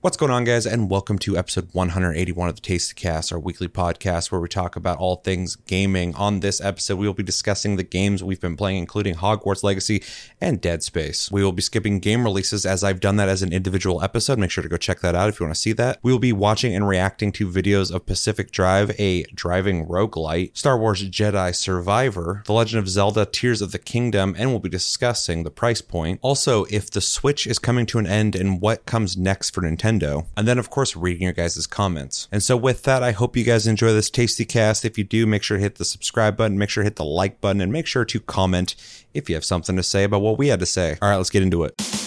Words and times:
What's 0.00 0.16
going 0.16 0.30
on, 0.30 0.44
guys, 0.44 0.64
and 0.64 0.88
welcome 0.88 1.18
to 1.18 1.36
episode 1.36 1.70
181 1.72 2.48
of 2.48 2.54
the 2.54 2.60
Tasty 2.60 2.94
Cast, 2.94 3.32
our 3.32 3.38
weekly 3.40 3.66
podcast 3.66 4.30
where 4.30 4.40
we 4.40 4.46
talk 4.46 4.76
about 4.76 4.98
all 4.98 5.16
things 5.16 5.56
gaming. 5.56 6.14
On 6.14 6.38
this 6.38 6.60
episode, 6.60 7.00
we 7.00 7.08
will 7.08 7.14
be 7.14 7.24
discussing 7.24 7.74
the 7.74 7.82
games 7.82 8.22
we've 8.22 8.40
been 8.40 8.56
playing, 8.56 8.78
including 8.78 9.16
Hogwarts 9.16 9.64
Legacy 9.64 10.04
and 10.40 10.60
Dead 10.60 10.84
Space. 10.84 11.32
We 11.32 11.42
will 11.42 11.50
be 11.50 11.62
skipping 11.62 11.98
game 11.98 12.22
releases 12.22 12.64
as 12.64 12.84
I've 12.84 13.00
done 13.00 13.16
that 13.16 13.28
as 13.28 13.42
an 13.42 13.52
individual 13.52 14.00
episode. 14.00 14.38
Make 14.38 14.52
sure 14.52 14.62
to 14.62 14.68
go 14.68 14.76
check 14.76 15.00
that 15.00 15.16
out 15.16 15.30
if 15.30 15.40
you 15.40 15.46
want 15.46 15.56
to 15.56 15.60
see 15.60 15.72
that. 15.72 15.98
We 16.04 16.12
will 16.12 16.20
be 16.20 16.32
watching 16.32 16.76
and 16.76 16.86
reacting 16.86 17.32
to 17.32 17.50
videos 17.50 17.92
of 17.92 18.06
Pacific 18.06 18.52
Drive, 18.52 18.92
a 19.00 19.24
driving 19.34 19.84
roguelite, 19.88 20.56
Star 20.56 20.78
Wars 20.78 21.10
Jedi 21.10 21.52
Survivor, 21.52 22.44
The 22.46 22.52
Legend 22.52 22.78
of 22.78 22.88
Zelda 22.88 23.26
Tears 23.26 23.60
of 23.60 23.72
the 23.72 23.80
Kingdom, 23.80 24.36
and 24.38 24.50
we'll 24.50 24.60
be 24.60 24.68
discussing 24.68 25.42
the 25.42 25.50
price 25.50 25.80
point. 25.80 26.20
Also, 26.22 26.66
if 26.66 26.88
the 26.88 27.00
Switch 27.00 27.48
is 27.48 27.58
coming 27.58 27.84
to 27.86 27.98
an 27.98 28.06
end 28.06 28.36
and 28.36 28.60
what 28.60 28.86
comes 28.86 29.16
next 29.16 29.50
for 29.50 29.62
Nintendo. 29.62 29.87
And 30.36 30.46
then, 30.46 30.58
of 30.58 30.70
course, 30.70 30.94
reading 30.94 31.22
your 31.22 31.32
guys' 31.32 31.66
comments. 31.66 32.28
And 32.30 32.42
so, 32.42 32.56
with 32.56 32.82
that, 32.82 33.02
I 33.02 33.12
hope 33.12 33.36
you 33.36 33.44
guys 33.44 33.66
enjoy 33.66 33.92
this 33.92 34.10
tasty 34.10 34.44
cast. 34.44 34.84
If 34.84 34.98
you 34.98 35.04
do, 35.04 35.26
make 35.26 35.42
sure 35.42 35.56
to 35.56 35.62
hit 35.62 35.76
the 35.76 35.84
subscribe 35.84 36.36
button, 36.36 36.58
make 36.58 36.70
sure 36.70 36.82
to 36.82 36.86
hit 36.86 36.96
the 36.96 37.04
like 37.04 37.40
button, 37.40 37.60
and 37.60 37.72
make 37.72 37.86
sure 37.86 38.04
to 38.04 38.20
comment 38.20 38.74
if 39.14 39.28
you 39.28 39.34
have 39.34 39.44
something 39.44 39.76
to 39.76 39.82
say 39.82 40.04
about 40.04 40.20
what 40.20 40.38
we 40.38 40.48
had 40.48 40.60
to 40.60 40.66
say. 40.66 40.98
All 41.00 41.08
right, 41.08 41.16
let's 41.16 41.30
get 41.30 41.42
into 41.42 41.64
it. 41.64 41.97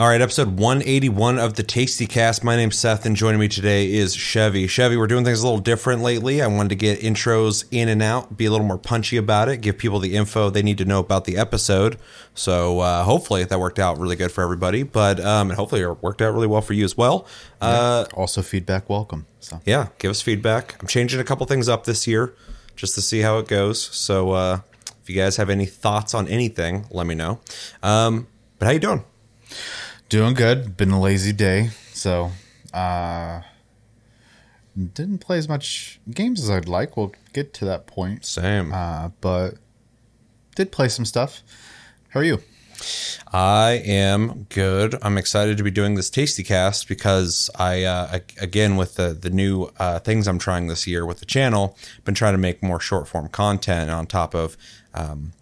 All 0.00 0.08
right, 0.08 0.22
episode 0.22 0.58
181 0.58 1.38
of 1.38 1.56
the 1.56 1.62
Tasty 1.62 2.06
Cast. 2.06 2.42
My 2.42 2.56
name's 2.56 2.78
Seth, 2.78 3.04
and 3.04 3.14
joining 3.14 3.38
me 3.38 3.48
today 3.48 3.92
is 3.92 4.14
Chevy. 4.14 4.66
Chevy, 4.66 4.96
we're 4.96 5.06
doing 5.06 5.26
things 5.26 5.42
a 5.42 5.44
little 5.44 5.60
different 5.60 6.00
lately. 6.00 6.40
I 6.40 6.46
wanted 6.46 6.70
to 6.70 6.74
get 6.76 7.00
intros 7.00 7.66
in 7.70 7.86
and 7.90 8.02
out, 8.02 8.34
be 8.34 8.46
a 8.46 8.50
little 8.50 8.64
more 8.64 8.78
punchy 8.78 9.18
about 9.18 9.50
it, 9.50 9.58
give 9.58 9.76
people 9.76 9.98
the 9.98 10.16
info 10.16 10.48
they 10.48 10.62
need 10.62 10.78
to 10.78 10.86
know 10.86 11.00
about 11.00 11.26
the 11.26 11.36
episode. 11.36 11.98
So 12.32 12.80
uh, 12.80 13.04
hopefully 13.04 13.44
that 13.44 13.60
worked 13.60 13.78
out 13.78 13.98
really 13.98 14.16
good 14.16 14.32
for 14.32 14.42
everybody, 14.42 14.84
but 14.84 15.20
um, 15.20 15.50
and 15.50 15.58
hopefully 15.58 15.82
it 15.82 16.02
worked 16.02 16.22
out 16.22 16.32
really 16.32 16.46
well 16.46 16.62
for 16.62 16.72
you 16.72 16.86
as 16.86 16.96
well. 16.96 17.26
Uh, 17.60 18.06
Also, 18.14 18.40
feedback 18.40 18.88
welcome. 18.88 19.26
So 19.40 19.60
yeah, 19.66 19.88
give 19.98 20.10
us 20.10 20.22
feedback. 20.22 20.80
I'm 20.80 20.86
changing 20.86 21.20
a 21.20 21.24
couple 21.24 21.44
things 21.44 21.68
up 21.68 21.84
this 21.84 22.06
year 22.06 22.34
just 22.74 22.94
to 22.94 23.02
see 23.02 23.20
how 23.20 23.36
it 23.36 23.48
goes. 23.48 23.82
So 23.82 24.30
uh, 24.30 24.60
if 25.02 25.10
you 25.10 25.16
guys 25.16 25.36
have 25.36 25.50
any 25.50 25.66
thoughts 25.66 26.14
on 26.14 26.26
anything, 26.26 26.86
let 26.90 27.06
me 27.06 27.14
know. 27.14 27.40
Um, 27.82 28.28
but 28.58 28.64
how 28.64 28.72
you 28.72 28.80
doing? 28.80 29.04
Doing 30.10 30.34
good. 30.34 30.76
Been 30.76 30.90
a 30.90 31.00
lazy 31.00 31.32
day, 31.32 31.70
so 31.94 32.32
uh, 32.74 33.40
didn't 34.76 35.18
play 35.18 35.38
as 35.38 35.48
much 35.48 35.98
games 36.10 36.42
as 36.42 36.50
I'd 36.50 36.68
like. 36.68 36.96
We'll 36.96 37.14
get 37.32 37.54
to 37.54 37.64
that 37.64 37.86
point. 37.86 38.26
Same. 38.26 38.74
Uh, 38.74 39.10
but 39.22 39.54
did 40.56 40.70
play 40.70 40.88
some 40.88 41.06
stuff. 41.06 41.42
How 42.10 42.20
are 42.20 42.24
you? 42.24 42.42
I 43.32 43.82
am 43.84 44.46
good. 44.48 44.96
I'm 45.02 45.16
excited 45.18 45.56
to 45.58 45.62
be 45.62 45.70
doing 45.70 45.94
this 45.94 46.10
tasty 46.10 46.42
cast 46.42 46.88
because 46.88 47.50
I, 47.54 47.84
uh, 47.84 48.18
again, 48.40 48.76
with 48.76 48.96
the 48.96 49.12
the 49.12 49.30
new 49.30 49.70
uh, 49.78 50.00
things 50.00 50.26
I'm 50.26 50.38
trying 50.38 50.66
this 50.66 50.86
year 50.86 51.06
with 51.06 51.20
the 51.20 51.26
channel, 51.26 51.76
been 52.04 52.14
trying 52.14 52.34
to 52.34 52.38
make 52.38 52.62
more 52.62 52.80
short 52.80 53.06
form 53.06 53.28
content 53.28 53.90
on 53.90 54.06
top 54.06 54.34
of 54.34 54.56
um, 54.94 55.32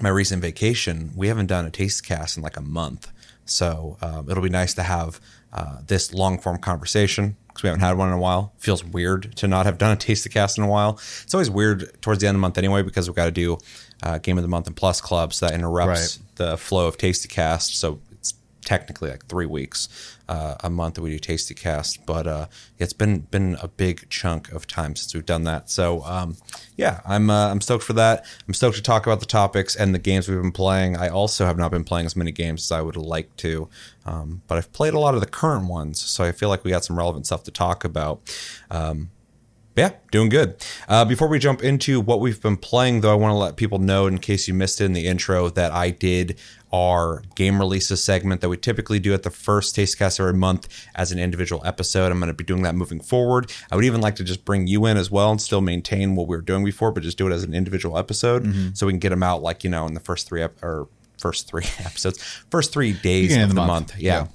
my 0.00 0.08
recent 0.08 0.42
vacation. 0.42 1.12
We 1.14 1.28
haven't 1.28 1.46
done 1.46 1.66
a 1.66 1.70
taste 1.70 2.06
cast 2.06 2.36
in 2.36 2.42
like 2.42 2.56
a 2.56 2.62
month, 2.62 3.12
so 3.44 3.96
um, 4.02 4.28
it'll 4.30 4.42
be 4.42 4.48
nice 4.48 4.74
to 4.74 4.82
have 4.82 5.20
uh, 5.52 5.78
this 5.86 6.12
long 6.14 6.38
form 6.38 6.58
conversation 6.58 7.36
because 7.48 7.62
we 7.62 7.68
haven't 7.68 7.80
had 7.82 7.98
one 7.98 8.08
in 8.08 8.14
a 8.14 8.18
while. 8.18 8.52
Feels 8.58 8.82
weird 8.84 9.36
to 9.36 9.46
not 9.48 9.66
have 9.66 9.76
done 9.78 9.92
a 9.92 9.96
taste 9.96 10.28
cast 10.30 10.56
in 10.58 10.64
a 10.64 10.68
while. 10.68 10.94
It's 11.22 11.34
always 11.34 11.50
weird 11.50 12.00
towards 12.00 12.20
the 12.20 12.26
end 12.26 12.36
of 12.36 12.38
the 12.38 12.42
month 12.42 12.56
anyway 12.58 12.82
because 12.82 13.08
we've 13.08 13.16
got 13.16 13.26
to 13.26 13.30
do 13.30 13.58
uh, 14.02 14.18
game 14.18 14.38
of 14.38 14.42
the 14.42 14.48
month 14.48 14.66
and 14.66 14.74
plus 14.76 15.00
clubs 15.00 15.40
that 15.40 15.52
interrupts 15.52 16.18
Right. 16.18 16.36
the 16.36 16.56
flow 16.56 16.86
of 16.86 16.96
Tasty 16.96 17.28
Cast. 17.28 17.76
So 17.78 18.00
it's 18.12 18.34
technically 18.64 19.10
like 19.10 19.26
three 19.26 19.46
weeks 19.46 19.88
uh, 20.32 20.56
a 20.60 20.70
month 20.70 20.94
that 20.94 21.02
we 21.02 21.10
do 21.10 21.18
Tasty 21.18 21.54
Cast. 21.54 22.06
But 22.06 22.26
uh, 22.26 22.46
it's 22.78 22.94
been 22.94 23.20
been 23.30 23.58
a 23.60 23.68
big 23.68 24.08
chunk 24.08 24.50
of 24.50 24.66
time 24.66 24.96
since 24.96 25.14
we've 25.14 25.26
done 25.26 25.44
that. 25.44 25.68
So 25.68 26.02
um, 26.04 26.36
yeah, 26.76 27.00
I'm 27.04 27.28
uh, 27.28 27.50
I'm 27.50 27.60
stoked 27.60 27.84
for 27.84 27.92
that. 27.94 28.24
I'm 28.48 28.54
stoked 28.54 28.76
to 28.76 28.82
talk 28.82 29.06
about 29.06 29.20
the 29.20 29.26
topics 29.26 29.76
and 29.76 29.94
the 29.94 29.98
games 29.98 30.28
we've 30.28 30.40
been 30.40 30.50
playing. 30.50 30.96
I 30.96 31.08
also 31.08 31.44
have 31.44 31.58
not 31.58 31.70
been 31.70 31.84
playing 31.84 32.06
as 32.06 32.16
many 32.16 32.32
games 32.32 32.62
as 32.64 32.72
I 32.72 32.80
would 32.80 32.96
like 32.96 33.36
to, 33.36 33.68
um, 34.06 34.40
but 34.46 34.56
I've 34.56 34.72
played 34.72 34.94
a 34.94 34.98
lot 34.98 35.14
of 35.14 35.20
the 35.20 35.26
current 35.26 35.68
ones, 35.68 36.00
so 36.00 36.24
I 36.24 36.32
feel 36.32 36.48
like 36.48 36.64
we 36.64 36.70
got 36.70 36.84
some 36.84 36.96
relevant 36.96 37.26
stuff 37.26 37.44
to 37.44 37.50
talk 37.50 37.84
about. 37.84 38.20
Um, 38.70 39.10
yeah, 39.76 39.92
doing 40.10 40.28
good. 40.28 40.62
Uh, 40.86 41.04
before 41.04 41.28
we 41.28 41.38
jump 41.38 41.62
into 41.62 41.98
what 41.98 42.20
we've 42.20 42.42
been 42.42 42.58
playing, 42.58 43.00
though, 43.00 43.10
I 43.10 43.14
want 43.14 43.32
to 43.32 43.36
let 43.36 43.56
people 43.56 43.78
know, 43.78 44.06
in 44.06 44.18
case 44.18 44.46
you 44.46 44.52
missed 44.52 44.82
it 44.82 44.84
in 44.84 44.92
the 44.92 45.06
intro, 45.06 45.48
that 45.48 45.72
I 45.72 45.88
did 45.88 46.38
our 46.72 47.22
game 47.34 47.58
releases 47.58 48.02
segment 48.02 48.40
that 48.40 48.48
we 48.48 48.56
typically 48.56 48.98
do 48.98 49.12
at 49.12 49.22
the 49.22 49.30
first 49.30 49.74
taste 49.74 49.98
Tastecast 49.98 50.20
every 50.20 50.32
month 50.32 50.68
as 50.94 51.12
an 51.12 51.18
individual 51.18 51.62
episode. 51.66 52.10
I'm 52.10 52.18
going 52.18 52.28
to 52.28 52.34
be 52.34 52.44
doing 52.44 52.62
that 52.62 52.74
moving 52.74 53.00
forward. 53.00 53.52
I 53.70 53.76
would 53.76 53.84
even 53.84 54.00
like 54.00 54.16
to 54.16 54.24
just 54.24 54.44
bring 54.44 54.66
you 54.66 54.86
in 54.86 54.96
as 54.96 55.10
well 55.10 55.30
and 55.30 55.40
still 55.40 55.60
maintain 55.60 56.16
what 56.16 56.28
we 56.28 56.36
were 56.36 56.42
doing 56.42 56.64
before, 56.64 56.90
but 56.92 57.02
just 57.02 57.18
do 57.18 57.26
it 57.28 57.32
as 57.32 57.44
an 57.44 57.54
individual 57.54 57.98
episode 57.98 58.76
so 58.76 58.86
we 58.86 58.92
can 58.92 59.00
get 59.00 59.10
them 59.10 59.22
out 59.22 59.42
like 59.42 59.64
you 59.64 59.70
know 59.70 59.86
in 59.86 59.94
the 59.94 60.00
first 60.00 60.26
three 60.28 60.42
ep- 60.42 60.62
or 60.62 60.88
first 61.18 61.46
three 61.48 61.64
episodes, 61.80 62.22
first 62.50 62.72
three 62.72 62.92
days 62.92 63.36
of 63.36 63.50
the 63.50 63.54
month. 63.54 63.68
month. 63.68 63.98
yeah. 63.98 64.26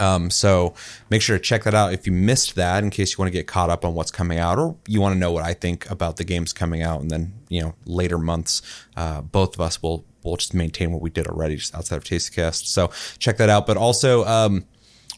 Yeah. 0.00 0.14
Um, 0.14 0.28
so 0.28 0.74
make 1.08 1.22
sure 1.22 1.38
to 1.38 1.42
check 1.42 1.64
that 1.64 1.74
out 1.74 1.92
if 1.92 2.04
you 2.06 2.12
missed 2.12 2.56
that, 2.56 2.82
in 2.82 2.90
case 2.90 3.12
you 3.12 3.16
want 3.22 3.28
to 3.28 3.38
get 3.38 3.46
caught 3.46 3.70
up 3.70 3.84
on 3.84 3.94
what's 3.94 4.10
coming 4.10 4.38
out, 4.38 4.58
or 4.58 4.76
you 4.88 5.00
want 5.00 5.14
to 5.14 5.18
know 5.18 5.30
what 5.32 5.44
I 5.44 5.54
think 5.54 5.88
about 5.90 6.16
the 6.16 6.24
games 6.24 6.52
coming 6.52 6.82
out, 6.82 7.00
and 7.00 7.10
then 7.10 7.32
you 7.48 7.60
know 7.62 7.74
later 7.86 8.18
months, 8.18 8.60
uh, 8.96 9.20
both 9.20 9.54
of 9.54 9.60
us 9.60 9.82
will 9.82 10.04
will 10.30 10.36
just 10.36 10.54
maintain 10.54 10.92
what 10.92 11.02
we 11.02 11.10
did 11.10 11.26
already, 11.26 11.56
just 11.56 11.74
outside 11.74 11.96
of 11.96 12.04
Tastecast. 12.04 12.66
So 12.66 12.90
check 13.18 13.36
that 13.36 13.48
out. 13.48 13.66
But 13.66 13.76
also, 13.76 14.24
um, 14.24 14.64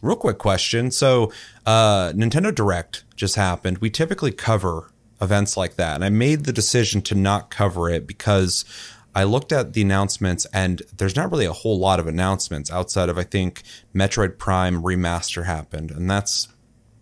real 0.02 0.16
quick 0.16 0.38
question: 0.38 0.90
so 0.90 1.32
uh, 1.64 2.12
Nintendo 2.14 2.54
Direct 2.54 3.04
just 3.14 3.36
happened. 3.36 3.78
We 3.78 3.90
typically 3.90 4.32
cover 4.32 4.90
events 5.20 5.56
like 5.56 5.76
that, 5.76 5.94
and 5.94 6.04
I 6.04 6.10
made 6.10 6.44
the 6.44 6.52
decision 6.52 7.00
to 7.02 7.14
not 7.14 7.50
cover 7.50 7.88
it 7.88 8.06
because 8.06 8.64
I 9.14 9.24
looked 9.24 9.50
at 9.50 9.72
the 9.72 9.80
announcements, 9.80 10.44
and 10.52 10.82
there's 10.94 11.16
not 11.16 11.30
really 11.30 11.46
a 11.46 11.52
whole 11.52 11.78
lot 11.78 11.98
of 11.98 12.06
announcements 12.06 12.70
outside 12.70 13.08
of 13.08 13.16
I 13.16 13.22
think 13.22 13.62
Metroid 13.94 14.36
Prime 14.36 14.82
remaster 14.82 15.46
happened, 15.46 15.90
and 15.90 16.10
that's 16.10 16.48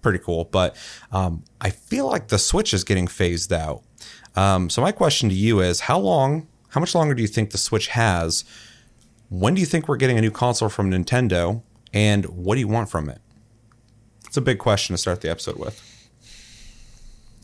pretty 0.00 0.20
cool. 0.20 0.44
But 0.44 0.76
um, 1.10 1.42
I 1.60 1.70
feel 1.70 2.06
like 2.06 2.28
the 2.28 2.38
Switch 2.38 2.72
is 2.72 2.84
getting 2.84 3.08
phased 3.08 3.52
out. 3.52 3.82
Um, 4.36 4.70
so 4.70 4.80
my 4.80 4.92
question 4.92 5.28
to 5.28 5.34
you 5.34 5.60
is, 5.60 5.80
how 5.80 5.98
long, 5.98 6.46
how 6.74 6.80
much 6.80 6.92
longer 6.92 7.14
do 7.14 7.22
you 7.22 7.28
think 7.28 7.52
the 7.52 7.58
Switch 7.58 7.86
has? 7.88 8.44
When 9.28 9.54
do 9.54 9.60
you 9.60 9.66
think 9.66 9.86
we're 9.86 9.96
getting 9.96 10.18
a 10.18 10.20
new 10.20 10.32
console 10.32 10.68
from 10.68 10.90
Nintendo, 10.90 11.62
and 11.92 12.24
what 12.26 12.56
do 12.56 12.60
you 12.60 12.66
want 12.66 12.90
from 12.90 13.08
it? 13.08 13.20
It's 14.26 14.36
a 14.36 14.40
big 14.40 14.58
question 14.58 14.92
to 14.92 14.98
start 14.98 15.20
the 15.20 15.30
episode 15.30 15.56
with. 15.56 15.80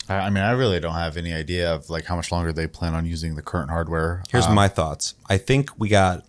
I, 0.09 0.29
mean, 0.31 0.43
I 0.43 0.51
really 0.51 0.81
don't 0.81 0.95
have 0.95 1.17
any 1.17 1.33
idea 1.33 1.73
of 1.73 1.89
like 1.89 2.07
how 2.07 2.17
much 2.17 2.33
longer 2.33 2.53
they 2.53 2.67
plan 2.67 2.95
on 2.95 3.07
using 3.07 3.37
the 3.37 3.43
current 3.43 3.71
hardware. 3.71 4.25
Here's 4.31 4.47
Uh, 4.47 4.53
my 4.53 4.67
thoughts. 4.67 5.15
I 5.29 5.39
think 5.39 5.71
we 5.79 5.89
got 5.89 6.25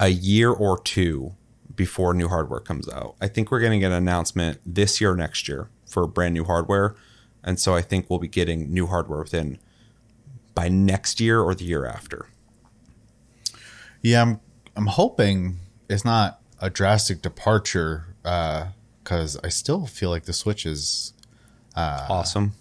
a 0.00 0.08
year 0.08 0.50
or 0.50 0.80
two 0.82 1.34
before 1.72 2.14
new 2.14 2.26
hardware 2.26 2.58
comes 2.58 2.88
out. 2.88 3.14
I 3.20 3.28
think 3.28 3.52
we're 3.52 3.60
going 3.60 3.72
to 3.72 3.78
get 3.78 3.92
an 3.92 3.98
announcement 3.98 4.58
this 4.66 5.00
year 5.00 5.12
or 5.12 5.16
next 5.16 5.46
year 5.46 5.68
for 5.86 6.08
brand 6.08 6.34
new 6.34 6.44
hardware. 6.44 6.96
And 7.44 7.60
so 7.60 7.76
I 7.76 7.82
think 7.82 8.10
we'll 8.10 8.18
be 8.18 8.26
getting 8.26 8.74
new 8.74 8.88
hardware 8.88 9.20
within 9.20 9.58
by 10.54 10.68
next 10.68 11.20
year 11.20 11.40
or 11.40 11.54
the 11.54 11.64
year 11.64 11.86
after. 11.86 12.26
Yeah, 14.02 14.22
I'm 14.22 14.40
I'm 14.76 14.86
hoping 14.86 15.58
it's 15.88 16.04
not 16.04 16.40
a 16.60 16.70
drastic 16.70 17.22
departure 17.22 18.14
because 18.22 19.38
I 19.42 19.48
still 19.48 19.86
feel 19.86 20.10
like 20.10 20.24
the 20.24 20.32
Switch 20.32 20.64
is 20.64 21.12
uh, 21.74 22.06
awesome. 22.08 22.52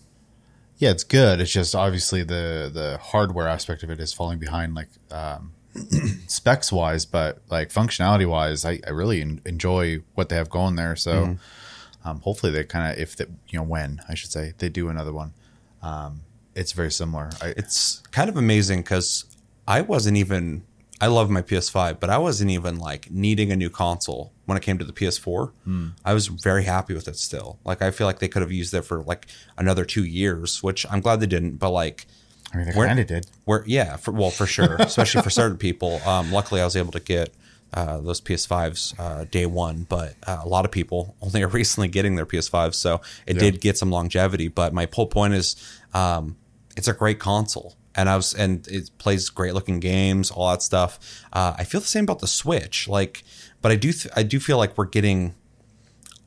yeah, 0.77 0.91
it's 0.91 1.03
good. 1.03 1.39
It's 1.39 1.51
just 1.51 1.75
obviously 1.75 2.23
the 2.23 2.69
the 2.73 2.99
hardware 3.01 3.47
aspect 3.47 3.83
of 3.83 3.89
it 3.89 3.99
is 3.99 4.13
falling 4.13 4.39
behind, 4.39 4.75
like 4.75 4.89
um, 5.11 5.53
specs 6.27 6.71
wise, 6.71 7.05
but 7.05 7.41
like 7.49 7.69
functionality 7.69 8.27
wise, 8.27 8.65
I, 8.65 8.79
I 8.85 8.91
really 8.91 9.21
en- 9.21 9.41
enjoy 9.45 10.01
what 10.15 10.29
they 10.29 10.35
have 10.35 10.49
going 10.49 10.75
there. 10.75 10.95
So 10.95 11.37
um, 12.03 12.19
hopefully 12.21 12.51
they 12.51 12.63
kind 12.63 12.91
of 12.91 12.99
if 12.99 13.15
that 13.17 13.29
you 13.49 13.59
know 13.59 13.63
when 13.65 14.01
I 14.09 14.15
should 14.15 14.31
say 14.31 14.53
they 14.57 14.69
do 14.69 14.89
another 14.89 15.13
one, 15.13 15.33
um, 15.81 16.21
it's 16.55 16.71
very 16.73 16.91
similar. 16.91 17.29
I, 17.41 17.53
It's 17.57 17.99
kind 18.11 18.29
of 18.29 18.37
amazing 18.37 18.81
because 18.81 19.25
I 19.67 19.81
wasn't 19.81 20.17
even. 20.17 20.63
I 20.99 21.07
love 21.07 21.31
my 21.31 21.41
PS5, 21.41 21.99
but 21.99 22.11
I 22.11 22.19
wasn't 22.19 22.51
even 22.51 22.77
like 22.77 23.09
needing 23.09 23.51
a 23.51 23.55
new 23.55 23.71
console 23.71 24.31
when 24.45 24.55
it 24.55 24.61
came 24.61 24.77
to 24.77 24.85
the 24.85 24.93
PS4. 24.93 25.51
I 26.05 26.13
was 26.13 26.27
very 26.27 26.63
happy 26.63 26.93
with 26.93 27.07
it 27.07 27.15
still. 27.17 27.57
Like 27.65 27.81
I 27.81 27.89
feel 27.89 28.05
like 28.05 28.19
they 28.19 28.27
could 28.27 28.43
have 28.43 28.51
used 28.51 28.71
it 28.75 28.83
for 28.83 29.01
like 29.01 29.25
another 29.57 29.83
two 29.83 30.05
years, 30.05 30.61
which 30.61 30.85
I'm 30.91 31.01
glad 31.01 31.19
they 31.19 31.25
didn't. 31.25 31.57
But 31.57 31.71
like, 31.71 32.05
I 32.53 32.57
mean, 32.57 32.65
they 32.67 32.73
kind 32.87 32.99
of 32.99 33.07
did. 33.07 33.25
where 33.45 33.63
yeah, 33.65 33.95
for, 33.95 34.11
well 34.11 34.29
for 34.29 34.45
sure, 34.45 34.75
especially 34.79 35.23
for 35.23 35.31
certain 35.31 35.57
people. 35.57 35.99
Um, 36.05 36.31
luckily, 36.31 36.61
I 36.61 36.65
was 36.65 36.75
able 36.75 36.91
to 36.91 36.99
get 36.99 37.33
uh, 37.73 37.99
those 38.01 38.21
PS5s 38.21 38.99
uh, 38.99 39.23
day 39.31 39.47
one, 39.47 39.87
but 39.89 40.13
uh, 40.27 40.41
a 40.43 40.47
lot 40.47 40.65
of 40.65 40.71
people 40.71 41.15
only 41.21 41.41
are 41.41 41.47
recently 41.47 41.87
getting 41.87 42.15
their 42.15 42.27
PS5s, 42.27 42.75
so 42.75 43.01
it 43.25 43.39
did 43.39 43.59
get 43.61 43.75
some 43.75 43.89
longevity. 43.89 44.49
But 44.49 44.71
my 44.71 44.87
whole 44.93 45.07
point 45.07 45.33
is, 45.33 45.55
um, 45.95 46.35
it's 46.77 46.87
a 46.87 46.93
great 46.93 47.19
console, 47.19 47.75
and 47.95 48.09
I 48.09 48.15
was 48.15 48.33
and 48.33 48.67
it 48.67 48.89
plays 48.97 49.29
great 49.29 49.53
looking 49.53 49.79
games, 49.79 50.31
all 50.31 50.49
that 50.51 50.61
stuff. 50.61 50.99
Uh, 51.33 51.53
I 51.57 51.63
feel 51.63 51.81
the 51.81 51.87
same 51.87 52.03
about 52.03 52.19
the 52.19 52.27
Switch, 52.27 52.87
like, 52.87 53.23
but 53.61 53.71
I 53.71 53.75
do 53.75 53.91
th- 53.91 54.13
I 54.15 54.23
do 54.23 54.39
feel 54.39 54.57
like 54.57 54.77
we're 54.77 54.85
getting 54.85 55.35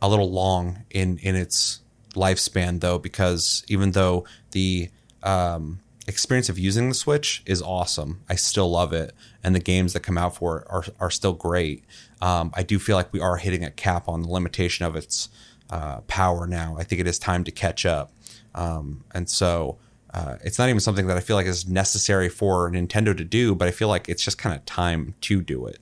a 0.01 0.09
little 0.09 0.31
long 0.31 0.85
in 0.91 1.19
in 1.19 1.35
its 1.35 1.81
lifespan 2.15 2.81
though 2.81 2.99
because 2.99 3.65
even 3.69 3.93
though 3.93 4.25
the 4.53 4.89
um, 5.23 5.81
experience 6.07 6.49
of 6.49 6.59
using 6.59 6.89
the 6.89 6.95
switch 6.95 7.43
is 7.47 7.63
awesome 7.63 8.23
i 8.29 8.35
still 8.35 8.71
love 8.71 8.93
it. 8.93 9.13
And 9.43 9.55
the 9.55 9.61
games 9.61 9.93
that 9.93 10.01
come 10.01 10.17
out 10.17 10.37
for 10.37 10.61
it 10.61 10.67
are, 10.71 10.85
are 11.01 11.11
still 11.11 11.33
great. 11.33 11.85
Um, 12.23 12.51
i 12.55 12.63
do 12.63 12.79
feel 12.79 12.97
like 12.97 13.13
we 13.13 13.21
are 13.21 13.37
hitting 13.37 13.65
a 13.65 13.71
cap 13.71 14.09
on 14.09 14.23
the 14.23 14.29
limitation 14.29 14.87
of 14.87 14.97
its 14.97 15.29
uh, 15.71 16.01
power 16.03 16.47
now. 16.47 16.77
I 16.79 16.85
think 16.85 17.01
it 17.01 17.07
is 17.07 17.19
time 17.19 17.43
to 17.45 17.51
catch 17.51 17.85
up. 17.87 18.13
Um, 18.55 19.05
and 19.13 19.29
so 19.29 19.79
uh, 20.15 20.37
it's 20.45 20.59
not 20.59 20.69
even 20.69 20.81
something 20.81 21.07
that 21.09 21.17
i 21.17 21.21
feel 21.21 21.37
like 21.37 21.47
is 21.47 21.67
necessary 21.69 22.29
for 22.29 22.71
nintendo 22.71 23.17
to 23.17 23.25
do 23.25 23.55
but 23.55 23.69
i 23.69 23.71
feel 23.71 23.89
like 23.89 24.09
it's 24.09 24.23
just 24.25 24.39
kind 24.39 24.55
of 24.57 24.65
time 24.65 25.15
to 25.21 25.41
do 25.43 25.67
it 25.67 25.79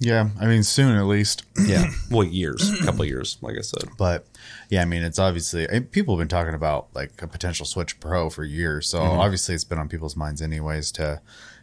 Yeah, 0.00 0.28
I 0.40 0.46
mean 0.46 0.62
soon 0.62 0.94
at 0.96 1.06
least. 1.06 1.42
yeah 1.66 1.90
well 2.10 2.24
years 2.24 2.70
a 2.72 2.84
couple 2.84 3.04
years 3.04 3.36
like 3.40 3.56
i 3.58 3.62
said 3.62 3.88
But 3.98 4.26
yeah, 4.70 4.82
I 4.82 4.84
mean 4.84 5.02
it's 5.02 5.18
obviously 5.18 5.68
I- 5.68 5.80
people 5.80 6.14
have 6.16 6.20
been 6.20 6.28
talking 6.38 6.54
about 6.54 6.88
like 6.94 7.20
a 7.22 7.26
potential 7.26 7.66
Switch 7.66 7.98
Pro 8.00 8.30
for 8.30 8.44
years. 8.44 8.86
So 8.88 9.00
obviously 9.02 9.54
it's 9.54 9.64
been 9.64 9.78
on 9.78 9.88
people's 9.88 10.14
minds 10.16 10.40
anyways 10.42 10.92
to 10.92 11.20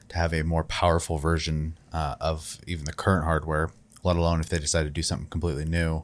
to 0.09 0.15
have 0.17 0.33
a 0.33 0.43
more 0.43 0.63
powerful 0.63 1.17
version 1.17 1.77
uh, 1.93 2.15
of 2.19 2.57
even 2.67 2.85
the 2.85 2.93
current 2.93 3.23
hardware, 3.25 3.69
let 4.03 4.15
alone 4.17 4.39
if 4.41 4.49
they 4.49 4.59
decide 4.59 4.83
to 4.83 4.89
do 4.89 5.01
something 5.01 5.27
completely 5.29 5.65
new. 5.65 6.03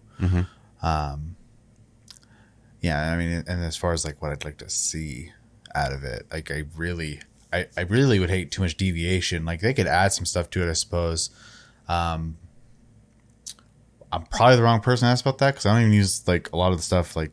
Um, 0.81 1.35
yeah, 2.81 3.11
I 3.11 3.17
mean, 3.17 3.43
and 3.47 3.63
as 3.63 3.77
far 3.77 3.93
as 3.93 4.03
like 4.03 4.21
what 4.21 4.31
I'd 4.31 4.43
like 4.43 4.57
to 4.57 4.69
see 4.69 5.31
out 5.75 5.93
of 5.93 6.03
it, 6.03 6.25
like 6.31 6.49
I 6.49 6.63
really, 6.75 7.21
I, 7.53 7.67
I 7.77 7.81
really 7.81 8.19
would 8.19 8.31
hate 8.31 8.51
too 8.51 8.63
much 8.63 8.75
deviation. 8.75 9.45
Like 9.45 9.61
they 9.61 9.73
could 9.73 9.87
add 9.87 10.13
some 10.13 10.25
stuff 10.25 10.49
to 10.51 10.63
it, 10.63 10.69
I 10.69 10.73
suppose. 10.73 11.29
Um, 11.87 12.37
I'm 14.11 14.23
probably 14.23 14.55
the 14.55 14.63
wrong 14.63 14.81
person 14.81 15.05
to 15.05 15.11
ask 15.11 15.23
about 15.23 15.37
that 15.37 15.51
because 15.51 15.65
I 15.67 15.73
don't 15.73 15.81
even 15.81 15.93
use 15.93 16.27
like 16.27 16.51
a 16.51 16.57
lot 16.57 16.71
of 16.71 16.77
the 16.77 16.83
stuff 16.83 17.15
like 17.15 17.31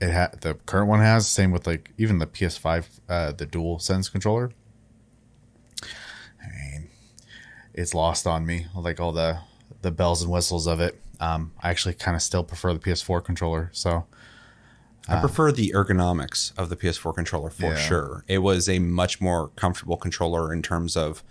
it 0.00 0.10
ha- 0.12 0.30
the 0.40 0.54
current 0.54 0.88
one 0.88 1.00
has. 1.00 1.26
Same 1.26 1.50
with 1.50 1.66
like 1.66 1.92
even 1.98 2.18
the 2.18 2.26
PS5, 2.26 3.00
uh, 3.08 3.32
the 3.32 3.46
Dual 3.46 3.80
Sense 3.80 4.08
controller. 4.08 4.52
I 5.82 6.48
mean, 6.48 6.88
it's 7.74 7.94
lost 7.94 8.28
on 8.28 8.46
me 8.46 8.66
like 8.76 9.00
all 9.00 9.12
the 9.12 9.40
the 9.82 9.90
bells 9.90 10.22
and 10.22 10.30
whistles 10.30 10.68
of 10.68 10.80
it. 10.80 11.00
Um, 11.18 11.52
I 11.60 11.70
actually 11.70 11.94
kind 11.94 12.14
of 12.14 12.22
still 12.22 12.44
prefer 12.44 12.72
the 12.72 12.80
PS4 12.80 13.24
controller. 13.24 13.70
So 13.72 14.06
I 15.08 15.20
prefer 15.20 15.50
the 15.52 15.72
ergonomics 15.74 16.52
of 16.56 16.68
the 16.68 16.76
PS4 16.76 17.14
controller 17.14 17.50
for 17.50 17.72
Yeah. 17.72 17.76
sure. 17.76 18.24
It 18.28 18.38
was 18.38 18.68
a 18.68 18.78
much 18.78 19.20
more 19.20 19.48
comfortable 19.56 19.96
controller 19.96 20.52
in 20.52 20.62
terms 20.62 20.96
of 20.96 21.22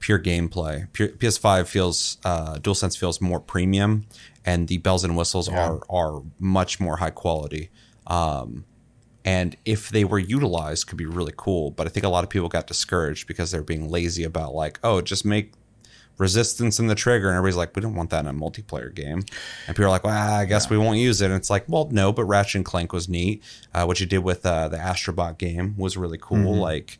pure 0.00 0.18
gameplay. 0.18 0.88
Pure, 0.92 1.10
PS5 1.10 1.66
feels 1.68 2.18
uh, 2.24 2.56
DualSense 2.56 2.96
feels 2.98 3.20
more 3.20 3.40
premium, 3.40 4.06
and 4.44 4.68
the 4.68 4.78
bells 4.78 5.04
and 5.04 5.16
whistles 5.16 5.48
Yeah. 5.48 5.58
are 5.68 5.80
are 5.90 6.22
much 6.40 6.80
more 6.80 6.96
high 6.96 7.10
quality. 7.10 7.70
Um, 8.06 8.64
and 9.24 9.56
if 9.64 9.90
they 9.90 10.04
were 10.04 10.18
utilized, 10.18 10.86
could 10.86 10.96
be 10.98 11.04
really 11.06 11.34
cool. 11.36 11.70
But 11.70 11.86
I 11.86 11.90
think 11.90 12.04
a 12.04 12.08
lot 12.08 12.24
of 12.24 12.30
people 12.30 12.48
got 12.48 12.66
discouraged 12.66 13.26
because 13.28 13.50
they're 13.50 13.62
being 13.62 13.90
lazy 13.90 14.24
about 14.24 14.54
like, 14.54 14.78
oh, 14.82 15.00
just 15.02 15.24
make 15.24 15.52
resistance 16.18 16.78
in 16.78 16.88
the 16.88 16.94
trigger, 16.94 17.28
and 17.28 17.36
everybody's 17.36 17.56
like, 17.56 17.74
we 17.74 17.82
don't 17.82 17.94
want 17.94 18.10
that 18.10 18.20
in 18.20 18.26
a 18.26 18.34
multiplayer 18.34 18.94
game. 18.94 19.24
And 19.66 19.76
people 19.76 19.86
are 19.86 19.90
like, 19.90 20.04
well, 20.04 20.34
I 20.34 20.44
guess 20.44 20.68
we 20.68 20.76
won't 20.76 20.98
use 20.98 21.20
it. 21.20 21.26
And 21.26 21.34
it's 21.34 21.50
like, 21.50 21.64
well, 21.68 21.88
no, 21.90 22.12
but 22.12 22.24
Ratchet 22.24 22.56
and 22.56 22.64
Clank 22.64 22.92
was 22.92 23.08
neat. 23.08 23.42
Uh, 23.72 23.84
what 23.84 24.00
you 24.00 24.06
did 24.06 24.18
with 24.18 24.44
uh, 24.44 24.68
the 24.68 24.76
Astrobot 24.76 25.38
game 25.38 25.74
was 25.76 25.96
really 25.96 26.18
cool. 26.20 26.56
Like, 26.56 26.98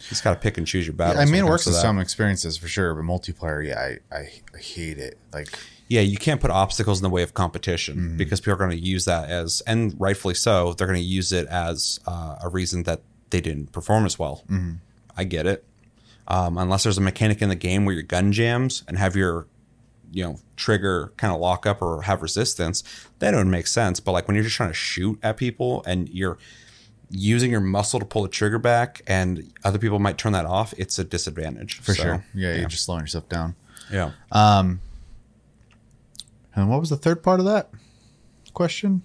you 0.00 0.06
just 0.08 0.22
got 0.22 0.34
to 0.34 0.40
pick 0.40 0.58
and 0.58 0.66
choose 0.66 0.86
your 0.86 0.94
battles. 0.94 1.18
I 1.18 1.24
mean, 1.24 1.44
it 1.44 1.48
works 1.48 1.66
in 1.66 1.72
some 1.72 1.98
experiences 1.98 2.56
for 2.56 2.68
sure, 2.68 2.94
but 2.94 3.02
multiplayer, 3.02 3.66
yeah, 3.66 3.96
I, 4.12 4.16
I, 4.54 4.58
hate 4.58 4.98
it. 4.98 5.18
Like, 5.32 5.48
yeah, 5.88 6.02
you 6.02 6.18
can't 6.18 6.40
put 6.40 6.50
obstacles 6.50 7.00
in 7.00 7.02
the 7.02 7.10
way 7.10 7.22
of 7.22 7.34
competition 7.34 8.16
because 8.16 8.40
people 8.40 8.52
are 8.52 8.56
going 8.56 8.70
to 8.70 8.78
use 8.78 9.06
that 9.06 9.28
as, 9.28 9.60
and 9.66 9.98
rightfully 9.98 10.34
so, 10.34 10.74
they're 10.74 10.86
going 10.86 11.00
to 11.00 11.04
use 11.04 11.32
it 11.32 11.48
as 11.48 11.98
uh, 12.06 12.36
a 12.42 12.48
reason 12.48 12.84
that 12.84 13.00
they 13.30 13.40
didn't 13.40 13.72
perform 13.72 14.06
as 14.06 14.18
well. 14.18 14.44
I 15.16 15.24
get 15.24 15.46
it. 15.46 15.64
Um, 16.30 16.58
unless 16.58 16.82
there's 16.82 16.98
a 16.98 17.00
mechanic 17.02 17.40
in 17.40 17.48
the 17.48 17.56
game 17.56 17.86
where 17.86 17.94
your 17.94 18.02
gun 18.02 18.32
jams 18.32 18.84
and 18.86 18.98
have 18.98 19.16
your, 19.16 19.46
you 20.12 20.22
know, 20.22 20.38
trigger 20.56 21.12
kind 21.16 21.32
of 21.32 21.40
lock 21.40 21.64
up 21.66 21.80
or 21.80 22.02
have 22.02 22.20
resistance, 22.20 22.84
then 23.18 23.32
it 23.34 23.38
would 23.38 23.46
make 23.46 23.66
sense. 23.66 23.98
But 23.98 24.12
like 24.12 24.28
when 24.28 24.34
you're 24.34 24.44
just 24.44 24.56
trying 24.56 24.68
to 24.68 24.74
shoot 24.74 25.18
at 25.22 25.38
people 25.38 25.82
and 25.86 26.06
you're 26.10 26.36
using 27.10 27.50
your 27.50 27.60
muscle 27.60 27.98
to 27.98 28.04
pull 28.04 28.22
the 28.22 28.28
trigger 28.28 28.58
back, 28.58 29.00
and 29.06 29.50
other 29.64 29.78
people 29.78 29.98
might 29.98 30.18
turn 30.18 30.32
that 30.32 30.44
off, 30.44 30.74
it's 30.76 30.98
a 30.98 31.04
disadvantage 31.04 31.80
for 31.80 31.94
So, 31.94 32.02
sure. 32.02 32.24
Yeah, 32.34 32.56
you're 32.56 32.68
just 32.68 32.84
slowing 32.84 33.00
yourself 33.00 33.26
down. 33.30 33.54
Yeah. 33.90 34.12
Um 34.30 34.80
and 36.54 36.68
what 36.68 36.80
was 36.80 36.90
the 36.90 36.96
third 36.96 37.22
part 37.22 37.40
of 37.40 37.46
that 37.46 37.70
question? 38.52 39.02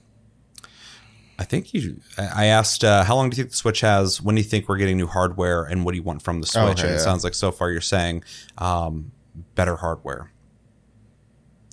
I 1.39 1.45
think 1.45 1.73
you. 1.73 1.99
I 2.17 2.45
asked, 2.45 2.83
uh, 2.83 3.03
how 3.03 3.15
long 3.15 3.29
do 3.29 3.35
you 3.35 3.43
think 3.43 3.51
the 3.51 3.57
Switch 3.57 3.81
has? 3.81 4.21
When 4.21 4.35
do 4.35 4.41
you 4.41 4.47
think 4.47 4.69
we're 4.69 4.77
getting 4.77 4.97
new 4.97 5.07
hardware, 5.07 5.63
and 5.63 5.83
what 5.83 5.91
do 5.91 5.97
you 5.97 6.03
want 6.03 6.21
from 6.21 6.41
the 6.41 6.47
Switch? 6.47 6.61
Oh, 6.61 6.67
okay, 6.69 6.81
and 6.83 6.91
it 6.91 6.93
yeah. 6.93 6.99
sounds 6.99 7.23
like 7.23 7.33
so 7.33 7.51
far 7.51 7.71
you're 7.71 7.81
saying 7.81 8.23
um, 8.59 9.11
better 9.55 9.75
hardware. 9.77 10.31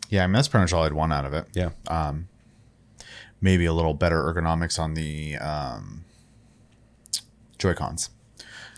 Yeah, 0.09 0.25
I 0.25 0.27
mean, 0.27 0.33
that's 0.35 0.49
pretty 0.49 0.63
much 0.63 0.73
all 0.73 0.83
I'd 0.85 0.93
want 0.93 1.13
out 1.13 1.25
of 1.25 1.35
it. 1.35 1.47
Yeah, 1.55 1.71
Um, 1.89 2.29
maybe 3.41 3.65
a 3.67 3.73
little 3.73 3.95
better 3.95 4.23
ergonomics 4.23 4.79
on 4.79 4.95
the 4.95 5.37
um, 5.37 6.05
Joy 7.59 7.75
Cons 7.75 8.11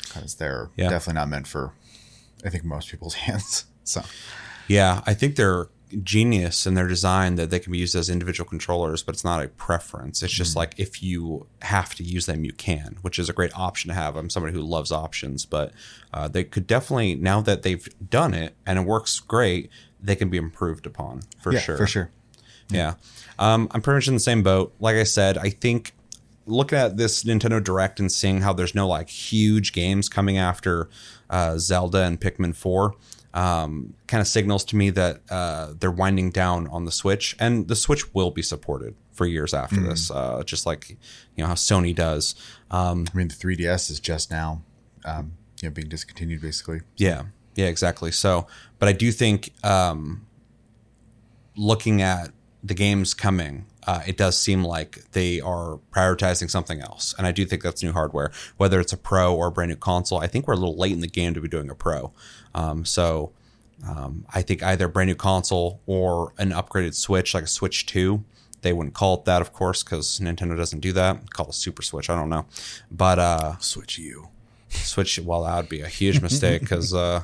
because 0.03 0.35
they're 0.35 0.71
Yeah. 0.77 0.91
definitely 0.91 1.15
not 1.21 1.29
meant 1.29 1.47
for, 1.47 1.73
I 2.45 2.51
think, 2.51 2.65
most 2.65 2.91
people's 2.91 3.15
hands. 3.27 3.65
So 3.85 4.03
yeah. 4.69 5.03
I 5.07 5.15
think 5.15 5.37
they're 5.37 5.69
genius 6.03 6.67
in 6.67 6.75
their 6.75 6.87
design 6.89 7.35
that 7.37 7.51
they 7.51 7.59
can 7.59 7.73
be 7.73 7.79
used 7.79 7.95
as 7.95 8.09
individual 8.09 8.49
controllers, 8.49 9.03
but 9.03 9.15
it's 9.15 9.25
not 9.25 9.43
a 9.45 9.49
preference. 9.49 10.23
It's 10.23 10.33
Mm. 10.33 10.37
just 10.37 10.57
like 10.57 10.75
if 10.79 11.03
you 11.03 11.47
have 11.63 11.95
to 11.97 12.03
use 12.05 12.27
them, 12.27 12.45
you 12.45 12.53
can, 12.53 12.97
which 13.03 13.19
is 13.19 13.29
a 13.29 13.33
great 13.33 13.57
option 13.57 13.89
to 13.89 13.95
have. 13.95 14.17
I'm 14.17 14.31
somebody 14.31 14.55
who 14.55 14.63
loves 14.63 14.91
options, 14.93 15.45
but 15.45 15.73
uh, 16.15 16.29
they 16.29 16.45
could 16.45 16.67
definitely 16.67 17.15
now 17.15 17.41
that 17.41 17.63
they've 17.63 17.89
done 18.11 18.35
it 18.35 18.55
and 18.67 18.79
it 18.79 18.83
works 18.87 19.21
great, 19.21 19.71
they 20.01 20.17
can 20.17 20.29
be 20.31 20.37
improved 20.39 20.87
upon 20.87 21.23
for 21.41 21.53
yeah, 21.53 21.61
sure. 21.61 21.77
for 21.77 21.87
sure. 21.87 22.11
Yeah. 22.71 22.95
Um, 23.39 23.69
I'm 23.73 23.83
pretty 23.83 23.97
much 23.99 24.09
in 24.09 24.15
the 24.15 24.21
same 24.21 24.43
boat. 24.43 24.73
Like 24.81 24.97
I 24.97 25.05
said, 25.05 25.37
I 25.39 25.51
think 25.51 25.93
looking 26.47 26.79
at 26.79 26.97
this 26.97 27.23
Nintendo 27.25 27.63
Direct 27.63 28.01
and 28.01 28.11
seeing 28.11 28.41
how 28.41 28.53
there's 28.53 28.75
no 28.75 28.89
like 28.89 29.09
huge 29.09 29.73
games 29.73 30.09
coming 30.09 30.39
after 30.39 30.89
uh, 31.31 31.57
Zelda 31.59 32.03
and 32.03 32.21
Pikmin 32.21 32.55
4 32.55 32.95
um, 33.35 33.95
kind 34.07 34.21
of 34.21 34.27
signals 34.27 34.65
to 34.67 34.77
me 34.77 34.91
that 34.91 35.21
uh, 35.31 35.73
they're 35.79 35.91
winding 35.91 36.31
down 36.31 36.69
on 36.69 36.85
the 36.85 36.93
Switch, 36.93 37.37
and 37.39 37.69
the 37.69 37.77
Switch 37.77 38.15
will 38.15 38.31
be 38.31 38.43
supported 38.43 38.95
for 39.13 39.27
years 39.27 39.55
after 39.55 39.81
this, 39.81 40.11
uh, 40.11 40.43
just 40.45 40.67
like 40.67 40.91
you 40.91 40.97
know 41.39 41.47
how 41.47 41.55
Sony 41.55 41.95
does. 41.95 42.35
Um, 42.71 43.07
I 43.13 43.17
mean, 43.17 43.29
the 43.29 43.35
3DS 43.35 43.91
is 43.91 44.01
just 44.01 44.31
now, 44.31 44.63
um, 45.05 45.33
you 45.61 45.69
know, 45.69 45.73
being 45.75 45.89
discontinued 45.89 46.41
basically. 46.41 46.81
Yeah, 46.97 47.25
yeah, 47.55 47.67
exactly. 47.67 48.11
So, 48.11 48.47
but 48.79 48.89
I 48.89 48.93
do 48.93 49.13
think 49.13 49.53
um, 49.65 50.27
looking 51.57 52.03
at 52.03 52.31
the 52.63 52.75
games 52.75 53.15
coming, 53.15 53.67
uh, 53.87 54.01
it 54.07 54.17
does 54.17 54.39
seem 54.39 54.65
like 54.65 55.11
they 55.13 55.41
are 55.41 55.79
prioritizing 55.93 56.51
something 56.51 56.81
else, 56.81 57.15
and 57.19 57.27
I 57.27 57.33
do 57.33 57.45
think 57.45 57.63
that's 57.63 57.83
new 57.83 57.93
hardware, 57.93 58.31
whether 58.57 58.81
it's 58.81 58.93
a 58.93 58.97
pro 58.97 59.35
or 59.35 59.49
a 59.49 59.53
brand 59.53 59.71
new 59.71 59.77
console. 59.77 60.19
I 60.19 60.27
think 60.27 60.47
we're 60.47 60.55
a 60.55 60.59
little 60.59 60.77
late 60.77 60.93
in 60.93 61.01
the 61.01 61.09
game 61.09 61.35
to 61.35 61.41
be 61.41 61.49
doing 61.49 61.71
a 61.71 61.75
pro, 61.75 62.13
um, 62.55 62.85
so 62.85 63.33
um, 63.89 64.25
I 64.33 64.43
think 64.43 64.63
either 64.63 64.87
a 64.87 64.89
brand 64.89 65.09
new 65.09 65.15
console 65.17 65.81
or 65.87 66.33
an 66.39 66.51
upgraded 66.51 66.95
Switch, 66.95 67.35
like 67.35 67.45
a 67.45 67.49
Switch 67.49 67.87
Two. 67.87 68.25
They 68.63 68.73
wouldn't 68.73 68.95
call 68.95 69.15
it 69.15 69.25
that, 69.25 69.43
of 69.43 69.53
course, 69.53 69.83
because 69.83 70.21
Nintendo 70.21 70.57
doesn't 70.57 70.79
do 70.79 70.93
that. 70.93 71.33
Call 71.33 71.49
it 71.49 71.55
Super 71.55 71.83
Switch. 71.83 72.09
I 72.09 72.15
don't 72.15 72.29
know, 72.29 72.47
but 72.91 73.19
uh, 73.19 73.59
Switch 73.59 73.99
U. 73.99 74.29
switch 74.71 75.19
well 75.19 75.43
that 75.45 75.57
would 75.57 75.69
be 75.69 75.81
a 75.81 75.89
huge 75.89 76.21
mistake 76.29 76.61
because 76.63 76.95
uh, 76.95 77.23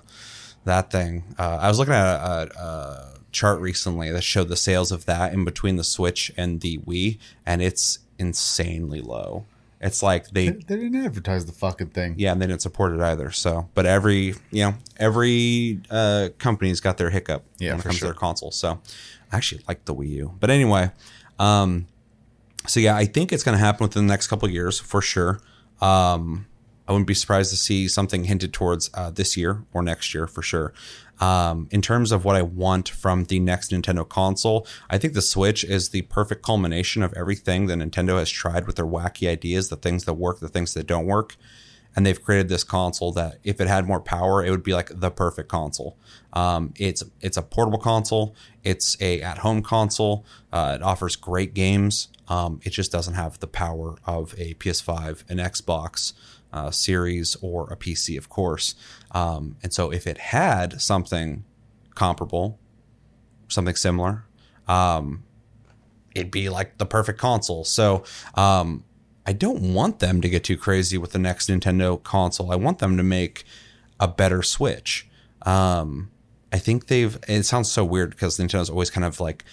that 0.65 0.91
thing 0.91 1.25
uh, 1.39 1.59
i 1.61 1.69
was 1.69 1.79
looking 1.79 1.95
at 1.95 2.05
a, 2.05 2.61
a, 2.61 2.63
a 2.63 3.18
chart 3.33 3.61
recently 3.61 4.11
that 4.11 4.23
showed 4.25 4.49
the 4.49 4.57
sales 4.57 4.91
of 4.93 5.05
that 5.07 5.33
in 5.33 5.45
between 5.45 5.77
the 5.77 5.85
switch 5.85 6.33
and 6.37 6.61
the 6.61 6.79
wii 6.79 7.19
and 7.45 7.61
it's 7.63 7.99
insanely 8.19 9.01
low 9.01 9.45
it's 9.81 10.03
like 10.03 10.29
they 10.31 10.49
They 10.49 10.77
didn't 10.77 11.05
advertise 11.05 11.47
the 11.47 11.53
fucking 11.53 11.89
thing. 11.91 12.15
yeah 12.19 12.33
and 12.33 12.41
they 12.43 12.47
didn't 12.47 12.63
support 12.63 12.93
it 12.93 13.01
either 13.01 13.31
so 13.31 13.69
but 13.75 13.87
every 13.87 14.35
you 14.51 14.65
know 14.65 14.75
every 14.97 15.81
uh, 15.91 16.31
company's 16.39 16.81
got 16.81 16.97
their 16.99 17.11
hiccup 17.11 17.45
Yeah, 17.59 17.71
when 17.73 17.81
it 17.81 17.83
comes 17.83 17.97
sure. 17.97 18.09
to 18.09 18.13
their 18.13 18.19
console 18.19 18.51
so 18.51 18.81
i 19.31 19.37
actually 19.37 19.63
like 19.69 19.85
the 19.85 19.95
wii 19.95 20.09
u 20.11 20.35
but 20.41 20.51
anyway 20.51 20.91
um 21.39 21.87
so 22.67 22.81
yeah 22.81 22.97
i 22.97 23.05
think 23.05 23.33
it's 23.33 23.45
going 23.45 23.57
to 23.57 23.63
happen 23.65 23.85
within 23.87 24.07
the 24.07 24.13
next 24.13 24.27
couple 24.29 24.47
of 24.49 24.53
years 24.55 24.79
for 24.81 25.01
sure 25.03 25.41
um 25.81 26.47
I 26.87 26.93
wouldn't 26.93 27.07
be 27.07 27.13
surprised 27.13 27.51
to 27.51 27.57
see 27.59 27.87
something 27.87 28.25
hinted 28.25 28.55
towards 28.55 28.89
uh, 28.95 29.11
this 29.11 29.37
year 29.37 29.63
or 29.75 29.83
next 29.83 30.15
year 30.15 30.27
for 30.27 30.41
sure. 30.41 30.73
Um, 31.21 31.69
in 31.71 31.83
terms 31.83 32.13
of 32.13 32.25
what 32.25 32.37
I 32.37 32.43
want 32.43 32.89
from 32.89 33.25
the 33.25 33.41
next 33.41 33.71
Nintendo 33.71 34.09
console, 34.09 34.67
I 34.89 34.99
think 34.99 35.15
the 35.15 35.23
Switch 35.23 35.65
is 35.65 35.89
the 35.91 36.03
perfect 36.03 36.43
culmination 36.45 37.03
of 37.03 37.13
everything 37.15 37.67
that 37.67 37.79
Nintendo 37.79 38.19
has 38.19 38.31
tried 38.31 38.67
with 38.67 38.77
their 38.77 38.87
wacky 38.87 39.29
ideas, 39.29 39.69
the 39.69 39.77
things 39.77 40.05
that 40.05 40.15
work, 40.15 40.41
the 40.41 40.49
things 40.49 40.75
that 40.75 40.87
don't 40.87 41.07
work. 41.07 41.37
And 41.97 42.07
they've 42.07 42.23
created 42.23 42.49
this 42.49 42.63
console 42.63 43.11
that, 43.13 43.39
if 43.43 43.61
it 43.61 43.67
had 43.67 43.87
more 43.87 44.01
power, 44.01 44.45
it 44.45 44.51
would 44.51 44.63
be 44.63 44.75
like 44.75 44.91
the 44.93 45.11
perfect 45.11 45.49
console. 45.49 45.97
Um, 46.33 46.73
it's 46.77 47.03
it's 47.21 47.37
a 47.37 47.43
portable 47.43 47.79
console. 47.79 48.37
It's 48.63 48.97
a 49.01 49.21
at 49.21 49.39
home 49.39 49.63
console. 49.63 50.25
Uh, 50.53 50.77
it 50.79 50.83
offers 50.83 51.17
great 51.17 51.55
games. 51.55 52.09
Um, 52.29 52.61
it 52.63 52.71
just 52.71 52.93
doesn't 52.93 53.15
have 53.15 53.41
the 53.41 53.47
power 53.47 53.97
of 54.05 54.35
a 54.39 54.55
PS5, 54.55 55.29
an 55.31 55.39
Xbox 55.39 56.13
uh, 56.53 56.71
Series, 56.71 57.37
or 57.43 57.71
a 57.71 57.77
PC, 57.77 58.17
of 58.17 58.29
course. 58.29 58.75
Um, 59.11 59.57
and 59.63 59.73
so, 59.73 59.91
if 59.93 60.07
it 60.07 60.19
had 60.19 60.81
something 60.81 61.45
comparable, 61.95 62.59
something 63.49 63.77
similar, 63.77 64.25
um, 64.67 65.25
it'd 66.15 66.31
be 66.31 66.49
like 66.49 66.79
the 66.79 66.87
perfect 66.87 67.19
console. 67.19 67.65
So, 67.65 68.05
um, 68.35 68.85
I 69.27 69.33
don't 69.33 69.75
want 69.75 69.99
them 69.99 70.23
to 70.23 70.29
get 70.29 70.45
too 70.45 70.57
crazy 70.57 70.97
with 70.97 71.13
the 71.13 71.19
next 71.19 71.51
Nintendo 71.51 72.03
console. 72.03 72.51
I 72.51 72.57
want 72.57 72.79
them 72.79 72.97
to 72.97 73.03
make 73.03 73.45
a 74.01 74.09
better 74.09 74.43
Switch. 74.43 75.07
Um, 75.43 76.11
I 76.53 76.59
think 76.59 76.87
they've. 76.87 77.19
It 77.29 77.43
sounds 77.43 77.71
so 77.71 77.85
weird 77.85 78.11
because 78.11 78.39
Nintendo's 78.39 78.71
always 78.71 78.91
kind 78.91 79.05
of 79.05 79.21
like 79.21 79.45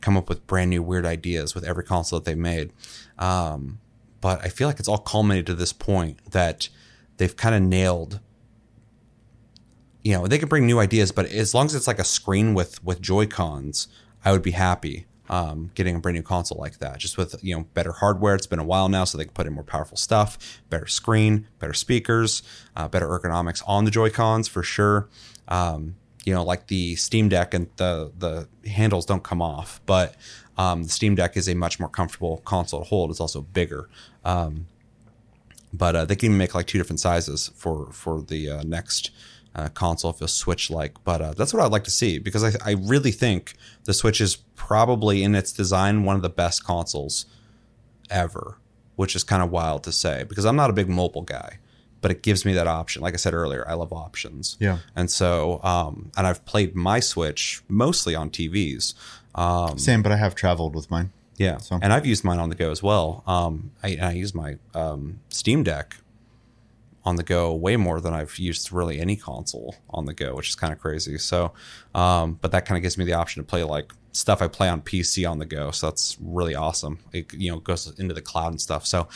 come 0.00 0.16
up 0.16 0.28
with 0.28 0.46
brand 0.46 0.70
new 0.70 0.82
weird 0.82 1.06
ideas 1.06 1.54
with 1.54 1.64
every 1.64 1.84
console 1.84 2.18
that 2.18 2.26
they've 2.26 2.36
made. 2.36 2.72
Um, 3.18 3.80
but 4.22 4.42
I 4.42 4.48
feel 4.48 4.66
like 4.66 4.78
it's 4.78 4.88
all 4.88 4.96
culminated 4.96 5.44
to 5.46 5.54
this 5.54 5.74
point 5.74 6.18
that 6.30 6.70
they've 7.18 7.36
kind 7.36 7.54
of 7.54 7.60
nailed. 7.60 8.20
You 10.02 10.14
know, 10.14 10.26
they 10.26 10.38
can 10.38 10.48
bring 10.48 10.64
new 10.64 10.78
ideas, 10.78 11.12
but 11.12 11.26
as 11.26 11.52
long 11.54 11.66
as 11.66 11.74
it's 11.74 11.86
like 11.86 11.98
a 11.98 12.04
screen 12.04 12.54
with 12.54 12.82
with 12.82 13.02
Joy 13.02 13.26
Cons, 13.26 13.88
I 14.24 14.32
would 14.32 14.42
be 14.42 14.52
happy 14.52 15.06
um, 15.28 15.70
getting 15.74 15.96
a 15.96 15.98
brand 15.98 16.16
new 16.16 16.22
console 16.22 16.58
like 16.58 16.78
that. 16.78 16.98
Just 16.98 17.16
with 17.18 17.34
you 17.42 17.56
know 17.56 17.64
better 17.74 17.92
hardware. 17.92 18.34
It's 18.34 18.46
been 18.46 18.58
a 18.58 18.64
while 18.64 18.88
now, 18.88 19.04
so 19.04 19.18
they 19.18 19.24
can 19.24 19.32
put 19.32 19.46
in 19.46 19.52
more 19.52 19.64
powerful 19.64 19.96
stuff, 19.96 20.60
better 20.70 20.86
screen, 20.86 21.48
better 21.58 21.74
speakers, 21.74 22.42
uh, 22.76 22.88
better 22.88 23.08
ergonomics 23.08 23.62
on 23.66 23.84
the 23.84 23.90
Joy 23.90 24.10
Cons 24.10 24.48
for 24.48 24.62
sure. 24.62 25.08
Um, 25.48 25.96
you 26.24 26.32
know, 26.32 26.44
like 26.44 26.68
the 26.68 26.94
Steam 26.96 27.28
Deck 27.28 27.54
and 27.54 27.68
the 27.76 28.12
the 28.16 28.48
handles 28.68 29.06
don't 29.06 29.24
come 29.24 29.42
off, 29.42 29.80
but 29.86 30.14
um, 30.56 30.84
the 30.84 30.88
Steam 30.88 31.14
Deck 31.14 31.36
is 31.36 31.48
a 31.48 31.54
much 31.54 31.80
more 31.80 31.88
comfortable 31.88 32.38
console 32.38 32.80
to 32.80 32.86
hold. 32.86 33.10
It's 33.10 33.20
also 33.20 33.40
bigger. 33.40 33.88
Um, 34.24 34.66
but 35.72 35.96
uh, 35.96 36.04
they 36.04 36.16
can 36.16 36.26
even 36.26 36.38
make 36.38 36.54
like 36.54 36.66
two 36.66 36.78
different 36.78 37.00
sizes 37.00 37.50
for 37.54 37.90
for 37.92 38.20
the 38.20 38.50
uh, 38.50 38.62
next 38.62 39.10
uh, 39.54 39.68
console 39.68 40.10
if 40.10 40.20
a 40.20 40.28
Switch 40.28 40.70
like. 40.70 41.02
But 41.04 41.20
uh, 41.20 41.32
that's 41.32 41.54
what 41.54 41.62
I'd 41.62 41.72
like 41.72 41.84
to 41.84 41.90
see 41.90 42.18
because 42.18 42.44
I, 42.44 42.52
I 42.64 42.72
really 42.72 43.12
think 43.12 43.54
the 43.84 43.94
Switch 43.94 44.20
is 44.20 44.36
probably 44.54 45.22
in 45.22 45.34
its 45.34 45.52
design 45.52 46.04
one 46.04 46.16
of 46.16 46.22
the 46.22 46.30
best 46.30 46.64
consoles 46.64 47.26
ever, 48.10 48.58
which 48.96 49.16
is 49.16 49.24
kind 49.24 49.42
of 49.42 49.50
wild 49.50 49.84
to 49.84 49.92
say 49.92 50.24
because 50.24 50.44
I'm 50.44 50.56
not 50.56 50.70
a 50.70 50.74
big 50.74 50.88
mobile 50.88 51.22
guy. 51.22 51.58
But 52.00 52.10
it 52.10 52.24
gives 52.24 52.44
me 52.44 52.52
that 52.54 52.66
option. 52.66 53.00
Like 53.00 53.14
I 53.14 53.16
said 53.16 53.32
earlier, 53.32 53.64
I 53.68 53.74
love 53.74 53.92
options. 53.92 54.56
Yeah. 54.58 54.78
And 54.96 55.08
so, 55.08 55.62
um, 55.62 56.10
and 56.16 56.26
I've 56.26 56.44
played 56.44 56.74
my 56.74 56.98
Switch 56.98 57.62
mostly 57.68 58.16
on 58.16 58.28
TVs. 58.28 58.94
Um, 59.36 59.78
Same, 59.78 60.02
but 60.02 60.10
I 60.10 60.16
have 60.16 60.34
traveled 60.34 60.74
with 60.74 60.90
mine. 60.90 61.12
Yeah, 61.42 61.58
So- 61.58 61.78
and 61.82 61.92
I've 61.92 62.06
used 62.06 62.22
mine 62.24 62.38
on 62.38 62.48
the 62.48 62.54
go 62.54 62.70
as 62.70 62.82
well. 62.82 63.22
Um, 63.26 63.72
I, 63.82 63.88
and 63.90 64.04
I 64.04 64.12
use 64.12 64.34
my 64.34 64.56
um, 64.74 65.20
Steam 65.28 65.62
Deck 65.62 65.96
on 67.04 67.16
the 67.16 67.22
go 67.24 67.52
way 67.52 67.76
more 67.76 68.00
than 68.00 68.12
I've 68.14 68.38
used 68.38 68.70
really 68.70 69.00
any 69.00 69.16
console 69.16 69.74
on 69.90 70.04
the 70.06 70.14
go, 70.14 70.34
which 70.36 70.48
is 70.50 70.54
kind 70.54 70.72
of 70.72 70.78
crazy. 70.78 71.18
So, 71.18 71.52
um, 71.94 72.38
but 72.40 72.52
that 72.52 72.64
kind 72.64 72.76
of 72.78 72.82
gives 72.82 72.96
me 72.96 73.04
the 73.04 73.14
option 73.14 73.42
to 73.42 73.46
play 73.46 73.64
like 73.64 73.92
stuff 74.12 74.40
I 74.40 74.46
play 74.48 74.68
on 74.68 74.82
PC 74.82 75.28
on 75.28 75.38
the 75.38 75.46
go. 75.46 75.72
So 75.72 75.88
that's 75.88 76.16
really 76.20 76.54
awesome. 76.54 76.98
It 77.12 77.32
you 77.34 77.50
know 77.50 77.58
goes 77.58 77.92
into 77.98 78.14
the 78.14 78.22
cloud 78.22 78.52
and 78.52 78.60
stuff. 78.60 78.86
So, 78.86 79.08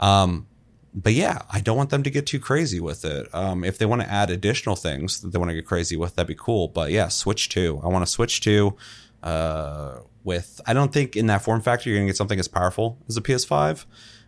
um, 0.00 0.46
but 0.94 1.12
yeah, 1.12 1.42
I 1.50 1.60
don't 1.60 1.76
want 1.76 1.90
them 1.90 2.02
to 2.04 2.10
get 2.10 2.24
too 2.24 2.38
crazy 2.40 2.80
with 2.80 3.04
it. 3.04 3.28
Um, 3.34 3.62
if 3.64 3.76
they 3.78 3.84
want 3.84 4.00
to 4.02 4.10
add 4.10 4.30
additional 4.30 4.76
things 4.76 5.20
that 5.20 5.32
they 5.32 5.38
want 5.38 5.50
to 5.50 5.54
get 5.54 5.66
crazy 5.66 5.96
with, 5.96 6.14
that'd 6.14 6.28
be 6.28 6.34
cool. 6.38 6.68
But 6.68 6.92
yeah, 6.92 7.08
Switch 7.08 7.48
two. 7.50 7.78
I 7.84 7.88
want 7.88 8.06
to 8.06 8.10
Switch 8.10 8.40
two. 8.40 8.74
Uh, 9.22 9.98
with 10.24 10.60
I 10.66 10.72
don't 10.72 10.92
think 10.92 11.16
in 11.16 11.26
that 11.26 11.42
form 11.42 11.60
factor 11.60 11.88
you're 11.88 11.98
gonna 11.98 12.08
get 12.08 12.16
something 12.16 12.40
as 12.40 12.48
powerful 12.48 12.98
as 13.08 13.16
a 13.16 13.20
PS5 13.20 13.84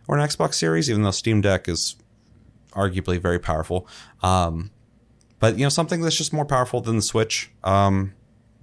or 0.07 0.17
an 0.17 0.25
Xbox 0.25 0.53
Series, 0.53 0.89
even 0.89 1.01
though 1.01 1.11
Steam 1.11 1.41
Deck 1.41 1.67
is 1.67 1.95
arguably 2.71 3.19
very 3.19 3.39
powerful. 3.39 3.87
Um, 4.21 4.71
but 5.39 5.57
you 5.57 5.65
know 5.65 5.69
something 5.69 6.01
that's 6.01 6.15
just 6.15 6.33
more 6.33 6.45
powerful 6.45 6.81
than 6.81 6.95
the 6.95 7.01
Switch. 7.01 7.51
Um, 7.63 8.13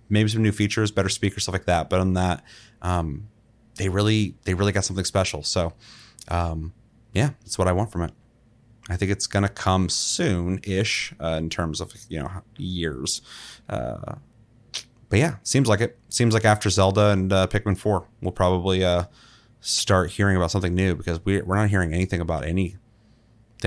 maybe 0.08 0.28
some 0.28 0.42
new 0.42 0.52
features, 0.52 0.90
better 0.90 1.08
speakers, 1.08 1.42
stuff 1.44 1.52
like 1.52 1.66
that. 1.66 1.90
But 1.90 2.00
on 2.00 2.14
that, 2.14 2.44
um, 2.82 3.28
they 3.76 3.88
really 3.88 4.36
they 4.44 4.54
really 4.54 4.72
got 4.72 4.84
something 4.84 5.04
special. 5.04 5.42
So 5.42 5.72
um, 6.28 6.72
yeah, 7.12 7.30
that's 7.40 7.58
what 7.58 7.68
I 7.68 7.72
want 7.72 7.92
from 7.92 8.02
it. 8.02 8.12
I 8.88 8.96
think 8.96 9.10
it's 9.10 9.26
gonna 9.26 9.48
come 9.48 9.88
soon-ish 9.88 11.14
uh, 11.20 11.36
in 11.38 11.50
terms 11.50 11.80
of 11.80 11.92
you 12.08 12.20
know 12.20 12.30
years. 12.56 13.22
Uh, 13.68 14.16
but 15.08 15.18
yeah, 15.18 15.36
seems 15.42 15.68
like 15.68 15.80
it. 15.80 15.98
Seems 16.08 16.34
like 16.34 16.44
after 16.44 16.70
Zelda 16.70 17.10
and 17.10 17.32
uh, 17.32 17.46
Pikmin 17.46 17.76
Four, 17.78 18.06
we'll 18.20 18.32
probably 18.32 18.84
uh, 18.84 19.04
start 19.60 20.10
hearing 20.10 20.36
about 20.36 20.50
something 20.50 20.74
new 20.74 20.94
because 20.94 21.24
we 21.24 21.40
we're 21.42 21.56
not 21.56 21.68
hearing 21.70 21.92
anything 21.94 22.20
about 22.20 22.44
anything 22.44 22.78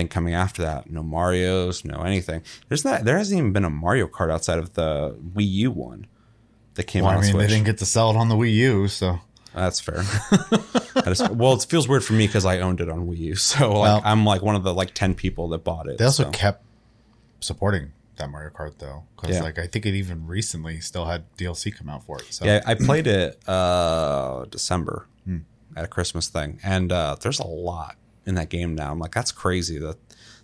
coming 0.09 0.33
after 0.33 0.61
that. 0.61 0.89
No 0.89 1.03
Mario's, 1.03 1.83
no 1.85 2.01
anything. 2.01 2.41
There's 2.69 2.83
not. 2.85 3.03
There 3.03 3.17
hasn't 3.17 3.37
even 3.37 3.53
been 3.53 3.65
a 3.65 3.69
Mario 3.69 4.07
Kart 4.07 4.31
outside 4.31 4.59
of 4.59 4.73
the 4.73 5.15
Wii 5.33 5.49
U 5.51 5.71
one 5.71 6.07
that 6.75 6.83
came 6.83 7.03
Well, 7.03 7.11
out. 7.11 7.15
I 7.15 7.17
on 7.17 7.23
mean, 7.23 7.31
Switch. 7.33 7.47
they 7.49 7.53
didn't 7.55 7.65
get 7.65 7.77
to 7.79 7.85
sell 7.85 8.09
it 8.11 8.15
on 8.15 8.29
the 8.29 8.35
Wii 8.35 8.53
U, 8.53 8.87
so 8.87 9.19
That's 9.55 9.79
fair. 9.79 10.03
Just, 11.05 11.29
well, 11.31 11.53
it 11.53 11.65
feels 11.69 11.87
weird 11.87 12.03
for 12.03 12.13
me 12.13 12.27
because 12.27 12.45
I 12.45 12.59
owned 12.59 12.81
it 12.81 12.89
on 12.89 13.07
Wii 13.07 13.17
U, 13.17 13.35
so 13.37 13.71
like 13.71 13.81
Well- 13.81 14.01
I'm 14.05 14.25
like 14.25 14.41
one 14.41 14.55
of 14.55 14.63
the 14.63 14.73
like 14.73 14.93
ten 14.93 15.13
people 15.15 15.47
that 15.49 15.63
bought 15.63 15.87
it. 15.87 15.97
they 15.97 16.05
also 16.05 16.23
so. 16.23 16.31
kept 16.31 16.63
supporting 17.39 17.91
that 18.17 18.29
Mario 18.29 18.49
Kart 18.49 18.77
though, 18.79 19.03
because 19.15 19.35
Yeah. 19.35 19.43
like 19.43 19.57
I 19.59 19.67
think 19.67 19.85
it 19.85 19.93
even 19.95 20.27
recently 20.27 20.79
still 20.79 21.05
had 21.05 21.23
DLC 21.37 21.75
come 21.75 21.89
out 21.89 22.05
for 22.05 22.19
it. 22.19 22.25
So 22.33 22.45
Yeah, 22.45 22.61
I 22.65 22.73
played 22.75 23.07
it 23.07 23.39
uh 23.47 24.45
December 24.45 25.07
at 25.75 25.83
a 25.83 25.87
Christmas 25.87 26.27
thing, 26.27 26.59
and 26.63 26.91
uh, 26.91 27.15
there's 27.21 27.39
a 27.39 27.45
lot 27.45 27.97
in 28.25 28.33
that 28.35 28.49
game 28.49 28.73
now. 28.73 28.91
I'm 28.91 28.97
like, 28.97 29.13
that's 29.13 29.31
crazy 29.31 29.77
that 29.79 29.97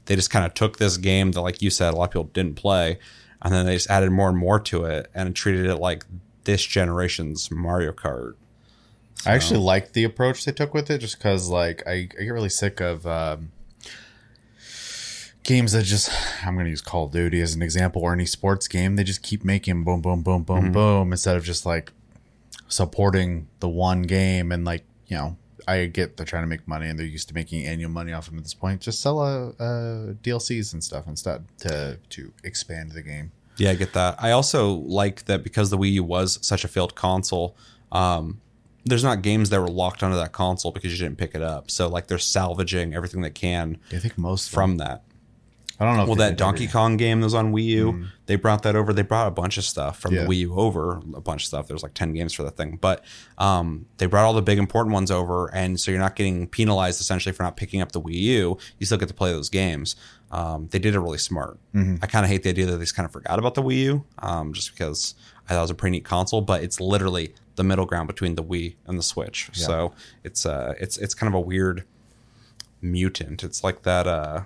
they 0.05 0.15
just 0.15 0.29
kind 0.29 0.45
of 0.45 0.53
took 0.53 0.77
this 0.77 0.97
game 0.97 1.31
that, 1.31 1.41
like 1.41 1.59
you 1.61 1.71
said, 1.71 1.93
a 1.93 1.97
lot 1.97 2.03
of 2.05 2.11
people 2.11 2.23
didn't 2.25 2.55
play, 2.55 2.99
and 3.41 3.51
then 3.51 3.65
they 3.65 3.73
just 3.73 3.89
added 3.89 4.11
more 4.11 4.29
and 4.29 4.37
more 4.37 4.59
to 4.59 4.85
it 4.85 5.09
and 5.15 5.35
treated 5.35 5.65
it 5.65 5.77
like 5.77 6.05
this 6.43 6.63
generation's 6.63 7.49
Mario 7.49 7.91
Kart. 7.93 8.35
I 9.25 9.31
actually 9.31 9.61
like 9.61 9.93
the 9.93 10.03
approach 10.03 10.43
they 10.45 10.51
took 10.51 10.73
with 10.73 10.91
it, 10.91 10.99
just 10.99 11.17
because 11.17 11.49
like 11.49 11.81
I, 11.87 11.91
I 11.93 12.23
get 12.25 12.29
really 12.29 12.49
sick 12.49 12.79
of 12.79 13.07
um, 13.07 13.51
games 15.43 15.73
that 15.73 15.83
just 15.83 16.09
I'm 16.45 16.55
going 16.55 16.65
to 16.65 16.69
use 16.69 16.81
Call 16.81 17.05
of 17.05 17.11
Duty 17.11 17.41
as 17.41 17.55
an 17.55 17.61
example 17.61 18.01
or 18.01 18.13
any 18.13 18.25
sports 18.25 18.67
game. 18.67 18.95
They 18.95 19.03
just 19.03 19.21
keep 19.21 19.43
making 19.43 19.83
boom, 19.83 20.01
boom, 20.01 20.21
boom, 20.21 20.43
boom, 20.43 20.71
boom 20.71 21.11
instead 21.11 21.35
of 21.35 21.43
just 21.43 21.65
like 21.65 21.91
supporting 22.67 23.47
the 23.59 23.69
one 23.69 24.03
game 24.03 24.51
and 24.51 24.65
like 24.65 24.83
you 25.07 25.17
know. 25.17 25.37
I 25.65 25.85
get 25.85 26.17
they're 26.17 26.25
trying 26.25 26.43
to 26.43 26.47
make 26.47 26.67
money 26.67 26.89
and 26.89 26.99
they're 26.99 27.05
used 27.05 27.29
to 27.29 27.33
making 27.33 27.65
annual 27.65 27.89
money 27.89 28.11
off 28.11 28.25
them 28.25 28.37
at 28.37 28.43
this 28.43 28.53
point. 28.53 28.81
Just 28.81 28.99
sell 28.99 29.21
a, 29.21 29.49
uh 29.51 30.13
DLCs 30.21 30.73
and 30.73 30.83
stuff 30.83 31.07
instead 31.07 31.45
to 31.59 31.97
to 32.09 32.33
expand 32.43 32.91
the 32.91 33.01
game. 33.01 33.31
Yeah, 33.55 33.69
I 33.69 33.75
get 33.75 33.93
that. 33.93 34.21
I 34.21 34.31
also 34.31 34.71
like 34.73 35.23
that 35.25 35.41
because 35.41 35.69
the 35.69 35.77
Wii 35.77 35.93
U 35.93 36.03
was 36.03 36.37
such 36.45 36.65
a 36.65 36.67
failed 36.67 36.95
console. 36.95 37.55
Um, 37.93 38.41
there's 38.83 39.03
not 39.03 39.21
games 39.21 39.51
that 39.51 39.61
were 39.61 39.69
locked 39.69 40.03
onto 40.03 40.17
that 40.17 40.33
console 40.33 40.71
because 40.71 40.91
you 40.91 40.97
didn't 40.97 41.17
pick 41.17 41.33
it 41.35 41.41
up. 41.41 41.71
So 41.71 41.87
like 41.87 42.07
they're 42.07 42.17
salvaging 42.17 42.93
everything 42.93 43.21
they 43.21 43.29
can 43.29 43.77
I 43.91 43.99
think 43.99 44.17
most 44.17 44.49
from 44.49 44.77
that. 44.77 45.03
I 45.83 45.85
don't 45.87 45.97
know. 45.97 46.05
Well, 46.05 46.15
that 46.15 46.37
Donkey 46.37 46.63
every- 46.63 46.71
Kong 46.73 46.97
game 46.97 47.19
that 47.21 47.25
was 47.25 47.33
on 47.33 47.51
Wii 47.53 47.63
U, 47.65 48.05
they 48.25 48.35
brought 48.35 48.63
that 48.63 48.75
over. 48.75 48.93
They 48.93 49.01
brought 49.01 49.27
a 49.27 49.31
bunch 49.31 49.57
of 49.57 49.63
stuff 49.65 49.99
from 49.99 50.13
Yeah. 50.15 50.23
the 50.23 50.27
Wii 50.29 50.37
U 50.39 50.55
over, 50.55 51.01
a 51.13 51.21
bunch 51.21 51.43
of 51.43 51.47
stuff. 51.47 51.67
There's 51.67 51.83
like 51.83 51.93
10 51.93 52.13
games 52.13 52.33
for 52.33 52.43
that 52.43 52.55
thing. 52.57 52.77
But 52.81 53.03
um, 53.37 53.85
they 53.97 54.05
brought 54.05 54.25
all 54.25 54.33
the 54.33 54.41
big 54.41 54.57
important 54.57 54.93
ones 54.93 55.11
over. 55.11 55.53
And 55.53 55.79
so 55.79 55.91
you're 55.91 55.99
not 55.99 56.15
getting 56.15 56.47
penalized 56.47 57.01
essentially 57.01 57.33
for 57.33 57.43
not 57.43 57.57
picking 57.57 57.81
up 57.81 57.91
the 57.91 58.01
Wii 58.01 58.13
U. 58.15 58.57
You 58.79 58.85
still 58.85 58.97
get 58.97 59.07
to 59.09 59.13
play 59.13 59.31
those 59.31 59.49
games. 59.49 59.95
Um, 60.31 60.67
they 60.71 60.79
did 60.79 60.95
it 60.95 60.99
really 60.99 61.19
smart. 61.19 61.59
I 61.75 62.07
kind 62.07 62.25
of 62.25 62.29
hate 62.31 62.41
the 62.43 62.49
idea 62.49 62.65
that 62.65 62.77
they 62.77 62.83
just 62.83 62.95
kind 62.95 63.05
of 63.05 63.11
forgot 63.11 63.37
about 63.37 63.53
the 63.53 63.61
Wii 63.61 63.75
U 63.83 64.03
um, 64.19 64.51
just 64.53 64.71
because 64.73 65.13
I 65.47 65.53
thought 65.53 65.59
it 65.59 65.61
was 65.61 65.69
a 65.71 65.75
pretty 65.75 65.97
neat 65.97 66.05
console, 66.05 66.41
but 66.41 66.63
it's 66.63 66.79
literally 66.79 67.35
the 67.55 67.63
middle 67.63 67.85
ground 67.85 68.07
between 68.07 68.33
the 68.33 68.43
Wii 68.43 68.75
and 68.87 68.97
the 68.97 69.03
Switch. 69.03 69.49
So 69.53 69.93
it's 70.23 70.45
uh, 70.45 70.73
it's 70.79 70.97
it's 70.97 71.13
kind 71.13 71.27
of 71.27 71.35
a 71.35 71.39
weird 71.41 71.83
mutant. 72.81 73.43
It's 73.43 73.63
like 73.63 73.83
that. 73.83 74.07
Uh, 74.07 74.41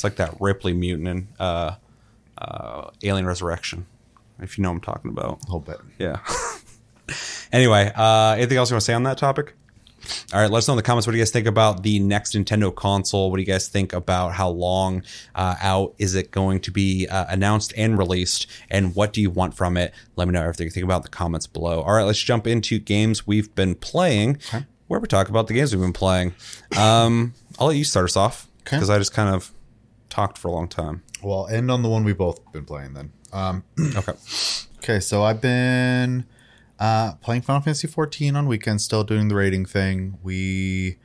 it's 0.00 0.04
like 0.04 0.16
that 0.16 0.40
Ripley 0.40 0.72
mutant 0.72 1.08
in 1.08 1.28
uh, 1.38 1.74
uh, 2.38 2.90
Alien 3.02 3.26
Resurrection. 3.26 3.84
If 4.40 4.56
you 4.56 4.62
know 4.62 4.70
what 4.70 4.76
I'm 4.76 4.80
talking 4.80 5.10
about. 5.10 5.42
a 5.42 5.52
little 5.52 5.60
bit. 5.60 5.78
Yeah. 5.98 6.20
anyway, 7.52 7.92
uh, 7.94 8.32
anything 8.38 8.56
else 8.56 8.70
you 8.70 8.74
want 8.76 8.80
to 8.80 8.84
say 8.86 8.94
on 8.94 9.02
that 9.02 9.18
topic? 9.18 9.52
All 10.32 10.40
right, 10.40 10.50
let 10.50 10.56
us 10.58 10.68
know 10.68 10.72
in 10.72 10.76
the 10.78 10.82
comments 10.82 11.06
what 11.06 11.10
do 11.10 11.18
you 11.18 11.22
guys 11.22 11.30
think 11.30 11.46
about 11.46 11.82
the 11.82 11.98
next 11.98 12.34
Nintendo 12.34 12.74
console. 12.74 13.30
What 13.30 13.36
do 13.36 13.42
you 13.42 13.46
guys 13.46 13.68
think 13.68 13.92
about 13.92 14.32
how 14.32 14.48
long 14.48 15.02
uh, 15.34 15.56
out 15.60 15.94
is 15.98 16.14
it 16.14 16.30
going 16.30 16.60
to 16.60 16.70
be 16.70 17.06
uh, 17.06 17.26
announced 17.28 17.74
and 17.76 17.98
released, 17.98 18.46
and 18.70 18.94
what 18.94 19.12
do 19.12 19.20
you 19.20 19.28
want 19.28 19.52
from 19.52 19.76
it? 19.76 19.92
Let 20.16 20.28
me 20.28 20.32
know 20.32 20.40
everything 20.40 20.64
you 20.64 20.70
think 20.70 20.84
about 20.84 20.96
in 20.96 21.02
the 21.02 21.08
comments 21.10 21.46
below. 21.46 21.82
All 21.82 21.92
right, 21.92 22.04
let's 22.04 22.18
jump 22.18 22.46
into 22.46 22.78
games 22.78 23.26
we've 23.26 23.54
been 23.54 23.74
playing. 23.74 24.38
Where 24.86 24.98
we 24.98 25.06
talk 25.08 25.28
about 25.28 25.46
the 25.46 25.52
games 25.52 25.76
we've 25.76 25.82
been 25.82 25.92
playing. 25.92 26.32
Um, 26.78 27.34
I'll 27.58 27.66
let 27.66 27.76
you 27.76 27.84
start 27.84 28.06
us 28.06 28.16
off 28.16 28.46
Okay. 28.62 28.76
because 28.76 28.88
I 28.88 28.96
just 28.98 29.12
kind 29.12 29.34
of 29.34 29.52
talked 30.10 30.36
for 30.36 30.48
a 30.48 30.52
long 30.52 30.68
time. 30.68 31.02
Well, 31.22 31.46
end 31.46 31.70
on 31.70 31.82
the 31.82 31.88
one 31.88 32.04
we 32.04 32.12
both 32.12 32.52
been 32.52 32.64
playing 32.64 32.94
then. 32.94 33.12
Um, 33.32 33.64
Okay. 33.96 34.12
okay, 34.78 35.00
so 35.00 35.22
I've 35.22 35.40
been 35.40 36.26
uh, 36.78 37.12
playing 37.22 37.42
Final 37.42 37.62
Fantasy 37.62 37.86
14 37.86 38.36
on 38.36 38.46
weekends, 38.46 38.84
still 38.84 39.04
doing 39.04 39.28
the 39.28 39.34
raiding 39.34 39.64
thing. 39.64 40.18
We 40.22 40.98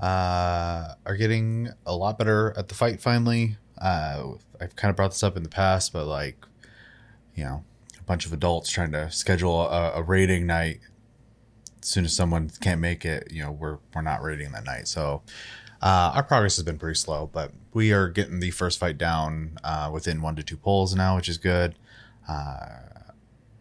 uh, 0.00 0.94
are 1.04 1.16
getting 1.16 1.70
a 1.84 1.94
lot 1.96 2.18
better 2.18 2.54
at 2.56 2.68
the 2.68 2.74
fight 2.74 3.00
finally. 3.00 3.56
Uh, 3.78 4.34
I've 4.60 4.76
kind 4.76 4.90
of 4.90 4.96
brought 4.96 5.10
this 5.10 5.22
up 5.22 5.36
in 5.36 5.42
the 5.42 5.48
past, 5.48 5.92
but 5.92 6.06
like, 6.06 6.44
you 7.34 7.44
know, 7.44 7.64
a 7.98 8.02
bunch 8.04 8.26
of 8.26 8.32
adults 8.32 8.70
trying 8.70 8.92
to 8.92 9.10
schedule 9.10 9.62
a, 9.68 9.92
a 9.94 10.02
raiding 10.02 10.46
night. 10.46 10.80
As 11.82 11.88
soon 11.88 12.04
as 12.04 12.16
someone 12.16 12.50
can't 12.60 12.80
make 12.80 13.04
it, 13.04 13.28
you 13.30 13.42
know, 13.42 13.52
we're 13.52 13.78
we're 13.94 14.02
not 14.02 14.22
raiding 14.22 14.52
that 14.52 14.64
night. 14.64 14.88
So 14.88 15.22
uh, 15.82 16.12
our 16.14 16.22
progress 16.22 16.56
has 16.56 16.64
been 16.64 16.78
pretty 16.78 16.96
slow, 16.96 17.28
but 17.32 17.52
we 17.72 17.92
are 17.92 18.08
getting 18.08 18.40
the 18.40 18.50
first 18.50 18.78
fight 18.78 18.98
down 18.98 19.58
uh, 19.62 19.90
within 19.92 20.22
one 20.22 20.36
to 20.36 20.42
two 20.42 20.56
pulls 20.56 20.94
now, 20.94 21.16
which 21.16 21.28
is 21.28 21.38
good. 21.38 21.74
Uh, 22.28 22.78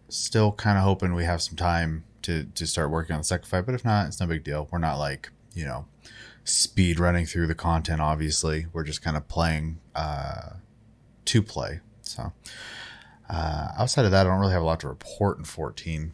still 0.10 0.52
kind 0.52 0.78
of 0.78 0.84
hoping 0.84 1.14
we 1.14 1.26
have 1.26 1.42
some 1.42 1.56
time 1.56 2.04
to 2.22 2.46
to 2.56 2.66
start 2.66 2.90
working 2.90 3.14
on 3.14 3.20
the 3.20 3.26
second 3.26 3.48
fight, 3.48 3.66
but 3.66 3.76
if 3.76 3.86
not, 3.86 4.08
it's 4.08 4.20
no 4.20 4.28
big 4.28 4.44
deal. 4.44 4.68
We're 4.72 4.80
not 4.80 4.98
like 4.98 5.30
you 5.54 5.66
know 5.66 5.86
speed 6.44 7.00
running 7.00 7.26
through 7.26 7.48
the 7.48 7.56
content. 7.56 8.02
Obviously, 8.02 8.68
we're 8.74 8.84
just 8.84 9.02
kind 9.02 9.18
of 9.18 9.28
playing 9.28 9.80
uh, 9.94 10.52
to 11.26 11.42
play. 11.42 11.82
So 12.02 12.32
uh, 13.30 13.70
outside 13.78 14.06
of 14.06 14.12
that, 14.12 14.26
I 14.26 14.30
don't 14.30 14.40
really 14.40 14.54
have 14.54 14.62
a 14.62 14.66
lot 14.66 14.80
to 14.82 14.88
report 14.88 15.38
in 15.38 15.44
14. 15.44 16.14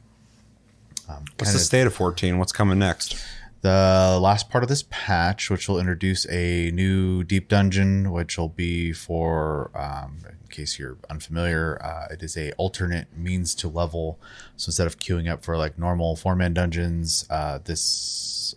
Um, 1.09 1.25
What's 1.37 1.53
the 1.53 1.59
state 1.59 1.85
of 1.87 1.93
14? 1.93 2.37
What's 2.37 2.53
coming 2.53 2.79
next? 2.79 3.15
The 3.61 4.19
last 4.21 4.49
part 4.49 4.63
of 4.63 4.69
this 4.69 4.83
patch, 4.89 5.49
which 5.49 5.69
will 5.69 5.79
introduce 5.79 6.27
a 6.29 6.71
new 6.71 7.23
deep 7.23 7.47
dungeon, 7.47 8.11
which 8.11 8.37
will 8.37 8.49
be 8.49 8.91
for, 8.91 9.71
um, 9.75 10.17
in 10.25 10.47
case 10.49 10.79
you're 10.79 10.97
unfamiliar, 11.09 11.79
uh, 11.83 12.07
it 12.11 12.23
is 12.23 12.35
a 12.35 12.51
alternate 12.53 13.15
means 13.15 13.53
to 13.55 13.67
level. 13.67 14.19
So 14.57 14.69
instead 14.69 14.87
of 14.87 14.97
queuing 14.97 15.29
up 15.29 15.43
for 15.43 15.57
like 15.57 15.77
normal 15.77 16.15
four 16.15 16.35
man 16.35 16.53
dungeons, 16.53 17.25
uh, 17.29 17.59
this 17.63 18.55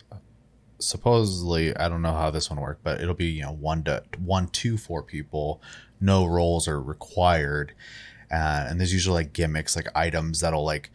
supposedly 0.79 1.77
I 1.77 1.89
don't 1.89 2.03
know 2.03 2.13
how 2.13 2.31
this 2.31 2.51
one 2.51 2.61
worked, 2.61 2.83
but 2.83 3.01
it'll 3.01 3.15
be 3.15 3.27
you 3.27 3.43
know 3.43 3.53
one 3.53 3.85
to 3.85 4.03
one 4.19 4.49
to 4.49 4.79
four 4.79 5.03
people. 5.03 5.61
No 6.01 6.25
roles 6.25 6.67
are 6.67 6.81
required, 6.81 7.75
uh, 8.31 8.67
and 8.69 8.81
there's 8.81 8.93
usually 8.93 9.25
like 9.25 9.33
gimmicks, 9.35 9.77
like 9.77 9.89
items 9.95 10.41
that'll 10.41 10.65
like 10.65 10.91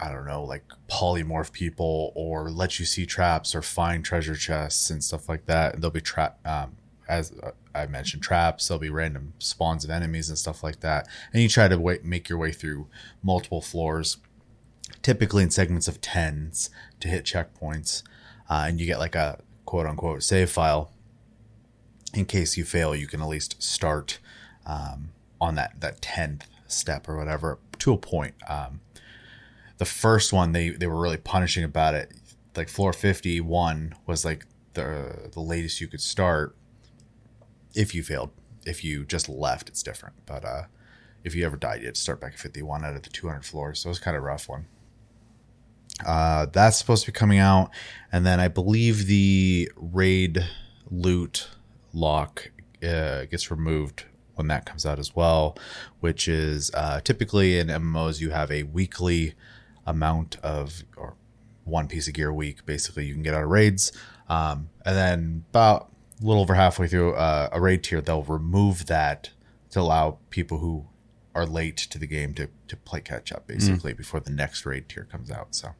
I 0.00 0.10
don't 0.10 0.26
know, 0.26 0.44
like 0.44 0.64
polymorph 0.90 1.52
people 1.52 2.12
or 2.14 2.50
let 2.50 2.78
you 2.78 2.84
see 2.84 3.06
traps 3.06 3.54
or 3.54 3.62
find 3.62 4.04
treasure 4.04 4.34
chests 4.34 4.90
and 4.90 5.02
stuff 5.02 5.28
like 5.28 5.46
that. 5.46 5.74
And 5.74 5.82
There'll 5.82 5.92
be 5.92 6.00
trap, 6.00 6.38
um, 6.46 6.76
as 7.08 7.32
uh, 7.42 7.52
I 7.74 7.86
mentioned, 7.86 8.22
traps. 8.22 8.68
There'll 8.68 8.80
be 8.80 8.90
random 8.90 9.34
spawns 9.38 9.84
of 9.84 9.90
enemies 9.90 10.28
and 10.28 10.38
stuff 10.38 10.62
like 10.62 10.80
that. 10.80 11.08
And 11.32 11.42
you 11.42 11.48
try 11.48 11.68
to 11.68 11.78
wa 11.78 11.94
make 12.02 12.28
your 12.28 12.38
way 12.38 12.52
through 12.52 12.88
multiple 13.22 13.60
floors, 13.60 14.18
typically 15.02 15.42
in 15.42 15.50
segments 15.50 15.88
of 15.88 16.00
tens 16.00 16.70
to 17.00 17.08
hit 17.08 17.24
checkpoints. 17.24 18.02
Uh, 18.50 18.64
and 18.68 18.80
you 18.80 18.86
get 18.86 18.98
like 18.98 19.14
a 19.14 19.40
quote 19.64 19.86
unquote 19.86 20.22
save 20.22 20.50
file. 20.50 20.90
In 22.12 22.26
case 22.26 22.56
you 22.56 22.64
fail, 22.64 22.94
you 22.94 23.06
can 23.06 23.20
at 23.20 23.28
least 23.28 23.62
start 23.62 24.18
um, 24.66 25.10
on 25.40 25.54
that 25.54 25.80
that 25.80 26.02
tenth 26.02 26.46
step 26.66 27.08
or 27.08 27.16
whatever 27.16 27.58
to 27.78 27.92
a 27.92 27.98
point. 27.98 28.34
Um, 28.48 28.80
the 29.84 29.90
first 29.90 30.32
one 30.32 30.52
they 30.52 30.70
they 30.70 30.86
were 30.86 30.98
really 30.98 31.18
punishing 31.18 31.62
about 31.62 31.94
it. 31.94 32.10
Like 32.56 32.70
floor 32.70 32.94
51 32.94 33.94
was 34.06 34.24
like 34.24 34.46
the 34.72 35.28
the 35.30 35.40
latest 35.40 35.78
you 35.78 35.88
could 35.88 36.00
start. 36.00 36.56
If 37.74 37.94
you 37.94 38.02
failed 38.02 38.30
if 38.64 38.82
you 38.82 39.04
just 39.04 39.28
left 39.28 39.68
it's 39.68 39.82
different. 39.82 40.14
But 40.24 40.42
uh 40.44 40.62
if 41.22 41.34
you 41.34 41.44
ever 41.44 41.58
died 41.58 41.80
you 41.80 41.86
had 41.86 41.96
to 41.96 42.00
start 42.00 42.18
back 42.18 42.32
at 42.32 42.38
51 42.38 42.82
out 42.82 42.96
of 42.96 43.02
the 43.02 43.10
200 43.10 43.44
floors. 43.44 43.80
So 43.80 43.88
it 43.88 43.90
was 43.90 43.98
kind 43.98 44.16
of 44.16 44.22
rough 44.22 44.48
one. 44.48 44.64
Uh 46.04 46.46
that's 46.46 46.78
supposed 46.78 47.04
to 47.04 47.12
be 47.12 47.18
coming 47.18 47.38
out. 47.38 47.70
And 48.10 48.24
then 48.24 48.40
i 48.40 48.48
believe 48.48 49.06
the 49.06 49.70
raid 49.76 50.48
loot 50.90 51.48
lock 51.92 52.50
uh, 52.82 53.24
gets 53.26 53.50
removed 53.50 54.04
when 54.34 54.46
that 54.48 54.66
comes 54.66 54.84
out 54.84 54.98
as 54.98 55.14
well 55.16 55.56
which 56.00 56.28
is 56.28 56.70
uh, 56.74 57.00
typically 57.00 57.58
in 57.58 57.68
mmos 57.68 58.20
you 58.20 58.30
have 58.30 58.50
a 58.50 58.64
weekly 58.64 59.34
amount 59.86 60.36
of 60.42 60.82
or 60.96 61.14
one 61.64 61.88
piece 61.88 62.08
of 62.08 62.14
gear 62.14 62.28
a 62.30 62.34
week 62.34 62.64
basically 62.66 63.06
you 63.06 63.14
can 63.14 63.22
get 63.22 63.34
out 63.34 63.42
of 63.44 63.50
raids. 63.50 63.92
Um, 64.28 64.70
and 64.84 64.96
then 64.96 65.44
about 65.50 65.90
a 66.22 66.24
little 66.26 66.42
over 66.42 66.54
halfway 66.54 66.86
through 66.88 67.14
uh, 67.14 67.48
a 67.52 67.60
raid 67.60 67.82
tier 67.84 68.00
they'll 68.00 68.22
remove 68.22 68.86
that 68.86 69.30
to 69.70 69.80
allow 69.80 70.18
people 70.30 70.58
who 70.58 70.86
are 71.34 71.44
late 71.46 71.76
to 71.76 71.98
the 71.98 72.06
game 72.06 72.32
to, 72.34 72.48
to 72.68 72.76
play 72.76 73.00
catch 73.00 73.32
up 73.32 73.46
basically 73.46 73.92
before 73.92 74.20
the 74.20 74.30
next 74.30 74.64
raid 74.64 74.88
tier 74.88 75.04
comes 75.10 75.30
out. 75.30 75.54
So 75.54 75.70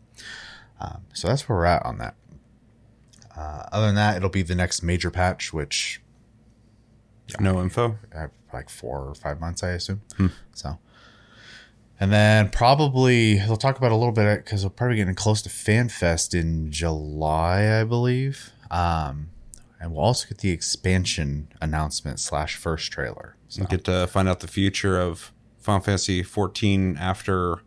um, 0.80 1.02
so 1.12 1.28
that's 1.28 1.48
where 1.48 1.58
we're 1.58 1.64
at 1.66 1.84
on 1.86 1.98
that. 1.98 2.14
Uh, 3.36 3.64
other 3.72 3.86
than 3.86 3.94
that 3.96 4.16
it'll 4.16 4.28
be 4.28 4.42
the 4.42 4.54
next 4.54 4.82
major 4.82 5.10
patch 5.10 5.52
which 5.52 6.00
No 7.40 7.60
info. 7.62 7.98
like 8.52 8.68
four 8.68 9.08
or 9.08 9.14
five 9.14 9.40
months, 9.40 9.62
I 9.62 9.70
assume. 9.70 10.02
So, 10.52 10.78
and 12.00 12.12
then 12.12 12.50
probably 12.50 13.38
they'll 13.38 13.56
talk 13.56 13.78
about 13.78 13.92
a 13.92 13.96
little 13.96 14.12
bit 14.12 14.44
because 14.44 14.64
we're 14.64 14.70
probably 14.70 14.96
getting 14.96 15.14
close 15.14 15.42
to 15.42 15.48
FanFest 15.48 16.38
in 16.38 16.70
July, 16.70 17.80
I 17.80 17.84
believe. 17.84 18.50
Um, 18.70 19.30
and 19.80 19.92
we'll 19.92 20.04
also 20.04 20.26
get 20.28 20.38
the 20.38 20.50
expansion 20.50 21.48
announcement 21.60 22.18
slash 22.20 22.56
first 22.56 22.90
trailer. 22.90 23.36
So 23.48 23.62
You 23.62 23.68
get 23.68 23.84
to 23.84 24.06
find 24.06 24.28
out 24.28 24.40
the 24.40 24.48
future 24.48 24.98
of 25.00 25.32
Final 25.58 25.80
Fantasy 25.80 26.22
14 26.22 26.96
after. 26.98 27.58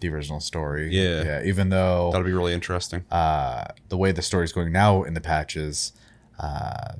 the 0.00 0.08
original 0.08 0.40
story, 0.40 0.88
Yeah. 0.94 1.24
yeah. 1.24 1.42
Even 1.42 1.70
though 1.70 2.10
That'll 2.12 2.26
be 2.26 2.32
really 2.32 2.52
interesting. 2.54 3.04
uh, 3.10 3.64
the 3.88 3.96
way 3.96 4.12
the 4.12 4.22
story's 4.22 4.52
going 4.52 4.70
now 4.72 5.02
in 5.02 5.14
the 5.14 5.20
patches, 5.20 5.92
uh, 6.38 6.94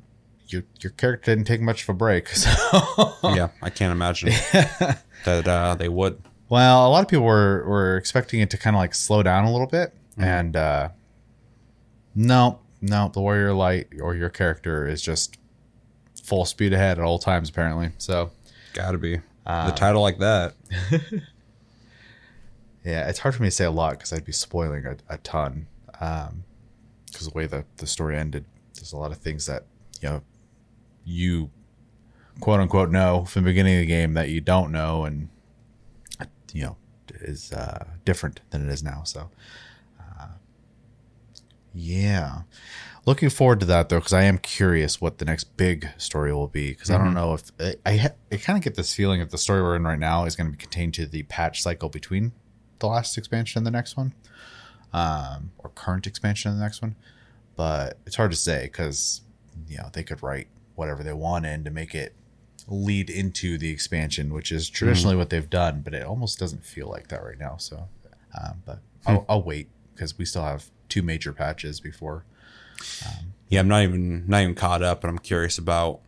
your 0.49 0.63
your 0.81 0.91
character 0.93 1.33
didn't 1.35 1.47
take 1.47 1.61
much 1.61 1.83
of 1.83 1.89
a 1.91 1.95
break. 1.95 2.29
So. 2.35 2.51
yeah, 3.25 3.49
I 3.63 3.69
can't 3.71 3.93
imagine 3.93 4.31
that 5.25 5.47
uh, 5.49 5.75
they 5.75 5.89
would. 5.89 6.23
Well, 6.49 6.87
a 6.87 6.91
lot 6.91 7.03
of 7.03 7.09
people 7.09 7.25
were 7.25 7.65
were 7.67 7.97
expecting 7.97 8.41
it 8.41 8.51
to 8.51 8.59
kind 8.59 8.77
of 8.77 8.81
like 8.81 8.95
slow 8.95 9.23
down 9.23 9.45
a 9.45 9.53
little 9.53 9.67
bit, 9.67 9.95
mm-hmm. 10.13 10.23
and 10.25 10.57
uh, 10.57 10.89
no, 12.15 12.61
no, 12.81 13.11
the 13.13 13.21
warrior 13.21 13.53
light 13.53 13.89
or 14.01 14.15
your 14.15 14.31
character 14.31 14.87
is 14.87 15.03
just 15.03 15.39
full 16.23 16.45
speed 16.45 16.73
ahead 16.73 16.99
at 16.99 17.05
all 17.05 17.19
times 17.19 17.49
apparently. 17.49 17.91
So 17.99 18.31
Gotta 18.73 18.99
be. 18.99 19.17
the 19.17 19.23
uh, 19.47 19.71
title 19.73 20.03
like 20.03 20.19
that. 20.19 20.55
yeah, 22.85 23.09
it's 23.09 23.19
hard 23.19 23.35
for 23.35 23.43
me 23.43 23.49
to 23.49 23.55
say 23.55 23.65
a 23.65 23.71
lot 23.71 23.93
because 23.93 24.13
I'd 24.13 24.25
be 24.25 24.33
spoiling 24.33 24.87
a, 24.87 24.97
a 25.09 25.19
ton. 25.19 25.67
Um, 26.01 26.45
because 27.07 27.29
the 27.29 27.35
way 27.35 27.47
the 27.47 27.65
the 27.79 27.87
story 27.87 28.17
ended, 28.17 28.45
there's 28.75 28.93
a 28.93 28.99
lot 28.99 29.13
of 29.13 29.19
things 29.19 29.47
that 29.47 29.65
you 30.03 30.09
know 30.11 30.23
you 31.05 31.51
quote 32.41 32.61
unquote 32.61 32.91
know 32.91 33.25
from 33.25 33.45
the 33.45 33.51
beginning 33.51 33.77
of 33.77 33.81
the 33.81 33.87
game 33.87 34.13
that 34.15 34.29
you 34.29 34.41
don't 34.41 34.71
know, 34.71 35.05
and 35.05 35.29
you 36.57 36.65
know 36.65 36.77
is 37.21 37.53
uh, 37.53 37.85
different 38.05 38.41
than 38.51 38.67
it 38.67 38.73
is 38.73 38.83
now. 38.83 39.03
So, 39.05 39.31
uh, 40.01 40.29
yeah, 41.73 42.43
looking 43.05 43.31
forward 43.31 43.61
to 43.61 43.67
that 43.67 43.89
though, 43.89 43.99
because 43.99 44.13
I 44.13 44.23
am 44.23 44.39
curious 44.39 45.01
what 45.01 45.19
the 45.19 45.25
next 45.25 45.57
big 45.57 45.89
story 45.99 46.33
will 46.33 46.49
be. 46.49 46.71
Because 46.71 46.91
I 46.91 46.99
don't 46.99 47.15
know 47.15 47.35
if 47.35 47.53
I 47.61 47.75
I, 47.85 47.97
ha- 47.97 48.15
I 48.33 48.37
kind 48.37 48.57
of 48.59 48.65
get 48.65 48.75
this 48.75 48.95
feeling 48.95 49.21
that 49.21 49.31
the 49.31 49.39
story 49.39 49.63
we're 49.63 49.77
in 49.77 49.85
right 49.85 49.99
now 49.99 50.25
is 50.25 50.35
going 50.35 50.47
to 50.47 50.57
be 50.57 50.59
contained 50.59 50.95
to 50.95 51.07
the 51.07 51.23
patch 51.25 51.63
cycle 51.63 51.89
between 51.89 52.33
the 52.79 52.87
last 52.87 53.17
expansion 53.19 53.59
and 53.59 53.67
the 53.67 53.71
next 53.71 53.97
one, 53.97 54.15
um, 54.93 55.53
or 55.59 55.71
current 55.71 56.07
expansion 56.07 56.51
and 56.51 56.61
the 56.61 56.65
next 56.65 56.81
one. 56.81 56.97
But 57.55 57.99
it's 58.07 58.17
hard 58.17 58.31
to 58.31 58.37
say 58.37 58.65
because 58.65 59.21
you 59.69 59.77
know 59.77 59.91
they 59.93 60.03
could 60.03 60.23
write 60.23 60.49
whatever 60.75 61.03
they 61.03 61.13
want 61.13 61.47
in 61.47 61.65
to 61.65 61.71
make 61.71 61.95
it 61.95 62.15
lead 62.69 63.11
into 63.11 63.59
the 63.59 63.71
expansion, 63.71 64.33
which 64.33 64.51
is 64.51 64.69
traditionally 64.69 65.17
what 65.17 65.31
they've 65.31 65.49
done, 65.49 65.83
but 65.83 65.95
it 65.95 66.05
almost 66.05 66.39
doesn't 66.39 66.65
feel 66.65 66.89
like 66.89 67.09
that 67.09 67.23
right 67.23 67.39
now. 67.39 67.57
So, 67.59 67.89
um, 68.41 68.63
but 68.65 68.81
I'll, 69.07 69.25
I'll 69.29 69.43
wait 69.43 69.69
because 69.95 70.19
we 70.19 70.25
still 70.25 70.43
have 70.43 70.71
two 70.89 71.03
major 71.03 71.33
patches 71.33 71.81
before. 71.81 72.25
Yeah, 73.49 73.61
I'm 73.61 73.69
not 73.69 73.83
even 73.83 74.25
not 74.27 74.43
even 74.43 74.55
caught 74.55 74.83
up, 74.83 75.05
and 75.05 75.11
I'm 75.11 75.19
curious 75.19 75.59
about 75.59 76.01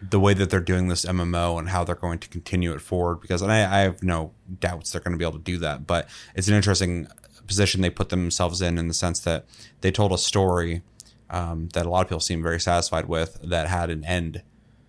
the 0.00 0.20
way 0.20 0.32
that 0.32 0.48
they're 0.48 0.60
doing 0.60 0.86
this 0.86 1.04
MMO 1.04 1.58
and 1.58 1.68
how 1.70 1.82
they're 1.82 1.96
going 1.96 2.20
to 2.20 2.28
continue 2.28 2.72
it 2.72 2.80
forward. 2.80 3.20
Because 3.20 3.42
and 3.42 3.50
I, 3.50 3.78
I 3.78 3.80
have 3.80 4.02
no 4.02 4.32
doubts 4.60 4.92
they're 4.92 5.00
going 5.00 5.12
to 5.12 5.18
be 5.18 5.24
able 5.24 5.38
to 5.38 5.44
do 5.44 5.58
that, 5.58 5.86
but 5.86 6.08
it's 6.34 6.48
an 6.48 6.54
interesting 6.54 7.08
position 7.46 7.80
they 7.80 7.90
put 7.90 8.10
themselves 8.10 8.62
in 8.62 8.78
in 8.78 8.88
the 8.88 8.94
sense 8.94 9.20
that 9.20 9.46
they 9.80 9.90
told 9.90 10.12
a 10.12 10.18
story 10.18 10.82
um, 11.30 11.68
that 11.72 11.86
a 11.86 11.88
lot 11.88 12.02
of 12.02 12.08
people 12.08 12.20
seem 12.20 12.42
very 12.42 12.60
satisfied 12.60 13.06
with 13.06 13.40
that 13.42 13.68
had 13.68 13.90
an 13.90 14.04
end 14.04 14.42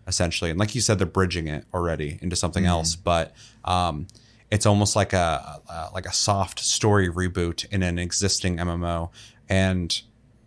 essentially 0.10 0.50
and 0.50 0.60
like 0.60 0.76
you 0.76 0.82
said 0.82 1.00
they're 1.00 1.08
bridging 1.08 1.48
it 1.48 1.64
already 1.74 2.20
into 2.22 2.36
something 2.36 2.66
else 2.66 2.96
but 2.98 3.34
um, 3.64 4.06
it's 4.52 4.66
almost 4.66 4.96
like 4.96 5.14
a, 5.14 5.62
a 5.70 5.90
like 5.94 6.06
a 6.06 6.12
soft 6.12 6.60
story 6.60 7.10
reboot 7.10 7.66
in 7.72 7.82
an 7.84 7.98
existing 7.98 8.58
mmo 8.58 9.10
and 9.48 10.02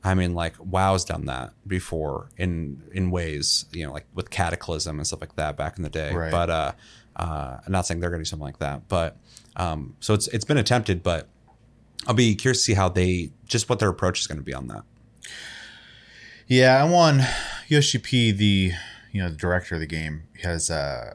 I 0.04 0.14
mean, 0.14 0.34
like 0.34 0.56
WoW's 0.56 1.04
done 1.04 1.26
that 1.26 1.52
before 1.66 2.28
in 2.36 2.82
in 2.92 3.10
ways, 3.10 3.66
you 3.72 3.86
know, 3.86 3.92
like 3.92 4.06
with 4.14 4.30
Cataclysm 4.30 4.98
and 4.98 5.06
stuff 5.06 5.20
like 5.20 5.36
that 5.36 5.56
back 5.56 5.76
in 5.76 5.84
the 5.84 5.90
day. 5.90 6.12
Right. 6.12 6.30
But 6.30 6.50
uh, 6.50 6.72
uh, 7.14 7.58
I'm 7.64 7.72
not 7.72 7.86
saying 7.86 8.00
they're 8.00 8.10
going 8.10 8.20
to 8.20 8.24
do 8.24 8.28
something 8.28 8.44
like 8.44 8.58
that. 8.58 8.88
But 8.88 9.16
um, 9.56 9.96
so 10.00 10.14
it's 10.14 10.26
it's 10.28 10.44
been 10.44 10.56
attempted, 10.56 11.02
but 11.02 11.28
I'll 12.06 12.14
be 12.14 12.34
curious 12.34 12.58
to 12.58 12.64
see 12.64 12.74
how 12.74 12.88
they 12.88 13.30
just 13.46 13.68
what 13.68 13.78
their 13.78 13.90
approach 13.90 14.20
is 14.20 14.26
going 14.26 14.38
to 14.38 14.44
be 14.44 14.54
on 14.54 14.66
that. 14.68 14.82
Yeah, 16.48 16.82
I 16.82 16.88
won 16.88 17.22
Yoshi 17.68 17.98
P, 17.98 18.32
the 18.32 18.72
you 19.12 19.22
know 19.22 19.28
the 19.28 19.36
director 19.36 19.74
of 19.74 19.80
the 19.80 19.86
game, 19.86 20.24
has 20.42 20.70
uh 20.70 21.14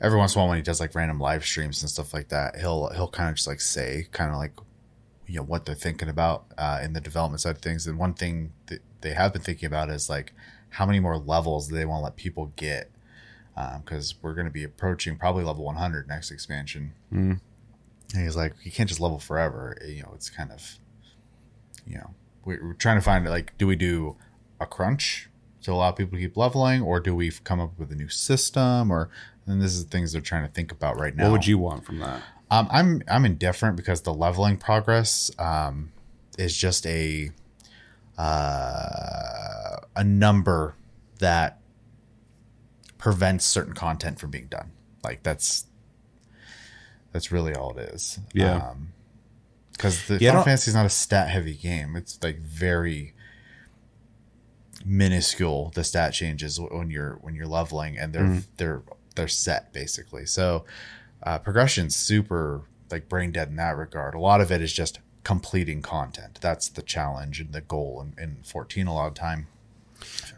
every 0.00 0.18
once 0.18 0.34
in 0.34 0.38
a 0.38 0.42
while 0.42 0.48
when 0.48 0.58
he 0.58 0.62
does 0.62 0.80
like 0.80 0.94
random 0.94 1.18
live 1.18 1.44
streams 1.44 1.82
and 1.82 1.90
stuff 1.90 2.12
like 2.12 2.28
that, 2.28 2.56
he'll 2.56 2.90
he'll 2.90 3.08
kind 3.08 3.30
of 3.30 3.36
just 3.36 3.48
like 3.48 3.60
say 3.60 4.06
kind 4.12 4.30
of 4.30 4.36
like 4.36 4.52
you 5.26 5.36
know 5.36 5.44
what 5.44 5.64
they're 5.64 5.74
thinking 5.74 6.08
about 6.08 6.46
uh, 6.58 6.80
in 6.82 6.92
the 6.92 7.00
development 7.00 7.40
side 7.40 7.56
of 7.56 7.62
things. 7.62 7.86
And 7.86 7.98
one 7.98 8.14
thing 8.14 8.52
that 8.66 8.80
they 9.00 9.12
have 9.12 9.32
been 9.32 9.42
thinking 9.42 9.66
about 9.66 9.88
is 9.88 10.10
like 10.10 10.32
how 10.70 10.84
many 10.84 11.00
more 11.00 11.16
levels 11.16 11.68
do 11.68 11.76
they 11.76 11.84
want 11.84 12.00
to 12.00 12.04
let 12.04 12.16
people 12.16 12.52
get 12.56 12.90
because 13.84 14.14
we're 14.22 14.34
going 14.34 14.46
to 14.46 14.52
be 14.52 14.64
approaching 14.64 15.16
probably 15.16 15.44
level 15.44 15.64
100 15.64 16.08
next 16.08 16.30
expansion. 16.30 16.92
Mm. 17.12 17.40
And 18.14 18.24
he's 18.24 18.36
like, 18.36 18.54
you 18.62 18.72
can't 18.72 18.88
just 18.88 19.00
level 19.00 19.18
forever. 19.18 19.76
You 19.86 20.02
know, 20.02 20.12
it's 20.14 20.30
kind 20.30 20.50
of, 20.50 20.78
you 21.86 21.96
know, 21.96 22.14
we're, 22.44 22.64
we're 22.64 22.74
trying 22.74 22.96
to 22.96 23.02
find 23.02 23.28
like, 23.28 23.56
do 23.58 23.66
we 23.66 23.76
do 23.76 24.16
a 24.60 24.66
crunch 24.66 25.28
to 25.62 25.72
allow 25.72 25.90
people 25.90 26.16
to 26.16 26.22
keep 26.22 26.36
leveling, 26.36 26.82
or 26.82 27.00
do 27.00 27.14
we 27.14 27.30
come 27.30 27.60
up 27.60 27.78
with 27.78 27.92
a 27.92 27.94
new 27.94 28.08
system? 28.08 28.90
Or 28.90 29.10
and 29.46 29.60
this 29.60 29.72
is 29.72 29.84
the 29.84 29.90
things 29.90 30.12
they're 30.12 30.20
trying 30.20 30.46
to 30.46 30.52
think 30.52 30.72
about 30.72 30.98
right 30.98 31.14
now. 31.14 31.24
What 31.24 31.32
would 31.32 31.46
you 31.46 31.58
want 31.58 31.84
from 31.84 31.98
that? 31.98 32.22
Um, 32.50 32.68
I'm 32.70 33.02
I'm 33.08 33.24
indifferent 33.24 33.76
because 33.76 34.02
the 34.02 34.14
leveling 34.14 34.56
progress 34.56 35.30
um, 35.38 35.92
is 36.38 36.56
just 36.56 36.86
a 36.86 37.30
uh, 38.18 39.76
a 39.96 40.04
number 40.04 40.74
that 41.20 41.60
prevents 42.98 43.46
certain 43.46 43.74
content 43.74 44.18
from 44.18 44.30
being 44.30 44.46
done. 44.46 44.72
Like 45.02 45.22
that's 45.22 45.66
that's 47.12 47.32
really 47.32 47.54
all 47.54 47.76
it 47.78 47.90
is. 47.94 48.18
Yeah. 48.32 48.74
Because 49.72 50.06
the 50.06 50.18
Yeah, 50.18 50.32
Final 50.32 50.44
Fantasy 50.44 50.70
is 50.70 50.74
not 50.74 50.86
a 50.86 50.90
stat 50.90 51.28
heavy 51.28 51.54
game. 51.54 51.96
It's 51.96 52.22
like 52.22 52.38
very 52.40 53.14
minuscule 54.84 55.70
the 55.74 55.84
stat 55.84 56.12
changes 56.12 56.58
when 56.60 56.90
you're 56.90 57.18
when 57.20 57.34
you're 57.34 57.46
leveling 57.46 57.98
and 57.98 58.12
they're 58.12 58.22
Mm-hmm. 58.24 58.38
they're 58.56 58.82
they're 59.16 59.28
set 59.28 59.72
basically. 59.72 60.24
So 60.26 60.64
uh, 61.22 61.38
progression's 61.38 61.96
super 61.96 62.62
like 62.90 63.08
brain 63.08 63.32
dead 63.32 63.48
in 63.48 63.56
that 63.56 63.76
regard. 63.76 64.14
A 64.14 64.18
lot 64.20 64.40
of 64.40 64.50
it 64.50 64.62
is 64.62 64.72
just 64.72 65.00
completing 65.24 65.82
content. 65.82 66.38
That's 66.40 66.68
the 66.68 66.82
challenge 66.82 67.40
and 67.40 67.52
the 67.52 67.60
goal 67.60 68.06
in, 68.16 68.22
in 68.22 68.36
14 68.42 68.86
a 68.86 68.94
lot 68.94 69.06
of 69.08 69.14
time. 69.14 69.46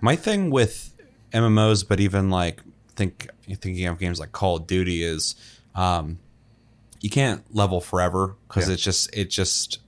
My 0.01 0.17
thing 0.17 0.51
with 0.51 0.93
MMOs, 1.33 1.87
but 1.87 2.01
even 2.01 2.31
like 2.31 2.61
think 2.97 3.29
thinking 3.47 3.87
of 3.87 3.99
games 3.99 4.19
like 4.19 4.33
Call 4.33 4.57
of 4.57 4.67
Duty 4.67 5.03
is, 5.05 5.35
um, 5.75 6.19
you 7.01 7.11
can't 7.11 7.43
level 7.55 7.81
forever 7.81 8.35
because 8.49 8.67
Yeah. 8.69 8.75
it's 8.75 8.83
just 8.83 9.15
it 9.15 9.31
just 9.31 9.79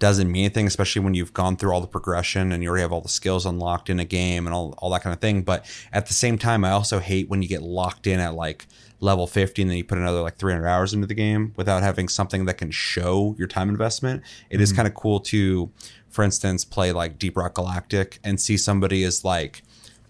doesn't 0.00 0.32
mean 0.32 0.46
anything, 0.46 0.66
especially 0.66 1.02
when 1.02 1.14
you've 1.14 1.32
gone 1.32 1.56
through 1.56 1.70
all 1.72 1.80
the 1.80 1.86
progression 1.86 2.50
and 2.50 2.62
you 2.62 2.70
already 2.70 2.82
have 2.82 2.92
all 2.92 3.02
the 3.02 3.08
skills 3.08 3.46
unlocked 3.46 3.88
in 3.88 4.00
a 4.00 4.04
game 4.04 4.46
and 4.46 4.54
all, 4.54 4.74
all 4.78 4.90
that 4.90 5.02
kind 5.02 5.14
of 5.14 5.20
thing. 5.20 5.42
But 5.42 5.64
at 5.92 6.06
the 6.06 6.14
same 6.14 6.38
time, 6.38 6.64
I 6.64 6.70
also 6.70 6.98
hate 6.98 7.28
when 7.28 7.42
you 7.42 7.48
get 7.48 7.62
locked 7.62 8.06
in 8.06 8.18
at 8.18 8.34
like 8.34 8.66
level 8.98 9.26
50 9.26 9.62
and 9.62 9.70
then 9.70 9.78
you 9.78 9.84
put 9.84 9.98
another 9.98 10.22
like 10.22 10.36
300 10.36 10.66
hours 10.66 10.92
into 10.92 11.06
the 11.06 11.14
game 11.14 11.52
without 11.56 11.82
having 11.82 12.08
something 12.08 12.46
that 12.46 12.54
can 12.54 12.70
show 12.70 13.36
your 13.38 13.46
time 13.46 13.68
investment. 13.68 14.22
It 14.48 14.60
is 14.60 14.70
mm-hmm. 14.70 14.76
kind 14.76 14.88
of 14.88 14.94
cool 14.94 15.20
to, 15.20 15.70
for 16.08 16.24
instance, 16.24 16.64
play 16.64 16.92
like 16.92 17.18
Deep 17.18 17.36
Rock 17.36 17.54
Galactic 17.54 18.18
and 18.24 18.40
see 18.40 18.56
somebody 18.56 19.02
is 19.02 19.24
like, 19.24 19.62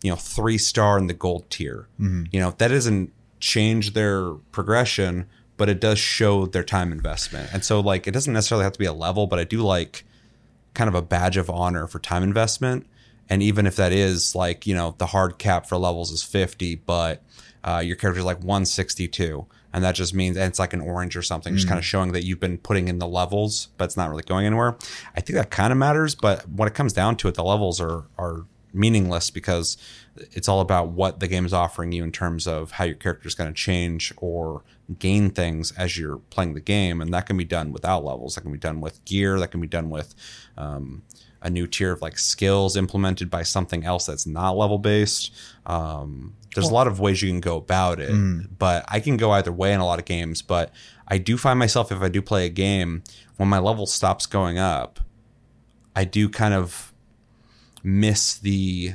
you 0.03 0.11
know, 0.11 0.17
three 0.17 0.57
star 0.57 0.99
in 0.99 1.09
the 1.09 1.15
gold 1.15 1.51
tier. 1.51 1.89
Mm-hmm. 2.01 2.25
You 2.31 2.41
know, 2.41 2.55
that 2.59 2.69
doesn't 2.69 3.13
change 3.41 3.93
their 3.95 4.35
progression, 4.53 5.27
but 5.61 5.69
it 5.69 5.79
does 5.79 5.99
show 5.99 6.47
their 6.47 6.65
time 6.65 6.91
investment. 6.91 7.53
And 7.53 7.63
so, 7.63 7.81
like, 7.81 8.07
it 8.07 8.13
doesn't 8.13 8.33
necessarily 8.33 8.65
have 8.65 8.73
to 8.73 8.79
be 8.79 8.87
a 8.87 8.95
level, 8.95 9.27
but 9.27 9.39
I 9.39 9.45
do 9.45 9.61
like 9.61 10.05
kind 10.73 10.89
of 10.89 10.95
a 10.95 11.03
badge 11.03 11.37
of 11.37 11.51
honor 11.51 11.87
for 11.87 11.99
time 11.99 12.23
investment. 12.23 12.87
And 13.29 13.43
even 13.43 13.67
if 13.67 13.77
that 13.77 13.93
is 13.93 14.35
like, 14.35 14.67
you 14.67 14.75
know, 14.75 14.95
the 14.97 15.05
hard 15.05 15.37
cap 15.37 15.67
for 15.67 15.77
levels 15.77 16.13
is 16.13 16.23
50, 16.23 16.77
but 16.77 17.23
uh, 17.63 17.83
your 17.85 17.95
is 17.95 18.25
like 18.25 18.39
162. 18.39 19.45
And 19.75 19.85
that 19.85 19.95
just 19.95 20.15
means, 20.15 20.39
and 20.39 20.47
it's 20.47 20.59
like 20.59 20.73
an 20.73 20.81
orange 20.81 21.15
or 21.15 21.21
something, 21.21 21.55
just 21.55 21.69
kind 21.69 21.79
of 21.79 21.85
showing 21.85 22.13
that 22.13 22.25
you've 22.25 22.41
been 22.41 22.57
putting 22.57 22.89
in 22.89 22.99
the 22.99 23.07
levels, 23.07 23.69
but 23.77 23.85
it's 23.85 23.99
not 23.99 24.09
really 24.09 24.23
going 24.23 24.47
anywhere. 24.47 24.79
I 25.15 25.21
think 25.21 25.37
that 25.37 25.51
kind 25.51 25.73
of 25.73 25.79
matters. 25.79 26.15
But 26.15 26.49
when 26.49 26.69
it 26.69 26.75
comes 26.75 26.95
down 26.95 27.17
to 27.17 27.29
it, 27.29 27.35
the 27.35 27.45
levels 27.45 27.83
are, 27.83 28.05
are 28.17 28.47
meaningless 28.73 29.29
because 29.29 29.77
it's 30.17 30.49
all 30.49 30.61
about 30.61 30.89
what 30.89 31.21
the 31.21 31.29
game 31.29 31.45
is 31.45 31.53
offering 31.53 31.93
you 31.93 32.03
in 32.03 32.13
terms 32.13 32.47
of 32.47 32.73
how 32.73 32.85
your 32.85 32.95
character 32.95 33.29
is 33.29 33.35
going 33.35 33.51
to 33.51 33.55
change 33.55 34.13
or 34.17 34.63
gain 34.99 35.31
things 35.31 35.73
as 35.73 35.97
you're 35.97 36.17
playing 36.17 36.55
the 36.55 36.61
game 36.61 37.01
and 37.01 37.13
that 37.15 37.27
can 37.27 37.37
be 37.37 37.45
done 37.45 37.73
without 37.73 38.05
levels. 38.05 38.35
That 38.35 38.43
can 38.43 38.53
be 38.53 38.59
done 38.59 38.81
with 38.81 39.05
gear. 39.05 39.39
That 39.39 39.51
can 39.51 39.61
be 39.61 39.67
done 39.67 39.91
with 39.91 40.15
um, 40.57 41.03
a 41.43 41.51
new 41.51 41.67
tier 41.67 41.93
of 41.93 42.03
like 42.03 42.19
skills 42.19 42.77
implemented 42.77 43.31
by 43.31 43.43
something 43.43 43.85
else 43.85 44.07
that's 44.07 44.27
not 44.27 44.57
level 44.57 44.79
based 44.79 45.33
um, 45.67 46.35
there's 46.55 46.69
a 46.69 46.75
lot 46.75 46.87
of 46.87 47.01
ways 47.01 47.23
you 47.23 47.31
can 47.31 47.41
go 47.41 47.57
about 47.57 48.01
it 48.01 48.11
but 48.59 48.85
i 48.89 49.01
can 49.01 49.17
go 49.17 49.31
either 49.33 49.53
way 49.53 49.73
in 49.73 49.81
a 49.81 49.87
lot 49.87 49.99
of 49.99 50.05
games 50.05 50.43
but 50.43 50.73
i 51.09 51.17
do 51.17 51.37
find 51.37 51.59
myself 51.59 51.91
if 51.91 52.03
i 52.03 52.09
do 52.09 52.21
play 52.21 52.47
a 52.47 52.51
game 52.51 53.03
when 53.37 53.49
my 53.49 53.59
level 53.59 53.87
stops 53.87 54.27
going 54.27 54.59
up 54.59 55.01
i 55.97 56.05
do 56.05 56.29
kind 56.29 56.55
of 56.55 56.93
miss 57.83 58.37
the 58.37 58.95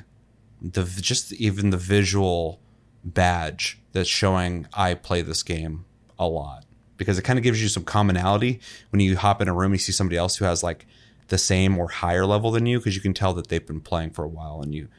the 0.62 0.84
just 0.84 1.34
even 1.34 1.70
the 1.72 1.78
visual 1.78 2.60
badge 3.04 3.80
that's 3.96 4.10
showing 4.10 4.68
I 4.74 4.94
play 4.94 5.22
this 5.22 5.42
game 5.42 5.86
a 6.20 6.28
lot. 6.28 6.66
Because 6.98 7.18
it 7.18 7.24
kind 7.24 7.40
of 7.40 7.44
gives 7.44 7.62
you 7.62 7.70
some 7.70 7.84
commonality 7.84 8.60
when 8.90 9.00
you 9.00 9.18
hop 9.18 9.42
in 9.42 9.48
a 9.48 9.54
room 9.54 9.72
and 9.72 9.76
you 9.76 9.80
see 9.80 9.92
somebody 9.94 10.18
else 10.18 10.36
who 10.36 10.46
has 10.46 10.64
like 10.64 10.86
the 11.30 11.38
same 11.38 11.78
or 11.78 11.88
higher 11.88 12.26
level 12.26 12.52
than 12.52 12.66
you 12.66 12.78
because 12.78 12.96
you 12.96 13.02
can 13.02 13.14
tell 13.14 13.34
that 13.34 13.48
they've 13.48 13.66
been 13.66 13.82
playing 13.82 14.12
for 14.12 14.24
a 14.24 14.28
while 14.28 14.62
and 14.62 14.76
you 14.76 14.90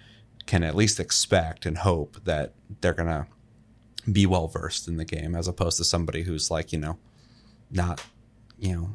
can 0.47 0.63
at 0.63 0.75
least 0.75 0.99
expect 0.99 1.67
and 1.67 1.79
hope 1.79 2.17
that 2.25 2.55
they're 2.81 2.95
gonna 2.95 3.27
be 4.11 4.27
well 4.27 4.49
versed 4.49 4.89
in 4.89 4.97
the 4.97 5.05
game 5.05 5.35
as 5.35 5.47
opposed 5.47 5.77
to 5.77 5.85
somebody 5.85 6.23
who's 6.23 6.51
like 6.51 6.73
you 6.73 6.79
know 6.79 6.99
not 7.71 8.03
you 8.59 8.75
know 8.75 8.91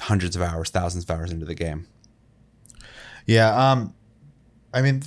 hundreds 0.00 0.34
of 0.34 0.42
hours 0.42 0.70
thousands 0.70 1.04
of 1.04 1.10
hours 1.10 1.30
into 1.30 1.46
the 1.46 1.54
game. 1.54 1.86
Yeah, 3.26 3.70
um, 3.70 3.94
I 4.74 4.82
mean, 4.82 5.02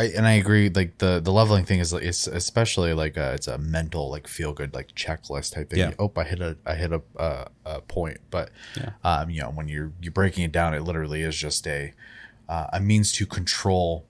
I 0.00 0.04
and 0.16 0.26
I 0.26 0.32
agree. 0.32 0.68
Like 0.68 0.98
the 0.98 1.20
the 1.20 1.32
leveling 1.32 1.64
thing 1.64 1.80
is 1.80 1.92
it's 1.92 2.26
especially 2.26 2.92
like 2.94 3.16
a, 3.16 3.34
it's 3.34 3.46
a 3.48 3.58
mental 3.58 4.10
like 4.10 4.26
feel 4.26 4.52
good 4.52 4.74
like 4.74 4.94
checklist 4.94 5.54
type 5.54 5.70
thing. 5.70 5.78
Yeah. 5.78 5.92
Oh, 5.98 6.12
I 6.16 6.24
hit 6.24 6.40
a 6.40 6.56
I 6.66 6.74
hit 6.74 6.92
a 6.92 7.02
a, 7.16 7.46
a 7.66 7.80
point, 7.82 8.18
but 8.30 8.50
Yeah. 8.76 8.90
um, 9.04 9.30
you 9.30 9.40
know 9.42 9.50
when 9.50 9.68
you're 9.68 9.92
you're 10.00 10.12
breaking 10.12 10.44
it 10.44 10.52
down, 10.52 10.74
it 10.74 10.80
literally 10.82 11.22
is 11.22 11.36
just 11.36 11.66
a 11.66 11.92
uh, 12.48 12.66
a 12.72 12.80
means 12.80 13.12
to 13.12 13.26
control 13.26 14.06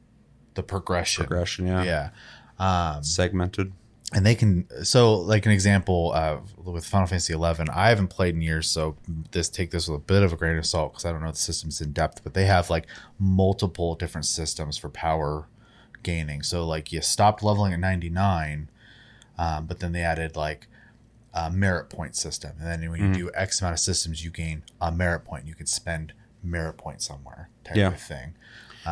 the 0.55 0.63
progression. 0.63 1.25
progression 1.27 1.67
yeah, 1.67 1.83
Yeah. 1.85 2.11
Um, 2.59 3.03
segmented 3.03 3.73
and 4.13 4.27
they 4.27 4.35
can 4.35 4.67
so 4.85 5.15
like 5.15 5.47
an 5.47 5.53
example 5.53 6.11
uh, 6.15 6.39
with 6.65 6.85
Final 6.85 7.07
Fantasy 7.07 7.33
11 7.33 7.69
I 7.71 7.89
haven't 7.91 8.09
played 8.09 8.35
in 8.35 8.43
years 8.43 8.69
so 8.69 8.97
this 9.31 9.49
take 9.49 9.71
this 9.71 9.87
with 9.89 10.01
a 10.01 10.03
bit 10.03 10.23
of 10.25 10.33
a 10.33 10.37
grain 10.37 10.59
of 10.59 10.67
salt 10.67 10.93
because 10.93 11.05
I 11.05 11.13
don't 11.13 11.23
know 11.23 11.31
the 11.31 11.37
systems 11.37 11.81
in 11.81 11.93
depth 11.93 12.25
but 12.25 12.35
they 12.35 12.47
have 12.47 12.69
like 12.69 12.87
multiple 13.21 13.95
different 13.95 14.25
systems 14.27 14.77
for 14.77 14.89
power 14.89 15.47
gaining 16.03 16.43
so 16.43 16.67
like 16.67 16.93
you 16.93 17.01
stopped 17.01 17.43
leveling 17.43 17.73
at 17.73 17.79
99 17.81 18.69
um, 19.39 19.67
but 19.67 19.81
then 19.81 19.93
they 19.93 20.03
added 20.03 20.37
like 20.37 20.67
a 21.35 21.51
merit 21.51 21.89
point 21.89 22.17
system 22.17 22.53
and 22.59 22.67
then 22.67 22.91
when 22.91 23.01
you 23.01 23.13
do 23.15 23.31
X 23.35 23.61
amount 23.61 23.75
of 23.75 23.81
systems 23.81 24.25
you 24.25 24.31
gain 24.31 24.63
a 24.81 24.91
merit 24.91 25.25
point 25.25 25.47
you 25.47 25.55
can 25.55 25.67
spend 25.67 26.13
merit 26.43 26.75
point 26.77 27.03
somewhere 27.03 27.49
type 27.65 27.77
Yeah. 27.77 27.89
of 27.89 28.01
thing 28.01 28.35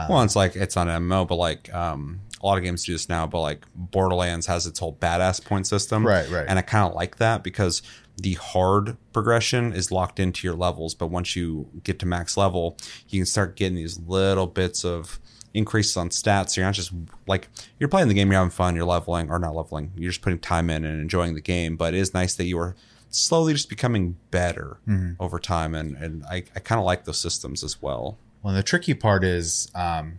well, 0.09 0.23
it's 0.23 0.37
like 0.37 0.55
it's 0.55 0.77
on 0.77 0.87
MMO, 0.87 1.27
but 1.27 1.37
like 1.37 1.75
um, 1.75 2.21
a 2.43 2.47
lot 2.47 2.59
of 2.59 2.63
games 2.63 2.85
do 2.85 2.93
this 2.93 3.09
now. 3.09 3.27
But 3.27 3.41
like 3.41 3.65
Borderlands 3.75 4.47
has 4.47 4.67
its 4.67 4.79
whole 4.79 4.93
badass 4.93 5.43
point 5.45 5.67
system, 5.67 6.07
Right, 6.07 6.29
right. 6.29 6.45
And 6.47 6.57
I 6.59 6.63
kind 6.63 6.87
of 6.87 6.95
like 6.95 7.17
that 7.17 7.43
because 7.43 7.81
the 8.17 8.35
hard 8.35 8.99
progression 9.15 9.73
is 9.73 9.91
locked 9.91 10.21
into 10.21 10.47
your 10.47 10.55
levels, 10.55 10.95
but 10.95 11.07
once 11.07 11.35
you 11.35 11.69
get 11.85 11.99
to 12.01 12.07
max 12.07 12.37
level, 12.37 12.77
you 13.09 13.19
can 13.21 13.27
start 13.27 13.57
getting 13.57 13.77
these 13.77 13.99
little 13.99 14.47
bits 14.47 14.85
of 14.85 15.19
increases 15.59 15.97
on 15.97 16.09
stats. 16.11 16.57
You're 16.57 16.65
not 16.67 16.75
just 16.75 16.93
like 17.27 17.49
you're 17.79 17.89
playing 17.89 18.09
the 18.09 18.15
game, 18.15 18.31
you're 18.31 18.39
having 18.39 18.51
fun, 18.51 18.75
you're 18.75 18.85
leveling 18.85 19.31
or 19.31 19.39
not 19.39 19.55
leveling, 19.55 19.93
you're 19.97 20.11
just 20.11 20.23
putting 20.23 20.39
time 20.39 20.71
in 20.71 20.85
and 20.85 21.01
enjoying 21.01 21.35
the 21.35 21.41
game. 21.41 21.77
But 21.77 21.95
it 21.95 21.99
is 21.99 22.15
nice 22.15 22.35
that 22.37 22.45
you 22.45 22.59
are 22.59 22.75
slowly 23.11 23.53
just 23.53 23.69
becoming 23.69 24.17
better 24.31 24.79
over 25.21 25.39
time, 25.39 25.75
and 25.75 25.97
and 25.97 26.25
I, 26.27 26.45
I 26.55 26.61
kind 26.61 26.79
of 26.79 26.85
like 26.85 27.05
those 27.05 27.21
systems 27.21 27.63
as 27.65 27.83
well. 27.83 28.19
Well, 28.43 28.55
the 28.55 28.63
tricky 28.63 28.95
part 28.95 29.25
is 29.25 29.71
um, 29.75 30.19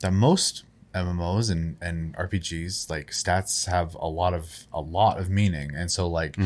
that 0.00 0.12
most 0.12 0.64
MMOs 0.94 1.50
and, 1.50 1.76
and 1.80 2.16
RPGs 2.16 2.90
like 2.90 3.10
stats 3.10 3.66
have 3.66 3.94
a 3.94 4.06
lot 4.06 4.34
of 4.34 4.66
a 4.72 4.80
lot 4.80 5.18
of 5.18 5.30
meaning, 5.30 5.74
and 5.74 5.90
so 5.90 6.06
like 6.08 6.36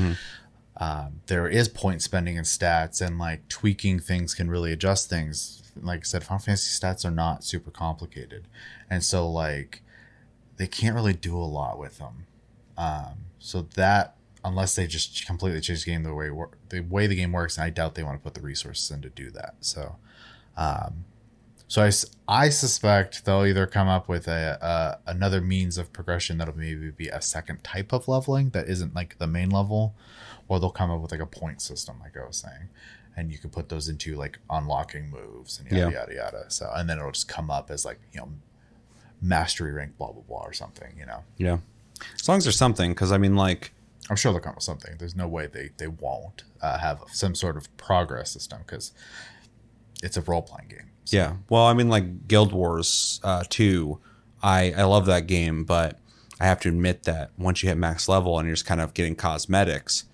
um, 0.79 1.21
there 1.27 1.47
is 1.49 1.69
point 1.69 2.03
spending 2.03 2.37
in 2.37 2.45
stats, 2.45 3.05
and 3.05 3.19
like 3.19 3.49
tweaking 3.49 4.01
things 4.01 4.35
can 4.35 4.51
really 4.51 4.73
adjust 4.73 5.09
things. 5.09 5.61
Like 5.81 6.01
I 6.01 6.03
said, 6.03 6.25
Final 6.25 6.41
Fantasy 6.41 6.81
stats 6.81 7.05
are 7.05 7.11
not 7.11 7.45
super 7.45 7.71
complicated, 7.71 8.47
and 8.89 9.03
so 9.03 9.29
like 9.29 9.83
they 10.57 10.67
can't 10.67 10.95
really 10.95 11.15
do 11.15 11.37
a 11.37 11.45
lot 11.45 11.79
with 11.79 11.99
them. 11.99 12.27
Um, 12.77 13.27
so 13.39 13.63
that 13.75 14.17
unless 14.45 14.75
they 14.75 14.87
just 14.87 15.27
completely 15.27 15.61
change 15.61 15.85
the 15.85 15.91
game 15.91 16.03
the 16.03 16.15
way 16.15 16.31
the 16.69 16.81
way 16.81 17.07
the 17.07 17.17
game 17.17 17.33
works, 17.33 17.57
and 17.57 17.65
I 17.65 17.71
doubt 17.71 17.95
they 17.95 18.03
want 18.03 18.19
to 18.19 18.23
put 18.23 18.35
the 18.35 18.41
resources 18.41 18.91
in 18.91 19.03
to 19.03 19.11
do 19.11 19.31
that. 19.31 19.55
So. 19.61 19.97
Um, 20.57 21.05
so 21.67 21.91
I 22.29 22.51
suspect 22.51 23.25
they'll 23.25 23.45
either 23.45 23.67
come 23.67 23.89
up 23.89 24.09
with 24.09 24.29
a, 24.29 24.59
a 25.07 25.11
another 25.11 25.41
means 25.41 25.79
of 25.79 25.93
progression 25.93 26.39
that'll 26.39 26.57
maybe 26.57 26.91
be 26.91 27.09
a 27.09 27.21
second 27.21 27.65
type 27.65 27.93
of 27.93 28.07
leveling 28.07 28.51
that 28.51 28.69
isn't 28.69 28.95
like 28.95 29.19
the 29.19 29.27
main 29.27 29.51
level, 29.51 29.95
or 30.47 30.61
they'll 30.61 30.71
come 30.71 30.91
up 30.91 31.01
with 31.01 31.11
like 31.11 31.21
a 31.21 31.27
point 31.27 31.61
system, 31.61 31.97
like 32.01 32.17
I 32.17 32.27
was 32.27 32.37
saying, 32.37 32.69
and 33.17 33.31
you 33.31 33.39
can 33.39 33.51
put 33.51 33.69
those 33.69 33.89
into 33.89 34.17
like 34.17 34.39
unlocking 34.51 35.09
moves 35.11 35.59
and 35.59 35.71
yada 35.71 35.93
Yeah. 35.93 36.01
yada 36.01 36.15
yada. 36.15 36.45
So 36.51 36.71
and 36.75 36.89
then 36.89 36.99
it'll 36.99 37.13
just 37.13 37.29
come 37.29 37.51
up 37.51 37.71
as 37.71 37.85
like 37.85 38.01
you 38.13 38.21
know 38.21 38.29
mastery 39.21 39.73
rank 39.73 39.97
blah 39.99 40.13
blah 40.13 40.23
blah 40.23 40.43
or 40.43 40.53
something. 40.53 40.95
You 40.99 41.07
know, 41.07 41.25
Yeah, 41.37 41.59
as 42.19 42.29
long 42.29 42.39
as 42.39 42.45
there's 42.45 42.57
something, 42.57 42.91
because 42.93 43.13
I 43.13 43.19
mean, 43.19 43.37
like 43.37 43.73
I'm 44.11 44.17
sure 44.17 44.33
they'll 44.33 44.41
come 44.41 44.51
up 44.51 44.57
with 44.57 44.65
something. 44.65 44.97
There's 44.99 45.17
no 45.17 45.29
way 45.29 45.47
they 45.47 45.71
they 45.79 45.89
won't 45.89 46.45
uh, 46.61 46.79
have 46.79 47.01
some 47.13 47.35
sort 47.35 47.57
of 47.57 47.75
progress 47.77 48.31
system 48.33 48.61
because 48.67 48.93
it's 50.03 50.17
a 50.17 50.21
role 50.23 50.43
playing 50.43 50.69
game. 50.69 50.91
Yeah. 51.07 51.37
Well, 51.49 51.65
I 51.67 51.75
mean, 51.75 51.89
like 51.89 52.29
Guild 52.29 52.53
Wars 52.53 53.21
uh, 53.23 53.45
2, 53.49 53.99
I, 54.43 54.73
I 54.73 54.85
love 54.85 55.05
that 55.07 55.27
game, 55.27 55.65
but 55.65 55.99
I 56.41 56.47
have 56.47 56.61
to 56.61 56.69
admit 56.71 57.03
that 57.05 57.31
once 57.39 57.63
you 57.63 57.69
hit 57.69 57.77
max 57.77 58.09
level 58.09 58.39
and 58.39 58.47
you're 58.47 58.55
just 58.57 58.67
kind 58.67 58.81
of 58.81 58.95
getting 58.95 59.15
cosmetics, 59.15 60.05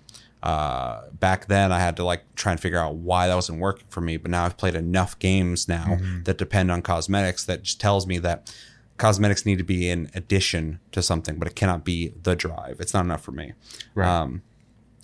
uh, 0.43 1.01
back 1.13 1.47
then 1.47 1.71
I 1.71 1.79
had 1.79 1.95
to 1.97 2.03
like 2.03 2.23
try 2.35 2.51
and 2.51 2.59
figure 2.59 2.79
out 2.79 2.95
why 2.95 3.27
that 3.27 3.35
wasn't 3.35 3.59
working 3.59 3.85
for 3.89 4.01
me. 4.01 4.17
But 4.17 4.31
now 4.31 4.45
I've 4.45 4.57
played 4.57 4.75
enough 4.75 5.17
games 5.19 5.67
now 5.67 5.97
that 6.23 6.37
depend 6.37 6.71
on 6.71 6.81
cosmetics 6.81 7.43
that 7.45 7.63
just 7.63 7.79
tells 7.79 8.07
me 8.07 8.17
that 8.19 8.53
cosmetics 8.97 9.45
need 9.45 9.57
to 9.57 9.63
be 9.63 9.89
in 9.89 10.09
addition 10.13 10.79
to 10.91 11.01
something, 11.01 11.37
but 11.39 11.47
it 11.47 11.55
cannot 11.55 11.83
be 11.83 12.09
the 12.21 12.35
drive. 12.35 12.79
It's 12.79 12.93
not 12.93 13.05
enough 13.05 13.21
for 13.21 13.31
me. 13.31 13.53
Right. 13.95 14.07
Um, 14.07 14.43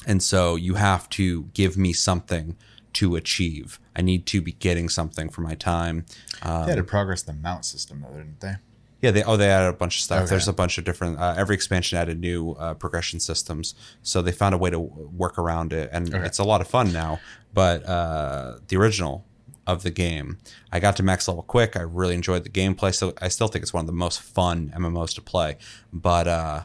and 0.05 0.21
so 0.21 0.55
you 0.55 0.75
have 0.75 1.09
to 1.11 1.43
give 1.53 1.77
me 1.77 1.93
something 1.93 2.55
to 2.93 3.15
achieve. 3.15 3.79
I 3.95 4.01
need 4.01 4.25
to 4.27 4.41
be 4.41 4.53
getting 4.53 4.89
something 4.89 5.29
for 5.29 5.41
my 5.41 5.55
time. 5.55 6.05
Um, 6.41 6.65
they 6.65 6.71
had 6.71 6.77
to 6.77 6.83
progress 6.83 7.21
the 7.21 7.33
mount 7.33 7.65
system 7.65 8.01
though, 8.01 8.15
didn't 8.15 8.39
they? 8.39 8.55
Yeah, 9.01 9.11
they 9.11 9.23
oh 9.23 9.37
they 9.37 9.49
added 9.49 9.69
a 9.69 9.73
bunch 9.73 9.97
of 9.97 10.01
stuff. 10.01 10.21
Okay. 10.23 10.29
There's 10.31 10.47
a 10.47 10.53
bunch 10.53 10.77
of 10.77 10.83
different. 10.83 11.19
Uh, 11.19 11.35
every 11.37 11.55
expansion 11.55 11.97
added 11.97 12.19
new 12.19 12.51
uh, 12.53 12.73
progression 12.73 13.19
systems, 13.19 13.75
so 14.01 14.21
they 14.21 14.31
found 14.31 14.55
a 14.55 14.57
way 14.57 14.69
to 14.69 14.79
work 14.79 15.37
around 15.37 15.73
it, 15.73 15.89
and 15.93 16.13
Okay. 16.13 16.25
it's 16.25 16.39
a 16.39 16.43
lot 16.43 16.61
of 16.61 16.67
fun 16.67 16.91
now. 16.91 17.19
But 17.53 17.85
uh, 17.85 18.57
the 18.67 18.77
original 18.77 19.25
of 19.67 19.83
the 19.83 19.91
game, 19.91 20.37
I 20.71 20.79
got 20.79 20.95
to 20.95 21.03
max 21.03 21.27
level 21.27 21.43
quick. 21.43 21.75
I 21.75 21.81
really 21.81 22.15
enjoyed 22.15 22.43
the 22.43 22.49
gameplay, 22.49 22.93
so 22.95 23.13
I 23.21 23.27
still 23.27 23.47
think 23.49 23.63
it's 23.63 23.73
one 23.73 23.81
of 23.81 23.87
the 23.87 23.93
most 23.93 24.21
fun 24.21 24.71
MMOs 24.75 25.13
to 25.15 25.21
play. 25.21 25.57
But 25.93 26.27
uh, 26.27 26.63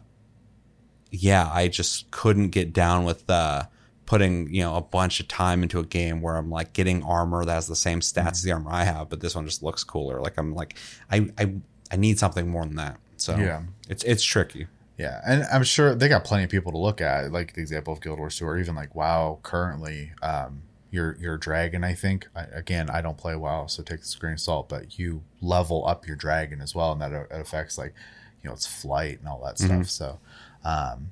yeah, 1.11 1.51
I 1.53 1.69
just 1.69 2.11
couldn't 2.11 2.49
get 2.51 2.73
down 2.73 3.05
with 3.05 3.29
uh, 3.29 3.65
putting 4.07 4.53
you 4.55 4.63
know 4.63 4.77
a 4.77 4.81
bunch 4.83 5.21
of 5.21 5.29
time 5.29 5.63
into 5.63 5.79
a 5.79 5.85
game 5.85 6.21
where 6.23 6.37
I'm 6.37 6.51
like 6.51 6.73
getting 6.73 7.03
armor 7.03 7.45
that 7.45 7.53
has 7.53 7.67
the 7.69 7.77
same 7.77 8.01
stats 8.01 8.33
as 8.33 8.43
the 8.43 8.53
armor 8.53 8.71
I 8.71 8.85
have, 8.85 9.09
but 9.09 9.21
this 9.21 9.35
one 9.35 9.45
just 9.47 9.63
looks 9.63 9.85
cooler. 9.85 10.21
Like 10.21 10.39
I'm 10.39 10.55
like 10.55 10.79
I 11.11 11.29
I, 11.39 11.55
I 11.93 11.97
need 11.97 12.19
something 12.19 12.49
more 12.49 12.65
than 12.65 12.77
that. 12.77 12.97
So 13.17 13.37
Yeah. 13.37 13.63
it's 13.89 14.03
it's 14.05 14.25
tricky. 14.25 14.67
Yeah, 14.99 15.21
and 15.27 15.45
I'm 15.53 15.65
sure 15.65 15.95
they 15.95 16.09
got 16.09 16.23
plenty 16.25 16.45
of 16.45 16.51
people 16.51 16.71
to 16.73 16.79
look 16.79 17.01
at, 17.01 17.33
like 17.33 17.55
the 17.55 17.61
example 17.61 17.93
of 17.93 18.01
Guild 18.01 18.19
Wars 18.19 18.37
2, 18.39 18.47
or 18.47 18.59
even 18.59 18.75
like 18.75 18.95
WoW 18.95 19.39
currently. 19.43 20.13
Um, 20.23 20.63
your 20.91 21.17
your 21.19 21.39
dragon, 21.39 21.83
I 21.83 21.95
think. 21.95 22.29
I, 22.37 22.43
again, 22.53 22.91
I 22.91 23.01
don't 23.01 23.17
play 23.17 23.35
WoW, 23.35 23.67
so 23.67 23.83
take 23.83 24.01
this 24.01 24.15
grain 24.15 24.35
of 24.35 24.41
salt. 24.41 24.69
But 24.69 24.99
you 24.99 25.23
level 25.41 25.87
up 25.87 26.07
your 26.07 26.17
dragon 26.17 26.61
as 26.61 26.75
well, 26.75 26.93
and 26.93 27.01
that, 27.01 27.13
affects 27.31 27.79
like 27.79 27.95
you 28.43 28.49
know 28.51 28.55
its 28.55 28.67
flight 28.67 29.19
and 29.19 29.29
all 29.29 29.43
that 29.45 29.59
stuff. 29.59 29.89
So 29.89 30.19
um, 30.65 31.11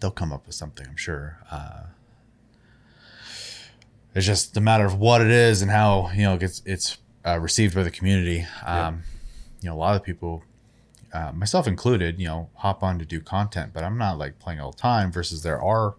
they'll 0.00 0.10
come 0.10 0.32
up 0.32 0.46
with 0.46 0.54
something, 0.54 0.86
I'm 0.88 0.96
sure. 0.96 1.38
Uh, 1.50 1.82
it's 4.14 4.26
just 4.26 4.56
a 4.56 4.60
matter 4.60 4.86
of 4.86 4.96
what 4.98 5.20
it 5.20 5.30
is 5.30 5.62
and 5.62 5.70
how 5.70 6.10
you 6.14 6.22
know 6.22 6.34
it 6.34 6.40
gets 6.40 6.62
it's 6.64 6.96
uh, 7.26 7.38
received 7.38 7.74
by 7.74 7.82
the 7.82 7.90
community. 7.90 8.46
Um, 8.64 9.02
You 9.62 9.68
know, 9.70 9.74
a 9.76 9.78
lot 9.78 9.96
of 9.96 10.02
people 10.02 10.42
uh, 11.12 11.32
myself 11.32 11.66
included, 11.66 12.18
you 12.20 12.26
know, 12.26 12.48
hop 12.54 12.82
on 12.82 12.98
to 12.98 13.04
do 13.04 13.20
content, 13.20 13.72
but 13.74 13.82
I'm 13.84 13.98
not 13.98 14.16
like 14.18 14.38
playing 14.38 14.60
all 14.60 14.70
the 14.70 14.76
time. 14.78 15.10
Versus 15.12 15.42
there 15.42 15.60
are 15.60 15.94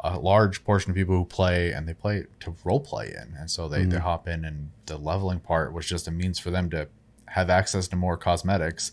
a 0.00 0.18
large 0.18 0.62
portion 0.64 0.90
of 0.90 0.96
people 0.96 1.16
who 1.16 1.24
play 1.24 1.72
and 1.72 1.88
they 1.88 1.94
play 1.94 2.24
to 2.40 2.54
role 2.64 2.80
play 2.80 3.08
in, 3.08 3.34
and 3.38 3.50
so 3.50 3.68
they 3.68 3.84
they 3.84 3.98
hop 3.98 4.28
in, 4.28 4.44
and 4.44 4.70
the 4.86 4.96
leveling 4.98 5.40
part 5.40 5.72
was 5.72 5.86
just 5.86 6.06
a 6.06 6.10
means 6.10 6.38
for 6.38 6.50
them 6.50 6.70
to 6.70 6.88
have 7.26 7.50
access 7.50 7.88
to 7.88 7.96
more 7.96 8.16
cosmetics, 8.16 8.92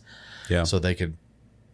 Yeah. 0.49 0.63
so 0.63 0.79
they 0.79 0.95
could, 0.95 1.15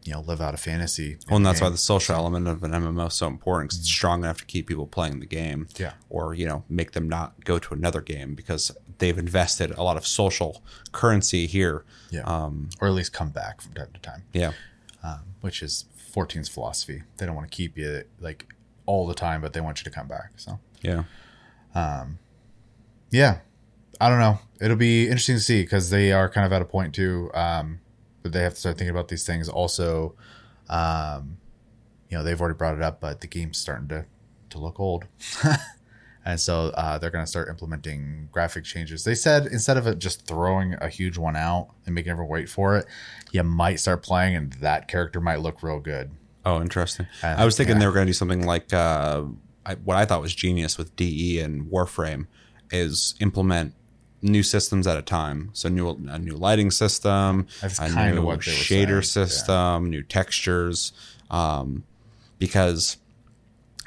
you 0.10 0.15
know, 0.15 0.22
live 0.22 0.41
out 0.41 0.54
a 0.54 0.58
fantasy. 0.58 1.17
well, 1.28 1.38
and 1.38 1.45
that's 1.45 1.62
why 1.62 1.69
the 1.69 1.78
social 1.78 2.15
element 2.15 2.48
of 2.48 2.63
an 2.63 2.72
MMO 2.72 3.08
is 3.08 3.13
so 3.13 3.28
important 3.28 3.69
'cause 3.72 3.80
it's 3.80 3.88
strong 3.88 4.24
enough 4.24 4.39
to 4.39 4.45
keep 4.45 4.67
people 4.67 4.88
playing 4.88 5.19
the 5.19 5.26
game. 5.26 5.67
Yeah. 5.78 5.93
Or 6.10 6.34
you 6.34 6.45
know 6.48 6.63
make 6.67 6.91
them 6.93 7.08
not 7.08 7.45
go 7.45 7.60
to 7.60 7.74
another 7.74 8.02
game 8.02 8.34
because 8.36 8.72
they've 8.98 9.17
invested 9.17 9.72
a 9.72 9.84
lot 9.84 9.98
of 9.98 10.06
social 10.08 10.63
currency 10.91 11.45
here. 11.48 11.86
yeah, 12.10 12.22
Um, 12.22 12.69
or 12.82 12.88
at 12.88 12.93
least 12.95 13.13
come 13.13 13.30
back 13.30 13.62
from 13.62 13.74
time 13.74 13.91
to 13.93 14.00
time. 14.02 14.24
yeah. 14.34 14.52
um, 15.04 15.22
which 15.41 15.62
is 15.63 15.86
14's 16.13 16.50
philosophy. 16.50 17.04
They 17.17 17.26
don't 17.26 17.36
want 17.36 17.50
to 17.50 17.56
keep 17.56 17.78
you 17.78 18.04
like 18.19 18.54
all 18.86 19.08
the 19.08 19.13
time, 19.13 19.39
but 19.41 19.54
they 19.54 19.62
want 19.62 19.80
you 19.80 19.84
to 19.86 19.89
come 19.91 20.08
back. 20.08 20.32
So 20.38 20.60
Yeah. 20.82 21.04
Um. 21.76 22.17
yeah, 23.12 23.39
I 24.02 24.10
don't 24.10 24.19
know. 24.19 24.39
It'll 24.60 24.76
be 24.78 25.04
interesting 25.06 25.36
to 25.36 25.41
see 25.41 25.62
because 25.62 25.89
they 25.89 26.12
are 26.12 26.28
kind 26.30 26.45
of 26.45 26.52
at 26.52 26.62
a 26.62 26.65
point 26.65 26.93
too, 26.95 27.32
um, 27.34 27.80
but 28.30 28.38
they 28.38 28.44
have 28.44 28.54
to 28.54 28.60
start 28.60 28.78
thinking 28.78 28.92
about 28.92 29.08
these 29.08 29.26
things. 29.26 29.50
Also, 29.50 30.15
um, 30.70 31.38
you 32.10 32.18
know, 32.18 32.24
they've 32.24 32.39
already 32.39 32.58
brought 32.58 32.76
it 32.76 32.82
up, 32.82 33.00
but 33.00 33.22
the 33.22 33.28
game's 33.28 33.58
starting 33.58 33.88
to 33.89 34.06
to 34.52 34.58
look 34.58 34.80
old. 34.80 35.06
And 36.26 36.39
so 36.39 36.72
uh, 36.76 36.98
they're 36.98 37.10
going 37.10 37.24
to 37.24 37.30
start 37.30 37.50
implementing 37.50 38.30
graphic 38.32 38.63
changes. 38.63 39.04
They 39.04 39.15
said 39.15 39.48
instead 39.48 39.78
of 39.78 39.88
it 39.88 40.00
just 40.00 40.28
throwing 40.28 40.76
a 40.82 40.89
huge 40.89 41.18
one 41.18 41.36
out 41.36 41.70
and 41.86 41.96
making 41.96 42.12
everyone 42.12 42.32
wait 42.32 42.50
for 42.50 42.78
it, 42.78 42.86
you 43.32 43.42
might 43.44 43.80
start 43.80 44.04
playing 44.04 44.36
and 44.36 44.54
that 44.54 44.88
character 44.88 45.22
might 45.22 45.39
look 45.39 45.63
real 45.63 45.80
good. 45.80 46.12
Oh, 46.46 46.62
interesting. 46.62 47.08
Uh, 47.24 47.36
I 47.38 47.46
was 47.46 47.58
thinking 47.58 47.76
yeah. 47.76 47.80
they 47.80 47.88
were 47.88 47.94
going 47.94 48.06
to 48.06 48.10
do 48.10 48.13
something 48.13 48.46
like 48.46 48.74
uh, 48.74 49.24
I, 49.65 49.76
what 49.76 49.98
I 49.98 50.06
thought 50.06 50.22
was 50.22 50.36
genius 50.36 50.78
with 50.78 50.96
DE 50.96 51.39
and 51.39 51.65
Warframe 51.72 52.28
is 52.72 53.15
implement 53.20 53.74
new 54.22 54.44
systems 54.44 54.88
at 54.88 54.98
a 54.98 55.02
time. 55.02 55.50
So 55.54 55.70
new 55.70 55.90
a 55.90 56.20
new 56.20 56.36
lighting 56.36 56.72
system, 56.72 57.48
That's 57.62 57.80
a 57.80 58.12
new 58.12 58.24
what 58.24 58.40
shader 58.40 58.70
saying, 58.70 58.90
yeah. 58.90 59.02
system, 59.02 59.90
new 59.90 60.04
textures, 60.04 60.94
um, 61.30 61.84
because 62.38 62.98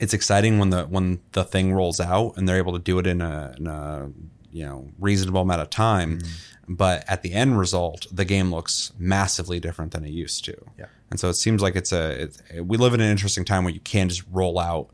it's 0.01 0.15
exciting 0.15 0.59
when 0.59 0.71
the 0.71 0.85
when 0.85 1.21
the 1.33 1.45
thing 1.45 1.73
rolls 1.73 2.01
out 2.01 2.37
and 2.37 2.49
they're 2.49 2.59
able 2.59 2.73
to 2.73 2.79
do 2.79 2.99
it 2.99 3.07
in 3.07 3.21
a, 3.21 3.55
in 3.57 3.67
a 3.67 4.11
you 4.51 4.65
know 4.65 4.89
reasonable 4.99 5.43
amount 5.43 5.61
of 5.61 5.71
time. 5.71 6.19
Mm-hmm. 6.19 6.75
But 6.75 7.05
at 7.09 7.23
the 7.23 7.33
end 7.33 7.59
result, 7.59 8.07
the 8.11 8.25
game 8.25 8.51
looks 8.51 8.93
massively 8.99 9.61
different 9.61 9.93
than 9.93 10.05
it 10.05 10.11
used 10.11 10.45
to. 10.47 10.57
Yeah. 10.79 10.87
And 11.11 11.21
so 11.21 11.29
it 11.29 11.35
seems 11.35 11.61
like 11.61 11.77
it's 11.77 11.93
a 11.93 12.23
it's, 12.23 12.43
we 12.55 12.77
live 12.77 12.95
in 12.95 13.01
an 13.01 13.11
interesting 13.11 13.45
time 13.45 13.65
where 13.65 13.73
you 13.73 13.81
can't 13.81 14.11
just 14.11 14.23
roll 14.31 14.59
out 14.59 14.89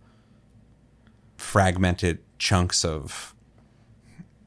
fragmented 1.37 2.19
chunks 2.39 2.85
of 2.85 3.35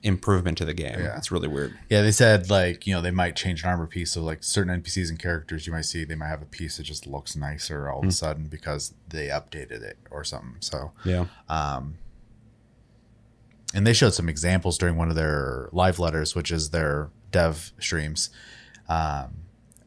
improvement 0.04 0.58
to 0.58 0.66
the 0.66 0.74
game. 0.74 1.00
Yeah. 1.00 1.18
It's 1.18 1.32
really 1.32 1.48
weird. 1.48 1.78
Yeah, 1.90 2.02
they 2.02 2.12
said 2.12 2.50
like 2.50 2.88
you 2.88 2.94
know 2.94 3.02
they 3.02 3.12
might 3.12 3.36
change 3.36 3.64
an 3.64 3.70
armor 3.70 3.88
piece. 3.88 4.12
So 4.12 4.22
like 4.22 4.44
certain 4.44 4.82
NPCs 4.82 5.10
and 5.10 5.20
characters 5.20 5.68
you 5.68 5.74
might 5.74 5.86
see, 5.86 6.04
they 6.04 6.16
might 6.16 6.28
have 6.30 6.42
a 6.42 6.46
piece 6.46 6.78
that 6.78 6.84
just 6.84 7.06
looks 7.08 7.36
nicer 7.36 7.90
all 7.90 8.00
of 8.02 8.08
a 8.08 8.12
sudden 8.12 8.48
because 8.48 8.94
they 9.10 9.28
updated 9.28 9.82
it 9.84 9.98
or 10.10 10.24
something. 10.24 10.56
So 10.60 10.92
Yeah. 11.06 11.26
Um 11.50 11.98
and 13.74 13.88
they 13.88 13.94
showed 13.94 14.14
some 14.14 14.28
examples 14.28 14.78
during 14.78 14.98
one 14.98 15.10
of 15.10 15.16
their 15.16 15.70
live 15.72 15.98
letters, 16.00 16.36
which 16.36 16.52
is 16.52 16.72
their 16.72 17.10
dev 17.32 17.72
streams, 17.80 18.30
um, 18.90 19.38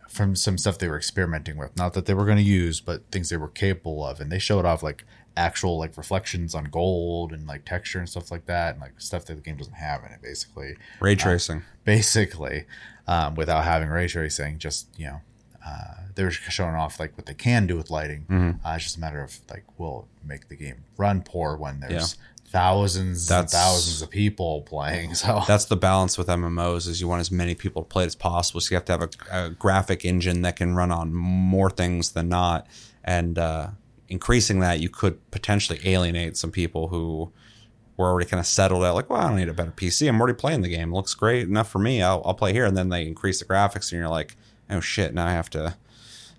from 0.08 0.34
some 0.34 0.56
stuff 0.56 0.78
they 0.78 0.88
were 0.88 0.96
experimenting 0.96 1.58
with. 1.58 1.76
Not 1.76 1.92
that 1.94 2.06
they 2.06 2.14
were 2.14 2.24
going 2.24 2.38
to 2.38 2.42
use, 2.42 2.80
but 2.80 3.02
things 3.10 3.28
they 3.28 3.36
were 3.36 3.48
capable 3.48 4.06
of. 4.06 4.20
And 4.20 4.32
they 4.32 4.38
showed 4.38 4.64
off 4.64 4.82
like 4.82 5.04
actual 5.36 5.78
like 5.78 5.96
reflections 5.96 6.54
on 6.54 6.64
gold 6.64 7.32
and 7.32 7.46
like 7.46 7.64
texture 7.64 7.98
and 7.98 8.08
stuff 8.08 8.30
like 8.30 8.46
that, 8.46 8.74
and 8.74 8.80
like 8.80 9.00
stuff 9.00 9.26
that 9.26 9.34
the 9.34 9.40
game 9.40 9.56
doesn't 9.56 9.74
have 9.74 10.04
in 10.04 10.12
it, 10.12 10.20
basically. 10.22 10.76
Ray 11.00 11.14
tracing. 11.16 11.62
Basically, 11.84 12.64
um, 13.06 13.34
without 13.34 13.64
having 13.64 13.88
ray 13.88 14.08
tracing, 14.08 14.58
just 14.58 14.88
you 14.98 15.06
know. 15.06 15.20
uh, 15.66 15.94
they're 16.14 16.30
showing 16.30 16.74
off 16.76 17.00
like 17.00 17.16
what 17.16 17.26
they 17.26 17.34
can 17.34 17.66
do 17.66 17.76
with 17.76 17.90
lighting. 17.90 18.24
Mm-hmm. 18.30 18.64
Uh, 18.64 18.74
it's 18.76 18.84
just 18.84 18.96
a 18.96 19.00
matter 19.00 19.20
of 19.22 19.36
like, 19.50 19.64
will 19.78 20.06
make 20.24 20.48
the 20.48 20.54
game 20.54 20.84
run 20.96 21.22
poor 21.22 21.56
when 21.56 21.80
there's 21.80 22.16
thousands 22.46 23.26
That's- 23.26 23.52
and 23.52 23.60
thousands 23.60 24.00
of 24.02 24.10
people 24.10 24.62
playing. 24.62 25.14
So 25.24 25.42
That's 25.48 25.64
the 25.64 25.76
balance 25.76 26.16
with 26.16 26.28
MMOs 26.28 26.86
is 26.86 27.00
you 27.00 27.08
want 27.08 27.20
as 27.20 27.30
many 27.32 27.54
people 27.56 27.82
to 27.82 27.88
play 27.88 28.04
it 28.04 28.06
as 28.06 28.14
possible. 28.14 28.60
So 28.60 28.72
you 28.72 28.76
have 28.76 28.84
to 28.84 28.92
have 28.92 29.02
a, 29.02 29.46
a 29.46 29.50
graphic 29.50 30.04
engine 30.04 30.42
that 30.42 30.54
can 30.56 30.76
run 30.76 30.92
on 30.92 31.12
more 31.12 31.70
things 31.70 32.12
than 32.12 32.28
not. 32.28 32.66
And 33.02 33.36
uh, 33.38 33.68
increasing 34.08 34.60
that, 34.60 34.80
you 34.80 34.88
could 34.88 35.30
potentially 35.30 35.80
alienate 35.84 36.36
some 36.36 36.50
people 36.50 36.88
who 36.88 37.32
were 37.96 38.06
already 38.06 38.28
kind 38.28 38.40
of 38.40 38.46
settled 38.46 38.84
out. 38.84 38.94
Like, 38.94 39.08
well, 39.08 39.20
I 39.20 39.28
don't 39.28 39.36
need 39.36 39.48
a 39.48 39.54
better 39.54 39.70
PC. 39.70 40.08
I'm 40.08 40.20
already 40.20 40.36
playing 40.36 40.62
the 40.62 40.68
game. 40.68 40.92
It 40.92 40.96
looks 40.96 41.14
great 41.14 41.48
enough 41.48 41.70
for 41.70 41.78
me. 41.78 42.02
I'll, 42.02 42.22
I'll 42.24 42.34
play 42.34 42.52
here. 42.52 42.64
And 42.64 42.76
then 42.76 42.88
they 42.88 43.06
increase 43.06 43.38
the 43.38 43.44
graphics, 43.44 43.92
and 43.92 44.00
you're 44.00 44.08
like, 44.08 44.36
oh 44.70 44.80
shit, 44.80 45.14
now 45.14 45.26
I 45.26 45.30
have 45.32 45.50
to 45.50 45.76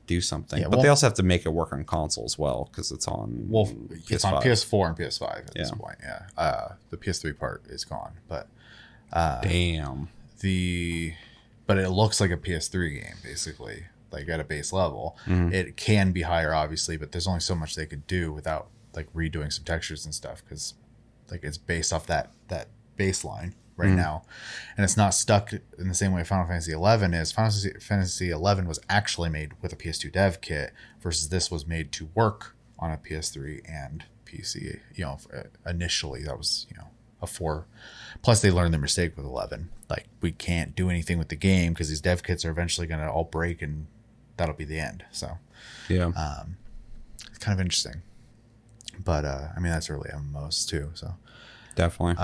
do 0.07 0.21
something. 0.21 0.59
Yeah, 0.59 0.67
but 0.67 0.77
well- 0.77 0.83
they 0.83 0.89
also 0.89 1.07
have 1.07 1.15
to 1.15 1.23
make 1.23 1.45
it 1.45 1.49
work 1.49 1.73
on 1.73 1.83
console 1.83 2.25
as 2.25 2.37
well 2.37 2.69
because 2.71 2.91
it's 2.91 3.07
on 3.07 3.47
well, 3.49 3.71
it's 4.09 4.23
on 4.25 4.41
PS5. 4.41 4.43
PS4 4.43 4.87
and 4.87 4.97
PS5 4.97 5.37
at 5.37 5.53
this 5.53 5.71
point. 5.71 5.97
Yeah, 6.03 6.21
uh, 6.37 6.67
the 6.89 6.97
PS3 6.97 7.37
part 7.37 7.63
is 7.67 7.83
gone, 7.85 8.13
but 8.27 8.47
uh, 9.13 9.41
Damn. 9.41 10.09
the 10.41 11.13
but 11.67 11.77
it 11.79 11.89
looks 11.89 12.21
like 12.21 12.31
a 12.31 12.37
PS3 12.37 13.01
game 13.01 13.15
basically, 13.23 13.85
like 14.11 14.27
at 14.29 14.39
a 14.39 14.43
base 14.43 14.71
level. 14.73 15.17
Mm-hmm. 15.25 15.53
It 15.53 15.77
can 15.77 16.11
be 16.11 16.21
higher, 16.23 16.53
obviously, 16.53 16.97
but 16.97 17.11
there's 17.11 17.27
only 17.27 17.39
so 17.39 17.55
much 17.55 17.75
they 17.75 17.85
could 17.85 18.07
do 18.07 18.31
without 18.31 18.67
like 18.95 19.11
redoing 19.13 19.51
some 19.51 19.65
textures 19.65 20.05
and 20.05 20.13
stuff 20.15 20.41
because 20.43 20.73
like 21.29 21.43
it's 21.43 21.57
based 21.57 21.91
off 21.91 22.05
that 22.07 22.31
that 22.47 22.67
baseline 22.97 23.53
right 23.77 23.87
Mm-hmm. 23.87 23.97
now, 23.97 24.23
and 24.77 24.85
it's 24.85 24.95
not 24.95 25.13
stuck 25.13 25.51
in 25.51 25.89
the 25.89 25.93
same 25.93 26.13
way 26.13 26.23
Final 26.23 26.47
Fantasy 26.47 26.71
11 26.71 27.13
is. 27.13 27.33
Final 27.33 27.51
Fantasy, 27.81 28.29
11 28.29 28.67
was 28.69 28.79
actually 28.89 29.27
made 29.29 29.51
with 29.61 29.73
a 29.73 29.75
PS2 29.75 30.13
dev 30.13 30.39
kit 30.39 30.71
versus 31.01 31.27
this 31.27 31.51
was 31.51 31.67
made 31.67 31.91
to 31.91 32.07
work 32.15 32.55
on 32.79 32.91
a 32.91 32.97
PS3 32.97 33.61
and 33.69 34.05
PC. 34.25 34.79
You 34.95 35.03
know, 35.05 35.17
uh, 35.35 35.69
initially 35.69 36.23
that 36.23 36.37
was 36.37 36.67
you 36.69 36.77
know 36.77 36.87
a 37.21 37.27
four. 37.27 37.65
Plus, 38.21 38.41
they 38.41 38.49
learned 38.49 38.73
their 38.73 38.79
mistake 38.81 39.17
with 39.17 39.25
11. 39.25 39.69
Like 39.89 40.05
we 40.21 40.31
can't 40.31 40.73
do 40.73 40.89
anything 40.89 41.17
with 41.17 41.27
the 41.27 41.35
game 41.35 41.73
because 41.73 41.89
these 41.89 42.01
dev 42.01 42.23
kits 42.23 42.45
are 42.45 42.51
eventually 42.51 42.87
going 42.87 43.01
to 43.01 43.09
all 43.09 43.25
break 43.25 43.61
and 43.61 43.87
that'll 44.37 44.55
be 44.55 44.65
the 44.65 44.79
end. 44.79 45.05
So 45.11 45.37
Yeah. 45.89 46.11
it's 47.27 47.37
kind 47.39 47.57
of 47.59 47.61
interesting. 47.63 48.01
But 49.03 49.25
uh, 49.25 49.47
I 49.55 49.59
mean, 49.59 49.71
that's 49.71 49.89
early 49.89 50.09
MMOs 50.09 50.67
too. 50.67 50.91
So 50.93 51.15
definitely. 51.75 52.15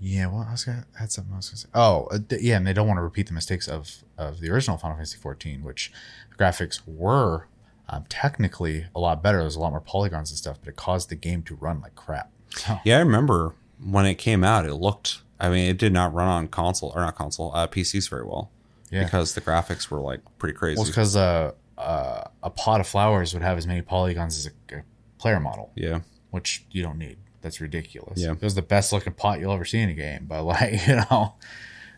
yeah, 0.00 0.26
well, 0.26 0.46
I 0.48 0.52
was 0.52 0.64
gonna 0.64 0.86
had 0.98 1.10
something 1.10 1.34
else 1.34 1.50
to 1.50 1.56
say. 1.56 1.68
Oh, 1.74 2.06
uh, 2.10 2.18
th- 2.28 2.40
yeah, 2.42 2.56
and 2.56 2.66
they 2.66 2.72
don't 2.72 2.86
want 2.86 2.98
to 2.98 3.02
repeat 3.02 3.26
the 3.26 3.32
mistakes 3.32 3.66
of 3.66 4.04
of 4.16 4.40
the 4.40 4.50
original 4.50 4.76
Final 4.78 4.96
Fantasy 4.96 5.18
14, 5.18 5.62
which 5.64 5.92
the 6.30 6.36
graphics 6.36 6.80
were 6.86 7.46
um, 7.88 8.04
technically 8.08 8.86
a 8.94 9.00
lot 9.00 9.22
better. 9.22 9.38
There's 9.38 9.56
a 9.56 9.60
lot 9.60 9.70
more 9.70 9.80
polygons 9.80 10.30
and 10.30 10.38
stuff, 10.38 10.58
but 10.60 10.68
it 10.68 10.76
caused 10.76 11.08
the 11.08 11.16
game 11.16 11.42
to 11.44 11.54
run 11.56 11.80
like 11.80 11.94
crap. 11.96 12.30
So, 12.50 12.78
Yeah, 12.84 12.98
I 12.98 13.00
remember 13.00 13.54
when 13.82 14.06
it 14.06 14.16
came 14.16 14.44
out, 14.44 14.66
it 14.66 14.74
looked. 14.74 15.22
I 15.40 15.48
mean, 15.50 15.68
it 15.70 15.78
did 15.78 15.92
not 15.92 16.12
run 16.12 16.28
on 16.28 16.48
console 16.48 16.92
or 16.94 17.00
not 17.00 17.14
console, 17.16 17.52
uh, 17.54 17.66
PCs 17.68 18.08
very 18.10 18.24
well. 18.24 18.50
Yeah. 18.90 19.04
because 19.04 19.34
the 19.34 19.40
graphics 19.40 19.90
were 19.90 20.00
like 20.00 20.20
pretty 20.38 20.54
crazy. 20.56 20.76
well, 20.78 20.82
it's 20.86 20.90
because 20.90 21.14
uh, 21.16 21.52
uh, 21.76 22.24
a 22.42 22.50
pot 22.50 22.80
of 22.80 22.86
flowers 22.86 23.32
would 23.34 23.42
have 23.42 23.58
as 23.58 23.66
many 23.66 23.82
polygons 23.82 24.36
as 24.38 24.46
a, 24.72 24.76
a 24.78 24.82
player 25.18 25.40
model. 25.40 25.72
yeah, 25.76 26.00
which 26.30 26.64
you 26.70 26.82
don't 26.82 26.98
need. 26.98 27.18
That's 27.40 27.60
ridiculous. 27.60 28.20
Yeah. 28.20 28.32
It 28.32 28.42
was 28.42 28.54
the 28.56 28.62
best 28.62 28.92
looking 28.92 29.12
pot 29.12 29.38
you'll 29.40 29.52
ever 29.52 29.64
see 29.64 29.78
in 29.78 29.88
a 29.88 29.94
game, 29.94 30.26
but 30.26 30.42
like, 30.54 30.86
you 30.86 30.96
know, 30.96 31.34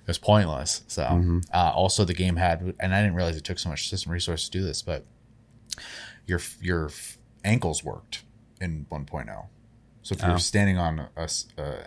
it 0.03 0.07
was 0.07 0.19
pointless. 0.19 0.83
So, 0.87 1.03
Mm-hmm. 1.05 1.39
uh, 1.53 1.73
also 1.75 2.05
the 2.05 2.13
game 2.15 2.37
had, 2.37 2.75
and 2.79 2.95
I 2.95 3.01
didn't 3.03 3.15
realize 3.17 3.37
it 3.37 3.45
took 3.45 3.59
so 3.59 3.69
much 3.71 3.89
system 3.89 4.13
resource 4.13 4.45
to 4.49 4.51
do 4.51 4.63
this, 4.65 4.83
but 4.83 5.07
your, 6.27 6.41
your 6.61 6.91
ankles 7.45 7.83
worked 7.83 8.25
in 8.61 8.87
1.0. 8.91 9.47
So 10.03 10.15
if 10.15 10.23
you 10.23 10.29
Oh. 10.29 10.33
were 10.33 10.39
standing 10.39 10.77
on 10.79 11.09
a, 11.17 11.23
s- 11.23 11.47
a- 11.57 11.87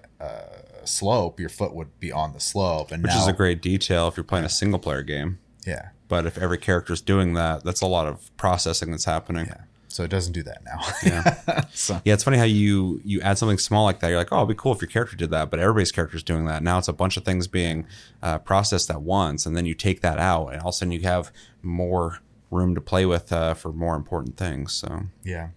a 0.84 0.88
slope, 0.88 1.40
your 1.40 1.50
foot 1.50 1.74
would 1.74 2.00
be 2.00 2.12
on 2.12 2.34
the 2.34 2.40
slope. 2.40 2.92
And 2.92 3.04
which 3.04 3.14
now, 3.14 3.22
is 3.22 3.28
a 3.28 3.34
great 3.34 3.62
detail 3.62 4.08
if 4.08 4.18
you're 4.18 4.24
playing 4.24 4.46
a 4.46 4.50
single 4.50 4.80
player 4.80 5.04
game. 5.04 5.40
yeah. 5.66 5.90
But 6.10 6.28
if 6.28 6.38
every 6.38 6.60
character's 6.60 7.02
doing 7.02 7.34
that, 7.34 7.64
that's 7.64 7.82
a 7.82 7.88
lot 7.88 8.06
of 8.06 8.36
processing 8.38 8.92
that's 8.92 9.06
happening. 9.06 9.48
Yeah. 9.48 9.62
So 9.88 10.04
it 10.04 10.10
doesn't 10.10 10.34
do 10.34 10.44
that 10.44 10.64
now. 10.64 10.80
Yeah. 11.04 11.64
so, 11.74 12.02
Yeah, 12.04 12.14
it's 12.14 12.24
funny 12.24 12.38
how 12.38 12.44
you 12.44 13.00
you 13.04 13.22
add 13.22 13.38
something 13.38 13.58
small 13.58 13.86
like 13.86 14.00
that. 14.00 14.10
You're 14.10 14.18
like, 14.18 14.32
oh, 14.32 14.38
it'd 14.38 14.50
be 14.50 14.56
cool 14.56 14.74
if 14.74 14.82
your 14.82 14.90
character 14.90 15.16
did 15.16 15.30
that, 15.30 15.50
but 15.50 15.60
everybody's 15.60 15.92
character's 15.92 16.24
doing 16.24 16.46
that. 16.46 16.64
Now 16.64 16.80
it's 16.80 16.88
a 16.88 16.94
bunch 16.94 17.16
of 17.16 17.24
things 17.24 17.48
being 17.48 17.88
uh, 18.22 18.40
processed 18.40 18.90
at 18.90 19.02
once, 19.02 19.46
and 19.46 19.56
then 19.56 19.66
you 19.66 19.76
take 19.76 20.02
that 20.02 20.18
out, 20.18 20.48
and 20.48 20.62
all 20.62 20.70
of 20.70 20.74
a 20.74 20.78
sudden 20.78 20.92
you 20.92 21.02
have 21.02 21.32
more 21.62 22.20
room 22.50 22.76
to 22.76 22.82
play 22.82 23.06
with 23.06 23.32
uh, 23.32 23.54
for 23.54 23.72
more 23.72 23.96
important 23.96 24.38
things. 24.38 24.74
So 24.74 25.04
Yeah. 25.24 25.50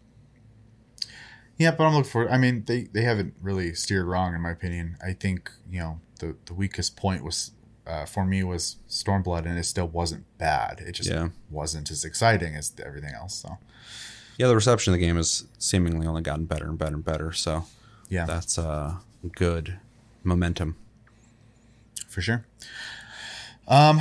Yeah, 1.59 1.71
but 1.71 1.85
I'm 1.85 1.95
looking 1.95 2.11
for. 2.11 2.31
I 2.31 2.37
mean, 2.39 2.65
they 2.67 2.83
they 2.85 3.03
haven't 3.03 3.35
really 3.41 3.73
steered 3.75 4.07
wrong 4.07 4.35
in 4.35 4.41
my 4.43 4.51
opinion. 4.51 4.97
I 5.05 5.13
think 5.15 5.51
you 5.71 5.81
know 5.81 6.01
the 6.21 6.37
the 6.47 6.55
weakest 6.55 6.97
point 6.97 7.25
was 7.25 7.53
uh, 7.87 8.05
for 8.05 8.25
me 8.27 8.43
was 8.43 8.77
Stormblood, 8.89 9.47
and 9.47 9.59
it 9.59 9.65
still 9.65 9.89
wasn't 9.89 10.25
bad. 10.39 10.81
It 10.81 10.93
just 10.93 11.09
Yeah. 11.11 11.29
wasn't 11.51 11.91
as 11.91 12.05
exciting 12.05 12.55
as 12.57 12.73
everything 12.85 13.15
else. 13.15 13.35
So 13.37 13.57
yeah, 14.37 14.49
the 14.49 14.55
reception 14.55 14.93
of 14.93 15.01
the 15.01 15.07
game 15.07 15.17
has 15.17 15.47
seemingly 15.59 16.07
only 16.07 16.21
gotten 16.23 16.45
better 16.45 16.67
and 16.69 16.77
better 16.79 16.95
and 16.97 17.05
better. 17.05 17.33
So 17.33 17.65
yeah, 18.11 18.27
that's 18.27 18.59
uh, 18.59 18.97
good 19.35 19.79
momentum. 20.25 20.77
for 22.09 22.21
sure. 22.23 22.45
Um, 23.69 23.99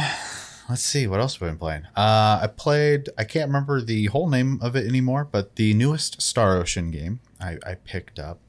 let's 0.70 0.82
see 0.84 1.08
what 1.08 1.20
else 1.20 1.36
have 1.36 1.44
I 1.44 1.48
been 1.52 1.58
playing. 1.58 1.86
Uh, 1.96 2.40
I 2.44 2.50
played. 2.56 3.10
I 3.18 3.24
can't 3.24 3.48
remember 3.48 3.82
the 3.82 4.06
whole 4.08 4.30
name 4.30 4.60
of 4.62 4.76
it 4.76 4.86
anymore, 4.88 5.28
but 5.30 5.56
the 5.56 5.74
newest 5.74 6.22
Star 6.22 6.58
Ocean 6.58 6.92
game 6.92 7.20
I, 7.42 7.58
I 7.66 7.76
picked 7.76 8.20
up. 8.20 8.40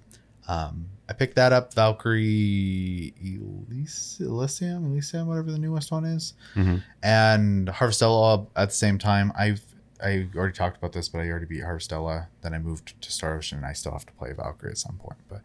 Um, 0.49 0.87
I 1.09 1.13
picked 1.13 1.37
that 1.37 1.53
up. 1.53 1.75
Valkyrie 1.75 3.15
Elys- 3.23 4.21
Elysium, 4.21 4.85
Elysium, 4.87 5.27
whatever 5.27 5.51
the 5.51 5.59
newest 5.59 5.91
one 5.91 6.05
is, 6.05 6.35
Mhm. 6.55 6.83
and 7.03 7.69
Harvestella 7.69 8.47
at 8.57 8.69
the 8.71 8.75
same 8.75 8.99
time. 8.99 9.33
I've 9.37 9.63
I 9.99 10.29
already 10.37 10.53
talked 10.53 10.77
about 10.77 10.93
this, 10.93 11.09
but 11.09 11.21
I 11.23 11.31
already 11.31 11.47
beat 11.47 11.63
Harvestella. 11.63 12.27
Then 12.43 12.53
I 12.53 12.59
moved 12.59 13.01
to 13.01 13.11
Star 13.11 13.35
Ocean, 13.35 13.57
and 13.57 13.67
I 13.67 13.73
still 13.73 13.93
have 13.93 14.05
to 14.05 14.13
play 14.13 14.31
Valkyrie 14.35 14.73
at 14.73 14.77
some 14.79 14.97
point. 14.99 15.17
But 15.27 15.41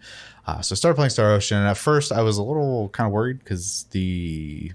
uh, 0.46 0.60
so 0.62 0.74
I 0.74 0.76
started 0.76 0.96
playing 0.96 1.12
Star 1.12 1.32
Ocean, 1.32 1.58
and 1.58 1.68
at 1.70 1.78
first 1.78 2.12
I 2.12 2.22
was 2.22 2.38
a 2.38 2.44
little 2.44 2.90
kind 2.90 3.08
of 3.08 3.14
worried 3.14 3.40
because 3.40 3.86
the 3.92 4.74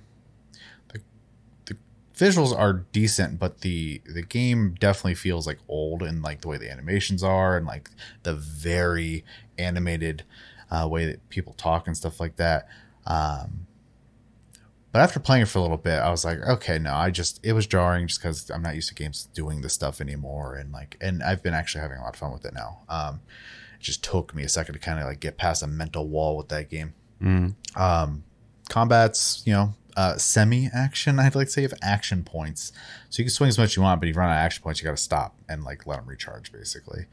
visuals 2.16 2.57
are 2.57 2.85
decent, 2.92 3.38
but 3.38 3.61
the 3.61 4.00
the 4.07 4.22
game 4.22 4.74
definitely 4.79 5.14
feels 5.14 5.46
like 5.46 5.59
old 5.68 6.02
and 6.02 6.22
like 6.22 6.40
the 6.40 6.48
way 6.48 6.57
the 6.57 6.70
animations 6.70 7.22
are 7.22 7.57
and 7.57 7.66
like 7.66 7.90
the 8.22 8.35
very 8.35 9.24
animated 9.59 10.24
uh, 10.70 10.88
way 10.90 11.07
that 11.07 11.29
people 11.29 11.52
talk 11.52 11.87
and 11.87 11.96
stuff 11.96 12.18
like 12.18 12.37
that. 12.37 12.68
Um, 13.07 13.66
but 14.92 15.02
after 15.02 15.20
playing 15.20 15.42
it 15.42 15.48
for 15.48 15.59
a 15.59 15.62
little 15.62 15.76
bit, 15.76 15.98
I 15.98 16.11
was 16.11 16.24
like, 16.24 16.40
okay, 16.40 16.79
no, 16.79 16.94
I 16.94 17.11
just 17.11 17.38
it 17.42 17.52
was 17.52 17.66
jarring 17.66 18.07
just 18.07 18.20
because 18.20 18.50
I'm 18.50 18.62
not 18.62 18.74
used 18.74 18.88
to 18.88 18.94
games 18.94 19.29
doing 19.35 19.61
this 19.61 19.74
stuff 19.74 20.00
anymore, 20.00 20.55
and 20.57 20.72
like, 20.72 20.96
and 21.02 21.22
I've 21.22 21.42
been 21.42 21.55
actually 21.55 21.83
having 21.83 21.98
a 21.98 22.02
lot 22.02 22.14
of 22.14 22.18
fun 22.18 22.33
with 22.33 22.46
it 22.46 22.55
now. 22.55 22.81
Um, 22.88 23.20
it 23.79 23.83
just 23.83 24.02
took 24.02 24.35
me 24.35 24.42
a 24.42 24.48
second 24.48 24.72
to 24.72 24.79
kind 24.79 24.98
of 24.98 25.05
like 25.05 25.20
get 25.20 25.37
past 25.37 25.62
a 25.62 25.66
mental 25.66 26.09
wall 26.09 26.37
with 26.38 26.48
that 26.48 26.70
game. 26.70 26.94
Um, 27.76 28.24
combat's 28.70 29.42
you 29.44 29.52
know 29.52 29.74
uh, 29.96 30.16
semi 30.18 30.68
action. 30.74 31.18
I'd 31.18 31.35
like 31.35 31.46
to 31.48 31.52
say 31.52 31.62
you 31.62 31.68
have 31.68 31.78
action 31.82 32.22
points, 32.22 32.72
so 33.11 33.20
you 33.20 33.24
can 33.24 33.32
swing 33.32 33.48
as 33.48 33.59
much 33.59 33.70
as 33.70 33.76
you 33.76 33.82
want, 33.82 34.00
but 34.00 34.09
if 34.09 34.14
you 34.14 34.20
run 34.20 34.28
out 34.28 34.35
of 34.35 34.44
action 34.44 34.62
points, 34.62 34.80
you 34.80 34.85
got 34.85 34.90
to 34.96 35.02
stop 35.02 35.35
and 35.48 35.64
like 35.64 35.87
let 35.87 35.96
them 35.98 36.06
recharge 36.06 36.52
basically. 36.52 37.06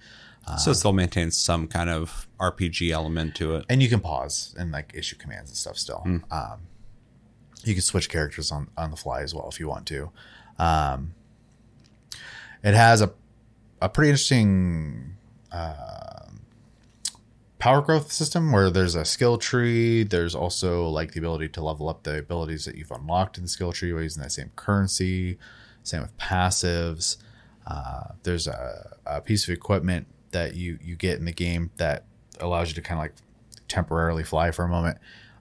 so 0.57 0.71
it 0.71 0.75
still 0.75 0.91
maintains 0.93 1.37
some 1.37 1.67
kind 1.67 1.89
of 1.89 2.27
RPG 2.39 2.91
element 2.91 3.33
to 3.35 3.55
it. 3.55 3.65
and 3.69 3.81
you 3.81 3.87
can 3.89 4.01
pause 4.01 4.53
and 4.59 4.71
like 4.73 4.91
issue 4.93 5.15
commands 5.15 5.49
and 5.49 5.57
stuff 5.57 5.77
still. 5.77 6.03
Um, 6.29 6.59
you 7.63 7.73
can 7.73 7.81
switch 7.81 8.09
characters 8.09 8.51
on 8.51 8.67
on 8.77 8.91
the 8.91 8.97
fly 8.97 9.21
as 9.21 9.33
well 9.33 9.47
if 9.49 9.57
you 9.59 9.69
want 9.69 9.85
to. 9.87 10.11
Um, 10.59 11.13
it 12.61 12.73
has 12.73 13.01
a 13.01 13.13
a 13.81 13.87
pretty 13.89 14.09
interesting 14.09 15.15
uh, 15.51 16.12
power 17.63 17.81
growth 17.81 18.11
system 18.11 18.51
where 18.51 18.69
there's 18.69 18.93
a 18.93 19.05
skill 19.05 19.37
tree. 19.37 20.03
There's 20.03 20.35
also 20.35 20.89
like 20.89 21.13
the 21.13 21.19
ability 21.19 21.47
to 21.47 21.63
level 21.63 21.87
up 21.87 22.03
the 22.03 22.19
abilities 22.19 22.65
that 22.65 22.75
you've 22.75 22.91
unlocked 22.91 23.37
in 23.37 23.43
the 23.43 23.49
skill 23.49 23.71
tree 23.71 23.87
using 23.87 24.21
that 24.21 24.33
same 24.33 24.51
currency. 24.57 25.37
Same 25.81 26.01
with 26.01 26.17
passives. 26.17 27.15
Uh, 27.65 28.15
there's 28.23 28.47
a, 28.47 28.97
a 29.05 29.21
piece 29.21 29.47
of 29.47 29.53
equipment 29.53 30.07
that 30.31 30.55
you 30.55 30.77
you 30.81 30.97
get 30.97 31.19
in 31.19 31.23
the 31.23 31.31
game 31.31 31.71
that 31.77 32.03
allows 32.41 32.67
you 32.67 32.75
to 32.75 32.81
kind 32.81 32.99
of 32.99 33.03
like 33.03 33.13
temporarily 33.69 34.25
fly 34.25 34.51
for 34.51 34.65
a 34.65 34.67
moment. 34.67 34.97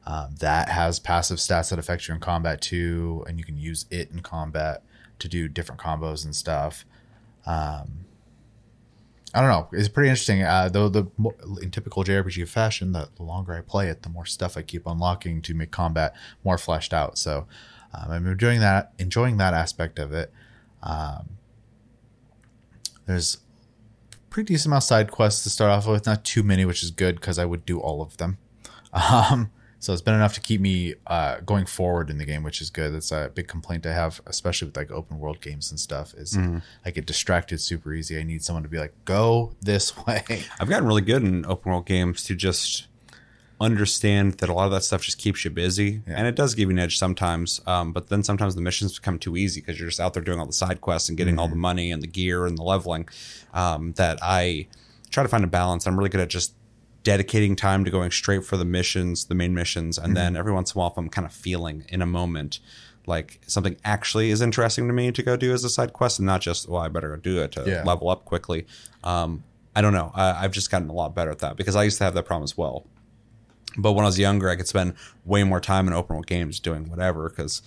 Um, 0.06 0.36
that 0.38 0.68
has 0.68 1.00
passive 1.00 1.38
stats 1.38 1.70
that 1.70 1.80
affect 1.80 2.06
you 2.06 2.14
in 2.14 2.20
combat 2.20 2.60
too, 2.60 3.24
and 3.26 3.36
you 3.36 3.44
can 3.44 3.56
use 3.56 3.86
it 3.90 4.12
in 4.12 4.20
combat 4.20 4.84
to 5.18 5.28
do 5.28 5.48
different 5.48 5.80
combos 5.80 6.24
and 6.24 6.36
stuff. 6.36 6.84
Um, 7.46 8.01
I 9.34 9.40
don't 9.40 9.48
know. 9.50 9.68
It's 9.72 9.88
pretty 9.88 10.10
interesting. 10.10 10.42
Uh, 10.42 10.68
though 10.68 10.88
the 10.88 11.06
in 11.62 11.70
typical 11.70 12.04
JRPG 12.04 12.46
fashion, 12.48 12.92
the, 12.92 13.08
the 13.16 13.22
longer 13.22 13.54
I 13.54 13.62
play 13.62 13.88
it, 13.88 14.02
the 14.02 14.10
more 14.10 14.26
stuff 14.26 14.56
I 14.58 14.62
keep 14.62 14.86
unlocking 14.86 15.40
to 15.42 15.54
make 15.54 15.70
combat 15.70 16.14
more 16.44 16.58
fleshed 16.58 16.92
out. 16.92 17.16
So 17.18 17.46
Um, 17.94 18.10
I'm 18.10 18.26
enjoying 18.26 18.60
that, 18.60 18.92
enjoying 18.98 19.36
that 19.38 19.54
aspect 19.54 19.98
of 19.98 20.12
it. 20.12 20.32
Um, 20.82 21.30
there's 23.06 23.38
pretty 24.30 24.52
decent 24.54 24.66
amount 24.66 24.84
of 24.84 24.86
side 24.86 25.10
quests 25.10 25.42
to 25.44 25.50
start 25.50 25.70
off 25.70 25.86
with, 25.86 26.06
not 26.06 26.24
too 26.24 26.42
many, 26.42 26.64
which 26.64 26.82
is 26.82 26.90
good 26.90 27.16
because 27.16 27.38
I 27.38 27.44
would 27.44 27.66
do 27.66 27.80
all 27.80 28.02
of 28.02 28.16
them. 28.16 28.38
Um, 28.94 29.50
so 29.82 29.92
it's 29.92 30.00
been 30.00 30.14
enough 30.14 30.34
to 30.34 30.40
keep 30.40 30.60
me 30.60 30.94
uh, 31.08 31.40
going 31.40 31.66
forward 31.66 32.08
in 32.08 32.18
the 32.18 32.24
game, 32.24 32.44
which 32.44 32.60
is 32.60 32.70
good. 32.70 32.94
That's 32.94 33.10
a 33.10 33.32
big 33.34 33.48
complaint 33.48 33.84
I 33.84 33.92
have, 33.92 34.20
especially 34.26 34.66
with 34.66 34.76
like 34.76 34.92
open 34.92 35.18
world 35.18 35.40
games 35.40 35.72
and 35.72 35.80
stuff. 35.80 36.14
Is 36.14 36.38
I 36.84 36.92
get 36.92 37.04
distracted 37.04 37.60
super 37.60 37.92
easy. 37.92 38.16
I 38.16 38.22
need 38.22 38.44
someone 38.44 38.62
to 38.62 38.68
be 38.68 38.78
like, 38.78 38.94
"Go 39.04 39.56
this 39.60 39.96
way." 40.06 40.44
I've 40.60 40.68
gotten 40.68 40.86
really 40.86 41.02
good 41.02 41.24
in 41.24 41.44
open 41.46 41.72
world 41.72 41.86
games 41.86 42.22
to 42.26 42.36
just 42.36 42.86
understand 43.60 44.34
that 44.34 44.48
a 44.48 44.52
lot 44.52 44.66
of 44.66 44.70
that 44.70 44.84
stuff 44.84 45.02
just 45.02 45.18
keeps 45.18 45.44
you 45.44 45.50
busy, 45.50 46.02
and 46.06 46.28
it 46.28 46.36
does 46.36 46.54
give 46.54 46.68
you 46.68 46.76
an 46.76 46.78
edge 46.78 46.96
sometimes. 46.96 47.60
Um, 47.66 47.92
but 47.92 48.08
then 48.08 48.22
sometimes 48.22 48.54
the 48.54 48.60
missions 48.60 48.96
become 48.96 49.18
too 49.18 49.36
easy 49.36 49.60
because 49.60 49.80
you're 49.80 49.88
just 49.88 49.98
out 49.98 50.14
there 50.14 50.22
doing 50.22 50.38
all 50.38 50.46
the 50.46 50.52
side 50.52 50.80
quests 50.80 51.08
and 51.08 51.18
getting 51.18 51.40
all 51.40 51.48
the 51.48 51.56
money 51.56 51.90
and 51.90 52.00
the 52.00 52.06
gear 52.06 52.46
and 52.46 52.56
the 52.56 52.62
leveling. 52.62 53.08
Um, 53.52 53.94
that 53.94 54.20
I 54.22 54.68
try 55.10 55.24
to 55.24 55.28
find 55.28 55.42
a 55.42 55.48
balance. 55.48 55.88
I'm 55.88 55.98
really 55.98 56.08
good 56.08 56.20
at 56.20 56.28
just 56.28 56.54
dedicating 57.02 57.56
time 57.56 57.84
to 57.84 57.90
going 57.90 58.10
straight 58.10 58.44
for 58.44 58.56
the 58.56 58.64
missions, 58.64 59.24
the 59.26 59.34
main 59.34 59.54
missions, 59.54 59.98
and 59.98 60.16
then 60.16 60.36
every 60.36 60.52
once 60.52 60.72
in 60.72 60.78
a 60.78 60.80
while, 60.80 60.90
if 60.90 60.96
I'm 60.96 61.08
kind 61.08 61.26
of 61.26 61.32
feeling 61.32 61.84
in 61.88 62.00
a 62.02 62.06
moment 62.06 62.60
like 63.06 63.40
something 63.48 63.76
actually 63.84 64.30
is 64.30 64.40
interesting 64.40 64.86
to 64.86 64.92
me 64.92 65.10
to 65.10 65.22
go 65.24 65.36
do 65.36 65.52
as 65.52 65.64
a 65.64 65.68
side 65.68 65.92
quest, 65.92 66.20
and 66.20 66.26
not 66.26 66.40
just 66.40 66.68
well, 66.68 66.80
I 66.82 66.88
better 66.88 67.08
go 67.08 67.16
do 67.16 67.40
it 67.42 67.52
to 67.52 67.64
Yeah. 67.68 67.82
level 67.84 68.08
up 68.08 68.24
quickly. 68.24 68.66
Um, 69.02 69.42
I 69.74 69.80
don't 69.80 69.92
know. 69.92 70.12
I, 70.14 70.44
I've 70.44 70.52
just 70.52 70.70
gotten 70.70 70.88
a 70.88 70.92
lot 70.92 71.14
better 71.14 71.30
at 71.30 71.40
that 71.40 71.56
because 71.56 71.74
I 71.74 71.82
used 71.82 71.98
to 71.98 72.04
have 72.04 72.14
that 72.14 72.24
problem 72.26 72.44
as 72.44 72.56
well. 72.56 72.86
But 73.76 73.92
when 73.94 74.04
I 74.04 74.08
was 74.08 74.18
younger, 74.18 74.48
I 74.50 74.54
could 74.56 74.68
spend 74.68 74.94
way 75.24 75.42
more 75.44 75.60
time 75.60 75.88
in 75.88 75.94
open 75.94 76.14
world 76.14 76.26
games 76.26 76.60
doing 76.60 76.88
whatever 76.90 77.28
because 77.28 77.62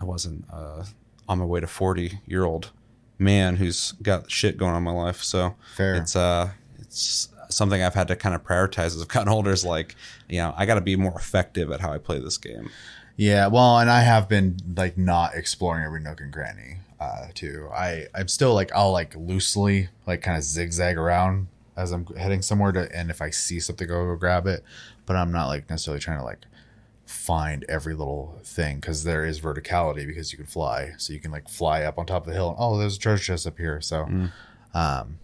I 0.00 0.04
wasn't 0.04 0.46
uh, 0.52 0.84
on 1.28 1.38
my 1.38 1.44
way 1.44 1.60
to 1.60 1.66
forty 1.68 2.20
year 2.26 2.44
old 2.44 2.70
man 3.18 3.56
who's 3.56 3.92
got 4.02 4.28
shit 4.30 4.56
going 4.56 4.72
on 4.72 4.78
in 4.78 4.82
my 4.82 4.90
life. 4.90 5.22
So 5.22 5.54
Fair. 5.76 5.94
it's 5.96 6.16
uh 6.16 6.50
it's 6.80 7.28
something 7.54 7.82
I've 7.82 7.94
had 7.94 8.08
to 8.08 8.16
kind 8.16 8.34
of 8.34 8.44
prioritize 8.44 8.86
as 8.86 9.02
I've 9.02 9.08
gotten 9.08 9.28
older. 9.28 9.52
Is 9.52 9.64
like 9.64 9.94
you 10.28 10.38
know 10.38 10.54
I 10.56 10.66
got 10.66 10.74
to 10.74 10.80
be 10.80 10.96
more 10.96 11.14
effective 11.16 11.70
at 11.70 11.80
how 11.80 11.92
I 11.92 11.98
play 11.98 12.18
this 12.18 12.38
game. 12.38 12.70
Yeah, 13.16 13.46
well, 13.46 13.78
and 13.78 13.88
I 13.88 14.00
have 14.00 14.28
been 14.28 14.56
like 14.76 14.98
not 14.98 15.34
exploring 15.34 15.84
every 15.84 16.00
nook 16.00 16.20
and 16.20 16.32
cranny 16.32 16.78
uh, 17.00 17.28
too. 17.34 17.68
I 17.72 18.06
I'm 18.14 18.28
still 18.28 18.54
like 18.54 18.72
I'll 18.74 18.92
like 18.92 19.14
loosely 19.16 19.88
like 20.06 20.22
kind 20.22 20.36
of 20.36 20.42
zigzag 20.42 20.98
around 20.98 21.48
as 21.76 21.92
I'm 21.92 22.06
heading 22.16 22.42
somewhere 22.42 22.72
to, 22.72 22.96
and 22.96 23.10
if 23.10 23.20
I 23.20 23.30
see 23.30 23.60
something, 23.60 23.90
I'll 23.90 24.06
go 24.06 24.16
grab 24.16 24.46
it. 24.46 24.64
But 25.06 25.16
I'm 25.16 25.32
not 25.32 25.48
like 25.48 25.68
necessarily 25.68 26.00
trying 26.00 26.18
to 26.18 26.24
like 26.24 26.46
find 27.06 27.64
every 27.68 27.94
little 27.94 28.40
thing 28.42 28.76
because 28.76 29.04
there 29.04 29.24
is 29.24 29.40
verticality 29.40 30.06
because 30.06 30.32
you 30.32 30.38
can 30.38 30.46
fly, 30.46 30.94
so 30.96 31.12
you 31.12 31.20
can 31.20 31.30
like 31.30 31.48
fly 31.48 31.82
up 31.82 31.98
on 31.98 32.06
top 32.06 32.22
of 32.22 32.28
the 32.28 32.34
hill. 32.34 32.48
And, 32.48 32.56
oh, 32.58 32.78
there's 32.78 32.96
a 32.96 33.00
treasure 33.00 33.22
chest 33.24 33.46
up 33.46 33.58
here. 33.58 33.80
So, 33.80 34.08
um, 34.72 35.18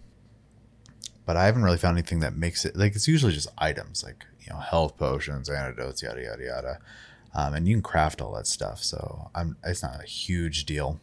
but 1.31 1.37
I 1.37 1.45
haven't 1.45 1.63
really 1.63 1.77
found 1.77 1.97
anything 1.97 2.19
that 2.19 2.35
makes 2.35 2.65
it 2.65 2.75
like 2.75 2.93
it's 2.93 3.07
usually 3.07 3.31
just 3.31 3.47
items 3.57 4.03
like 4.03 4.25
you 4.41 4.51
know 4.51 4.59
health 4.59 4.97
potions, 4.97 5.49
antidotes, 5.49 6.03
yada 6.03 6.21
yada 6.21 6.43
yada 6.43 6.79
um, 7.33 7.53
and 7.53 7.67
you 7.67 7.75
can 7.75 7.81
craft 7.81 8.21
all 8.21 8.33
that 8.33 8.47
stuff. 8.47 8.83
So 8.83 9.29
I'm 9.33 9.55
it's 9.63 9.83
not 9.83 10.01
a 10.03 10.05
huge 10.05 10.65
deal. 10.65 10.99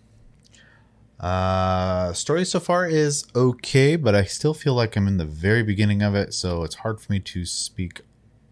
Uh, 1.18 2.12
story 2.12 2.44
so 2.44 2.60
far 2.60 2.86
is 2.86 3.26
okay, 3.34 3.96
but 3.96 4.14
I 4.14 4.24
still 4.24 4.54
feel 4.54 4.74
like 4.74 4.96
I'm 4.96 5.08
in 5.08 5.16
the 5.16 5.24
very 5.24 5.62
beginning 5.62 6.02
of 6.02 6.14
it, 6.14 6.32
so 6.32 6.62
it's 6.62 6.76
hard 6.76 7.00
for 7.00 7.10
me 7.10 7.20
to 7.20 7.44
speak 7.44 8.02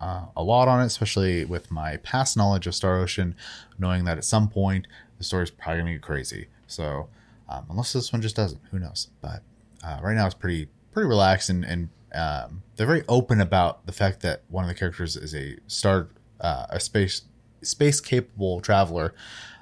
uh, 0.00 0.26
a 0.34 0.42
lot 0.42 0.66
on 0.66 0.80
it, 0.80 0.86
especially 0.86 1.44
with 1.44 1.70
my 1.70 1.98
past 1.98 2.36
knowledge 2.36 2.66
of 2.66 2.74
Star 2.74 2.98
Ocean, 2.98 3.36
knowing 3.78 4.04
that 4.04 4.18
at 4.18 4.24
some 4.24 4.48
point 4.48 4.86
the 5.18 5.24
story's 5.24 5.50
probably 5.50 5.82
gonna 5.82 5.92
get 5.92 6.02
crazy. 6.02 6.48
So 6.66 7.08
um, 7.48 7.66
unless 7.70 7.92
this 7.92 8.12
one 8.12 8.22
just 8.22 8.34
doesn't, 8.34 8.62
who 8.70 8.80
knows? 8.80 9.10
But 9.20 9.42
uh, 9.84 10.00
right 10.02 10.16
now 10.16 10.26
it's 10.26 10.34
pretty 10.34 10.68
pretty 10.96 11.08
relaxed 11.10 11.50
and 11.50 11.62
and 11.62 11.90
um, 12.14 12.62
they're 12.76 12.86
very 12.86 13.02
open 13.06 13.38
about 13.38 13.84
the 13.84 13.92
fact 13.92 14.22
that 14.22 14.44
one 14.48 14.64
of 14.64 14.68
the 14.68 14.74
characters 14.74 15.14
is 15.14 15.34
a 15.34 15.58
star 15.66 16.08
uh, 16.40 16.64
a 16.70 16.80
space 16.80 17.20
space 17.60 18.00
capable 18.00 18.62
traveler 18.62 19.14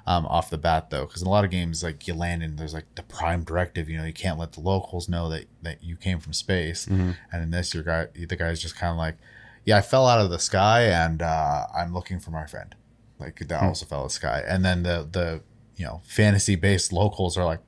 um, 0.07 0.25
off 0.27 0.49
the 0.49 0.57
bat 0.57 0.91
though 0.91 1.05
because 1.05 1.21
in 1.21 1.27
a 1.27 1.29
lot 1.29 1.43
of 1.43 1.51
games 1.51 1.83
like 1.83 2.07
you 2.07 2.13
land 2.13 2.41
and 2.41 2.57
there's 2.57 2.73
like 2.73 2.85
the 2.95 3.03
prime 3.03 3.43
directive 3.43 3.89
you 3.89 3.97
know 3.97 4.05
you 4.05 4.13
can't 4.13 4.39
let 4.39 4.53
the 4.53 4.61
locals 4.61 5.09
know 5.09 5.27
that 5.27 5.47
that 5.61 5.83
you 5.83 5.97
came 5.97 6.21
from 6.21 6.31
space. 6.31 6.87
And 7.33 7.43
in 7.43 7.51
this 7.51 7.73
your 7.73 7.83
guy 7.83 8.07
the 8.13 8.37
guy's 8.37 8.61
just 8.61 8.77
kind 8.77 8.91
of 8.91 8.97
like 8.97 9.17
yeah 9.65 9.75
i 9.75 9.81
fell 9.81 10.07
out 10.07 10.21
of 10.21 10.29
the 10.29 10.39
sky 10.39 10.83
and 10.83 11.21
uh, 11.21 11.65
i'm 11.75 11.93
looking 11.93 12.21
for 12.21 12.31
my 12.31 12.45
friend. 12.45 12.75
Like 13.19 13.39
that 13.45 13.61
also 13.61 13.85
fell 13.85 13.99
out 13.99 14.05
of 14.05 14.11
the 14.11 14.15
sky. 14.15 14.41
And 14.47 14.63
then 14.63 14.83
the 14.83 15.05
the 15.11 15.41
you 15.75 15.85
know 15.85 16.01
fantasy 16.05 16.55
based 16.55 16.93
locals 16.93 17.37
are 17.37 17.43
like 17.43 17.59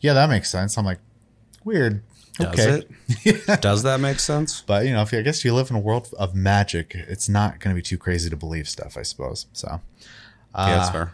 yeah 0.00 0.12
that 0.12 0.28
makes 0.28 0.48
sense. 0.48 0.78
I'm 0.78 0.84
like 0.84 1.00
weird 1.64 2.04
Does 2.38 2.58
okay 2.58 2.86
it? 3.24 3.60
Does 3.62 3.82
that 3.82 4.00
make 4.00 4.18
sense? 4.18 4.60
but 4.60 4.84
you 4.84 4.92
know, 4.92 5.02
if 5.02 5.12
you, 5.12 5.18
I 5.18 5.22
guess 5.22 5.44
you 5.44 5.54
live 5.54 5.70
in 5.70 5.76
a 5.76 5.80
world 5.80 6.12
of 6.18 6.34
magic, 6.34 6.94
it's 6.94 7.28
not 7.28 7.60
going 7.60 7.74
to 7.74 7.78
be 7.78 7.82
too 7.82 7.98
crazy 7.98 8.28
to 8.28 8.36
believe 8.36 8.68
stuff, 8.68 8.96
I 8.96 9.02
suppose. 9.02 9.46
So, 9.52 9.80
uh, 10.54 10.66
yeah, 10.68 10.76
that's 10.76 10.90
fair. 10.90 11.12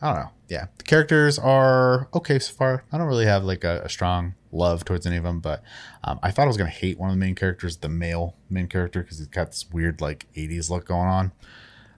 I 0.00 0.12
don't 0.12 0.22
know. 0.22 0.30
Yeah, 0.48 0.66
the 0.78 0.84
characters 0.84 1.38
are 1.38 2.08
okay 2.14 2.38
so 2.38 2.52
far. 2.52 2.84
I 2.92 2.98
don't 2.98 3.08
really 3.08 3.26
have 3.26 3.44
like 3.44 3.64
a, 3.64 3.82
a 3.84 3.88
strong 3.88 4.34
love 4.52 4.84
towards 4.84 5.04
any 5.06 5.16
of 5.16 5.24
them, 5.24 5.40
but 5.40 5.62
um, 6.04 6.20
I 6.22 6.30
thought 6.30 6.44
I 6.44 6.46
was 6.46 6.56
going 6.56 6.70
to 6.70 6.76
hate 6.76 6.98
one 6.98 7.10
of 7.10 7.16
the 7.16 7.20
main 7.20 7.34
characters, 7.34 7.78
the 7.78 7.88
male 7.88 8.34
main 8.48 8.68
character, 8.68 9.02
because 9.02 9.18
he's 9.18 9.26
got 9.26 9.48
this 9.48 9.66
weird 9.70 10.00
like 10.00 10.26
'80s 10.34 10.70
look 10.70 10.86
going 10.86 11.08
on. 11.08 11.32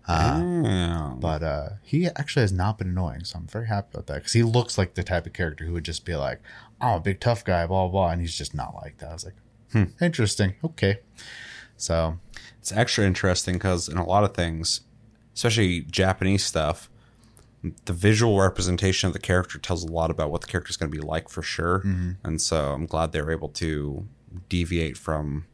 Yeah. 0.08 1.14
But 1.18 1.42
uh, 1.42 1.68
he 1.82 2.06
actually 2.06 2.42
has 2.42 2.52
not 2.52 2.78
been 2.78 2.88
annoying, 2.88 3.24
so 3.24 3.38
I'm 3.38 3.46
very 3.46 3.68
happy 3.68 3.88
about 3.92 4.06
that 4.06 4.14
because 4.14 4.32
he 4.32 4.42
looks 4.42 4.76
like 4.76 4.94
the 4.94 5.02
type 5.02 5.26
of 5.26 5.32
character 5.32 5.64
who 5.64 5.72
would 5.74 5.84
just 5.84 6.04
be 6.04 6.16
like, 6.16 6.40
"Oh, 6.80 6.96
a 6.96 7.00
big 7.00 7.20
tough 7.20 7.44
guy," 7.44 7.66
blah 7.66 7.84
blah, 7.84 7.88
blah 7.88 8.10
and 8.10 8.20
he's 8.20 8.36
just 8.36 8.54
not 8.54 8.74
like 8.74 8.98
that. 8.98 9.10
I 9.10 9.12
was 9.12 9.24
like, 9.24 9.34
interesting, 10.00 10.54
okay. 10.64 10.98
So 11.76 12.18
It's 12.58 12.72
extra 12.72 13.04
interesting 13.06 13.54
because 13.54 13.88
in 13.88 13.96
a 13.96 14.04
lot 14.04 14.24
of 14.24 14.34
things, 14.34 14.80
especially 15.34 15.82
Japanese 15.82 16.44
stuff, 16.44 16.90
the 17.84 17.92
visual 17.92 18.38
representation 18.40 19.06
of 19.06 19.12
the 19.12 19.18
character 19.18 19.58
tells 19.58 19.84
a 19.84 19.90
lot 19.92 20.10
about 20.10 20.30
what 20.30 20.40
the 20.40 20.46
character 20.46 20.70
is 20.70 20.76
going 20.76 20.90
to 20.90 20.98
be 20.98 21.02
like 21.06 21.28
for 21.28 21.42
sure. 21.42 21.82
And 22.24 22.40
so 22.40 22.72
I'm 22.72 22.86
glad 22.86 23.12
they 23.12 23.22
were 23.22 23.30
able 23.32 23.48
to 23.50 24.06
deviate 24.48 24.96
from 24.96 25.46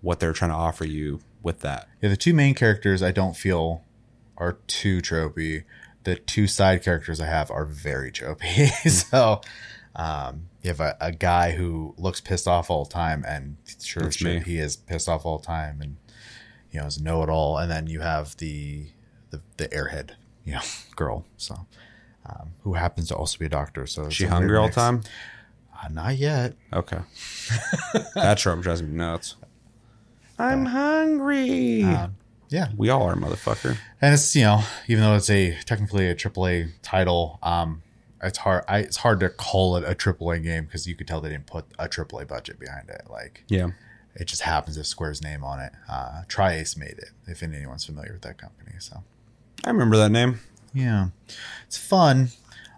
what 0.00 0.20
they're 0.20 0.32
trying 0.32 0.50
to 0.50 0.56
offer 0.56 0.84
you 0.84 1.20
with 1.42 1.60
that. 1.60 1.88
Yeah, 2.00 2.08
the 2.10 2.16
two 2.16 2.34
main 2.34 2.54
characters 2.54 3.02
I 3.02 3.10
don't 3.12 3.36
feel 3.36 3.82
are 4.36 4.58
too 4.66 5.00
tropey. 5.00 5.64
The 6.04 6.16
two 6.16 6.46
side 6.46 6.82
characters 6.82 7.20
I 7.20 7.26
have 7.26 7.50
are 7.50 7.64
very 7.64 8.12
tropey. 8.12 8.68
so 9.10 9.40
um, 9.96 10.48
you 10.64 10.68
have 10.68 10.80
a, 10.80 10.96
a 11.00 11.12
guy 11.12 11.52
who 11.52 11.94
looks 11.98 12.20
pissed 12.22 12.48
off 12.48 12.70
all 12.70 12.84
the 12.84 12.90
time, 12.90 13.22
and 13.28 13.56
sure 13.82 14.02
as 14.02 14.06
That's 14.06 14.16
shit, 14.16 14.38
me. 14.38 14.52
he 14.52 14.58
is 14.58 14.76
pissed 14.76 15.08
off 15.10 15.26
all 15.26 15.38
the 15.38 15.44
time, 15.46 15.80
and 15.82 15.96
you 16.72 16.80
know 16.80 16.86
is 16.86 16.98
know 17.00 17.22
it 17.22 17.28
all. 17.28 17.58
And 17.58 17.70
then 17.70 17.86
you 17.86 18.00
have 18.00 18.36
the 18.38 18.86
the, 19.30 19.42
the 19.58 19.68
airhead, 19.68 20.12
you 20.44 20.54
know, 20.54 20.60
girl. 20.96 21.26
So 21.36 21.54
um, 22.24 22.52
who 22.62 22.74
happens 22.74 23.08
to 23.08 23.14
also 23.16 23.38
be 23.38 23.44
a 23.44 23.50
doctor. 23.50 23.86
So 23.86 24.08
She 24.08 24.24
hungry 24.24 24.56
all 24.56 24.68
the 24.68 24.72
time? 24.74 25.02
Uh, 25.76 25.88
not 25.88 26.16
yet. 26.16 26.54
Okay. 26.72 27.00
that 28.14 28.38
trope 28.38 28.62
drives 28.62 28.82
me 28.82 28.88
nuts. 28.96 29.36
I'm 30.38 30.64
hungry. 30.64 31.82
Um, 31.84 32.16
yeah, 32.48 32.68
we 32.76 32.88
all 32.88 33.02
are, 33.02 33.14
motherfucker. 33.16 33.76
and 34.00 34.14
it's 34.14 34.34
you 34.34 34.42
know 34.44 34.62
even 34.88 35.04
though 35.04 35.14
it's 35.14 35.28
a 35.30 35.58
technically 35.66 36.08
a 36.08 36.14
AAA 36.14 36.70
title, 36.82 37.38
um, 37.42 37.82
it's 38.24 38.38
hard. 38.38 38.64
I, 38.68 38.78
it's 38.78 38.96
hard 38.98 39.20
to 39.20 39.28
call 39.28 39.76
it 39.76 39.84
a 39.84 39.94
AAA 39.94 40.42
game 40.42 40.64
because 40.64 40.86
you 40.86 40.94
could 40.94 41.06
tell 41.06 41.20
they 41.20 41.28
didn't 41.30 41.46
put 41.46 41.64
a 41.78 41.88
AAA 41.88 42.26
budget 42.28 42.58
behind 42.58 42.88
it. 42.90 43.02
Like 43.10 43.44
Yeah. 43.48 43.68
it 44.14 44.24
just 44.26 44.42
happens 44.42 44.76
if 44.76 44.86
Square's 44.86 45.22
name 45.22 45.42
on 45.44 45.60
it. 45.60 45.72
Uh, 45.88 46.22
tri-Ace 46.28 46.76
made 46.76 46.98
it. 46.98 47.10
If 47.26 47.42
anyone's 47.42 47.84
familiar 47.84 48.12
with 48.12 48.22
that 48.22 48.38
company, 48.38 48.72
so 48.78 49.02
I 49.64 49.70
remember 49.70 49.96
that 49.96 50.10
name. 50.10 50.40
yeah, 50.72 51.08
it's 51.66 51.78
fun. 51.78 52.28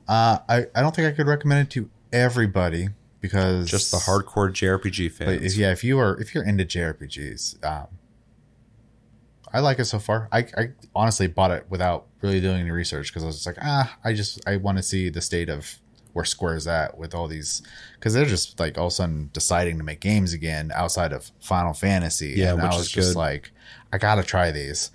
Uh, 0.09 0.39
I 0.49 0.67
I 0.75 0.81
don't 0.83 0.95
think 0.95 1.09
I 1.09 1.13
could 1.13 1.27
recommend 1.27 1.67
it 1.67 1.71
to 1.73 1.91
everybody 2.13 2.91
because 3.21 3.69
Just 3.69 3.91
the 3.91 3.97
hardcore 3.99 4.51
JRPG 4.53 5.19
But 5.19 5.27
fans. 5.27 5.43
if, 5.43 5.57
yeah, 5.57 5.73
if 5.73 5.83
you 5.83 5.99
are 5.99 6.19
if 6.21 6.35
you're 6.35 6.45
into 6.45 6.65
JRPGs, 6.65 7.65
um, 7.65 7.87
I 9.57 9.61
like 9.61 9.79
it 9.79 9.87
so 9.87 9.99
far. 9.99 10.29
I, 10.31 10.41
I 10.55 10.69
honestly 10.95 11.29
bought 11.29 11.51
it 11.51 11.65
without 11.71 12.09
really 12.21 12.43
doing 12.43 12.61
any 12.61 12.71
research 12.71 13.09
because 13.09 13.23
I 13.23 13.27
was 13.27 13.37
just 13.37 13.47
like, 13.47 13.57
ah, 13.63 13.97
I 14.05 14.13
just 14.13 14.47
I 14.47 14.59
want 14.59 14.77
to 14.77 14.83
see 14.83 15.09
the 15.09 15.23
state 15.23 15.49
of 15.49 15.79
where 16.13 16.27
Square's 16.27 16.67
at 16.67 16.99
with 16.99 17.15
all 17.15 17.27
these 17.27 17.63
because 17.95 18.13
they're 18.13 18.27
just 18.27 18.61
like 18.61 18.77
all 18.77 18.89
of 18.89 18.93
a 18.93 18.95
sudden 18.95 19.31
deciding 19.33 19.79
to 19.79 19.83
make 19.83 20.01
games 20.01 20.35
again 20.35 20.71
outside 20.75 21.11
of 21.11 21.31
Final 21.41 21.73
Fantasy. 21.73 22.35
Yeah, 22.37 22.53
and 22.53 22.61
I 22.61 22.67
was 22.67 22.85
is 22.85 22.91
just 22.91 23.15
good. 23.15 23.19
like, 23.19 23.51
I 23.95 23.97
gotta 23.97 24.23
try 24.23 24.51
these. 24.51 24.91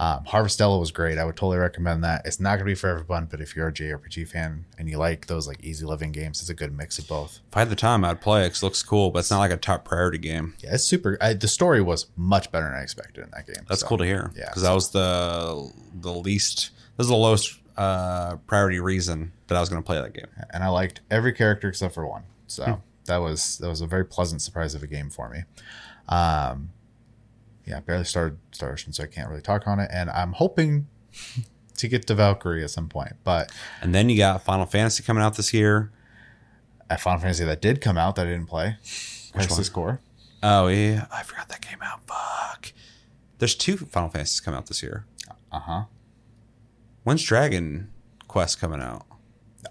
Um, 0.00 0.22
Harvestella 0.24 0.78
was 0.78 0.92
great. 0.92 1.18
I 1.18 1.24
would 1.24 1.36
totally 1.36 1.58
recommend 1.58 2.04
that. 2.04 2.22
It's 2.24 2.38
not 2.38 2.54
gonna 2.56 2.64
be 2.66 2.74
for 2.76 2.88
everyone, 2.88 3.26
but 3.26 3.40
if 3.40 3.56
you're 3.56 3.66
a 3.68 3.72
JRPG 3.72 4.28
fan 4.28 4.64
and 4.78 4.88
you 4.88 4.96
like 4.96 5.26
those 5.26 5.48
like 5.48 5.58
easy 5.64 5.84
living 5.84 6.12
games, 6.12 6.40
it's 6.40 6.50
a 6.50 6.54
good 6.54 6.72
mix 6.76 6.98
of 7.00 7.08
both. 7.08 7.40
if 7.50 7.56
I 7.56 7.60
had 7.60 7.68
the 7.70 7.74
time, 7.76 8.04
I'd 8.04 8.20
play 8.20 8.46
it 8.46 8.50
'cause 8.50 8.62
it 8.62 8.66
looks 8.66 8.82
cool, 8.82 9.10
but 9.10 9.18
it's 9.20 9.30
not 9.30 9.40
like 9.40 9.50
a 9.50 9.56
top 9.56 9.84
priority 9.84 10.18
game. 10.18 10.54
Yeah, 10.60 10.74
it's 10.74 10.84
super. 10.84 11.18
I, 11.20 11.32
the 11.32 11.48
story 11.48 11.82
was 11.82 12.06
much 12.16 12.52
better 12.52 12.66
than 12.66 12.74
I 12.74 12.82
expected 12.82 13.24
in 13.24 13.30
that 13.32 13.46
game. 13.46 13.64
That's 13.68 13.80
so, 13.80 13.88
cool 13.88 13.98
to 13.98 14.04
hear. 14.04 14.30
yeah, 14.36 14.46
because 14.46 14.62
that 14.62 14.72
was 14.72 14.90
the 14.90 15.70
the 16.00 16.12
least. 16.12 16.70
This 16.96 17.04
is 17.06 17.08
the 17.10 17.16
lowest 17.16 17.58
uh, 17.76 18.36
priority 18.46 18.78
reason 18.80 19.32
that 19.48 19.56
I 19.56 19.60
was 19.60 19.68
going 19.68 19.82
to 19.82 19.86
play 19.86 20.00
that 20.00 20.12
game. 20.12 20.26
and 20.50 20.62
I 20.64 20.68
liked 20.68 21.00
every 21.10 21.32
character 21.32 21.68
except 21.68 21.94
for 21.94 22.06
one. 22.06 22.22
So 22.48 22.64
Hmm. 22.64 22.72
that 23.06 23.18
was 23.18 23.58
that 23.58 23.68
was 23.68 23.80
a 23.80 23.86
very 23.86 24.04
pleasant 24.04 24.42
surprise 24.42 24.74
of 24.76 24.82
a 24.82 24.86
game 24.86 25.10
for 25.10 25.28
me. 25.28 25.42
Um, 26.08 26.70
yeah, 27.68 27.78
I 27.78 27.80
barely 27.80 28.04
started 28.04 28.38
Star 28.52 28.72
Ocean, 28.72 28.92
so 28.92 29.02
I 29.02 29.06
can't 29.06 29.28
really 29.28 29.42
talk 29.42 29.66
on 29.66 29.78
it. 29.78 29.90
And 29.92 30.10
I'm 30.10 30.32
hoping 30.32 30.86
to 31.76 31.88
get 31.88 32.06
to 32.06 32.14
Valkyrie 32.14 32.64
at 32.64 32.70
some 32.70 32.88
point. 32.88 33.12
But 33.24 33.52
And 33.82 33.94
then 33.94 34.08
you 34.08 34.16
got 34.16 34.42
Final 34.42 34.66
Fantasy 34.66 35.02
coming 35.02 35.22
out 35.22 35.36
this 35.36 35.52
year. 35.52 35.92
A 36.90 36.96
Final 36.96 37.20
Fantasy 37.20 37.44
that 37.44 37.60
did 37.60 37.80
come 37.80 37.98
out 37.98 38.16
that 38.16 38.26
I 38.26 38.30
didn't 38.30 38.46
play. 38.46 38.76
Crisis 39.32 39.68
Core. 39.68 40.00
Oh 40.42 40.68
yeah, 40.68 41.06
I 41.12 41.22
forgot 41.22 41.48
that 41.48 41.60
came 41.60 41.82
out. 41.82 42.00
Fuck. 42.06 42.72
There's 43.38 43.54
two 43.54 43.76
Final 43.76 44.08
Fantasies 44.08 44.40
coming 44.40 44.56
out 44.56 44.66
this 44.66 44.82
year. 44.82 45.04
Uh 45.52 45.60
huh. 45.60 45.82
When's 47.04 47.22
Dragon 47.22 47.90
Quest 48.26 48.60
coming 48.60 48.80
out? 48.80 49.04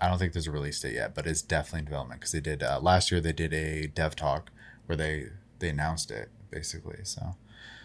I 0.01 0.07
don't 0.07 0.19
think 0.19 0.33
there's 0.33 0.47
a 0.47 0.51
release 0.51 0.79
date 0.79 0.93
yet, 0.93 1.15
but 1.15 1.25
it's 1.25 1.41
definitely 1.41 1.79
in 1.79 1.85
development 1.85 2.19
because 2.19 2.33
they 2.33 2.41
did 2.41 2.61
uh, 2.61 2.79
last 2.81 3.11
year. 3.11 3.19
They 3.19 3.33
did 3.33 3.53
a 3.53 3.87
dev 3.87 4.15
talk 4.15 4.51
where 4.85 4.95
they 4.95 5.29
they 5.59 5.69
announced 5.69 6.11
it 6.11 6.29
basically. 6.51 6.99
So 7.03 7.35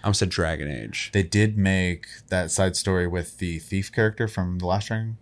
I 0.03 0.07
almost 0.07 0.19
said 0.19 0.31
Dragon 0.31 0.71
Age. 0.71 1.11
they 1.13 1.23
did 1.23 1.57
make 1.57 2.07
that 2.29 2.51
side 2.51 2.77
story 2.77 3.07
with 3.07 3.39
the 3.39 3.59
thief 3.61 3.93
character 3.93 4.27
from 4.27 4.59
the 4.59 4.67
last 4.67 4.89
Dragon 4.89 5.17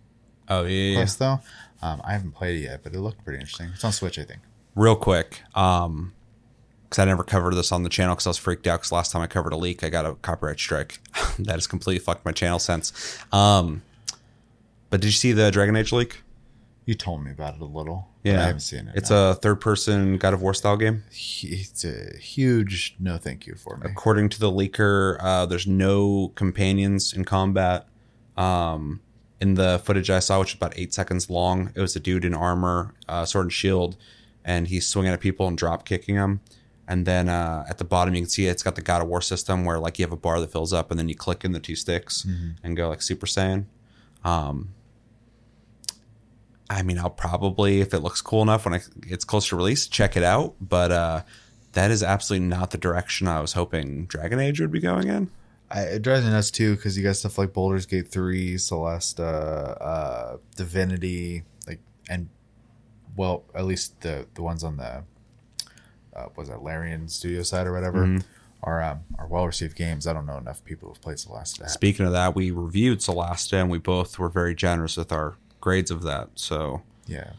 Oh 0.51 0.63
yeah, 0.63 0.69
yeah. 0.69 0.95
Quest 0.97 1.19
though. 1.19 1.39
Um, 1.81 2.01
I 2.03 2.11
haven't 2.11 2.33
played 2.33 2.59
it 2.59 2.63
yet, 2.63 2.83
but 2.83 2.93
it 2.93 2.99
looked 2.99 3.23
pretty 3.23 3.39
interesting. 3.39 3.69
It's 3.73 3.83
on 3.83 3.93
Switch, 3.93 4.19
I 4.19 4.23
think. 4.23 4.41
Real 4.75 4.95
quick, 4.95 5.41
um, 5.55 6.13
because 6.83 6.99
I 6.99 7.05
never 7.05 7.23
covered 7.23 7.55
this 7.55 7.71
on 7.71 7.83
the 7.83 7.89
channel 7.89 8.15
because 8.15 8.27
I 8.27 8.31
was 8.31 8.37
freaked 8.37 8.67
out 8.67 8.79
because 8.79 8.91
last 8.91 9.11
time 9.13 9.21
I 9.21 9.27
covered 9.27 9.53
a 9.53 9.57
leak, 9.57 9.83
I 9.83 9.89
got 9.89 10.05
a 10.05 10.15
copyright 10.15 10.59
strike. 10.59 10.99
that 11.39 11.53
has 11.53 11.67
completely 11.67 11.99
fucked 11.99 12.25
my 12.25 12.33
channel 12.33 12.59
since. 12.59 13.17
Um, 13.31 13.81
but 14.89 14.99
did 14.99 15.07
you 15.07 15.13
see 15.13 15.31
the 15.31 15.51
Dragon 15.51 15.75
Age 15.75 15.93
leak? 15.93 16.21
You 16.85 16.93
told 16.93 17.23
me 17.23 17.31
about 17.31 17.55
it 17.55 17.61
a 17.61 17.65
little. 17.65 18.09
Yeah, 18.23 18.41
I 18.41 18.45
haven't 18.47 18.59
seen 18.61 18.87
it. 18.87 18.95
It's 18.95 19.09
no. 19.09 19.31
a 19.31 19.33
third-person 19.33 20.17
God 20.17 20.33
of 20.33 20.41
War 20.41 20.53
style 20.53 20.77
game. 20.77 21.03
it's 21.11 21.83
a 21.83 22.17
huge 22.17 22.95
no 22.99 23.17
thank 23.17 23.47
you 23.47 23.55
for 23.55 23.77
me. 23.77 23.87
According 23.89 24.29
to 24.29 24.39
the 24.39 24.51
leaker, 24.51 25.17
uh, 25.19 25.45
there's 25.45 25.67
no 25.67 26.31
companions 26.35 27.13
in 27.13 27.25
combat. 27.25 27.87
Um, 28.37 29.01
in 29.39 29.55
the 29.55 29.81
footage 29.83 30.09
I 30.09 30.19
saw, 30.19 30.39
which 30.39 30.49
was 30.49 30.55
about 30.55 30.73
eight 30.75 30.93
seconds 30.93 31.29
long, 31.29 31.71
it 31.75 31.81
was 31.81 31.95
a 31.95 31.99
dude 31.99 32.25
in 32.25 32.35
armor, 32.35 32.93
uh, 33.09 33.25
sword 33.25 33.45
and 33.45 33.53
shield, 33.53 33.97
and 34.45 34.67
he's 34.67 34.87
swinging 34.87 35.11
at 35.11 35.19
people 35.19 35.47
and 35.47 35.57
drop 35.57 35.83
kicking 35.83 36.15
them. 36.15 36.41
And 36.87 37.05
then 37.05 37.27
uh, 37.29 37.65
at 37.69 37.77
the 37.77 37.83
bottom, 37.83 38.13
you 38.13 38.21
can 38.21 38.29
see 38.29 38.45
it's 38.45 38.63
got 38.63 38.75
the 38.75 38.81
God 38.81 39.01
of 39.01 39.07
War 39.07 39.21
system 39.21 39.65
where 39.65 39.79
like 39.79 39.97
you 39.97 40.05
have 40.05 40.11
a 40.11 40.17
bar 40.17 40.39
that 40.39 40.51
fills 40.51 40.73
up, 40.73 40.91
and 40.91 40.99
then 40.99 41.09
you 41.09 41.15
click 41.15 41.43
in 41.43 41.53
the 41.53 41.59
two 41.59 41.75
sticks 41.75 42.25
and 42.63 42.77
go 42.77 42.89
like 42.89 43.01
Super 43.01 43.25
Saiyan. 43.25 43.65
Um, 44.23 44.73
I 46.79 46.83
mean, 46.83 46.97
I'll 46.97 47.09
probably, 47.09 47.81
if 47.81 47.93
it 47.93 47.99
looks 47.99 48.21
cool 48.21 48.41
enough 48.41 48.65
when 48.65 48.73
I, 48.75 48.79
it's 49.07 49.25
close 49.25 49.49
to 49.49 49.55
release, 49.55 49.87
check 49.87 50.15
it 50.15 50.23
out. 50.23 50.55
But 50.61 50.91
uh, 50.91 51.21
that 51.73 51.91
is 51.91 52.01
absolutely 52.03 52.47
not 52.47 52.71
the 52.71 52.77
direction 52.77 53.27
I 53.27 53.41
was 53.41 53.53
hoping 53.53 54.05
Dragon 54.05 54.39
Age 54.39 54.59
would 54.61 54.71
be 54.71 54.79
going 54.79 55.07
in. 55.07 55.29
I, 55.69 55.81
it 55.81 56.01
drives 56.01 56.25
me 56.25 56.31
nuts 56.31 56.51
too 56.51 56.75
because 56.75 56.97
you 56.97 57.03
got 57.03 57.15
stuff 57.15 57.37
like 57.37 57.53
Baldur's 57.53 57.85
Gate 57.85 58.07
three, 58.07 58.57
Celeste, 58.57 59.19
uh, 59.19 59.23
uh, 59.23 60.37
Divinity, 60.55 61.43
like, 61.67 61.79
and 62.09 62.29
well, 63.15 63.43
at 63.55 63.65
least 63.65 64.01
the 64.01 64.27
the 64.33 64.41
ones 64.41 64.63
on 64.63 64.77
the 64.77 65.03
uh, 66.15 66.27
was 66.35 66.49
that 66.49 66.61
Larian 66.63 67.07
Studio 67.07 67.43
side 67.43 67.67
or 67.67 67.73
whatever 67.73 68.05
Mm-hmm. 68.05 68.17
are 68.63 68.83
um, 68.83 68.99
are 69.17 69.27
well 69.27 69.45
received 69.45 69.75
games. 69.77 70.07
I 70.07 70.13
don't 70.13 70.25
know 70.25 70.37
enough 70.37 70.63
people 70.65 70.89
who've 70.89 71.01
played 71.01 71.19
Celeste. 71.19 71.69
Speaking 71.69 72.05
of 72.05 72.11
that, 72.11 72.35
we 72.35 72.51
reviewed 72.51 73.01
Celeste 73.01 73.53
and 73.53 73.69
we 73.71 73.77
both 73.77 74.19
were 74.19 74.29
very 74.29 74.53
generous 74.55 74.97
with 74.97 75.11
our 75.13 75.35
grades 75.61 75.89
of 75.91 76.01
that. 76.03 76.29
So 76.35 76.81
Yeah. 77.07 77.31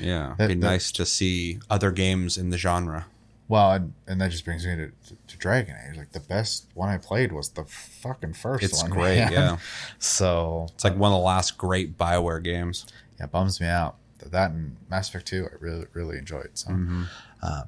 yeah, 0.00 0.34
That- 0.38 0.44
it'd 0.44 0.58
be 0.58 0.62
that- 0.62 0.70
nice 0.70 0.90
to 0.92 1.04
see 1.04 1.58
other 1.68 1.90
games 1.90 2.38
in 2.38 2.48
the 2.50 2.56
genre. 2.58 3.06
Well, 3.46 3.72
and, 3.72 3.92
and 4.06 4.18
that 4.22 4.30
just 4.30 4.46
brings 4.46 4.64
me 4.64 4.74
to, 4.74 4.86
to, 4.86 5.16
to 5.26 5.36
Dragon 5.36 5.76
Age. 5.90 5.98
Like 5.98 6.12
the 6.12 6.20
best 6.20 6.66
one 6.72 6.88
I 6.88 6.96
played 6.96 7.30
was 7.30 7.50
the 7.50 7.64
fucking 7.66 8.32
first 8.32 8.64
It's 8.64 8.80
one. 8.82 8.90
great, 8.90 9.18
man. 9.18 9.32
yeah. 9.32 9.56
So 9.98 10.66
It's 10.72 10.82
like 10.84 10.96
one 10.96 11.12
of 11.12 11.18
the 11.18 11.22
last 11.24 11.58
great 11.58 11.98
Bioware 11.98 12.42
games. 12.42 12.86
yeah, 13.20 13.26
bums 13.26 13.60
me 13.60 13.66
out. 13.66 13.96
That 14.30 14.52
and 14.52 14.78
Mass 14.88 15.10
Effect 15.10 15.26
Two, 15.26 15.44
I 15.52 15.56
really 15.60 15.84
really 15.92 16.16
enjoyed. 16.16 16.48
So, 16.54 16.70
Mm-hmm. 16.70 17.02
uh, 17.42 17.62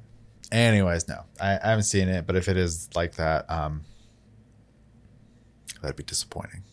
anyways, 0.51 1.07
no, 1.07 1.21
I, 1.39 1.51
I 1.63 1.67
haven't 1.69 1.83
seen 1.83 2.07
it, 2.09 2.25
but 2.25 2.35
if 2.35 2.47
it 2.47 2.57
is 2.57 2.89
like 2.95 3.13
that, 3.17 3.47
um, 3.47 3.83
that'd 5.81 5.95
be 5.95 6.03
disappointing. 6.03 6.63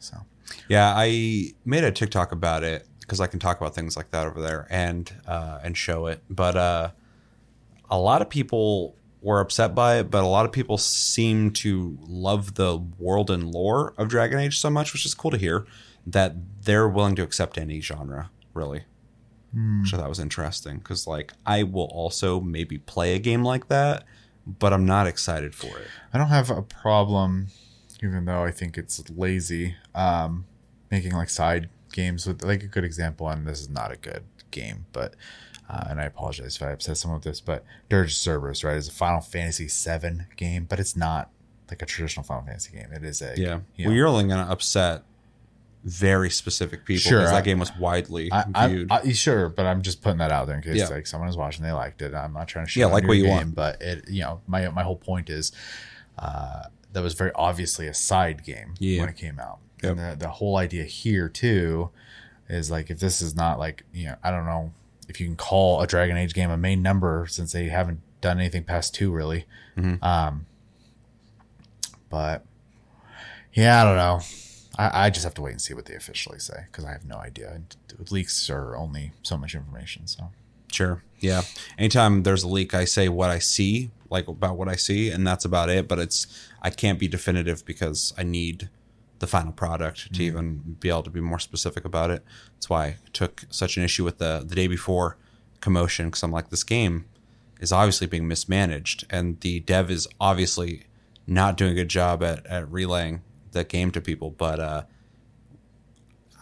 So, 0.00 0.16
Yeah, 0.68 0.92
I 0.96 1.52
made 1.64 1.84
a 1.84 1.92
TikTok 1.92 2.32
about 2.32 2.64
it 2.64 2.86
because 3.00 3.20
I 3.20 3.26
can 3.26 3.40
talk 3.40 3.60
about 3.60 3.74
things 3.74 3.96
like 3.96 4.10
that 4.10 4.26
over 4.26 4.40
there 4.40 4.66
and 4.70 5.12
uh, 5.26 5.58
and 5.62 5.76
show 5.76 6.06
it. 6.06 6.22
But 6.30 6.56
uh, 6.56 6.90
a 7.90 7.98
lot 7.98 8.22
of 8.22 8.30
people 8.30 8.94
were 9.22 9.40
upset 9.40 9.74
by 9.74 9.98
it, 9.98 10.10
but 10.10 10.22
a 10.22 10.26
lot 10.26 10.46
of 10.46 10.52
people 10.52 10.78
seem 10.78 11.50
to 11.50 11.98
love 12.00 12.54
the 12.54 12.78
world 12.98 13.30
and 13.30 13.52
lore 13.52 13.92
of 13.98 14.08
Dragon 14.08 14.38
Age 14.38 14.58
so 14.58 14.70
much, 14.70 14.92
which 14.92 15.04
is 15.04 15.14
cool 15.14 15.30
to 15.30 15.36
hear 15.36 15.66
that 16.06 16.34
they're 16.62 16.88
willing 16.88 17.14
to 17.16 17.22
accept 17.22 17.58
any 17.58 17.80
genre, 17.80 18.30
really. 18.54 18.84
Which 19.82 19.92
I 19.92 19.96
thought 19.96 20.08
was 20.08 20.20
interesting 20.20 20.78
because, 20.78 21.06
like, 21.06 21.32
I 21.44 21.64
will 21.64 21.90
also 21.92 22.40
maybe 22.40 22.78
play 22.78 23.14
a 23.16 23.18
game 23.18 23.42
like 23.42 23.66
that, 23.68 24.04
but 24.46 24.72
I'm 24.72 24.86
not 24.86 25.08
excited 25.08 25.54
for 25.54 25.76
it. 25.78 25.88
I 26.14 26.18
don't 26.18 26.28
have 26.28 26.50
a 26.50 26.62
problem, 26.62 27.48
even 28.02 28.24
though 28.24 28.44
I 28.44 28.50
think 28.50 28.78
it's 28.78 29.02
lazy, 29.10 29.76
um, 29.94 30.46
making 30.90 31.12
like 31.12 31.30
side 31.30 31.68
games 31.92 32.26
with 32.26 32.42
like 32.42 32.62
a 32.62 32.66
good 32.66 32.84
example. 32.84 33.28
And 33.28 33.46
this 33.46 33.60
is 33.60 33.68
not 33.68 33.92
a 33.92 33.96
good 33.96 34.22
game, 34.50 34.86
but 34.92 35.14
uh, 35.68 35.84
and 35.88 36.00
I 36.00 36.04
apologize 36.04 36.56
if 36.56 36.62
I 36.62 36.70
upset 36.72 36.96
someone 36.96 37.18
with 37.18 37.24
this, 37.24 37.40
but 37.40 37.64
Dirge 37.88 38.16
Cerberus, 38.16 38.64
right, 38.64 38.76
is 38.76 38.88
a 38.88 38.92
Final 38.92 39.20
Fantasy 39.20 39.68
VII 39.68 40.22
game, 40.36 40.66
but 40.68 40.80
it's 40.80 40.96
not 40.96 41.30
like 41.70 41.80
a 41.82 41.86
traditional 41.86 42.24
Final 42.24 42.44
Fantasy 42.44 42.72
game. 42.76 42.88
It 42.92 43.04
is 43.04 43.22
a 43.22 43.34
Yeah. 43.36 43.60
you 43.76 43.84
well, 43.84 43.90
know, 43.90 43.96
you're 43.96 44.06
only 44.08 44.24
going 44.24 44.44
to 44.44 44.50
upset 44.50 45.04
very 45.84 46.28
specific 46.28 46.84
people 46.84 47.00
Sure, 47.08 47.20
because 47.20 47.32
I- 47.32 47.36
that 47.36 47.44
game 47.44 47.58
was 47.60 47.70
widely 47.78 48.30
I, 48.32 48.44
I, 48.54 48.68
viewed. 48.68 48.90
I, 48.92 49.12
sure, 49.12 49.48
but 49.48 49.64
I'm 49.64 49.80
just 49.80 50.02
putting 50.02 50.18
that 50.18 50.30
out 50.32 50.46
there 50.46 50.56
in 50.56 50.62
case 50.62 50.76
Yeah. 50.76 50.88
like 50.88 51.06
someone 51.06 51.28
is 51.28 51.36
watching, 51.36 51.62
they 51.64 51.72
liked 51.72 52.02
it. 52.02 52.12
I'm 52.14 52.32
not 52.34 52.48
trying 52.48 52.66
to 52.66 52.78
Yeah, 52.80 52.86
like 52.86 53.06
what 53.06 53.16
you 53.16 53.22
game, 53.24 53.30
want. 53.32 53.54
but 53.54 53.80
it, 53.80 54.08
you 54.08 54.22
know, 54.22 54.40
my 54.46 54.68
my 54.70 54.82
whole 54.82 54.96
point 54.96 55.30
is 55.30 55.52
uh, 56.18 56.64
that 56.92 57.02
was 57.02 57.14
very 57.14 57.30
obviously 57.34 57.86
a 57.86 57.94
side 57.94 58.44
game 58.44 58.74
Yeah. 58.78 59.00
when 59.00 59.08
it 59.08 59.16
came 59.16 59.38
out, 59.40 59.58
Yep. 59.82 59.90
and 59.92 59.98
the 60.12 60.16
the 60.26 60.30
whole 60.30 60.56
idea 60.56 60.84
here 60.84 61.28
too 61.28 61.90
is 62.48 62.70
like 62.70 62.90
if 62.90 62.98
this 63.00 63.22
is 63.22 63.34
not 63.34 63.58
like 63.58 63.84
you 63.92 64.06
know, 64.06 64.16
I 64.22 64.30
don't 64.30 64.44
know 64.46 64.72
if 65.08 65.20
you 65.20 65.26
can 65.26 65.36
call 65.36 65.80
a 65.80 65.86
Dragon 65.86 66.16
Age 66.16 66.34
game 66.34 66.50
a 66.50 66.56
main 66.56 66.82
number 66.82 67.26
since 67.28 67.52
they 67.52 67.64
haven't 67.68 68.00
done 68.20 68.38
anything 68.38 68.64
past 68.64 68.94
two 68.94 69.10
really, 69.12 69.46
Mhm. 69.76 70.02
um, 70.02 70.46
but 72.08 72.44
yeah, 73.52 73.80
I 73.80 73.84
don't 73.84 73.96
know. 73.96 74.20
I, 74.78 75.06
I 75.06 75.10
just 75.10 75.24
have 75.24 75.34
to 75.34 75.42
wait 75.42 75.52
and 75.52 75.60
see 75.60 75.74
what 75.74 75.86
they 75.86 75.94
officially 75.94 76.38
say 76.38 76.64
because 76.70 76.84
I 76.84 76.92
have 76.92 77.04
no 77.04 77.16
idea. 77.16 77.60
Leaks 78.10 78.48
are 78.50 78.76
only 78.76 79.12
so 79.22 79.36
much 79.36 79.54
information. 79.54 80.06
So 80.06 80.30
Sure. 80.72 81.02
Yeah. 81.18 81.42
Anytime 81.78 82.22
there's 82.22 82.44
a 82.44 82.48
leak, 82.48 82.74
I 82.74 82.84
say 82.84 83.08
what 83.08 83.28
I 83.28 83.40
see, 83.40 83.90
like 84.08 84.28
about 84.28 84.56
what 84.56 84.68
I 84.68 84.76
see, 84.76 85.10
and 85.10 85.26
that's 85.26 85.44
about 85.44 85.68
it. 85.68 85.88
But 85.88 85.98
it's 85.98 86.28
I 86.62 86.70
can't 86.70 86.98
be 86.98 87.08
definitive 87.08 87.64
because 87.64 88.12
I 88.18 88.22
need 88.22 88.68
the 89.20 89.26
final 89.26 89.52
product 89.52 90.12
to 90.14 90.22
even 90.22 90.76
be 90.80 90.88
able 90.88 91.02
to 91.04 91.10
be 91.10 91.20
more 91.20 91.38
specific 91.38 91.84
about 91.84 92.10
it. 92.10 92.24
That's 92.54 92.68
why 92.68 92.84
I 92.84 92.96
took 93.12 93.44
such 93.50 93.76
an 93.76 93.84
issue 93.84 94.04
with 94.04 94.18
the 94.18 94.42
the 94.44 94.54
day 94.54 94.66
before 94.66 95.16
commotion 95.60 96.06
because 96.06 96.22
I'm 96.22 96.32
like, 96.32 96.48
this 96.50 96.64
game 96.64 97.04
is 97.60 97.72
obviously 97.72 98.06
being 98.06 98.26
mismanaged, 98.26 99.06
and 99.10 99.38
the 99.40 99.60
dev 99.60 99.90
is 99.90 100.08
obviously 100.20 100.84
not 101.26 101.56
doing 101.56 101.72
a 101.72 101.74
good 101.74 101.90
job 101.90 102.22
at, 102.22 102.44
at 102.46 102.70
relaying 102.70 103.22
the 103.52 103.62
game 103.62 103.90
to 103.92 104.00
people. 104.00 104.30
But 104.30 104.58
uh, 104.58 104.82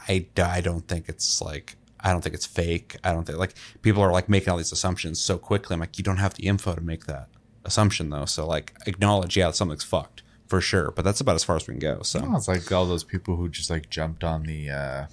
I, 0.08 0.26
I 0.36 0.60
don't 0.60 0.86
think 0.86 1.08
it's 1.08 1.42
like 1.42 1.76
I 2.00 2.12
don't 2.12 2.22
think 2.22 2.34
it's 2.34 2.46
fake. 2.46 2.96
I 3.02 3.12
don't 3.12 3.24
think 3.24 3.38
like 3.38 3.54
people 3.82 4.02
are 4.02 4.12
like 4.12 4.28
making 4.28 4.50
all 4.50 4.56
these 4.56 4.72
assumptions 4.72 5.20
so 5.20 5.36
quickly. 5.36 5.74
I'm 5.74 5.80
like, 5.80 5.98
you 5.98 6.04
don't 6.04 6.18
have 6.18 6.34
the 6.34 6.46
info 6.46 6.74
to 6.74 6.80
make 6.80 7.06
that 7.06 7.28
assumption 7.64 8.10
though. 8.10 8.24
So 8.24 8.46
like 8.46 8.74
acknowledge, 8.86 9.36
yeah, 9.36 9.50
something's 9.50 9.84
fucked 9.84 10.22
for 10.46 10.60
sure. 10.60 10.90
But 10.92 11.04
that's 11.04 11.20
about 11.20 11.34
as 11.34 11.44
far 11.44 11.56
as 11.56 11.66
we 11.66 11.74
can 11.74 11.80
go. 11.80 12.02
So 12.02 12.20
Oh, 12.24 12.36
it's 12.36 12.48
like 12.48 12.70
all 12.72 12.86
those 12.86 13.04
people 13.04 13.36
who 13.36 13.48
just 13.48 13.70
like 13.70 13.90
jumped 13.90 14.24
on 14.24 14.44
the 14.44 14.70
uh, 14.70 15.06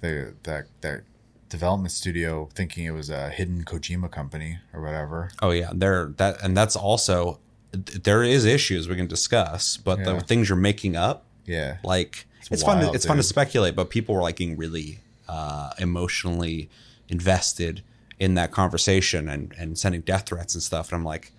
the 0.00 0.34
that 0.44 0.66
that 0.82 1.02
development 1.48 1.90
studio 1.92 2.48
thinking 2.54 2.84
it 2.84 2.92
was 2.92 3.10
a 3.10 3.28
hidden 3.30 3.64
Kojima 3.64 4.10
company 4.10 4.58
or 4.72 4.80
whatever. 4.82 5.30
oh 5.42 5.50
yeah, 5.50 5.70
there 5.74 6.12
that 6.16 6.42
and 6.42 6.56
that's 6.56 6.76
also 6.76 7.40
there 7.72 8.22
is 8.22 8.44
issues 8.44 8.88
we 8.88 8.96
can 8.96 9.06
discuss, 9.06 9.76
but 9.76 9.98
Yeah. 10.00 10.14
the 10.14 10.20
things 10.20 10.48
you're 10.48 10.56
making 10.58 10.96
up, 10.96 11.24
Yeah, 11.46 11.78
like 11.84 12.26
it's, 12.50 12.62
fun. 12.62 12.78
To, 12.78 12.84
wild, 12.86 12.96
it's 12.96 13.06
fun 13.06 13.16
to 13.16 13.22
speculate, 13.22 13.76
but 13.76 13.90
people 13.90 14.14
were 14.14 14.22
like 14.22 14.36
getting 14.36 14.56
really 14.56 14.98
uh, 15.28 15.70
emotionally 15.78 16.68
invested 17.08 17.82
in 18.18 18.34
that 18.34 18.50
conversation 18.50 19.28
and 19.28 19.54
and 19.58 19.78
sending 19.78 20.00
death 20.02 20.26
threats 20.26 20.54
and 20.54 20.62
stuff. 20.62 20.90
And 20.90 20.98
I'm 20.98 21.04
like, 21.04 21.32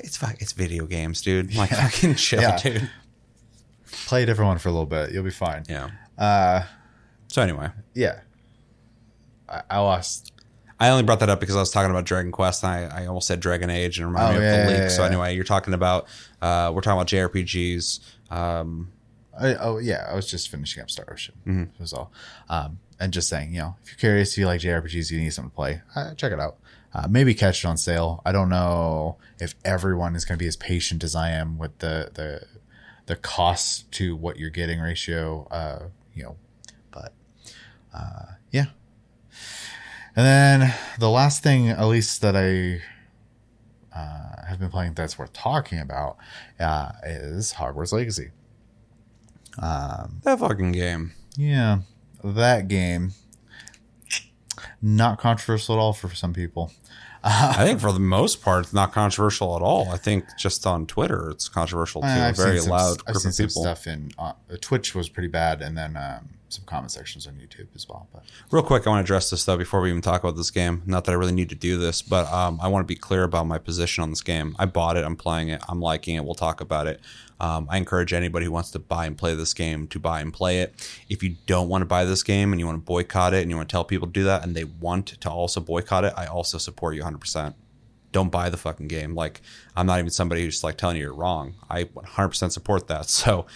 it's 0.00 0.16
fuck, 0.16 0.40
it's 0.40 0.52
video 0.52 0.86
games, 0.86 1.20
dude. 1.22 1.50
I'm 1.52 1.56
like 1.58 1.70
fucking 1.70 2.14
chill, 2.16 2.40
Yeah. 2.40 2.58
dude. 2.58 2.90
play 4.06 4.22
a 4.22 4.26
different 4.26 4.48
one 4.48 4.58
for 4.58 4.68
a 4.68 4.72
little 4.72 4.86
bit. 4.86 5.12
You'll 5.12 5.24
be 5.24 5.30
fine. 5.30 5.64
Yeah. 5.68 5.90
Uh, 6.18 6.62
So 7.28 7.42
anyway, 7.42 7.68
Yeah. 7.94 8.20
I, 9.48 9.62
I 9.70 9.78
lost. 9.80 10.32
I 10.80 10.88
only 10.88 11.02
brought 11.04 11.20
that 11.20 11.28
up 11.28 11.38
because 11.40 11.54
I 11.54 11.60
was 11.60 11.70
talking 11.70 11.90
about 11.90 12.04
Dragon 12.04 12.32
Quest 12.32 12.64
and 12.64 12.72
I, 12.92 13.02
I 13.02 13.06
almost 13.06 13.28
said 13.28 13.38
Dragon 13.40 13.70
Age 13.70 13.98
and 13.98 14.08
reminded 14.08 14.38
Oh, 14.38 14.40
me 14.40 14.46
of 14.46 14.52
yeah, 14.52 14.56
the 14.56 14.62
yeah, 14.62 14.68
leak. 14.78 14.82
yeah, 14.84 14.88
so 14.88 15.02
yeah. 15.02 15.08
anyway, 15.08 15.34
you're 15.34 15.44
talking 15.44 15.74
about 15.74 16.08
uh, 16.40 16.72
we're 16.74 16.80
talking 16.80 16.98
about 16.98 17.06
JRPGs. 17.06 18.00
Um, 18.30 18.90
I, 19.38 19.54
oh 19.54 19.78
yeah, 19.78 20.06
I 20.10 20.14
was 20.14 20.28
just 20.30 20.48
finishing 20.48 20.82
up 20.82 20.90
Star 20.90 21.06
Ocean. 21.10 21.34
Mm-hmm. 21.46 21.80
Was 21.82 21.92
all. 21.92 22.12
Um, 22.48 22.78
and 22.98 23.12
just 23.12 23.28
saying, 23.28 23.52
you 23.52 23.60
know, 23.60 23.76
if 23.84 23.90
you're 23.90 23.98
curious, 23.98 24.32
if 24.32 24.38
you 24.38 24.46
like 24.46 24.60
JRPGs, 24.60 25.10
you 25.10 25.20
need 25.20 25.32
something 25.32 25.50
to 25.50 25.54
play. 25.56 25.82
Uh, 25.94 26.14
check 26.14 26.32
it 26.32 26.40
out. 26.40 26.56
Uh, 26.94 27.06
maybe 27.08 27.34
catch 27.34 27.64
it 27.64 27.68
on 27.68 27.76
sale. 27.76 28.20
I 28.24 28.32
don't 28.32 28.48
know 28.50 29.16
if 29.40 29.54
everyone 29.64 30.14
is 30.14 30.24
going 30.24 30.38
to 30.38 30.42
be 30.42 30.48
as 30.48 30.56
patient 30.56 31.02
as 31.02 31.14
I 31.14 31.30
am 31.30 31.58
with 31.58 31.78
the 31.78 32.10
the 32.12 32.46
the 33.06 33.16
cost 33.16 33.90
to 33.92 34.14
what 34.14 34.38
you're 34.38 34.50
getting 34.50 34.80
ratio. 34.80 35.46
Uh, 35.50 35.88
you 36.14 36.22
know, 36.24 36.36
but 36.90 37.12
uh, 37.94 38.34
yeah. 38.50 38.66
And 40.14 40.26
then 40.26 40.74
the 40.98 41.08
last 41.08 41.42
thing, 41.42 41.70
at 41.70 41.84
least 41.84 42.20
that 42.20 42.36
I 42.36 42.82
uh, 43.98 44.46
have 44.46 44.58
been 44.58 44.68
playing 44.68 44.92
that's 44.92 45.18
worth 45.18 45.32
talking 45.32 45.78
about, 45.78 46.18
uh, 46.60 46.92
is 47.04 47.54
Hogwarts 47.54 47.92
Legacy. 47.92 48.30
that 50.24 50.38
fucking 50.38 50.72
game. 50.72 51.12
Yeah, 51.36 51.80
that 52.22 52.68
game. 52.68 53.12
Not 54.82 55.18
controversial 55.18 55.76
at 55.76 55.78
all 55.78 55.92
for 55.92 56.14
some 56.14 56.34
people. 56.34 56.72
I 57.24 57.64
think 57.64 57.80
for 57.80 57.92
the 57.92 58.00
most 58.00 58.42
part, 58.42 58.64
it's 58.64 58.72
not 58.72 58.92
controversial 58.92 59.54
at 59.56 59.62
all. 59.62 59.88
I 59.90 59.96
think 59.96 60.24
just 60.38 60.66
on 60.66 60.86
Twitter, 60.86 61.30
it's 61.30 61.48
controversial 61.48 62.02
too. 62.02 62.08
A 62.08 62.32
very 62.32 62.58
some- 62.60 62.70
loud 62.70 62.98
I've 63.06 63.14
group 63.14 63.18
seen 63.18 63.28
of 63.28 63.34
some 63.34 63.46
people. 63.46 63.62
stuff 63.62 63.86
in 63.86 64.10
uh, 64.18 64.32
Twitch 64.60 64.94
was 64.94 65.08
pretty 65.08 65.28
bad, 65.28 65.62
and 65.62 65.76
then 65.78 65.96
um, 65.96 66.30
some 66.48 66.64
comment 66.64 66.90
sections 66.90 67.26
on 67.26 67.34
YouTube 67.34 67.68
as 67.76 67.88
well. 67.88 68.08
But 68.12 68.24
Real 68.50 68.62
quick, 68.64 68.86
I 68.86 68.90
want 68.90 69.00
to 69.00 69.04
address 69.06 69.30
this 69.30 69.44
though 69.44 69.56
before 69.56 69.80
we 69.80 69.90
even 69.90 70.02
talk 70.02 70.22
about 70.22 70.36
this 70.36 70.50
game. 70.50 70.82
Not 70.84 71.04
that 71.04 71.12
I 71.12 71.14
really 71.14 71.32
need 71.32 71.48
to 71.50 71.54
do 71.54 71.78
this, 71.78 72.02
but 72.02 72.30
um, 72.32 72.58
I 72.60 72.68
want 72.68 72.82
to 72.86 72.88
be 72.92 72.96
clear 72.98 73.22
about 73.22 73.46
my 73.46 73.58
position 73.58 74.02
on 74.02 74.10
this 74.10 74.22
game. 74.22 74.56
I 74.58 74.66
bought 74.66 74.96
it. 74.96 75.04
I'm 75.04 75.16
playing 75.16 75.48
it. 75.48 75.62
I'm 75.68 75.80
liking 75.80 76.16
it. 76.16 76.24
We'll 76.24 76.34
talk 76.34 76.60
about 76.60 76.86
it. 76.88 77.00
Um, 77.42 77.66
I 77.68 77.76
encourage 77.76 78.12
anybody 78.12 78.46
who 78.46 78.52
wants 78.52 78.70
to 78.70 78.78
buy 78.78 79.04
and 79.04 79.18
play 79.18 79.34
this 79.34 79.52
game 79.52 79.88
to 79.88 79.98
buy 79.98 80.20
and 80.20 80.32
play 80.32 80.60
it. 80.60 80.74
If 81.08 81.24
you 81.24 81.34
don't 81.46 81.68
want 81.68 81.82
to 81.82 81.86
buy 81.86 82.04
this 82.04 82.22
game 82.22 82.52
and 82.52 82.60
you 82.60 82.66
want 82.66 82.76
to 82.78 82.84
boycott 82.84 83.34
it 83.34 83.42
and 83.42 83.50
you 83.50 83.56
want 83.56 83.68
to 83.68 83.72
tell 83.72 83.84
people 83.84 84.06
to 84.06 84.12
do 84.12 84.22
that 84.24 84.44
and 84.44 84.54
they 84.54 84.62
want 84.62 85.08
to 85.08 85.28
also 85.28 85.60
boycott 85.60 86.04
it, 86.04 86.14
I 86.16 86.26
also 86.26 86.56
support 86.56 86.94
you 86.94 87.02
100%. 87.02 87.54
Don't 88.12 88.30
buy 88.30 88.48
the 88.48 88.56
fucking 88.56 88.86
game. 88.86 89.16
Like, 89.16 89.40
I'm 89.74 89.86
not 89.86 89.98
even 89.98 90.10
somebody 90.10 90.44
who's 90.44 90.62
like 90.62 90.76
telling 90.76 90.96
you 90.96 91.02
you're 91.02 91.14
wrong. 91.14 91.54
I 91.68 91.84
100% 91.84 92.52
support 92.52 92.86
that. 92.86 93.06
So 93.10 93.46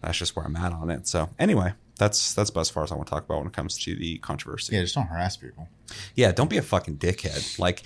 that's 0.00 0.18
just 0.18 0.36
where 0.36 0.44
I'm 0.44 0.54
at 0.54 0.72
on 0.72 0.90
it. 0.90 1.08
So 1.08 1.30
anyway, 1.38 1.72
that's 1.98 2.34
that's 2.34 2.50
about 2.50 2.62
as 2.62 2.70
far 2.70 2.84
as 2.84 2.92
I 2.92 2.94
want 2.94 3.06
to 3.06 3.10
talk 3.10 3.24
about 3.24 3.38
when 3.38 3.46
it 3.46 3.52
comes 3.52 3.78
to 3.78 3.96
the 3.96 4.18
controversy. 4.18 4.74
yeah, 4.76 4.82
just 4.82 4.94
don't 4.94 5.06
harass 5.06 5.36
people. 5.36 5.68
Yeah, 6.14 6.30
don't 6.32 6.50
be 6.50 6.58
a 6.58 6.62
fucking 6.62 6.98
dickhead. 6.98 7.58
Like, 7.58 7.82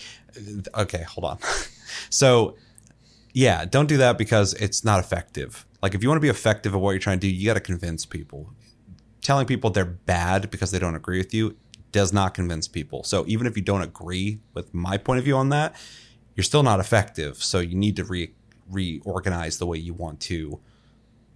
okay, 0.74 1.03
hold 1.03 1.24
on. 1.24 1.38
so, 2.11 2.57
yeah, 3.39 3.64
don't 3.64 3.86
do 3.86 3.97
that 3.99 4.18
because 4.18 4.53
it's 4.55 4.84
not 4.84 4.99
effective. 4.99 5.64
Like, 5.80 5.95
if 5.95 6.03
you 6.03 6.09
want 6.09 6.16
to 6.16 6.20
be 6.22 6.28
effective 6.28 6.74
at 6.74 6.80
what 6.80 6.91
you're 6.91 6.99
trying 6.99 7.20
to 7.20 7.28
do, 7.28 7.32
you 7.32 7.47
got 7.47 7.55
to 7.55 7.61
convince 7.61 8.05
people. 8.05 8.53
Telling 9.20 9.47
people 9.47 9.70
they're 9.70 9.84
bad 9.84 10.51
because 10.51 10.72
they 10.72 10.80
don't 10.80 10.97
agree 10.97 11.18
with 11.18 11.32
you 11.32 11.57
does 11.93 12.12
not 12.12 12.34
convince 12.34 12.66
people. 12.66 13.05
So, 13.05 13.24
even 13.28 13.47
if 13.47 13.57
you 13.57 13.62
don't 13.62 13.82
agree 13.82 14.41
with 14.55 14.74
my 14.74 14.99
point 14.99 15.18
of 15.20 15.24
view 15.24 15.36
on 15.36 15.51
that, 15.51 15.76
you're 16.34 16.43
still 16.43 16.64
not 16.64 16.80
effective. 16.80 17.41
So, 17.41 17.61
you 17.61 17.76
need 17.76 17.95
to 17.95 18.05
re- 18.05 18.34
reorganize 18.68 19.59
the 19.59 19.66
way 19.66 19.78
you 19.78 19.95
want 19.95 20.18
to 20.22 20.59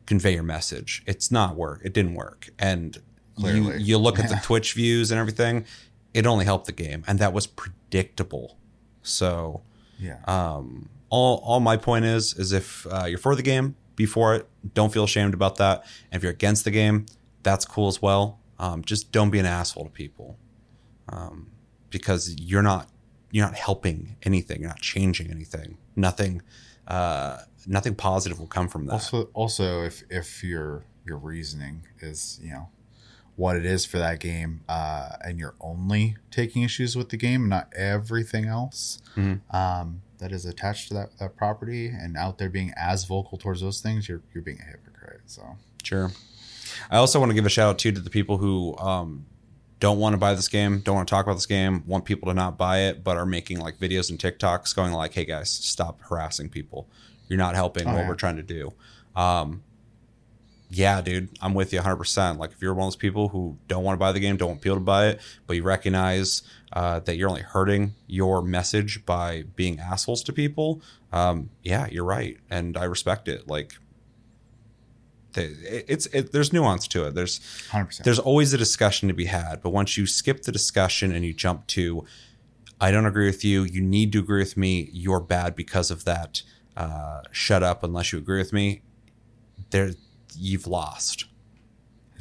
convey 0.07 0.35
your 0.35 0.43
message. 0.43 1.05
It's 1.07 1.31
not 1.31 1.55
work. 1.55 1.83
It 1.85 1.95
didn't 1.95 2.15
work. 2.15 2.49
And 2.59 2.97
you, 3.37 3.45
Clearly. 3.45 3.81
you 3.81 3.99
look 3.99 4.19
at 4.19 4.29
the 4.29 4.41
Twitch 4.43 4.75
views 4.75 5.13
and 5.13 5.21
everything, 5.21 5.67
it 6.15 6.27
only 6.27 6.47
helped 6.47 6.67
the 6.67 6.73
game. 6.73 7.05
And 7.07 7.21
that 7.21 7.33
was 7.33 7.47
predictable. 7.47 8.59
So 9.03 9.63
Yeah, 10.01 10.19
um, 10.27 10.89
all, 11.13 11.43
all 11.45 11.61
my 11.61 11.77
point 11.77 12.05
is, 12.07 12.33
is 12.39 12.53
if 12.53 12.87
uh, 12.91 13.05
you're 13.07 13.19
for 13.19 13.37
the 13.37 13.43
game, 13.43 13.77
be 13.97 14.07
for 14.07 14.35
it. 14.35 14.49
Don't 14.75 14.93
feel 14.93 15.05
ashamed 15.05 15.35
about 15.35 15.57
that. 15.57 15.85
And 16.11 16.19
if 16.19 16.23
you're 16.23 16.33
against 16.33 16.65
the 16.65 16.71
game, 16.71 17.05
that's 17.43 17.67
cool 17.67 17.89
as 17.89 18.01
well. 18.01 18.39
Um, 18.59 18.83
just 18.83 19.13
don't 19.13 19.31
be 19.31 19.39
an 19.39 19.45
asshole 19.47 19.85
to 19.85 19.91
people. 19.91 20.39
Um, 21.11 21.51
because 21.91 22.35
you're 22.41 22.63
not, 22.63 22.89
you're 23.31 23.45
not 23.45 23.55
helping 23.57 24.17
anything. 24.23 24.61
You're 24.61 24.71
not 24.71 24.81
changing 24.81 25.31
anything. 25.31 25.77
Nothing, 25.97 26.41
uh, 26.89 27.39
nothing 27.67 27.95
positive 27.95 28.39
will 28.41 28.47
come 28.47 28.69
from 28.69 28.87
that. 28.87 28.93
Also, 28.95 29.25
also, 29.35 29.83
if 29.85 30.03
if 30.09 30.43
your 30.43 30.85
your 31.05 31.19
reasoning 31.19 31.83
is 32.01 32.41
you 32.43 32.51
know 32.53 32.69
what 33.37 33.57
it 33.57 33.67
is 33.67 33.85
for 33.85 33.99
that 33.99 34.21
game, 34.21 34.61
uh, 34.69 35.11
and 35.23 35.39
you're 35.39 35.55
only 35.61 36.17
taking 36.31 36.63
issues 36.63 36.97
with 36.97 37.09
the 37.11 37.17
game, 37.19 37.49
not 37.49 37.71
everything 37.77 38.47
else 38.47 39.03
Mhm. 39.17 39.41
um, 39.55 40.03
that 40.23 40.33
is 40.33 40.47
attached 40.47 40.89
to 40.89 40.95
that, 40.95 41.19
that 41.19 41.37
property, 41.37 41.87
and 41.89 42.17
out 42.17 42.39
there 42.39 42.49
being 42.49 42.73
as 42.77 43.05
vocal 43.05 43.37
towards 43.37 43.61
those 43.61 43.81
things, 43.81 44.09
you're 44.09 44.23
you're 44.33 44.43
being 44.43 44.61
a 44.61 44.65
hypocrite. 44.65 45.21
So 45.27 45.43
Sure. 45.83 46.11
I 46.91 46.97
also 46.97 47.19
want 47.21 47.31
to 47.31 47.35
give 47.35 47.45
a 47.45 47.51
shout 47.51 47.69
out 47.69 47.79
too 47.79 47.93
to 47.93 48.01
the 48.01 48.09
people 48.09 48.39
who 48.39 48.77
um, 48.79 49.27
don't 49.81 49.99
want 49.99 50.15
to 50.15 50.17
buy 50.19 50.33
this 50.35 50.49
game, 50.49 50.79
don't 50.81 50.95
want 50.95 51.07
to 51.09 51.11
talk 51.15 51.27
about 51.27 51.35
this 51.35 51.45
game, 51.47 51.83
want 51.87 52.05
people 52.05 52.29
to 52.29 52.35
not 52.35 52.57
buy 52.57 52.83
it, 52.83 53.03
but 53.05 53.17
are 53.17 53.27
making 53.27 53.59
like 53.59 53.79
videos 53.79 54.09
and 54.11 54.19
TikToks 54.19 54.75
going 54.75 54.93
like, 54.93 55.13
"Hey 55.13 55.25
guys, 55.25 55.51
stop 55.51 56.01
harassing 56.09 56.49
people. 56.49 56.89
You're 57.29 57.39
not 57.39 57.55
helping 57.55 57.87
Oh, 57.89 57.93
what 57.93 58.01
yeah. 58.03 58.09
we're 58.09 58.15
trying 58.15 58.37
to 58.37 58.43
do." 58.43 58.73
Um, 59.17 59.63
yeah, 60.71 61.03
dude, 61.03 61.29
I'm 61.43 61.53
with 61.53 61.73
you 61.75 61.81
100%. 61.81 62.39
Like, 62.39 62.53
if 62.53 62.63
you're 62.63 62.73
one 62.73 62.85
of 62.85 62.87
those 62.87 62.97
people 62.97 63.29
who 63.29 63.59
don't 63.69 63.85
want 63.85 63.95
to 63.95 63.99
buy 63.99 64.11
the 64.13 64.21
game, 64.21 64.39
don't 64.39 64.49
want 64.49 64.63
people 64.63 64.79
to 64.79 64.81
buy 64.85 65.09
it, 65.09 65.21
but 65.47 65.55
you 65.55 65.63
recognize 65.63 66.43
uh, 66.73 67.01
that 67.01 67.17
you're 67.17 67.29
only 67.29 67.43
hurting 67.43 67.95
your 68.07 68.43
message 68.43 69.05
by 69.05 69.45
being 69.57 69.79
assholes 69.79 70.23
to 70.25 70.33
people, 70.33 70.81
um, 71.13 71.51
yeah, 71.63 71.87
you're 71.91 72.05
right. 72.05 72.39
And 72.51 72.77
I 72.77 72.85
respect 72.85 73.29
it. 73.29 73.49
Like, 73.49 73.75
it's 75.35 76.07
it, 76.07 76.33
there's 76.33 76.53
nuance 76.53 76.87
to 76.89 77.07
it. 77.07 77.15
There's 77.15 77.41
hundred 77.71 77.87
percent. 77.87 78.05
there's 78.05 78.19
always 78.19 78.53
a 78.53 78.59
discussion 78.59 79.09
to 79.09 79.15
be 79.15 79.27
had, 79.27 79.63
but 79.63 79.71
once 79.71 79.97
you 79.97 80.07
skip 80.07 80.43
the 80.43 80.53
discussion 80.53 81.13
and 81.13 81.25
you 81.25 81.33
jump 81.33 81.67
to, 81.69 82.05
I 82.81 82.91
don't 82.91 83.07
agree 83.07 83.27
with 83.27 83.45
you. 83.45 83.65
You 83.65 83.81
need 83.81 84.13
to 84.13 84.19
agree 84.19 84.43
with 84.43 84.57
me. 84.57 84.91
You're 84.93 85.21
bad 85.21 85.57
because 85.57 85.91
of 85.91 86.05
that. 86.05 86.43
Uh, 86.77 87.23
shut 87.31 87.63
up 87.63 87.83
unless 87.83 88.13
you 88.13 88.19
agree 88.19 88.39
with 88.39 88.53
me. 88.53 88.83
There, 89.71 89.93
you've 90.37 90.67
lost. 90.67 91.27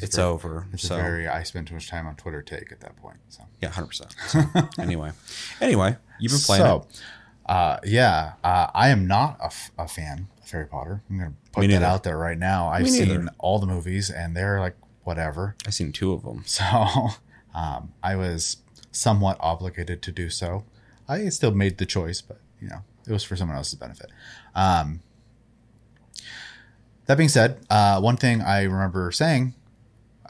It's, 0.04 0.16
very- 0.16 0.28
over. 0.28 0.68
It's 0.74 0.84
so 0.88 0.96
very 0.96 1.28
I 1.28 1.44
spend 1.44 1.68
too 1.68 1.74
much 1.74 1.90
time 1.90 2.08
on 2.08 2.16
Twitter 2.16 2.42
take 2.42 2.72
at 2.72 2.80
that 2.82 2.96
point. 2.98 3.18
So 3.30 3.44
yeah, 3.62 3.70
hundred 3.70 3.88
percent. 3.88 4.16
Anyway, 4.80 5.12
anyway, 5.60 5.96
you've 6.20 6.32
been 6.32 6.42
playing 6.42 6.64
so. 6.64 6.88
Uh, 7.46 7.78
yeah, 7.84 8.34
uh, 8.44 8.68
I 8.74 8.90
am 8.90 9.08
not 9.08 9.38
a, 9.42 9.46
f- 9.46 9.72
a 9.78 9.88
fan 9.88 10.28
of 10.42 10.50
Harry 10.52 10.68
Potter. 10.68 11.02
I'm 11.10 11.18
gonna 11.18 11.34
put 11.52 11.68
that 11.70 11.84
out 11.84 12.04
there 12.04 12.18
right 12.18 12.38
now. 12.38 12.68
I've 12.70 12.90
seen 12.90 13.30
all 13.40 13.60
the 13.60 13.68
movies, 13.68 14.10
and 14.10 14.36
they're 14.36 14.60
like 14.60 14.76
whatever. 15.04 15.56
I've 15.66 15.74
seen 15.74 15.92
two 15.92 16.14
of 16.14 16.24
them. 16.24 16.44
So 16.48 17.10
um, 17.54 17.92
I 18.02 18.16
was 18.16 18.58
somewhat 18.92 19.38
obligated 19.42 20.02
to 20.04 20.12
do 20.12 20.30
so. 20.30 20.64
I 21.10 21.28
still 21.30 21.52
made 21.52 21.78
the 21.78 21.86
choice, 21.86 22.22
but 22.22 22.40
you 22.62 22.70
know, 22.70 22.84
it 23.08 23.12
was 23.12 23.24
for 23.24 23.36
someone 23.36 23.58
else's 23.58 23.76
benefit. 23.76 24.10
Um, 24.56 25.02
that 27.08 27.18
being 27.18 27.30
said, 27.30 27.60
uh, 27.70 28.00
one 28.00 28.16
thing 28.18 28.42
I 28.42 28.64
remember 28.64 29.12
saying 29.12 29.54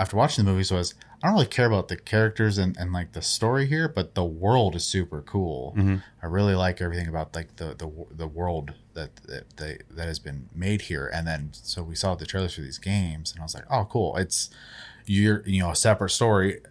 after 0.02 0.18
watching 0.18 0.43
the 0.43 0.52
movies 0.52 0.72
was, 0.72 0.95
I 1.22 1.28
don't 1.28 1.36
really 1.36 1.45
care 1.45 1.68
about 1.68 1.88
the 1.88 1.95
characters 1.95 2.58
and, 2.58 2.76
and 2.76 2.91
like 2.91 3.12
the 3.12 3.22
story 3.22 3.68
here, 3.68 3.88
but 3.88 4.16
the 4.16 4.26
world 4.26 4.76
is 4.76 4.84
super 4.84 5.22
cool. 5.22 5.76
Mm-hmm. 5.78 5.97
I 6.24 6.26
really 6.26 6.56
like 6.56 6.82
everything 6.82 7.08
about 7.08 7.36
like 7.36 7.58
the 7.58 7.76
the, 7.76 7.89
the 8.10 8.28
world 8.28 8.74
that 8.95 9.18
that 9.28 9.58
they, 9.58 9.78
that 9.91 10.08
has 10.08 10.18
been 10.18 10.49
made 10.56 10.82
here. 10.82 11.06
And 11.14 11.28
then 11.28 11.52
so 11.52 11.84
we 11.84 11.93
saw 11.93 12.16
the 12.16 12.26
trailers 12.26 12.56
for 12.56 12.62
these 12.62 12.80
games, 12.80 13.32
and 13.32 13.41
I 13.41 13.43
was 13.43 13.54
like, 13.54 13.66
oh, 13.70 13.86
cool! 13.86 14.18
It's 14.18 14.49
you're 15.06 15.43
you 15.45 15.62
know 15.62 15.70
a 15.70 15.76
separate 15.76 16.10
story 16.10 16.62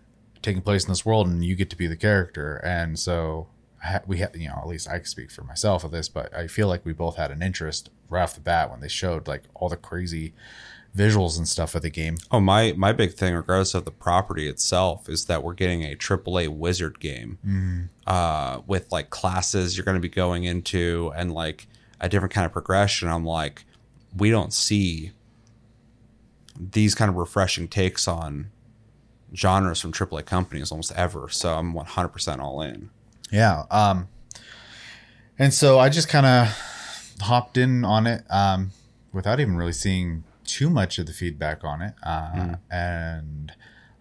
taking 0.43 0.63
place 0.63 0.83
in 0.83 0.91
this 0.91 1.07
world, 1.07 1.29
and 1.29 1.45
you 1.45 1.55
get 1.55 1.71
to 1.71 1.77
be 1.77 1.87
the 1.87 1.97
character. 1.97 2.57
And 2.65 2.99
so 2.99 3.47
we 4.09 4.19
have 4.19 4.37
you 4.37 4.49
know 4.49 4.59
at 4.61 4.67
least 4.67 4.89
I 4.89 4.97
can 4.97 5.05
speak 5.05 5.31
for 5.31 5.45
myself 5.45 5.85
of 5.85 5.93
this, 5.93 6.09
but 6.09 6.35
I 6.35 6.49
feel 6.49 6.67
like 6.67 6.85
we 6.85 6.93
both 6.93 7.17
had 7.17 7.31
an 7.31 7.43
interest 7.43 7.91
right 8.09 8.25
off 8.25 8.35
the 8.35 8.41
bat 8.41 8.73
when 8.73 8.81
they 8.81 8.89
showed 8.89 9.29
like 9.29 9.45
all 9.55 9.69
the 9.69 9.77
crazy 9.77 10.35
visuals 10.97 11.39
and 11.39 11.49
stuff 11.49 11.75
of 11.75 11.83
the 11.83 11.91
game. 11.91 12.17
Oh 12.31 12.41
my 12.41 12.75
my 12.77 12.93
big 12.93 13.15
thing, 13.15 13.35
regardless 13.35 13.75
of 13.75 13.85
the 13.85 13.91
property 13.91 14.49
itself, 14.49 15.09
is 15.09 15.27
that 15.27 15.43
we're 15.43 15.55
getting 15.55 15.83
a 15.85 15.95
AAA 15.95 16.49
wizard 16.49 16.99
game 17.01 17.91
uh, 18.07 18.61
with 18.67 18.91
like 18.91 19.11
classes 19.11 19.77
you're 19.77 19.85
going 19.85 19.97
to 19.97 20.01
be 20.01 20.09
going 20.09 20.45
into 20.45 21.13
and 21.17 21.33
like 21.33 21.67
a 22.01 22.09
different 22.09 22.35
kind 22.35 22.47
of 22.47 22.53
progression. 22.53 23.09
I'm 23.09 23.25
like, 23.25 23.65
we 24.17 24.31
don't 24.31 24.53
see 24.53 25.13
these 26.59 26.95
kind 26.95 27.09
of 27.09 27.17
refreshing 27.17 27.69
takes 27.69 28.09
on 28.09 28.51
genres 29.35 29.81
from 29.81 29.93
AAA 29.93 30.27
companies 30.27 30.71
almost 30.71 30.93
ever. 30.93 31.29
So 31.29 31.55
I'm 31.55 31.73
100% 31.73 32.39
all 32.41 32.63
in. 32.63 32.91
Yeah. 33.31 33.65
Um, 33.71 34.09
and 35.39 35.55
so 35.55 35.79
I 35.79 35.89
just 35.89 36.09
kind 36.09 36.27
of 36.27 37.17
hopped 37.21 37.57
in 37.57 37.85
on 37.85 38.07
it 38.07 38.25
um, 38.29 38.73
without 39.13 39.41
even 39.41 39.57
really 39.57 39.73
seeing 39.73 40.25
too 40.51 40.71
much 40.71 40.99
of 40.99 41.07
the 41.07 41.13
feedback 41.13 41.65
on 41.65 41.83
it. 41.83 41.95
Uh, 42.03 42.57
And 42.71 43.53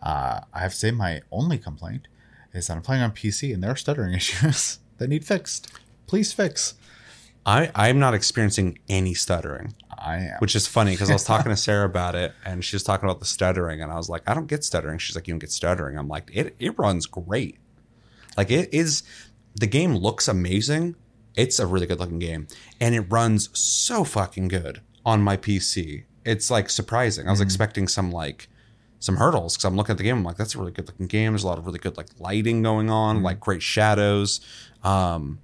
Uh, 0.02 0.40
I 0.54 0.60
have 0.60 0.72
to 0.72 0.78
say, 0.78 0.92
my 0.92 1.22
only 1.30 1.58
complaint 1.58 2.08
is 2.54 2.68
that 2.68 2.78
I'm 2.78 2.82
playing 2.82 3.02
on 3.04 3.12
PC 3.12 3.54
and 3.54 3.62
there 3.62 3.72
are 3.72 3.76
stuttering 3.76 4.14
issues 4.22 4.80
that 4.98 5.10
need 5.10 5.26
fixed. 5.26 5.70
Please 6.08 6.32
fix. 6.32 6.76
I 7.46 7.70
I'm 7.76 8.00
not 8.00 8.14
experiencing 8.14 8.80
any 8.90 9.14
stuttering, 9.14 9.74
I 9.98 10.16
am. 10.18 10.38
which 10.40 10.56
is 10.56 10.68
funny 10.68 10.92
because 10.92 11.10
I 11.10 11.14
was 11.14 11.24
talking 11.24 11.50
to 11.52 11.58
Sarah 11.68 11.86
about 11.86 12.16
it, 12.16 12.34
and 12.46 12.64
she 12.64 12.76
was 12.76 12.84
talking 12.84 13.10
about 13.10 13.20
the 13.20 13.26
stuttering, 13.26 13.82
and 13.82 13.92
I 13.92 13.96
was 13.96 14.10
like, 14.10 14.24
I 14.28 14.34
don't 14.34 14.48
get 14.48 14.64
stuttering. 14.64 15.00
She's 15.00 15.16
like, 15.16 15.28
you 15.28 15.34
don't 15.34 15.40
get 15.40 15.52
stuttering. 15.52 15.98
I'm 15.98 16.08
like, 16.08 16.30
it 16.34 16.56
it 16.60 16.78
runs 16.80 17.06
great. 17.06 17.58
Like 18.38 18.52
it 18.52 18.74
is. 18.74 19.04
The 19.56 19.68
game 19.68 19.96
looks 19.96 20.28
amazing. 20.28 20.96
It's 21.36 21.60
a 21.60 21.66
really 21.68 21.88
good 21.88 22.00
looking 22.00 22.20
game, 22.20 22.48
and 22.80 22.94
it 22.96 23.02
runs 23.10 23.50
so 23.58 24.04
fucking 24.04 24.48
good 24.50 24.82
on 25.06 25.22
my 25.22 25.36
PC. 25.38 26.04
It's 26.26 26.52
like 26.52 26.70
surprising. 26.70 27.28
I 27.28 27.32
was 27.32 27.42
expecting 27.42 27.88
some 27.88 28.12
like 28.12 28.48
some 29.00 29.18
hurdles 29.18 29.56
because 29.56 29.66
I'm 29.66 29.76
looking 29.76 29.94
at 29.94 29.98
the 29.98 30.04
game. 30.04 30.18
I'm 30.18 30.24
like, 30.24 30.38
that's 30.38 30.56
a 30.56 30.60
really 30.60 30.72
good 30.72 30.88
looking 30.88 31.08
game. 31.08 31.32
There's 31.32 31.44
a 31.44 31.48
lot 31.48 31.58
of 31.58 31.66
really 31.66 31.80
good 31.80 31.98
like 31.98 32.08
lighting 32.20 32.62
going 32.62 32.90
on, 32.90 33.24
like 33.24 33.40
great 33.40 33.62
shadows. 33.62 34.42
Um, 34.84 35.40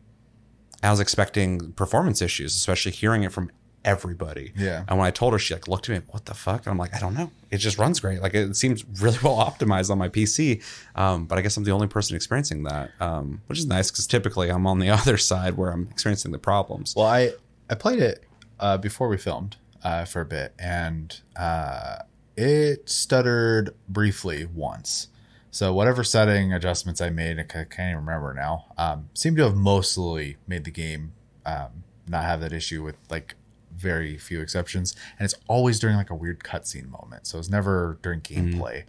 I 0.83 0.91
was 0.91 0.99
expecting 0.99 1.71
performance 1.73 2.21
issues, 2.21 2.55
especially 2.55 2.91
hearing 2.91 3.23
it 3.23 3.31
from 3.31 3.49
everybody. 3.85 4.51
Yeah. 4.57 4.83
And 4.87 4.97
when 4.97 5.07
I 5.07 5.11
told 5.11 5.33
her, 5.33 5.39
she 5.39 5.53
like 5.53 5.67
looked 5.67 5.89
at 5.89 5.93
me, 5.93 5.99
like, 5.99 6.13
what 6.13 6.25
the 6.25 6.33
fuck? 6.33 6.65
And 6.65 6.67
I'm 6.67 6.77
like, 6.77 6.93
I 6.93 6.99
don't 6.99 7.13
know. 7.13 7.31
It 7.51 7.57
just 7.57 7.77
runs 7.77 7.99
great. 7.99 8.21
Like 8.21 8.33
it 8.33 8.55
seems 8.55 8.83
really 9.01 9.17
well 9.23 9.37
optimized 9.37 9.89
on 9.89 9.97
my 9.97 10.09
PC. 10.09 10.61
Um, 10.95 11.25
but 11.25 11.37
I 11.37 11.41
guess 11.41 11.55
I'm 11.55 11.63
the 11.63 11.71
only 11.71 11.87
person 11.87 12.15
experiencing 12.15 12.63
that, 12.63 12.91
um, 12.99 13.41
which 13.47 13.59
is 13.59 13.65
nice 13.65 13.89
because 13.89 14.07
typically 14.07 14.49
I'm 14.49 14.67
on 14.67 14.79
the 14.79 14.89
other 14.99 15.17
side 15.17 15.55
where 15.55 15.71
I'm 15.71 15.87
experiencing 15.91 16.31
the 16.31 16.39
problems. 16.39 16.93
Well, 16.95 17.05
I 17.05 17.31
I 17.69 17.75
played 17.75 17.99
it 17.99 18.23
uh, 18.59 18.77
before 18.77 19.07
we 19.07 19.17
filmed 19.17 19.55
uh, 19.85 20.03
for 20.03 20.21
a 20.21 20.25
bit, 20.25 20.53
and 20.57 21.21
uh, 21.37 21.97
it 22.35 22.89
stuttered 22.89 23.69
briefly 23.87 24.43
once. 24.43 25.09
So 25.51 25.73
whatever 25.73 26.03
setting 26.03 26.51
adjustments 26.51 26.99
I 26.99 27.11
made, 27.11 27.39
I 27.39 27.43
can't 27.43 27.71
even 27.79 27.97
remember 27.97 28.33
now. 28.33 28.65
Um, 28.79 29.09
seem 29.13 29.35
to 29.37 29.43
have 29.43 29.55
mostly 29.55 30.37
made 30.47 30.65
the 30.65 30.71
game 30.71 31.13
um, 31.45 31.83
not 32.09 32.23
have 32.23 32.41
that 32.41 32.51
issue 32.51 32.83
with 32.83 32.97
like 33.11 33.35
very 33.77 34.17
few 34.17 34.41
exceptions, 34.41 34.95
and 35.19 35.25
it's 35.25 35.35
always 35.47 35.79
during 35.79 35.97
like 35.97 36.09
a 36.09 36.15
weird 36.15 36.39
cutscene 36.39 36.89
moment. 36.89 37.27
So 37.27 37.37
it's 37.37 37.49
never 37.49 37.99
during 38.01 38.21
gameplay. 38.21 38.85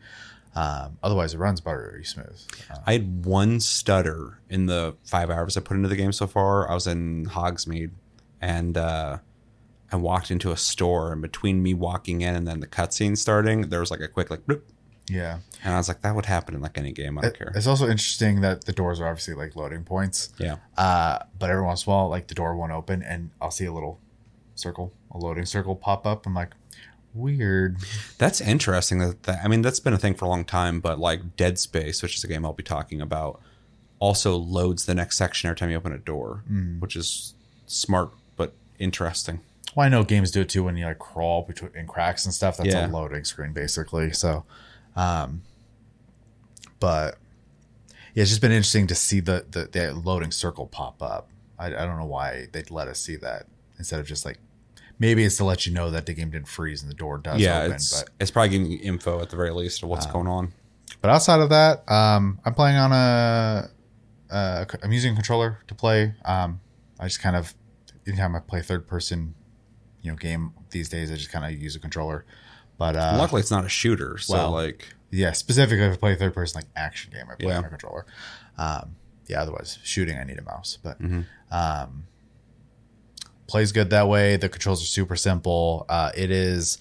Um, 0.55 0.97
otherwise, 1.03 1.35
it 1.35 1.39
runs 1.39 1.61
buttery 1.61 2.05
smooth. 2.05 2.41
Uh, 2.71 2.79
I 2.87 2.93
had 2.93 3.27
one 3.27 3.61
stutter 3.61 4.39
in 4.49 4.65
the 4.65 4.97
five 5.05 5.29
hours 5.29 5.59
I 5.59 5.61
put 5.61 5.77
into 5.77 5.91
the 5.91 5.97
game 5.97 6.13
so 6.13 6.27
far. 6.27 6.71
I 6.71 6.73
was 6.73 6.87
in 6.87 7.27
Hogsmeade 7.27 7.91
and 8.41 8.79
uh, 8.79 9.19
I 9.93 9.97
walked 9.97 10.31
into 10.31 10.51
a 10.51 10.57
store, 10.57 11.13
and 11.13 11.23
between 11.23 11.63
me 11.63 11.75
walking 11.75 12.21
in 12.21 12.35
and 12.35 12.47
then 12.47 12.61
the 12.61 12.67
cutscene 12.67 13.17
starting, 13.17 13.69
there 13.69 13.81
was 13.81 13.91
like 13.91 14.01
a 14.01 14.09
quick 14.09 14.31
like, 14.31 14.47
bloop, 14.47 14.63
yeah, 15.09 15.39
and 15.63 15.75
I 15.75 15.77
was 15.77 15.89
like, 15.89 16.03
that 16.03 16.15
would 16.15 16.27
happen 16.27 16.55
in 16.55 16.61
like 16.61 16.77
any 16.77 16.93
game. 16.93 17.19
I 17.19 17.23
don't 17.23 17.39
care. 17.39 17.53
it's 17.55 17.67
also 17.67 17.85
interesting 17.85 18.41
that 18.41 18.65
the 18.65 18.73
doors 18.73 19.01
are 19.01 19.07
obviously 19.07 19.35
like 19.35 19.55
loading 19.55 19.85
points. 19.85 20.33
Yeah. 20.39 20.57
Uh, 20.77 21.21
but 21.39 21.51
every 21.51 21.63
once 21.63 21.87
in 21.87 21.93
a 21.93 21.97
while, 21.97 22.09
like 22.09 22.27
the 22.27 22.35
door 22.35 22.57
won't 22.57 22.73
open, 22.73 23.03
and 23.03 23.31
I'll 23.41 23.51
see 23.51 23.67
a 23.67 23.73
little 23.73 24.01
circle, 24.57 24.93
a 25.13 25.19
loading 25.19 25.47
circle 25.47 25.77
pop 25.77 26.07
up. 26.07 26.27
I'm 26.27 26.35
like, 26.35 26.51
weird. 27.15 27.79
That's 28.19 28.41
interesting. 28.41 28.99
That, 28.99 29.23
that 29.25 29.41
I 29.45 29.49
mean, 29.49 29.63
that's 29.63 29.81
been 29.81 29.93
a 29.93 29.99
thing 29.99 30.15
for 30.15 30.25
a 30.25 30.29
long 30.29 30.45
time. 30.45 30.81
But 30.81 30.99
like 30.99 31.37
Dead 31.37 31.59
Space, 31.59 32.03
which 32.03 32.17
is 32.17 32.25
a 32.25 32.29
game 32.29 32.45
I'll 32.45 32.53
be 32.53 32.65
talking 32.65 33.01
about, 33.01 33.41
also 34.01 34.37
loads 34.37 34.87
the 34.87 34.95
next 34.95 35.17
section 35.17 35.49
every 35.49 35.57
time 35.57 35.71
you 35.71 35.77
open 35.77 35.93
a 35.93 35.99
door, 35.99 36.43
which 36.81 36.97
is 36.97 37.35
smart 37.67 38.11
but 38.37 38.55
interesting. 38.79 39.41
Well, 39.77 39.87
I 39.87 39.89
know 39.91 40.03
games 40.03 40.31
do 40.33 40.41
it 40.41 40.49
too 40.49 40.65
when 40.65 40.77
you 40.77 40.87
like 40.87 40.99
crawl 40.99 41.43
between 41.43 41.71
in 41.77 41.87
cracks 41.87 42.25
and 42.25 42.35
stuff. 42.35 42.57
That's 42.57 42.71
Yeah. 42.71 42.87
a 42.87 42.91
loading 42.91 43.25
screen 43.25 43.53
basically. 43.53 44.11
So, 44.13 44.45
um, 44.97 45.43
but 46.81 47.19
yeah, 48.15 48.23
it's 48.23 48.31
just 48.31 48.41
been 48.41 48.53
interesting 48.53 48.87
to 48.89 48.95
see 48.95 49.21
the 49.21 49.45
the, 49.51 49.67
the 49.71 49.93
loading 49.95 50.31
circle 50.33 50.67
pop 50.67 51.03
up. 51.03 51.29
I, 51.59 51.67
I 51.67 51.71
don't 51.87 51.99
know 51.99 52.07
why 52.07 52.47
they'd 52.53 52.71
let 52.71 52.89
us 52.89 52.99
see 52.99 53.17
that 53.17 53.47
instead 53.79 54.01
of 54.01 54.07
just 54.07 54.25
like 54.25 54.39
maybe 54.99 55.25
it's 55.25 55.37
to 55.37 55.45
let 55.45 55.67
you 55.67 55.73
know 55.75 55.91
that 55.91 56.07
the 56.07 56.15
game 56.15 56.31
didn't 56.31 56.49
freeze 56.49 56.83
and 56.83 56.91
the 56.91 56.95
door 56.97 57.19
does 57.19 57.41
yeah, 57.41 57.61
open. 57.63 57.73
it's 57.73 58.01
But 58.03 58.11
it's 58.19 58.31
probably 58.31 58.49
giving 58.49 58.71
you 58.73 58.79
info 58.83 59.21
at 59.21 59.29
the 59.29 59.37
very 59.37 59.51
least 59.51 59.83
of 59.83 59.91
what's 59.91 60.07
going 60.07 60.27
on. 60.27 60.53
But 61.03 61.11
outside 61.11 61.41
of 61.41 61.51
that, 61.51 61.89
um, 61.91 62.41
I'm 62.47 62.55
playing 62.55 62.77
on 62.79 62.93
a, 62.93 63.69
a. 64.31 64.67
I'm 64.83 64.93
using 64.93 65.13
a 65.13 65.15
controller 65.15 65.59
to 65.69 65.75
play. 65.75 66.15
Um, 66.25 66.61
I 66.99 67.05
just 67.07 67.21
kind 67.21 67.37
of 67.37 67.55
anytime 68.07 68.35
I 68.35 68.41
play 68.41 68.63
third 68.63 68.87
person, 68.87 69.35
you 70.07 70.13
know, 70.13 70.17
game 70.17 70.53
these 70.71 70.89
days, 70.89 71.11
I 71.11 71.17
just 71.17 71.31
kind 71.31 71.45
of 71.45 71.61
use 71.61 71.75
a 71.77 71.81
controller. 71.81 72.25
But 72.79 72.95
uh, 72.97 73.17
Luckily, 73.19 73.41
it's 73.41 73.51
not 73.51 73.65
a 73.65 73.69
shooter, 73.69 74.17
so 74.19 74.35
well, 74.35 74.51
like 74.53 74.89
yeah, 75.11 75.33
specifically 75.33 75.85
if 75.85 75.95
I 75.95 75.97
play 75.97 76.13
a 76.13 76.17
third 76.17 76.33
person 76.35 76.59
like 76.61 76.69
action 76.77 77.13
game, 77.13 77.25
I 77.31 77.35
play 77.35 77.49
Yeah. 77.53 77.59
on 77.59 77.65
a 77.65 77.69
controller. 77.69 78.07
Um, 78.59 78.97
yeah, 79.27 79.43
otherwise 79.43 79.79
shooting, 79.83 80.19
I 80.19 80.25
need 80.25 80.39
a 80.39 80.43
mouse. 80.43 80.79
But 80.83 81.01
Mm-hmm. 81.03 81.23
um, 81.55 82.05
plays 83.47 83.73
good 83.73 83.91
that 83.91 84.09
way. 84.09 84.37
The 84.37 84.49
controls 84.49 84.83
are 84.83 84.87
super 84.87 85.17
simple. 85.17 85.87
Uh, 85.89 86.13
it 86.17 86.31
is. 86.31 86.79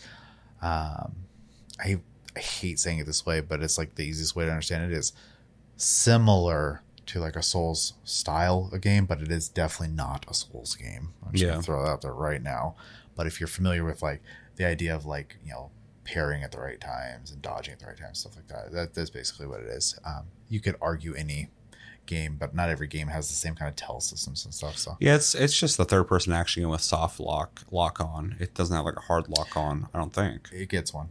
Um, 0.62 1.16
I 1.80 2.00
I 2.36 2.40
hate 2.40 2.80
saying 2.80 3.00
it 3.00 3.06
this 3.06 3.26
way, 3.26 3.40
but 3.40 3.64
it's 3.64 3.78
like 3.78 3.96
the 3.96 4.04
easiest 4.04 4.36
way 4.36 4.44
to 4.46 4.52
understand 4.52 4.92
it 4.92 4.96
is 4.98 5.14
similar 5.78 6.82
to 7.06 7.20
like 7.20 7.36
a 7.36 7.44
Souls 7.44 7.94
style 8.04 8.70
of 8.74 8.82
game, 8.82 9.06
but 9.06 9.22
it 9.22 9.32
is 9.32 9.48
definitely 9.48 9.96
not 9.96 10.26
a 10.28 10.34
Souls 10.34 10.76
game. 10.76 11.14
I'm 11.26 11.32
just 11.34 11.44
Yeah. 11.44 11.52
gonna 11.52 11.62
throw 11.64 11.84
that 11.84 11.90
out 11.90 12.02
there 12.02 12.14
right 12.14 12.42
now. 12.42 12.76
But 13.16 13.28
if 13.28 13.40
you're 13.40 13.48
familiar 13.48 13.84
with 13.84 14.02
like 14.02 14.22
the 14.56 14.66
idea 14.66 14.96
of 14.96 15.06
like 15.06 15.38
you 15.44 15.52
know 15.52 15.72
parrying 16.04 16.44
at 16.44 16.52
the 16.52 16.60
right 16.60 16.80
times 16.80 17.32
and 17.32 17.42
dodging 17.42 17.74
at 17.74 17.80
the 17.80 17.88
right 17.88 17.98
times, 17.98 18.20
stuff 18.20 18.36
like 18.36 18.48
that, 18.48 18.72
that 18.72 18.94
that's 18.94 19.10
basically 19.10 19.48
what 19.48 19.62
it 19.62 19.68
is. 19.68 19.98
Um, 20.06 20.26
you 20.50 20.60
could 20.60 20.76
argue 20.82 21.14
any 21.16 21.50
game, 22.06 22.36
but 22.40 22.54
not 22.54 22.70
every 22.70 22.88
game 22.88 23.08
has 23.08 23.28
the 23.30 23.34
same 23.34 23.56
kind 23.56 23.68
of 23.68 23.76
tell 23.76 24.00
systems 24.00 24.46
and 24.46 24.54
stuff. 24.54 24.78
So 24.78 24.96
yeah, 25.00 25.16
it's 25.16 25.34
it's 25.34 25.58
just 25.58 25.78
the 25.78 25.86
third 25.86 26.04
person 26.08 26.34
action 26.34 26.62
game 26.64 26.70
with 26.70 26.82
soft 26.82 27.20
lock 27.20 27.64
lock 27.72 28.00
on. 28.00 28.36
It 28.40 28.54
doesn't 28.54 28.76
have 28.76 28.86
like 28.86 28.98
a 28.98 29.02
hard 29.02 29.28
lock 29.30 29.56
on. 29.58 29.88
I 29.94 29.98
don't 29.98 30.14
think. 30.14 30.50
it 30.52 30.70
gets 30.70 30.94
one. 30.94 31.10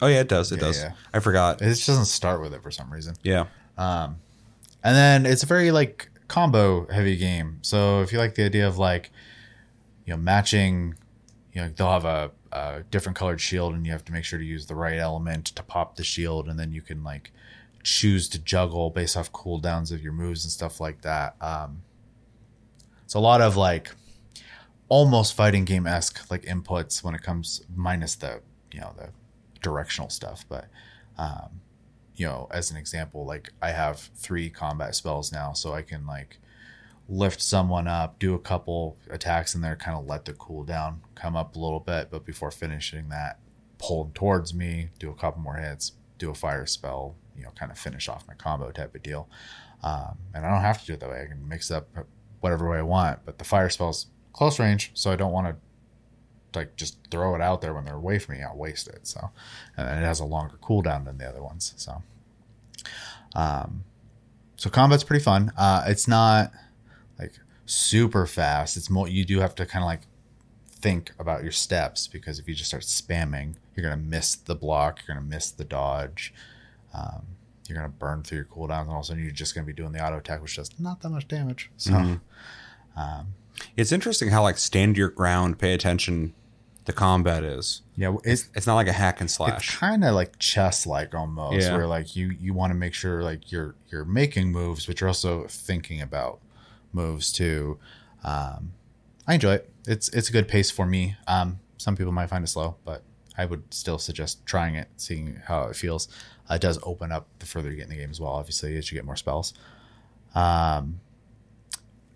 Oh 0.00 0.06
yeah, 0.08 0.20
it 0.20 0.28
does. 0.28 0.52
It 0.52 0.56
Yeah, 0.60 0.64
does. 0.66 0.82
yeah. 0.82 0.92
I 1.14 1.20
forgot. 1.20 1.62
It 1.62 1.66
just 1.70 1.86
doesn't 1.86 2.04
start 2.04 2.40
with 2.42 2.52
it 2.54 2.62
for 2.62 2.70
some 2.70 2.92
reason. 2.92 3.14
Yeah. 3.22 3.46
Um, 3.78 4.18
and 4.84 4.94
then 4.94 5.26
it's 5.26 5.42
a 5.42 5.46
very 5.46 5.70
like 5.72 6.10
combo 6.28 6.86
heavy 6.92 7.16
game. 7.16 7.58
So 7.62 8.02
if 8.02 8.12
you 8.12 8.18
like 8.18 8.34
the 8.34 8.44
idea 8.44 8.68
of 8.68 8.78
like, 8.78 9.10
you 10.04 10.12
know, 10.12 10.18
matching, 10.18 10.94
you 11.56 11.62
know, 11.62 11.70
they'll 11.74 11.90
have 11.90 12.04
a, 12.04 12.30
a 12.52 12.82
different 12.90 13.16
colored 13.16 13.40
shield 13.40 13.72
and 13.72 13.86
you 13.86 13.92
have 13.92 14.04
to 14.04 14.12
make 14.12 14.24
sure 14.24 14.38
to 14.38 14.44
use 14.44 14.66
the 14.66 14.74
right 14.74 14.98
element 14.98 15.46
to 15.46 15.62
pop 15.62 15.96
the 15.96 16.04
shield. 16.04 16.48
And 16.48 16.60
then 16.60 16.70
you 16.70 16.82
can 16.82 17.02
like 17.02 17.32
choose 17.82 18.28
to 18.28 18.38
juggle 18.38 18.90
based 18.90 19.16
off 19.16 19.32
cooldowns 19.32 19.90
of 19.90 20.02
your 20.02 20.12
moves 20.12 20.44
and 20.44 20.52
stuff 20.52 20.80
like 20.82 21.00
that. 21.00 21.34
Um, 21.40 21.80
it's 23.04 23.14
a 23.14 23.18
lot 23.18 23.40
of 23.40 23.56
like 23.56 23.90
almost 24.90 25.32
fighting 25.32 25.64
game 25.64 25.86
esque 25.86 26.30
like 26.30 26.42
inputs 26.42 27.02
when 27.02 27.14
it 27.14 27.22
comes 27.22 27.62
minus 27.74 28.16
the, 28.16 28.42
you 28.70 28.80
know, 28.80 28.92
the 28.94 29.08
directional 29.62 30.10
stuff. 30.10 30.44
But, 30.50 30.66
um, 31.16 31.62
you 32.16 32.26
know, 32.26 32.48
as 32.50 32.70
an 32.70 32.76
example, 32.76 33.24
like 33.24 33.50
I 33.62 33.70
have 33.70 33.98
three 34.14 34.50
combat 34.50 34.94
spells 34.94 35.32
now, 35.32 35.54
so 35.54 35.72
I 35.72 35.80
can 35.80 36.06
like 36.06 36.38
lift 37.08 37.40
someone 37.40 37.86
up, 37.86 38.18
do 38.18 38.34
a 38.34 38.38
couple 38.38 38.96
attacks 39.10 39.54
in 39.54 39.60
there, 39.60 39.76
kind 39.76 39.96
of 39.96 40.06
let 40.06 40.24
the 40.24 40.32
cooldown 40.32 40.96
come 41.14 41.36
up 41.36 41.54
a 41.54 41.58
little 41.58 41.80
bit, 41.80 42.08
but 42.10 42.24
before 42.24 42.50
finishing 42.50 43.08
that, 43.08 43.38
pull 43.78 44.04
them 44.04 44.12
towards 44.12 44.52
me, 44.52 44.88
do 44.98 45.10
a 45.10 45.14
couple 45.14 45.40
more 45.40 45.56
hits, 45.56 45.92
do 46.18 46.30
a 46.30 46.34
fire 46.34 46.66
spell, 46.66 47.14
you 47.36 47.44
know, 47.44 47.50
kind 47.50 47.70
of 47.70 47.78
finish 47.78 48.08
off 48.08 48.26
my 48.26 48.34
combo 48.34 48.70
type 48.70 48.94
of 48.94 49.02
deal. 49.02 49.28
Um, 49.82 50.18
and 50.34 50.44
I 50.44 50.50
don't 50.50 50.62
have 50.62 50.80
to 50.80 50.86
do 50.86 50.94
it 50.94 51.00
that 51.00 51.10
way. 51.10 51.22
I 51.22 51.26
can 51.26 51.46
mix 51.48 51.70
up 51.70 51.88
whatever 52.40 52.68
way 52.68 52.78
I 52.78 52.82
want, 52.82 53.20
but 53.24 53.38
the 53.38 53.44
fire 53.44 53.68
spell's 53.68 54.06
close 54.32 54.58
range, 54.58 54.90
so 54.94 55.12
I 55.12 55.16
don't 55.16 55.32
want 55.32 55.46
to 55.46 55.56
like 56.58 56.74
just 56.76 56.98
throw 57.10 57.34
it 57.34 57.40
out 57.40 57.60
there 57.60 57.74
when 57.74 57.84
they're 57.84 57.94
away 57.94 58.18
from 58.18 58.36
me. 58.36 58.42
I'll 58.42 58.56
waste 58.56 58.88
it. 58.88 59.06
So, 59.06 59.30
and 59.76 60.02
it 60.02 60.06
has 60.06 60.20
a 60.20 60.24
longer 60.24 60.56
cooldown 60.62 61.04
than 61.04 61.18
the 61.18 61.28
other 61.28 61.42
ones. 61.42 61.74
So, 61.76 62.02
um, 63.34 63.84
so 64.56 64.70
combat's 64.70 65.04
pretty 65.04 65.22
fun. 65.22 65.52
Uh, 65.56 65.84
it's 65.86 66.08
not 66.08 66.50
super 67.66 68.26
fast. 68.26 68.76
It's 68.76 68.88
more 68.90 69.08
you 69.08 69.24
do 69.24 69.40
have 69.40 69.54
to 69.56 69.66
kind 69.66 69.82
of 69.82 69.86
like 69.86 70.02
think 70.70 71.12
about 71.18 71.42
your 71.42 71.52
steps 71.52 72.06
because 72.06 72.38
if 72.38 72.48
you 72.48 72.54
just 72.54 72.68
start 72.70 72.82
spamming, 72.84 73.56
you're 73.74 73.82
gonna 73.84 73.96
miss 74.00 74.34
the 74.34 74.54
block. 74.54 75.00
You're 75.06 75.16
gonna 75.16 75.26
miss 75.26 75.50
the 75.50 75.64
dodge. 75.64 76.32
Um, 76.94 77.26
you're 77.68 77.76
gonna 77.76 77.88
burn 77.88 78.22
through 78.22 78.36
your 78.38 78.44
cooldowns, 78.46 78.82
and 78.82 78.90
all 78.90 78.98
of 78.98 79.02
a 79.02 79.06
sudden 79.08 79.22
you're 79.22 79.32
just 79.32 79.54
gonna 79.54 79.66
be 79.66 79.72
doing 79.72 79.92
the 79.92 80.04
auto 80.04 80.18
attack, 80.18 80.40
which 80.40 80.56
does 80.56 80.70
not 80.78 81.00
that 81.02 81.10
much 81.10 81.26
damage. 81.28 81.70
So, 81.76 82.18
um, 82.96 83.34
It's 83.76 83.90
interesting 83.92 84.28
how 84.30 84.42
like 84.42 84.58
stand 84.58 84.96
your 84.96 85.08
ground, 85.08 85.58
pay 85.58 85.72
attention. 85.74 86.34
The 86.84 86.92
combat 86.92 87.42
is. 87.42 87.82
yeah, 87.96 88.14
it's 88.22 88.48
It's 88.54 88.66
not 88.66 88.76
like 88.76 88.86
a 88.86 88.92
hack 88.92 89.20
and 89.20 89.26
it's 89.26 89.34
slash. 89.34 89.76
kind 89.76 90.04
of 90.04 90.14
like 90.14 90.38
chess 90.38 90.86
like 90.86 91.14
almost 91.16 91.66
Yeah. 91.66 91.76
where 91.76 91.86
like 91.88 92.14
you 92.14 92.28
you 92.30 92.54
want 92.54 92.70
to 92.70 92.78
make 92.78 92.94
sure 92.94 93.24
like 93.24 93.50
you're 93.50 93.74
you're 93.90 94.04
making 94.04 94.52
moves 94.52 94.86
but 94.86 95.00
you're 95.00 95.08
also 95.08 95.46
thinking 95.48 96.00
about 96.00 96.38
moves 96.96 97.30
too 97.30 97.78
um 98.24 98.72
i 99.26 99.34
enjoy 99.34 99.54
it 99.54 99.70
it's 99.86 100.08
it's 100.08 100.28
a 100.28 100.32
good 100.32 100.48
pace 100.48 100.70
for 100.70 100.86
me 100.86 101.14
um 101.28 101.60
some 101.76 101.94
people 101.96 102.12
might 102.12 102.28
find 102.28 102.42
it 102.42 102.48
slow 102.48 102.76
but 102.84 103.02
I 103.38 103.44
would 103.44 103.72
still 103.72 103.98
suggest 103.98 104.44
trying 104.46 104.76
it, 104.76 104.88
seeing 104.96 105.40
how 105.46 105.64
it 105.64 105.76
feels. 105.76 106.08
Uh, 106.50 106.54
it 106.54 106.60
does 106.60 106.78
open 106.82 107.12
up 107.12 107.28
the 107.38 107.46
further 107.46 107.70
you 107.70 107.76
get 107.76 107.84
in 107.84 107.90
the 107.90 107.96
game 107.96 108.10
as 108.10 108.20
well. 108.20 108.32
Obviously, 108.32 108.76
as 108.76 108.90
you 108.90 108.96
get 108.96 109.04
more 109.04 109.16
spells. 109.16 109.52
Um, 110.34 111.00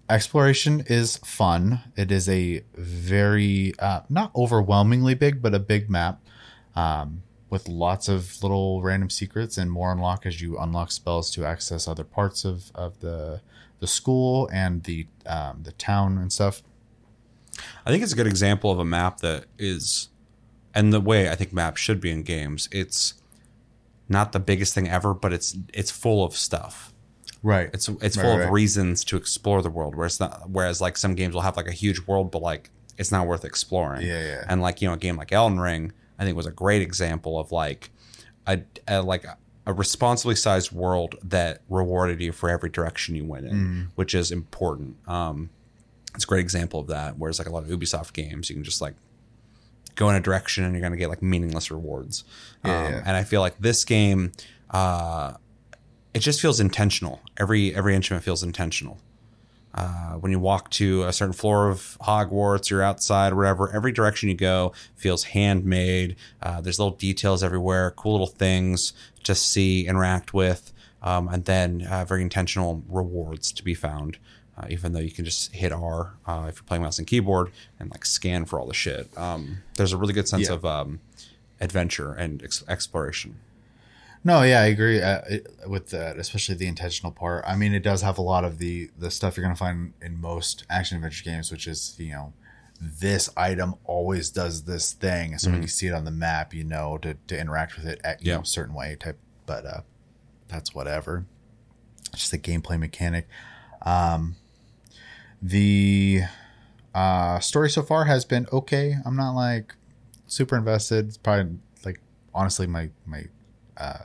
exploration 0.08 0.84
is 0.86 1.18
fun. 1.18 1.80
It 1.96 2.10
is 2.10 2.28
a 2.28 2.64
very 2.74 3.74
uh, 3.78 4.00
not 4.08 4.32
overwhelmingly 4.34 5.14
big, 5.14 5.42
but 5.42 5.54
a 5.54 5.58
big 5.58 5.90
map 5.90 6.20
um, 6.74 7.22
with 7.50 7.68
lots 7.68 8.08
of 8.08 8.42
little 8.42 8.82
random 8.82 9.10
secrets 9.10 9.58
and 9.58 9.70
more 9.70 9.92
unlock 9.92 10.24
as 10.24 10.40
you 10.40 10.58
unlock 10.58 10.90
spells 10.90 11.30
to 11.32 11.44
access 11.44 11.86
other 11.86 12.04
parts 12.04 12.44
of, 12.44 12.70
of 12.74 13.00
the 13.00 13.40
the 13.80 13.86
school 13.86 14.48
and 14.52 14.84
the 14.84 15.06
um, 15.26 15.60
the 15.62 15.72
town 15.72 16.16
and 16.18 16.32
stuff. 16.32 16.62
I 17.84 17.90
think 17.90 18.02
it's 18.02 18.12
a 18.12 18.16
good 18.16 18.26
example 18.26 18.70
of 18.70 18.78
a 18.78 18.84
map 18.84 19.18
that 19.20 19.44
is, 19.58 20.08
and 20.74 20.92
the 20.92 21.00
way 21.00 21.28
I 21.28 21.34
think 21.34 21.52
maps 21.52 21.80
should 21.80 22.00
be 22.00 22.10
in 22.10 22.22
games. 22.22 22.68
It's 22.72 23.14
not 24.08 24.32
the 24.32 24.40
biggest 24.40 24.74
thing 24.74 24.88
ever, 24.88 25.12
but 25.14 25.32
it's 25.32 25.56
it's 25.74 25.90
full 25.90 26.24
of 26.24 26.34
stuff. 26.34 26.92
Right. 27.42 27.70
It's 27.72 27.88
it's 27.88 28.16
Right, 28.16 28.22
full 28.22 28.36
right. 28.38 28.44
of 28.46 28.50
reasons 28.50 29.04
to 29.04 29.16
explore 29.16 29.62
the 29.62 29.70
world. 29.70 29.94
Whereas 29.94 30.20
not, 30.20 30.50
whereas 30.50 30.80
like 30.80 30.96
some 30.96 31.14
games 31.14 31.34
will 31.34 31.40
have 31.42 31.56
like 31.56 31.68
a 31.68 31.72
huge 31.72 32.00
world, 32.06 32.30
but 32.30 32.42
like 32.42 32.70
it's 32.98 33.10
not 33.10 33.26
worth 33.26 33.44
exploring. 33.44 34.06
Yeah, 34.06 34.22
yeah. 34.22 34.44
And 34.48 34.60
like 34.60 34.80
you 34.82 34.88
know, 34.88 34.94
a 34.94 34.98
game 34.98 35.16
like 35.16 35.32
Elden 35.32 35.58
Ring, 35.58 35.92
I 36.18 36.24
think 36.24 36.36
was 36.36 36.46
a 36.46 36.50
great 36.52 36.82
example 36.82 37.38
of 37.38 37.50
like 37.50 37.90
a, 38.46 38.60
a 38.88 39.00
like 39.02 39.24
a 39.24 39.36
responsibly 39.66 40.34
sized 40.34 40.72
world 40.72 41.14
that 41.22 41.60
rewarded 41.68 42.20
you 42.20 42.32
for 42.32 42.48
every 42.50 42.70
direction 42.70 43.14
you 43.14 43.24
went 43.24 43.46
in, 43.46 43.52
Mm. 43.52 43.86
which 43.94 44.14
is 44.14 44.30
important. 44.32 44.96
Um, 45.06 45.50
it's 46.14 46.24
a 46.24 46.26
great 46.26 46.40
example 46.40 46.80
of 46.80 46.86
that. 46.88 47.18
Whereas 47.18 47.38
like 47.38 47.48
a 47.48 47.52
lot 47.52 47.62
of 47.62 47.68
Ubisoft 47.68 48.12
games, 48.12 48.48
you 48.50 48.56
can 48.56 48.64
just 48.64 48.80
like 48.80 48.94
go 49.94 50.08
in 50.08 50.16
a 50.16 50.20
direction 50.20 50.64
and 50.64 50.72
you're 50.72 50.80
going 50.80 50.92
to 50.92 50.98
get 50.98 51.08
like 51.08 51.22
meaningless 51.22 51.70
rewards. 51.70 52.24
Yeah, 52.64 52.84
um, 52.86 52.92
yeah. 52.92 53.02
And 53.06 53.16
I 53.16 53.22
feel 53.24 53.40
like 53.42 53.58
this 53.58 53.84
game, 53.84 54.32
uh, 54.70 55.34
it 56.14 56.20
just 56.20 56.40
feels 56.40 56.58
intentional. 56.58 57.20
Every 57.36 57.74
every 57.74 57.94
inch 57.94 58.10
of 58.10 58.16
it 58.16 58.20
feels 58.22 58.42
intentional. 58.42 58.98
Uh, 59.72 60.14
when 60.14 60.32
you 60.32 60.38
walk 60.40 60.68
to 60.70 61.04
a 61.04 61.12
certain 61.12 61.32
floor 61.32 61.68
of 61.68 61.96
Hogwarts, 62.00 62.70
you're 62.70 62.82
outside, 62.82 63.34
wherever. 63.34 63.70
Every 63.72 63.92
direction 63.92 64.28
you 64.28 64.34
go 64.34 64.72
feels 64.96 65.24
handmade. 65.24 66.16
Uh, 66.42 66.60
there's 66.60 66.78
little 66.78 66.96
details 66.96 67.42
everywhere, 67.44 67.92
cool 67.92 68.12
little 68.12 68.26
things 68.26 68.92
to 69.24 69.34
see, 69.34 69.86
interact 69.86 70.34
with, 70.34 70.72
um, 71.02 71.28
and 71.28 71.44
then 71.44 71.86
uh, 71.88 72.04
very 72.04 72.22
intentional 72.22 72.82
rewards 72.88 73.52
to 73.52 73.62
be 73.64 73.74
found. 73.74 74.18
Uh, 74.58 74.66
even 74.68 74.92
though 74.92 75.00
you 75.00 75.10
can 75.10 75.24
just 75.24 75.54
hit 75.54 75.72
R 75.72 76.12
uh, 76.26 76.44
if 76.48 76.56
you're 76.56 76.64
playing 76.64 76.82
mouse 76.82 76.98
and 76.98 77.06
keyboard 77.06 77.50
and 77.78 77.90
like 77.90 78.04
scan 78.04 78.44
for 78.44 78.60
all 78.60 78.66
the 78.66 78.74
shit. 78.74 79.08
Um, 79.16 79.62
there's 79.76 79.92
a 79.92 79.96
really 79.96 80.12
good 80.12 80.28
sense 80.28 80.48
Yeah. 80.48 80.54
of 80.56 80.64
um, 80.66 81.00
adventure 81.62 82.12
and 82.12 82.42
ex- 82.42 82.62
exploration. 82.68 83.36
No, 84.22 84.42
yeah, 84.42 84.60
I 84.60 84.66
agree 84.66 85.00
uh, 85.00 85.22
it, 85.30 85.46
with 85.66 85.90
that, 85.90 86.18
especially 86.18 86.54
the 86.54 86.66
intentional 86.66 87.10
part. 87.10 87.42
I 87.46 87.56
mean, 87.56 87.72
it 87.72 87.82
does 87.82 88.02
have 88.02 88.18
a 88.18 88.22
lot 88.22 88.44
of 88.44 88.58
the 88.58 88.90
the 88.98 89.10
stuff 89.10 89.36
you're 89.36 89.44
going 89.44 89.54
to 89.54 89.58
find 89.58 89.94
in 90.02 90.20
most 90.20 90.64
action 90.68 90.96
adventure 90.96 91.24
games, 91.24 91.50
which 91.50 91.66
is 91.66 91.94
you 91.98 92.12
know, 92.12 92.32
this 92.80 93.30
item 93.36 93.76
always 93.84 94.28
does 94.30 94.64
this 94.64 94.92
thing, 94.92 95.38
so 95.38 95.50
when 95.50 95.62
you 95.62 95.68
see 95.68 95.86
it 95.86 95.94
on 95.94 96.04
the 96.04 96.10
map, 96.10 96.52
you 96.52 96.64
know 96.64 96.98
to, 96.98 97.14
to 97.28 97.38
interact 97.40 97.76
with 97.76 97.86
it 97.86 97.98
at 98.04 98.22
you 98.22 98.30
Yeah. 98.30 98.36
know, 98.36 98.42
a 98.42 98.46
certain 98.46 98.74
way 98.74 98.94
type. 99.00 99.18
But 99.46 99.64
uh, 99.64 99.80
that's 100.48 100.74
whatever. 100.74 101.24
It's 102.12 102.20
just 102.20 102.32
a 102.34 102.38
gameplay 102.38 102.78
mechanic. 102.78 103.26
Um, 103.82 104.36
the 105.42 106.22
uh, 106.94 107.38
story 107.40 107.70
so 107.70 107.82
far 107.82 108.04
has 108.04 108.24
been 108.24 108.46
okay. 108.52 108.96
I'm 109.04 109.16
not 109.16 109.32
like 109.32 109.74
super 110.26 110.56
invested. 110.56 111.08
It's 111.08 111.16
probably 111.16 111.58
like 111.84 112.00
honestly 112.34 112.66
my 112.66 112.90
my 113.06 113.24
uh, 113.80 114.04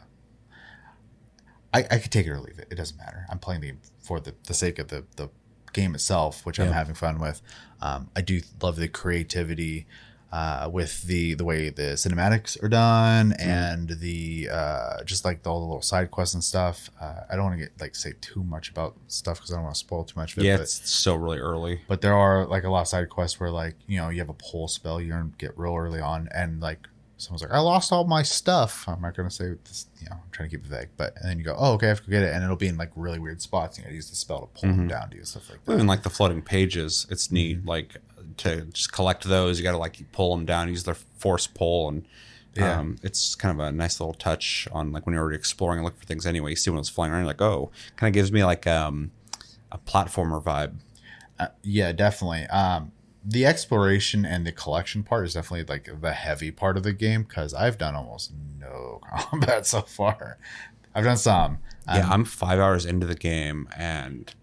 I, 1.73 1.79
I 1.91 1.97
could 1.97 2.11
take 2.11 2.25
it 2.25 2.31
or 2.31 2.39
leave 2.39 2.57
it. 2.57 2.69
It 2.71 2.75
doesn't 2.75 2.97
matter. 2.97 3.25
I'm 3.29 3.39
playing 3.39 3.61
the 3.61 3.73
for 3.99 4.19
the, 4.19 4.33
the 4.47 4.53
sake 4.53 4.79
of 4.79 4.87
the, 4.87 5.03
the 5.17 5.29
game 5.73 5.93
itself, 5.93 6.45
which 6.45 6.59
I'm 6.59 6.71
having 6.71 6.95
fun 6.95 7.19
with. 7.19 7.41
Um, 7.81 8.09
I 8.15 8.21
do 8.21 8.41
love 8.61 8.77
the 8.77 8.87
creativity 8.87 9.85
uh, 10.31 10.69
with 10.71 11.03
the 11.03 11.33
the 11.33 11.45
way 11.45 11.69
the 11.69 11.93
cinematics 11.93 12.61
are 12.61 12.67
done 12.67 13.33
and 13.39 13.89
the 13.89 14.49
uh, 14.51 15.03
just 15.03 15.23
like 15.23 15.43
the, 15.43 15.49
all 15.49 15.59
the 15.59 15.65
little 15.65 15.81
side 15.81 16.11
quests 16.11 16.33
and 16.33 16.43
stuff. 16.43 16.89
Uh, 16.99 17.21
I 17.29 17.35
don't 17.35 17.45
want 17.45 17.59
to 17.59 17.65
get 17.65 17.79
like 17.79 17.95
say 17.95 18.13
too 18.21 18.43
much 18.43 18.69
about 18.69 18.95
stuff 19.07 19.37
because 19.37 19.51
I 19.51 19.55
don't 19.55 19.63
want 19.63 19.75
to 19.75 19.79
spoil 19.79 20.03
too 20.03 20.19
much 20.19 20.33
of 20.33 20.43
it. 20.43 20.47
Yeah, 20.47 20.57
but, 20.57 20.63
it's 20.63 20.89
so 20.89 21.15
really 21.15 21.39
early. 21.39 21.81
but 21.87 22.01
there 22.01 22.13
are 22.13 22.45
like 22.45 22.63
a 22.63 22.69
lot 22.69 22.81
of 22.81 22.87
side 22.87 23.09
quests 23.09 23.39
where 23.39 23.51
like 23.51 23.75
you 23.87 23.97
know 23.97 24.09
you 24.09 24.19
have 24.19 24.29
a 24.29 24.33
pole 24.33 24.67
spell 24.67 24.99
you 24.99 25.11
don't 25.11 25.37
get 25.37 25.57
real 25.57 25.75
early 25.75 25.99
on 25.99 26.27
and 26.33 26.61
like 26.61 26.87
someone's 27.17 27.41
like 27.41 27.51
I 27.51 27.59
lost 27.59 27.91
all 27.91 28.05
my 28.05 28.23
stuff. 28.23 28.83
I'm 28.87 29.01
not 29.01 29.15
gonna 29.15 29.31
say 29.31 29.53
this. 29.63 29.87
You 30.01 30.09
know, 30.09 30.15
I'm 30.17 30.31
trying 30.31 30.49
to 30.49 30.55
keep 30.57 30.65
it 30.65 30.69
vague. 30.69 30.89
But 30.97 31.13
and 31.17 31.29
then 31.29 31.37
you 31.39 31.45
go, 31.45 31.55
oh 31.57 31.73
okay, 31.73 31.87
I 31.87 31.89
have 31.89 31.99
to 32.01 32.05
go 32.07 32.11
get 32.11 32.23
it, 32.23 32.33
and 32.33 32.43
it'll 32.43 32.55
be 32.55 32.67
in 32.67 32.77
like 32.77 32.91
really 32.95 33.19
weird 33.19 33.41
spots. 33.41 33.77
You 33.77 33.85
know, 33.85 33.91
use 33.91 34.09
the 34.09 34.15
spell 34.15 34.41
to 34.41 34.59
pull 34.61 34.69
them 34.71 34.87
down, 34.87 35.09
do 35.09 35.23
stuff 35.23 35.49
like 35.49 35.63
that. 35.65 35.73
Even 35.73 35.87
like 35.87 36.03
the 36.03 36.09
floating 36.09 36.41
pages, 36.41 37.07
it's 37.09 37.31
neat. 37.31 37.65
Like 37.65 37.97
to 38.37 38.61
just 38.65 38.91
collect 38.91 39.23
those, 39.23 39.57
you 39.57 39.63
got 39.63 39.71
to 39.71 39.77
like 39.77 39.99
pull 40.11 40.35
them 40.35 40.45
down, 40.45 40.67
use 40.67 40.83
their 40.83 40.95
force 40.95 41.47
pull, 41.47 41.87
and 41.89 42.05
Yeah. 42.55 42.79
um, 42.79 42.97
it's 43.03 43.35
kind 43.35 43.57
of 43.59 43.65
a 43.65 43.71
nice 43.71 43.99
little 43.99 44.13
touch 44.13 44.67
on 44.71 44.91
like 44.91 45.05
when 45.05 45.13
you're 45.13 45.21
already 45.21 45.37
exploring 45.37 45.79
and 45.79 45.85
looking 45.85 45.99
for 45.99 46.05
things 46.05 46.25
anyway. 46.25 46.49
You 46.51 46.55
see 46.57 46.69
when 46.69 46.79
it's 46.79 46.89
flying 46.89 47.11
around, 47.11 47.21
you're 47.21 47.27
like, 47.27 47.41
oh, 47.41 47.71
kind 47.95 48.09
of 48.09 48.13
gives 48.13 48.31
me 48.31 48.43
like 48.43 48.65
um, 48.67 49.11
a 49.71 49.77
platformer 49.77 50.43
vibe. 50.43 50.75
Uh, 51.39 51.47
yeah, 51.63 51.91
definitely. 51.91 52.43
Um, 52.47 52.91
the 53.27 53.45
exploration 53.45 54.25
and 54.25 54.45
the 54.45 54.51
collection 54.51 55.01
part 55.03 55.25
is 55.25 55.33
definitely 55.33 55.65
like 55.65 55.89
the 56.01 56.13
heavy 56.13 56.51
part 56.51 56.77
of 56.77 56.83
the 56.83 56.93
game 56.93 57.23
because 57.23 57.53
I've 57.53 57.77
done 57.77 57.95
almost 57.95 58.31
no 58.59 59.01
combat 59.17 59.65
so 59.65 59.81
far. 59.81 60.37
I've 60.93 61.03
done 61.03 61.17
some. 61.17 61.57
Um, 61.87 61.97
yeah, 61.97 62.09
I'm 62.09 62.23
five 62.25 62.59
hours 62.59 62.85
into 62.85 63.05
the 63.05 63.15
game, 63.15 63.67
and 63.75 64.33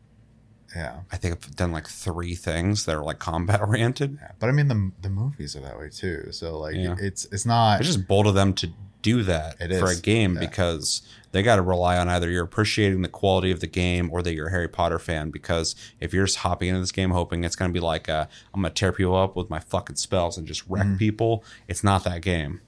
yeah. 0.77 1.01
I 1.11 1.17
think 1.17 1.35
I've 1.35 1.57
done 1.57 1.73
like 1.73 1.87
three 1.89 2.35
things 2.35 2.85
that 2.87 2.97
are 2.97 3.03
like 3.05 3.19
combat 3.19 3.61
oriented. 3.67 4.19
Yeah. 4.21 4.33
But 4.39 4.49
I 4.49 4.53
mean 4.53 4.69
the 4.69 4.91
the 5.01 5.11
movies 5.11 5.55
are 5.57 5.61
that 5.61 5.79
way 5.79 5.89
too. 5.89 6.29
So 6.33 6.59
like 6.59 6.75
Yeah. 6.77 6.97
it's 6.99 7.25
it's 7.27 7.47
not 7.47 7.81
It's 7.81 7.89
just 7.89 8.07
bold 8.09 8.27
of 8.27 8.35
them 8.35 8.53
to 8.55 8.69
do 9.03 9.23
that 9.25 9.61
It 9.61 9.79
for 9.79 9.91
is, 9.91 9.99
a 9.99 10.03
game 10.03 10.35
yeah. 10.35 10.41
because 10.41 11.03
they 11.33 11.43
got 11.43 11.57
to 11.57 11.63
rely 11.63 11.97
on 11.99 12.09
either 12.09 12.31
you're 12.31 12.45
appreciating 12.45 13.03
the 13.03 13.09
quality 13.09 13.51
of 13.51 13.61
the 13.61 13.67
game 13.67 14.11
or 14.13 14.23
that 14.23 14.35
you're 14.35 14.49
a 14.49 14.51
Harry 14.51 14.69
Potter 14.69 14.99
fan. 14.99 15.31
Because 15.31 15.75
if 16.01 16.13
you're 16.15 16.27
just 16.27 16.39
hopping 16.39 16.69
into 16.69 16.81
this 16.81 16.93
game 16.93 17.11
hoping 17.11 17.43
it's 17.45 17.57
going 17.57 17.71
to 17.71 17.73
be 17.73 17.85
like, 17.85 18.09
uh, 18.09 18.27
I'm 18.55 18.61
going 18.63 18.73
to 18.73 18.79
tear 18.79 18.93
people 18.93 19.17
up 19.17 19.35
with 19.35 19.49
my 19.51 19.59
fucking 19.59 19.97
spells 19.97 20.37
and 20.39 20.47
just 20.47 20.63
wreck 20.69 20.85
Mm-hmm. 20.87 20.97
people, 20.97 21.45
it's 21.69 21.83
not 21.83 22.05
that 22.05 22.23
game. 22.23 22.61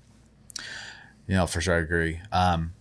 you 1.26 1.34
know 1.36 1.46
for 1.46 1.60
sure 1.60 1.76
I 1.76 1.78
agree. 1.80 2.20
Um, 2.32 2.72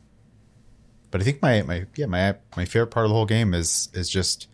but 1.11 1.21
I 1.21 1.23
think 1.23 1.41
my 1.41 1.61
my 1.63 1.85
yeah 1.95 2.07
my 2.07 2.35
my 2.57 2.65
favorite 2.65 2.87
part 2.91 3.05
of 3.05 3.09
the 3.09 3.15
whole 3.15 3.25
game 3.25 3.53
is 3.53 3.89
is 3.93 4.09
just 4.09 4.47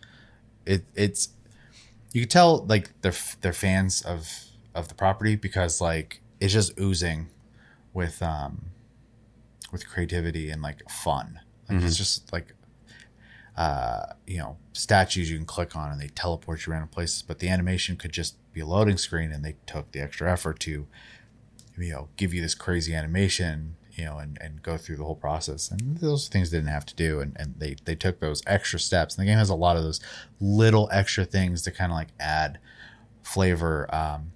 it 0.65 0.83
it's 0.95 1.29
you 2.11 2.21
can 2.21 2.29
tell 2.29 2.65
like 2.65 2.89
they're 3.01 3.13
they're 3.41 3.53
fans 3.53 4.01
of 4.01 4.27
of 4.75 4.87
the 4.89 4.93
property 4.95 5.35
because 5.35 5.79
like 5.79 6.21
it's 6.41 6.51
just 6.53 6.77
oozing 6.79 7.29
with 7.93 8.21
um 8.21 8.68
with 9.71 9.87
creativity 9.87 10.49
and 10.49 10.61
like 10.61 10.89
fun. 10.89 11.39
Like 11.69 11.83
it's 11.83 11.97
just 11.97 12.33
like 12.33 12.55
uh 13.57 14.13
you 14.25 14.37
know 14.37 14.57
statues 14.73 15.29
you 15.29 15.37
can 15.37 15.45
click 15.45 15.75
on 15.75 15.91
and 15.91 16.01
they 16.01 16.07
teleport 16.07 16.65
you 16.65 16.71
random 16.71 16.89
places, 16.89 17.21
but 17.21 17.39
the 17.39 17.49
animation 17.49 17.95
could 17.95 18.11
just 18.11 18.35
be 18.53 18.61
a 18.61 18.65
loading 18.65 18.97
screen 18.97 19.31
and 19.31 19.43
they 19.43 19.55
took 19.65 19.91
the 19.91 19.99
extra 19.99 20.31
effort 20.31 20.59
to 20.61 20.87
you 21.77 21.91
know 21.91 22.09
give 22.15 22.33
you 22.33 22.41
this 22.41 22.55
crazy 22.55 22.93
animation 22.93 23.75
you 23.99 24.05
know 24.05 24.17
and, 24.17 24.37
and 24.41 24.63
go 24.63 24.77
through 24.77 24.95
the 24.95 25.03
whole 25.03 25.15
process. 25.15 25.69
And 25.69 25.97
those 25.97 26.27
things 26.27 26.49
they 26.49 26.57
didn't 26.57 26.69
have 26.69 26.85
to 26.87 26.95
do 26.95 27.19
and, 27.19 27.35
and 27.37 27.55
they 27.57 27.75
they 27.85 27.95
took 27.95 28.19
those 28.19 28.41
extra 28.47 28.79
steps. 28.79 29.15
And 29.15 29.21
the 29.21 29.29
game 29.29 29.37
has 29.37 29.49
a 29.49 29.55
lot 29.55 29.77
of 29.77 29.83
those 29.83 29.99
little 30.39 30.89
extra 30.91 31.25
things 31.25 31.61
to 31.63 31.71
kind 31.71 31.91
of 31.91 31.97
like 31.97 32.09
add 32.19 32.59
flavor 33.21 33.93
um, 33.93 34.31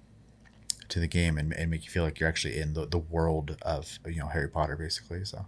to 0.88 1.00
the 1.00 1.08
game 1.08 1.38
and, 1.38 1.52
and 1.54 1.70
make 1.70 1.84
you 1.84 1.90
feel 1.90 2.04
like 2.04 2.20
you're 2.20 2.28
actually 2.28 2.58
in 2.58 2.74
the, 2.74 2.86
the 2.86 2.98
world 2.98 3.56
of 3.62 3.98
you 4.06 4.16
know 4.20 4.28
Harry 4.28 4.48
Potter 4.48 4.76
basically 4.76 5.24
so 5.24 5.46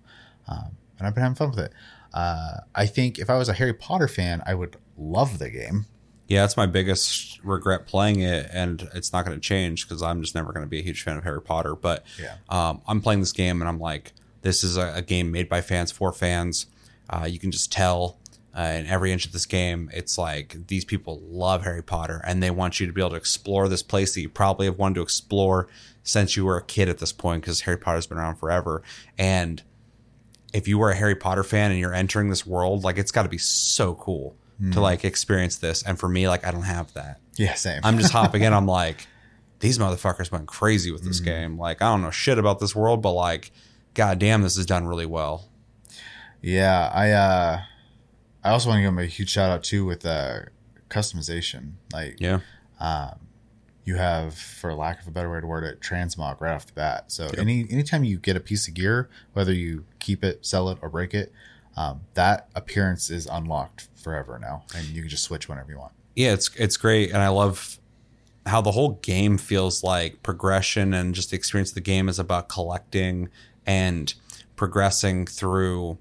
um, 0.49 0.77
and 0.99 1.07
I've 1.07 1.15
been 1.15 1.23
having 1.23 1.37
fun 1.37 1.51
with 1.51 1.59
it 1.59 1.73
uh, 2.15 2.59
I 2.75 2.87
think 2.87 3.19
if 3.19 3.29
I 3.29 3.37
was 3.37 3.49
a 3.49 3.53
Harry 3.55 3.75
Potter 3.75 4.09
fan 4.09 4.43
I 4.47 4.55
would 4.55 4.77
love 4.97 5.39
the 5.39 5.51
game 5.51 5.87
Yeah, 6.29 6.41
that's 6.43 6.57
my 6.57 6.67
biggest 6.67 7.39
regret 7.45 7.87
playing 7.87 8.21
it, 8.21 8.49
and 8.53 8.89
it's 8.95 9.13
not 9.13 9.25
going 9.25 9.37
to 9.37 9.41
change 9.41 9.87
because 9.87 10.03
I'm 10.03 10.23
just 10.23 10.35
never 10.35 10.53
going 10.53 10.65
to 10.65 10.69
be 10.71 10.81
a 10.81 10.83
huge 10.83 11.03
fan 11.03 11.17
of 11.17 11.23
Harry 11.25 11.41
Potter. 11.43 11.77
But 11.77 12.05
Yeah. 12.21 12.37
um, 12.49 12.81
I'm 12.89 13.01
playing 13.01 13.21
this 13.21 13.31
game, 13.33 13.61
and 13.63 13.69
I'm 13.69 13.79
like, 13.79 14.13
this 14.43 14.65
is 14.65 14.77
a, 14.77 14.93
a 14.97 15.03
game 15.03 15.31
made 15.31 15.49
by 15.49 15.61
fans 15.61 15.93
for 15.93 16.13
fans. 16.13 16.67
Uh, 17.09 17.27
you 17.31 17.39
can 17.39 17.53
just 17.53 17.71
tell 17.71 18.19
uh, 18.57 18.63
in 18.63 18.87
every 18.87 19.13
inch 19.13 19.27
of 19.27 19.33
this 19.33 19.47
game, 19.47 19.91
it's 19.93 20.17
like 20.17 20.57
these 20.69 20.85
people 20.85 21.21
love 21.27 21.63
Harry 21.65 21.83
Potter, 21.83 22.23
and 22.25 22.43
they 22.43 22.51
want 22.51 22.81
you 22.81 22.87
to 22.87 22.93
be 22.93 23.01
able 23.01 23.11
to 23.11 23.17
explore 23.17 23.69
this 23.69 23.83
place 23.83 24.15
that 24.15 24.21
you 24.21 24.29
probably 24.29 24.67
have 24.67 24.79
wanted 24.79 24.95
to 24.95 25.03
explore 25.03 25.69
since 26.03 26.37
you 26.37 26.45
were 26.45 26.57
a 26.57 26.65
kid 26.65 26.89
at 26.89 26.99
this 26.99 27.13
point, 27.13 27.43
because 27.43 27.63
Harry 27.63 27.77
Potter's 27.77 28.07
been 28.07 28.19
around 28.19 28.37
forever, 28.37 28.83
and 29.19 29.63
if 30.53 30.67
you 30.67 30.79
were 30.79 30.91
a 30.91 30.97
Harry 30.97 31.15
Potter 31.15 31.45
fan 31.45 31.71
and 31.71 31.79
you're 31.79 31.93
entering 31.93 32.31
this 32.31 32.47
world, 32.47 32.83
like 32.83 32.97
it's 32.97 33.11
got 33.11 33.25
to 33.25 33.29
be 33.29 33.39
so 33.39 33.95
cool 33.95 34.37
to 34.73 34.81
like 34.81 35.05
experience 35.05 35.59
this. 35.59 35.83
And 35.83 35.99
for 35.99 36.09
me, 36.09 36.29
like 36.29 36.47
I 36.47 36.51
don't 36.51 36.63
have 36.63 36.91
that. 36.95 37.21
yeah 37.37 37.53
same 37.53 37.83
I'm 37.85 37.99
just 37.99 38.11
hopping 38.11 38.43
in. 38.43 38.55
I'm 38.55 38.67
like, 38.83 39.07
these 39.61 39.79
motherfuckers 39.79 40.33
went 40.33 40.47
crazy 40.47 40.91
with 40.91 41.05
this 41.05 41.21
game. 41.21 41.59
Like, 41.59 41.83
I 41.83 41.91
don't 41.91 42.01
know 42.01 42.11
shit 42.11 42.39
about 42.39 42.59
this 42.59 42.75
world, 42.75 43.03
but 43.03 43.13
like, 43.13 43.53
goddamn, 43.93 44.41
this 44.41 44.57
is 44.57 44.65
done 44.65 44.87
really 44.87 45.05
well. 45.05 45.47
Yeah, 46.41 46.91
I 46.95 47.11
uh 47.11 47.61
I 48.47 48.51
also 48.51 48.69
want 48.69 48.79
to 48.79 48.83
give 48.83 48.89
them 48.95 48.99
a 48.99 49.07
huge 49.07 49.31
shout 49.31 49.51
out 49.51 49.63
too 49.65 49.85
with 49.85 50.07
uh 50.07 50.41
customization. 50.89 51.73
Like 51.93 52.17
Yeah. 52.21 52.41
you 53.85 53.97
have, 53.97 54.35
for 54.35 54.75
lack 54.75 55.01
of 55.01 55.07
a 55.07 55.11
better 55.11 55.31
way 55.31 55.41
to 55.41 55.47
word 55.47 55.63
it, 55.65 55.81
transmog 55.81 56.41
right 56.41 56.55
off 56.55 56.67
the 56.67 56.73
bat. 56.73 57.05
So 57.13 57.29
any 57.39 57.67
anytime 57.71 58.03
you 58.05 58.19
get 58.19 58.37
a 58.37 58.41
piece 58.41 58.67
of 58.69 58.75
gear, 58.75 59.09
whether 59.33 59.53
you 59.53 59.85
keep 60.01 60.25
it, 60.25 60.45
sell 60.45 60.69
it, 60.71 60.79
or 60.83 60.89
break 60.89 61.15
it, 61.15 61.33
um, 61.77 62.01
that 62.15 62.49
appearance 62.55 63.11
is 63.11 63.27
unlocked 63.27 63.89
forever 63.95 64.39
now, 64.41 64.65
and 64.75 64.87
you 64.89 65.03
can 65.03 65.09
just 65.09 65.25
switch 65.25 65.49
whenever 65.49 65.71
you 65.71 65.79
want. 65.79 65.93
yeah, 66.17 66.33
it's 66.33 66.51
it's 66.57 66.77
great, 66.77 67.11
and 67.11 67.19
I 67.23 67.29
love 67.29 67.79
how 68.47 68.61
the 68.61 68.71
whole 68.73 68.91
game 69.03 69.39
feels 69.39 69.83
like 69.83 70.23
progression 70.23 70.95
and 70.95 71.15
just 71.15 71.31
the 71.31 71.37
experience 71.37 71.71
of 71.71 71.75
the 71.75 71.81
game 71.81 72.09
is 72.09 72.19
about 72.21 72.49
collecting 72.49 73.29
and 73.67 74.15
progressing 74.55 75.27
through 75.27 75.99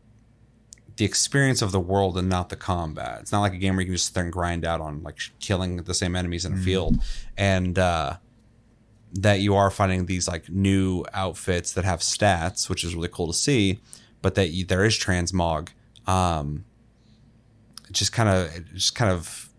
the 0.97 1.05
experience 1.05 1.61
of 1.61 1.71
the 1.71 1.79
world 1.79 2.17
and 2.17 2.29
not 2.29 2.49
the 2.49 2.55
combat. 2.55 3.19
It's 3.21 3.31
not 3.31 3.41
like 3.41 3.53
a 3.53 3.57
game 3.57 3.75
where 3.75 3.81
you 3.81 3.87
can 3.87 3.95
just 3.95 4.07
sit 4.07 4.13
there 4.13 4.23
and 4.23 4.31
grind 4.31 4.65
out 4.65 4.81
on 4.81 5.03
like 5.03 5.17
killing 5.39 5.77
the 5.77 5.93
same 5.93 6.15
enemies 6.15 6.45
in 6.45 6.53
a 6.53 6.57
field, 6.57 6.97
and 7.37 7.77
uh, 7.77 8.17
that 9.13 9.39
you 9.39 9.55
are 9.55 9.69
finding 9.69 10.05
these 10.05 10.27
like 10.27 10.49
new 10.49 11.05
outfits 11.13 11.73
that 11.73 11.85
have 11.85 11.99
stats, 11.99 12.69
which 12.69 12.83
is 12.83 12.95
really 12.95 13.09
cool 13.09 13.27
to 13.27 13.33
see. 13.33 13.79
But 14.21 14.35
that 14.35 14.49
you, 14.49 14.65
there 14.65 14.85
is 14.85 14.95
transmog. 14.95 15.69
Um, 16.07 16.65
it 17.87 17.93
just 17.93 18.11
kind 18.11 18.29
of 18.29 18.55
it 18.55 18.65
just 18.73 18.95
kind 18.95 19.11
of 19.11 19.49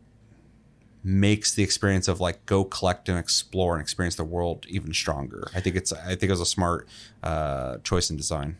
makes 1.04 1.54
the 1.54 1.62
experience 1.62 2.08
of 2.08 2.18
like 2.18 2.44
go 2.46 2.64
collect 2.64 3.08
and 3.08 3.16
explore 3.16 3.74
and 3.74 3.80
experience 3.80 4.16
the 4.16 4.24
world 4.24 4.66
even 4.68 4.92
stronger. 4.92 5.48
I 5.54 5.60
think 5.60 5.76
it's 5.76 5.92
I 5.92 6.16
think 6.16 6.24
it 6.24 6.30
was 6.30 6.40
a 6.40 6.46
smart 6.46 6.88
uh, 7.22 7.76
choice 7.84 8.10
in 8.10 8.16
design. 8.16 8.56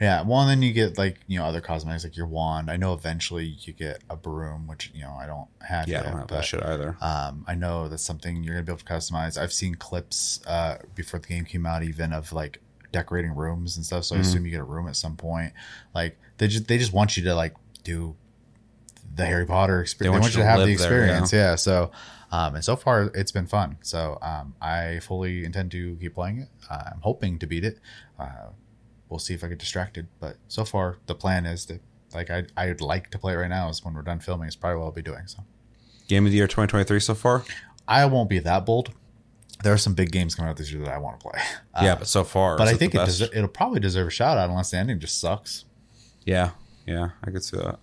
Yeah, 0.00 0.22
well, 0.22 0.40
and 0.40 0.50
then 0.50 0.62
you 0.62 0.72
get 0.72 0.98
like 0.98 1.18
you 1.28 1.38
know 1.38 1.44
other 1.44 1.60
cosmetics 1.60 2.02
like 2.02 2.16
your 2.16 2.26
wand. 2.26 2.70
I 2.70 2.76
know 2.76 2.92
eventually 2.92 3.56
you 3.60 3.72
get 3.72 4.02
a 4.10 4.16
broom, 4.16 4.66
which 4.66 4.90
you 4.94 5.02
know 5.02 5.16
I 5.20 5.26
don't 5.26 5.46
have. 5.60 5.86
Yeah, 5.86 5.98
yet, 5.98 6.06
I 6.06 6.10
don't 6.10 6.18
have 6.20 6.28
but, 6.28 6.34
that 6.36 6.44
shit 6.44 6.62
either. 6.64 6.96
Um, 7.00 7.44
I 7.46 7.54
know 7.54 7.88
that's 7.88 8.02
something 8.02 8.42
you're 8.42 8.54
gonna 8.54 8.64
be 8.64 8.72
able 8.72 8.78
to 8.80 8.84
customize. 8.84 9.38
I've 9.40 9.52
seen 9.52 9.76
clips 9.76 10.40
uh, 10.46 10.78
before 10.96 11.20
the 11.20 11.28
game 11.28 11.44
came 11.44 11.66
out, 11.66 11.84
even 11.84 12.12
of 12.12 12.32
like 12.32 12.58
decorating 12.90 13.34
rooms 13.34 13.76
and 13.76 13.86
stuff. 13.86 14.04
So 14.04 14.16
I 14.16 14.18
Mm-hmm. 14.18 14.28
assume 14.28 14.44
you 14.44 14.50
get 14.50 14.60
a 14.60 14.64
room 14.64 14.88
at 14.88 14.96
some 14.96 15.16
point. 15.16 15.52
Like 15.94 16.18
they 16.38 16.48
just 16.48 16.66
they 16.66 16.78
just 16.78 16.92
want 16.92 17.16
you 17.16 17.22
to 17.24 17.34
like 17.34 17.54
do 17.84 18.16
the 19.14 19.26
Harry 19.26 19.46
Potter 19.46 19.82
experience. 19.82 20.16
They 20.16 20.20
want, 20.20 20.34
you 20.34 20.40
to, 20.40 20.46
have 20.46 20.60
the 20.60 20.66
live 20.66 20.78
there, 20.78 20.90
yeah. 20.90 21.04
experience. 21.04 21.32
yeah. 21.32 21.54
So 21.54 21.90
um, 22.32 22.54
and 22.56 22.64
so 22.64 22.76
far 22.76 23.10
it's 23.14 23.30
been 23.30 23.46
fun. 23.46 23.76
So 23.82 24.18
um, 24.22 24.54
I 24.60 25.00
fully 25.00 25.44
intend 25.44 25.70
to 25.72 25.96
keep 26.00 26.14
playing 26.14 26.38
it. 26.38 26.48
Uh, 26.68 26.90
I'm 26.92 27.00
hoping 27.02 27.38
to 27.38 27.46
beat 27.46 27.64
it. 27.64 27.78
Uh, 28.18 28.48
we'll 29.12 29.18
see 29.18 29.34
if 29.34 29.44
I 29.44 29.48
get 29.48 29.58
distracted. 29.58 30.08
But 30.18 30.36
so 30.48 30.64
far 30.64 30.98
the 31.06 31.14
plan 31.14 31.46
is 31.46 31.66
that 31.66 31.80
like 32.14 32.30
I 32.30 32.44
I'd 32.56 32.80
like 32.80 33.10
to 33.10 33.18
play 33.18 33.34
it 33.34 33.36
right 33.36 33.48
now. 33.48 33.68
Is 33.68 33.84
when 33.84 33.94
we're 33.94 34.02
done 34.02 34.18
filming. 34.20 34.46
It's 34.46 34.56
probably 34.56 34.78
what 34.78 34.86
I'll 34.86 34.92
be 34.92 35.02
doing. 35.02 35.26
So. 35.26 35.44
Game 36.08 36.26
of 36.26 36.32
the 36.32 36.36
year 36.36 36.46
2023 36.46 37.00
so 37.00 37.14
far. 37.14 37.44
I 37.86 38.04
won't 38.06 38.28
be 38.28 38.38
that 38.40 38.66
bold. 38.66 38.90
There 39.62 39.72
are 39.72 39.78
some 39.78 39.94
big 39.94 40.10
games 40.10 40.34
coming 40.34 40.50
out 40.50 40.56
this 40.56 40.72
year 40.72 40.82
that 40.84 40.92
I 40.92 40.98
want 40.98 41.20
to 41.20 41.28
play. 41.30 41.40
Uh, 41.74 41.80
yeah, 41.84 41.94
but 41.94 42.08
so 42.08 42.24
far, 42.24 42.58
but 42.58 42.66
I 42.68 42.74
think 42.74 42.94
it 42.94 42.98
deser- 42.98 43.34
it'll 43.34 43.48
probably 43.48 43.80
deserve 43.80 44.08
a 44.08 44.10
shout 44.10 44.36
out 44.36 44.50
unless 44.50 44.72
the 44.72 44.78
ending 44.78 44.98
just 44.98 45.20
sucks. 45.20 45.64
Yeah, 46.24 46.50
yeah, 46.86 47.10
I 47.22 47.30
could 47.30 47.44
see 47.44 47.58
that. 47.58 47.78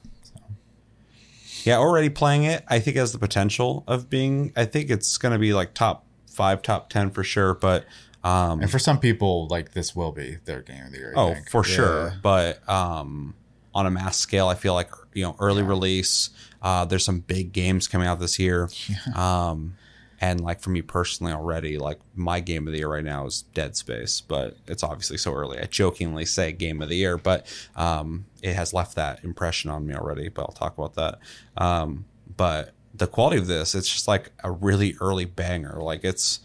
Yeah, 1.64 1.78
already 1.78 2.10
playing 2.10 2.44
it. 2.44 2.64
I 2.68 2.80
think 2.80 2.98
it 2.98 3.00
has 3.00 3.12
the 3.12 3.20
potential 3.20 3.84
of 3.88 4.10
being. 4.10 4.52
I 4.56 4.66
think 4.66 4.90
it's 4.90 5.18
going 5.18 5.34
to 5.34 5.40
be 5.40 5.54
like 5.54 5.74
top 5.74 6.06
five, 6.28 6.62
top 6.62 6.90
ten 6.90 7.12
for 7.12 7.24
sure. 7.24 7.54
But 7.54 7.86
um, 8.24 8.62
And 8.62 8.70
for 8.70 8.80
some 8.80 9.00
people, 9.00 9.48
like 9.48 9.72
this 9.72 9.96
will 9.96 10.12
be 10.12 10.38
their 10.46 10.62
game 10.62 10.86
of 10.88 10.92
the 10.92 10.98
year. 10.98 11.14
I 11.16 11.20
oh, 11.20 11.34
think. 11.34 11.50
for 11.50 11.66
Yeah. 11.66 11.76
sure. 11.76 12.14
But 12.22 12.68
um, 12.70 13.36
on 13.74 13.86
a 13.86 13.92
mass 13.92 14.18
scale, 14.18 14.48
I 14.48 14.56
feel 14.56 14.74
like 14.74 14.90
you 15.14 15.24
know 15.24 15.36
early 15.40 15.64
release. 15.64 16.30
Uh, 16.62 16.86
there's 16.86 17.06
some 17.06 17.20
big 17.22 17.54
games 17.54 17.88
coming 17.88 18.08
out 18.08 18.20
this 18.20 18.38
year. 18.40 18.70
Um, 19.16 19.76
and 20.22 20.42
like 20.42 20.60
for 20.60 20.70
me 20.70 20.82
personally 20.82 21.32
already, 21.32 21.78
like 21.78 22.00
my 22.14 22.42
game 22.42 22.68
of 22.68 22.74
the 22.74 22.80
year 22.80 22.90
right 22.90 23.04
now 23.06 23.26
is 23.26 23.44
Dead 23.54 23.78
Space, 23.78 24.20
but 24.20 24.58
it's 24.68 24.84
obviously 24.84 25.18
so 25.18 25.34
early. 25.34 25.60
I 25.60 25.64
jokingly 25.66 26.26
say 26.26 26.52
game 26.52 26.82
of 26.82 26.90
the 26.90 26.98
year, 26.98 27.18
but 27.18 27.48
um, 27.78 28.26
it 28.42 28.54
has 28.54 28.74
left 28.74 28.96
that 28.96 29.24
impression 29.24 29.70
on 29.72 29.88
me 29.88 29.94
already. 29.96 30.28
But 30.28 30.42
I'll 30.42 30.48
talk 30.50 30.78
about 30.78 30.96
that. 30.96 31.20
Um, 31.56 32.04
but 32.36 32.74
the 32.94 33.08
quality 33.08 33.38
of 33.38 33.48
this, 33.48 33.74
it's 33.76 33.88
just 33.88 34.08
like 34.10 34.32
a 34.44 34.52
really 34.52 34.96
early 35.00 35.24
banger. 35.26 35.78
Like 35.82 36.04
it's 36.04 36.42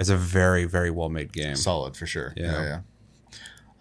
it's 0.00 0.08
a 0.08 0.16
very 0.16 0.64
very 0.64 0.90
well 0.90 1.08
made 1.08 1.32
game. 1.32 1.54
solid 1.54 1.96
for 1.96 2.06
sure. 2.06 2.32
Yeah. 2.36 2.52
Yeah, 2.52 2.80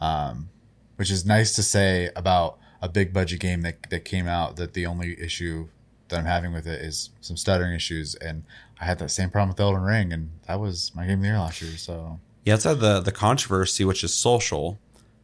yeah. 0.02 0.28
Um, 0.28 0.50
which 0.98 1.10
is 1.10 1.26
nice 1.26 1.56
to 1.56 1.64
say 1.64 2.10
about 2.16 2.60
a 2.82 2.90
big 2.90 3.14
budget 3.14 3.40
game 3.40 3.62
that 3.62 3.90
that 3.90 4.06
came 4.06 4.28
out. 4.28 4.58
That 4.58 4.74
the 4.74 4.86
only 4.86 5.20
issue 5.20 5.70
that 6.10 6.20
I'm 6.20 6.26
having 6.26 6.54
with 6.54 6.68
it 6.68 6.82
is 6.82 7.12
some 7.22 7.38
stuttering 7.38 7.74
issues, 7.74 8.16
and 8.16 8.44
I 8.82 8.86
had 8.86 9.00
that 9.00 9.10
same 9.10 9.30
problem 9.30 9.50
with 9.50 9.60
Elden 9.60 9.82
Ring, 9.82 10.12
and 10.12 10.32
that 10.48 10.60
was 10.60 10.92
my 10.94 11.06
game 11.06 11.20
of 11.20 11.22
the 11.22 11.28
year 11.28 11.38
last 11.40 11.62
year. 11.62 11.78
So 11.78 12.20
Yeah, 12.44 12.56
outside 12.56 12.80
the 12.80 13.00
the 13.00 13.12
controversy, 13.12 13.86
which 13.86 14.04
is 14.04 14.14
social, 14.14 14.78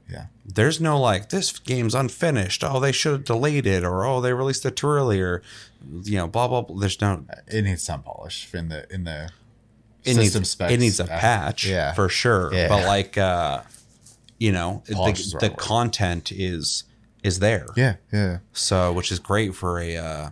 yeah, 0.09 0.27
there's 0.45 0.79
no 0.79 0.99
like 0.99 1.29
this 1.29 1.59
game's 1.59 1.95
unfinished. 1.95 2.63
Oh, 2.63 2.79
they 2.79 2.91
should 2.93 3.11
have 3.11 3.23
delayed 3.25 3.67
it, 3.67 3.83
or 3.83 4.05
oh, 4.05 4.21
they 4.21 4.33
released 4.33 4.65
it 4.65 4.75
too 4.77 4.87
early, 4.87 5.19
or 5.19 5.41
you 6.03 6.17
know, 6.17 6.27
blah 6.27 6.47
blah. 6.47 6.61
blah. 6.61 6.79
There's 6.79 7.01
no. 7.01 7.25
it 7.47 7.63
needs 7.63 7.83
some 7.83 8.03
polish 8.03 8.53
in 8.53 8.69
the 8.69 8.91
in 8.93 9.03
the 9.03 9.29
It 10.05 10.17
needs 10.17 10.49
specs. 10.49 10.71
it 10.73 10.79
needs 10.79 10.99
a 10.99 11.05
patch, 11.05 11.65
yeah. 11.65 11.93
for 11.93 12.09
sure. 12.09 12.53
Yeah. 12.53 12.67
But 12.67 12.85
like, 12.85 13.17
uh, 13.17 13.61
you 14.39 14.51
know, 14.51 14.83
Polish 14.91 15.25
the, 15.25 15.31
the 15.31 15.37
the 15.39 15.45
right 15.47 15.51
word. 15.51 15.57
content 15.59 16.31
is 16.31 16.83
is 17.23 17.39
there. 17.39 17.67
Yeah, 17.75 17.95
yeah. 18.13 18.39
So, 18.53 18.93
which 18.93 19.11
is 19.11 19.19
great 19.19 19.55
for 19.55 19.79
a 19.79 19.97
uh, 19.97 20.29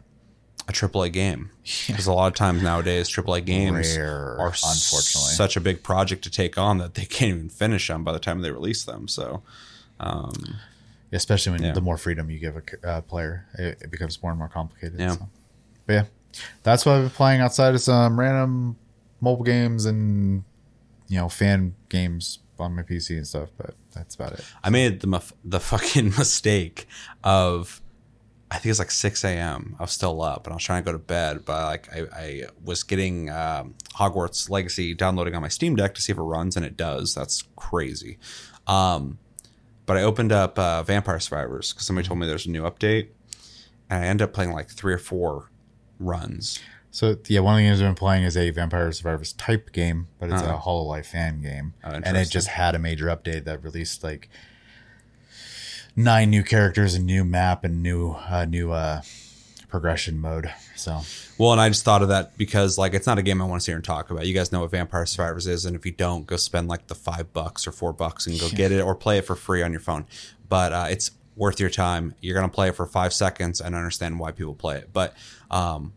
a 0.67 0.71
AAA 0.71 1.11
game 1.11 1.49
because 1.87 2.07
a 2.07 2.13
lot 2.13 2.27
of 2.27 2.35
times 2.35 2.61
nowadays 2.61 3.09
AAA 3.09 3.45
games 3.45 3.97
Rare, 3.97 4.37
are 4.39 4.47
unfortunately. 4.47 5.33
such 5.33 5.57
a 5.57 5.61
big 5.61 5.83
project 5.83 6.23
to 6.25 6.29
take 6.29 6.57
on 6.57 6.77
that 6.77 6.93
they 6.93 7.05
can't 7.05 7.35
even 7.35 7.49
finish 7.49 7.87
them 7.87 8.03
by 8.03 8.11
the 8.13 8.19
time 8.19 8.41
they 8.41 8.51
release 8.51 8.83
them. 8.85 9.07
So, 9.07 9.41
Especially 11.11 11.51
when 11.51 11.61
Yeah. 11.63 11.73
the 11.73 11.81
more 11.81 11.97
freedom 11.97 12.29
you 12.31 12.39
give 12.39 12.55
a 12.57 12.87
uh, 12.87 13.01
player, 13.01 13.45
it, 13.57 13.77
it 13.83 13.91
becomes 13.91 14.21
more 14.23 14.31
and 14.31 14.39
more 14.39 14.49
complicated. 14.49 14.99
Yeah. 14.99 15.11
So. 15.11 15.29
But 15.85 15.93
yeah, 15.93 16.03
that's 16.63 16.85
what 16.85 16.93
I've 16.95 17.01
been 17.03 17.09
playing 17.11 17.41
outside 17.41 17.75
of 17.75 17.81
some 17.81 18.19
random 18.19 18.77
mobile 19.23 19.45
games 19.45 19.85
and 19.85 20.43
you 21.07 21.17
know 21.17 21.29
fan 21.29 21.75
games 21.89 22.39
on 22.59 22.75
my 22.75 22.83
PC 22.83 23.17
and 23.17 23.27
stuff. 23.27 23.49
But 23.57 23.75
that's 23.93 24.15
about 24.15 24.33
it. 24.33 24.45
I 24.63 24.69
made 24.69 24.99
the 24.99 25.33
the 25.43 25.59
fucking 25.59 26.09
mistake 26.17 26.87
of 27.23 27.81
I 28.51 28.57
think 28.57 28.69
it's 28.69 28.77
like 28.77 28.91
6 28.91 29.23
a.m. 29.23 29.75
I 29.79 29.81
was 29.81 29.91
still 29.91 30.21
up 30.21 30.45
and 30.45 30.53
I 30.53 30.57
was 30.57 30.63
trying 30.63 30.83
to 30.83 30.85
go 30.85 30.91
to 30.91 31.03
bed, 31.03 31.43
but 31.43 31.65
like 31.65 31.89
I, 31.91 32.05
I 32.15 32.43
was 32.63 32.83
getting 32.83 33.31
um, 33.31 33.73
Hogwarts 33.95 34.47
Legacy 34.47 34.93
downloading 34.93 35.33
on 35.33 35.41
my 35.41 35.47
Steam 35.47 35.75
Deck 35.75 35.95
to 35.95 36.01
see 36.01 36.11
if 36.11 36.19
it 36.19 36.21
runs, 36.21 36.55
and 36.55 36.63
it 36.63 36.77
does. 36.77 37.15
That's 37.15 37.45
crazy. 37.55 38.19
Um, 38.67 39.17
but 39.87 39.97
I 39.97 40.03
opened 40.03 40.31
up 40.31 40.59
uh, 40.59 40.83
Vampire 40.83 41.19
Survivors 41.19 41.73
because 41.73 41.87
somebody 41.87 42.07
told 42.07 42.19
me 42.19 42.27
there's 42.27 42.45
a 42.45 42.51
new 42.51 42.61
update, 42.61 43.07
and 43.89 44.03
I 44.03 44.07
ended 44.07 44.25
up 44.25 44.33
playing 44.33 44.51
like 44.51 44.69
three 44.69 44.93
or 44.93 44.99
four 44.99 45.49
runs. 45.99 46.59
So 46.93 47.17
yeah, 47.27 47.39
one 47.39 47.55
of 47.55 47.57
the 47.57 47.63
games 47.63 47.81
I've 47.81 47.87
been 47.87 47.95
playing 47.95 48.23
is 48.23 48.37
a 48.37 48.51
Vampire 48.51 48.91
Survivors 48.91 49.33
type 49.33 49.71
game, 49.71 50.09
but 50.19 50.29
it's 50.29 50.43
a 50.43 50.57
Hololive 50.59 51.07
fan 51.07 51.41
game, 51.41 51.73
Oh, 51.83 51.89
and 51.89 52.15
it 52.15 52.29
just 52.29 52.47
had 52.47 52.75
a 52.75 52.79
major 52.79 53.07
update 53.07 53.45
that 53.45 53.63
released 53.63 54.03
like 54.03 54.29
nine 55.95 56.29
new 56.29 56.43
characters, 56.43 56.93
a 56.93 56.99
new 56.99 57.23
map, 57.23 57.63
and 57.63 57.81
new 57.81 58.11
uh, 58.11 58.45
new 58.45 58.71
uh, 58.71 59.01
progression 59.69 60.19
mode. 60.19 60.53
So 60.75 61.01
Well, 61.39 61.51
and 61.51 61.59
I 61.59 61.67
just 61.67 61.83
thought 61.83 62.03
of 62.03 62.09
that 62.09 62.37
because 62.37 62.77
like 62.77 62.93
it's 62.93 63.07
not 63.07 63.17
a 63.17 63.23
game 63.23 63.41
I 63.41 63.45
want 63.45 63.59
to 63.61 63.63
sit 63.63 63.71
here 63.71 63.77
and 63.77 63.83
talk 63.85 64.11
about. 64.11 64.27
You 64.27 64.35
guys 64.35 64.51
know 64.51 64.59
what 64.61 64.69
Vampire 64.69 65.07
Survivors 65.07 65.47
is, 65.47 65.65
and 65.65 65.75
if 65.75 65.87
you 65.87 65.91
don't, 65.93 66.27
go 66.27 66.35
spend 66.35 66.67
like 66.67 66.85
the 66.85 66.95
five 66.95 67.33
bucks 67.33 67.65
or 67.65 67.71
four 67.71 67.91
bucks 67.93 68.27
and 68.27 68.39
go 68.39 68.49
get 68.49 68.71
it, 68.71 68.81
or 68.81 68.93
play 68.93 69.17
it 69.17 69.25
for 69.25 69.35
free 69.35 69.63
on 69.63 69.71
your 69.71 69.81
phone. 69.81 70.05
But 70.47 70.71
uh, 70.73 70.85
it's 70.91 71.09
worth 71.35 71.59
your 71.59 71.71
time. 71.71 72.13
You're 72.21 72.35
gonna 72.35 72.49
play 72.49 72.67
it 72.69 72.75
for 72.75 72.85
five 72.85 73.13
seconds 73.13 73.61
and 73.61 73.73
understand 73.73 74.19
why 74.19 74.31
people 74.31 74.53
play 74.53 74.77
it. 74.77 74.89
But 74.93 75.15
um, 75.49 75.93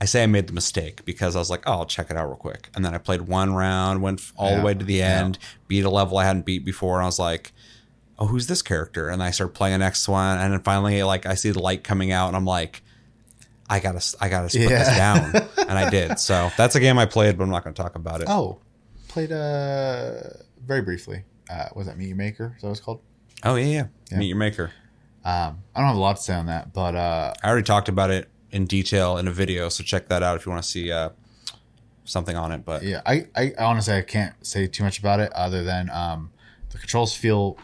I 0.00 0.06
say 0.06 0.22
I 0.22 0.26
made 0.26 0.46
the 0.48 0.52
mistake 0.52 1.04
because 1.04 1.36
I 1.36 1.38
was 1.38 1.50
like, 1.50 1.62
oh, 1.66 1.72
I'll 1.72 1.86
check 1.86 2.10
it 2.10 2.16
out 2.16 2.26
real 2.26 2.36
quick, 2.36 2.68
and 2.74 2.84
then 2.84 2.94
I 2.94 2.98
played 2.98 3.22
one 3.22 3.54
round, 3.54 4.02
went 4.02 4.20
all 4.36 4.50
Yeah, 4.50 4.58
the 4.58 4.64
way 4.64 4.74
to 4.74 4.84
the 4.84 5.02
end, 5.02 5.38
beat 5.68 5.84
a 5.84 5.90
level 5.90 6.18
I 6.18 6.24
hadn't 6.24 6.44
beat 6.44 6.64
before, 6.64 6.96
and 6.96 7.02
I 7.04 7.06
was 7.06 7.18
like. 7.18 7.52
Oh, 8.16 8.26
who's 8.26 8.46
this 8.46 8.62
character? 8.62 9.08
And 9.08 9.20
I 9.20 9.32
start 9.32 9.54
playing 9.54 9.72
the 9.72 9.78
next 9.78 10.06
one, 10.08 10.38
and 10.38 10.52
then 10.52 10.60
finally, 10.60 11.02
like, 11.02 11.26
I 11.26 11.34
see 11.34 11.50
the 11.50 11.58
light 11.58 11.82
coming 11.82 12.12
out, 12.12 12.28
and 12.28 12.36
I'm 12.36 12.44
like, 12.44 12.80
I 13.68 13.80
gotta, 13.80 14.00
I 14.20 14.28
gotta 14.28 14.46
put 14.46 14.68
this 14.68 14.96
down, 14.96 15.32
and 15.68 15.76
I 15.76 15.90
did. 15.90 16.20
So 16.20 16.48
that's 16.56 16.76
a 16.76 16.80
game 16.80 16.96
I 16.96 17.06
played, 17.06 17.36
but 17.36 17.42
I'm 17.42 17.50
not 17.50 17.64
going 17.64 17.74
to 17.74 17.82
talk 17.82 17.96
about 17.96 18.20
it. 18.20 18.28
oh, 18.28 18.60
played 19.08 19.32
uh 19.32 20.20
very 20.64 20.82
briefly. 20.82 21.24
Uh, 21.50 21.66
was 21.74 21.88
that 21.88 21.98
Meet 21.98 22.06
Your 22.06 22.16
Maker? 22.16 22.52
Is 22.54 22.62
that 22.62 22.68
what 22.68 22.72
it's 22.74 22.80
called? 22.80 23.00
Oh 23.42 23.56
yeah, 23.56 23.86
yeah, 24.12 24.18
Meet 24.18 24.26
Your 24.26 24.36
Maker. 24.36 24.70
Um, 25.24 25.58
I 25.74 25.80
don't 25.80 25.88
have 25.88 25.96
a 25.96 26.00
lot 26.00 26.14
to 26.14 26.22
say 26.22 26.34
on 26.34 26.46
that, 26.46 26.72
but 26.72 26.94
uh, 26.94 27.34
I 27.42 27.48
already 27.48 27.64
talked 27.64 27.88
about 27.88 28.10
it 28.12 28.28
in 28.54 28.66
detail 28.66 29.18
in 29.18 29.26
a 29.26 29.32
video, 29.32 29.68
so 29.68 29.82
check 29.82 30.08
that 30.08 30.22
out 30.22 30.36
if 30.36 30.46
you 30.46 30.52
want 30.52 30.62
to 30.62 30.68
see 30.68 30.90
uh, 30.90 31.10
something 32.04 32.36
on 32.36 32.52
it. 32.52 32.64
But 32.64 32.84
Yeah, 32.84 33.02
I, 33.04 33.26
I 33.34 33.52
honestly 33.58 33.94
I 33.94 34.02
can't 34.02 34.34
say 34.46 34.68
too 34.68 34.84
much 34.84 35.00
about 35.00 35.18
it 35.18 35.32
other 35.32 35.64
than 35.64 35.90
um, 35.90 36.30
the 36.70 36.78
controls 36.78 37.16
feel 37.16 37.58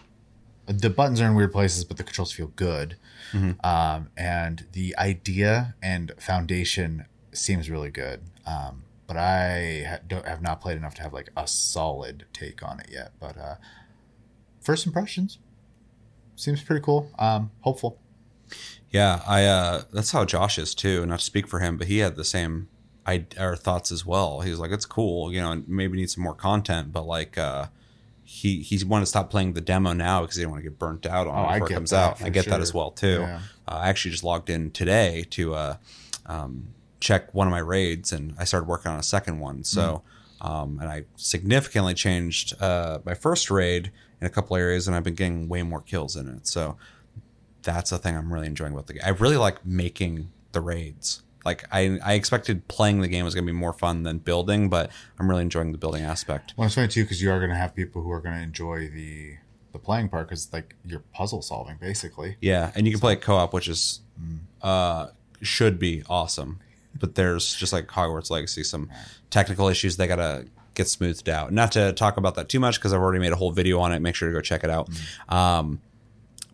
the 0.67 0.91
buttons 0.91 1.21
are 1.21 1.27
in 1.27 1.35
weird 1.37 1.53
places, 1.53 1.85
but 1.85 1.97
the 1.97 2.03
controls 2.03 2.33
feel 2.33 2.49
good. 2.57 2.97
Um, 3.63 4.09
and 4.17 4.67
the 4.73 4.97
idea 4.99 5.77
and 5.81 6.11
foundation 6.19 7.07
seems 7.33 7.71
really 7.71 7.91
good. 7.93 8.23
Um, 8.45 8.83
but 9.07 9.17
I 9.17 9.85
ha- 9.89 9.99
don't 10.09 10.27
have 10.27 10.43
not 10.43 10.61
played 10.61 10.77
enough 10.77 10.97
to 10.97 11.03
have 11.03 11.13
like 11.13 11.31
a 11.37 11.47
solid 11.47 12.25
take 12.33 12.65
on 12.65 12.81
it 12.81 12.89
yet. 12.91 13.13
But 13.21 13.39
uh, 13.39 13.55
first 14.61 14.85
impressions 14.85 15.39
seems 16.35 16.61
pretty 16.61 16.83
cool. 16.83 17.09
Um, 17.21 17.53
hopeful. 17.61 18.00
Yeah, 18.91 19.21
I 19.27 19.45
uh 19.45 19.83
that's 19.93 20.11
how 20.11 20.25
Josh 20.25 20.59
is 20.59 20.75
too. 20.75 21.07
Not 21.07 21.21
to 21.21 21.25
speak 21.25 21.47
for 21.47 21.61
him, 21.61 21.77
but 21.77 21.87
he 21.87 21.99
had 21.99 22.17
the 22.17 22.25
same 22.25 22.69
I 23.07 23.25
or 23.39 23.57
thoughts 23.57 23.93
as 23.93 24.05
well. 24.05 24.41
He 24.41 24.51
was 24.51 24.59
like, 24.59 24.71
"It's 24.73 24.87
cool, 24.87 25.33
you 25.33 25.41
know, 25.41 25.63
maybe 25.67 25.97
need 25.97 26.11
some 26.11 26.25
more 26.25 26.35
content." 26.35 26.93
But 26.93 27.07
like, 27.07 27.39
uh 27.39 27.67
he 28.25 28.63
he 28.63 28.83
wanted 28.85 29.03
to 29.05 29.07
stop 29.09 29.31
playing 29.31 29.53
the 29.55 29.61
demo 29.61 29.93
now 29.93 30.21
because 30.23 30.37
he 30.37 30.43
didn't 30.43 30.53
want 30.53 30.63
to 30.65 30.71
get 30.71 30.79
burnt 30.79 31.07
out 31.07 31.27
on 31.27 31.39
Oh, 31.39 31.43
it 31.43 31.47
I 31.47 31.55
before 31.59 31.71
it 31.71 31.75
comes 31.75 31.93
out. 31.93 32.23
I 32.23 32.29
get 32.31 32.47
that 32.47 32.61
as 32.61 32.73
well 32.75 32.91
too. 32.91 33.21
Yeah. 33.21 33.41
Uh, 33.67 33.75
I 33.83 33.89
actually 33.89 34.13
just 34.13 34.25
logged 34.25 34.51
in 34.51 34.71
today 34.71 35.25
to 35.31 35.55
uh, 35.55 35.77
um, 36.27 36.69
check 37.01 37.33
one 37.35 37.47
of 37.47 37.51
my 37.51 37.59
raids, 37.59 38.13
and 38.13 38.35
I 38.39 38.45
started 38.45 38.69
working 38.69 38.91
on 38.93 38.99
a 38.99 39.03
second 39.03 39.41
one. 39.41 39.65
So, 39.65 40.03
Hmm. 40.41 40.47
um, 40.47 40.79
and 40.81 40.89
I 40.91 41.05
significantly 41.17 41.95
changed 41.95 42.55
uh, 42.63 42.99
my 43.05 43.15
first 43.15 43.51
raid 43.51 43.91
in 44.21 44.27
a 44.27 44.31
couple 44.31 44.57
areas, 44.57 44.87
and 44.87 44.97
I've 44.97 45.03
been 45.05 45.15
getting 45.15 45.49
way 45.49 45.63
more 45.65 45.81
kills 45.81 46.15
in 46.17 46.29
it. 46.29 46.47
So 46.47 46.77
that's 47.63 47.91
the 47.91 47.99
thing 47.99 48.17
I'm 48.17 48.33
really 48.33 48.47
enjoying 48.47 48.73
about 48.73 48.87
the 48.87 48.95
game. 48.95 49.03
I 49.05 49.11
really 49.11 49.37
like 49.37 49.65
making 49.65 50.31
the 50.53 50.61
raids. 50.61 51.23
Like 51.45 51.65
I, 51.73 51.99
I 52.05 52.15
expected 52.15 52.69
playing 52.69 53.01
the 53.01 53.09
game 53.09 53.25
was 53.25 53.35
going 53.35 53.47
to 53.47 53.53
be 53.53 53.57
more 53.59 53.73
fun 53.73 54.03
than 54.03 54.19
building, 54.19 54.69
but 54.69 54.91
I'm 55.19 55.29
really 55.29 55.43
enjoying 55.43 55.73
the 55.73 55.79
building 55.79 56.03
aspect. 56.03 56.55
Well, 56.57 56.67
it's 56.67 56.75
funny 56.75 56.89
too 56.89 57.05
because 57.05 57.23
you 57.23 57.31
are 57.31 57.39
going 57.39 57.51
to 57.51 57.57
have 57.57 57.75
people 57.75 58.03
who 58.03 58.11
are 58.11 58.21
going 58.21 58.37
to 58.37 58.43
enjoy 58.43 58.89
the 58.89 59.37
the 59.73 59.79
playing 59.79 60.09
part 60.09 60.29
because 60.29 60.53
like 60.53 60.75
you're 60.85 61.01
puzzle 61.15 61.43
solving 61.43 61.77
basically. 61.81 62.37
Yeah, 62.41 62.73
and 62.75 62.87
you 62.87 62.93
can 62.93 63.01
play 63.01 63.17
co-op, 63.17 63.55
which 63.55 63.69
is 63.69 64.01
uh, 64.63 65.09
should 65.41 65.79
be 65.79 66.03
awesome. 66.09 66.61
But 66.99 67.15
there's 67.15 67.55
just 67.55 67.73
like 67.73 67.87
Hogwarts 67.87 68.31
Legacy, 68.31 68.65
some 68.65 68.91
technical 69.31 69.69
issues 69.69 69.97
they 69.97 70.09
gotta 70.09 70.47
get 70.75 70.89
smoothed 70.89 71.29
out. 71.29 71.53
Not 71.53 71.73
to 71.73 71.93
talk 71.93 72.17
about 72.17 72.35
that 72.35 72.49
too 72.49 72.61
much 72.61 72.79
because 72.79 72.93
I've 72.93 73.01
already 73.01 73.21
made 73.21 73.33
a 73.33 73.37
whole 73.37 73.53
video 73.53 73.81
on 73.81 73.93
it. 73.93 74.01
Make 74.01 74.15
sure 74.15 74.29
to 74.29 74.35
go 74.35 74.41
check 74.41 74.65
it 74.65 74.71
out. 74.71 74.89
Um, 75.29 75.81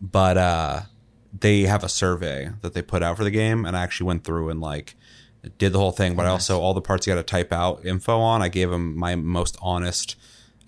but 0.01 0.37
uh, 0.37 0.81
they 1.41 1.63
have 1.63 1.85
a 1.85 1.89
survey 1.89 2.51
that 2.63 2.75
they 2.75 2.83
put 2.83 3.03
out 3.03 3.17
for 3.17 3.25
the 3.25 3.31
game, 3.31 3.65
and 3.65 3.77
I 3.77 3.83
actually 3.83 4.07
went 4.07 4.25
through 4.25 4.51
and 4.51 4.61
like 4.61 4.97
did 5.59 5.73
the 5.73 5.79
whole 5.79 5.93
thing. 5.93 6.15
But 6.15 6.27
I 6.27 6.31
also 6.31 6.61
all 6.61 6.75
the 6.75 6.81
parts 6.81 7.07
you 7.07 7.13
got 7.13 7.17
to 7.17 7.23
type 7.23 7.53
out 7.53 7.85
info 7.85 8.19
on. 8.19 8.43
I 8.43 8.49
gave 8.49 8.71
them 8.71 8.97
my 8.97 9.15
most 9.17 9.57
honest 9.61 10.17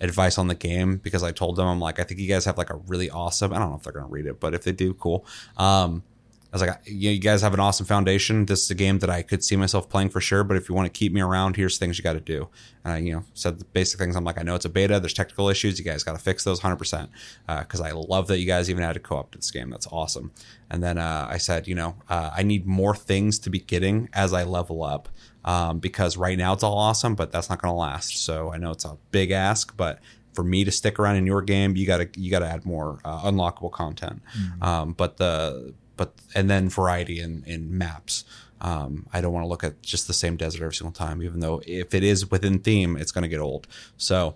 advice 0.01 0.37
on 0.37 0.47
the 0.47 0.55
game 0.55 0.97
because 0.97 1.23
I 1.23 1.31
told 1.31 1.57
them 1.57 1.67
I'm 1.67 1.79
like 1.79 1.99
I 1.99 2.03
think 2.03 2.21
you 2.21 2.27
guys 2.27 2.45
have 2.45 2.57
like 2.57 2.69
a 2.69 2.77
really 2.87 3.09
awesome. 3.09 3.53
I 3.53 3.59
don't 3.59 3.69
know 3.69 3.75
if 3.75 3.83
they're 3.83 3.93
gonna 3.93 4.07
read 4.07 4.25
it, 4.25 4.39
but 4.39 4.53
if 4.53 4.63
they 4.63 4.71
do, 4.71 4.93
cool. 4.93 5.25
Um, 5.57 6.03
I 6.51 6.55
was 6.55 6.61
like, 6.63 6.79
you, 6.85 7.11
you 7.11 7.19
guys 7.19 7.43
have 7.43 7.53
an 7.53 7.59
awesome 7.59 7.85
foundation. 7.85 8.45
This 8.45 8.63
is 8.63 8.71
a 8.71 8.75
game 8.75 8.99
that 8.99 9.09
I 9.09 9.21
could 9.21 9.43
see 9.43 9.55
myself 9.55 9.87
playing 9.87 10.09
for 10.09 10.19
sure. 10.19 10.43
But 10.43 10.57
if 10.57 10.67
you 10.67 10.73
want 10.73 10.91
to 10.91 10.97
keep 10.97 11.13
me 11.13 11.21
around, 11.21 11.55
here's 11.55 11.77
things 11.77 11.97
you 11.97 12.03
got 12.03 12.13
to 12.13 12.19
do. 12.19 12.49
And 12.83 12.93
I, 12.93 12.97
you 12.97 13.13
know, 13.13 13.23
said 13.35 13.59
the 13.59 13.65
basic 13.65 13.99
things. 13.99 14.15
I'm 14.15 14.23
like, 14.23 14.39
I 14.39 14.41
know 14.41 14.55
it's 14.55 14.65
a 14.65 14.69
beta. 14.69 14.99
There's 14.99 15.13
technical 15.13 15.49
issues. 15.49 15.77
You 15.77 15.85
guys 15.85 16.03
got 16.03 16.13
to 16.13 16.19
fix 16.19 16.43
those 16.43 16.63
100. 16.63 16.77
percent 16.77 17.11
Because 17.47 17.81
I 17.81 17.91
love 17.91 18.27
that 18.27 18.39
you 18.39 18.47
guys 18.47 18.69
even 18.69 18.83
added 18.83 19.03
co-op 19.03 19.31
to 19.31 19.37
this 19.37 19.51
game. 19.51 19.69
That's 19.69 19.87
awesome. 19.91 20.31
And 20.71 20.81
then 20.81 20.97
uh, 20.97 21.27
I 21.29 21.37
said, 21.37 21.67
you 21.67 21.75
know, 21.75 21.95
uh, 22.09 22.31
I 22.35 22.41
need 22.41 22.65
more 22.65 22.95
things 22.95 23.37
to 23.39 23.51
be 23.51 23.59
getting 23.59 24.09
as 24.13 24.33
I 24.33 24.43
level 24.43 24.83
up. 24.83 25.09
Um, 25.45 25.79
because 25.79 26.17
right 26.17 26.37
now 26.37 26.53
it's 26.53 26.63
all 26.63 26.77
awesome, 26.77 27.15
but 27.15 27.31
that's 27.31 27.49
not 27.49 27.61
going 27.61 27.71
to 27.71 27.77
last. 27.77 28.17
So 28.17 28.51
I 28.51 28.57
know 28.57 28.71
it's 28.71 28.85
a 28.85 28.97
big 29.11 29.31
ask, 29.31 29.75
but 29.77 29.99
for 30.33 30.43
me 30.43 30.63
to 30.63 30.71
stick 30.71 30.99
around 30.99 31.15
in 31.15 31.25
your 31.25 31.41
game, 31.41 31.75
you 31.75 31.87
gotta 31.87 32.07
you 32.15 32.29
gotta 32.29 32.45
add 32.45 32.65
more 32.65 32.99
uh, 33.03 33.23
unlockable 33.23 33.71
content. 33.71 34.21
Um, 34.61 34.93
but 34.93 35.17
the 35.17 35.73
but 35.99 36.13
and 36.33 36.49
then 36.49 36.69
variety 36.69 37.19
in 37.19 37.43
in 37.45 37.77
maps. 37.77 38.23
Um, 38.61 39.05
I 39.13 39.21
don't 39.21 39.33
want 39.33 39.43
to 39.43 39.47
look 39.47 39.63
at 39.63 39.81
just 39.81 40.07
the 40.07 40.13
same 40.13 40.35
desert 40.37 40.63
every 40.63 40.73
single 40.73 40.91
time, 40.91 41.21
even 41.21 41.39
though 41.41 41.61
if 41.67 41.93
it 41.93 42.03
is 42.03 42.31
within 42.31 42.59
theme, 42.59 42.97
it's 42.97 43.11
going 43.11 43.21
to 43.21 43.27
get 43.29 43.39
old. 43.39 43.67
So 43.97 44.35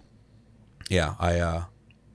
yeah, 0.90 1.16
I 1.20 1.40
uh, 1.40 1.64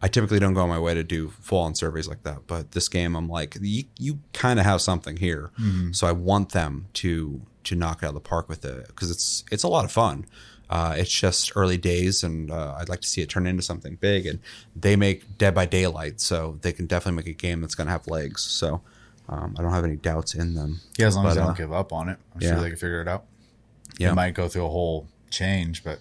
I 0.00 0.08
typically 0.08 0.38
don't 0.38 0.54
go 0.54 0.60
on 0.60 0.68
my 0.68 0.78
way 0.78 0.94
to 0.94 1.02
do 1.02 1.28
full 1.40 1.60
on 1.60 1.74
surveys 1.74 2.06
like 2.08 2.22
that. 2.24 2.46
But 2.46 2.72
this 2.72 2.88
game, 2.88 3.16
I'm 3.16 3.28
like, 3.28 3.56
you, 3.60 3.84
you 3.98 4.20
kind 4.32 4.58
of 4.60 4.66
have 4.66 4.80
something 4.80 5.16
here, 5.16 5.50
so 5.92 6.06
I 6.06 6.12
want 6.12 6.50
them 6.50 6.86
to 6.94 7.40
to 7.64 7.74
knock 7.74 8.02
it 8.02 8.06
out 8.06 8.10
of 8.10 8.14
the 8.14 8.20
park 8.20 8.48
with 8.48 8.64
it 8.64 8.86
because 8.88 9.10
it's 9.10 9.44
it's 9.50 9.64
a 9.64 9.68
lot 9.68 9.84
of 9.84 9.92
fun. 9.92 10.26
Uh, 10.70 10.94
it's 10.98 11.10
just 11.10 11.52
early 11.56 11.78
days, 11.78 12.22
and 12.22 12.50
uh, 12.50 12.76
I'd 12.78 12.90
like 12.90 13.00
to 13.00 13.08
see 13.08 13.22
it 13.22 13.30
turn 13.30 13.46
into 13.46 13.62
something 13.62 13.96
big. 13.96 14.26
And 14.26 14.38
they 14.76 14.96
make 14.96 15.38
Dead 15.38 15.54
by 15.54 15.64
Daylight, 15.64 16.20
so 16.20 16.58
they 16.60 16.72
can 16.72 16.86
definitely 16.86 17.16
make 17.16 17.26
a 17.26 17.32
game 17.32 17.62
that's 17.62 17.74
going 17.74 17.86
to 17.86 17.92
have 17.92 18.06
legs. 18.06 18.42
So 18.42 18.82
um, 19.28 19.54
I 19.58 19.62
don't 19.62 19.72
have 19.72 19.84
any 19.84 19.96
doubts 19.96 20.34
in 20.34 20.54
them. 20.54 20.80
Yeah, 20.98 21.06
as 21.06 21.16
long 21.16 21.26
as 21.26 21.34
But, 21.34 21.34
they 21.34 21.46
don't 21.46 21.50
uh, 21.50 21.54
give 21.54 21.72
up 21.72 21.92
on 21.92 22.08
it, 22.08 22.18
I'm 22.34 22.40
yeah. 22.40 22.50
sure 22.50 22.60
they 22.60 22.68
can 22.68 22.78
figure 22.78 23.02
it 23.02 23.08
out. 23.08 23.24
Yeah. 23.98 24.12
It 24.12 24.14
might 24.14 24.34
go 24.34 24.48
through 24.48 24.66
a 24.66 24.70
whole 24.70 25.08
change, 25.30 25.84
but 25.84 26.00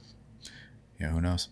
yeah, 1.00 1.10
who 1.10 1.22
knows? 1.22 1.50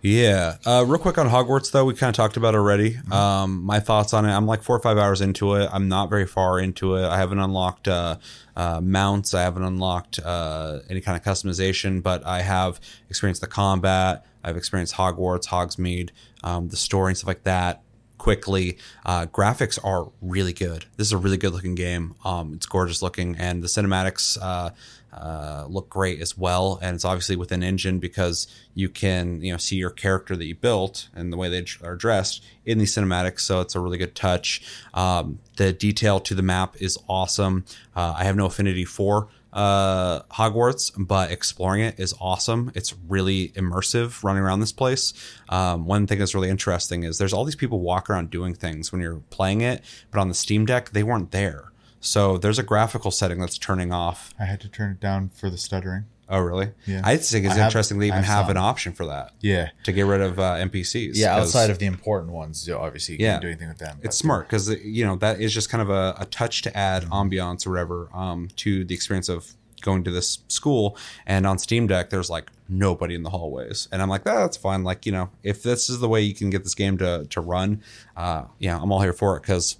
Yeah. 0.00 0.56
Uh, 0.66 0.84
real 0.86 0.98
quick 0.98 1.16
on 1.16 1.28
Hogwarts, 1.28 1.70
though, 1.70 1.84
we 1.84 1.94
kind 1.94 2.08
of 2.08 2.16
talked 2.16 2.36
about 2.36 2.54
it 2.54 2.56
already. 2.56 2.98
Um, 3.10 3.62
my 3.62 3.78
thoughts 3.78 4.12
on 4.12 4.24
it 4.24 4.32
I'm 4.32 4.46
like 4.46 4.62
four 4.62 4.76
or 4.76 4.80
five 4.80 4.98
hours 4.98 5.20
into 5.20 5.54
it. 5.54 5.70
I'm 5.72 5.88
not 5.88 6.10
very 6.10 6.26
far 6.26 6.58
into 6.58 6.96
it. 6.96 7.04
I 7.04 7.18
haven't 7.18 7.38
unlocked 7.38 7.86
uh, 7.86 8.16
uh, 8.56 8.80
mounts, 8.80 9.32
I 9.34 9.42
haven't 9.42 9.62
unlocked 9.62 10.18
uh, 10.18 10.80
any 10.90 11.00
kind 11.00 11.16
of 11.16 11.22
customization, 11.22 12.02
but 12.02 12.26
I 12.26 12.42
have 12.42 12.80
experienced 13.10 13.42
the 13.42 13.46
combat. 13.46 14.26
I've 14.42 14.56
experienced 14.56 14.94
Hogwarts, 14.94 15.46
Hogsmeade, 15.46 16.10
um, 16.42 16.68
the 16.68 16.76
story, 16.76 17.10
and 17.10 17.18
stuff 17.18 17.28
like 17.28 17.44
that 17.44 17.82
quickly. 18.22 18.78
Uh, 19.04 19.26
graphics 19.26 19.80
are 19.82 20.08
really 20.20 20.52
good. 20.52 20.84
This 20.96 21.08
is 21.08 21.12
a 21.12 21.18
really 21.18 21.36
good 21.36 21.52
looking 21.52 21.74
game. 21.74 22.14
Um, 22.24 22.54
it's 22.54 22.66
gorgeous 22.66 23.02
looking, 23.02 23.34
and 23.34 23.64
the 23.64 23.66
cinematics 23.66 24.38
uh, 24.40 24.70
uh, 25.12 25.66
look 25.68 25.90
great 25.90 26.20
as 26.20 26.38
well. 26.38 26.78
And 26.80 26.94
it's 26.94 27.04
obviously 27.04 27.34
with 27.34 27.50
an 27.50 27.64
engine 27.64 27.98
because 27.98 28.46
you 28.74 28.88
can 28.88 29.42
you 29.42 29.50
know 29.50 29.58
see 29.58 29.74
your 29.74 29.90
character 29.90 30.36
that 30.36 30.44
you 30.44 30.54
built 30.54 31.08
and 31.16 31.32
the 31.32 31.36
way 31.36 31.48
they 31.48 31.64
are 31.82 31.96
dressed 31.96 32.44
in 32.64 32.78
these 32.78 32.94
cinematics. 32.94 33.40
So 33.40 33.60
it's 33.60 33.74
a 33.74 33.80
really 33.80 33.98
good 33.98 34.14
touch. 34.14 34.62
Um, 34.94 35.40
the 35.56 35.72
detail 35.72 36.20
to 36.20 36.36
the 36.36 36.42
map 36.42 36.76
is 36.80 36.96
awesome. 37.08 37.64
Uh, 37.96 38.14
I 38.16 38.22
have 38.22 38.36
no 38.36 38.46
affinity 38.46 38.84
for 38.84 39.30
uh 39.52 40.22
Hogwarts, 40.30 40.92
but 40.96 41.30
exploring 41.30 41.82
it 41.82 41.98
is 42.00 42.14
awesome. 42.20 42.72
It's 42.74 42.94
really 43.08 43.48
immersive 43.50 44.22
running 44.24 44.42
around 44.42 44.60
this 44.60 44.72
place. 44.72 45.12
Um, 45.48 45.86
one 45.86 46.06
thing 46.06 46.18
that's 46.18 46.34
really 46.34 46.48
interesting 46.48 47.02
is 47.04 47.18
there's 47.18 47.32
all 47.32 47.44
these 47.44 47.56
people 47.56 47.80
walk 47.80 48.08
around 48.08 48.30
doing 48.30 48.54
things 48.54 48.92
when 48.92 49.00
you're 49.00 49.22
playing 49.30 49.60
it, 49.60 49.82
but 50.10 50.20
on 50.20 50.28
the 50.28 50.34
Steam 50.34 50.66
Deck 50.66 50.90
they 50.90 51.02
weren't 51.02 51.30
there. 51.30 51.72
So 52.00 52.36
there's 52.36 52.58
a 52.58 52.64
graphical 52.64 53.12
setting 53.12 53.38
that's 53.38 53.58
turning 53.58 53.92
off. 53.92 54.34
I 54.38 54.44
had 54.46 54.60
to 54.62 54.68
turn 54.68 54.90
it 54.90 55.00
down 55.00 55.28
for 55.28 55.48
the 55.48 55.56
stuttering. 55.56 56.06
Oh, 56.34 56.40
really? 56.40 56.70
Yeah. 56.86 57.02
I 57.04 57.16
think 57.18 57.44
it's 57.44 57.54
I 57.54 57.58
have- 57.58 57.66
interesting 57.66 57.98
they 57.98 58.06
I 58.06 58.14
even 58.14 58.22
have 58.24 58.34
have 58.36 58.44
some. 58.46 58.50
an 58.52 58.56
option 58.56 58.92
for 58.94 59.06
that 59.06 59.32
Yeah, 59.40 59.68
to 59.84 59.92
get 59.92 60.06
rid 60.06 60.20
of 60.22 60.38
uh, 60.38 60.54
NPCs. 60.54 61.12
yeah. 61.14 61.34
'cause- 61.38 61.48
Outside 61.54 61.70
of 61.70 61.78
the 61.78 61.86
important 61.86 62.32
ones, 62.32 62.66
you 62.66 62.74
obviously 62.76 63.16
you 63.16 63.24
Yeah. 63.26 63.32
can't 63.34 63.42
do 63.42 63.48
anything 63.48 63.68
with 63.68 63.78
them. 63.78 63.98
it's 64.02 64.16
smart 64.16 64.48
because 64.48 64.68
you 64.82 65.04
know 65.04 65.16
that 65.16 65.40
is 65.40 65.52
just 65.52 65.68
kind 65.68 65.82
of 65.82 65.90
a, 65.90 66.14
a 66.18 66.24
touch 66.24 66.62
to 66.62 66.76
add 66.76 67.04
ambiance 67.10 67.66
or 67.66 67.70
whatever 67.70 68.08
um, 68.14 68.48
to 68.56 68.82
the 68.84 68.94
experience 68.94 69.28
of 69.28 69.52
going 69.82 70.04
to 70.04 70.10
this 70.12 70.38
school 70.48 70.96
and 71.26 71.44
on 71.44 71.58
steam 71.58 71.88
deck 71.88 72.08
there's 72.10 72.30
like 72.30 72.50
nobody 72.68 73.16
in 73.16 73.24
the 73.24 73.30
hallways 73.30 73.88
and 73.90 74.00
i'm 74.00 74.08
like 74.08 74.22
"Ah, 74.26 74.38
that's 74.42 74.56
fine 74.56 74.84
like 74.84 75.04
you 75.04 75.10
know 75.10 75.28
if 75.42 75.60
this 75.64 75.90
is 75.90 75.98
the 75.98 76.08
way 76.08 76.20
you 76.20 76.34
can 76.36 76.50
get 76.50 76.62
this 76.62 76.76
game 76.76 76.96
to, 76.96 77.26
to 77.30 77.40
run 77.40 77.82
uh, 78.16 78.44
yeah 78.60 78.78
i'm 78.80 78.92
all 78.92 79.00
here 79.02 79.12
for 79.12 79.36
it 79.36 79.40
because 79.42 79.76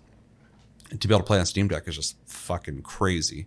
to 0.99 1.07
be 1.07 1.15
able 1.15 1.21
to 1.21 1.27
play 1.27 1.39
on 1.39 1.47
steam 1.47 1.69
deck 1.69 1.85
is 1.87 1.95
just 1.95 2.17
fucking 2.27 2.83
crazy 2.83 3.47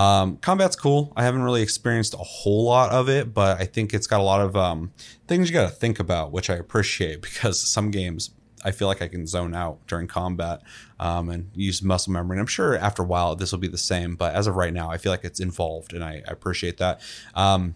um, 0.00 0.38
combat's 0.38 0.76
cool. 0.76 1.12
I 1.14 1.24
haven't 1.24 1.42
really 1.42 1.60
experienced 1.60 2.14
a 2.14 2.18
whole 2.18 2.64
lot 2.64 2.90
of 2.90 3.10
it, 3.10 3.34
but 3.34 3.60
I 3.60 3.66
think 3.66 3.92
it's 3.92 4.06
got 4.06 4.20
a 4.20 4.24
lot 4.24 4.40
of 4.40 4.56
um, 4.56 4.92
things 5.28 5.50
you 5.50 5.52
got 5.52 5.68
to 5.68 5.74
think 5.74 6.00
about, 6.00 6.32
which 6.32 6.48
I 6.48 6.54
appreciate 6.54 7.20
because 7.28 7.60
some 7.60 7.90
games 7.90 8.30
I 8.64 8.70
feel 8.70 8.88
like 8.88 9.02
I 9.02 9.08
can 9.08 9.26
zone 9.26 9.54
out 9.54 9.86
during 9.86 10.06
combat 10.06 10.62
um, 10.98 11.28
and 11.28 11.50
use 11.54 11.82
muscle 11.82 12.14
memory. 12.14 12.36
And 12.36 12.40
I'm 12.40 12.46
sure 12.46 12.76
after 12.76 13.02
a 13.02 13.06
while 13.06 13.36
this 13.36 13.52
will 13.52 13.58
be 13.58 13.68
the 13.68 13.78
same, 13.78 14.16
but 14.16 14.34
as 14.34 14.46
of 14.46 14.56
right 14.56 14.72
now, 14.72 14.90
I 14.90 14.96
feel 14.96 15.12
like 15.12 15.24
it's 15.24 15.40
involved, 15.40 15.92
and 15.92 16.02
I, 16.02 16.22
I 16.26 16.32
appreciate 16.32 16.78
that. 16.78 17.02
Um, 17.34 17.74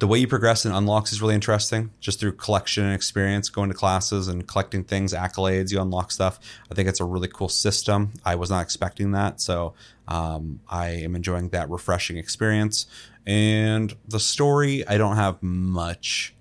the 0.00 0.06
way 0.06 0.18
you 0.18 0.26
progress 0.26 0.64
in 0.64 0.72
unlocks 0.72 1.12
is 1.12 1.20
really 1.20 1.34
interesting 1.34 1.90
just 2.00 2.18
through 2.18 2.32
collection 2.32 2.84
and 2.84 2.94
experience 2.94 3.50
going 3.50 3.68
to 3.68 3.74
classes 3.74 4.28
and 4.28 4.48
collecting 4.48 4.82
things 4.82 5.12
accolades 5.12 5.70
you 5.70 5.80
unlock 5.80 6.10
stuff. 6.10 6.40
I 6.70 6.74
think 6.74 6.88
it's 6.88 7.00
a 7.00 7.04
really 7.04 7.28
cool 7.28 7.50
system. 7.50 8.14
I 8.24 8.34
was 8.34 8.48
not 8.48 8.62
expecting 8.62 9.12
that 9.12 9.40
so 9.40 9.74
um, 10.08 10.60
i 10.68 10.88
am 10.88 11.14
enjoying 11.14 11.50
that 11.50 11.70
refreshing 11.70 12.16
experience. 12.16 12.86
And 13.26 13.94
the 14.08 14.18
story 14.18 14.86
i 14.88 14.96
don't 14.96 15.16
have 15.16 15.42
much 15.42 16.34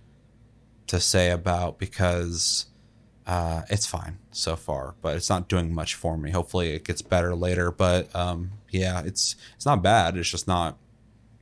to 0.87 0.99
say 0.99 1.29
about 1.29 1.77
because 1.77 2.65
uh, 3.27 3.61
it's 3.69 3.85
fine 3.85 4.17
so 4.31 4.55
far 4.55 4.95
but 5.01 5.15
it's 5.17 5.29
not 5.29 5.49
doing 5.49 5.73
much 5.73 5.95
for 5.95 6.17
me. 6.17 6.31
Hopefully 6.31 6.75
it 6.75 6.85
gets 6.85 7.01
better 7.01 7.35
later 7.35 7.71
but 7.71 8.13
um, 8.15 8.51
yeah 8.69 9.01
it's 9.01 9.35
it's 9.55 9.65
not 9.65 9.83
bad. 9.83 10.15
It's 10.15 10.29
just 10.29 10.47
not 10.47 10.77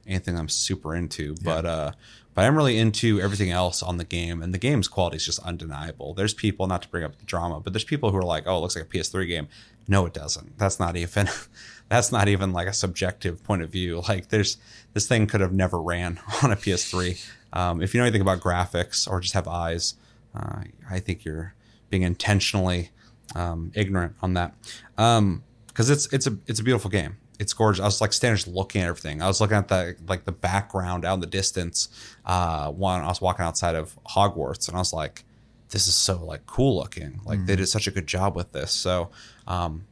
anything 0.08 0.38
I'm 0.38 0.50
super 0.50 0.96
into, 0.96 1.36
but 1.44 1.66
uh, 1.66 1.92
but 2.34 2.46
I'm 2.46 2.56
really 2.56 2.78
into 2.78 3.20
everything 3.20 3.50
else 3.50 3.82
on 3.82 3.98
the 3.98 4.04
game, 4.04 4.42
and 4.42 4.54
the 4.54 4.58
game's 4.60 4.88
quality 4.88 5.18
is 5.18 5.26
just 5.26 5.40
undeniable. 5.40 6.14
There's 6.14 6.34
people, 6.34 6.68
not 6.68 6.84
to 6.84 6.88
bring 6.88 7.04
up 7.04 7.18
the 7.18 7.26
drama, 7.26 7.60
but 7.60 7.74
there's 7.74 7.84
people 7.84 8.12
who 8.12 8.18
are 8.18 8.24
like, 8.24 8.44
"Oh, 8.46 8.58
it 8.58 8.62
looks 8.62 8.76
like 8.76 8.86
a 8.86 8.88
PS3 8.88 9.28
game." 9.28 9.48
No, 9.88 10.06
it 10.06 10.14
doesn't. 10.14 10.58
That's 10.58 10.80
not 10.80 10.96
even. 10.96 11.30
that's 11.90 12.12
not 12.12 12.28
even 12.28 12.54
like 12.54 12.68
a 12.68 12.74
subjective 12.74 13.44
point 13.44 13.62
of 13.62 13.70
view. 13.70 14.02
Like, 14.08 14.30
there's 14.30 14.58
this 14.94 15.08
thing 15.08 15.28
could 15.28 15.42
have 15.42 15.54
never 15.54 15.82
ran 15.82 16.20
on 16.44 16.52
a 16.52 16.56
PS3. 16.56 17.26
Um, 17.54 17.82
if 17.82 17.94
you 17.94 18.00
know 18.00 18.06
anything 18.06 18.22
about 18.22 18.40
graphics 18.40 19.10
or 19.10 19.20
just 19.20 19.34
have 19.34 19.48
eyes, 19.48 19.96
uh, 20.36 20.64
I 20.90 21.00
think 21.00 21.26
you're 21.26 21.56
being 21.90 22.04
intentionally 22.04 22.92
um, 23.36 23.72
ignorant 23.74 24.16
on 24.22 24.34
that. 24.36 24.54
Um, 24.98 25.44
because 25.78 25.92
it's 25.92 26.12
it's 26.12 26.26
a 26.26 26.38
it's 26.48 26.60
a 26.60 26.64
beautiful 26.64 26.90
game. 26.90 27.18
It's 27.40 27.54
gorgeous. 27.54 27.82
I 27.82 27.86
was 27.86 28.02
like 28.02 28.14
standing 28.14 28.36
just 28.36 28.48
looking 28.48 28.82
at 28.82 28.88
everything. 28.88 29.22
I 29.22 29.28
was 29.28 29.40
looking 29.40 29.58
at 29.58 29.68
the 29.68 29.96
like 30.08 30.26
the 30.26 30.32
background 30.32 31.06
out 31.06 31.16
in 31.16 31.20
the 31.20 31.28
distance. 31.28 31.90
Uh, 32.26 32.72
when 32.72 33.02
I 33.02 33.08
was 33.08 33.22
walking 33.22 33.46
outside 33.46 33.76
of 33.76 33.98
Hogwarts, 34.06 34.68
and 34.68 34.76
I 34.76 34.80
was 34.80 34.94
like, 34.94 35.24
"This 35.70 35.88
is 35.88 35.96
so 35.96 36.24
like 36.24 36.46
cool 36.48 36.78
looking. 36.78 37.22
Like 37.26 37.46
they 37.46 37.56
did 37.56 37.68
such 37.68 37.88
a 37.88 37.92
good 37.92 38.08
job 38.08 38.36
with 38.36 38.54
this." 38.54 38.72
So, 38.72 39.12
um, 39.46 39.86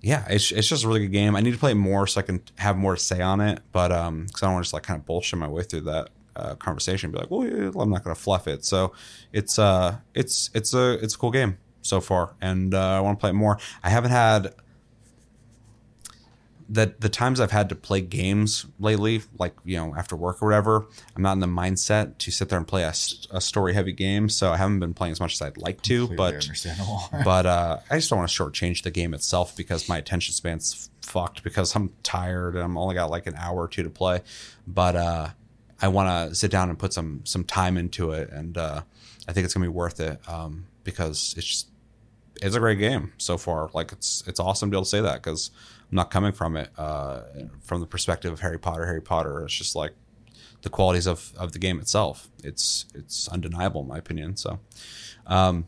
yeah, 0.00 0.24
it's 0.28 0.50
it's 0.50 0.68
just 0.68 0.84
a 0.84 0.88
really 0.88 1.00
good 1.00 1.12
game. 1.12 1.36
I 1.36 1.40
need 1.40 1.52
to 1.52 1.58
play 1.58 1.74
more 1.74 2.06
so 2.06 2.20
I 2.20 2.22
can 2.22 2.42
have 2.56 2.76
more 2.76 2.96
to 2.96 3.00
say 3.00 3.20
on 3.20 3.40
it. 3.40 3.60
But 3.72 3.92
um, 3.92 4.24
because 4.26 4.42
I 4.42 4.46
don't 4.46 4.54
want 4.54 4.64
to 4.64 4.66
just 4.66 4.74
like 4.74 4.82
kind 4.82 4.98
of 4.98 5.06
bullshit 5.06 5.38
my 5.38 5.48
way 5.48 5.62
through 5.62 5.82
that 5.82 6.10
uh, 6.36 6.54
conversation. 6.56 7.08
And 7.08 7.14
be 7.14 7.20
like, 7.20 7.30
well, 7.30 7.46
yeah, 7.46 7.70
I'm 7.80 7.90
not 7.90 8.04
going 8.04 8.14
to 8.14 8.20
fluff 8.20 8.46
it. 8.46 8.64
So 8.64 8.92
it's 9.32 9.58
uh, 9.58 9.98
it's 10.14 10.50
it's 10.54 10.74
a 10.74 10.92
it's 11.02 11.14
a 11.14 11.18
cool 11.18 11.30
game 11.30 11.58
so 11.82 12.00
far, 12.00 12.34
and 12.40 12.74
uh, 12.74 12.98
I 12.98 13.00
want 13.00 13.18
to 13.18 13.20
play 13.20 13.30
it 13.30 13.34
more. 13.34 13.58
I 13.82 13.90
haven't 13.90 14.10
had 14.10 14.54
that 16.68 17.00
the 17.00 17.08
times 17.08 17.38
I've 17.40 17.52
had 17.52 17.68
to 17.68 17.74
play 17.74 18.00
games 18.00 18.66
lately, 18.78 19.22
like 19.38 19.54
you 19.64 19.76
know 19.76 19.94
after 19.96 20.16
work 20.16 20.42
or 20.42 20.46
whatever, 20.46 20.86
I'm 21.14 21.22
not 21.22 21.32
in 21.32 21.40
the 21.40 21.46
mindset 21.46 22.18
to 22.18 22.30
sit 22.30 22.48
there 22.48 22.58
and 22.58 22.66
play 22.66 22.82
a, 22.82 22.92
a 23.30 23.40
story 23.40 23.74
heavy 23.74 23.92
game. 23.92 24.28
So 24.28 24.52
I 24.52 24.56
haven't 24.56 24.80
been 24.80 24.94
playing 24.94 25.12
as 25.12 25.20
much 25.20 25.34
as 25.34 25.42
I'd 25.42 25.56
like 25.56 25.82
to. 25.82 26.08
Completely 26.08 26.56
but 27.12 27.24
but 27.24 27.46
uh, 27.46 27.78
I 27.90 27.96
just 27.96 28.10
don't 28.10 28.18
want 28.18 28.30
to 28.30 28.42
shortchange 28.42 28.82
the 28.82 28.90
game 28.90 29.14
itself 29.14 29.56
because 29.56 29.88
my 29.88 29.98
attention 29.98 30.34
span's 30.34 30.90
fucked 31.02 31.44
because 31.44 31.74
I'm 31.76 31.92
tired 32.02 32.54
and 32.54 32.64
I'm 32.64 32.76
only 32.76 32.94
got 32.94 33.10
like 33.10 33.26
an 33.26 33.36
hour 33.36 33.56
or 33.56 33.68
two 33.68 33.84
to 33.84 33.90
play. 33.90 34.22
But 34.66 34.96
uh, 34.96 35.28
I 35.80 35.88
want 35.88 36.30
to 36.30 36.34
sit 36.34 36.50
down 36.50 36.68
and 36.68 36.78
put 36.78 36.92
some 36.92 37.20
some 37.24 37.44
time 37.44 37.76
into 37.76 38.10
it, 38.10 38.30
and 38.30 38.58
uh, 38.58 38.82
I 39.28 39.32
think 39.32 39.44
it's 39.44 39.54
gonna 39.54 39.66
be 39.66 39.70
worth 39.72 40.00
it 40.00 40.20
um, 40.28 40.66
because 40.84 41.34
it's 41.36 41.46
just 41.46 41.68
it's 42.42 42.56
a 42.56 42.60
great 42.60 42.78
game 42.78 43.12
so 43.18 43.38
far. 43.38 43.70
Like 43.72 43.92
it's 43.92 44.24
it's 44.26 44.40
awesome 44.40 44.68
to 44.68 44.74
be 44.74 44.76
able 44.76 44.84
to 44.84 44.90
say 44.90 45.00
that 45.00 45.22
because 45.22 45.50
I'm 45.90 45.96
not 45.96 46.10
coming 46.10 46.32
from 46.32 46.56
it 46.56 46.70
uh, 46.76 47.22
from 47.60 47.80
the 47.80 47.86
perspective 47.86 48.32
of 48.32 48.40
Harry 48.40 48.58
Potter. 48.58 48.86
Harry 48.86 49.00
Potter. 49.00 49.44
It's 49.44 49.54
just 49.54 49.76
like 49.76 49.92
the 50.62 50.70
qualities 50.70 51.06
of, 51.06 51.32
of 51.36 51.52
the 51.52 51.58
game 51.58 51.78
itself. 51.78 52.28
It's 52.42 52.86
it's 52.94 53.28
undeniable 53.28 53.82
in 53.82 53.88
my 53.88 53.98
opinion. 53.98 54.36
So, 54.36 54.58
um, 55.26 55.66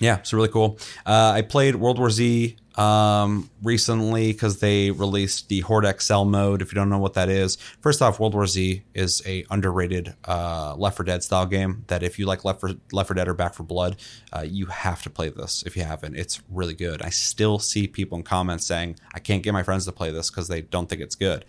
yeah, 0.00 0.18
it's 0.18 0.32
really 0.32 0.48
cool. 0.48 0.78
Uh, 1.06 1.32
I 1.34 1.42
played 1.42 1.76
World 1.76 1.98
War 1.98 2.10
Z 2.10 2.56
um, 2.78 3.50
recently 3.62 4.32
because 4.32 4.60
they 4.60 4.90
released 4.90 5.48
the 5.48 5.60
Horde 5.60 6.00
XL 6.00 6.24
mode. 6.24 6.62
If 6.62 6.72
you 6.72 6.76
don't 6.76 6.88
know 6.88 6.98
what 6.98 7.14
that 7.14 7.28
is, 7.28 7.56
first 7.80 8.00
off, 8.00 8.20
World 8.20 8.34
War 8.34 8.46
Z 8.46 8.82
is 8.94 9.20
a 9.26 9.44
underrated 9.50 10.14
uh, 10.24 10.74
Left 10.76 10.96
4 10.96 11.04
Dead 11.04 11.22
style 11.22 11.46
game. 11.46 11.84
That 11.88 12.02
if 12.02 12.18
you 12.18 12.26
like 12.26 12.44
Left 12.44 12.60
4, 12.60 12.70
Left 12.92 13.08
4 13.08 13.14
Dead 13.14 13.28
or 13.28 13.34
Back 13.34 13.54
4 13.54 13.66
Blood, 13.66 13.96
uh, 14.32 14.44
you 14.46 14.66
have 14.66 15.02
to 15.02 15.10
play 15.10 15.28
this. 15.28 15.64
If 15.66 15.76
you 15.76 15.82
haven't, 15.82 16.16
it's 16.16 16.40
really 16.48 16.74
good. 16.74 17.02
I 17.02 17.10
still 17.10 17.58
see 17.58 17.88
people 17.88 18.16
in 18.16 18.24
comments 18.24 18.66
saying 18.66 18.96
I 19.12 19.18
can't 19.18 19.42
get 19.42 19.52
my 19.52 19.62
friends 19.62 19.84
to 19.86 19.92
play 19.92 20.10
this 20.10 20.30
because 20.30 20.48
they 20.48 20.62
don't 20.62 20.88
think 20.88 21.02
it's 21.02 21.16
good 21.16 21.44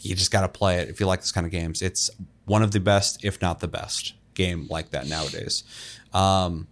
you 0.00 0.14
just 0.14 0.30
got 0.30 0.42
to 0.42 0.48
play 0.48 0.78
it 0.78 0.88
if 0.88 1.00
you 1.00 1.06
like 1.06 1.20
this 1.20 1.32
kind 1.32 1.46
of 1.46 1.50
games. 1.50 1.82
It's 1.82 2.10
one 2.44 2.62
of 2.62 2.70
the 2.70 2.80
best, 2.80 3.24
if 3.24 3.40
not 3.42 3.60
the 3.60 3.68
best, 3.68 4.14
game 4.34 4.66
like 4.70 4.90
that 4.90 5.08
nowadays. 5.08 5.64
Um, 6.12 6.68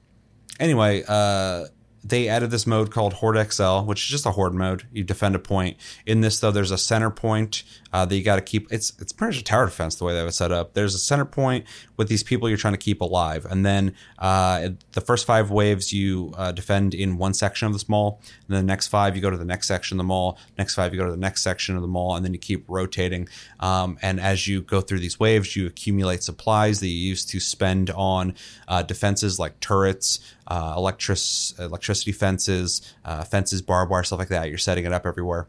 anyway, 0.61 1.03
uh, 1.07 1.67
they 2.05 2.29
added 2.29 2.51
this 2.51 2.67
mode 2.67 2.91
called 2.91 3.15
Horde 3.15 3.51
XL, 3.51 3.81
which 3.81 4.05
is 4.05 4.09
just 4.09 4.27
a 4.27 4.33
horde 4.33 4.55
mode. 4.55 4.87
You 4.93 5.05
defend 5.05 5.35
a 5.35 5.39
point. 5.39 5.79
In 6.05 6.21
this, 6.21 6.39
though, 6.39 6.51
there's 6.51 6.71
a 6.71 6.79
center 6.79 7.11
point 7.11 7.63
uh, 7.95 8.05
that 8.05 8.17
you 8.17 8.25
got 8.25 8.35
to 8.35 8.43
keep. 8.43 8.71
It's 8.73 8.93
it's 8.99 9.13
pretty 9.13 9.37
much 9.37 9.41
a 9.41 9.45
tower 9.45 9.67
defense 9.67 9.95
the 9.95 10.05
way 10.05 10.17
have 10.17 10.27
it 10.27 10.33
set 10.33 10.51
up. 10.51 10.75
There's 10.75 10.97
a 10.97 10.99
center 10.99 11.25
point 11.25 11.65
with 11.97 12.09
these 12.09 12.25
people 12.25 12.49
you're 12.49 12.59
trying 12.59 12.75
to 12.75 12.79
keep 12.79 13.01
alive, 13.01 13.47
and 13.49 13.65
then 13.65 13.95
uh, 14.19 14.71
the 14.93 15.01
first 15.01 15.25
five 15.25 15.53
waves 15.53 15.93
you 15.93 16.35
uh, 16.37 16.51
defend 16.51 16.93
in 16.93 17.19
one 17.19 17.35
section 17.35 17.69
of 17.69 17.73
this 17.73 17.89
mall. 17.89 18.21
And 18.49 18.57
then 18.57 18.67
the 18.67 18.73
next 18.73 18.89
five 18.89 19.15
you 19.15 19.23
go 19.23 19.31
to 19.31 19.37
the 19.37 19.45
next 19.45 19.69
section 19.69 19.95
of 19.95 19.99
the 19.99 20.09
mall. 20.09 20.39
Next 20.59 20.75
five 20.75 20.93
you 20.93 20.99
go 20.99 21.05
to 21.05 21.13
the 21.13 21.17
next 21.17 21.43
section 21.43 21.77
of 21.77 21.83
the 21.83 21.89
mall, 21.89 22.17
and 22.17 22.25
then 22.25 22.33
you 22.33 22.41
keep 22.41 22.65
rotating. 22.67 23.29
Um, 23.61 23.97
and 24.03 24.19
as 24.19 24.49
you 24.49 24.63
go 24.63 24.81
through 24.81 24.99
these 24.99 25.21
waves, 25.21 25.55
you 25.55 25.69
accumulate 25.69 26.25
supplies 26.25 26.81
that 26.81 26.89
you 26.89 26.99
use 26.99 27.25
to 27.27 27.39
spend 27.39 27.91
on 27.91 28.35
uh, 28.67 28.83
defenses 28.83 29.39
like 29.39 29.61
turrets, 29.61 30.19
uh, 30.49 30.75
electric 30.77 31.21
electricity 31.61 32.11
fences, 32.11 32.83
uh, 33.05 33.23
fences, 33.23 33.63
barbed 33.63 33.93
wire, 33.93 34.03
stuff 34.03 34.19
like 34.19 34.29
that. 34.29 34.49
You're 34.49 34.59
setting 34.59 34.85
it 34.85 34.93
up 34.93 35.07
everywhere 35.07 35.47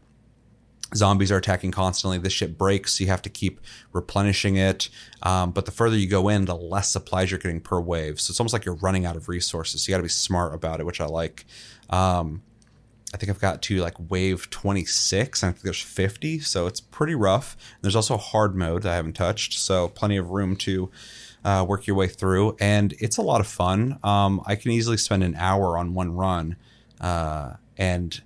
zombies 0.94 1.32
are 1.32 1.36
attacking 1.36 1.72
constantly. 1.72 2.18
The 2.18 2.30
ship 2.30 2.56
breaks, 2.56 2.94
so 2.94 3.04
you 3.04 3.10
have 3.10 3.22
to 3.22 3.30
keep 3.30 3.60
replenishing 3.92 4.56
it. 4.56 4.88
Um, 5.22 5.50
but 5.50 5.64
the 5.66 5.72
further 5.72 5.96
you 5.96 6.08
go 6.08 6.28
in, 6.28 6.44
the 6.44 6.56
less 6.56 6.90
supplies 6.90 7.30
you're 7.30 7.40
getting 7.40 7.60
per 7.60 7.80
wave. 7.80 8.20
So 8.20 8.30
it's 8.30 8.40
almost 8.40 8.52
like 8.52 8.64
you're 8.64 8.76
running 8.76 9.06
out 9.06 9.16
of 9.16 9.28
resources. 9.28 9.82
So 9.82 9.90
you 9.90 9.94
got 9.94 9.98
to 9.98 10.04
be 10.04 10.08
smart 10.08 10.54
about 10.54 10.80
it, 10.80 10.86
which 10.86 11.00
I 11.00 11.06
like. 11.06 11.44
Um, 11.90 12.42
I 13.14 13.18
think 13.18 13.30
I've 13.30 13.40
got 13.40 13.62
to 13.62 13.78
like 13.78 13.94
wave 14.10 14.50
26, 14.50 15.42
and 15.42 15.48
I 15.48 15.52
think 15.52 15.62
there's 15.62 15.80
50, 15.80 16.40
so 16.40 16.66
it's 16.66 16.80
pretty 16.80 17.14
rough. 17.14 17.56
There's 17.80 17.96
also 17.96 18.16
hard 18.16 18.56
mode 18.56 18.82
that 18.82 18.92
I 18.92 18.96
haven't 18.96 19.14
touched, 19.14 19.54
so 19.54 19.88
plenty 19.88 20.16
of 20.16 20.30
room 20.30 20.56
to 20.56 20.90
uh, 21.44 21.64
work 21.66 21.86
your 21.86 21.96
way 21.96 22.08
through, 22.08 22.56
and 22.58 22.92
it's 22.98 23.16
a 23.16 23.22
lot 23.22 23.40
of 23.40 23.46
fun. 23.46 23.98
Um, 24.02 24.42
I 24.44 24.56
can 24.56 24.72
easily 24.72 24.96
spend 24.96 25.22
an 25.22 25.36
hour 25.36 25.78
on 25.78 25.94
one 25.94 26.16
run 26.16 26.56
uh, 27.00 27.54
and 27.76 28.20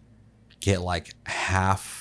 get 0.60 0.80
like 0.80 1.14
half 1.26 1.99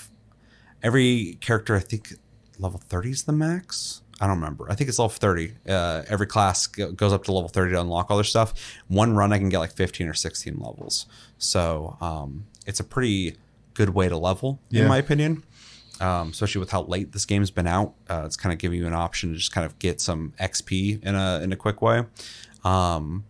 every 0.83 1.37
character 1.41 1.75
i 1.75 1.79
think 1.79 2.13
level 2.59 2.79
30 2.89 3.11
is 3.11 3.23
the 3.23 3.31
max. 3.31 4.01
I 4.21 4.27
don't 4.27 4.35
remember. 4.35 4.69
I 4.69 4.75
think 4.75 4.89
it's 4.89 4.99
level 4.99 5.09
30 5.11 5.53
uh, 5.69 6.03
every 6.09 6.27
class 6.27 6.67
go- 6.67 6.91
goes 6.91 7.13
up 7.13 7.23
to 7.23 7.31
level 7.31 7.47
30 7.47 7.71
to 7.71 7.79
unlock 7.79 8.11
all 8.11 8.17
their 8.17 8.25
stuff. 8.25 8.53
One 8.89 9.15
run 9.15 9.31
i 9.31 9.37
can 9.37 9.47
get 9.47 9.59
like 9.59 9.71
15 9.71 10.09
or 10.09 10.13
16 10.13 10.57
levels. 10.59 11.05
So 11.37 11.95
um, 12.01 12.45
it's 12.67 12.81
a 12.81 12.83
pretty 12.83 13.37
good 13.75 13.91
way 13.91 14.09
to 14.09 14.17
level 14.17 14.59
in 14.71 14.79
Yeah. 14.79 14.87
my 14.89 14.97
opinion. 14.97 15.43
Um, 16.01 16.29
especially 16.31 16.59
with 16.59 16.71
how 16.71 16.83
late 16.83 17.13
this 17.13 17.25
game's 17.25 17.49
been 17.51 17.67
out 17.67 17.93
uh, 18.09 18.23
it's 18.25 18.35
kind 18.37 18.51
of 18.53 18.59
giving 18.59 18.79
you 18.79 18.87
an 18.87 18.93
option 18.93 19.31
to 19.31 19.37
just 19.37 19.51
kind 19.53 19.65
of 19.65 19.77
get 19.79 19.99
some 20.01 20.33
xp 20.39 21.01
in 21.03 21.15
a 21.15 21.39
in 21.41 21.53
a 21.53 21.55
quick 21.55 21.81
way. 21.81 22.03
Um, 22.65 23.23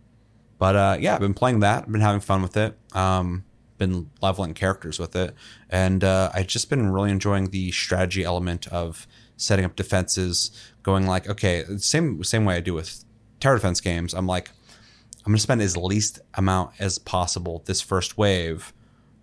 but 0.58 0.74
uh, 0.76 0.96
yeah, 1.00 1.14
I've 1.14 1.20
been 1.20 1.34
playing 1.34 1.60
that. 1.60 1.84
I've 1.84 1.92
been 1.92 2.00
having 2.00 2.20
fun 2.20 2.42
with 2.42 2.56
it. 2.56 2.76
Um, 2.94 3.44
been 3.80 4.08
leveling 4.22 4.54
characters 4.54 5.00
with 5.00 5.16
it, 5.16 5.34
and 5.68 6.04
uh, 6.04 6.30
I've 6.32 6.46
just 6.46 6.70
been 6.70 6.92
really 6.92 7.10
enjoying 7.10 7.50
the 7.50 7.72
strategy 7.72 8.22
element 8.22 8.68
of 8.68 9.08
setting 9.36 9.64
up 9.64 9.74
defenses. 9.74 10.52
Going 10.84 11.06
like, 11.06 11.28
okay, 11.28 11.64
same 11.78 12.22
same 12.22 12.44
way 12.44 12.54
I 12.54 12.60
do 12.60 12.74
with 12.74 13.04
tower 13.40 13.56
defense 13.56 13.80
games. 13.80 14.14
I'm 14.14 14.28
like, 14.28 14.50
I'm 15.26 15.32
gonna 15.32 15.38
spend 15.38 15.60
as 15.62 15.76
least 15.76 16.20
amount 16.34 16.74
as 16.78 16.98
possible 16.98 17.62
this 17.66 17.80
first 17.80 18.16
wave, 18.16 18.72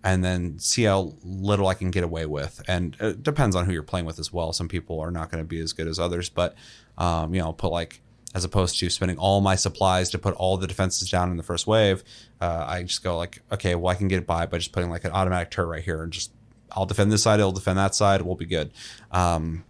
and 0.04 0.22
then 0.22 0.58
see 0.58 0.84
how 0.84 1.14
little 1.24 1.68
I 1.68 1.74
can 1.74 1.90
get 1.90 2.04
away 2.04 2.26
with. 2.26 2.62
And 2.68 2.96
it 3.00 3.22
depends 3.22 3.56
on 3.56 3.64
who 3.64 3.72
you're 3.72 3.82
playing 3.82 4.06
with 4.06 4.18
as 4.18 4.32
well. 4.32 4.52
Some 4.52 4.68
people 4.68 5.00
are 5.00 5.10
not 5.10 5.30
going 5.30 5.42
to 5.42 5.48
be 5.48 5.60
as 5.60 5.72
good 5.72 5.86
as 5.88 5.98
others, 5.98 6.28
but 6.28 6.54
um, 6.98 7.34
you 7.34 7.40
know, 7.40 7.52
put 7.52 7.72
like 7.72 8.00
as 8.34 8.44
opposed 8.44 8.78
to 8.78 8.90
spending 8.90 9.16
all 9.18 9.40
my 9.40 9.54
supplies 9.54 10.10
to 10.10 10.18
put 10.18 10.34
all 10.34 10.56
the 10.56 10.66
defenses 10.66 11.10
down 11.10 11.30
in 11.30 11.36
the 11.36 11.42
first 11.42 11.66
wave. 11.66 12.04
Uh, 12.40 12.64
I 12.68 12.82
just 12.82 13.02
go 13.02 13.16
like, 13.16 13.40
okay, 13.50 13.74
well, 13.74 13.90
I 13.90 13.94
can 13.94 14.08
get 14.08 14.26
by 14.26 14.46
by 14.46 14.58
just 14.58 14.72
putting 14.72 14.90
like 14.90 15.04
an 15.04 15.12
automatic 15.12 15.50
turret 15.50 15.66
right 15.66 15.82
here 15.82 16.02
and 16.02 16.12
just 16.12 16.30
I'll 16.72 16.86
defend 16.86 17.10
this 17.10 17.22
side, 17.22 17.40
it'll 17.40 17.52
defend 17.52 17.78
that 17.78 17.94
side, 17.94 18.22
we'll 18.22 18.36
be 18.36 18.44
good. 18.44 18.72
Um, 19.10 19.64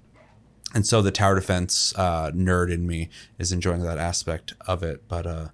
and 0.74 0.86
so 0.86 1.00
the 1.00 1.10
tower 1.10 1.34
defense 1.36 1.94
uh, 1.96 2.30
nerd 2.32 2.72
in 2.72 2.86
me 2.86 3.08
is 3.38 3.52
enjoying 3.52 3.82
that 3.82 3.98
aspect 3.98 4.52
of 4.66 4.82
it. 4.82 5.06
But 5.08 5.26
uh, 5.26 5.48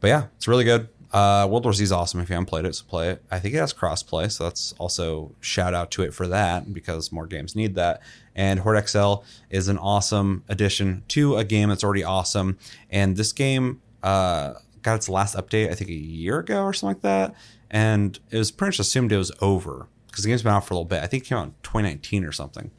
but 0.00 0.08
yeah, 0.08 0.26
it's 0.36 0.48
really 0.48 0.64
good. 0.64 0.88
Uh, 1.12 1.46
World 1.50 1.64
War 1.64 1.72
Z 1.72 1.82
is 1.82 1.92
awesome. 1.92 2.20
If 2.20 2.28
you 2.28 2.34
haven't 2.34 2.46
played 2.46 2.64
it, 2.64 2.74
so 2.74 2.84
play 2.86 3.10
it. 3.10 3.24
I 3.30 3.40
think 3.40 3.54
it 3.54 3.58
has 3.58 3.74
crossplay, 3.74 4.30
so 4.30 4.44
that's 4.44 4.72
also 4.78 5.32
shout 5.40 5.74
out 5.74 5.90
to 5.92 6.02
it 6.02 6.14
for 6.14 6.28
that 6.28 6.72
because 6.72 7.10
more 7.10 7.26
games 7.26 7.56
need 7.56 7.74
that. 7.74 8.00
And 8.36 8.60
Horde 8.60 8.88
XL 8.88 9.14
is 9.50 9.68
an 9.68 9.76
awesome 9.78 10.44
addition 10.48 11.02
to 11.08 11.36
a 11.36 11.44
game 11.44 11.68
that's 11.68 11.82
already 11.82 12.04
awesome. 12.04 12.58
And 12.90 13.16
this 13.16 13.32
game 13.32 13.82
uh, 14.02 14.54
got 14.82 14.94
its 14.94 15.08
last 15.08 15.36
update, 15.36 15.70
I 15.70 15.74
think, 15.74 15.90
a 15.90 15.94
year 15.94 16.38
ago 16.38 16.62
or 16.62 16.72
something 16.72 16.94
like 16.94 17.02
that. 17.02 17.34
And 17.70 18.18
it 18.30 18.38
was 18.38 18.50
pretty 18.50 18.68
much 18.68 18.78
assumed 18.78 19.12
it 19.12 19.18
was 19.18 19.32
over 19.40 19.88
because 20.06 20.24
the 20.24 20.30
game's 20.30 20.42
been 20.42 20.52
out 20.52 20.64
for 20.64 20.74
a 20.74 20.76
little 20.76 20.88
bit. 20.88 21.02
I 21.02 21.06
think 21.06 21.24
it 21.24 21.26
came 21.28 21.38
out 21.38 21.44
in 21.46 21.54
2019 21.62 22.24
or 22.24 22.32
something. 22.32 22.70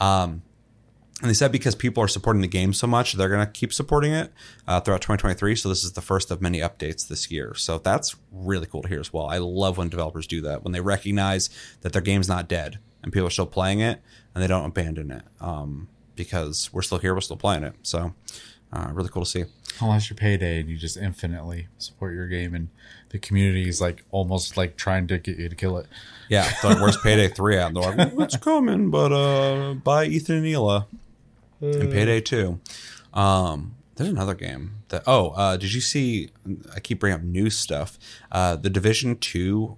Um, 0.00 0.42
and 1.22 1.30
they 1.30 1.34
said 1.34 1.50
because 1.50 1.74
people 1.74 2.02
are 2.02 2.08
supporting 2.08 2.42
the 2.42 2.48
game 2.48 2.74
so 2.74 2.86
much, 2.86 3.14
they're 3.14 3.30
going 3.30 3.44
to 3.44 3.50
keep 3.50 3.72
supporting 3.72 4.12
it 4.12 4.32
uh, 4.68 4.80
throughout 4.80 5.00
2023. 5.00 5.56
So 5.56 5.70
this 5.70 5.82
is 5.82 5.92
the 5.92 6.02
first 6.02 6.30
of 6.30 6.42
many 6.42 6.58
updates 6.58 7.08
this 7.08 7.30
year. 7.30 7.54
So 7.54 7.78
that's 7.78 8.16
really 8.30 8.66
cool 8.66 8.82
to 8.82 8.88
hear 8.88 9.00
as 9.00 9.14
well. 9.14 9.26
I 9.26 9.38
love 9.38 9.78
when 9.78 9.88
developers 9.88 10.26
do 10.26 10.42
that 10.42 10.62
when 10.62 10.72
they 10.72 10.80
recognize 10.80 11.48
that 11.80 11.94
their 11.94 12.02
game's 12.02 12.28
not 12.28 12.48
dead 12.48 12.78
and 13.02 13.14
people 13.14 13.26
are 13.26 13.30
still 13.30 13.46
playing 13.46 13.80
it 13.80 14.02
and 14.34 14.42
they 14.42 14.46
don't 14.46 14.66
abandon 14.66 15.10
it 15.10 15.22
um, 15.40 15.88
because 16.16 16.70
we're 16.70 16.82
still 16.82 16.98
here, 16.98 17.14
we're 17.14 17.22
still 17.22 17.38
playing 17.38 17.64
it. 17.64 17.74
So 17.82 18.12
uh, 18.70 18.90
really 18.92 19.08
cool 19.08 19.24
to 19.24 19.30
see. 19.30 19.44
Unless 19.80 20.10
you're 20.10 20.18
payday 20.18 20.60
and 20.60 20.68
you 20.68 20.76
just 20.76 20.98
infinitely 20.98 21.68
support 21.78 22.12
your 22.12 22.28
game 22.28 22.54
and 22.54 22.68
the 23.08 23.18
community 23.18 23.68
is 23.68 23.80
like 23.80 24.04
almost 24.10 24.58
like 24.58 24.76
trying 24.76 25.06
to 25.06 25.18
get 25.18 25.38
you 25.38 25.48
to 25.48 25.54
kill 25.54 25.78
it. 25.78 25.86
Yeah, 26.28 26.46
it's 26.46 26.62
like 26.62 26.78
where's 26.80 26.96
Payday 26.96 27.28
Three 27.28 27.56
at? 27.56 27.68
And 27.68 27.76
they're 27.76 27.94
like, 27.94 28.12
well, 28.12 28.22
it's 28.22 28.36
coming, 28.36 28.90
but 28.90 29.12
uh, 29.12 29.74
buy 29.74 30.06
Ethan 30.06 30.36
and 30.36 30.46
Ela 30.46 30.86
and 31.60 31.90
Payday 31.90 32.20
Two. 32.20 32.60
Um, 33.14 33.76
there's 33.96 34.10
another 34.10 34.34
game 34.34 34.82
that. 34.88 35.02
Oh, 35.06 35.30
uh, 35.30 35.56
did 35.56 35.72
you 35.72 35.80
see? 35.80 36.30
I 36.74 36.80
keep 36.80 37.00
bringing 37.00 37.18
up 37.18 37.24
new 37.24 37.50
stuff. 37.50 37.98
Uh, 38.30 38.56
the 38.56 38.70
Division 38.70 39.16
Two, 39.16 39.76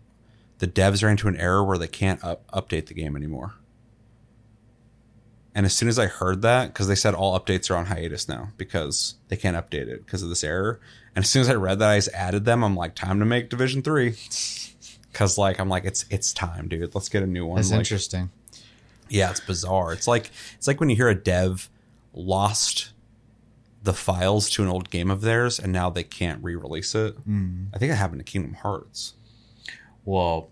the 0.59 0.67
devs 0.67 1.03
ran 1.03 1.13
into 1.13 1.29
an 1.29 1.37
error 1.37 1.65
where 1.65 1.79
they 1.79 1.87
can't 1.89 2.23
up- 2.25 2.51
update 2.51 2.87
the 2.87 2.95
game 2.95 3.17
anymore. 3.17 3.55
And 5.55 5.67
as 5.67 5.75
soon 5.75 5.89
as 5.89 5.99
I 5.99 6.07
heard 6.07 6.43
that, 6.43 6.69
because 6.69 6.87
they 6.87 6.95
said 6.95 7.15
all 7.15 7.39
updates 7.39 7.69
are 7.71 7.75
on 7.77 7.87
hiatus 7.87 8.29
now 8.29 8.51
because 8.57 9.17
they 9.29 9.37
can't 9.37 9.57
update 9.57 9.89
it 9.89 10.05
because 10.05 10.23
of 10.23 10.29
this 10.29 10.45
error. 10.45 10.79
And 11.17 11.25
as 11.25 11.31
soon 11.31 11.41
as 11.43 11.49
I 11.49 11.55
read 11.55 11.81
that, 11.81 11.89
I 11.91 11.97
just 11.99 12.11
added 12.15 12.45
them. 12.45 12.63
I'm 12.63 12.77
like, 12.77 12.95
time 12.95 13.19
to 13.19 13.25
make 13.25 13.51
Division 13.51 13.83
Three. 13.83 14.15
Cause 15.13 15.37
like 15.37 15.59
I'm 15.59 15.69
like 15.69 15.85
it's 15.85 16.05
it's 16.11 16.33
time, 16.33 16.69
dude. 16.69 16.95
Let's 16.95 17.09
get 17.09 17.25
a 17.25 17.27
new 17.27 17.45
one. 17.45 17.57
That's 17.57 17.71
Like, 17.73 17.79
interesting. 17.81 18.31
Yeah, 19.09 19.31
it's 19.31 19.41
bizarre. 19.41 19.93
It's 19.93 20.07
like 20.07 20.31
it's 20.57 20.67
like 20.67 20.81
when 20.81 20.91
you 20.91 20.97
hear 20.97 21.09
a 21.09 21.15
dev 21.15 21.69
lost 22.13 22.93
the 23.83 23.93
files 23.93 24.51
to 24.51 24.63
an 24.63 24.69
old 24.69 24.91
game 24.91 25.11
of 25.11 25.21
theirs 25.21 25.59
and 25.59 25.73
now 25.73 25.89
they 25.89 26.03
can't 26.03 26.43
re-release 26.43 26.95
it. 26.95 27.17
I 27.73 27.79
think 27.79 27.93
it 27.93 27.97
happened 27.97 28.21
to 28.21 28.25
Kingdom 28.25 28.55
Hearts. 28.55 29.15
Well, 30.05 30.51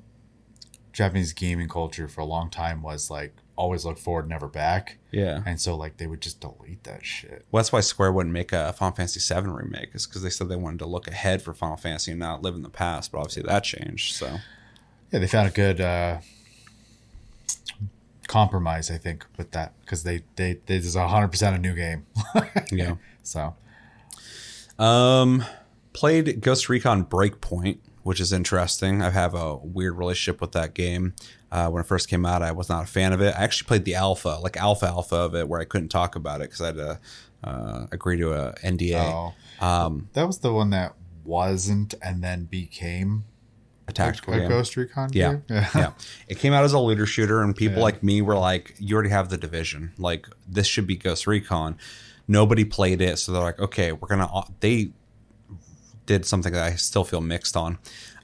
Japanese 0.92 1.32
gaming 1.32 1.68
culture 1.68 2.08
for 2.08 2.20
a 2.20 2.24
long 2.24 2.50
time 2.50 2.82
was 2.82 3.10
like 3.10 3.34
always 3.56 3.84
look 3.84 3.98
forward, 3.98 4.28
never 4.28 4.46
back. 4.46 4.98
Yeah. 5.10 5.42
And 5.44 5.60
so 5.60 5.74
like 5.76 5.96
they 5.96 6.06
would 6.06 6.20
just 6.20 6.40
delete 6.40 6.84
that 6.84 7.04
shit. 7.04 7.44
Well, 7.50 7.60
that's 7.60 7.72
why 7.72 7.80
Square 7.80 8.12
wouldn't 8.12 8.32
make 8.32 8.52
a 8.52 8.72
Final 8.74 8.94
Fantasy 8.94 9.34
VII 9.34 9.48
remake, 9.48 9.90
is 9.94 10.06
because 10.06 10.22
they 10.22 10.30
said 10.30 10.48
they 10.48 10.56
wanted 10.56 10.78
to 10.80 10.86
look 10.86 11.08
ahead 11.08 11.42
for 11.42 11.52
Final 11.52 11.76
Fantasy 11.76 12.12
and 12.12 12.20
not 12.20 12.42
live 12.42 12.54
in 12.54 12.62
the 12.62 12.70
past. 12.70 13.12
But 13.12 13.18
obviously 13.18 13.42
that 13.42 13.64
changed. 13.64 14.14
So 14.14 14.38
Yeah, 15.10 15.18
they 15.18 15.26
found 15.26 15.48
a 15.48 15.52
good 15.52 15.80
uh, 15.80 16.18
compromise, 18.26 18.90
I 18.90 18.98
think, 18.98 19.26
with 19.36 19.52
that 19.52 19.72
because 19.80 20.02
they 20.02 20.22
they 20.36 20.60
this 20.66 20.84
is 20.84 20.94
hundred 20.96 21.28
percent 21.28 21.56
a 21.56 21.58
new 21.58 21.74
game. 21.74 22.06
yeah. 22.72 22.94
so 23.22 23.54
Um, 24.78 25.44
played 25.92 26.40
Ghost 26.40 26.68
Recon 26.68 27.04
Breakpoint, 27.04 27.78
which 28.02 28.20
is 28.20 28.32
interesting. 28.32 29.02
I 29.02 29.10
have 29.10 29.34
a 29.34 29.56
weird 29.56 29.96
relationship 29.96 30.40
with 30.40 30.52
that 30.52 30.74
game. 30.74 31.14
Uh, 31.50 31.68
when 31.70 31.80
it 31.80 31.86
first 31.86 32.08
came 32.08 32.26
out, 32.26 32.42
I 32.42 32.52
was 32.52 32.68
not 32.68 32.84
a 32.84 32.86
fan 32.86 33.12
of 33.12 33.20
it. 33.20 33.34
I 33.34 33.44
actually 33.44 33.68
played 33.68 33.84
the 33.84 33.94
alpha, 33.94 34.38
like 34.42 34.56
alpha 34.56 34.86
alpha 34.86 35.16
of 35.16 35.34
it, 35.34 35.48
where 35.48 35.60
I 35.60 35.64
couldn't 35.64 35.88
talk 35.88 36.16
about 36.16 36.40
it 36.40 36.50
because 36.50 36.60
I 36.60 36.66
had 36.66 36.76
to 36.76 37.00
uh, 37.44 37.86
agree 37.92 38.16
to 38.18 38.32
a 38.32 38.52
NDA. 38.64 38.94
oh, 38.96 39.34
Um, 39.64 40.08
that 40.12 40.26
was 40.26 40.40
the 40.40 40.52
one 40.52 40.70
that 40.70 40.94
wasn't 41.24 41.94
and 42.02 42.22
then 42.22 42.44
became 42.44 43.24
tactical 43.96 44.34
a 44.34 44.38
game. 44.40 44.48
Ghost 44.48 44.76
Recon. 44.76 45.10
Yeah. 45.12 45.32
game? 45.32 45.42
yeah, 45.50 45.68
yeah. 45.74 45.92
It 46.28 46.38
came 46.38 46.52
out 46.52 46.64
as 46.64 46.72
a 46.72 46.78
looter 46.78 47.06
shooter, 47.06 47.42
and 47.42 47.54
people 47.56 47.78
Yeah. 47.78 47.82
like 47.84 48.02
me 48.02 48.22
were 48.22 48.36
like, 48.36 48.74
you 48.78 48.94
already 48.94 49.10
have 49.10 49.28
the 49.30 49.36
division. 49.36 49.92
Like, 49.98 50.26
this 50.48 50.66
should 50.66 50.86
be 50.86 50.96
Ghost 50.96 51.26
Recon. 51.26 51.76
Nobody 52.28 52.64
played 52.64 53.00
it. 53.00 53.18
So 53.18 53.32
they're 53.32 53.42
like, 53.42 53.58
okay, 53.60 53.92
we're 53.92 54.08
going 54.08 54.20
to. 54.20 54.42
They 54.60 54.90
did 56.06 56.24
something 56.26 56.52
that 56.52 56.62
I 56.62 56.74
still 56.76 57.04
feel 57.04 57.20
mixed 57.20 57.56
on. 57.56 57.78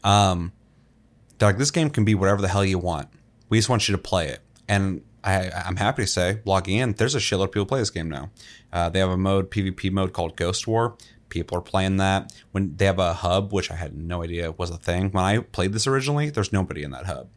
Um, 0.05 0.53
they're 1.39 1.49
like, 1.49 1.59
this 1.59 1.70
game 1.70 1.90
can 1.90 2.05
be 2.05 2.15
whatever 2.15 2.40
the 2.40 2.49
hell 2.49 2.65
you 2.65 2.78
want. 2.78 3.09
We 3.49 3.59
just 3.59 3.69
want 3.69 3.89
you 3.89 3.93
to 3.93 4.01
play 4.03 4.28
it. 4.28 4.40
And 4.69 5.03
I, 5.24 5.51
I'm 5.51 5.77
happy 5.77 6.03
to 6.03 6.07
say, 6.09 6.40
logging 6.44 6.78
in, 6.78 6.93
there's 6.94 7.15
a 7.15 7.19
shitload 7.19 7.44
of 7.44 7.53
people 7.53 7.66
play 7.66 7.81
this 7.81 7.90
game 7.90 8.09
now. 8.09 8.31
Uh, 8.73 8.89
they 8.89 8.99
have 8.99 9.11
a 9.11 9.16
mode, 9.16 9.51
PvP 9.51 9.90
mode 9.93 10.12
called 10.12 10.36
Ghost 10.36 10.66
War. 10.66 10.97
People 11.32 11.56
are 11.56 11.62
playing 11.62 11.96
that. 11.96 12.30
When 12.50 12.76
they 12.76 12.84
have 12.84 12.98
a 12.98 13.14
hub, 13.14 13.54
which 13.54 13.70
I 13.70 13.74
had 13.76 13.96
no 13.96 14.22
idea 14.22 14.52
was 14.52 14.68
a 14.68 14.76
thing. 14.76 15.10
When 15.12 15.24
I 15.24 15.38
played 15.38 15.72
this 15.72 15.86
originally, 15.86 16.28
there's 16.28 16.52
nobody 16.52 16.82
in 16.82 16.90
that 16.90 17.06
hub. 17.06 17.30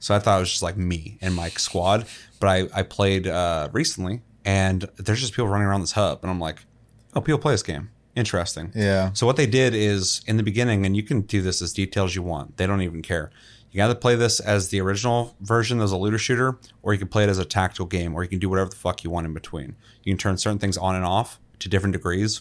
So 0.00 0.16
I 0.16 0.18
thought 0.18 0.38
it 0.38 0.40
was 0.40 0.50
just 0.50 0.64
like 0.64 0.76
me 0.76 1.16
and 1.20 1.32
my 1.32 1.48
squad. 1.50 2.06
But 2.40 2.48
I, 2.48 2.80
I 2.80 2.82
played 2.82 3.28
uh, 3.28 3.68
recently, 3.72 4.22
and 4.44 4.88
there's 4.96 5.20
just 5.20 5.32
people 5.32 5.46
running 5.46 5.68
around 5.68 5.82
this 5.82 5.92
hub. 5.92 6.18
And 6.22 6.30
I'm 6.30 6.40
like, 6.40 6.64
oh, 7.14 7.20
people 7.20 7.38
play 7.38 7.54
this 7.54 7.62
game. 7.62 7.90
Interesting. 8.16 8.72
yeah. 8.74 9.12
So 9.12 9.26
what 9.26 9.36
they 9.36 9.46
did 9.46 9.74
is 9.74 10.22
in 10.26 10.36
the 10.36 10.42
beginning, 10.42 10.84
and 10.84 10.96
you 10.96 11.04
can 11.04 11.20
do 11.20 11.40
this 11.40 11.62
as 11.62 11.72
detailed 11.72 12.08
as 12.08 12.16
you 12.16 12.22
want. 12.24 12.56
They 12.56 12.66
don't 12.66 12.82
even 12.82 13.00
care. 13.00 13.30
You 13.70 13.76
got 13.76 13.88
to 13.88 13.94
play 13.94 14.16
this 14.16 14.40
as 14.40 14.70
the 14.70 14.80
original 14.80 15.36
version 15.40 15.80
as 15.80 15.92
a 15.92 15.96
looter 15.96 16.18
shooter, 16.18 16.58
or 16.82 16.92
you 16.92 16.98
can 16.98 17.06
play 17.06 17.22
it 17.22 17.28
as 17.28 17.38
a 17.38 17.44
tactical 17.44 17.86
game, 17.86 18.14
or 18.16 18.24
you 18.24 18.28
can 18.28 18.40
do 18.40 18.48
whatever 18.48 18.70
the 18.70 18.76
fuck 18.76 19.04
you 19.04 19.10
want 19.10 19.26
in 19.26 19.34
between. 19.34 19.76
You 20.02 20.12
can 20.12 20.18
turn 20.18 20.36
certain 20.36 20.58
things 20.58 20.76
on 20.76 20.96
and 20.96 21.04
off 21.04 21.38
to 21.60 21.68
different 21.68 21.92
degrees. 21.92 22.40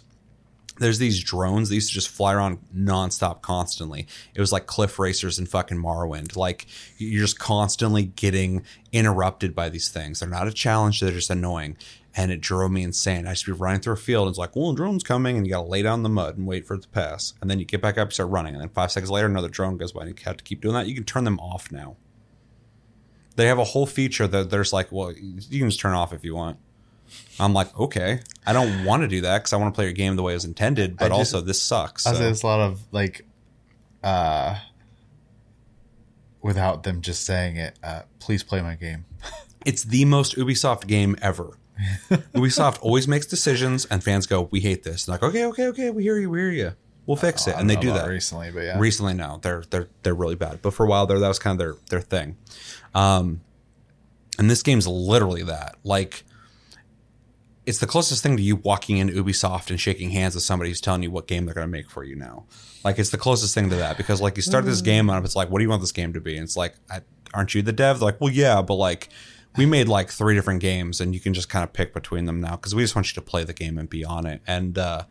There's 0.80 1.00
these 1.00 1.24
drones 1.24 1.70
that 1.70 1.76
used 1.76 1.90
to 1.90 1.94
just 1.94 2.10
fly 2.10 2.34
around 2.34 2.60
nonstop 2.76 3.42
constantly. 3.42 4.08
It 4.36 4.40
was 4.40 4.52
like 4.52 4.68
cliff 4.68 5.00
racers 5.00 5.40
in 5.40 5.46
fucking 5.46 5.78
Morrowind. 5.78 6.36
Like 6.36 6.68
you're 6.98 7.24
just 7.24 7.40
constantly 7.40 8.04
getting 8.04 8.64
interrupted 8.92 9.56
by 9.56 9.70
these 9.70 9.90
things. 9.90 10.20
They're 10.20 10.30
not 10.30 10.48
a 10.48 10.54
challenge, 10.54 11.00
they're 11.00 11.12
just 11.12 11.30
annoying. 11.30 11.78
And 12.16 12.32
it 12.32 12.42
drove 12.42 12.72
me 12.72 12.82
insane. 12.82 13.28
I 13.28 13.32
used 13.32 13.46
to 13.46 13.54
be 13.54 13.60
running 13.60 13.82
through 13.82 13.94
a 13.94 13.98
field 13.98 14.28
and 14.28 14.32
it's 14.32 14.40
like, 14.40 14.56
well, 14.56 14.72
a 14.72 14.76
drone's 14.76 15.04
coming, 15.04 15.38
and 15.38 15.46
you 15.46 15.54
gotta 15.54 15.68
lay 15.68 15.84
down 15.84 16.00
in 16.00 16.04
the 16.04 16.10
mud 16.10 16.36
and 16.38 16.48
wait 16.48 16.66
for 16.66 16.74
it 16.74 16.82
to 16.82 16.88
pass. 16.88 17.34
And 17.42 17.50
then 17.50 17.60
you 17.60 17.66
get 17.66 17.82
back 17.82 17.98
up, 17.98 18.12
start 18.12 18.30
running, 18.30 18.56
and 18.56 18.62
then 18.62 18.70
five 18.70 18.92
seconds 18.92 19.12
later 19.12 19.28
another 19.28 19.50
drone 19.50 19.78
goes 19.78 19.92
by 19.92 20.02
and 20.02 20.10
you 20.10 20.26
have 20.26 20.38
to 20.38 20.44
keep 20.44 20.62
doing 20.62 20.74
that. 20.74 20.88
You 20.88 20.96
can 20.96 21.04
turn 21.04 21.26
them 21.26 21.40
off 21.40 21.72
now. 21.72 21.96
They 23.36 23.46
have 23.46 23.60
a 23.60 23.64
whole 23.64 23.86
feature 23.86 24.28
that 24.28 24.50
there's 24.50 24.74
like, 24.74 24.92
well, 24.92 25.12
you 25.12 25.60
can 25.60 25.70
just 25.70 25.80
turn 25.80 25.94
off 25.94 26.12
if 26.12 26.24
you 26.24 26.34
want. 26.34 26.58
I'm 27.40 27.54
like, 27.54 27.78
okay, 27.80 28.20
I 28.46 28.54
don't 28.54 28.86
want 28.86 29.02
to 29.04 29.08
do 29.08 29.22
that 29.22 29.40
because 29.40 29.54
I 29.54 29.58
want 29.58 29.74
to 29.74 29.76
play 29.78 29.86
your 29.86 29.94
game 29.94 30.16
the 30.16 30.24
way 30.24 30.34
it 30.34 30.36
was 30.36 30.46
intended, 30.46 30.98
but 30.98 31.10
just- 31.10 31.34
also 31.34 31.42
this 31.42 31.62
sucks. 31.62 32.04
So- 32.04 32.14
there's 32.14 32.44
a 32.44 32.46
lot 32.48 32.60
of 32.62 32.82
like, 32.92 33.26
uh, 34.04 34.58
without 36.42 36.84
them 36.84 37.02
just 37.02 37.26
saying 37.26 37.58
it. 37.58 37.78
Uh, 37.84 38.02
please 38.20 38.44
play 38.44 38.62
my 38.62 38.76
game. 38.76 39.06
It's 39.66 39.84
the 39.84 40.06
most 40.06 40.38
Ubisoft 40.38 40.88
game 40.88 41.18
ever. 41.22 41.58
Ubisoft 42.34 42.78
always 42.82 43.06
makes 43.06 43.26
decisions, 43.26 43.84
and 43.86 44.02
fans 44.02 44.26
go, 44.26 44.48
"We 44.50 44.62
hate 44.62 44.84
this." 44.84 45.06
And 45.08 45.12
like, 45.14 45.24
okay, 45.24 45.44
okay, 45.46 45.68
okay, 45.68 45.90
we 45.90 46.04
hear 46.04 46.18
you, 46.18 46.30
we 46.30 46.40
hear 46.40 46.52
you. 46.52 46.72
We'll 47.06 47.18
fix 47.18 47.48
it, 47.48 47.56
and 47.58 47.70
they 47.70 47.76
do 47.76 47.92
that. 47.92 48.08
recently, 48.08 48.50
but 48.52 48.62
yeah. 48.62 48.80
Recently, 48.80 49.14
no, 49.14 49.40
they're 49.42 49.64
they're 49.70 49.90
they're 50.04 50.14
really 50.16 50.36
bad. 50.36 50.62
But 50.62 50.74
for 50.74 50.86
a 50.86 50.88
while 50.90 51.06
there, 51.06 51.20
that 51.20 51.28
was 51.28 51.40
kind 51.40 51.54
of 51.54 51.58
their 51.60 51.76
their 51.90 52.00
thing. 52.02 52.38
Um, 52.96 53.42
and 54.40 54.50
this 54.50 54.64
game's 54.64 54.88
literally 54.88 55.44
that. 55.44 55.76
Like, 55.84 56.24
it's 57.68 57.80
the 57.80 57.86
closest 57.86 58.24
thing 58.24 58.38
to 58.38 58.42
you 58.42 58.56
walking 58.56 58.98
into 58.98 59.22
Ubisoft 59.22 59.70
and 59.70 59.80
shaking 59.80 60.10
hands 60.12 60.34
with 60.34 60.44
somebody 60.44 60.72
who's 60.72 60.80
telling 60.80 61.04
you 61.04 61.12
what 61.12 61.28
game 61.28 61.46
they're 61.46 61.54
going 61.54 61.68
to 61.68 61.72
make 61.72 61.90
for 61.90 62.04
you 62.04 62.16
now. 62.16 62.46
Like, 62.84 62.98
it's 62.98 63.10
the 63.10 63.18
closest 63.18 63.54
thing 63.54 63.70
to 63.70 63.76
that 63.76 63.98
because 63.98 64.22
like 64.22 64.38
you 64.38 64.42
start 64.42 64.64
this 64.64 64.82
game 64.82 65.10
up, 65.10 65.26
it's 65.26 65.36
like, 65.36 65.50
what 65.50 65.60
do 65.60 65.64
you 65.64 65.70
want 65.70 65.82
this 65.82 65.92
game 65.92 66.14
to 66.14 66.22
be? 66.22 66.36
And 66.36 66.46
it's 66.46 66.56
like, 66.56 66.76
I, 66.90 67.02
aren't 67.34 67.54
you 67.54 67.62
the 67.62 67.74
dev? 67.74 68.00
They're 68.00 68.06
like, 68.06 68.22
well, 68.22 68.34
yeah, 68.34 68.62
but 68.64 68.76
like. 68.76 69.10
We 69.56 69.66
made 69.66 69.88
like 69.88 70.12
three 70.12 70.36
different 70.36 70.62
games, 70.62 71.02
and 71.02 71.16
you 71.16 71.20
can 71.20 71.34
just 71.34 71.50
kind 71.50 71.64
of 71.64 71.74
pick 71.74 71.92
between 71.92 72.26
them 72.26 72.40
now 72.40 72.58
because 72.58 72.76
we 72.76 72.84
just 72.84 72.96
want 72.96 73.08
you 73.08 73.16
to 73.16 73.22
play 73.22 73.44
the 73.44 73.54
game 73.54 73.80
and 73.80 73.90
be 73.90 74.06
on 74.06 74.28
it. 74.28 74.40
And 74.46 74.78
uh, 74.78 75.06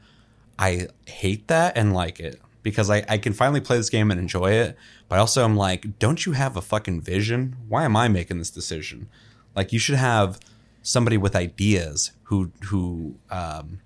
I 0.56 0.86
hate 1.06 1.48
that 1.48 1.76
and 1.76 1.92
like 1.92 2.20
it 2.20 2.40
because 2.62 2.88
I, 2.88 3.04
I 3.08 3.18
can 3.18 3.32
finally 3.32 3.60
play 3.60 3.76
this 3.76 3.90
game 3.90 4.08
and 4.08 4.20
enjoy 4.20 4.52
it. 4.52 4.76
But 5.08 5.18
also, 5.18 5.44
I'm 5.44 5.56
like, 5.56 5.98
don't 5.98 6.24
you 6.24 6.32
have 6.32 6.56
a 6.56 6.62
fucking 6.62 7.00
vision? 7.00 7.56
Why 7.68 7.84
am 7.84 7.96
I 7.96 8.06
making 8.06 8.38
this 8.38 8.50
decision? 8.50 9.08
Like, 9.56 9.72
you 9.72 9.80
should 9.80 9.96
have 9.96 10.38
somebody 10.86 11.16
with 11.16 11.34
ideas 11.34 12.12
who 12.24 12.50
who 12.66 13.16
um, 13.30 13.80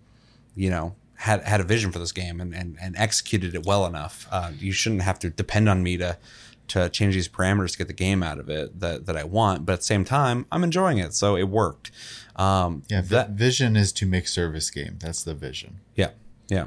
you 0.55 0.71
know 0.71 0.95
had 1.17 1.43
had 1.43 1.61
a 1.61 1.65
vision 1.65 1.91
for 1.91 1.99
this 1.99 2.13
game 2.13 2.41
and 2.41 2.55
and, 2.55 2.77
and 2.81 2.97
executed 2.97 3.55
it 3.55 3.65
well 3.67 3.87
enough. 3.87 4.29
Uh, 4.31 4.51
you 4.59 4.73
shouldn't 4.73 5.03
have 5.03 5.19
to 5.19 5.31
depend 5.31 5.69
on 5.69 5.83
me 5.83 5.97
to 5.97 6.19
to 6.69 6.89
change 6.89 7.15
these 7.15 7.29
parameters 7.29 7.73
to 7.73 7.79
get 7.79 7.89
the 7.89 7.93
game 7.93 8.23
out 8.23 8.39
of 8.39 8.49
it 8.49 8.79
that, 8.79 9.05
that 9.07 9.17
I 9.17 9.25
want. 9.25 9.67
But 9.67 9.73
at 9.73 9.79
the 9.81 9.87
same 9.87 10.05
time, 10.05 10.47
I'm 10.53 10.63
enjoying 10.63 10.99
it, 10.99 11.15
so 11.15 11.37
it 11.37 11.49
worked. 11.49 11.91
Um, 12.37 12.85
Yeah, 12.89 13.01
that 13.01 13.31
vision 13.31 13.75
is 13.75 13.91
to 13.95 14.07
make 14.07 14.29
service 14.29 14.71
game. 14.71 14.97
That's 15.01 15.25
the 15.25 15.35
vision. 15.35 15.81
yeah, 15.97 16.11
yeah. 16.51 16.67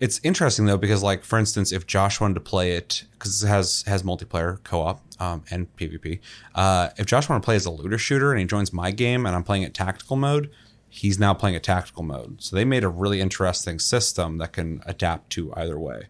It's 0.00 0.20
interesting 0.24 0.66
though 0.66 0.76
because, 0.76 1.02
like, 1.02 1.22
for 1.22 1.38
instance, 1.38 1.70
if 1.70 1.86
Josh 1.86 2.20
wanted 2.20 2.34
to 2.34 2.40
play 2.40 2.72
it 2.72 3.04
because 3.12 3.42
it 3.42 3.46
has 3.46 3.84
has 3.86 4.02
multiplayer 4.02 4.62
co-op 4.64 5.00
um, 5.20 5.44
and 5.50 5.74
PvP, 5.76 6.18
uh, 6.56 6.88
if 6.96 7.06
Josh 7.06 7.28
wanted 7.28 7.42
to 7.42 7.44
play 7.44 7.54
as 7.54 7.64
a 7.64 7.70
looter 7.70 7.98
shooter 7.98 8.32
and 8.32 8.40
he 8.40 8.46
joins 8.46 8.72
my 8.72 8.90
game 8.90 9.24
and 9.24 9.36
I'm 9.36 9.44
playing 9.44 9.62
it 9.62 9.74
tactical 9.74 10.16
mode, 10.16 10.50
he's 10.88 11.20
now 11.20 11.32
playing 11.34 11.54
a 11.54 11.60
tactical 11.60 12.02
mode. 12.02 12.42
So 12.42 12.56
they 12.56 12.64
made 12.64 12.82
a 12.82 12.88
really 12.88 13.20
interesting 13.20 13.78
system 13.78 14.38
that 14.38 14.52
can 14.52 14.82
adapt 14.86 15.30
to 15.30 15.54
either 15.54 15.78
way, 15.78 16.08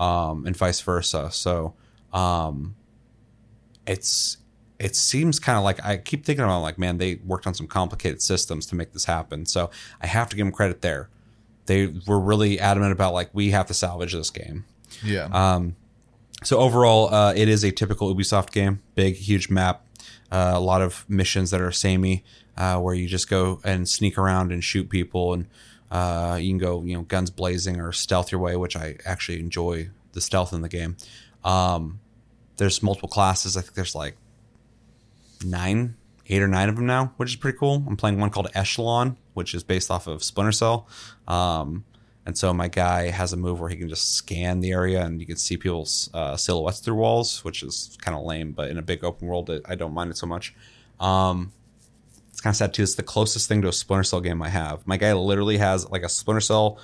um, 0.00 0.46
and 0.46 0.56
vice 0.56 0.80
versa. 0.80 1.30
So 1.30 1.74
um, 2.14 2.74
it's 3.86 4.38
it 4.78 4.96
seems 4.96 5.38
kind 5.38 5.58
of 5.58 5.64
like 5.64 5.84
I 5.84 5.98
keep 5.98 6.24
thinking 6.24 6.44
about 6.44 6.60
like, 6.60 6.78
man, 6.78 6.96
they 6.96 7.16
worked 7.16 7.46
on 7.46 7.54
some 7.54 7.66
complicated 7.66 8.22
systems 8.22 8.66
to 8.66 8.74
make 8.74 8.92
this 8.92 9.04
happen. 9.04 9.44
So 9.44 9.70
I 10.00 10.06
have 10.06 10.28
to 10.30 10.36
give 10.36 10.46
them 10.46 10.52
credit 10.52 10.80
there. 10.80 11.10
They 11.66 11.92
were 12.06 12.20
really 12.20 12.58
adamant 12.58 12.92
about 12.92 13.12
like 13.12 13.30
we 13.32 13.50
have 13.50 13.66
to 13.66 13.74
salvage 13.74 14.12
this 14.12 14.30
game. 14.30 14.64
Yeah. 15.04 15.28
Um, 15.32 15.76
so 16.42 16.58
overall, 16.58 17.12
uh, 17.12 17.32
it 17.34 17.48
is 17.48 17.64
a 17.64 17.70
typical 17.70 18.14
Ubisoft 18.14 18.52
game. 18.52 18.82
Big, 18.94 19.16
huge 19.16 19.48
map. 19.50 19.84
Uh, 20.30 20.52
a 20.54 20.60
lot 20.60 20.82
of 20.82 21.04
missions 21.08 21.50
that 21.50 21.60
are 21.60 21.70
samey, 21.70 22.24
uh, 22.56 22.78
where 22.78 22.94
you 22.94 23.06
just 23.06 23.30
go 23.30 23.60
and 23.64 23.88
sneak 23.88 24.18
around 24.18 24.50
and 24.52 24.62
shoot 24.62 24.88
people, 24.88 25.34
and 25.34 25.46
uh, 25.90 26.36
you 26.40 26.50
can 26.50 26.58
go, 26.58 26.82
you 26.82 26.96
know, 26.96 27.02
guns 27.02 27.30
blazing 27.30 27.80
or 27.80 27.92
stealth 27.92 28.32
your 28.32 28.40
way, 28.40 28.56
which 28.56 28.76
I 28.76 28.96
actually 29.04 29.38
enjoy 29.38 29.88
the 30.12 30.20
stealth 30.20 30.52
in 30.52 30.62
the 30.62 30.68
game. 30.68 30.96
Um, 31.44 32.00
there's 32.56 32.82
multiple 32.82 33.08
classes. 33.08 33.56
I 33.56 33.60
think 33.60 33.74
there's 33.74 33.94
like 33.94 34.16
nine, 35.44 35.96
eight 36.28 36.42
or 36.42 36.48
nine 36.48 36.68
of 36.68 36.76
them 36.76 36.86
now, 36.86 37.12
which 37.18 37.30
is 37.30 37.36
pretty 37.36 37.58
cool. 37.58 37.84
I'm 37.86 37.96
playing 37.96 38.18
one 38.18 38.30
called 38.30 38.48
Echelon, 38.54 39.16
which 39.36 39.54
is 39.54 39.62
based 39.62 39.90
off 39.90 40.06
of 40.06 40.24
Splinter 40.24 40.52
Cell. 40.52 40.88
Um, 41.28 41.84
and 42.24 42.36
so 42.36 42.52
my 42.52 42.68
guy 42.68 43.10
has 43.10 43.32
a 43.32 43.36
move 43.36 43.60
where 43.60 43.68
he 43.68 43.76
can 43.76 43.88
just 43.88 44.14
scan 44.14 44.60
the 44.60 44.72
area 44.72 45.04
and 45.04 45.20
you 45.20 45.26
can 45.26 45.36
see 45.36 45.56
people's 45.56 46.10
uh, 46.12 46.36
silhouettes 46.36 46.80
through 46.80 46.96
walls, 46.96 47.44
which 47.44 47.62
is 47.62 47.96
kind 48.00 48.16
of 48.16 48.24
lame. 48.24 48.52
But 48.52 48.70
in 48.70 48.78
a 48.78 48.82
big 48.82 49.04
open 49.04 49.28
world, 49.28 49.50
it, 49.50 49.62
I 49.66 49.74
don't 49.74 49.94
mind 49.94 50.10
it 50.10 50.16
so 50.16 50.26
much. 50.26 50.54
Um, 50.98 51.52
it's 52.30 52.40
kind 52.40 52.52
of 52.52 52.56
sad 52.56 52.74
too. 52.74 52.82
It's 52.82 52.96
the 52.96 53.02
closest 53.02 53.46
thing 53.48 53.62
to 53.62 53.68
a 53.68 53.72
Splinter 53.72 54.04
Cell 54.04 54.20
game 54.20 54.42
I 54.42 54.48
have. 54.48 54.86
My 54.86 54.96
guy 54.96 55.12
literally 55.12 55.58
has 55.58 55.88
like 55.90 56.02
a 56.02 56.08
Splinter 56.08 56.40
Cell 56.40 56.78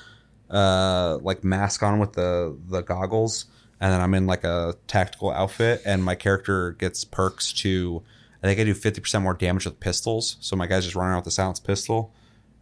uh, 0.48 1.18
like 1.22 1.42
mask 1.42 1.82
on 1.82 1.98
with 1.98 2.12
the 2.12 2.56
the 2.68 2.82
goggles, 2.82 3.46
and 3.80 3.92
then 3.92 4.00
I'm 4.00 4.14
in 4.14 4.26
like 4.26 4.44
a 4.44 4.76
tactical 4.86 5.30
outfit, 5.30 5.82
and 5.84 6.04
my 6.04 6.14
character 6.14 6.72
gets 6.72 7.04
perks 7.04 7.52
to. 7.54 8.02
I 8.42 8.48
think 8.48 8.58
I 8.58 8.64
do 8.64 8.74
50% 8.74 9.22
more 9.22 9.34
damage 9.34 9.66
with 9.66 9.78
pistols. 9.78 10.36
So 10.40 10.56
my 10.56 10.66
guy's 10.66 10.82
just 10.82 10.96
running 10.96 11.10
around 11.10 11.20
with 11.20 11.28
a 11.28 11.30
silenced 11.30 11.64
pistol, 11.64 12.12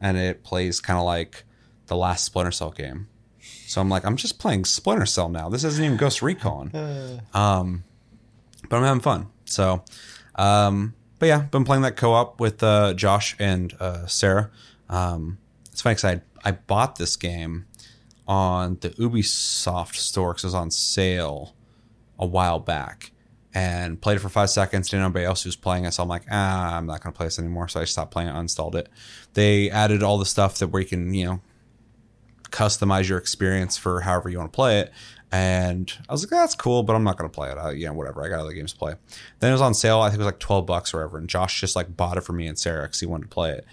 and 0.00 0.16
it 0.16 0.42
plays 0.44 0.80
kind 0.80 0.98
of 0.98 1.04
like 1.04 1.44
the 1.86 1.96
last 1.96 2.24
Splinter 2.24 2.52
Cell 2.52 2.70
game. 2.70 3.08
So 3.40 3.80
I'm 3.80 3.88
like, 3.88 4.04
I'm 4.04 4.16
just 4.16 4.38
playing 4.38 4.64
Splinter 4.64 5.06
Cell 5.06 5.28
now. 5.28 5.48
This 5.48 5.64
isn't 5.64 5.84
even 5.84 5.96
Ghost 5.96 6.22
Recon. 6.22 6.70
Um, 7.34 7.84
but 8.68 8.76
I'm 8.76 8.82
having 8.82 9.00
fun. 9.00 9.28
So, 9.44 9.84
um, 10.34 10.94
but 11.18 11.26
yeah, 11.26 11.42
been 11.42 11.64
playing 11.64 11.82
that 11.82 11.96
co-op 11.96 12.40
with 12.40 12.62
uh, 12.62 12.94
Josh 12.94 13.36
and 13.38 13.74
uh, 13.80 14.06
Sarah. 14.06 14.50
Um, 14.88 15.38
it's 15.70 15.82
funny 15.82 15.94
because 15.94 16.04
I 16.04 16.20
I 16.44 16.52
bought 16.52 16.96
this 16.96 17.16
game 17.16 17.66
on 18.26 18.78
the 18.80 18.90
Ubisoft 18.90 19.96
store 19.96 20.32
because 20.32 20.44
it 20.44 20.48
was 20.48 20.54
on 20.54 20.70
sale 20.70 21.54
a 22.18 22.26
while 22.26 22.58
back 22.60 23.12
and 23.54 24.00
played 24.00 24.16
it 24.16 24.20
for 24.20 24.28
five 24.28 24.50
seconds. 24.50 24.88
Didn't 24.88 25.00
know 25.00 25.06
anybody 25.06 25.24
else 25.26 25.42
who 25.42 25.48
was 25.48 25.56
playing 25.56 25.84
it, 25.84 25.92
so 25.92 26.02
I'm 26.02 26.08
like, 26.08 26.22
ah, 26.30 26.76
I'm 26.76 26.86
not 26.86 27.02
going 27.02 27.12
to 27.12 27.16
play 27.16 27.26
this 27.26 27.38
anymore. 27.38 27.68
So 27.68 27.80
I 27.80 27.84
stopped 27.84 28.10
playing 28.12 28.28
it, 28.28 28.32
uninstalled 28.34 28.74
it. 28.76 28.88
They 29.34 29.70
added 29.70 30.02
all 30.02 30.18
the 30.18 30.26
stuff 30.26 30.58
that 30.58 30.68
where 30.68 30.82
you 30.82 30.88
can, 30.88 31.12
you 31.14 31.24
know, 31.26 31.40
customize 32.50 33.08
your 33.08 33.18
experience 33.18 33.76
for 33.76 34.00
however 34.00 34.28
you 34.28 34.38
want 34.38 34.52
to 34.52 34.56
play 34.56 34.80
it. 34.80 34.92
And 35.32 35.92
I 36.08 36.12
was 36.12 36.22
like, 36.24 36.30
that's 36.30 36.56
cool, 36.56 36.82
but 36.82 36.96
I'm 36.96 37.04
not 37.04 37.16
going 37.16 37.30
to 37.30 37.34
play 37.34 37.50
it. 37.50 37.56
I, 37.56 37.70
you 37.72 37.86
know, 37.86 37.92
whatever. 37.92 38.24
I 38.24 38.28
got 38.28 38.40
other 38.40 38.52
games 38.52 38.72
to 38.72 38.78
play. 38.78 38.94
Then 39.38 39.50
it 39.50 39.54
was 39.54 39.60
on 39.60 39.74
sale. 39.74 40.00
I 40.00 40.08
think 40.08 40.16
it 40.16 40.24
was 40.24 40.26
like 40.26 40.40
12 40.40 40.66
bucks 40.66 40.92
or 40.92 40.98
whatever. 40.98 41.18
And 41.18 41.28
Josh 41.28 41.60
just 41.60 41.76
like 41.76 41.96
bought 41.96 42.16
it 42.16 42.22
for 42.22 42.32
me 42.32 42.48
and 42.48 42.58
Sarah 42.58 42.82
because 42.82 42.98
he 42.98 43.06
wanted 43.06 43.24
to 43.24 43.28
play 43.28 43.50
it. 43.52 43.64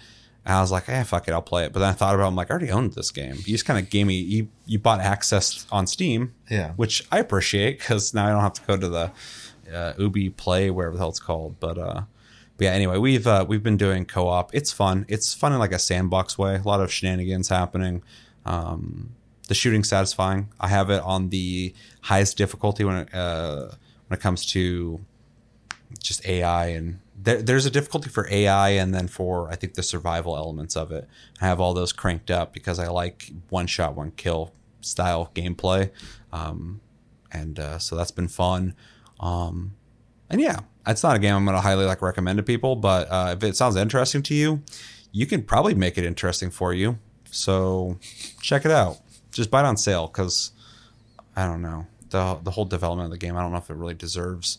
And 0.46 0.54
I 0.54 0.60
was 0.60 0.70
like, 0.70 0.88
eh, 0.88 1.02
fuck 1.02 1.26
it, 1.26 1.32
I'll 1.32 1.42
play 1.42 1.64
it. 1.64 1.72
But 1.72 1.80
then 1.80 1.88
I 1.88 1.92
thought 1.92 2.14
about 2.14 2.24
it, 2.24 2.28
I'm 2.28 2.36
like, 2.36 2.48
I 2.50 2.52
already 2.52 2.70
owned 2.70 2.92
this 2.94 3.10
game. 3.10 3.34
You 3.38 3.42
just 3.54 3.66
kind 3.66 3.78
of 3.84 3.90
gave 3.90 4.06
me, 4.06 4.14
you, 4.18 4.48
you 4.66 4.78
bought 4.78 5.00
access 5.00 5.66
on 5.72 5.86
Steam, 5.88 6.32
Yeah. 6.48 6.72
which 6.76 7.04
I 7.10 7.18
appreciate 7.18 7.80
because 7.80 8.14
now 8.14 8.26
I 8.28 8.30
don't 8.30 8.40
have 8.40 8.52
to 8.54 8.62
go 8.62 8.76
to 8.76 8.88
the 8.88 9.10
uh, 9.72 9.92
Ubi 9.98 10.30
Play, 10.30 10.70
wherever 10.70 10.94
the 10.94 11.00
hell 11.00 11.10
it's 11.10 11.20
called. 11.20 11.58
But, 11.60 11.78
uh, 11.78 12.02
but 12.56 12.64
yeah, 12.64 12.72
anyway, 12.72 12.98
we've 12.98 13.26
uh, 13.26 13.44
we've 13.48 13.62
been 13.62 13.76
doing 13.76 14.04
co-op. 14.04 14.54
It's 14.54 14.72
fun. 14.72 15.06
It's 15.08 15.32
fun 15.32 15.52
in 15.52 15.58
like 15.58 15.72
a 15.72 15.78
sandbox 15.78 16.36
way. 16.36 16.56
A 16.56 16.62
lot 16.62 16.80
of 16.80 16.92
shenanigans 16.92 17.48
happening. 17.48 18.02
Um, 18.44 19.14
the 19.46 19.54
shooting 19.54 19.84
satisfying. 19.84 20.48
I 20.60 20.68
have 20.68 20.90
it 20.90 21.02
on 21.02 21.30
the 21.30 21.74
highest 22.02 22.36
difficulty 22.36 22.84
when 22.84 22.96
it, 22.96 23.14
uh, 23.14 23.68
when 24.06 24.18
it 24.18 24.20
comes 24.20 24.44
to 24.46 25.00
just 26.00 26.26
AI 26.26 26.66
and 26.66 27.00
there, 27.20 27.42
there's 27.42 27.66
a 27.66 27.70
difficulty 27.70 28.10
for 28.10 28.28
AI 28.30 28.70
and 28.70 28.94
then 28.94 29.08
for 29.08 29.50
I 29.50 29.56
think 29.56 29.74
the 29.74 29.82
survival 29.82 30.36
elements 30.36 30.76
of 30.76 30.92
it. 30.92 31.08
I 31.40 31.46
have 31.46 31.60
all 31.60 31.74
those 31.74 31.92
cranked 31.92 32.30
up 32.30 32.52
because 32.52 32.78
I 32.78 32.88
like 32.88 33.32
one 33.48 33.66
shot 33.66 33.94
one 33.94 34.12
kill 34.12 34.52
style 34.80 35.30
gameplay, 35.34 35.90
um, 36.32 36.80
and 37.32 37.58
uh, 37.58 37.78
so 37.78 37.96
that's 37.96 38.10
been 38.10 38.28
fun. 38.28 38.74
Um, 39.20 39.74
and 40.30 40.40
yeah, 40.40 40.60
it's 40.86 41.02
not 41.02 41.16
a 41.16 41.18
game 41.18 41.34
I'm 41.34 41.44
going 41.44 41.56
to 41.56 41.60
highly 41.60 41.84
like 41.84 42.02
recommend 42.02 42.36
to 42.38 42.42
people, 42.42 42.76
but 42.76 43.08
uh, 43.10 43.34
if 43.36 43.42
it 43.42 43.56
sounds 43.56 43.76
interesting 43.76 44.22
to 44.24 44.34
you, 44.34 44.62
you 45.12 45.26
can 45.26 45.42
probably 45.42 45.74
make 45.74 45.98
it 45.98 46.04
interesting 46.04 46.50
for 46.50 46.72
you. 46.72 46.98
So 47.30 47.98
check 48.40 48.64
it 48.64 48.70
out. 48.70 48.98
Just 49.32 49.50
buy 49.50 49.60
it 49.60 49.66
on 49.66 49.76
sale 49.76 50.06
because 50.06 50.52
I 51.36 51.46
don't 51.46 51.62
know 51.62 51.86
the 52.10 52.38
the 52.42 52.50
whole 52.50 52.64
development 52.64 53.06
of 53.06 53.10
the 53.10 53.18
game. 53.18 53.36
I 53.36 53.42
don't 53.42 53.52
know 53.52 53.58
if 53.58 53.70
it 53.70 53.76
really 53.76 53.94
deserves 53.94 54.58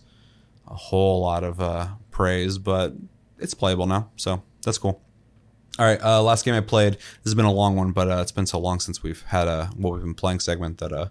a 0.68 0.76
whole 0.76 1.22
lot 1.22 1.44
of 1.44 1.60
uh, 1.60 1.88
praise, 2.12 2.58
but 2.58 2.94
it's 3.38 3.54
playable 3.54 3.88
now, 3.88 4.12
so 4.16 4.44
that's 4.64 4.78
cool. 4.78 5.02
All 5.78 5.86
right, 5.86 6.02
uh, 6.02 6.22
last 6.22 6.46
game 6.46 6.54
I 6.54 6.62
played. 6.62 6.94
This 6.94 7.26
has 7.26 7.36
been 7.36 7.46
a 7.46 7.52
long 7.52 7.76
one, 7.76 7.92
but 7.92 8.10
uh, 8.10 8.18
it's 8.22 8.32
been 8.32 8.46
so 8.46 8.60
long 8.60 8.80
since 8.80 9.02
we've 9.02 9.22
had 9.24 9.48
a 9.48 9.68
what 9.76 9.94
we've 9.94 10.04
been 10.04 10.14
playing 10.14 10.42
segment 10.42 10.78
that 10.80 10.92
uh, 10.92 11.08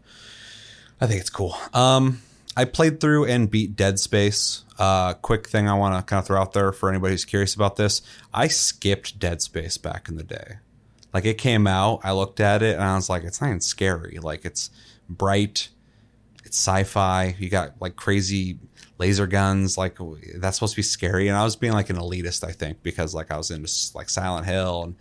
I 1.01 1.07
think 1.07 1.21
it's 1.21 1.31
cool. 1.31 1.57
Um, 1.73 2.21
I 2.57 2.65
played 2.65 3.01
through 3.01 3.27
and 3.27 3.51
beat 3.51 3.77
Dead 3.77 3.99
Space. 3.99 4.65
Uh, 4.79 5.15
quick 5.15 5.49
thing 5.49 5.69
I 5.69 5.75
want 5.75 5.95
to 5.95 6.03
kind 6.09 6.19
of 6.21 6.27
throw 6.27 6.41
out 6.41 6.53
there 6.53 6.73
for 6.73 6.89
anybody 6.89 7.15
who's 7.15 7.25
curious 7.25 7.55
about 7.55 7.77
this: 7.77 8.03
I 8.33 8.49
skipped 8.49 9.19
Dead 9.19 9.43
Space 9.43 9.79
back 9.79 10.09
in 10.09 10.17
the 10.17 10.25
day. 10.25 10.57
Like 11.13 11.25
it 11.25 11.39
came 11.39 11.67
out, 11.67 12.01
I 12.05 12.13
looked 12.13 12.41
at 12.41 12.63
it 12.63 12.75
and 12.75 12.85
I 12.85 12.95
was 12.95 13.09
like, 13.09 13.25
it's 13.25 13.41
not 13.41 13.49
even 13.49 13.61
scary. 13.61 14.19
Like 14.21 14.45
it's 14.45 14.71
bright, 15.09 15.69
it's 16.45 16.59
sci-fi. 16.59 17.35
You 17.39 17.49
got 17.49 17.81
like 17.81 17.97
crazy 17.97 18.59
laser 18.99 19.27
guns. 19.27 19.79
Like 19.79 19.99
that's 20.37 20.59
supposed 20.59 20.75
to 20.75 20.79
be 20.79 20.83
scary. 20.83 21.29
And 21.29 21.37
I 21.37 21.45
was 21.45 21.57
being 21.57 21.73
like 21.73 21.91
an 21.91 21.97
elitist, 21.97 22.45
I 22.45 22.53
think, 22.53 22.83
because 22.83 23.15
like 23.15 23.31
I 23.31 23.39
was 23.39 23.51
into 23.51 23.73
like 23.95 24.11
Silent 24.11 24.47
Hill 24.47 24.83
and 24.83 24.97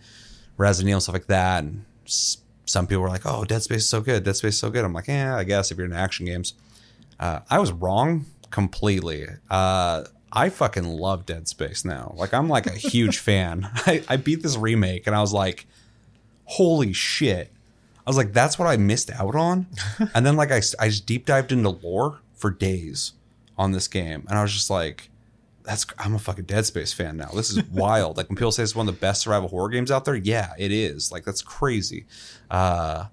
Resident 0.56 0.88
Evil 0.88 0.96
and 0.96 1.02
stuff 1.02 1.12
like 1.14 1.26
that. 1.26 1.64
And 1.64 1.84
some 2.64 2.86
people 2.86 3.02
were 3.02 3.08
like, 3.08 3.26
"Oh, 3.26 3.44
Dead 3.44 3.62
Space 3.62 3.82
is 3.82 3.88
so 3.88 4.00
good. 4.00 4.24
Dead 4.24 4.36
Space 4.36 4.54
is 4.54 4.60
so 4.60 4.70
good." 4.70 4.84
I'm 4.84 4.92
like, 4.92 5.08
"Yeah, 5.08 5.36
I 5.36 5.44
guess 5.44 5.70
if 5.70 5.76
you're 5.76 5.84
into 5.84 5.96
action 5.96 6.26
games." 6.26 6.54
Uh, 7.18 7.40
I 7.50 7.58
was 7.58 7.72
wrong 7.72 8.26
completely. 8.50 9.26
Uh, 9.50 10.04
I 10.32 10.50
fucking 10.50 10.84
love 10.84 11.26
Dead 11.26 11.48
Space 11.48 11.84
now. 11.84 12.14
Like 12.16 12.34
I'm 12.34 12.48
like 12.48 12.66
a 12.66 12.70
huge 12.74 13.18
fan. 13.18 13.68
I, 13.86 14.02
I 14.08 14.16
beat 14.16 14.42
this 14.42 14.56
remake 14.56 15.06
and 15.06 15.16
I 15.16 15.20
was 15.20 15.32
like, 15.32 15.66
holy 16.44 16.92
shit. 16.92 17.52
I 18.06 18.10
was 18.10 18.16
like, 18.16 18.32
that's 18.32 18.58
what 18.58 18.66
I 18.68 18.76
missed 18.76 19.10
out 19.10 19.34
on. 19.34 19.66
and 20.14 20.24
then 20.24 20.36
like 20.36 20.50
I, 20.50 20.60
I 20.78 20.88
just 20.88 21.06
deep 21.06 21.26
dived 21.26 21.52
into 21.52 21.70
lore 21.70 22.20
for 22.34 22.50
days 22.50 23.12
on 23.56 23.72
this 23.72 23.88
game. 23.88 24.24
And 24.28 24.38
I 24.38 24.42
was 24.42 24.52
just 24.52 24.70
like, 24.70 25.10
that's 25.64 25.84
I'm 25.98 26.14
a 26.14 26.18
fucking 26.18 26.44
Dead 26.44 26.64
Space 26.64 26.94
fan 26.94 27.18
now. 27.18 27.28
This 27.34 27.50
is 27.50 27.62
wild. 27.64 28.16
like 28.16 28.28
when 28.30 28.36
people 28.36 28.52
say 28.52 28.62
it's 28.62 28.74
one 28.74 28.88
of 28.88 28.94
the 28.94 29.00
best 29.00 29.22
survival 29.22 29.48
horror 29.48 29.68
games 29.68 29.90
out 29.90 30.06
there, 30.06 30.14
yeah, 30.16 30.52
it 30.58 30.72
is. 30.72 31.12
Like 31.12 31.24
that's 31.24 31.42
crazy. 31.42 32.06
Uh, 32.50 33.06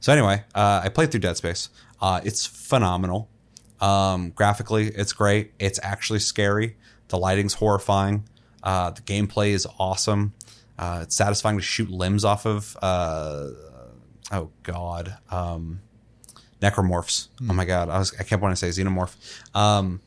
so 0.00 0.12
anyway, 0.12 0.44
uh, 0.54 0.82
I 0.84 0.90
played 0.90 1.10
through 1.10 1.20
Dead 1.20 1.38
Space. 1.38 1.70
Uh, 2.00 2.20
it's 2.22 2.44
phenomenal. 2.44 3.30
Um, 3.80 4.30
graphically, 4.30 4.88
it's 4.88 5.12
great. 5.12 5.52
It's 5.58 5.78
actually 5.82 6.20
scary. 6.20 6.76
The 7.08 7.18
lighting's 7.18 7.54
horrifying. 7.54 8.28
Uh, 8.62 8.90
the 8.90 9.02
gameplay 9.02 9.50
is 9.50 9.66
awesome. 9.78 10.34
Uh, 10.78 11.00
it's 11.02 11.16
satisfying 11.16 11.56
to 11.56 11.62
shoot 11.62 11.90
limbs 11.90 12.24
off 12.24 12.46
of. 12.46 12.76
Uh, 12.82 13.50
oh 14.32 14.50
God, 14.62 15.16
um, 15.30 15.80
necromorphs. 16.60 17.28
Oh 17.48 17.52
my 17.52 17.64
God, 17.64 17.88
I 17.88 17.98
was 17.98 18.14
I 18.18 18.24
kept 18.24 18.42
wanting 18.42 18.56
to 18.56 18.72
say 18.72 18.82
xenomorph. 18.82 19.14
Um, 19.54 20.00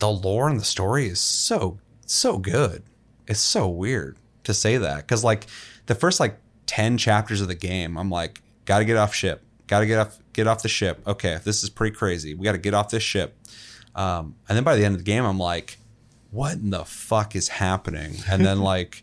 the 0.00 0.10
lore 0.10 0.48
and 0.48 0.60
the 0.60 0.64
story 0.64 1.08
is 1.08 1.20
so 1.20 1.78
so 2.06 2.38
good. 2.38 2.84
It's 3.26 3.40
so 3.40 3.68
weird 3.68 4.18
to 4.44 4.54
say 4.54 4.76
that 4.78 4.98
because 4.98 5.24
like 5.24 5.46
the 5.86 5.94
first 5.94 6.20
like 6.20 6.38
ten 6.66 6.98
chapters 6.98 7.40
of 7.40 7.48
the 7.48 7.54
game, 7.54 7.96
I'm 7.96 8.10
like, 8.10 8.42
gotta 8.64 8.84
get 8.84 8.96
off 8.96 9.14
ship, 9.14 9.42
gotta 9.66 9.86
get 9.86 9.98
off 9.98 10.18
get 10.38 10.46
off 10.46 10.62
the 10.62 10.68
ship. 10.68 11.02
Okay, 11.04 11.40
this 11.42 11.64
is 11.64 11.70
pretty 11.70 11.96
crazy. 11.96 12.34
We 12.34 12.44
got 12.44 12.52
to 12.52 12.58
get 12.58 12.72
off 12.72 12.90
this 12.90 13.02
ship. 13.02 13.36
Um, 13.96 14.36
and 14.48 14.56
then 14.56 14.62
by 14.62 14.76
the 14.76 14.84
end 14.84 14.94
of 14.94 15.00
the 15.00 15.04
game, 15.04 15.24
I'm 15.24 15.38
like, 15.38 15.78
what 16.30 16.54
in 16.54 16.70
the 16.70 16.84
fuck 16.84 17.34
is 17.34 17.48
happening? 17.48 18.14
And 18.30 18.46
then 18.46 18.60
like, 18.74 19.02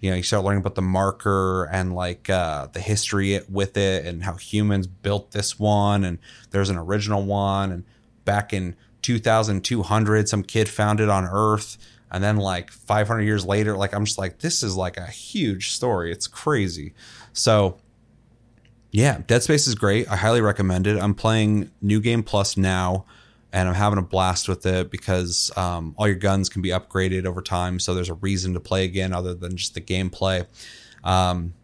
you 0.00 0.10
know, 0.10 0.16
you 0.16 0.22
start 0.22 0.44
learning 0.44 0.60
about 0.60 0.74
the 0.74 0.82
marker 0.82 1.64
and 1.72 1.94
like 1.94 2.28
uh, 2.28 2.66
the 2.70 2.80
history 2.80 3.40
with 3.48 3.78
it 3.78 4.04
and 4.04 4.24
how 4.24 4.34
humans 4.34 4.86
built 4.86 5.30
this 5.30 5.58
one. 5.58 6.04
And 6.04 6.18
there's 6.50 6.68
an 6.68 6.76
original 6.76 7.24
one. 7.24 7.72
And 7.72 7.84
back 8.26 8.52
in 8.52 8.76
2200, 9.00 10.28
some 10.28 10.42
kid 10.42 10.68
found 10.68 11.00
it 11.00 11.08
on 11.08 11.24
Earth. 11.24 11.78
And 12.10 12.22
then 12.22 12.36
like 12.36 12.70
500 12.70 13.22
years 13.22 13.46
later, 13.46 13.74
like 13.74 13.94
I'm 13.94 14.04
just 14.04 14.18
like, 14.18 14.40
this 14.40 14.62
is 14.62 14.76
like 14.76 14.98
a 14.98 15.06
huge 15.06 15.70
story. 15.70 16.12
It's 16.12 16.26
crazy. 16.26 16.92
So 17.32 17.78
yeah, 18.90 19.20
Dead 19.26 19.42
Space 19.42 19.66
is 19.66 19.74
great. 19.74 20.10
I 20.10 20.16
highly 20.16 20.40
recommend 20.40 20.86
it. 20.86 20.98
I'm 20.98 21.14
playing 21.14 21.70
New 21.82 22.00
Game 22.00 22.22
Plus 22.22 22.56
now, 22.56 23.04
and 23.52 23.68
I'm 23.68 23.74
having 23.74 23.98
a 23.98 24.02
blast 24.02 24.48
with 24.48 24.64
it 24.66 24.90
because 24.90 25.50
um, 25.56 25.94
all 25.98 26.06
your 26.06 26.16
guns 26.16 26.48
can 26.48 26.62
be 26.62 26.70
upgraded 26.70 27.26
over 27.26 27.42
time. 27.42 27.78
So 27.80 27.94
there's 27.94 28.08
a 28.08 28.14
reason 28.14 28.54
to 28.54 28.60
play 28.60 28.84
again 28.84 29.12
other 29.12 29.34
than 29.34 29.56
just 29.56 29.74
the 29.74 29.80
gameplay. 29.80 30.46
Um, 31.04 31.54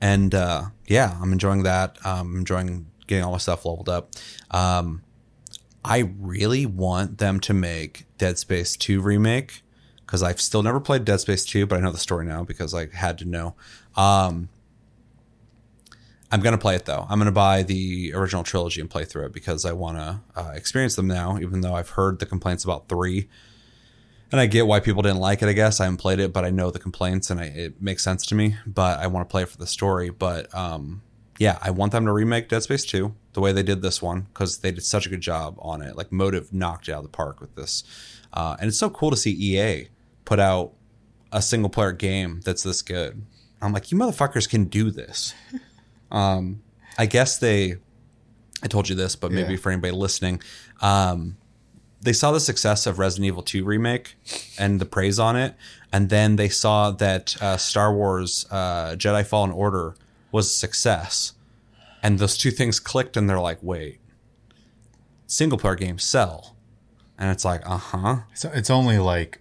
and 0.00 0.34
uh, 0.34 0.66
yeah, 0.86 1.16
I'm 1.20 1.32
enjoying 1.32 1.64
that. 1.64 1.98
I'm 2.04 2.36
enjoying 2.36 2.86
getting 3.06 3.24
all 3.24 3.32
my 3.32 3.38
stuff 3.38 3.64
leveled 3.64 3.88
up. 3.88 4.12
Um, 4.50 5.02
I 5.84 6.12
really 6.18 6.66
want 6.66 7.18
them 7.18 7.40
to 7.40 7.54
make 7.54 8.04
Dead 8.18 8.38
Space 8.38 8.76
2 8.76 9.00
remake 9.00 9.62
because 10.00 10.22
I've 10.22 10.40
still 10.40 10.62
never 10.62 10.80
played 10.80 11.04
Dead 11.04 11.20
Space 11.20 11.44
2, 11.44 11.66
but 11.66 11.78
I 11.78 11.80
know 11.80 11.92
the 11.92 11.98
story 11.98 12.26
now 12.26 12.44
because 12.44 12.74
I 12.74 12.88
had 12.94 13.18
to 13.18 13.24
know. 13.24 13.54
Um, 13.98 14.48
I'm 16.30 16.40
gonna 16.40 16.58
play 16.58 16.76
it 16.76 16.84
though. 16.84 17.06
I'm 17.08 17.18
gonna 17.18 17.32
buy 17.32 17.62
the 17.62 18.12
original 18.14 18.44
trilogy 18.44 18.80
and 18.80 18.88
play 18.88 19.04
through 19.04 19.26
it 19.26 19.32
because 19.32 19.64
I 19.64 19.72
want 19.72 19.96
to 19.98 20.20
uh, 20.40 20.52
experience 20.54 20.94
them 20.94 21.06
now. 21.06 21.38
Even 21.38 21.60
though 21.62 21.74
I've 21.74 21.90
heard 21.90 22.18
the 22.18 22.26
complaints 22.26 22.64
about 22.64 22.88
three, 22.88 23.28
and 24.30 24.40
I 24.40 24.46
get 24.46 24.66
why 24.66 24.80
people 24.80 25.02
didn't 25.02 25.20
like 25.20 25.42
it. 25.42 25.48
I 25.48 25.52
guess 25.52 25.80
I 25.80 25.84
haven't 25.84 25.98
played 25.98 26.20
it, 26.20 26.32
but 26.32 26.44
I 26.44 26.50
know 26.50 26.70
the 26.70 26.78
complaints 26.78 27.30
and 27.30 27.40
I, 27.40 27.44
it 27.44 27.80
makes 27.80 28.04
sense 28.04 28.26
to 28.26 28.34
me. 28.34 28.56
But 28.66 28.98
I 28.98 29.06
want 29.06 29.28
to 29.28 29.30
play 29.30 29.42
it 29.42 29.48
for 29.48 29.58
the 29.58 29.66
story. 29.66 30.10
But 30.10 30.54
um, 30.54 31.02
yeah, 31.38 31.58
I 31.62 31.70
want 31.70 31.92
them 31.92 32.04
to 32.04 32.12
remake 32.12 32.48
Dead 32.48 32.62
Space 32.62 32.84
2 32.84 33.14
the 33.32 33.40
way 33.40 33.52
they 33.52 33.62
did 33.62 33.80
this 33.80 34.02
one 34.02 34.22
because 34.22 34.58
they 34.58 34.70
did 34.70 34.84
such 34.84 35.06
a 35.06 35.08
good 35.08 35.20
job 35.20 35.56
on 35.60 35.80
it. 35.80 35.96
Like 35.96 36.12
Motive 36.12 36.52
knocked 36.52 36.88
it 36.88 36.92
out 36.92 36.98
of 36.98 37.04
the 37.04 37.16
park 37.16 37.40
with 37.40 37.54
this, 37.54 37.84
uh, 38.32 38.56
and 38.60 38.68
it's 38.68 38.78
so 38.78 38.90
cool 38.90 39.10
to 39.10 39.16
see 39.16 39.30
EA 39.30 39.88
put 40.24 40.38
out 40.38 40.72
a 41.32 41.40
single 41.40 41.70
player 41.70 41.92
game 41.92 42.40
that's 42.44 42.62
this 42.62 42.82
good. 42.82 43.22
I'm 43.60 43.72
like, 43.72 43.90
you 43.90 43.98
motherfuckers 43.98 44.48
can 44.48 44.64
do 44.64 44.90
this. 44.90 45.34
Um, 46.10 46.62
I 46.96 47.04
guess 47.04 47.36
they, 47.36 47.76
I 48.62 48.66
told 48.66 48.88
you 48.88 48.94
this, 48.94 49.14
but 49.14 49.30
maybe 49.30 49.52
Yeah. 49.52 49.58
for 49.58 49.70
anybody 49.70 49.92
listening, 49.92 50.40
um, 50.80 51.36
they 52.00 52.14
saw 52.14 52.32
the 52.32 52.40
success 52.40 52.86
of 52.86 52.98
Resident 52.98 53.26
Evil 53.26 53.42
2 53.42 53.62
remake 53.62 54.14
and 54.58 54.80
the 54.80 54.86
praise 54.86 55.18
on 55.18 55.36
it, 55.36 55.54
and 55.92 56.08
then 56.08 56.36
they 56.36 56.48
saw 56.48 56.92
that 56.92 57.36
uh, 57.42 57.58
Star 57.58 57.92
Wars 57.94 58.46
uh, 58.50 58.92
Jedi 58.96 59.22
Fallen 59.26 59.50
Order 59.50 59.96
was 60.32 60.46
a 60.46 60.50
success, 60.54 61.34
and 62.02 62.18
those 62.18 62.38
two 62.38 62.50
things 62.52 62.80
clicked, 62.80 63.18
and 63.18 63.28
they're 63.28 63.38
like, 63.38 63.58
wait, 63.62 63.98
single 65.26 65.58
player 65.58 65.74
games 65.74 66.02
sell, 66.04 66.56
and 67.18 67.30
it's 67.30 67.44
like, 67.44 67.60
uh 67.68 67.76
huh, 67.76 68.16
It's, 68.32 68.46
it's 68.46 68.70
only 68.70 68.96
like, 68.98 69.40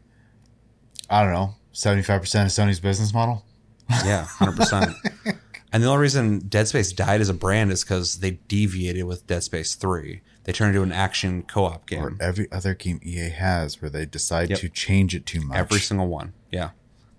I 1.10 1.24
don't 1.24 1.32
know, 1.32 1.56
75% 1.74 2.18
of 2.18 2.22
Sony's 2.50 2.82
business 2.82 3.14
model. 3.14 3.46
Yeah, 3.90 4.26
hundred 4.26 4.58
percent. 4.58 4.96
And 5.74 5.84
the 5.84 5.88
only 5.90 6.00
reason 6.02 6.40
Dead 6.48 6.66
Space 6.70 6.94
died 6.94 7.20
as 7.20 7.28
a 7.28 7.34
brand 7.34 7.74
is 7.74 7.84
because 7.84 8.20
they 8.20 8.40
deviated 8.48 9.04
with 9.04 9.28
Dead 9.28 9.44
Space 9.44 9.76
Three. 9.76 10.22
They 10.46 10.54
turned 10.54 10.70
into 10.70 10.82
an 10.82 10.94
action 10.94 11.44
co-op 11.44 11.86
game. 11.86 12.02
Or 12.06 12.16
every 12.22 12.50
other 12.54 12.74
game 12.74 13.02
EA 13.04 13.28
has 13.30 13.82
where 13.82 13.90
they 13.92 14.06
decide 14.06 14.50
Yep. 14.50 14.60
to 14.60 14.70
change 14.70 15.14
it 15.14 15.26
too 15.26 15.42
much. 15.42 15.58
Every 15.58 15.80
single 15.80 16.08
one. 16.08 16.32
Yeah. 16.52 16.70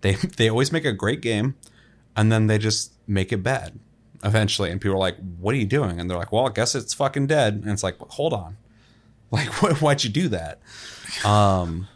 They 0.00 0.14
they 0.14 0.48
always 0.48 0.72
make 0.72 0.86
a 0.86 0.94
great 0.94 1.20
game 1.20 1.56
and 2.16 2.32
then 2.32 2.46
they 2.46 2.56
just 2.56 2.94
make 3.06 3.32
it 3.34 3.42
bad 3.42 3.78
eventually. 4.24 4.70
And 4.70 4.80
people 4.80 4.96
are 4.96 4.98
like, 4.98 5.18
What 5.38 5.54
are 5.54 5.58
you 5.58 5.66
doing? 5.66 6.00
And 6.00 6.08
they're 6.08 6.16
like, 6.18 6.32
Well, 6.32 6.48
I 6.48 6.52
guess 6.52 6.74
it's 6.74 6.94
fucking 6.94 7.26
dead. 7.26 7.52
And 7.62 7.68
it's 7.70 7.82
like, 7.82 7.98
hold 7.98 8.32
on. 8.32 8.56
Like 9.30 9.48
wh- 9.48 9.80
why'd 9.82 10.02
you 10.04 10.10
do 10.10 10.28
that? 10.28 10.60
Um 11.24 11.86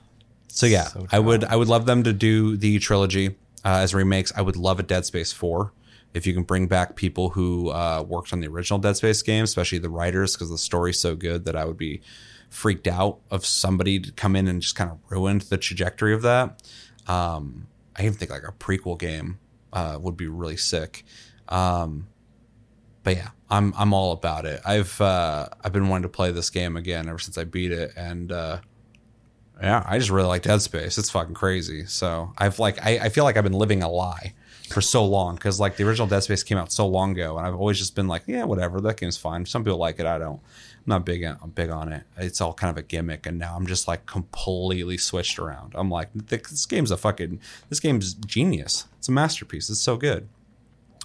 so 0.49 0.67
yeah, 0.67 0.85
So 0.85 1.07
I 1.11 1.19
would 1.19 1.45
I 1.45 1.57
would 1.57 1.69
love 1.69 1.87
them 1.87 2.03
to 2.03 2.13
do 2.13 2.59
the 2.59 2.79
trilogy 2.79 3.37
uh, 3.65 3.79
as 3.79 3.95
remakes. 3.95 4.33
I 4.37 4.43
would 4.43 4.57
love 4.57 4.81
a 4.81 4.83
Dead 4.83 5.05
Space 5.05 5.33
4 5.33 5.73
if 6.15 6.27
you 6.27 6.35
can 6.35 6.43
bring 6.43 6.67
back 6.67 6.97
people 6.97 7.31
who 7.31 7.71
uh, 7.71 8.05
worked 8.07 8.33
on 8.33 8.41
the 8.41 8.49
original 8.49 8.79
Dead 8.79 8.97
Space 8.97 9.23
game, 9.23 9.45
especially 9.45 9.79
the 9.79 9.91
writers, 9.91 10.35
because 10.35 10.51
the 10.51 10.59
story's 10.59 10.99
so 10.99 11.17
good 11.17 11.45
that 11.47 11.57
I 11.57 11.65
would 11.65 11.79
be 11.79 12.03
freaked 12.51 12.87
out 12.87 13.19
of 13.31 13.47
somebody 13.47 13.99
to 13.99 14.13
come 14.13 14.37
in 14.37 14.47
and 14.47 14.61
just 14.61 14.75
kind 14.75 14.91
of 14.91 14.99
ruined 15.11 15.43
the 15.43 15.57
trajectory 15.57 16.13
of 16.13 16.23
that. 16.23 16.63
Um, 17.07 17.67
I 17.97 18.03
even 18.03 18.15
think 18.15 18.31
like 18.31 18.47
a 18.47 18.53
prequel 18.53 18.99
game 18.99 19.39
uh, 19.73 19.99
would 20.01 20.17
be 20.17 20.29
really 20.29 20.59
sick. 20.59 21.05
Um, 21.49 22.09
but 23.03 23.17
yeah, 23.17 23.31
I'm 23.51 23.75
I'm 23.77 23.93
all 23.93 24.13
about 24.13 24.45
it. 24.45 24.61
I've 24.65 25.01
uh, 25.01 25.49
I've 25.63 25.73
been 25.73 25.89
wanting 25.89 26.05
to 26.05 26.09
play 26.09 26.31
this 26.31 26.51
game 26.51 26.77
again 26.77 27.09
ever 27.09 27.19
since 27.19 27.37
I 27.37 27.45
beat 27.45 27.73
it, 27.73 27.93
and 27.97 28.31
uh, 28.31 28.61
yeah, 29.63 29.85
I 29.87 29.99
just 29.99 30.11
really 30.11 30.29
like 30.29 30.43
Dead 30.43 30.61
Space. 30.61 30.99
It's 30.99 31.11
fucking 31.11 31.35
crazy. 31.35 31.87
So 31.87 32.33
I've 32.37 32.59
like 32.59 32.85
I, 32.85 32.99
I 32.99 33.09
feel 33.09 33.25
like 33.25 33.37
I've 33.37 33.45
been 33.45 33.53
living 33.53 33.83
a 33.83 33.89
lie 33.89 34.35
for 34.69 34.81
so 34.81 35.05
long 35.05 35.37
because 35.37 35.61
like 35.61 35.77
the 35.77 35.87
original 35.87 36.09
Dead 36.09 36.21
Space 36.21 36.43
came 36.43 36.59
out 36.59 36.73
so 36.73 36.87
long 36.87 37.13
ago, 37.13 37.39
and 37.39 37.47
I've 37.47 37.55
always 37.55 37.79
just 37.79 37.95
been 37.95 38.09
like, 38.09 38.23
yeah, 38.27 38.45
whatever, 38.45 38.81
that 38.81 38.97
game's 38.97 39.17
fine. 39.17 39.47
Some 39.47 39.65
people 39.65 39.79
like 39.79 40.01
it, 40.01 40.07
I 40.07 40.19
don't. 40.19 40.41
I'm 40.85 40.89
not 40.89 41.07
big 41.07 41.23
I'm 41.23 41.51
big 41.51 41.71
on 41.71 41.93
it. 41.93 42.03
It's 42.17 42.41
all 42.41 42.53
kind 42.53 42.71
of 42.71 42.77
a 42.77 42.83
gimmick, 42.83 43.25
and 43.27 43.39
now 43.39 43.55
I'm 43.55 43.67
just 43.67 43.87
like 43.87 44.05
completely 44.07 44.99
switched 44.99 45.39
around. 45.39 45.75
I'm 45.77 45.91
like, 45.91 46.09
this 46.13 46.67
game's 46.67 46.91
a 46.91 46.97
fucking 46.97 47.41
this 47.69 47.79
game's 47.79 48.15
genius. 48.15 48.87
It's 48.99 49.09
a 49.09 49.13
masterpiece. 49.13 49.71
It's 49.71 49.81
so 49.81 49.97
good 49.97 50.29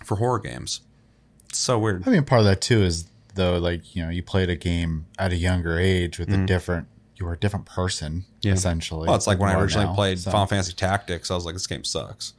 for 0.03 0.15
horror 0.15 0.39
games. 0.39 0.81
It's 1.49 1.59
so 1.59 1.77
weird. 1.77 2.07
I 2.07 2.11
mean, 2.11 2.23
part 2.23 2.39
of 2.39 2.45
that 2.45 2.61
too 2.61 2.81
is 2.81 3.07
though, 3.35 3.59
like 3.59 3.95
you 3.95 4.03
know, 4.03 4.09
you 4.09 4.23
played 4.23 4.49
a 4.49 4.55
game 4.55 5.05
at 5.19 5.31
a 5.31 5.35
younger 5.35 5.77
age 5.79 6.17
with 6.17 6.29
a 6.29 6.37
mm. 6.37 6.47
different, 6.47 6.87
you 7.19 7.25
were 7.25 7.33
a 7.33 7.37
different 7.37 7.65
person. 7.65 8.25
Yeah. 8.41 8.53
essentially. 8.53 9.07
Well, 9.07 9.15
it's 9.15 9.27
like 9.27 9.39
when 9.39 9.49
I 9.49 9.59
originally 9.59 9.87
now, 9.87 9.95
played 9.95 10.19
so. 10.19 10.31
Final 10.31 10.47
Fantasy 10.47 10.73
Tactics, 10.73 11.31
I 11.31 11.35
was 11.35 11.45
like, 11.45 11.55
this 11.55 11.67
game 11.67 11.83
sucks 11.83 12.33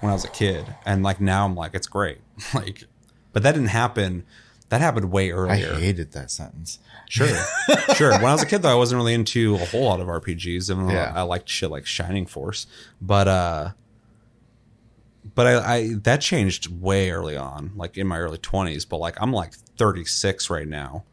when 0.00 0.10
I 0.10 0.14
was 0.14 0.24
a 0.24 0.28
kid. 0.30 0.64
And 0.86 1.02
like 1.02 1.20
now 1.20 1.44
I'm 1.44 1.54
like, 1.54 1.74
it's 1.74 1.86
great. 1.86 2.18
like, 2.54 2.84
but 3.32 3.42
that 3.42 3.52
didn't 3.52 3.68
happen. 3.68 4.24
That 4.70 4.80
happened 4.80 5.12
way 5.12 5.30
earlier. 5.30 5.74
I 5.74 5.80
hated 5.80 6.12
that 6.12 6.30
sentence. 6.30 6.78
Sure. 7.08 7.28
sure. 7.94 8.12
When 8.12 8.24
I 8.24 8.32
was 8.32 8.42
a 8.42 8.46
kid 8.46 8.62
though, 8.62 8.70
I 8.72 8.74
wasn't 8.74 8.98
really 8.98 9.12
into 9.14 9.54
a 9.56 9.64
whole 9.66 9.84
lot 9.84 10.00
of 10.00 10.06
RPGs, 10.08 10.70
even 10.70 10.86
though 10.86 10.94
Yeah. 10.94 11.12
I 11.14 11.22
liked 11.22 11.48
shit 11.48 11.70
like 11.70 11.84
Shining 11.86 12.26
Force. 12.26 12.66
But 13.00 13.28
uh 13.28 13.70
but 15.34 15.46
I, 15.46 15.74
I 15.76 15.94
that 16.02 16.20
changed 16.20 16.68
way 16.80 17.10
early 17.10 17.36
on, 17.36 17.72
like 17.76 17.96
in 17.96 18.06
my 18.06 18.18
early 18.18 18.38
twenties. 18.38 18.84
But 18.84 18.96
like 18.96 19.16
I'm 19.20 19.32
like 19.32 19.52
36 19.78 20.50
right 20.50 20.66
now, 20.66 21.04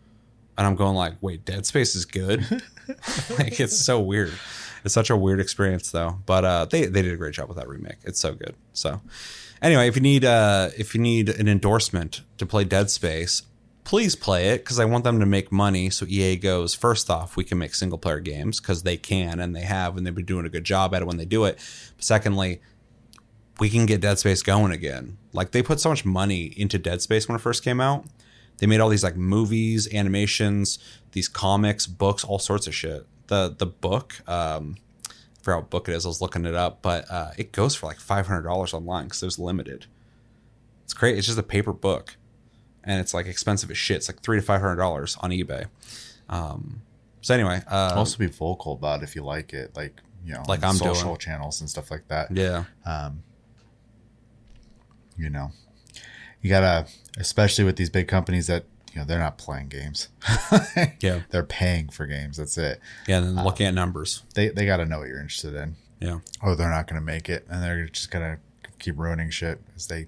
and 0.57 0.65
I'm 0.65 0.75
going 0.75 0.95
like, 0.95 1.13
wait, 1.21 1.45
Dead 1.45 1.65
Space 1.65 1.95
is 1.95 2.05
good. 2.05 2.45
like 3.37 3.59
it's 3.59 3.77
so 3.77 3.99
weird. 3.99 4.33
It's 4.83 4.93
such 4.93 5.09
a 5.09 5.17
weird 5.17 5.39
experience 5.39 5.91
though. 5.91 6.19
But 6.25 6.45
uh, 6.45 6.65
they 6.65 6.85
they 6.85 7.01
did 7.01 7.13
a 7.13 7.17
great 7.17 7.33
job 7.33 7.47
with 7.47 7.57
that 7.57 7.67
remake. 7.67 7.97
It's 8.03 8.19
so 8.19 8.33
good. 8.33 8.55
So 8.73 9.01
anyway, 9.61 9.87
if 9.87 9.95
you 9.95 10.01
need 10.01 10.25
uh 10.25 10.69
if 10.77 10.95
you 10.95 11.01
need 11.01 11.29
an 11.29 11.47
endorsement 11.47 12.21
to 12.37 12.45
play 12.45 12.63
Dead 12.63 12.89
Space, 12.89 13.43
please 13.83 14.15
play 14.15 14.49
it 14.49 14.59
because 14.59 14.79
I 14.79 14.85
want 14.85 15.03
them 15.03 15.19
to 15.19 15.25
make 15.25 15.51
money. 15.51 15.89
So 15.89 16.05
EA 16.07 16.35
goes 16.35 16.75
first 16.75 17.09
off, 17.09 17.35
we 17.35 17.43
can 17.43 17.57
make 17.57 17.75
single 17.75 17.97
player 17.97 18.19
games 18.19 18.59
because 18.59 18.83
they 18.83 18.97
can 18.97 19.39
and 19.39 19.55
they 19.55 19.61
have 19.63 19.97
and 19.97 20.05
they've 20.05 20.15
been 20.15 20.25
doing 20.25 20.45
a 20.45 20.49
good 20.49 20.63
job 20.63 20.93
at 20.93 21.01
it 21.01 21.05
when 21.05 21.17
they 21.17 21.25
do 21.25 21.45
it. 21.45 21.57
But 21.95 22.03
secondly, 22.03 22.61
we 23.59 23.69
can 23.69 23.85
get 23.85 24.01
Dead 24.01 24.19
Space 24.19 24.41
going 24.41 24.71
again. 24.71 25.17
Like 25.33 25.51
they 25.51 25.61
put 25.61 25.79
so 25.79 25.89
much 25.89 26.05
money 26.05 26.53
into 26.55 26.79
Dead 26.79 27.01
Space 27.01 27.27
when 27.27 27.35
it 27.35 27.41
first 27.41 27.63
came 27.63 27.81
out. 27.81 28.05
They 28.59 28.67
made 28.67 28.79
all 28.79 28.89
these 28.89 29.03
like 29.03 29.15
movies, 29.15 29.91
animations, 29.93 30.79
these 31.13 31.27
comics, 31.27 31.87
books, 31.87 32.23
all 32.23 32.39
sorts 32.39 32.67
of 32.67 32.75
shit. 32.75 33.05
The 33.27 33.55
the 33.57 33.65
book, 33.65 34.21
um, 34.27 34.77
I 35.09 35.13
forgot 35.41 35.57
what 35.61 35.69
book 35.69 35.89
it 35.89 35.93
is. 35.95 36.05
I 36.05 36.09
was 36.09 36.21
looking 36.21 36.45
it 36.45 36.55
up, 36.55 36.81
but 36.81 37.09
uh, 37.09 37.31
it 37.37 37.51
goes 37.51 37.75
for 37.75 37.85
like 37.87 37.99
five 37.99 38.27
hundred 38.27 38.43
dollars 38.43 38.73
online 38.73 39.05
because 39.05 39.21
it 39.23 39.25
was 39.27 39.39
limited. 39.39 39.85
It's 40.83 40.93
great. 40.93 41.17
It's 41.17 41.27
just 41.27 41.39
a 41.39 41.43
paper 41.43 41.71
book, 41.73 42.15
and 42.83 42.99
it's 42.99 43.13
like 43.13 43.25
expensive 43.27 43.69
as 43.71 43.77
shit. 43.77 43.97
It's 43.97 44.09
like 44.09 44.21
three 44.21 44.37
to 44.39 44.45
five 44.45 44.61
hundred 44.61 44.77
dollars 44.77 45.17
on 45.21 45.29
eBay. 45.31 45.67
Um, 46.27 46.81
so 47.21 47.33
anyway, 47.33 47.61
uh, 47.67 47.93
also 47.95 48.17
be 48.17 48.25
vocal 48.27 48.73
about 48.73 49.03
if 49.03 49.15
you 49.15 49.23
like 49.23 49.53
it, 49.53 49.75
like 49.75 50.01
you 50.25 50.33
know, 50.33 50.43
Like 50.47 50.63
I'm 50.63 50.75
social 50.75 51.03
doing. 51.09 51.17
channels 51.17 51.61
and 51.61 51.69
stuff 51.69 51.91
like 51.91 52.07
that. 52.09 52.29
yeah, 52.31 52.65
Um, 52.85 53.23
you 55.17 55.29
know, 55.29 55.51
you 56.41 56.49
gotta, 56.49 56.87
especially 57.17 57.63
with 57.65 57.75
these 57.75 57.89
big 57.89 58.07
companies 58.07 58.47
that 58.47 58.65
you 58.93 58.99
know 58.99 59.05
they're 59.05 59.19
not 59.19 59.37
playing 59.37 59.67
games. 59.69 60.09
yeah, 61.01 61.21
they're 61.29 61.43
paying 61.43 61.89
for 61.89 62.05
games. 62.07 62.37
That's 62.37 62.57
it. 62.57 62.79
yeah. 63.07 63.17
And 63.19 63.27
then 63.27 63.37
uh, 63.37 63.43
looking 63.43 63.67
at 63.67 63.73
numbers, 63.73 64.23
They 64.35 64.49
they 64.49 64.65
got 64.65 64.77
to 64.77 64.85
know 64.85 64.99
what 64.99 65.07
you're 65.07 65.21
interested 65.21 65.53
in. 65.55 65.75
yeah. 65.99 66.19
Oh, 66.43 66.55
they're 66.55 66.69
not 66.71 66.87
going 66.87 66.99
to 66.99 67.05
make 67.05 67.29
it, 67.29 67.45
and 67.49 67.61
they're 67.63 67.85
just 67.87 68.09
gonna 68.11 68.39
keep 68.79 68.97
ruining 68.97 69.29
shit 69.29 69.59
as 69.75 69.87
they, 69.87 69.99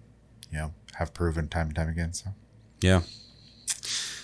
you 0.51 0.57
know, 0.57 0.73
have 0.95 1.13
proven 1.13 1.47
time 1.49 1.67
and 1.67 1.75
time 1.75 1.89
again. 1.89 2.13
So 2.13 2.29
Yeah. 2.81 3.01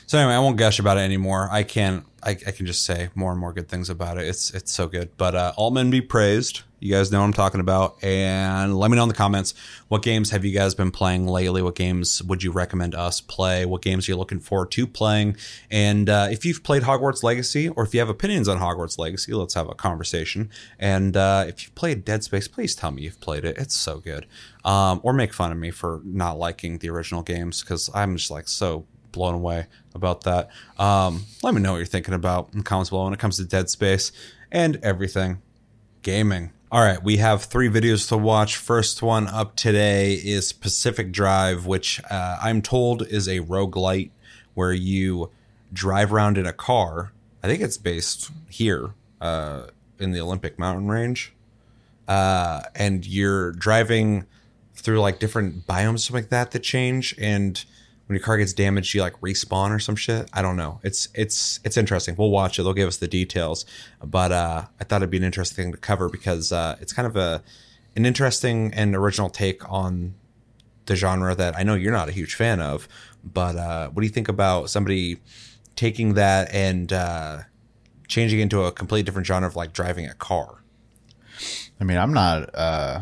So 0.08 0.18
anyway, 0.18 0.36
I 0.36 0.40
won't 0.40 0.56
gush 0.56 0.80
about 0.80 0.98
it 0.98 1.02
anymore. 1.02 1.50
I 1.52 1.64
can 1.64 2.06
I, 2.24 2.32
I 2.32 2.52
can 2.52 2.66
just 2.66 2.86
say 2.86 3.10
more 3.14 3.32
and 3.32 3.40
more 3.40 3.52
good 3.52 3.68
things 3.68 3.90
about 3.90 4.18
it. 4.18 4.26
It's 4.26 4.54
it's 4.54 4.72
so 4.72 4.88
good. 4.88 5.10
But 5.18 5.36
uh, 5.36 5.52
Altman 5.58 5.92
be 5.92 6.00
praised. 6.00 6.62
You 6.80 6.94
guys 6.94 7.12
know 7.12 7.20
what 7.20 7.26
I'm 7.26 7.34
talking 7.34 7.60
about. 7.60 8.02
And 8.02 8.78
let 8.78 8.90
me 8.90 8.96
know 8.96 9.04
in 9.04 9.10
the 9.10 9.16
comments 9.16 9.54
what 9.90 10.04
games 10.04 10.30
have 10.30 10.46
you 10.46 10.54
guys 10.54 10.74
been 10.76 10.92
playing 10.92 11.28
lately? 11.28 11.62
What 11.62 11.76
games 11.76 12.24
would 12.24 12.42
you 12.42 12.52
recommend 12.52 12.96
us 12.96 13.20
play? 13.20 13.66
What 13.66 13.82
games 13.82 14.08
are 14.08 14.14
you 14.14 14.18
looking 14.18 14.40
forward 14.40 14.72
to 14.72 14.88
playing? 14.88 15.36
And 15.70 16.08
uh, 16.08 16.30
if 16.32 16.46
you've 16.46 16.64
played 16.64 16.84
Hogwarts 16.84 17.22
Legacy 17.22 17.68
or 17.68 17.84
if 17.84 17.94
you 17.94 18.00
have 18.00 18.10
opinions 18.10 18.48
on 18.48 18.60
Hogwarts 18.60 18.98
Legacy, 18.98 19.34
let's 19.34 19.56
have 19.56 19.68
a 19.68 19.76
conversation. 19.76 20.50
And 20.80 21.18
uh, 21.18 21.46
if 21.48 21.64
you've 21.64 21.76
played 21.76 22.06
Dead 22.06 22.24
Space, 22.24 22.48
please 22.48 22.76
tell 22.76 22.92
me 22.92 23.02
you've 23.02 23.20
played 23.20 23.44
it. 23.44 23.58
It's 23.58 23.76
so 23.76 24.00
good. 24.00 24.26
Um, 24.64 25.02
or 25.04 25.12
make 25.12 25.34
fun 25.34 25.52
of 25.52 25.58
me 25.58 25.72
for 25.72 26.02
not 26.06 26.38
liking 26.38 26.78
the 26.78 26.90
original 26.92 27.24
games 27.24 27.62
because 27.62 27.90
I'm 27.94 28.16
just 28.16 28.32
like 28.32 28.48
so 28.48 28.86
blown 29.18 29.34
away 29.34 29.66
about 29.94 30.24
that. 30.24 30.50
Um, 30.78 31.26
let 31.44 31.54
me 31.54 31.62
know 31.62 31.72
what 31.72 31.78
you're 31.78 31.86
thinking 31.86 32.14
about 32.14 32.50
in 32.54 32.60
the 32.60 32.64
comments 32.64 32.90
below 32.90 33.06
when 33.06 33.14
it 33.14 33.20
comes 33.20 33.38
to 33.38 33.46
Dead 33.46 33.70
Space 33.70 34.12
and 34.52 34.78
everything 34.84 35.42
gaming. 36.02 36.52
All 36.72 36.82
right, 36.82 37.02
we 37.02 37.18
have 37.18 37.44
three 37.44 37.70
videos 37.70 38.10
to 38.10 38.18
watch. 38.18 38.58
First 38.58 39.02
one 39.02 39.28
up 39.28 39.56
today 39.56 40.14
is 40.14 40.52
Pacific 40.52 41.12
Drive, 41.12 41.66
which 41.66 42.02
uh, 42.10 42.38
I'm 42.42 42.62
told 42.62 43.08
is 43.08 43.28
a 43.28 43.40
roguelite 43.40 44.12
where 44.54 44.74
you 44.74 45.32
drive 45.72 46.12
around 46.12 46.38
in 46.38 46.46
a 46.46 46.54
car. 46.54 47.14
I 47.42 47.48
think 47.48 47.62
it's 47.62 47.78
based 47.78 48.32
here 48.50 48.92
uh, 49.22 49.68
in 50.00 50.12
the 50.12 50.20
Olympic 50.20 50.60
mountain 50.60 50.90
range. 50.90 51.34
Uh, 52.08 52.62
and 52.76 53.06
you're 53.06 53.52
driving 53.54 54.26
through 54.76 55.00
like 55.00 55.20
different 55.20 55.68
biomes, 55.68 56.00
something 56.00 56.24
like 56.24 56.30
that, 56.30 56.52
that 56.52 56.64
change. 56.64 57.16
And 57.18 57.64
when 58.08 58.16
your 58.16 58.24
car 58.24 58.38
gets 58.38 58.54
damaged, 58.54 58.94
you 58.94 59.02
like 59.02 59.20
respawn 59.20 59.72
or 59.72 59.80
some 59.80 59.96
shit. 59.96 60.30
I 60.34 60.42
don't 60.42 60.56
know. 60.56 60.80
It's 60.82 61.10
it's 61.14 61.60
it's 61.64 61.76
interesting. 61.76 62.16
We'll 62.18 62.32
watch 62.32 62.58
it. 62.58 62.64
They'll 62.64 62.74
give 62.74 62.88
us 62.88 62.98
the 62.98 63.08
details. 63.08 63.66
But 64.04 64.32
uh, 64.32 64.66
I 64.80 64.84
thought 64.86 65.02
it'd 65.02 65.10
be 65.10 65.18
an 65.18 65.24
interesting 65.24 65.66
thing 65.66 65.72
to 65.74 65.78
cover 65.78 66.10
because 66.10 66.52
uh, 66.52 66.78
it's 66.80 66.94
kind 66.94 67.06
of 67.06 67.18
a 67.18 67.44
an 67.96 68.06
interesting 68.06 68.74
and 68.74 68.96
original 68.96 69.30
take 69.30 69.70
on 69.70 70.16
the 70.86 70.96
genre 70.96 71.36
that 71.36 71.58
I 71.58 71.64
know 71.64 71.76
you're 71.76 71.92
not 71.92 72.08
a 72.08 72.14
huge 72.14 72.36
fan 72.36 72.62
of. 72.62 72.88
But 73.24 73.58
uh, 73.58 73.90
what 73.90 74.02
do 74.02 74.08
you 74.08 74.14
think 74.14 74.30
about 74.30 74.70
somebody 74.70 75.18
taking 75.76 76.14
that 76.14 76.54
and 76.54 76.94
uh, 76.94 77.40
changing 78.08 78.40
it 78.40 78.44
into 78.44 78.64
a 78.64 78.72
completely 78.72 79.04
different 79.04 79.28
genre 79.28 79.50
of 79.50 79.58
like 79.58 79.74
driving 79.74 80.06
a 80.06 80.14
car? 80.14 80.64
I 81.80 81.84
mean, 81.84 81.98
I'm 81.98 82.14
not 82.14 82.56
uh, 82.56 83.02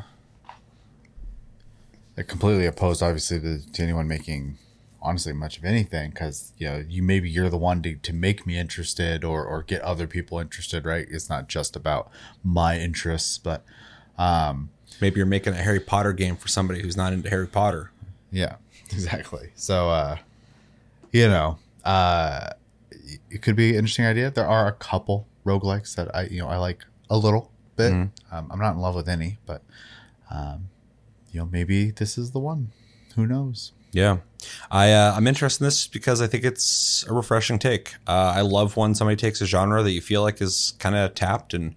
completely 2.28 2.66
opposed, 2.66 3.04
obviously, 3.04 3.40
to, 3.40 3.72
to 3.72 3.84
anyone 3.84 4.08
making 4.08 4.58
honestly 5.06 5.32
much 5.32 5.58
of 5.58 5.64
anything 5.64 6.10
because 6.10 6.52
you 6.58 6.68
know 6.68 6.84
you 6.90 7.04
maybe 7.04 7.30
you're 7.30 7.50
the 7.50 7.58
one 7.58 7.82
to, 7.84 7.96
to 7.96 8.12
make 8.12 8.48
me 8.48 8.58
interested 8.58 9.24
or 9.24 9.46
or 9.46 9.62
get 9.62 9.82
other 9.82 10.08
people 10.08 10.40
interested 10.40 10.84
right? 10.86 11.06
It's 11.10 11.30
not 11.30 11.48
just 11.48 11.76
about 11.76 12.10
my 12.44 12.80
interests 12.80 13.38
but 13.38 13.64
um 14.18 14.70
maybe 15.00 15.18
you're 15.18 15.26
making 15.26 15.54
a 15.54 15.58
harry 15.58 15.80
potter 15.80 16.14
game 16.14 16.36
for 16.36 16.48
somebody 16.48 16.82
who's 16.82 16.98
not 16.98 17.14
into 17.14 17.30
harry 17.30 17.48
potter. 17.48 17.92
Yeah 18.32 18.56
exactly. 18.92 19.52
So 19.56 19.90
uh 19.90 20.18
you 21.12 21.28
know 21.28 21.60
uh 21.84 22.50
it 23.30 23.42
could 23.44 23.56
be 23.56 23.70
an 23.72 23.76
interesting 23.76 24.06
idea. 24.06 24.32
There 24.32 24.48
are 24.48 24.68
a 24.68 24.74
couple 24.74 25.28
roguelikes 25.46 25.96
that 25.96 26.14
i 26.16 26.24
you 26.24 26.40
know 26.40 26.48
i 26.48 26.58
like 26.58 26.84
a 27.10 27.18
little 27.18 27.52
bit. 27.76 27.92
Mm-hmm. 27.94 28.36
um, 28.36 28.50
i'm 28.52 28.60
not 28.60 28.72
in 28.72 28.80
love 28.80 28.96
with 28.96 29.08
any 29.08 29.38
but 29.46 29.62
um 30.32 30.70
you 31.32 31.40
know 31.40 31.46
maybe 31.52 31.92
this 31.92 32.18
is 32.18 32.32
the 32.32 32.40
one. 32.40 32.72
Who 33.16 33.28
knows 33.28 33.72
yeah, 33.96 34.18
I 34.70 34.92
uh, 34.92 35.14
I'm 35.16 35.26
interested 35.26 35.64
in 35.64 35.68
this 35.68 35.88
because 35.88 36.22
I 36.22 36.28
think 36.28 36.44
it's 36.44 37.06
a 37.08 37.14
refreshing 37.14 37.60
take. 37.60 37.96
Uh, 38.06 38.34
I 38.36 38.42
love 38.42 38.76
when 38.76 38.94
somebody 38.94 39.16
takes 39.16 39.40
a 39.40 39.46
genre 39.46 39.82
that 39.82 39.92
you 39.92 40.02
feel 40.02 40.22
like 40.22 40.42
is 40.42 40.74
kind 40.80 40.96
of 40.96 41.16
tapped 41.16 41.54
and 41.54 41.76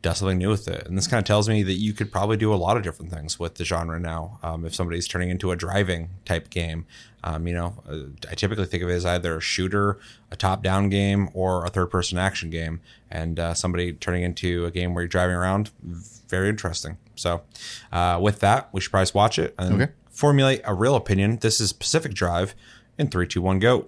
does 0.00 0.18
something 0.18 0.38
new 0.38 0.48
with 0.48 0.68
it. 0.68 0.86
And 0.86 0.96
this 0.96 1.08
kind 1.08 1.18
of 1.18 1.24
tells 1.24 1.48
me 1.48 1.64
that 1.64 1.72
you 1.72 1.92
could 1.92 2.12
probably 2.12 2.36
do 2.36 2.54
a 2.54 2.56
lot 2.56 2.76
of 2.76 2.84
different 2.84 3.10
things 3.10 3.40
with 3.40 3.56
the 3.56 3.64
genre 3.64 3.98
now. 3.98 4.38
Um, 4.44 4.64
if 4.64 4.76
somebody's 4.76 5.08
turning 5.08 5.28
into 5.28 5.50
a 5.50 5.56
driving 5.56 6.10
type 6.24 6.50
game, 6.50 6.86
um, 7.24 7.48
you 7.48 7.52
know, 7.52 7.82
uh, 7.86 8.30
I 8.30 8.34
typically 8.34 8.66
think 8.66 8.84
of 8.84 8.88
it 8.88 8.94
as 8.94 9.04
either 9.04 9.36
a 9.36 9.40
shooter, 9.40 9.98
a 10.30 10.36
top-down 10.36 10.88
game, 10.88 11.28
or 11.34 11.66
a 11.66 11.68
third-person 11.68 12.16
action 12.16 12.48
game. 12.48 12.80
And 13.10 13.40
uh, 13.40 13.54
somebody 13.54 13.92
turning 13.92 14.22
into 14.22 14.64
a 14.64 14.70
game 14.70 14.94
where 14.94 15.02
you're 15.02 15.08
driving 15.08 15.34
around, 15.34 15.70
very 16.28 16.48
interesting. 16.48 16.96
So, 17.16 17.42
uh, 17.92 18.18
with 18.22 18.38
that, 18.40 18.70
we 18.72 18.80
should 18.80 18.92
probably 18.92 19.10
watch 19.12 19.38
it. 19.38 19.54
And 19.58 19.82
okay 19.82 19.92
formulate 20.20 20.60
a 20.64 20.74
real 20.74 20.96
opinion. 20.96 21.38
This 21.38 21.62
is 21.62 21.72
Pacific 21.72 22.12
Drive 22.12 22.54
in 22.98 23.08
3, 23.08 23.26
2, 23.26 23.40
1, 23.40 23.58
go. 23.58 23.86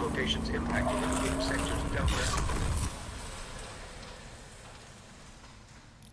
Locations 0.00 0.48
impacted 0.50 0.96
in 0.96 1.32
game 1.32 1.42
sectors 1.42 1.82
Delta. 1.92 2.42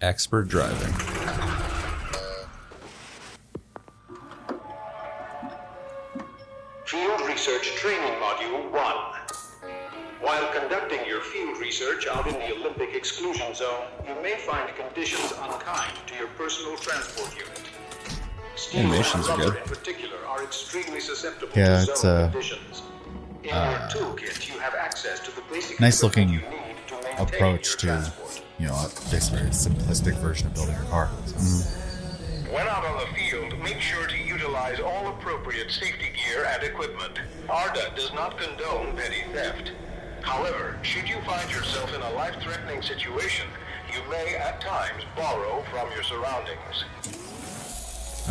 Expert 0.01 0.47
driving. 0.47 1.20
Animations 19.13 19.29
are 19.29 19.51
good. 19.51 19.61
In 19.61 19.67
particular, 19.67 20.17
are 20.27 20.43
extremely 20.43 20.99
susceptible 20.99 21.51
yeah, 21.55 21.83
to 21.83 21.91
it's 21.91 22.03
a 22.03 22.09
uh, 22.09 22.31
your 23.43 23.53
toolkit, 23.89 24.47
you 24.47 24.59
have 24.59 24.75
access 24.75 25.19
to 25.21 25.35
the 25.35 25.41
basic 25.51 25.79
nice 25.79 26.03
looking 26.03 26.41
approach 27.17 27.75
to, 27.77 28.13
you 28.59 28.67
know, 28.67 28.87
basically 29.09 29.41
a 29.41 29.49
simplistic 29.49 30.15
version 30.19 30.47
of 30.47 30.53
building 30.53 30.75
a 30.75 30.83
car. 30.85 31.09
So. 31.25 31.35
Mm. 31.35 32.53
When 32.53 32.67
out 32.67 32.85
on 32.85 32.99
the 32.99 33.07
field, 33.15 33.59
make 33.63 33.79
sure 33.79 34.07
to 34.07 34.17
utilize 34.17 34.79
all 34.79 35.07
appropriate 35.07 35.71
safety 35.71 36.07
gear 36.15 36.45
and 36.45 36.63
equipment. 36.63 37.19
ARDA 37.49 37.95
does 37.95 38.13
not 38.13 38.37
condone 38.37 38.95
petty 38.95 39.23
theft. 39.33 39.71
However, 40.21 40.77
should 40.83 41.09
you 41.09 41.19
find 41.25 41.49
yourself 41.49 41.93
in 41.95 42.01
a 42.01 42.11
life-threatening 42.11 42.81
situation, 42.81 43.47
you 43.91 43.99
may 44.09 44.35
at 44.35 44.61
times 44.61 45.03
borrow 45.15 45.63
from 45.71 45.91
your 45.93 46.03
surroundings. 46.03 46.85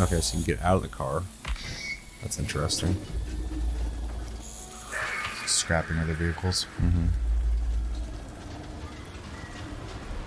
Okay, 0.01 0.19
so 0.19 0.35
you 0.35 0.43
can 0.43 0.55
get 0.55 0.63
out 0.65 0.77
of 0.77 0.81
the 0.81 0.87
car. 0.87 1.21
That's 2.23 2.39
interesting. 2.39 2.95
Scrapping 5.45 5.99
other 5.99 6.13
vehicles. 6.13 6.65
Mm-hmm. 6.81 7.05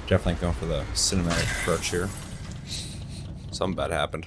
Definitely 0.07 0.41
going 0.41 0.55
for 0.55 0.67
the 0.67 0.85
cinematic 0.93 1.51
approach 1.61 1.91
here. 1.91 2.09
Something 3.51 3.75
bad 3.75 3.91
happened. 3.91 4.27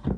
Should 0.00 0.12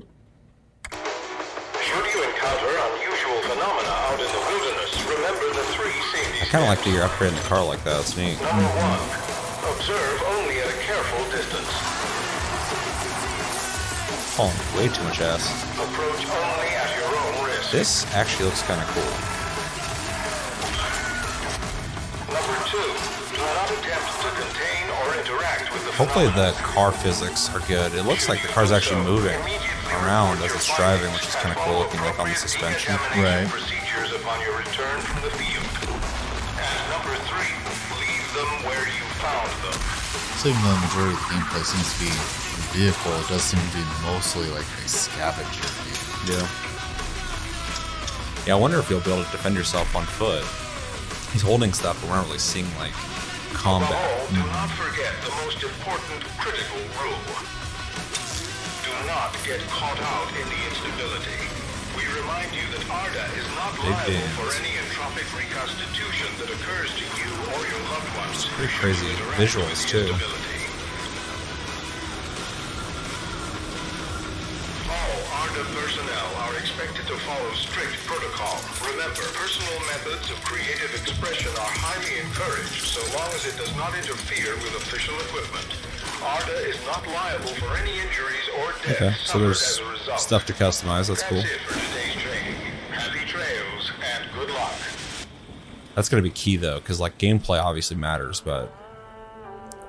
you 2.13 2.25
encounter 2.25 2.73
unusual 2.77 3.41
phenomena 3.49 3.89
out 3.89 4.21
in 4.21 4.27
the 4.27 4.43
wilderness, 4.51 4.93
remember 5.09 5.47
the 5.55 5.65
three 5.73 5.97
safety 6.13 6.41
I 6.43 6.45
kind 6.51 6.65
of 6.65 6.69
like 6.69 6.83
that 6.85 6.91
you're 6.91 7.07
upgrading 7.07 7.41
the 7.41 7.49
car 7.49 7.65
like 7.65 7.83
that. 7.85 8.01
It's 8.01 8.17
neat. 8.17 8.39
Number 8.43 8.65
one, 8.77 9.01
observe 9.75 10.10
Oh, 14.39 14.53
way 14.79 14.89
too 14.89 15.03
much 15.05 15.21
ass. 15.21 15.51
Approach 15.75 16.23
only 16.23 16.71
at 16.73 16.91
your 16.97 17.11
own 17.11 17.51
risk. 17.51 17.73
This 17.73 18.07
actually 18.15 18.47
looks 18.47 18.63
kind 18.63 18.81
of 18.81 18.87
cool. 18.95 19.11
Number 22.31 22.57
two, 22.71 22.79
do 22.79 23.43
not 23.43 23.69
attempt 23.75 24.11
to 24.23 24.31
contain 24.39 24.87
or 25.03 25.19
interact 25.19 25.73
with 25.75 25.85
the 25.85 25.93
Hopefully 25.99 26.31
the 26.33 26.55
car 26.63 26.93
physics 26.93 27.51
are 27.51 27.61
good. 27.67 27.93
It 27.93 28.05
looks 28.07 28.29
like 28.29 28.41
the 28.41 28.49
car's 28.49 28.73
actually 28.73 29.03
moving 29.05 29.37
around 30.01 30.39
as 30.41 30.55
it's 30.55 30.71
driving, 30.77 31.13
which 31.13 31.27
is 31.27 31.35
kind 31.37 31.51
of 31.51 31.59
cool 31.67 31.81
looking, 31.81 32.01
like 32.01 32.19
on 32.19 32.29
the 32.29 32.35
suspension. 32.35 32.95
Right. 33.19 33.45
Procedures 33.51 34.15
upon 34.15 34.41
your 34.41 34.57
return 34.57 35.01
from 35.05 35.21
the 35.27 35.33
field. 35.35 35.69
And 36.57 36.81
number 36.89 37.19
three, 37.29 37.53
leave 37.99 38.27
them 38.33 38.51
where 38.65 38.87
you 38.89 39.05
found 39.21 39.51
them. 39.67 39.77
So 40.39 40.49
even 40.49 40.63
the 40.63 40.81
majority 40.87 41.13
of 41.13 41.21
the 41.21 41.29
gameplay 41.35 41.65
seems 41.67 41.93
to 41.93 41.99
be 42.01 42.09
the 42.09 42.50
vehicle, 42.73 43.13
it 43.19 43.29
does 43.29 43.43
seem 43.43 43.61
to 43.61 43.73
be 43.77 43.85
mostly 44.07 44.49
like 44.51 44.67
a 44.85 44.89
scavenger 44.89 45.67
vehicle. 45.83 46.35
Yeah. 46.35 46.47
Yeah, 48.47 48.57
I 48.57 48.59
wonder 48.59 48.79
if 48.79 48.89
you'll 48.89 49.05
be 49.05 49.13
able 49.13 49.25
to 49.25 49.31
defend 49.31 49.55
yourself 49.55 49.95
on 49.95 50.05
foot. 50.07 50.43
He's 51.33 51.43
holding 51.43 51.73
stuff, 51.73 52.01
but 52.01 52.11
we're 52.11 52.17
not 52.17 52.27
really 52.27 52.39
seeing 52.43 52.67
like 52.79 52.95
combat. 53.53 53.93
All, 53.93 54.27
do 54.33 54.41
mm. 54.41 54.49
not 54.49 54.71
forget 54.75 55.13
the 55.23 55.35
most 55.45 55.61
important 55.63 56.25
critical 56.41 56.81
rule. 56.99 57.27
Do 58.87 58.95
not 59.07 59.35
get 59.45 59.61
caught 59.69 60.01
out 60.01 60.29
in 60.35 60.47
the 60.49 60.61
instability. 60.73 61.39
We 61.95 62.07
remind 62.17 62.55
you 62.55 62.65
that 62.75 62.83
ARDA 62.87 63.27
is 63.37 63.47
not 63.59 63.75
Big 63.77 63.93
liable 63.93 64.15
games. 64.15 64.35
for 64.39 64.51
any 64.57 64.73
entropic 64.79 65.27
reconstitution 65.37 66.31
that 66.39 66.49
occurs 66.49 66.91
to 66.97 67.05
you 67.19 67.31
or 67.55 67.61
your 67.67 67.83
loved 67.93 68.11
ones. 68.17 68.47
It's 68.47 68.51
pretty 68.55 68.73
crazy 68.79 69.11
visuals 69.37 69.87
too. 69.87 70.11
ARDA 75.51 75.65
personnel 75.75 76.31
are 76.47 76.55
expected 76.59 77.05
to 77.09 77.17
follow 77.27 77.51
strict 77.55 77.97
protocol. 78.07 78.55
Remember, 78.87 79.23
personal 79.35 79.81
methods 79.91 80.31
of 80.31 80.41
creative 80.45 80.95
expression 80.95 81.51
are 81.51 81.75
highly 81.75 82.21
encouraged 82.21 82.87
so 82.87 83.03
long 83.19 83.27
as 83.35 83.45
it 83.47 83.59
does 83.59 83.75
not 83.75 83.93
interfere 83.97 84.55
with 84.63 84.77
official 84.77 85.15
equipment. 85.27 85.67
ARDA 86.23 86.69
is 86.69 86.79
not 86.87 87.05
liable 87.09 87.51
for 87.59 87.77
any 87.79 87.99
injuries 87.99 88.47
or 88.61 88.71
deaths 88.87 89.03
okay, 89.03 89.15
so 89.25 89.41
there's 89.41 89.81
stuff 90.23 90.47
to 90.47 90.53
customize. 90.53 91.09
That's, 91.09 91.23
That's 91.23 91.25
cool. 91.25 91.43
Happy 92.93 93.27
trails 93.27 93.91
and 94.15 94.33
good 94.33 94.51
luck. 94.51 94.79
That's 95.97 96.09
going 96.09 96.23
to 96.23 96.29
be 96.29 96.33
key 96.33 96.59
though, 96.59 96.79
because 96.79 97.01
like 97.01 97.19
gameplay 97.19 97.61
obviously 97.61 97.97
matters, 97.97 98.41
but 98.41 98.73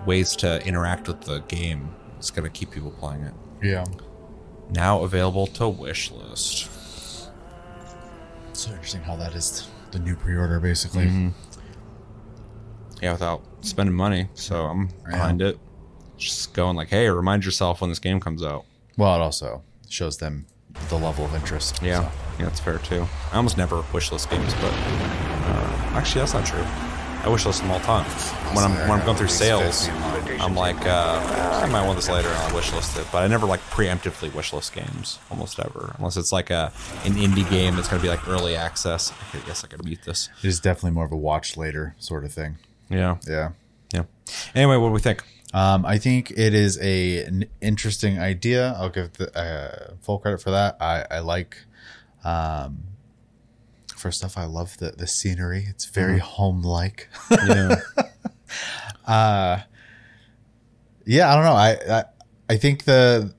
ways 0.08 0.36
to 0.38 0.66
interact 0.66 1.08
with 1.08 1.22
the 1.22 1.42
game 1.42 1.94
is 2.20 2.32
going 2.32 2.46
to 2.46 2.50
keep 2.50 2.72
people 2.72 2.90
playing 2.90 3.22
it. 3.22 3.34
Yeah. 3.62 3.86
Now 4.72 5.04
available 5.04 5.48
to 5.48 5.68
wish 5.68 6.12
list. 6.12 6.70
So 8.54 8.72
interesting 8.72 9.02
how 9.02 9.16
that 9.18 9.34
is 9.34 9.68
the 9.92 10.00
new 10.00 10.16
pre-order, 10.16 10.60
basically. 10.60 11.06
Mm-hmm. 11.06 11.30
yeah, 13.02 13.12
without 13.12 13.42
spending 13.62 13.96
money. 13.96 14.30
So 14.34 14.66
I'm 14.66 14.90
behind 15.10 15.42
it. 15.42 15.60
Just 16.18 16.54
going 16.54 16.76
like, 16.76 16.90
hey, 16.90 17.10
remind 17.10 17.44
yourself 17.44 17.82
when 17.82 17.90
this 17.90 18.00
game 18.00 18.20
comes 18.20 18.44
out. 18.44 18.66
Well, 18.98 19.16
it 19.16 19.22
also 19.22 19.64
shows 19.90 20.18
them 20.18 20.46
the 20.90 20.98
level 20.98 21.26
of 21.26 21.36
interest. 21.36 21.82
Yeah, 21.82 22.02
so. 22.02 22.12
yeah, 22.40 22.46
that's 22.46 22.60
fair 22.60 22.78
too. 22.78 23.08
I 23.32 23.38
almost 23.38 23.58
never 23.58 23.82
wishlist 23.92 24.30
games, 24.30 24.54
but 24.56 24.72
uh, 24.74 25.98
actually, 25.98 26.22
that's 26.22 26.34
not 26.34 26.46
true. 26.46 26.64
I 27.22 27.26
wishlist 27.26 27.60
them 27.62 27.70
all 27.72 27.78
the 27.80 27.86
time. 27.86 28.06
When 28.56 28.64
I'm 28.66 28.72
when 28.90 29.00
I'm 29.00 29.06
going 29.06 29.16
through 29.18 29.28
sales, 29.28 29.88
I'm 30.42 30.56
like, 30.56 30.84
uh, 30.88 31.62
I 31.64 31.68
might 31.70 31.86
want 31.86 31.96
this 31.98 32.10
later, 32.10 32.28
and 32.28 32.38
I'll 32.38 32.50
wishlist 32.50 33.00
it. 33.00 33.06
But 33.12 33.24
I 33.24 33.28
never 33.28 33.46
like 33.46 33.60
preemptively 33.70 34.30
wishlist 34.32 34.74
games, 34.74 35.20
almost 35.30 35.60
ever, 35.60 35.94
unless 36.00 36.18
it's 36.18 36.32
like 36.32 36.50
a 36.50 36.72
an 37.06 37.14
indie 37.14 37.48
game 37.50 37.76
that's 37.76 37.88
gonna 37.88 38.02
be 38.02 38.10
like 38.10 38.28
early 38.28 38.56
access. 38.56 39.14
I 39.34 39.38
guess 39.46 39.64
I 39.64 39.68
gotta 39.68 39.84
mute 39.84 40.00
this. 40.04 40.30
It 40.44 40.48
is 40.48 40.60
definitely 40.60 40.92
more 40.92 41.06
of 41.06 41.12
a 41.12 41.18
watch 41.18 41.58
later 41.58 41.96
sort 42.00 42.26
of 42.26 42.34
thing. 42.34 42.58
Yeah, 42.90 43.18
Yeah. 43.28 43.52
yeah. 43.94 44.04
Anyway, 44.56 44.78
what 44.78 44.88
do 44.88 44.94
we 44.94 45.00
think? 45.00 45.24
Um, 45.54 45.86
I 45.86 45.98
think 46.00 46.32
it 46.32 46.54
is 46.56 46.80
a 46.82 47.24
an 47.26 47.46
interesting 47.62 48.18
idea. 48.20 48.74
I'll 48.80 48.90
give 48.90 49.14
the 49.14 49.38
uh, 49.38 49.94
full 50.02 50.18
credit 50.18 50.42
for 50.42 50.50
that. 50.52 50.78
I, 50.82 51.06
I 51.12 51.20
like, 51.20 51.58
um, 52.24 52.84
first 54.02 54.24
off, 54.26 54.38
I 54.38 54.46
love 54.46 54.78
the 54.78 54.92
the 54.92 55.08
scenery. 55.08 55.66
It's 55.70 55.86
very 55.86 56.20
home 56.20 56.62
like. 56.64 57.08
Yeah, 57.48 57.76
yeah, 61.06 61.32
I 61.32 61.36
don't 61.36 61.44
know. 61.46 61.54
I, 61.54 61.78
I 62.00 62.04
I 62.50 62.58
think 62.58 62.84
the 62.84 63.34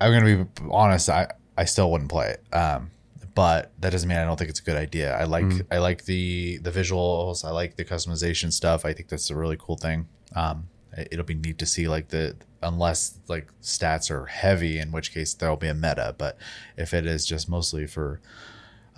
I'm 0.00 0.12
gonna 0.12 0.44
be 0.44 0.50
honest. 0.70 1.08
I 1.08 1.28
I 1.56 1.64
still 1.64 1.90
wouldn't 1.90 2.10
play 2.10 2.28
it. 2.36 2.54
Um, 2.54 2.90
but 3.34 3.72
that 3.80 3.90
doesn't 3.90 4.08
mean 4.08 4.18
I 4.18 4.24
don't 4.24 4.36
think 4.36 4.50
it's 4.50 4.60
a 4.60 4.64
good 4.64 4.76
idea. 4.76 5.16
I 5.16 5.24
like 5.24 5.44
I 5.70 5.78
like 5.78 6.04
the 6.04 6.58
the 6.58 6.70
visuals. 6.70 7.44
I 7.44 7.50
like 7.50 7.76
the 7.76 7.84
customization 7.84 8.52
stuff. 8.52 8.84
I 8.84 8.92
think 8.92 9.08
that's 9.08 9.30
a 9.30 9.36
really 9.36 9.56
cool 9.58 9.76
thing. 9.76 10.08
Um, 10.34 10.68
it- 10.96 11.08
it'll 11.12 11.24
be 11.24 11.34
neat 11.34 11.58
to 11.58 11.66
see 11.66 11.88
like 11.88 12.08
the 12.08 12.36
unless 12.62 13.18
like 13.28 13.48
stats 13.62 14.10
are 14.10 14.26
heavy, 14.26 14.78
in 14.78 14.90
which 14.90 15.12
case 15.12 15.34
there'll 15.34 15.56
be 15.56 15.68
a 15.68 15.74
meta. 15.74 16.14
But 16.18 16.38
if 16.76 16.92
it 16.94 17.06
is 17.06 17.24
just 17.26 17.48
mostly 17.48 17.86
for 17.86 18.20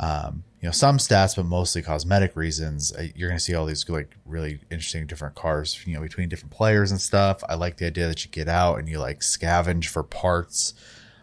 um, 0.00 0.42
you 0.60 0.66
know 0.66 0.72
some 0.72 0.96
stats, 0.96 1.36
but 1.36 1.44
mostly 1.44 1.82
cosmetic 1.82 2.34
reasons. 2.34 2.92
uh, 2.96 3.06
You're 3.14 3.28
going 3.28 3.38
to 3.38 3.44
see 3.44 3.54
all 3.54 3.66
these 3.66 3.88
like 3.88 4.16
really 4.26 4.60
interesting 4.70 5.06
different 5.06 5.34
cars, 5.34 5.78
you 5.86 5.94
know, 5.94 6.00
between 6.00 6.28
different 6.28 6.52
players 6.52 6.90
and 6.90 7.00
stuff. 7.00 7.44
I 7.48 7.54
like 7.54 7.76
the 7.76 7.86
idea 7.86 8.08
that 8.08 8.24
you 8.24 8.30
get 8.30 8.48
out 8.48 8.78
and 8.78 8.88
you 8.88 8.98
like 8.98 9.20
scavenge 9.20 9.86
for 9.86 10.02
parts. 10.02 10.74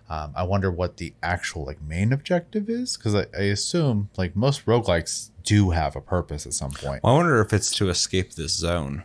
Um, 0.10 0.32
I 0.38 0.44
wonder 0.44 0.72
what 0.72 0.98
the 0.98 1.14
actual 1.22 1.66
like 1.66 1.82
main 1.82 2.14
objective 2.14 2.70
is 2.70 2.96
because 2.96 3.14
I, 3.14 3.26
I 3.38 3.44
assume 3.44 4.10
like 4.16 4.36
most 4.36 4.66
roguelikes 4.66 5.32
do 5.44 5.72
have 5.72 5.96
a 5.96 6.02
purpose 6.02 6.46
at 6.46 6.54
some 6.54 6.72
point. 6.72 7.04
well, 7.04 7.14
I 7.14 7.18
wonder 7.18 7.42
if 7.42 7.52
it's 7.52 7.76
to 7.78 7.90
escape 7.90 8.34
this 8.34 8.54
zone. 8.54 9.04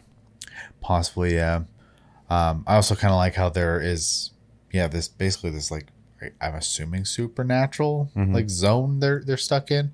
Possibly, 0.81 1.35
yeah. 1.35 1.63
Um, 2.31 2.65
I 2.67 2.77
also 2.77 2.95
kind 2.95 3.13
of 3.13 3.17
like 3.17 3.35
how 3.35 3.49
there 3.49 3.81
is, 3.81 4.31
yeah, 4.73 4.87
this 4.87 5.09
basically 5.09 5.51
this 5.51 5.71
like 5.71 5.89
I'm 6.41 6.55
assuming 6.55 7.05
supernatural 7.05 8.11
like 8.35 8.49
zone 8.51 9.01
they're 9.01 9.23
they're 9.25 9.37
stuck 9.37 9.71
in. 9.71 9.93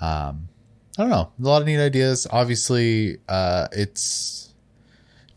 Um, 0.00 0.48
I 0.96 1.02
don't 1.02 1.10
know, 1.10 1.32
a 1.40 1.42
lot 1.42 1.62
of 1.62 1.66
neat 1.66 1.78
ideas. 1.84 2.26
Obviously, 2.30 3.18
uh, 3.28 3.68
it's 3.72 4.54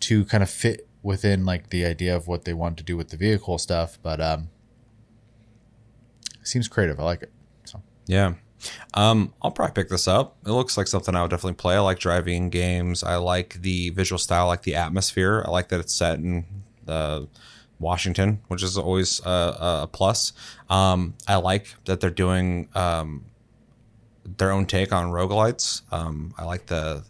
to 0.02 0.26
kind 0.26 0.44
of 0.44 0.50
fit 0.50 0.88
within 1.04 1.46
like 1.46 1.70
the 1.70 1.86
idea 1.86 2.16
of 2.16 2.28
what 2.28 2.46
they 2.46 2.54
want 2.54 2.78
to 2.78 2.84
do 2.84 2.96
with 2.98 3.10
the 3.10 3.18
vehicle 3.18 3.58
stuff, 3.58 3.98
but 4.04 4.22
um, 4.22 4.50
seems 6.44 6.68
creative. 6.68 7.00
I 7.00 7.04
like 7.04 7.24
it. 7.24 7.32
So 7.66 7.82
Yeah. 8.06 8.34
Um, 8.94 9.34
I'll 9.42 9.52
probably 9.52 9.74
pick 9.74 9.90
this 9.90 10.08
up. 10.08 10.36
It 10.46 10.52
looks 10.52 10.78
like 10.78 10.88
something 10.88 11.16
I 11.16 11.22
would 11.22 11.30
definitely 11.32 11.54
play. 11.54 11.76
I 11.76 11.80
like 11.80 12.00
driving 12.00 12.50
games. 12.50 13.04
I 13.04 13.18
like 13.18 13.62
the 13.62 13.92
visual 13.92 14.18
style, 14.18 14.46
I 14.46 14.48
like 14.48 14.64
the 14.64 14.76
atmosphere. 14.76 15.44
I 15.46 15.52
like 15.52 15.70
that 15.70 15.80
it's 15.80 15.94
set 15.94 16.18
in 16.18 16.46
uh, 16.88 17.22
Washington, 17.80 18.42
which 18.48 18.64
is 18.64 18.78
always 18.78 19.20
a, 19.26 19.30
a 19.84 19.90
plus. 19.92 20.34
Um, 20.70 21.16
I 21.28 21.36
like 21.36 21.76
that 21.86 22.00
they're 22.00 22.10
doing 22.10 22.70
um, 22.76 23.26
their 24.26 24.52
own 24.52 24.66
take 24.66 24.92
on 24.92 25.12
roguelites. 25.12 25.82
Um, 25.92 26.34
I 26.38 26.46
like 26.46 26.68
the 26.68 27.04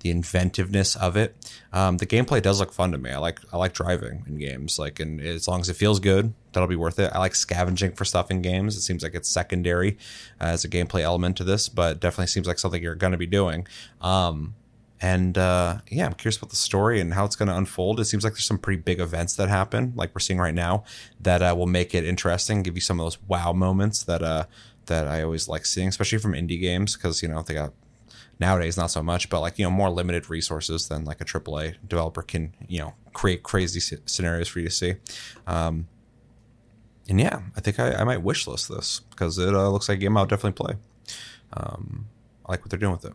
the 0.00 0.10
inventiveness 0.10 0.96
of 0.96 1.16
it. 1.16 1.36
Um, 1.72 1.98
the 1.98 2.06
gameplay 2.06 2.40
does 2.40 2.58
look 2.58 2.72
fun 2.72 2.92
to 2.92 2.98
me. 2.98 3.10
I 3.10 3.18
like 3.18 3.38
I 3.52 3.56
like 3.56 3.74
driving 3.74 4.24
in 4.26 4.38
games. 4.38 4.78
Like, 4.78 4.98
and 4.98 5.20
as 5.20 5.46
long 5.46 5.60
as 5.60 5.68
it 5.68 5.76
feels 5.76 6.00
good, 6.00 6.32
that'll 6.52 6.68
be 6.68 6.76
worth 6.76 6.98
it. 6.98 7.12
I 7.14 7.18
like 7.18 7.34
scavenging 7.34 7.92
for 7.92 8.04
stuff 8.04 8.30
in 8.30 8.42
games. 8.42 8.76
It 8.76 8.80
seems 8.80 9.02
like 9.02 9.14
it's 9.14 9.28
secondary 9.28 9.98
uh, 10.40 10.44
as 10.44 10.64
a 10.64 10.68
gameplay 10.68 11.02
element 11.02 11.36
to 11.36 11.44
this, 11.44 11.68
but 11.68 12.00
definitely 12.00 12.28
seems 12.28 12.46
like 12.46 12.58
something 12.58 12.82
you're 12.82 12.94
going 12.94 13.12
to 13.12 13.18
be 13.18 13.26
doing. 13.26 13.66
Um, 14.00 14.54
and 15.00 15.38
uh, 15.38 15.78
yeah, 15.90 16.06
I'm 16.06 16.12
curious 16.12 16.36
about 16.36 16.50
the 16.50 16.56
story 16.56 17.00
and 17.00 17.14
how 17.14 17.24
it's 17.24 17.36
going 17.36 17.48
to 17.48 17.56
unfold. 17.56 18.00
It 18.00 18.04
seems 18.04 18.22
like 18.22 18.34
there's 18.34 18.44
some 18.44 18.58
pretty 18.58 18.82
big 18.82 19.00
events 19.00 19.34
that 19.36 19.48
happen, 19.48 19.92
like 19.96 20.14
we're 20.14 20.20
seeing 20.20 20.38
right 20.38 20.54
now, 20.54 20.84
that 21.20 21.42
uh, 21.42 21.54
will 21.56 21.66
make 21.66 21.94
it 21.94 22.04
interesting, 22.04 22.62
give 22.62 22.74
you 22.74 22.82
some 22.82 23.00
of 23.00 23.06
those 23.06 23.18
wow 23.26 23.52
moments 23.52 24.02
that 24.04 24.22
uh, 24.22 24.44
that 24.86 25.08
I 25.08 25.22
always 25.22 25.48
like 25.48 25.64
seeing, 25.64 25.88
especially 25.88 26.18
from 26.18 26.32
indie 26.32 26.60
games, 26.60 26.96
because 26.96 27.22
you 27.22 27.28
know 27.28 27.42
they 27.42 27.54
got 27.54 27.72
nowadays 28.38 28.76
not 28.76 28.90
so 28.90 29.02
much, 29.02 29.30
but 29.30 29.40
like 29.40 29.58
you 29.58 29.64
know 29.64 29.70
more 29.70 29.88
limited 29.88 30.28
resources 30.28 30.88
than 30.88 31.04
like 31.04 31.20
a 31.22 31.24
AAA 31.24 31.76
developer 31.88 32.22
can 32.22 32.54
you 32.68 32.80
know 32.80 32.94
create 33.14 33.42
crazy 33.42 33.80
sc- 33.80 34.02
scenarios 34.06 34.48
for 34.48 34.58
you 34.58 34.66
to 34.66 34.70
see. 34.70 34.94
Um, 35.46 35.88
and 37.08 37.18
yeah, 37.18 37.40
I 37.56 37.60
think 37.60 37.80
I, 37.80 37.94
I 37.94 38.04
might 38.04 38.22
wish 38.22 38.46
list 38.46 38.68
this 38.68 39.00
because 39.10 39.38
it 39.38 39.54
uh, 39.54 39.70
looks 39.70 39.88
like 39.88 39.96
a 39.96 40.00
game 40.00 40.16
I'll 40.16 40.26
definitely 40.26 40.62
play. 40.64 40.74
Um, 41.54 42.06
I 42.44 42.52
like 42.52 42.60
what 42.60 42.70
they're 42.70 42.78
doing 42.78 42.92
with 42.92 43.06
it. 43.06 43.14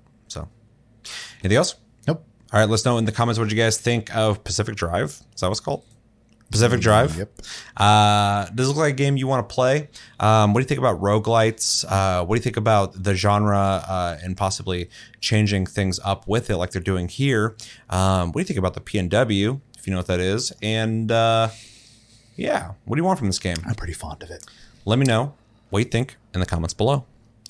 Anything 1.41 1.57
else? 1.57 1.76
nope. 2.07 2.23
All 2.53 2.60
right, 2.60 2.69
let 2.69 2.76
us 2.76 2.86
know 2.86 2.98
in 2.98 3.06
the 3.06 3.11
comments 3.11 3.40
what 3.40 3.49
you 3.49 3.57
guys 3.57 3.77
think 3.77 4.15
of 4.15 4.44
Pacific 4.44 4.76
Drive. 4.76 5.10
Is 5.10 5.41
that 5.41 5.48
what 5.48 5.52
it's 5.52 5.60
called? 5.60 5.84
Pacific 6.52 6.80
Drive. 6.80 7.18
Yep. 7.18 7.41
Uh, 7.76 8.45
does 8.53 8.68
it 8.68 8.69
look 8.69 8.77
like 8.77 8.94
a 8.94 8.95
game 8.95 9.18
you 9.18 9.27
want 9.27 9.48
to 9.48 9.53
play? 9.53 9.90
Um, 10.19 10.53
what 10.53 10.60
do 10.60 10.64
you 10.64 10.68
think 10.68 10.80
about 10.80 11.02
roguelites? 11.02 11.84
Uh, 11.88 12.23
what 12.23 12.36
do 12.36 12.40
you 12.40 12.44
think 12.44 12.57
about 12.57 13.03
the 13.03 13.15
genre 13.15 13.84
uh, 13.88 14.18
and 14.23 14.38
possibly 14.38 14.90
changing 15.19 15.65
things 15.65 15.99
up 16.03 16.27
with 16.27 16.49
it 16.49 16.57
like 16.57 16.72
they're 16.72 16.82
doing 16.82 17.07
here? 17.07 17.56
Um, 17.90 18.27
what 18.32 18.36
do 18.36 18.40
you 18.41 18.45
think 18.45 18.60
about 18.60 18.76
the 18.76 18.82
PNW, 18.82 19.60
if 19.77 19.88
you 19.88 19.91
know 19.91 19.98
what 19.99 20.07
that 20.07 20.19
is? 20.19 20.53
And 20.61 21.11
uh, 21.11 21.49
yeah, 22.36 22.73
what 22.86 22.95
do 22.95 22.99
you 23.02 23.06
want 23.06 23.18
from 23.19 23.27
this 23.27 23.40
game? 23.40 23.57
I'm 23.65 23.76
pretty 23.76 23.94
fond 23.94 24.22
of 24.23 24.30
it. 24.30 24.45
Let 24.86 24.99
me 24.99 25.06
know 25.06 25.34
what 25.72 25.80
you 25.80 25.86
think 25.86 26.15
in 26.34 26.40
the 26.40 26.45
comments 26.45 26.73
below. 26.73 27.06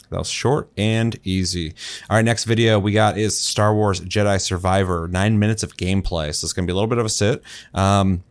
That 0.10 0.20
was 0.20 0.30
short 0.30 0.70
and 0.78 1.18
easy. 1.24 1.74
All 2.10 2.18
right, 2.18 2.26
next 2.26 2.46
video 2.46 2.80
we 2.80 2.92
got 2.92 3.18
is 3.18 3.40
Star 3.40 3.74
Wars 3.74 4.02
Jedi 4.02 4.40
Survivor. 4.40 5.08
Nine 5.08 5.40
minutes 5.40 5.64
of 5.64 5.78
gameplay. 5.78 6.34
So 6.34 6.46
it's 6.46 6.54
going 6.54 6.66
to 6.66 6.72
be 6.72 6.74
a 6.74 6.76
little 6.76 6.90
bit 6.90 6.98
of 6.98 7.06
a 7.06 7.10
sit. 7.10 7.42
Um, 7.74 8.24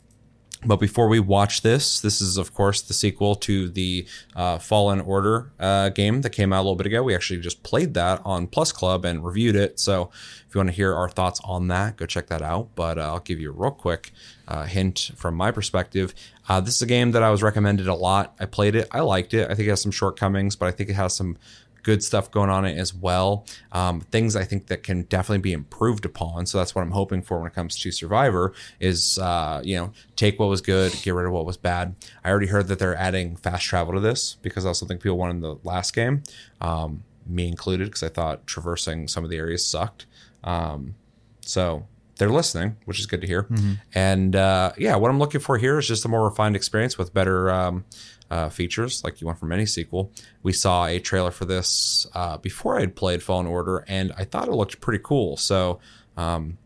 but 0.67 0.77
before 0.77 1.09
we 1.09 1.21
watch 1.21 1.61
this, 1.61 2.01
this 2.01 2.21
is 2.21 2.37
of 2.37 2.55
course 2.55 2.81
the 2.81 2.95
sequel 2.95 3.35
to 3.37 3.69
the 3.69 4.07
uh, 4.35 4.59
Fallen 4.59 5.01
Order 5.01 5.53
uh, 5.61 5.91
game 5.91 6.23
that 6.23 6.31
came 6.31 6.53
out 6.53 6.61
a 6.61 6.63
little 6.63 6.77
bit 6.77 6.87
ago. 6.87 7.03
We 7.03 7.15
actually 7.15 7.41
just 7.41 7.63
played 7.63 7.95
that 7.95 8.23
on 8.25 8.47
Plus 8.47 8.73
Club 8.73 9.05
and 9.05 9.25
reviewed 9.25 9.57
it. 9.57 9.79
So 9.79 10.11
if 10.49 10.55
you 10.55 10.59
want 10.59 10.71
to 10.71 10.75
hear 10.75 10.95
our 10.95 11.09
thoughts 11.11 11.41
on 11.45 11.69
that, 11.69 11.97
go 11.97 12.07
check 12.07 12.29
that 12.29 12.41
out. 12.41 12.71
But 12.75 12.99
uh, 12.99 13.03
I'll 13.03 13.21
give 13.21 13.41
you 13.41 13.51
a 13.51 13.53
real 13.53 13.73
quick 13.73 14.13
uh, 14.49 14.65
hint 14.65 15.11
from 15.17 15.35
my 15.35 15.51
perspective. 15.51 16.15
Uh, 16.49 16.61
this 16.61 16.77
is 16.77 16.83
a 16.83 16.87
game 16.87 17.13
that 17.13 17.23
I 17.23 17.31
was 17.31 17.43
recommended 17.43 17.89
a 17.89 17.95
lot. 17.95 18.35
I 18.41 18.47
played 18.47 18.75
it. 18.75 18.89
I 18.91 19.01
liked 19.01 19.35
it. 19.35 19.51
I 19.51 19.55
think 19.55 19.67
it 19.67 19.71
has 19.71 19.83
some 19.83 19.93
shortcomings, 19.93 20.57
but 20.57 20.67
I 20.67 20.71
think 20.71 20.89
it 20.89 20.95
has 20.95 21.15
some 21.15 21.37
good 21.85 22.03
stuff 22.03 22.31
going 22.33 22.51
on 22.51 22.65
it 22.65 22.77
as 22.77 22.93
well. 22.93 23.47
Um, 23.71 24.01
things 24.01 24.35
I 24.35 24.43
think 24.43 24.67
that 24.67 24.83
can 24.83 25.03
definitely 25.03 25.43
be 25.43 25.53
improved 25.53 26.05
upon. 26.05 26.47
So 26.47 26.59
that's 26.59 26.75
what 26.75 26.83
I'm 26.83 26.91
hoping 26.91 27.23
for 27.23 27.39
when 27.39 27.47
it 27.47 27.55
comes 27.55 27.77
to 27.77 27.93
Survivor 27.93 28.53
is, 28.81 29.19
uh, 29.19 29.61
you 29.63 29.77
know, 29.77 29.93
take 30.17 30.41
what 30.41 30.49
was 30.49 30.61
good, 30.61 30.93
get 31.03 31.15
rid 31.15 31.27
of 31.27 31.33
what 31.33 31.47
was 31.47 31.57
bad. 31.57 31.95
I 32.25 32.31
already 32.31 32.49
heard 32.49 32.67
that 32.69 32.81
they're 32.81 32.97
adding 32.97 33.37
fast 33.37 33.65
travel 33.67 33.95
to 33.95 34.01
this 34.01 34.37
because 34.43 34.65
that's 34.65 34.81
something 34.81 34.99
people 34.99 35.19
wanted 35.19 35.37
in 35.37 35.41
the 35.43 35.59
last 35.63 35.95
game, 35.95 36.25
um, 36.61 37.05
me 37.27 37.47
included, 37.47 37.85
because 37.85 38.03
I 38.03 38.09
thought 38.09 38.47
traversing 38.47 39.07
some 39.07 39.23
of 39.23 39.31
the 39.31 39.37
areas 39.37 39.65
sucked. 39.65 40.07
Um, 40.43 40.97
so 41.43 41.87
they're 42.17 42.31
listening, 42.31 42.77
which 42.85 43.01
is 43.01 43.07
good 43.07 43.21
to 43.21 43.27
hear. 43.27 43.47
And 43.95 44.37
uh, 44.37 44.73
yeah, 44.79 44.97
what 44.97 45.11
I'm 45.11 45.19
looking 45.19 45.41
for 45.41 45.59
here 45.59 45.79
is 45.79 45.89
just 45.89 46.05
a 46.05 46.09
more 46.09 46.25
refined 46.25 46.57
experience 46.57 46.97
with 46.97 47.13
better 47.13 47.51
um, 47.51 47.85
uh, 48.31 48.49
features, 48.49 49.03
like 49.05 49.21
you 49.21 49.27
want 49.27 49.39
from 49.39 49.53
any 49.53 49.67
sequel. 49.67 50.11
We 50.43 50.53
saw 50.53 50.87
a 50.87 50.99
trailer 50.99 51.31
for 51.31 51.45
this 51.45 52.07
uh, 52.15 52.39
before 52.39 52.77
I 52.77 52.81
had 52.81 52.97
played 52.97 53.23
Fallen 53.23 53.47
Order, 53.47 53.85
and 53.89 54.13
I 54.17 54.25
thought 54.25 54.49
it 54.49 54.53
looked 54.53 54.81
pretty 54.81 55.03
cool. 55.05 55.37
So 55.37 55.79
um, 56.17 56.59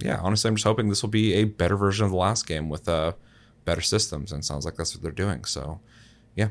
yeah, 0.00 0.18
honestly, 0.20 0.48
I'm 0.48 0.56
just 0.56 0.64
hoping 0.64 0.88
this 0.88 1.02
will 1.02 1.10
be 1.10 1.34
a 1.34 1.44
better 1.44 1.76
version 1.76 2.04
of 2.04 2.10
the 2.10 2.16
last 2.16 2.46
game 2.46 2.68
with 2.68 2.88
uh, 2.88 3.12
better 3.64 3.80
systems, 3.80 4.32
and 4.32 4.44
sounds 4.44 4.64
like 4.64 4.76
that's 4.76 4.94
what 4.94 5.02
they're 5.02 5.12
doing. 5.12 5.44
So 5.44 5.80
yeah, 6.34 6.48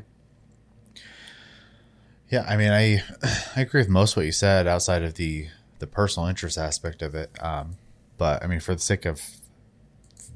Yeah, 2.30 2.46
I 2.48 2.56
mean, 2.56 2.72
I 2.72 3.02
I 3.56 3.60
agree 3.60 3.82
with 3.82 3.90
most 3.90 4.16
what 4.16 4.24
you 4.24 4.32
said 4.32 4.66
outside 4.66 5.02
of 5.02 5.14
the 5.14 5.48
the 5.80 5.86
personal 5.86 6.28
interest 6.28 6.56
aspect 6.56 7.02
of 7.02 7.14
it. 7.14 7.30
Um, 7.42 7.76
but 8.16 8.42
I 8.42 8.46
mean, 8.46 8.60
for 8.60 8.74
the 8.74 8.80
sake 8.80 9.04
of 9.04 9.20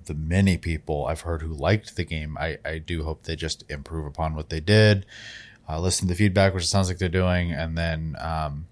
the 0.06 0.14
many 0.14 0.56
people 0.56 1.06
I've 1.06 1.22
heard 1.22 1.42
who 1.42 1.52
liked 1.52 1.96
the 1.96 2.04
game, 2.04 2.36
I 2.38 2.58
I 2.64 2.78
do 2.78 3.04
hope 3.04 3.24
they 3.24 3.36
just 3.36 3.64
improve 3.70 4.06
upon 4.06 4.34
what 4.34 4.48
they 4.48 4.60
did. 4.60 5.06
Uh, 5.68 5.80
listen 5.80 6.06
to 6.06 6.14
the 6.14 6.18
feedback, 6.18 6.54
which 6.54 6.64
it 6.64 6.68
sounds 6.68 6.88
like 6.88 6.98
they're 6.98 7.08
doing, 7.08 7.52
and 7.52 7.76
then 7.76 8.16
um, 8.20 8.66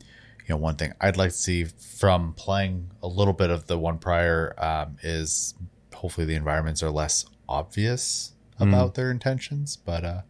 you 0.00 0.48
know, 0.48 0.56
one 0.56 0.76
thing 0.76 0.92
I'd 1.00 1.16
like 1.16 1.30
to 1.30 1.36
see 1.36 1.64
from 1.64 2.34
playing 2.34 2.90
a 3.02 3.08
little 3.08 3.32
bit 3.32 3.50
of 3.50 3.66
the 3.66 3.78
one 3.78 3.98
prior 3.98 4.54
um, 4.58 4.96
is 5.02 5.54
hopefully 5.94 6.26
the 6.26 6.34
environments 6.34 6.82
are 6.82 6.90
less 6.90 7.24
obvious 7.48 8.32
about 8.58 8.94
their 8.94 9.10
intentions, 9.10 9.76
but 9.76 10.04
uh, 10.04 10.20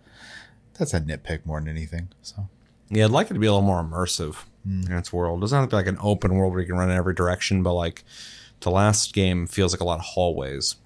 that's 0.78 0.94
a 0.94 1.01
nitpick 1.01 1.44
more 1.44 1.60
than 1.60 1.69
anything. 1.69 2.09
So 2.23 2.48
Yeah, 2.89 3.05
I'd 3.05 3.10
like 3.10 3.31
it 3.31 3.35
to 3.35 3.40
be 3.40 3.47
a 3.47 3.52
little 3.52 3.66
more 3.66 3.82
immersive 3.82 4.36
in 4.64 4.93
its 4.93 5.12
world. 5.12 5.39
It 5.39 5.43
doesn't 5.43 5.59
have 5.59 5.69
to 5.69 5.73
be 5.73 5.77
like 5.77 5.86
an 5.86 5.98
open 6.01 6.35
world 6.35 6.52
where 6.52 6.60
you 6.60 6.66
can 6.66 6.77
run 6.77 6.90
in 6.90 6.97
every 6.97 7.14
direction, 7.14 7.62
but 7.62 7.74
like 7.74 8.05
the 8.62 8.70
last 8.70 9.12
game 9.12 9.47
feels 9.47 9.72
like 9.72 9.80
a 9.80 9.84
lot 9.84 9.98
of 9.98 10.05
hallways 10.05 10.76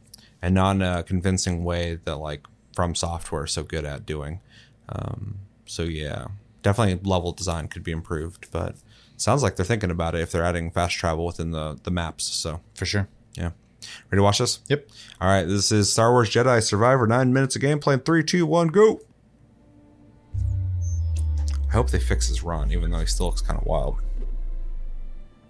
and 0.42 0.54
not 0.54 0.76
in 0.76 0.82
a 0.82 1.02
convincing 1.02 1.64
way 1.64 1.98
that 2.04 2.16
like 2.16 2.46
From 2.74 2.94
Software 2.94 3.44
is 3.44 3.52
so 3.52 3.62
good 3.62 3.84
at 3.84 4.06
doing. 4.06 4.40
Um, 4.88 5.38
so 5.66 5.82
yeah, 5.82 6.26
definitely 6.62 7.08
level 7.08 7.32
design 7.32 7.68
could 7.68 7.82
be 7.82 7.92
improved, 7.92 8.50
but 8.50 8.76
sounds 9.16 9.42
like 9.42 9.56
they're 9.56 9.64
thinking 9.64 9.90
about 9.90 10.14
it 10.14 10.20
if 10.20 10.32
they're 10.32 10.44
adding 10.44 10.70
fast 10.70 10.96
travel 10.96 11.26
within 11.26 11.50
the 11.50 11.78
the 11.82 11.90
maps. 11.90 12.24
So 12.24 12.60
for 12.74 12.86
sure. 12.86 13.08
yeah, 13.34 13.50
ready 14.10 14.18
to 14.18 14.22
watch 14.22 14.38
this? 14.38 14.60
Yep. 14.68 14.88
All 15.20 15.28
right, 15.28 15.44
this 15.44 15.72
is 15.72 15.92
Star 15.92 16.12
Wars 16.12 16.30
Jedi 16.30 16.62
Survivor. 16.62 17.06
Nine 17.06 17.32
minutes 17.32 17.56
of 17.56 17.62
gameplay. 17.62 17.94
in 17.94 18.00
Three, 18.00 18.22
two, 18.22 18.46
one, 18.46 18.68
go. 18.68 19.00
I 21.68 21.72
hope 21.72 21.90
they 21.90 21.98
fix 21.98 22.28
his 22.28 22.42
run, 22.42 22.70
even 22.70 22.90
though 22.90 23.00
he 23.00 23.06
still 23.06 23.26
looks 23.26 23.42
kind 23.42 23.58
of 23.58 23.66
wild. 23.66 23.96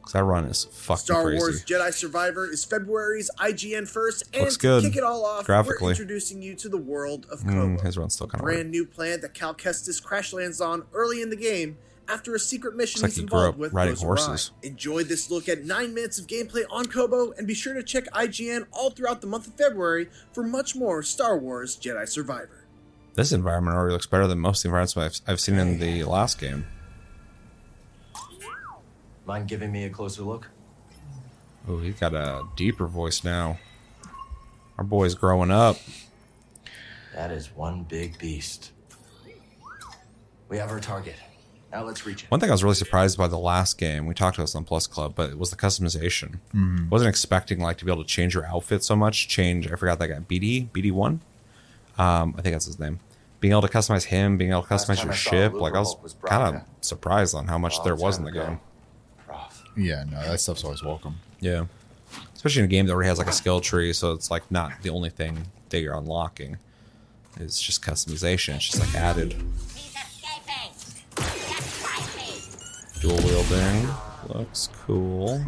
Because 0.06 0.20
that 0.20 0.24
run 0.24 0.44
is 0.44 0.66
fucking 0.70 0.98
Star 1.00 1.24
crazy. 1.24 1.38
Wars 1.38 1.64
Jedi 1.64 1.92
Survivor 1.92 2.48
is 2.48 2.64
February's 2.64 3.28
IGN 3.40 3.88
first, 3.88 4.22
and 4.32 4.42
Looks 4.42 4.54
to 4.56 4.60
good. 4.60 4.82
kick 4.84 4.96
it 4.96 5.02
all 5.02 5.24
off, 5.24 5.46
Graphically. 5.46 5.86
we're 5.86 5.90
introducing 5.90 6.40
you 6.42 6.54
to 6.54 6.68
the 6.68 6.76
world 6.78 7.26
of 7.28 7.40
Mm, 7.40 7.52
Koboh, 7.76 7.80
his 7.82 7.98
run's 7.98 8.14
still 8.14 8.28
kind 8.28 8.40
of 8.40 8.44
brand 8.44 8.58
weird. 8.58 8.70
new 8.70 8.86
planet 8.86 9.20
that 9.22 9.34
Cal 9.34 9.52
Kestis 9.52 10.00
crash 10.00 10.32
lands 10.32 10.60
on 10.60 10.84
early 10.94 11.20
in 11.22 11.30
the 11.30 11.36
game 11.36 11.76
after 12.08 12.36
a 12.36 12.38
secret 12.38 12.76
mission 12.76 13.02
like 13.02 13.10
he's 13.10 13.18
involved 13.18 13.54
up 13.54 13.58
with 13.58 13.72
riding 13.72 13.94
awry. 13.96 14.04
horses. 14.22 14.52
Enjoy 14.62 15.02
this 15.02 15.28
look 15.28 15.48
at 15.48 15.64
nine 15.64 15.92
minutes 15.92 16.20
of 16.20 16.28
gameplay 16.28 16.62
on 16.70 16.84
Koboh, 16.86 17.36
and 17.36 17.44
be 17.48 17.54
sure 17.54 17.74
to 17.74 17.82
check 17.82 18.04
IGN 18.12 18.66
all 18.70 18.90
throughout 18.90 19.20
the 19.22 19.26
month 19.26 19.48
of 19.48 19.54
February 19.54 20.08
for 20.32 20.44
much 20.44 20.76
more 20.76 21.02
Star 21.02 21.36
Wars 21.36 21.76
Jedi 21.76 22.08
Survivor. 22.08 22.62
This 23.14 23.32
environment 23.32 23.76
already 23.76 23.92
looks 23.94 24.06
better 24.06 24.28
than 24.28 24.38
most 24.38 24.60
of 24.60 24.70
the 24.70 24.78
environments 24.78 25.24
I've, 25.26 25.32
I've 25.32 25.40
seen 25.40 25.56
in 25.56 25.80
the 25.80 26.04
last 26.04 26.38
game. 26.38 26.66
Mind 29.26 29.48
giving 29.48 29.72
me 29.72 29.84
a 29.84 29.90
closer 29.90 30.22
look? 30.22 30.48
Oh, 31.68 31.78
he's 31.78 31.98
got 31.98 32.14
a 32.14 32.44
deeper 32.54 32.86
voice 32.86 33.24
now. 33.24 33.58
Our 34.78 34.84
boy's 34.84 35.14
growing 35.16 35.50
up. 35.50 35.76
That 37.12 37.32
is 37.32 37.50
one 37.54 37.82
big 37.82 38.18
beast. 38.18 38.70
We 40.48 40.58
have 40.58 40.70
our 40.70 40.78
target. 40.78 41.16
Now 41.72 41.82
let's 41.82 42.06
reach 42.06 42.22
it. 42.22 42.30
One 42.30 42.38
thing 42.38 42.50
I 42.50 42.52
was 42.52 42.62
really 42.62 42.76
surprised 42.76 43.18
by 43.18 43.26
the 43.26 43.38
last 43.38 43.78
game, 43.78 44.06
we 44.06 44.14
talked 44.14 44.36
about 44.36 44.44
this 44.44 44.54
on 44.54 44.62
Plus 44.62 44.86
Club, 44.86 45.14
but 45.16 45.30
it 45.30 45.38
was 45.38 45.50
the 45.50 45.56
customization. 45.56 46.38
Wasn't 46.88 47.08
expecting 47.08 47.58
like 47.58 47.78
to 47.78 47.84
be 47.84 47.90
able 47.90 48.04
to 48.04 48.08
change 48.08 48.34
your 48.34 48.46
outfit 48.46 48.84
so 48.84 48.94
much. 48.94 49.26
Change, 49.26 49.66
I 49.72 49.74
forgot 49.74 49.98
that 49.98 50.08
guy, 50.08 50.18
BD, 50.20 50.70
BD 50.70 50.92
one. 50.92 51.20
Um, 51.98 52.34
I 52.38 52.42
think 52.42 52.54
that's 52.54 52.66
his 52.66 52.78
name. 52.78 53.00
Being 53.40 53.52
able 53.52 53.62
to 53.62 53.68
customize 53.68 54.04
him, 54.04 54.38
being 54.38 54.52
able 54.52 54.62
to 54.62 54.68
customize 54.68 55.02
your 55.02 55.12
ship, 55.12 55.52
like 55.54 55.74
I 55.74 55.80
was 55.80 55.96
was 56.00 56.14
kind 56.24 56.56
of 56.56 56.62
surprised 56.80 57.34
on 57.34 57.48
how 57.48 57.58
much 57.58 57.82
there 57.82 57.96
was 57.96 58.18
in 58.18 58.24
the 58.24 58.30
ago. 58.30 58.46
game. 58.46 58.60
Yeah, 59.76 60.04
no, 60.10 60.22
that 60.22 60.40
stuff's 60.40 60.64
always 60.64 60.82
welcome. 60.82 61.16
Yeah, 61.40 61.66
especially 62.34 62.60
in 62.60 62.64
a 62.64 62.68
game 62.68 62.86
that 62.86 62.92
already 62.92 63.08
has 63.08 63.18
like 63.18 63.28
a 63.28 63.32
skill 63.32 63.60
tree, 63.60 63.92
so 63.92 64.12
it's 64.12 64.30
like 64.30 64.50
not 64.50 64.72
the 64.82 64.90
only 64.90 65.10
thing 65.10 65.46
that 65.68 65.80
you're 65.80 65.94
unlocking. 65.94 66.56
It's 67.38 67.60
just 67.60 67.82
customization. 67.82 68.54
It's 68.56 68.70
just 68.70 68.80
like 68.80 68.94
added. 68.94 69.34
He's 69.74 69.94
escaping. 69.94 70.72
Just 71.16 71.84
fight 71.84 72.08
me. 72.16 73.00
Dual 73.02 73.16
wielding 73.22 73.88
looks 74.34 74.70
cool. 74.86 75.44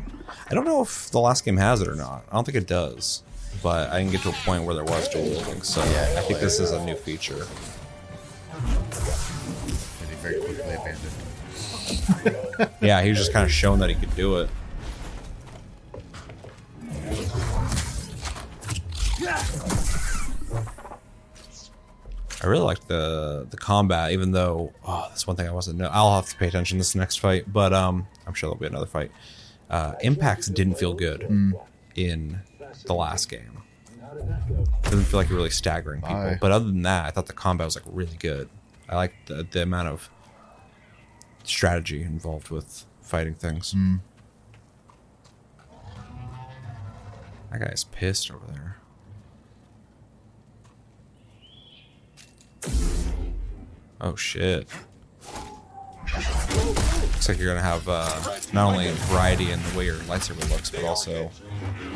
I 0.51 0.55
don't 0.55 0.65
know 0.67 0.83
if 0.83 1.11
the 1.11 1.21
last 1.21 1.45
game 1.45 1.57
has 1.57 1.81
it 1.81 1.89
or 1.89 1.95
not. 1.95 2.25
I 2.31 2.35
don't 2.35 2.45
think 2.45 2.57
it 2.57 2.67
does, 2.67 3.23
but 3.63 3.91
I 3.91 3.99
didn't 3.99 4.13
get 4.13 4.23
to 4.23 4.29
a 4.29 4.33
point 4.45 4.65
where 4.65 4.75
there 4.75 4.85
was 4.85 5.09
dual 5.09 5.25
wielding, 5.25 5.63
so 5.63 5.81
I 5.81 6.21
think 6.23 6.41
this 6.41 6.61
is 6.61 6.73
a 6.73 6.85
new 6.85 6.95
feature. 6.95 7.47
They 10.07 10.15
very 10.21 10.41
quickly 10.41 10.75
abandoned. 10.75 11.13
Yeah, 12.81 13.03
he 13.03 13.11
was 13.11 13.19
just 13.19 13.33
kind 13.33 13.45
of 13.45 13.53
showing 13.53 13.81
that 13.81 13.89
he 13.89 13.95
could 13.95 14.15
do 14.17 14.37
it. 14.39 14.51
I 22.41 22.47
really 22.47 22.63
like 22.63 22.87
the 22.87 23.47
the 23.51 23.57
combat, 23.57 24.13
even 24.13 24.31
though 24.33 24.73
oh, 24.87 25.07
that's 25.09 25.27
one 25.27 25.37
thing 25.37 25.49
I 25.49 25.51
wasn't 25.53 25.79
know. 25.79 25.91
I'll 25.93 26.15
have 26.15 26.29
to 26.29 26.37
pay 26.37 26.47
attention 26.47 26.77
to 26.77 26.81
this 26.81 26.95
next 26.95 27.17
fight, 27.17 27.53
but 27.53 27.73
um, 27.73 28.07
I'm 28.27 28.35
sure 28.35 28.49
there'll 28.49 28.61
be 28.61 28.67
another 28.67 28.87
fight. 28.87 29.11
Uh, 29.69 29.95
impacts 30.03 30.47
didn't 30.47 30.79
feel 30.79 30.95
good 30.95 31.23
in 31.95 32.41
the 32.87 32.95
last 32.95 33.29
game. 33.29 33.63
Doesn't 34.85 35.05
feel 35.05 35.21
like 35.21 35.29
you're 35.29 35.37
really 35.37 35.51
staggering 35.51 36.01
people, 36.01 36.17
Bye. 36.17 36.39
but 36.41 36.53
other 36.53 36.65
than 36.67 36.83
that, 36.83 37.07
I 37.07 37.11
thought 37.11 37.27
the 37.27 37.33
combat 37.33 37.67
was 37.67 37.77
like 37.77 37.85
really 37.87 38.17
good. 38.19 38.49
I 38.89 38.97
like 38.97 39.15
the, 39.27 39.47
the 39.51 39.63
amount 39.63 39.89
of 39.89 40.09
strategy 41.49 42.03
involved 42.03 42.51
with 42.51 42.85
fighting 43.01 43.35
things. 43.35 43.75
That 47.51 47.61
guy's 47.61 47.85
pissed 47.85 48.31
over 48.31 48.45
there. 48.47 48.77
Oh 54.01 54.15
shit. 54.15 54.69
Looks 56.15 57.29
like 57.29 57.39
you're 57.39 57.49
gonna 57.49 57.61
have 57.61 57.89
uh, 57.89 58.39
not 58.53 58.71
only 58.71 58.89
a 58.89 58.93
variety 58.93 59.51
in 59.51 59.61
the 59.63 59.79
way 59.79 59.87
your 59.87 59.97
lightsaber 59.97 60.49
looks, 60.51 60.71
but 60.71 60.85
also 60.85 61.31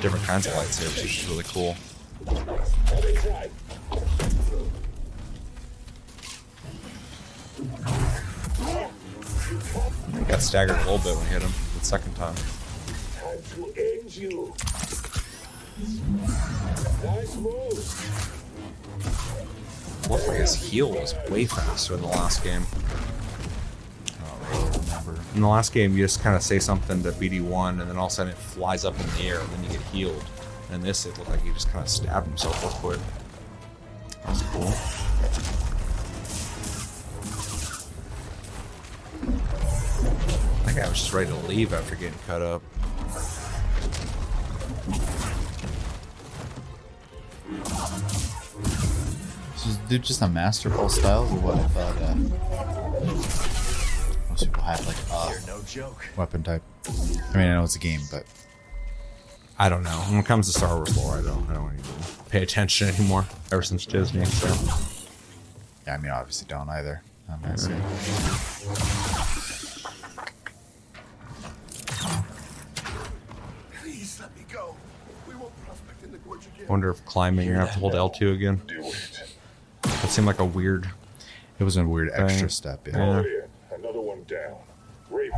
different 0.01 0.25
kinds 0.25 0.47
of 0.47 0.53
lightsabers, 0.55 1.03
which 1.03 1.23
is 1.23 1.29
really 1.29 1.45
cool. 1.45 1.77
He 10.19 10.25
got 10.25 10.41
staggered 10.43 10.77
a 10.77 10.91
little 10.91 10.99
bit 10.99 11.17
when 11.17 11.27
he 11.27 11.33
hit 11.33 11.43
him 11.43 11.53
the 11.79 11.85
second 11.85 12.15
time. 12.15 12.35
Time 12.35 13.39
to 13.55 13.73
end 13.77 14.17
you. 14.17 14.55
Nice 17.05 17.37
move. 17.37 17.79
Looked 20.11 20.29
like 20.29 20.39
his 20.39 20.55
heal 20.55 20.91
was 20.91 21.15
way 21.31 21.47
faster 21.47 21.95
in 21.95 22.03
the 22.03 22.09
last 22.09 22.43
game. 22.45 22.67
In 25.35 25.41
the 25.41 25.49
last 25.49 25.73
game, 25.73 25.97
you 25.97 26.05
just 26.05 26.21
kind 26.21 26.37
of 26.37 26.43
say 26.43 26.59
something 26.59 27.03
to 27.03 27.13
BD1, 27.13 27.81
and 27.81 27.89
then 27.89 27.97
all 27.97 28.07
of 28.07 28.13
a 28.13 28.15
sudden 28.15 28.33
it 28.33 28.39
flies 28.39 28.85
up 28.85 28.99
in 29.01 29.07
the 29.17 29.23
air, 29.23 29.41
and 29.41 29.49
then 29.51 29.65
you 29.65 29.71
get 29.71 29.81
healed. 29.87 30.25
And 30.71 30.83
this, 30.83 31.07
it 31.07 31.17
looked 31.17 31.31
like 31.31 31.43
he 31.43 31.51
just 31.53 31.71
kind 31.71 31.83
of 31.83 31.89
stabbed 31.89 32.27
himself 32.27 32.63
real 32.63 32.73
quick. 32.73 33.01
That 34.25 34.29
was 34.29 34.43
cool. 40.03 40.67
That 40.67 40.77
guy 40.77 40.89
was 40.89 40.99
just 40.99 41.13
ready 41.13 41.31
to 41.31 41.37
leave 41.47 41.73
after 41.73 41.95
getting 41.95 42.19
cut 42.27 42.43
up. 42.43 42.63
This 49.53 49.67
is 49.67 49.77
dude 49.89 50.03
just 50.03 50.23
a 50.23 50.29
masterful 50.29 50.89
style 50.89 51.23
or 51.23 51.39
what? 51.41 51.57
I 51.57 51.69
thought 51.69 51.97
uh, 52.03 52.15
most 54.31 54.45
people 54.45 54.63
have 54.63 54.87
like 54.87 54.97
a 55.13 55.47
no 55.47 55.61
joke. 55.63 56.09
weapon 56.17 56.43
type. 56.43 56.63
I 56.89 57.37
mean, 57.37 57.47
I 57.49 57.55
know 57.55 57.65
it's 57.65 57.77
a 57.77 57.79
game, 57.79 58.01
but 58.11 58.25
I 59.59 59.69
don't 59.69 59.83
know. 59.85 59.91
When 59.91 60.19
it 60.19 60.27
comes 60.27 60.47
to 60.51 60.59
Star 60.59 60.75
Wars 60.77 60.97
lore, 60.97 61.19
I 61.19 61.23
don't. 61.23 61.49
I 61.51 61.55
don't 61.55 61.73
even 61.75 61.85
pay 62.29 62.43
attention 62.43 62.89
anymore. 62.89 63.27
Ever 63.53 63.63
since 63.63 63.87
Disney, 63.87 64.25
so 64.25 64.49
yeah, 65.87 65.95
I 65.95 65.99
mean, 65.99 66.11
obviously 66.11 66.47
don't 66.49 66.69
either. 66.71 67.03
I'm 67.31 67.41
not 67.43 67.61
saying. 67.61 67.81
Please 73.81 74.19
let 74.21 74.37
me 74.37 74.45
go. 74.53 74.75
We 75.29 75.35
won't 75.35 75.53
prospect 75.67 76.03
in 76.03 76.13
the 76.13 76.19
gorge 76.19 76.47
again. 76.47 76.62
Wonder 76.73 76.89
if 76.91 77.05
climbing 77.05 77.47
you're 77.47 77.55
gonna 77.57 77.67
have 77.67 77.75
to 77.75 77.81
hold 77.81 77.95
L 77.95 78.09
two 78.09 78.33
again. 78.33 78.61
That 79.83 80.09
seemed 80.09 80.27
like 80.27 80.39
a 80.41 80.45
weird. 80.45 80.91
It 81.59 81.65
was 81.65 81.77
a 81.77 81.85
weird 81.85 82.11
extra 82.15 82.49
step. 82.51 82.89
Yeah. 82.89 83.23
Yeah. 83.23 83.77
Another 83.77 84.01
one 84.01 84.25
down. 84.25 84.57
Raven. 85.11 85.35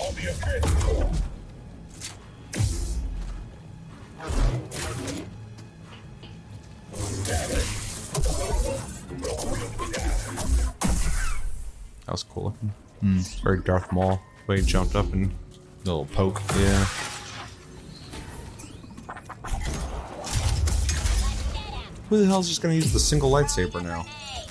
On 0.00 0.14
the 0.14 0.30
offensive. 0.30 1.20
That 12.06 12.12
was 12.12 12.22
cool 12.22 12.44
looking. 12.44 12.72
Hmm. 13.00 13.18
Very 13.42 13.60
Darth 13.60 13.90
Maul. 13.92 14.20
Way 14.46 14.60
he 14.60 14.66
jumped 14.66 14.94
up 14.94 15.10
and 15.12 15.32
Little 15.84 16.06
poke. 16.06 16.40
yeah. 16.56 16.86
Who 22.14 22.20
the 22.20 22.26
hell's 22.26 22.46
just 22.46 22.62
gonna 22.62 22.74
use 22.74 22.92
the 22.92 23.00
single 23.00 23.28
lightsaber 23.28 23.82
now? 23.82 24.06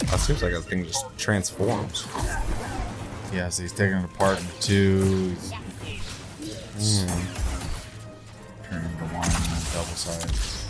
That 0.07 0.19
seems 0.19 0.44
like 0.44 0.52
that 0.52 0.64
thing 0.64 0.84
just 0.85 1.06
transforms. 1.18 2.06
Yeah, 3.31 3.48
so 3.48 3.61
he's 3.61 3.72
taking 3.72 3.99
it 3.99 4.03
apart 4.03 4.41
into 4.41 4.60
two. 4.60 5.35
He's 6.76 7.06
Turning 8.69 8.91
into 8.91 9.06
one 9.15 9.23
and 9.23 9.45
then 9.45 9.64
double 9.72 9.95
sides. 9.95 10.68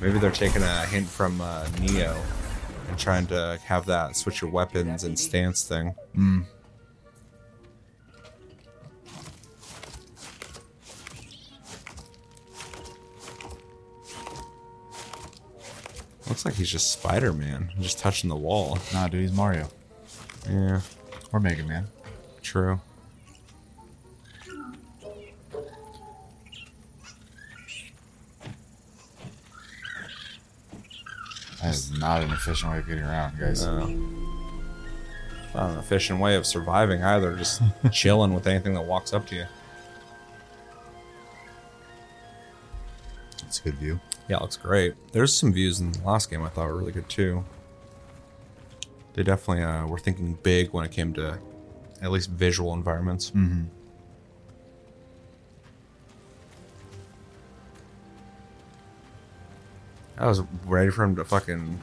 Maybe 0.00 0.18
they're 0.18 0.32
taking 0.32 0.64
a 0.64 0.86
hint 0.86 1.06
from 1.06 1.40
uh, 1.40 1.66
Nioh 1.76 2.20
and 2.88 2.98
trying 2.98 3.28
to 3.28 3.60
have 3.64 3.86
that 3.86 4.16
switch 4.16 4.42
your 4.42 4.50
weapons 4.50 5.04
and 5.04 5.16
stance 5.16 5.62
thing. 5.62 5.94
Looks 16.28 16.44
like 16.44 16.54
he's 16.54 16.70
just 16.70 16.90
Spider 16.90 17.32
Man, 17.32 17.70
just 17.80 17.98
touching 17.98 18.30
the 18.30 18.36
wall. 18.36 18.78
Nah, 18.92 19.08
dude, 19.08 19.20
he's 19.22 19.32
Mario. 19.32 19.68
Yeah, 20.48 20.80
Or 21.32 21.40
Mega 21.40 21.62
Man. 21.64 21.86
true. 22.42 22.80
That 31.62 31.72
is 31.74 31.90
not 31.98 32.22
an 32.22 32.30
efficient 32.30 32.72
way 32.72 32.78
of 32.78 32.86
getting 32.86 33.04
around, 33.04 33.38
guys. 33.38 33.64
Uh, 33.64 33.86
not 35.54 35.70
an 35.70 35.78
efficient 35.78 36.20
way 36.20 36.34
of 36.36 36.46
surviving 36.46 37.02
either. 37.02 37.34
Just 37.36 37.62
chilling 37.92 38.34
with 38.34 38.46
anything 38.46 38.74
that 38.74 38.82
walks 38.82 39.12
up 39.14 39.26
to 39.28 39.36
you. 39.36 39.46
It's 43.46 43.60
a 43.60 43.62
good 43.62 43.74
view. 43.76 44.00
Yeah, 44.28 44.36
it 44.36 44.42
looks 44.42 44.56
great. 44.56 44.94
There's 45.12 45.34
some 45.34 45.52
views 45.52 45.80
in 45.80 45.92
the 45.92 46.02
last 46.02 46.30
game 46.30 46.42
I 46.42 46.48
thought 46.48 46.66
were 46.66 46.76
really 46.76 46.92
good 46.92 47.08
too. 47.08 47.44
They 49.14 49.22
definitely 49.22 49.62
uh, 49.62 49.86
were 49.86 49.98
thinking 49.98 50.38
big 50.42 50.72
when 50.72 50.84
it 50.84 50.90
came 50.90 51.12
to 51.14 51.38
at 52.02 52.10
least 52.10 52.30
visual 52.30 52.72
environments. 52.72 53.30
Mm-hmm. 53.30 53.64
I 60.16 60.26
was 60.26 60.42
ready 60.64 60.90
for 60.90 61.04
him 61.04 61.16
to 61.16 61.24
fucking 61.24 61.80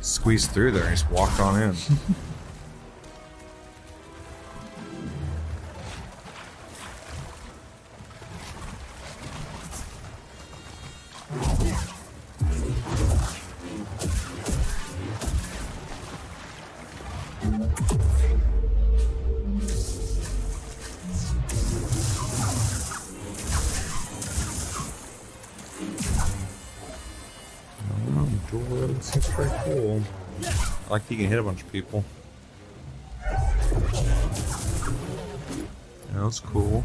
squeeze 0.00 0.46
through 0.46 0.72
there. 0.72 0.84
He 0.84 0.90
just 0.90 1.10
walked 1.10 1.40
on 1.40 1.60
in. 1.60 1.76
You 31.08 31.16
can 31.16 31.26
hit 31.26 31.38
a 31.38 31.42
bunch 31.42 31.62
of 31.62 31.70
people. 31.70 32.04
Yeah, 33.22 33.52
that's 36.14 36.40
cool. 36.40 36.82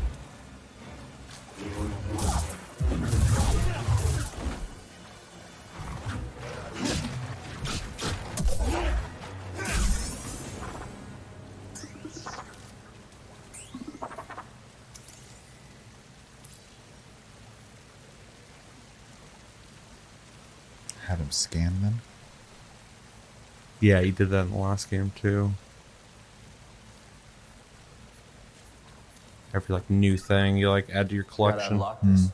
Yeah, 23.81 23.99
you 23.99 24.11
did 24.11 24.29
that 24.29 24.43
in 24.43 24.51
the 24.51 24.57
last 24.57 24.89
game 24.89 25.11
too. 25.19 25.51
Every 29.53 29.73
like 29.73 29.89
new 29.89 30.17
thing 30.17 30.55
you 30.55 30.69
like 30.69 30.89
add 30.91 31.09
to 31.09 31.15
your 31.15 31.25
collection. 31.25 31.73
unlock 31.73 31.99
hmm. 31.99 32.15
this. 32.15 32.31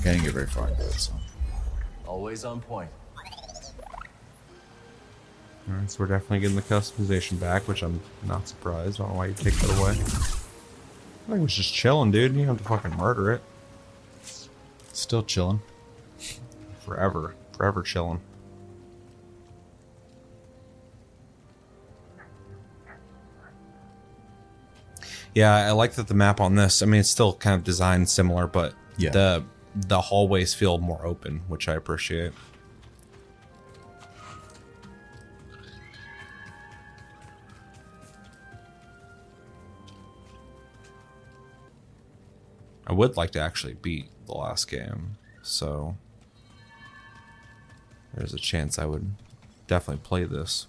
I 0.00 0.12
didn't 0.12 0.24
get 0.24 0.32
very 0.32 0.46
far 0.46 0.68
into 0.68 0.84
it, 0.84 0.92
so. 0.92 1.12
Always 2.06 2.44
on 2.44 2.60
point. 2.60 2.90
Alright, 5.68 5.90
so 5.90 6.00
we're 6.00 6.08
definitely 6.08 6.40
getting 6.40 6.56
the 6.56 6.62
customization 6.62 7.40
back, 7.40 7.66
which 7.68 7.82
I'm 7.82 8.00
not 8.26 8.48
surprised. 8.48 9.00
I 9.00 9.04
don't 9.04 9.12
know 9.12 9.18
why 9.18 9.26
you 9.26 9.34
take 9.34 9.54
that 9.54 9.78
away. 9.78 9.92
I 9.92 9.94
think 9.94 11.38
it 11.38 11.42
was 11.42 11.54
just 11.54 11.72
chilling, 11.72 12.10
dude. 12.10 12.32
You 12.32 12.44
don't 12.44 12.58
have 12.58 12.58
to 12.58 12.64
fucking 12.64 12.98
murder 12.98 13.32
it. 13.32 13.42
Still 14.92 15.22
chilling. 15.22 15.62
Forever. 16.80 17.34
Forever 17.52 17.82
chilling. 17.82 18.20
Yeah, 25.34 25.52
I 25.54 25.72
like 25.72 25.94
that 25.94 26.06
the 26.08 26.14
map 26.14 26.40
on 26.40 26.54
this. 26.54 26.80
I 26.82 26.86
mean, 26.86 27.00
it's 27.00 27.10
still 27.10 27.34
kind 27.34 27.54
of 27.56 27.64
designed 27.64 28.08
similar, 28.08 28.46
but 28.46 28.74
Yeah. 28.96 29.10
the 29.10 29.44
the 29.76 30.00
hallways 30.00 30.54
feel 30.54 30.78
more 30.78 31.04
open, 31.04 31.42
which 31.48 31.68
I 31.68 31.74
appreciate. 31.74 32.32
I 42.86 42.92
would 42.92 43.16
like 43.16 43.30
to 43.32 43.40
actually 43.40 43.74
beat 43.74 44.08
the 44.26 44.34
last 44.34 44.66
game, 44.70 45.16
so 45.42 45.96
there's 48.14 48.34
a 48.34 48.38
chance 48.38 48.78
I 48.78 48.84
would 48.84 49.14
definitely 49.66 50.02
play 50.04 50.24
this. 50.24 50.66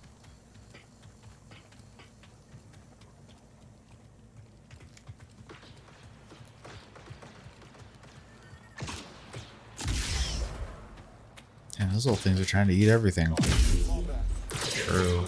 Those 11.95 12.05
little 12.05 12.17
things 12.17 12.41
are 12.41 12.45
trying 12.45 12.67
to 12.67 12.73
eat 12.73 12.89
everything. 12.89 13.33
True. 14.49 15.25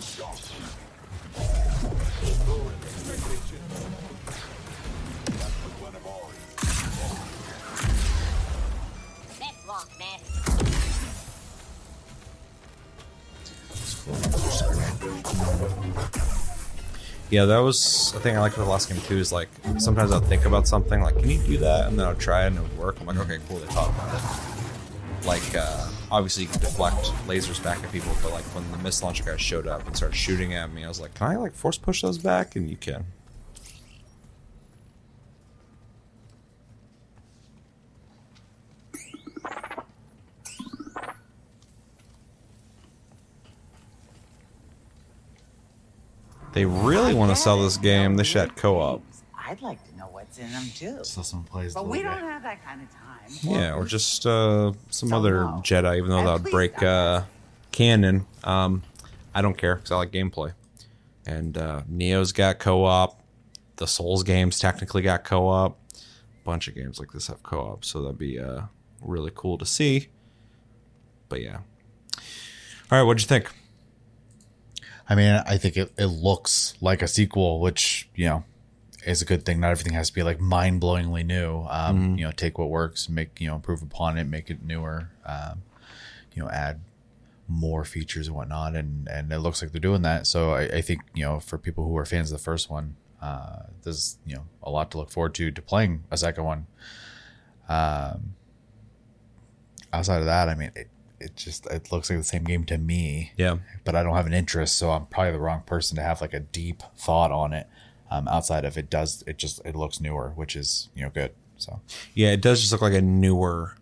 Yeah, 17.29 17.43
that 17.45 17.57
was 17.59 18.13
a 18.15 18.19
thing 18.19 18.37
I 18.37 18.39
liked 18.39 18.55
about 18.55 18.65
the 18.65 18.71
last 18.71 18.89
game 18.89 18.99
too. 19.01 19.17
Is 19.17 19.31
like 19.31 19.49
sometimes 19.77 20.11
I'll 20.11 20.19
think 20.19 20.45
about 20.45 20.67
something 20.67 21.01
like, 21.01 21.17
"Can 21.17 21.29
you 21.29 21.41
do 21.43 21.57
that?" 21.59 21.87
and 21.87 21.97
then 21.97 22.07
I'll 22.07 22.15
try 22.15 22.43
it 22.43 22.47
and 22.47 22.57
it 22.57 22.61
would 22.61 22.77
work. 22.77 22.97
I'm 22.99 23.07
like, 23.07 23.17
"Okay, 23.17 23.37
cool." 23.47 23.59
They 23.59 23.67
thought 23.67 23.89
about 23.89 24.15
it. 24.15 25.25
Like, 25.25 25.55
uh, 25.55 25.87
obviously 26.11 26.43
you 26.43 26.49
can 26.49 26.59
deflect 26.59 26.97
lasers 27.27 27.63
back 27.63 27.83
at 27.83 27.91
people, 27.91 28.11
but 28.21 28.31
like 28.31 28.43
when 28.55 28.69
the 28.71 28.77
missile 28.77 29.07
launcher 29.07 29.23
guy 29.23 29.37
showed 29.37 29.67
up 29.67 29.85
and 29.87 29.95
started 29.95 30.15
shooting 30.15 30.53
at 30.53 30.71
me, 30.71 30.83
I 30.83 30.87
was 30.87 30.99
like, 30.99 31.13
"Can 31.15 31.27
I 31.27 31.35
like 31.35 31.53
force 31.53 31.77
push 31.77 32.01
those 32.01 32.17
back?" 32.17 32.55
And 32.55 32.69
you 32.69 32.77
can. 32.77 33.05
They 46.53 46.65
really 46.65 47.13
want 47.13 47.29
to 47.29 47.35
sell 47.35 47.61
this 47.61 47.77
game. 47.77 48.15
They 48.15 48.23
should 48.23 48.55
co-op. 48.55 49.03
I'd 49.47 49.61
like 49.61 49.81
to 49.89 49.97
know 49.97 50.07
what's 50.11 50.37
in 50.37 50.51
them 50.51 50.65
too. 50.75 50.99
So 51.03 51.21
someone 51.21 51.47
plays 51.47 51.73
But 51.73 51.83
the 51.83 51.89
we 51.89 52.01
don't 52.03 52.13
guy. 52.19 52.19
have 52.31 52.43
that 52.43 52.63
kind 52.65 52.81
of 52.81 52.89
time. 52.91 53.29
Yeah, 53.43 53.75
or 53.75 53.85
just 53.85 54.25
uh, 54.25 54.73
some 54.89 55.09
So 55.09 55.15
other 55.17 55.41
no. 55.41 55.61
Jedi, 55.63 55.97
even 55.97 56.09
though 56.09 56.17
And 56.19 56.27
that 56.27 56.33
would 56.33 56.43
please 56.43 56.51
break 56.51 56.75
don't. 56.75 56.83
uh, 56.89 57.23
canon. 57.71 58.25
Um, 58.43 58.83
I 59.33 59.41
don't 59.41 59.57
care 59.57 59.75
because 59.75 59.91
I 59.91 59.95
like 59.97 60.11
gameplay. 60.11 60.53
And 61.25 61.57
uh, 61.57 61.81
Nioh's 61.91 62.31
got 62.31 62.59
co-op. 62.59 63.21
The 63.77 63.87
Souls 63.87 64.23
games 64.23 64.59
technically 64.59 65.01
got 65.01 65.23
co-op. 65.23 65.77
A 65.93 65.99
bunch 66.43 66.67
of 66.67 66.75
games 66.75 66.99
like 66.99 67.11
this 67.11 67.27
have 67.27 67.43
co-op, 67.43 67.83
so 67.85 68.01
that'd 68.01 68.17
be 68.17 68.39
uh, 68.39 68.61
really 69.01 69.31
cool 69.35 69.57
to 69.57 69.65
see. 69.65 70.07
But 71.29 71.41
yeah. 71.41 71.57
All 72.89 72.97
right, 72.97 73.03
what'd 73.03 73.21
you 73.21 73.27
think? 73.27 73.51
I 75.09 75.15
mean, 75.15 75.41
I 75.45 75.57
think 75.57 75.77
it, 75.77 75.91
it 75.97 76.05
looks 76.07 76.73
like 76.81 77.01
a 77.01 77.07
sequel, 77.07 77.59
which, 77.59 78.09
you 78.15 78.25
know, 78.27 78.43
is 79.05 79.21
a 79.21 79.25
good 79.25 79.45
thing. 79.45 79.59
Not 79.59 79.71
everything 79.71 79.93
has 79.93 80.09
to 80.09 80.13
be 80.13 80.23
like 80.23 80.39
mind 80.39 80.81
blowingly 80.81 81.25
new. 81.25 81.65
Um, 81.69 82.17
You 82.17 82.25
know, 82.25 82.31
take 82.31 82.57
what 82.57 82.69
works, 82.69 83.09
make, 83.09 83.39
you 83.39 83.47
know, 83.47 83.55
improve 83.55 83.81
upon 83.81 84.17
it, 84.17 84.25
make 84.25 84.49
it 84.49 84.63
newer, 84.63 85.09
um, 85.25 85.61
you 86.33 86.43
know, 86.43 86.49
add 86.49 86.81
more 87.47 87.85
features 87.85 88.27
and 88.27 88.35
whatnot, 88.35 88.75
and 88.75 89.07
and 89.07 89.31
it 89.31 89.39
looks 89.39 89.61
like 89.61 89.71
they're 89.71 89.79
doing 89.79 90.01
that. 90.01 90.27
So 90.27 90.51
I, 90.53 90.63
I 90.63 90.81
think 90.81 91.01
you 91.13 91.23
know 91.23 91.39
for 91.39 91.57
people 91.57 91.85
who 91.85 91.95
are 91.97 92.05
fans 92.05 92.31
of 92.31 92.37
the 92.37 92.43
first 92.43 92.69
one, 92.69 92.97
uh, 93.21 93.63
there's 93.83 94.17
you 94.25 94.35
know 94.35 94.43
a 94.61 94.69
lot 94.69 94.91
to 94.91 94.97
look 94.97 95.09
forward 95.11 95.33
to 95.35 95.51
to 95.51 95.61
playing 95.61 96.03
a 96.11 96.17
second 96.17 96.43
one. 96.43 96.67
Um, 97.69 98.35
outside 99.93 100.19
of 100.19 100.25
that, 100.25 100.49
I 100.49 100.55
mean, 100.55 100.71
it 100.75 100.89
it 101.19 101.35
just 101.35 101.65
it 101.67 101.91
looks 101.91 102.09
like 102.09 102.19
the 102.19 102.23
same 102.25 102.43
game 102.43 102.65
to 102.65 102.77
me. 102.77 103.31
Yeah. 103.37 103.57
but 103.85 103.95
I 103.95 104.03
don't 104.03 104.15
have 104.15 104.27
an 104.27 104.33
interest, 104.33 104.77
so 104.77 104.91
I'm 104.91 105.05
probably 105.07 105.31
the 105.31 105.39
wrong 105.39 105.61
person 105.65 105.95
to 105.95 106.03
have 106.03 106.21
like 106.21 106.33
a 106.33 106.39
deep 106.41 106.83
thought 106.97 107.31
on 107.31 107.53
it. 107.53 107.67
Um, 108.09 108.27
outside 108.27 108.63
of 108.63 108.77
it 108.77 108.89
does 108.89 109.23
it 109.27 109.37
just 109.37 109.61
it 109.65 109.75
looks 109.75 109.99
newer, 109.99 110.31
which 110.35 110.55
is 110.55 110.89
you 110.95 111.03
know 111.03 111.09
good. 111.09 111.33
So 111.57 111.81
Yeah, 112.13 112.29
it 112.29 112.41
does 112.41 112.61
just 112.61 112.71
look 112.71 112.81
like 112.81 112.93
a 112.93 113.01
newer 113.01 113.75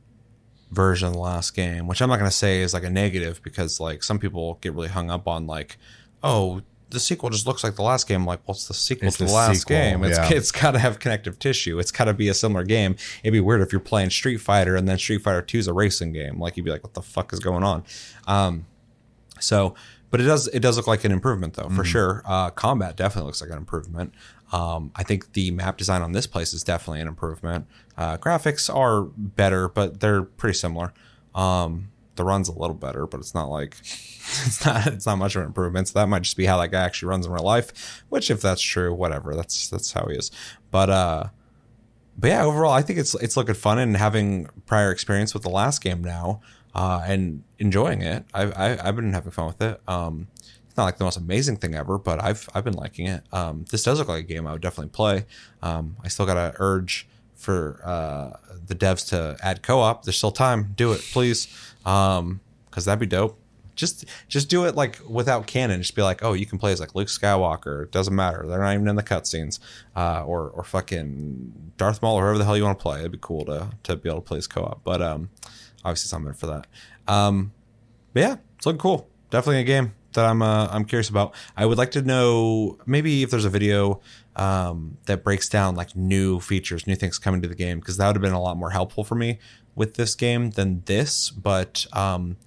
version 0.72 1.08
of 1.08 1.14
the 1.14 1.20
last 1.20 1.56
game, 1.56 1.88
which 1.88 2.02
I'm 2.02 2.10
not 2.10 2.18
going 2.18 2.30
to 2.30 2.36
say 2.36 2.62
is 2.62 2.74
like 2.74 2.84
a 2.84 2.90
negative 2.90 3.42
because 3.44 3.80
like 3.80 4.04
some 4.04 4.20
people 4.20 4.58
get 4.62 4.74
really 4.74 4.88
hung 4.88 5.10
up 5.10 5.28
on 5.28 5.48
like, 5.48 5.78
oh, 6.24 6.62
the 6.90 7.00
sequel 7.00 7.30
just 7.30 7.48
looks 7.48 7.64
like 7.64 7.76
the 7.76 7.82
last 7.82 8.08
game. 8.08 8.26
Like, 8.26 8.42
what's 8.46 8.68
the 8.68 8.74
sequel 8.74 9.08
It's 9.08 9.18
to 9.18 9.24
the, 9.24 9.30
the 9.30 9.36
last 9.36 9.60
sequel, 9.60 9.76
game? 9.76 10.04
It's 10.04 10.18
yeah. 10.18 10.30
it's 10.32 10.52
got 10.52 10.72
to 10.72 10.80
have 10.80 11.00
connective 11.00 11.40
tissue. 11.40 11.80
It's 11.80 11.92
got 11.92 12.06
to 12.06 12.14
be 12.14 12.30
a 12.30 12.34
similar 12.34 12.64
game. 12.64 12.96
It'd 13.24 13.34
be 13.34 13.40
weird 13.40 13.62
if 13.62 13.72
you're 13.72 13.82
playing 13.82 14.12
Street 14.12 14.38
Fighter 14.38 14.76
and 14.76 14.88
then 14.88 14.98
Street 14.98 15.22
Fighter 15.22 15.42
Two 15.42 15.60
is 15.60 15.68
a 15.68 15.74
racing 15.74 16.14
game. 16.14 16.40
Like 16.40 16.58
you'd 16.58 16.64
be 16.64 16.72
like, 16.72 16.84
what 16.84 16.94
the 16.94 17.02
fuck 17.02 17.34
is 17.34 17.40
going 17.40 17.64
on? 17.64 17.84
Um, 18.28 18.66
so, 19.40 19.76
but 20.16 20.22
it 20.22 20.28
does 20.28 20.48
it 20.48 20.62
does 20.62 20.78
look 20.78 20.88
like 20.88 21.04
an 21.04 21.12
improvement 21.12 21.56
though 21.56 21.68
for 21.68 21.84
sure. 21.84 22.24
Uh, 22.24 22.50
combat 22.50 22.96
definitely 22.96 23.28
looks 23.28 23.42
like 23.42 23.50
an 23.50 23.58
improvement. 23.58 24.14
Um, 24.54 24.94
I 24.96 25.04
think 25.04 25.34
the 25.34 25.52
map 25.52 25.76
design 25.76 26.02
on 26.02 26.14
this 26.14 26.26
place 26.26 26.54
is 26.54 26.64
definitely 26.64 27.02
an 27.02 27.10
improvement. 27.10 27.68
Uh, 27.98 28.16
graphics 28.16 28.74
are 28.74 29.10
better, 29.18 29.68
but 29.68 30.00
they're 30.00 30.22
pretty 30.22 30.58
similar. 30.58 30.94
Um, 31.34 31.92
the 32.16 32.24
run's 32.24 32.48
a 32.48 32.58
little 32.58 32.78
better, 32.78 33.06
but 33.06 33.20
it's 33.20 33.34
not 33.34 33.50
like 33.50 33.76
it's 33.82 34.66
not 34.66 34.88
it's 34.88 35.06
not 35.06 35.18
much 35.18 35.36
of 35.36 35.42
an 35.42 35.48
improvement. 35.48 35.90
So 35.90 36.00
that 36.00 36.08
might 36.08 36.22
just 36.22 36.38
be 36.38 36.46
how 36.46 36.62
that 36.62 36.70
guy 36.70 36.86
actually 36.86 37.10
runs 37.10 37.26
in 37.26 37.34
real 37.34 37.44
life. 37.44 38.02
Which, 38.08 38.32
if 38.32 38.40
that's 38.40 38.62
true, 38.62 38.94
whatever. 38.94 39.36
That's 39.36 39.68
that's 39.68 39.92
how 39.92 40.06
he 40.06 40.16
is. 40.16 40.32
But 40.72 40.90
uh, 40.90 41.24
but 42.18 42.30
yeah, 42.30 42.46
overall, 42.46 42.72
I 42.72 42.84
think 42.84 43.00
it's 43.00 43.16
it's 43.16 43.36
looking 43.36 43.56
fun 43.56 43.80
and 43.80 43.98
having 43.98 44.48
prior 44.66 44.92
experience 44.92 45.34
with 45.34 45.44
the 45.44 45.50
last 45.50 45.84
game 45.84 46.02
now, 46.02 46.40
uh, 46.76 47.02
and 47.06 47.44
enjoying 47.58 48.02
it. 48.02 48.26
I've 48.34 48.54
I, 48.56 48.78
I've 48.84 48.96
been 48.96 49.14
having 49.14 49.32
fun 49.32 49.48
with 49.48 49.62
it. 49.62 49.82
Um, 49.88 50.28
it's 50.68 50.78
not 50.78 50.84
like 50.84 50.98
the 50.98 51.06
most 51.06 51.18
amazing 51.18 51.56
thing 51.58 51.74
ever, 51.74 51.98
but 51.98 52.22
I've 52.22 52.48
I've 52.54 52.66
been 52.66 52.74
liking 52.74 53.08
it. 53.08 53.24
Um, 53.32 53.66
this 53.72 53.84
does 53.84 53.98
look 53.98 54.10
like 54.10 54.26
a 54.26 54.28
game 54.28 54.46
I 54.46 54.52
would 54.52 54.62
definitely 54.62 54.92
play. 54.92 55.26
Um, 55.62 55.96
I 56.04 56.10
still 56.10 56.26
got 56.26 56.34
to 56.36 56.54
urge 56.60 57.08
for 57.34 57.82
uh, 57.86 58.32
the 58.68 58.76
devs 58.76 59.08
to 59.10 59.38
add 59.42 59.62
co-op. 59.62 60.04
There's 60.04 60.18
still 60.18 60.32
time. 60.32 60.74
Do 60.76 60.92
it, 60.92 61.02
please, 61.12 61.48
because 61.84 62.86
that'd 62.86 63.00
be 63.00 63.06
dope. 63.06 63.40
Just 63.76 64.06
just 64.28 64.50
do 64.50 64.66
it 64.66 64.76
like 64.76 65.00
without 65.08 65.48
canon. 65.48 65.82
Just 65.82 65.96
be 65.96 66.02
like, 66.02 66.24
oh, 66.24 66.34
you 66.34 66.46
can 66.46 66.60
play 66.60 66.74
as 66.74 66.80
like 66.80 66.96
Luke 66.96 67.08
Skywalker. 67.08 67.84
It 67.84 67.92
doesn't 67.92 68.16
matter. 68.16 68.46
They're 68.48 68.60
not 68.60 68.74
even 68.74 68.88
in 68.88 68.96
the 68.96 69.04
cutscenes. 69.04 69.60
Uh, 69.96 70.24
or 70.26 70.50
or 70.50 70.64
fucking 70.64 71.72
Darth 71.78 72.02
Maul 72.02 72.16
or 72.16 72.24
whoever 72.24 72.38
the 72.38 72.46
hell 72.46 72.58
you 72.58 72.64
want 72.64 72.80
to 72.80 72.84
play. 72.84 73.00
It'd 73.00 73.12
be 73.12 73.18
cool 73.22 73.46
to 73.46 73.70
to 73.84 73.96
be 73.96 74.10
able 74.10 74.22
to 74.22 74.28
play 74.28 74.40
as 74.40 74.48
co-op. 74.48 74.84
But 74.84 75.02
um, 75.02 75.30
obviously 75.86 76.10
something 76.10 76.34
for 76.34 76.48
that. 76.48 76.68
Um, 77.08 77.54
but 78.14 78.20
yeah, 78.22 78.36
it's 78.58 78.66
looking 78.66 78.80
cool. 78.80 79.08
Definitely 79.30 79.62
a 79.62 79.64
game 79.64 79.94
that 80.14 80.26
I'm 80.26 80.42
uh, 80.42 80.68
I'm 80.72 80.86
curious 80.86 81.10
about. 81.10 81.34
I 81.56 81.66
would 81.66 81.78
like 81.78 81.92
to 81.92 82.02
know 82.02 82.78
maybe 82.86 83.24
if 83.24 83.30
there's 83.30 83.46
a 83.46 83.50
video 83.50 84.02
um, 84.36 84.98
that 85.06 85.24
breaks 85.24 85.48
down 85.48 85.76
like 85.76 85.96
new 85.96 86.40
features, 86.40 86.88
new 86.88 86.96
things 86.96 87.20
coming 87.20 87.42
to 87.44 87.48
the 87.48 87.56
game, 87.56 87.80
because 87.80 87.98
that 87.98 88.08
would 88.08 88.16
have 88.16 88.22
been 88.22 88.34
a 88.34 88.42
lot 88.42 88.58
more 88.58 88.72
helpful 88.72 89.04
for 89.04 89.16
me 89.16 89.40
with 89.76 89.94
this 89.96 90.16
game 90.16 90.52
than 90.52 90.82
this. 90.86 91.30
But 91.30 91.86
um, 91.94 92.38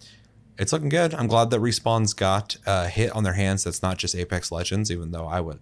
it's 0.59 0.73
looking 0.73 0.89
good. 0.89 1.15
I'm 1.15 1.28
glad 1.28 1.51
that 1.51 1.60
Respawn's 1.60 2.15
got 2.15 2.56
a 2.66 2.89
hit 2.89 3.12
on 3.12 3.23
their 3.23 3.35
hands 3.35 3.65
that's 3.65 3.82
not 3.82 3.97
just 3.98 4.16
Apex 4.16 4.51
Legends, 4.51 4.90
even 4.90 5.12
though 5.12 5.27
I 5.27 5.40
would 5.40 5.60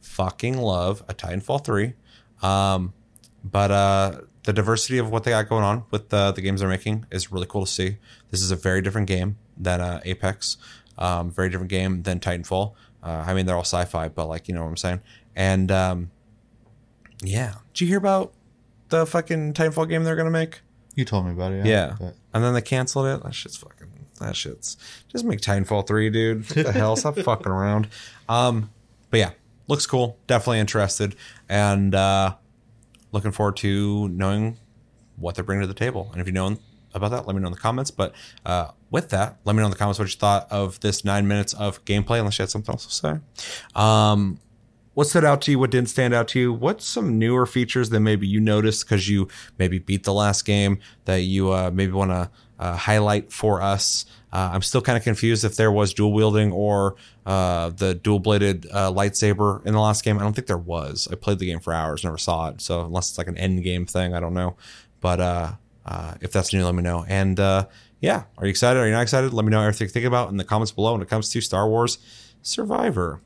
fucking 0.00 0.58
love 0.58 1.04
a 1.08 1.14
Titanfall 1.14 1.64
3. 1.64 1.92
Um, 2.42 2.92
but 3.44 3.70
uh, 3.70 4.20
the 4.44 4.52
diversity 4.52 4.98
of 4.98 5.10
what 5.10 5.24
they 5.24 5.30
got 5.30 5.48
going 5.48 5.64
on 5.64 5.84
with 5.90 6.08
the, 6.08 6.32
the 6.32 6.40
games 6.40 6.60
they're 6.60 6.68
making 6.68 7.06
is 7.10 7.30
really 7.30 7.46
cool 7.46 7.64
to 7.64 7.70
see. 7.70 7.96
This 8.30 8.42
is 8.42 8.50
a 8.50 8.56
very 8.56 8.82
different 8.82 9.06
game 9.06 9.36
than 9.56 9.80
uh, 9.80 10.00
Apex, 10.04 10.56
um, 10.98 11.30
very 11.30 11.48
different 11.48 11.70
game 11.70 12.02
than 12.02 12.18
Titanfall. 12.20 12.74
Uh, 13.02 13.24
I 13.26 13.34
mean, 13.34 13.46
they're 13.46 13.56
all 13.56 13.62
sci 13.62 13.84
fi, 13.84 14.08
but 14.08 14.26
like, 14.26 14.48
you 14.48 14.54
know 14.54 14.62
what 14.62 14.68
I'm 14.70 14.76
saying? 14.76 15.00
And 15.36 15.70
um, 15.70 16.10
yeah. 17.22 17.54
Did 17.74 17.82
you 17.82 17.86
hear 17.88 17.98
about 17.98 18.32
the 18.88 19.06
fucking 19.06 19.54
Titanfall 19.54 19.88
game 19.88 20.04
they're 20.04 20.16
going 20.16 20.26
to 20.26 20.30
make? 20.30 20.60
you 20.94 21.06
told 21.06 21.24
me 21.24 21.32
about 21.32 21.52
it. 21.52 21.64
Yeah. 21.64 21.96
but- 21.98 22.14
And 22.34 22.44
then 22.44 22.52
they 22.52 22.60
canceled 22.60 23.06
it. 23.06 23.22
That 23.22 23.34
shit's 23.34 23.56
fucking. 23.56 23.88
That 24.20 24.36
shit's 24.36 24.76
just 25.08 25.24
make 25.24 25.40
Titanfall 25.40 25.86
three, 25.86 26.10
dude. 26.10 26.44
What 26.54 26.66
the 26.66 26.72
hell? 26.72 26.96
Stop 26.96 27.16
fucking 27.24 27.50
around. 27.50 27.88
Um, 28.28 28.70
but 29.10 29.18
yeah, 29.20 29.30
looks 29.68 29.86
cool. 29.86 30.18
Definitely 30.26 30.60
interested, 30.60 31.16
and 31.48 31.94
uh, 31.94 32.34
looking 33.12 33.32
forward 33.32 33.56
to 33.58 34.08
knowing 34.08 34.58
what 35.16 35.34
they're 35.34 35.44
bringing 35.44 35.62
to 35.62 35.68
the 35.68 35.74
table. 35.74 36.08
And 36.12 36.20
if 36.20 36.26
you 36.26 36.32
know 36.32 36.58
about 36.94 37.10
that, 37.10 37.26
let 37.26 37.34
me 37.34 37.40
know 37.40 37.48
in 37.48 37.52
the 37.52 37.58
comments. 37.58 37.90
But 37.90 38.14
uh, 38.44 38.68
with 38.90 39.10
that, 39.10 39.38
let 39.44 39.54
me 39.54 39.60
know 39.60 39.66
in 39.66 39.70
the 39.70 39.78
comments 39.78 39.98
what 39.98 40.08
you 40.08 40.18
thought 40.18 40.50
of 40.50 40.80
this 40.80 41.04
nine 41.04 41.28
minutes 41.28 41.52
of 41.54 41.84
gameplay. 41.84 42.18
Unless 42.18 42.38
you 42.38 42.42
had 42.42 42.50
something 42.50 42.72
else 42.72 42.86
to 42.86 42.92
say. 42.92 43.18
Um, 43.74 44.38
what 44.94 45.06
stood 45.06 45.24
out 45.24 45.40
to 45.42 45.50
you? 45.50 45.58
What 45.58 45.70
didn't 45.70 45.88
stand 45.88 46.12
out 46.12 46.28
to 46.28 46.40
you? 46.40 46.52
What's 46.52 46.84
some 46.84 47.18
newer 47.18 47.46
features 47.46 47.90
that 47.90 48.00
maybe 48.00 48.26
you 48.26 48.40
noticed 48.40 48.84
because 48.84 49.08
you 49.08 49.28
maybe 49.58 49.78
beat 49.78 50.04
the 50.04 50.12
last 50.12 50.44
game 50.44 50.80
that 51.06 51.22
you 51.22 51.50
uh, 51.50 51.70
maybe 51.72 51.92
want 51.92 52.10
to 52.10 52.30
uh, 52.58 52.76
highlight 52.76 53.32
for 53.32 53.62
us? 53.62 54.04
Uh, 54.32 54.50
I'm 54.52 54.62
still 54.62 54.80
kind 54.80 54.96
of 54.96 55.04
confused 55.04 55.44
if 55.44 55.56
there 55.56 55.70
was 55.70 55.92
dual 55.92 56.12
wielding 56.12 56.52
or 56.52 56.96
uh, 57.26 57.70
the 57.70 57.94
dual 57.94 58.18
bladed 58.18 58.66
uh, 58.72 58.90
lightsaber 58.90 59.64
in 59.66 59.74
the 59.74 59.80
last 59.80 60.04
game. 60.04 60.18
I 60.18 60.22
don't 60.22 60.32
think 60.32 60.46
there 60.46 60.56
was. 60.56 61.06
I 61.10 61.16
played 61.16 61.38
the 61.38 61.46
game 61.46 61.60
for 61.60 61.72
hours, 61.72 62.02
never 62.02 62.18
saw 62.18 62.48
it. 62.48 62.60
So 62.60 62.80
unless 62.80 63.10
it's 63.10 63.18
like 63.18 63.28
an 63.28 63.36
end 63.36 63.62
game 63.62 63.84
thing, 63.84 64.14
I 64.14 64.20
don't 64.20 64.34
know. 64.34 64.56
But 65.00 65.20
uh, 65.20 65.52
uh, 65.84 66.14
if 66.20 66.32
that's 66.32 66.52
new, 66.52 66.64
let 66.64 66.74
me 66.74 66.82
know. 66.82 67.04
And 67.06 67.38
uh, 67.38 67.66
yeah, 68.00 68.24
are 68.38 68.46
you 68.46 68.50
excited? 68.50 68.80
Are 68.80 68.86
you 68.86 68.92
not 68.92 69.02
excited? 69.02 69.34
Let 69.34 69.44
me 69.44 69.50
know 69.50 69.60
everything 69.60 69.86
you 69.86 69.92
think 69.92 70.06
about 70.06 70.30
in 70.30 70.38
the 70.38 70.44
comments 70.44 70.72
below 70.72 70.92
when 70.92 71.02
it 71.02 71.08
comes 71.08 71.28
to 71.30 71.40
Star 71.40 71.68
Wars 71.68 71.98
Survivor. 72.40 73.20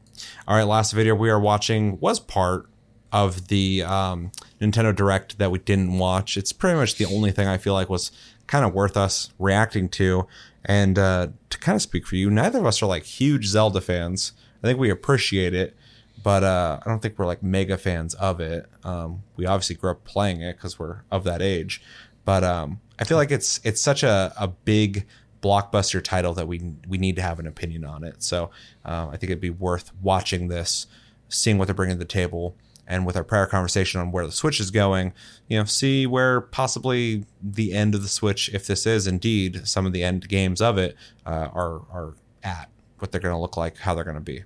All 0.48 0.56
right, 0.56 0.64
last 0.64 0.92
video 0.92 1.14
we 1.14 1.30
are 1.30 1.38
watching 1.40 2.00
was 2.00 2.18
part 2.18 2.68
of 3.12 3.48
the 3.48 3.82
um, 3.82 4.32
Nintendo 4.60 4.94
Direct 4.94 5.38
that 5.38 5.50
we 5.50 5.58
didn't 5.58 5.98
watch. 5.98 6.36
It's 6.36 6.52
pretty 6.52 6.76
much 6.76 6.96
the 6.96 7.06
only 7.06 7.30
thing 7.30 7.46
I 7.46 7.58
feel 7.58 7.74
like 7.74 7.88
was 7.88 8.10
kind 8.46 8.64
of 8.64 8.74
worth 8.74 8.96
us 8.96 9.32
reacting 9.38 9.88
to. 9.90 10.26
And 10.66 10.98
uh, 10.98 11.28
to 11.50 11.58
kind 11.58 11.76
of 11.76 11.82
speak 11.82 12.06
for 12.06 12.16
you, 12.16 12.28
neither 12.28 12.58
of 12.58 12.66
us 12.66 12.82
are 12.82 12.86
like 12.86 13.04
huge 13.04 13.46
Zelda 13.46 13.80
fans. 13.80 14.32
I 14.62 14.66
think 14.66 14.80
we 14.80 14.90
appreciate 14.90 15.54
it, 15.54 15.76
but 16.22 16.42
uh, 16.42 16.80
I 16.84 16.88
don't 16.88 17.00
think 17.00 17.18
we're 17.18 17.26
like 17.26 17.42
mega 17.42 17.78
fans 17.78 18.14
of 18.14 18.40
it. 18.40 18.68
Um, 18.82 19.22
we 19.36 19.46
obviously 19.46 19.76
grew 19.76 19.92
up 19.92 20.04
playing 20.04 20.42
it 20.42 20.56
because 20.56 20.76
we're 20.76 21.02
of 21.10 21.22
that 21.24 21.40
age, 21.40 21.80
but 22.24 22.42
um, 22.42 22.80
I 22.98 23.04
feel 23.04 23.16
like 23.16 23.30
it's 23.30 23.60
it's 23.62 23.80
such 23.80 24.02
a, 24.02 24.32
a 24.36 24.48
big 24.48 25.06
blockbuster 25.40 26.02
title 26.02 26.34
that 26.34 26.48
we 26.48 26.74
we 26.88 26.98
need 26.98 27.14
to 27.16 27.22
have 27.22 27.38
an 27.38 27.46
opinion 27.46 27.84
on 27.84 28.02
it. 28.02 28.22
So 28.22 28.50
uh, 28.84 29.06
I 29.08 29.16
think 29.16 29.30
it'd 29.30 29.40
be 29.40 29.50
worth 29.50 29.92
watching 30.02 30.48
this, 30.48 30.88
seeing 31.28 31.58
what 31.58 31.66
they're 31.66 31.74
bringing 31.74 31.94
to 31.94 31.98
the 31.98 32.04
table, 32.04 32.56
and 32.86 33.04
with 33.04 33.16
our 33.16 33.24
prior 33.24 33.46
conversation 33.46 34.00
on 34.00 34.12
where 34.12 34.26
the 34.26 34.32
Switch 34.32 34.60
is 34.60 34.70
going, 34.70 35.12
you 35.48 35.58
know, 35.58 35.64
see 35.64 36.06
where 36.06 36.40
possibly 36.40 37.24
the 37.42 37.72
end 37.72 37.94
of 37.94 38.02
the 38.02 38.08
Switch, 38.08 38.48
if 38.54 38.66
this 38.66 38.86
is 38.86 39.06
indeed 39.06 39.66
some 39.66 39.86
of 39.86 39.92
the 39.92 40.02
end 40.02 40.28
games 40.28 40.60
of 40.60 40.78
it, 40.78 40.96
uh, 41.24 41.48
are 41.52 41.82
are 41.90 42.14
at, 42.42 42.70
what 42.98 43.12
they're 43.12 43.20
going 43.20 43.34
to 43.34 43.40
look 43.40 43.56
like, 43.56 43.78
how 43.78 43.94
they're 43.94 44.04
going 44.04 44.16
to 44.16 44.20
be. 44.20 44.44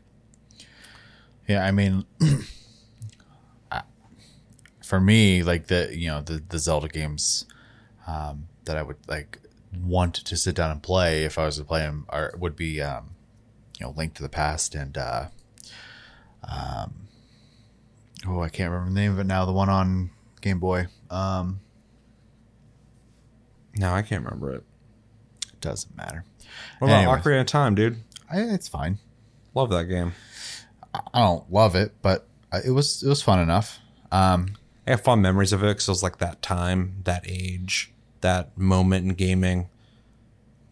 Yeah, 1.46 1.64
I 1.64 1.70
mean, 1.70 2.04
for 4.90 5.00
me, 5.00 5.44
like 5.44 5.68
the 5.68 5.88
you 5.96 6.08
know 6.08 6.20
the 6.20 6.42
the 6.48 6.58
Zelda 6.58 6.88
games 6.88 7.46
um, 8.08 8.48
that 8.64 8.76
I 8.76 8.82
would 8.82 8.96
like 9.06 9.38
want 9.80 10.14
to 10.14 10.36
sit 10.36 10.56
down 10.56 10.72
and 10.72 10.82
play 10.82 11.24
if 11.24 11.38
I 11.38 11.44
was 11.46 11.58
to 11.58 11.64
play 11.64 11.82
them 11.82 12.06
are 12.08 12.34
would 12.36 12.56
be 12.56 12.82
um, 12.82 13.10
you 13.78 13.86
know 13.86 13.94
Link 13.96 14.14
to 14.14 14.22
the 14.22 14.28
Past 14.28 14.74
and 14.74 14.98
uh, 14.98 15.26
um, 16.42 16.99
oh 18.26 18.40
I 18.40 18.48
can't 18.48 18.70
remember 18.70 18.90
the 18.94 19.01
name 19.01 19.12
of 19.12 19.18
it 19.18 19.24
now. 19.26 19.44
The 19.44 19.52
one 19.52 19.68
on 19.68 20.10
Game 20.40 20.59
Boy. 20.60 20.86
Um, 21.10 21.60
No, 23.76 23.92
I 23.92 24.02
can't 24.02 24.24
remember 24.24 24.52
it. 24.55 24.64
doesn't 25.60 25.97
matter. 25.97 26.24
What 26.78 26.88
about 26.88 27.02
Anyways. 27.02 27.22
Ocarina 27.22 27.40
of 27.42 27.47
Time, 27.47 27.74
dude? 27.74 27.97
I, 28.30 28.40
it's 28.40 28.68
fine. 28.68 28.98
Love 29.55 29.70
that 29.70 29.84
game. 29.84 30.12
I 30.94 31.20
don't 31.20 31.51
love 31.52 31.74
it, 31.76 31.92
but 32.02 32.26
it 32.64 32.70
was 32.70 33.02
it 33.02 33.09
was 33.09 33.22
fun 33.22 33.38
enough. 33.38 33.78
Um, 34.10 34.56
I 34.86 34.90
have 34.92 35.02
fond 35.02 35.22
memories 35.22 35.52
of 35.52 35.62
it 35.62 35.68
because 35.68 35.86
it 35.88 35.90
was 35.92 36.02
like 36.02 36.18
that 36.18 36.42
time, 36.42 36.97
that 37.05 37.24
age, 37.28 37.92
that 38.22 38.56
moment 38.59 39.06
in 39.06 39.14
gaming. 39.14 39.68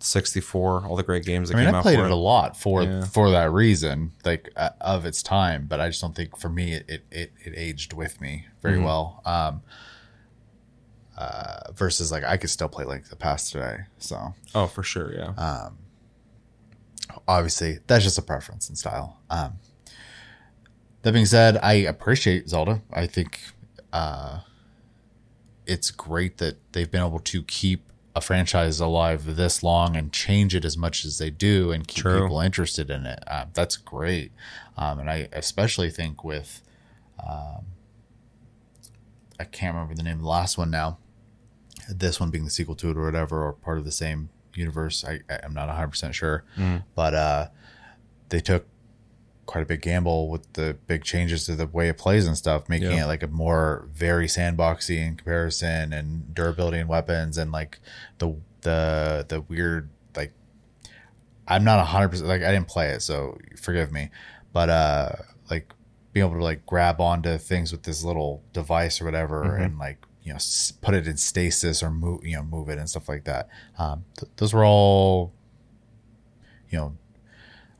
64, 0.01 0.87
all 0.87 0.97
the 0.97 1.03
great 1.03 1.25
games 1.25 1.49
that 1.49 1.57
I 1.57 1.59
mean, 1.59 1.67
came 1.67 1.75
I 1.75 1.79
out 1.79 1.83
played 1.83 1.99
it 1.99 2.11
a 2.11 2.15
lot 2.15 2.57
for 2.57 2.83
Yeah. 2.83 3.05
for 3.05 3.31
that 3.31 3.53
reason, 3.53 4.13
like 4.25 4.51
uh, 4.57 4.71
of 4.81 5.05
its 5.05 5.23
time. 5.23 5.67
But 5.67 5.81
I 5.81 5.89
just 5.89 6.01
don't 6.01 6.15
think 6.15 6.39
for 6.39 6.49
me 6.49 6.75
it 6.75 7.05
it, 7.11 7.33
it, 7.45 7.53
aged 7.57 7.93
with 7.93 8.21
me 8.21 8.47
very 8.63 8.77
Mm-hmm. 8.77 8.85
well. 8.85 9.23
Um, 9.25 9.63
uh, 11.17 11.73
versus 11.75 12.13
like 12.13 12.23
I 12.25 12.37
could 12.37 12.51
still 12.51 12.69
play 12.69 12.85
Link 12.85 13.05
to 13.05 13.11
the 13.11 13.17
Past 13.17 13.51
today. 13.53 13.79
So 13.99 14.35
Oh, 14.55 14.67
for 14.67 14.83
sure, 14.85 15.13
yeah. 15.13 15.33
Uh, 15.37 15.71
obviously 17.27 17.79
that's 17.87 18.05
just 18.05 18.19
a 18.19 18.23
preference 18.23 18.69
and 18.69 18.79
style. 18.79 19.19
Um, 19.31 19.55
that 21.03 21.13
being 21.13 21.27
said, 21.27 21.59
I 21.63 21.73
appreciate 21.75 22.49
Zelda. 22.49 22.83
I 22.93 23.07
think 23.07 23.41
uh, 23.93 24.41
it's 25.67 25.91
great 25.91 26.39
that 26.39 26.57
they've 26.73 26.91
been 26.91 27.05
able 27.05 27.21
to 27.21 27.43
keep 27.43 27.88
a 28.15 28.21
franchise 28.21 28.81
alive 28.81 29.37
this 29.37 29.63
long 29.63 29.97
and 29.97 30.13
change 30.13 30.55
it 30.55 30.65
as 30.65 30.77
much 30.77 31.05
as 31.05 31.19
they 31.19 31.31
do 31.31 31.71
and 31.71 31.87
keep 31.87 32.03
True. 32.03 32.23
people 32.23 32.41
interested 32.41 32.91
in 32.91 33.07
it. 33.07 33.23
Uh, 33.27 33.47
that's 33.53 33.77
great. 33.77 34.33
Um, 34.77 34.99
and 35.01 35.11
I 35.11 35.29
especially 35.33 35.91
think 35.91 36.25
with, 36.25 36.63
um, 37.25 37.67
I 39.39 39.45
can't 39.45 39.75
remember 39.75 39.95
the 39.95 40.03
name 40.03 40.17
of 40.17 40.23
the 40.23 40.29
last 40.29 40.59
one 40.59 40.71
now. 40.71 40.99
This 41.89 42.19
one 42.19 42.31
being 42.31 42.45
the 42.45 42.51
sequel 42.51 42.75
to 42.77 42.91
it 42.91 42.97
or 42.97 43.05
whatever, 43.05 43.45
or 43.47 43.53
part 43.53 43.79
of 43.79 43.85
the 43.85 43.93
same 43.93 44.31
universe. 44.55 45.05
I, 45.05 45.21
I'm 45.43 45.55
not 45.55 45.69
100% 45.69 46.13
sure. 46.13 46.45
But 46.95 47.15
uh, 47.15 47.47
they 48.31 48.41
took 48.41 48.67
quite 49.49 49.63
a 49.63 49.67
big 49.67 49.81
gamble 49.81 50.29
with 50.29 50.53
the 50.53 50.77
big 50.87 51.03
changes 51.03 51.47
to 51.47 51.57
the 51.57 51.67
way 51.67 51.89
it 51.89 51.97
plays 51.97 52.27
and 52.27 52.37
stuff, 52.37 52.69
making 52.69 52.91
Yeah. 52.93 53.05
it 53.05 53.07
like 53.07 53.23
a 53.23 53.29
more 53.29 53.89
very 53.91 54.27
sandboxy 54.27 54.99
in 54.99 55.17
comparison 55.17 55.93
and 55.95 56.35
durability 56.35 56.79
and 56.79 56.89
weapons 56.89 57.39
and 57.39 57.51
like 57.51 57.81
the 58.19 58.37
the 58.61 59.25
the 59.29 59.41
weird 59.41 59.89
like 60.15 60.33
I'm 61.47 61.65
not 61.65 61.85
hundred 61.87 62.11
percent 62.11 62.29
like 62.29 62.43
I 62.43 62.53
didn't 62.53 62.69
play 62.69 62.91
it, 62.91 63.01
so 63.03 63.39
forgive 63.57 63.91
me. 63.91 64.11
But 64.53 64.69
uh 64.69 65.13
like 65.51 65.73
being 66.13 66.27
able 66.27 66.37
to 66.37 66.45
like 66.45 66.67
grab 66.67 67.01
onto 67.01 67.39
things 67.39 67.73
with 67.73 67.85
this 67.85 68.05
little 68.05 68.43
device 68.53 69.01
or 69.01 69.07
whatever 69.07 69.57
and 69.57 69.79
like 69.79 69.99
you 70.25 70.33
know 70.33 70.37
s- 70.37 70.73
put 70.83 70.93
it 70.95 71.07
in 71.07 71.17
stasis 71.17 71.83
or 71.83 71.91
move 71.91 72.23
you 72.27 72.37
know 72.37 72.43
move 72.43 72.69
it 72.69 72.77
and 72.79 72.89
stuff 72.91 73.09
like 73.09 73.25
that. 73.25 73.49
Um, 73.79 74.05
th- 74.19 74.31
those 74.37 74.53
were 74.53 74.65
all 74.67 75.33
you 76.69 76.77
know 76.77 76.97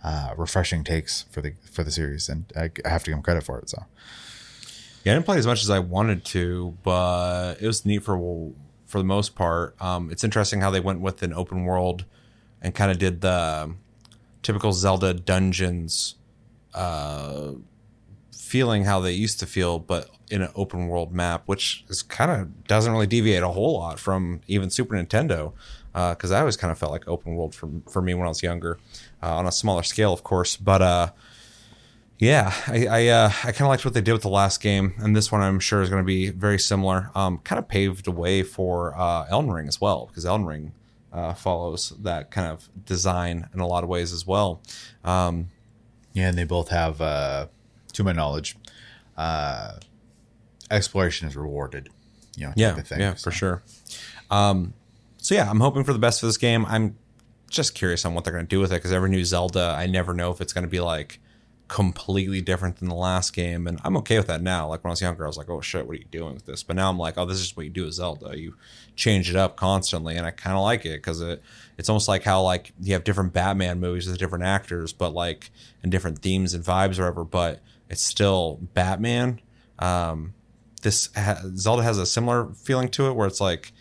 uh, 0.03 0.35
refreshing 0.37 0.85
takes 0.85 1.23
for 1.31 1.41
the 1.41 1.55
for 1.71 1.83
the 1.83 1.91
series, 1.91 2.29
and 2.29 2.53
I, 2.57 2.71
have 2.89 3.05
to 3.05 3.11
give 3.11 3.17
them 3.17 3.23
credit 3.23 3.45
for 3.45 3.59
it. 3.59 3.71
So 3.71 3.85
Yeah, 5.05 5.13
I 5.13 5.15
didn't 5.17 5.27
play 5.27 5.39
as 5.39 5.47
much 5.47 5.63
as 5.63 5.71
I 5.71 5.79
wanted 5.79 6.25
to, 6.27 6.77
but 6.83 7.57
it 7.61 7.67
was 7.67 7.85
neat 7.85 8.03
for 8.03 8.53
for 8.87 8.99
the 8.99 9.05
most 9.05 9.35
part. 9.35 9.81
Um, 9.81 10.11
it's 10.11 10.25
interesting 10.25 10.61
how 10.61 10.71
they 10.71 10.81
went 10.81 11.01
with 11.01 11.23
an 11.23 11.33
open 11.33 11.65
world 11.65 12.05
and 12.63 12.75
kind 12.75 12.91
of 12.91 12.99
did 12.99 13.21
the 13.21 13.75
typical 14.43 14.73
Zelda 14.73 15.15
dungeons 15.15 16.15
uh, 16.75 17.53
feeling 18.33 18.85
how 18.85 19.01
they 19.01 19.13
used 19.13 19.41
to 19.41 19.47
feel, 19.47 19.79
but 19.79 20.09
in 20.31 20.43
an 20.43 20.51
open 20.55 20.89
world 20.89 21.13
map, 21.13 21.43
which 21.47 21.85
is 21.89 22.03
kind 22.03 22.31
of 22.31 22.65
doesn't 22.65 22.93
really 22.93 23.07
deviate 23.07 23.43
a 23.43 23.49
whole 23.49 23.75
lot 23.75 23.99
from 23.99 24.41
even 24.47 24.71
Super 24.71 24.95
Nintendo. 24.95 25.53
Because 25.93 26.31
I 26.31 26.41
always 26.41 26.57
kind 26.57 26.71
of 26.71 26.79
felt 26.79 26.93
like 26.93 27.09
open 27.09 27.35
world 27.35 27.55
for 27.55 27.69
for 27.91 28.01
me 28.01 28.15
when 28.15 28.25
I 28.25 28.29
was 28.29 28.43
younger, 28.43 28.79
uh, 29.23 29.37
on 29.37 29.47
a 29.47 29.53
smaller 29.53 29.83
scale, 29.83 30.13
of 30.13 30.23
course. 30.23 30.57
But 30.57 30.83
uh, 30.83 31.11
yeah, 32.19 32.53
I 32.67 32.87
I, 32.87 33.07
uh, 33.09 33.29
I 33.45 33.53
kind 33.53 33.63
of 33.63 33.69
liked 33.69 33.85
what 33.85 33.95
they 33.95 34.01
did 34.01 34.13
with 34.13 34.23
the 34.23 34.29
last 34.29 34.61
game, 34.61 34.95
and 34.99 35.15
this 35.15 35.31
one 35.31 35.41
I'm 35.41 35.61
sure 35.61 35.83
is 35.83 35.91
going 35.91 36.03
to 36.03 36.07
be 36.07 36.31
very 36.31 36.59
similar. 36.59 37.11
Um, 37.15 37.39
kind 37.39 37.59
of 37.59 37.69
paved 37.69 38.05
the 38.05 38.13
way 38.13 38.43
for 38.43 38.99
uh, 38.99 39.27
Elden 39.31 39.53
Ring 39.53 39.69
as 39.69 39.81
well, 39.81 40.07
because 40.07 40.27
Elden 40.27 40.47
Ring 40.47 40.73
uh, 41.13 41.35
follows 41.35 41.93
that 42.01 42.31
kind 42.31 42.49
of 42.49 42.69
design 42.85 43.49
in 43.55 43.61
a 43.61 43.67
lot 43.67 43.85
of 43.85 43.89
ways 43.89 44.13
as 44.13 44.27
well. 44.27 44.61
Um, 45.05 45.49
yeah, 46.13 46.29
and 46.29 46.37
they 46.37 46.45
both 46.45 46.69
have, 46.71 47.01
uh, 47.01 47.47
to 47.93 48.03
my 48.03 48.13
knowledge, 48.13 48.57
uh, 49.17 49.75
exploration 50.71 51.29
is 51.29 51.37
rewarded. 51.37 51.89
You 52.37 52.47
know, 52.47 52.53
yeah, 52.57 52.75
thing. 52.75 53.01
yeah, 53.01 53.15
So- 53.15 53.31
for 53.31 53.37
sure. 53.37 53.63
Um, 54.31 54.75
so 55.19 55.35
yeah, 55.35 55.49
I'm 55.51 55.61
hoping 55.61 55.85
for 55.85 55.93
the 55.93 55.99
best 55.99 56.21
for 56.21 56.27
this 56.27 56.37
game. 56.37 56.65
I'm 56.67 56.97
just 57.49 57.75
curious 57.75 58.05
on 58.05 58.15
what 58.15 58.25
they're 58.25 58.33
going 58.33 58.47
to 58.47 58.49
do 58.49 58.61
with 58.61 58.73
it 58.73 58.77
because 58.77 58.93
every 58.93 59.11
new 59.11 59.25
Zelda, 59.25 59.75
I 59.77 59.87
never 59.87 60.15
know 60.15 60.31
if 60.31 60.41
it's 60.41 60.53
going 60.53 60.65
to 60.65 60.71
be 60.71 60.81
like 60.81 61.21
completely 61.69 62.41
different 62.41 62.79
than 62.79 62.89
the 62.89 62.95
last 62.95 63.35
game, 63.35 63.67
and 63.67 63.79
I'm 63.85 63.97
okay 63.99 64.17
with 64.17 64.27
that 64.29 64.43
now. 64.43 64.69
Like 64.69 64.83
when 64.83 64.91
I 64.91 64.93
was 64.93 65.03
younger, 65.03 65.25
I 65.25 65.27
was 65.27 65.37
like, 65.37 65.51
"Oh 65.51 65.61
shit, 65.61 65.87
what 65.87 65.97
are 65.97 65.99
you 65.99 66.07
doing 66.11 66.35
with 66.35 66.47
this?" 66.47 66.63
But 66.63 66.77
now 66.77 66.89
I'm 66.89 66.99
like, 66.99 67.19
"Oh, 67.19 67.27
this 67.27 67.39
is 67.39 67.57
what 67.57 67.65
you 67.67 67.71
do 67.71 67.85
with 67.85 67.95
Zelda. 67.95 68.39
You 68.39 68.55
change 68.97 69.31
it 69.31 69.37
up 69.37 69.57
constantly," 69.57 70.17
and 70.17 70.27
I 70.27 70.31
kind 70.31 70.57
of 70.57 70.63
like 70.63 70.87
it 70.87 70.97
because 70.97 71.21
it 71.21 71.43
it's 71.77 71.89
almost 71.89 72.09
like 72.09 72.25
how 72.25 72.43
like 72.43 72.73
you 72.81 72.95
have 72.95 73.05
different 73.05 73.33
Batman 73.33 73.81
movies 73.81 74.09
with 74.09 74.19
different 74.19 74.45
actors, 74.45 74.93
but 74.93 75.13
like 75.13 75.51
and 75.83 75.93
different 75.93 76.21
themes 76.21 76.55
and 76.55 76.65
vibes 76.65 76.99
or 76.99 77.03
whatever, 77.03 77.25
but 77.25 77.61
it's 77.91 78.03
still 78.03 78.59
Batman. 78.75 79.41
Um, 79.79 80.35
this 80.83 81.11
ha- 81.15 81.43
Zelda 81.55 81.83
has 81.83 81.99
a 81.99 82.07
similar 82.07 82.49
feeling 82.55 82.89
to 82.91 83.09
it 83.09 83.13
where 83.13 83.27
it's 83.27 83.41
like 83.41 83.73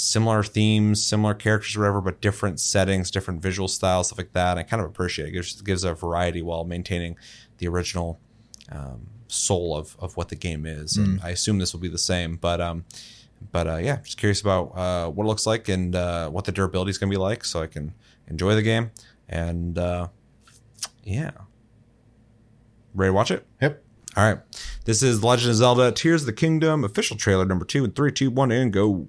similar 0.00 0.42
themes, 0.42 1.02
similar 1.04 1.34
characters, 1.34 1.76
whatever, 1.76 2.00
but 2.00 2.20
different 2.20 2.58
settings, 2.58 3.10
different 3.10 3.42
visual 3.42 3.68
styles, 3.68 4.08
stuff 4.08 4.18
like 4.18 4.32
that. 4.32 4.52
And 4.52 4.60
I 4.60 4.62
kind 4.62 4.82
of 4.82 4.88
appreciate 4.88 5.26
it. 5.26 5.28
It 5.28 5.32
gives, 5.32 5.60
gives 5.62 5.84
a 5.84 5.94
variety 5.94 6.42
while 6.42 6.64
maintaining 6.64 7.16
the 7.58 7.68
original 7.68 8.18
um, 8.72 9.08
soul 9.28 9.76
of, 9.76 9.96
of 9.98 10.16
what 10.16 10.28
the 10.28 10.36
game 10.36 10.64
is. 10.64 10.96
And 10.96 11.20
I 11.22 11.30
assume 11.30 11.58
this 11.58 11.72
will 11.72 11.80
be 11.80 11.88
the 11.88 11.98
same, 11.98 12.36
but 12.36 12.60
um, 12.60 12.84
but 13.52 13.66
uh, 13.66 13.76
yeah, 13.76 13.96
just 13.96 14.18
curious 14.18 14.40
about 14.40 14.76
uh, 14.76 15.10
what 15.10 15.24
it 15.24 15.28
looks 15.28 15.46
like 15.46 15.68
and 15.68 15.94
uh, 15.94 16.28
what 16.28 16.44
the 16.44 16.52
durability 16.52 16.90
is 16.90 16.98
going 16.98 17.10
to 17.10 17.14
be 17.14 17.20
like, 17.20 17.44
so 17.44 17.62
I 17.62 17.66
can 17.66 17.94
enjoy 18.26 18.54
the 18.54 18.62
game. 18.62 18.90
And 19.28 19.78
uh, 19.78 20.08
yeah, 21.04 21.30
ready 22.94 23.10
to 23.10 23.12
watch 23.12 23.30
it? 23.30 23.46
Yep. 23.60 23.82
All 24.16 24.24
right. 24.24 24.38
This 24.84 25.02
is 25.02 25.22
Legend 25.22 25.50
of 25.50 25.56
Zelda 25.56 25.92
Tears 25.92 26.22
of 26.22 26.26
the 26.26 26.32
Kingdom 26.32 26.84
official 26.84 27.16
trailer 27.16 27.44
number 27.44 27.64
two 27.64 27.84
and 27.84 27.94
three, 27.94 28.12
two, 28.12 28.30
one, 28.30 28.50
and 28.50 28.72
go. 28.72 29.08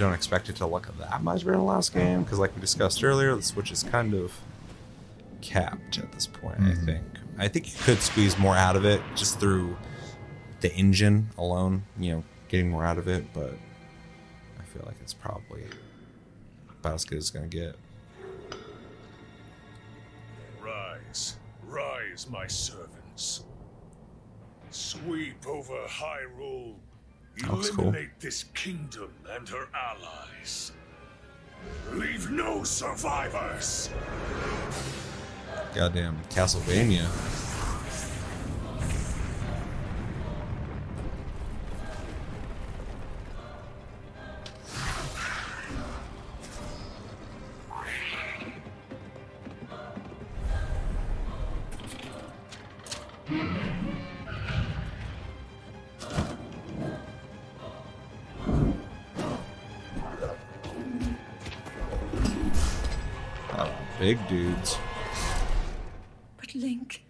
Don't 0.00 0.14
expect 0.14 0.48
it 0.48 0.56
to 0.56 0.66
look 0.66 0.88
that 0.98 1.22
much 1.22 1.40
better 1.40 1.52
than 1.52 1.60
the 1.60 1.64
last 1.66 1.90
mm-hmm. 1.90 2.00
game 2.00 2.22
because, 2.24 2.38
like 2.38 2.54
we 2.54 2.60
discussed 2.60 3.04
earlier, 3.04 3.34
the 3.36 3.42
Switch 3.42 3.70
is 3.70 3.82
kind 3.84 4.14
of 4.14 4.32
capped 5.40 5.98
at 5.98 6.10
this 6.12 6.26
point. 6.26 6.56
I 6.58 6.62
mm-hmm. 6.62 6.86
think. 6.86 7.04
I 7.38 7.48
think 7.48 7.72
you 7.72 7.78
could 7.84 8.00
squeeze 8.00 8.36
more 8.38 8.56
out 8.56 8.76
of 8.76 8.84
it 8.84 9.00
just 9.14 9.38
through 9.38 9.76
the 10.60 10.74
engine 10.74 11.30
alone. 11.38 11.84
You 11.98 12.12
know, 12.12 12.24
getting 12.48 12.70
more 12.70 12.84
out 12.84 12.98
of 12.98 13.06
it, 13.06 13.24
but 13.32 13.54
I 14.58 14.62
feel 14.64 14.82
like 14.86 14.96
it's 15.00 15.14
probably 15.14 15.64
about 16.80 16.94
as 16.94 17.04
good 17.04 17.18
as 17.18 17.24
it's 17.24 17.30
gonna 17.30 17.46
get. 17.46 17.76
Rise, 20.60 21.36
rise, 21.62 22.26
my 22.28 22.46
servants. 22.46 23.44
Sweep 24.70 25.46
over 25.46 25.78
Hyrule. 25.86 26.74
Looks 27.48 27.70
cool. 27.70 27.84
Eliminate 27.84 28.20
this 28.20 28.44
kingdom 28.54 29.12
and 29.34 29.48
her 29.48 29.68
allies. 29.74 30.72
Leave 31.92 32.30
no 32.30 32.64
survivors. 32.64 33.90
Goddamn 35.74 36.18
Castlevania. 36.30 37.06
Big 64.00 64.18
dudes. 64.28 64.78
But 66.38 66.54
Link, 66.54 67.04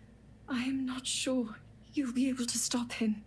I 0.48 0.64
am 0.64 0.84
not 0.84 1.06
sure 1.06 1.46
you'll 1.94 2.12
be 2.12 2.28
able 2.28 2.46
to 2.46 2.58
stop 2.58 2.90
him. 2.90 3.22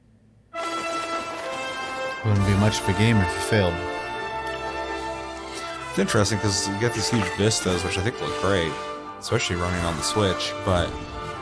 Wouldn't 2.26 2.46
be 2.46 2.54
much 2.56 2.82
of 2.82 2.90
a 2.90 2.94
game 2.94 3.16
if 3.18 3.34
you 3.34 3.42
failed. 3.42 3.74
It's 5.90 6.00
interesting 6.00 6.40
because 6.40 6.68
you 6.68 6.78
get 6.80 6.94
these 6.94 7.10
huge 7.10 7.24
vistas, 7.38 7.86
which 7.86 7.98
I 7.98 8.02
think 8.02 8.20
look 8.20 8.38
great, 8.42 8.72
especially 9.18 9.56
running 9.56 9.84
on 9.86 9.96
the 9.96 10.04
Switch. 10.04 10.54
But 10.66 10.92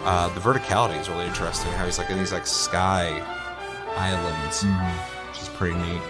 uh, 0.03 0.31
the 0.35 0.41
verticality 0.41 0.99
is 1.02 1.10
really 1.10 1.26
interesting. 1.26 1.72
How 1.72 1.85
he's 1.85 1.98
like 1.98 2.11
in 2.11 2.19
these 2.19 2.34
like 2.34 2.45
sky 2.45 3.19
islands, 3.95 4.64
which 5.30 5.41
is 5.41 5.49
pretty 5.49 5.76
neat. 5.76 6.02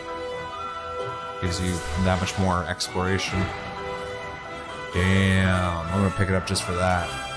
Gives 1.41 1.61
you 1.61 1.71
that 2.03 2.19
much 2.19 2.37
more 2.37 2.65
exploration. 2.65 3.41
Damn, 4.93 5.87
I'm 5.87 6.01
gonna 6.01 6.09
pick 6.17 6.27
it 6.27 6.35
up 6.35 6.45
just 6.45 6.63
for 6.63 6.73
that. 6.73 7.30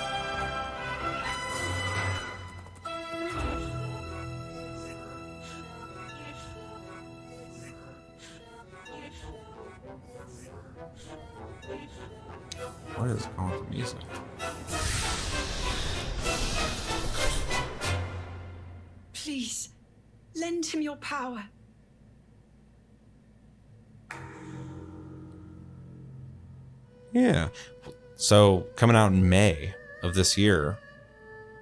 So 28.25 28.65
coming 28.77 28.97
out 28.97 29.13
in 29.13 29.29
May 29.29 29.75
of 30.03 30.15
this 30.15 30.39
year, 30.39 30.79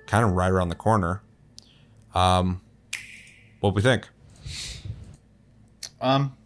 kind 0.06 0.24
of 0.24 0.30
right 0.30 0.48
around 0.48 0.68
the 0.68 0.76
corner. 0.76 1.20
Um, 2.14 2.60
what 3.58 3.74
we 3.74 3.82
think? 3.82 4.08
Um, 6.00 6.36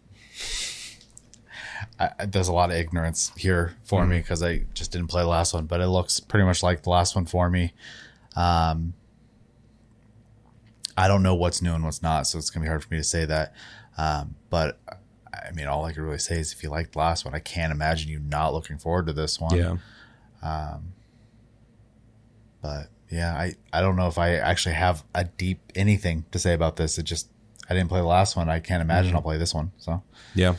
I, 1.99 2.25
there's 2.25 2.47
a 2.47 2.53
lot 2.53 2.71
of 2.71 2.77
ignorance 2.77 3.31
here 3.37 3.75
for 3.83 4.01
Mm-hmm. 4.01 4.09
me 4.09 4.17
because 4.17 4.41
I 4.41 4.63
just 4.73 4.91
didn't 4.91 5.07
play 5.07 5.21
the 5.21 5.27
last 5.27 5.53
one, 5.53 5.65
but 5.67 5.81
it 5.81 5.87
looks 5.87 6.19
pretty 6.19 6.45
much 6.45 6.63
like 6.63 6.81
the 6.81 6.89
last 6.89 7.13
one 7.15 7.27
for 7.27 7.47
me. 7.47 7.73
Um, 8.35 8.93
I 10.97 11.07
don't 11.07 11.21
know 11.21 11.35
what's 11.35 11.61
new 11.61 11.73
and 11.75 11.83
what's 11.83 12.01
not, 12.01 12.25
so 12.25 12.39
it's 12.39 12.49
gonna 12.49 12.63
be 12.63 12.69
hard 12.69 12.83
for 12.83 12.91
me 12.91 12.97
to 12.97 13.03
say 13.03 13.25
that. 13.25 13.53
Um, 13.99 14.33
but 14.49 14.79
I 15.31 15.51
mean, 15.51 15.67
all 15.67 15.85
I 15.85 15.93
can 15.93 16.01
really 16.01 16.17
say 16.17 16.39
is 16.39 16.53
if 16.53 16.63
you 16.63 16.69
liked 16.71 16.93
the 16.93 16.99
last 16.99 17.23
one, 17.23 17.35
I 17.35 17.39
can't 17.39 17.71
imagine 17.71 18.09
you 18.09 18.17
not 18.19 18.51
looking 18.55 18.79
forward 18.79 19.05
to 19.05 19.13
this 19.13 19.39
one. 19.39 19.55
Yeah. 19.55 19.77
But 22.61 22.89
yeah, 23.09 23.33
I, 23.33 23.55
I 23.71 23.81
don't 23.81 23.95
know 23.95 24.07
if 24.07 24.17
I 24.17 24.35
actually 24.35 24.75
have 24.75 25.03
a 25.15 25.23
deep 25.23 25.59
anything 25.75 26.25
to 26.31 26.39
say 26.39 26.53
about 26.53 26.75
this. 26.75 26.97
It 26.97 27.03
just 27.03 27.29
I 27.69 27.73
didn't 27.73 27.89
play 27.89 27.99
the 27.99 28.05
last 28.07 28.35
one. 28.35 28.49
I 28.49 28.59
can't 28.59 28.81
imagine 28.81 29.15
I'll 29.15 29.21
play 29.21 29.37
this 29.37 29.53
one. 29.53 29.71
So 29.77 30.03
Yeah. 30.35 30.55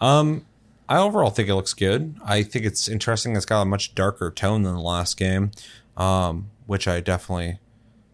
Um, 0.00 0.46
I 0.88 0.98
overall 0.98 1.30
think 1.30 1.48
it 1.48 1.54
looks 1.54 1.74
good. 1.74 2.16
I 2.24 2.42
think 2.42 2.64
it's 2.64 2.88
interesting. 2.88 3.36
It's 3.36 3.46
got 3.46 3.62
a 3.62 3.64
much 3.64 3.94
darker 3.94 4.30
tone 4.30 4.62
than 4.62 4.74
the 4.74 4.80
last 4.80 5.16
game, 5.16 5.52
um, 5.96 6.50
which 6.66 6.88
I 6.88 7.00
definitely 7.00 7.58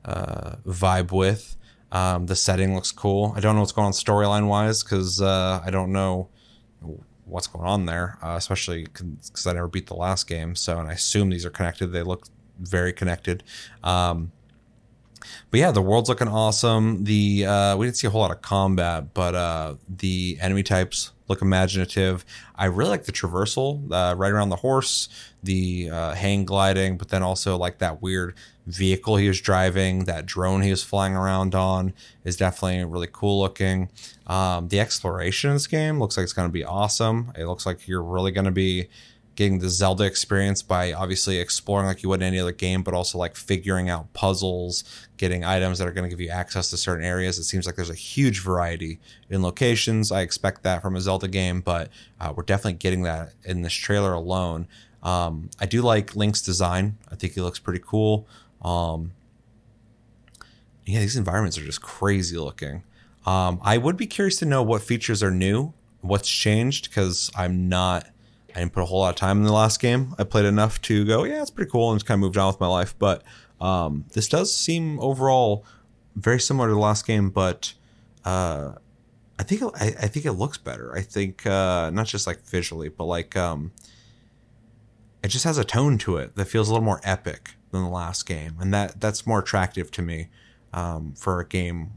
uh, 0.05 0.57
vibe 0.67 1.13
with. 1.13 1.57
Um, 1.93 2.27
the 2.27 2.37
setting 2.37 2.75
looks 2.75 2.93
cool. 2.93 3.33
I 3.37 3.41
don't 3.41 3.55
know 3.55 3.63
what's 3.63 3.73
going 3.73 3.87
on 3.87 3.93
storyline 3.93 4.49
wise 4.49 4.83
because 4.83 5.23
uh, 5.23 5.63
I 5.65 5.71
don't 5.71 5.93
know 5.93 6.29
what's 7.27 7.47
going 7.47 7.67
on 7.67 7.87
there, 7.87 8.19
uh, 8.23 8.37
especially 8.37 8.85
because 8.85 9.47
I 9.47 9.53
never 9.53 9.69
beat 9.69 9.87
the 9.89 9.95
last 9.95 10.27
game. 10.27 10.55
So, 10.55 10.79
and 10.79 10.89
I 10.89 10.93
assume 10.93 11.31
these 11.31 11.45
are 11.45 11.51
connected. 11.51 11.89
They 11.89 12.03
look 12.03 12.27
very 12.59 12.93
connected. 12.93 13.43
Um, 13.83 14.33
but 15.51 15.61
yeah, 15.61 15.71
the 15.71 15.83
world's 15.83 16.09
looking 16.09 16.29
awesome. 16.29 17.05
The 17.05 17.47
uh, 17.47 17.77
we 17.77 17.87
didn't 17.87 17.97
see 17.97 18.07
a 18.07 18.11
whole 18.11 18.21
lot 18.21 18.31
of 18.31 18.43
combat, 18.43 19.15
but 19.15 19.35
uh, 19.35 19.75
the 19.89 20.39
enemy 20.41 20.63
types 20.63 21.13
look 21.29 21.43
imaginative. 21.43 22.25
I 22.55 22.67
really 22.67 22.91
like 22.91 23.05
the 23.05 23.13
traversal 23.13 23.91
uh, 23.93 24.15
right 24.15 24.33
around 24.33 24.51
the 24.51 24.57
horse, 24.57 25.09
the 25.43 25.91
uh, 25.91 26.15
hang 26.15 26.45
gliding, 26.45 26.97
but 26.97 27.09
then 27.09 27.23
also 27.23 27.57
like 27.57 27.79
that 27.79 28.01
weird 28.01 28.35
vehicle 28.67 29.17
he 29.17 29.29
was 29.29 29.41
driving, 29.41 30.05
that 30.05 30.27
drone 30.27 30.63
he 30.63 30.71
was 30.71 30.83
flying 30.83 31.15
around 31.15 31.55
on 31.55 31.95
is 32.25 32.37
definitely 32.37 32.85
really 32.85 33.09
cool 33.11 33.41
looking. 33.41 33.89
Um, 34.27 34.69
the 34.69 34.81
exploration 34.81 35.51
in 35.51 35.57
this 35.57 35.67
game 35.67 35.99
looks 35.99 36.17
like 36.17 36.25
it's 36.25 36.33
going 36.33 36.49
to 36.49 36.53
be 36.53 36.65
awesome. 36.65 37.33
It 37.37 37.47
looks 37.47 37.67
like 37.67 37.87
you're 37.87 38.03
really 38.03 38.33
going 38.33 38.45
to 38.45 38.51
be 38.51 38.89
getting 39.37 39.59
the 39.59 39.69
Zelda 39.69 40.05
experience 40.05 40.63
by 40.63 40.93
obviously 40.93 41.39
exploring 41.39 41.87
like 41.87 42.03
you 42.03 42.09
would 42.09 42.21
in 42.21 42.27
any 42.27 42.41
other 42.41 42.53
game, 42.53 42.83
but 42.83 42.95
also 42.95 43.19
like 43.19 43.37
figuring 43.37 43.91
out 43.91 44.13
puzzles, 44.15 44.83
getting 45.19 45.45
items 45.45 45.79
that 45.79 45.87
are 45.87 45.93
going 45.93 46.05
to 46.05 46.11
give 46.11 46.21
you 46.21 46.31
access 46.31 46.71
to 46.71 46.77
certain 46.77 47.05
areas. 47.05 47.39
It 47.39 47.45
seems 47.45 47.67
like 47.67 47.77
there's 47.77 47.91
a 47.91 47.95
huge 47.95 48.41
variety 48.41 48.99
in 49.29 49.43
locations. 49.43 50.11
I 50.11 50.23
expect 50.23 50.63
that 50.63 50.81
from 50.81 50.97
a 50.97 51.01
Zelda 51.01 51.29
game, 51.29 51.61
but 51.61 51.91
uh, 52.19 52.33
we're 52.35 52.45
definitely 52.45 52.79
getting 52.79 53.03
that 53.03 53.35
in 53.45 53.61
this 53.63 53.75
trailer 53.75 54.15
alone. 54.15 54.67
Um, 55.03 55.51
I 55.61 55.67
do 55.67 55.83
like 55.83 56.17
Link's 56.17 56.41
design. 56.41 56.97
I 57.13 57.15
think 57.15 57.35
he 57.35 57.41
looks 57.43 57.59
pretty 57.59 57.83
cool. 57.85 58.27
Um, 58.63 59.13
yeah, 60.87 61.01
these 61.01 61.17
environments 61.17 61.59
are 61.59 61.65
just 61.65 61.83
crazy 61.83 62.39
looking. 62.39 62.85
Um, 63.27 63.61
I 63.63 63.77
would 63.77 63.97
be 63.97 64.07
curious 64.07 64.37
to 64.39 64.47
know 64.47 64.63
what 64.63 64.83
features 64.83 65.23
are 65.23 65.31
new, 65.31 65.75
what's 66.01 66.29
changed, 66.29 66.89
because 66.89 67.31
I'm 67.37 67.69
not. 67.69 68.09
I 68.57 68.61
didn't 68.61 68.73
put 68.73 68.83
a 68.83 68.87
whole 68.87 69.01
lot 69.01 69.11
of 69.11 69.17
time 69.17 69.37
in 69.37 69.45
the 69.45 69.53
last 69.53 69.81
game. 69.81 70.15
I 70.19 70.25
played 70.25 70.47
enough 70.47 70.81
to 70.83 71.05
go, 71.05 71.25
yeah, 71.25 71.43
it's 71.43 71.51
pretty 71.51 71.71
cool, 71.71 71.91
and 71.91 72.01
just 72.01 72.07
kind 72.07 72.17
of 72.17 72.23
moved 72.23 72.39
on 72.39 72.47
with 72.47 72.59
my 72.59 72.67
life. 72.67 72.95
But 72.99 73.23
um, 73.61 74.07
this 74.15 74.29
does 74.29 74.57
seem 74.57 74.99
overall 75.01 75.67
very 76.15 76.41
similar 76.41 76.69
to 76.69 76.73
the 76.73 76.81
last 76.81 77.07
game, 77.07 77.29
but 77.29 77.75
uh, 78.25 78.73
I 79.39 79.43
think 79.43 79.61
it, 79.61 79.71
I, 79.75 79.87
I 79.89 80.09
think 80.09 80.25
it 80.25 80.33
looks 80.33 80.57
better. 80.57 80.97
I 80.97 81.03
think 81.03 81.47
uh, 81.47 81.91
not 81.91 82.07
just 82.07 82.27
like 82.27 82.47
visually, 82.47 82.89
but 82.89 83.05
like 83.05 83.37
um, 83.37 83.73
it 85.23 85.29
just 85.29 85.45
has 85.45 85.59
a 85.59 85.65
tone 85.65 85.99
to 85.99 86.17
it 86.17 86.35
that 86.37 86.47
feels 86.47 86.71
a 86.71 86.73
little 86.73 86.85
more 86.85 87.03
epic 87.05 87.57
than 87.73 87.83
the 87.83 87.91
last 87.91 88.25
game, 88.25 88.57
and 88.59 88.73
that 88.73 89.03
that's 89.03 89.27
more 89.27 89.41
attractive 89.41 89.91
to 89.91 90.01
me 90.01 90.29
um, 90.73 91.13
for 91.15 91.41
a 91.41 91.47
game 91.47 91.91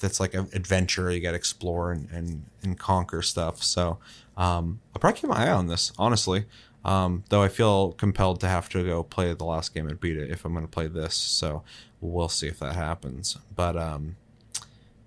that's 0.00 0.20
like 0.20 0.32
an 0.32 0.48
adventure. 0.54 1.10
You 1.10 1.20
got 1.20 1.32
to 1.32 1.36
explore 1.36 1.92
and, 1.92 2.08
and 2.10 2.44
and 2.62 2.78
conquer 2.78 3.20
stuff. 3.20 3.62
So 3.62 3.98
um, 4.40 4.80
I'll 4.94 5.00
probably 5.00 5.20
keep 5.20 5.30
my 5.30 5.46
eye 5.46 5.50
on 5.52 5.66
this, 5.66 5.92
honestly. 5.98 6.46
Um, 6.84 7.24
though 7.28 7.42
I 7.42 7.48
feel 7.48 7.92
compelled 7.92 8.40
to 8.40 8.48
have 8.48 8.70
to 8.70 8.82
go 8.82 9.02
play 9.02 9.34
the 9.34 9.44
last 9.44 9.74
game 9.74 9.86
and 9.86 10.00
beat 10.00 10.16
it 10.16 10.30
if 10.30 10.44
I'm 10.46 10.52
going 10.54 10.64
to 10.64 10.70
play 10.70 10.86
this. 10.86 11.14
So 11.14 11.62
we'll 12.00 12.30
see 12.30 12.46
if 12.48 12.58
that 12.60 12.74
happens. 12.74 13.36
But 13.54 13.76
um, 13.76 14.16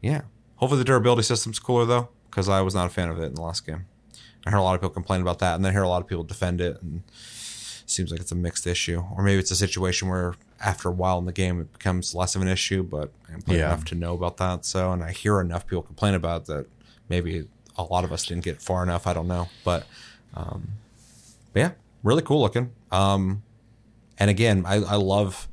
yeah, 0.01 0.21
hopefully 0.57 0.77
the 0.79 0.85
durability 0.85 1.23
system's 1.23 1.57
cooler 1.59 1.85
though, 1.85 2.09
because 2.29 2.47
I 2.47 2.61
was 2.61 2.75
not 2.75 2.85
a 2.85 2.89
fan 2.91 3.09
of 3.09 3.19
it 3.19 3.25
in 3.25 3.33
the 3.33 3.41
last 3.41 3.65
game. 3.65 3.85
I 4.45 4.51
heard 4.51 4.59
a 4.59 4.61
lot 4.61 4.75
of 4.75 4.81
people 4.81 4.93
complain 4.93 5.21
about 5.21 5.39
that, 5.39 5.55
and 5.55 5.65
then 5.65 5.71
I 5.71 5.73
hear 5.73 5.83
a 5.83 5.89
lot 5.89 6.01
of 6.01 6.07
people 6.07 6.23
defend 6.25 6.61
it, 6.61 6.79
and 6.83 7.01
seems 7.85 8.11
like 8.11 8.19
it's 8.19 8.31
a 8.31 8.35
mixed 8.35 8.67
issue, 8.67 9.03
or 9.15 9.23
maybe 9.23 9.39
it's 9.39 9.51
a 9.51 9.55
situation 9.55 10.09
where 10.09 10.35
after 10.59 10.89
a 10.89 10.91
while 10.91 11.17
in 11.17 11.25
the 11.25 11.31
game 11.33 11.59
it 11.61 11.71
becomes 11.73 12.13
less 12.13 12.35
of 12.35 12.41
an 12.41 12.47
issue. 12.47 12.83
But 12.83 13.11
I'm 13.29 13.41
Yeah. 13.47 13.67
enough 13.67 13.85
to 13.85 13.95
know 13.95 14.13
about 14.13 14.37
that. 14.37 14.63
So, 14.65 14.91
and 14.91 15.01
I 15.03 15.11
hear 15.11 15.39
enough 15.41 15.65
people 15.65 15.81
complain 15.81 16.13
about 16.13 16.41
it 16.41 16.47
that 16.47 16.65
maybe 17.09 17.47
a 17.77 17.83
lot 17.83 18.03
of 18.03 18.11
us 18.11 18.25
didn't 18.25 18.43
get 18.43 18.61
far 18.61 18.83
enough. 18.83 19.07
I 19.07 19.13
don't 19.13 19.27
know, 19.27 19.49
but 19.63 19.85
um, 20.33 20.69
but 21.53 21.59
yeah, 21.59 21.71
really 22.03 22.21
cool 22.21 22.41
looking. 22.41 22.71
Um, 22.91 23.43
and 24.17 24.29
again, 24.29 24.63
I, 24.65 24.75
I 24.75 24.95
love 24.95 25.47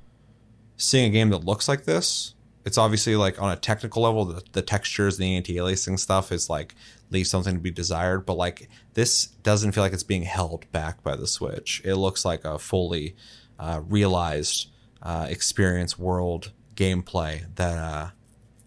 seeing 0.76 1.06
a 1.06 1.10
game 1.10 1.30
that 1.30 1.44
looks 1.44 1.68
like 1.68 1.84
this. 1.84 2.34
It's 2.64 2.76
obviously 2.76 3.16
like 3.16 3.40
on 3.40 3.51
a 3.51 3.56
technical 3.56 4.02
level, 4.02 4.24
the, 4.26 4.42
the 4.52 4.62
textures, 4.62 5.16
the 5.16 5.34
anti-aliasing 5.34 5.98
stuff 5.98 6.30
is 6.30 6.51
like 6.51 6.74
leaves 7.10 7.30
something 7.30 7.55
to 7.55 7.60
be 7.60 7.70
desired. 7.70 8.26
But 8.26 8.34
like 8.34 8.68
this 8.94 9.26
doesn't 9.26 9.72
feel 9.72 9.82
like 9.82 9.94
it's 9.94 10.02
being 10.02 10.22
held 10.22 10.70
back 10.72 11.02
by 11.02 11.16
the 11.16 11.26
Switch. 11.26 11.80
It 11.84 11.97
looks 11.97 12.24
like 12.24 12.44
a 12.44 12.59
fully 12.59 13.16
uh, 13.59 13.80
realized 13.88 14.68
uh, 15.02 15.26
experience 15.28 15.98
world 15.98 16.52
gameplay 16.74 17.44
that 17.56 17.78
uh, 17.78 18.10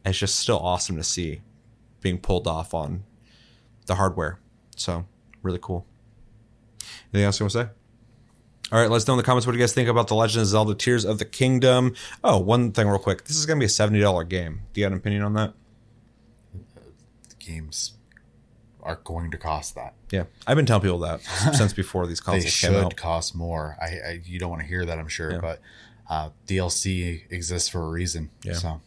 it's 0.05 0.17
just 0.17 0.39
still 0.39 0.59
awesome 0.59 0.97
to 0.97 1.03
see 1.03 1.41
being 2.01 2.17
pulled 2.17 2.47
off 2.47 2.73
on 2.73 3.03
the 3.85 3.95
hardware. 3.95 4.39
So 4.76 5.05
really 5.41 5.60
cool. 5.61 5.85
Anything 7.14 7.26
else 7.26 7.39
you 7.39 7.43
want 7.45 7.51
to 7.53 7.64
say? 7.64 7.69
All 8.72 8.80
right, 8.80 8.89
let 8.89 8.97
us 8.97 9.07
know 9.07 9.14
in 9.14 9.18
the 9.18 9.23
comments 9.23 9.45
what 9.45 9.53
you 9.53 9.60
guys 9.60 9.73
think 9.73 9.88
about 9.88 10.07
The 10.07 10.15
Legend 10.15 10.41
of 10.41 10.47
Zelda 10.47 10.73
Tears 10.73 11.05
of 11.05 11.19
the 11.19 11.26
Kingdom. 11.26 11.93
Oh, 12.23 12.39
one 12.39 12.72
thing 12.72 12.88
real 12.88 12.97
quick. 12.97 13.26
This 13.26 13.38
is 13.38 13.45
going 13.45 13.60
to 13.60 13.61
be 13.61 13.65
a 13.65 13.69
$70 13.69 14.27
game. 14.27 14.61
Do 14.73 14.81
you 14.81 14.85
have 14.85 14.93
an 14.93 14.97
opinion 14.97 15.22
on 15.23 15.34
that? 15.34 15.53
games 17.39 17.93
are 18.81 18.99
going 19.03 19.31
to 19.31 19.38
cost 19.38 19.76
that. 19.76 19.93
Yeah. 20.11 20.23
I've 20.47 20.55
been 20.55 20.65
telling 20.65 20.81
people 20.84 20.99
that 20.99 21.22
since 21.53 21.73
before 21.73 22.07
these 22.07 22.19
They 22.19 22.31
consoles 22.34 22.60
came 22.61 22.72
should 22.73 22.84
out. 22.85 22.95
cost 22.95 23.35
more. 23.35 23.77
I, 23.81 23.85
I 23.85 24.22
you 24.23 24.39
don't 24.39 24.49
want 24.49 24.61
to 24.61 24.68
hear 24.68 24.85
that, 24.85 24.97
I'm 24.97 25.07
sure, 25.07 25.31
Yeah. 25.34 25.39
but 25.41 25.60
uh, 26.10 26.30
DLC 26.47 27.23
exists 27.30 27.69
for 27.69 27.81
a 27.81 27.89
reason. 27.89 28.30
Yeah. 28.43 28.53
So 28.53 28.81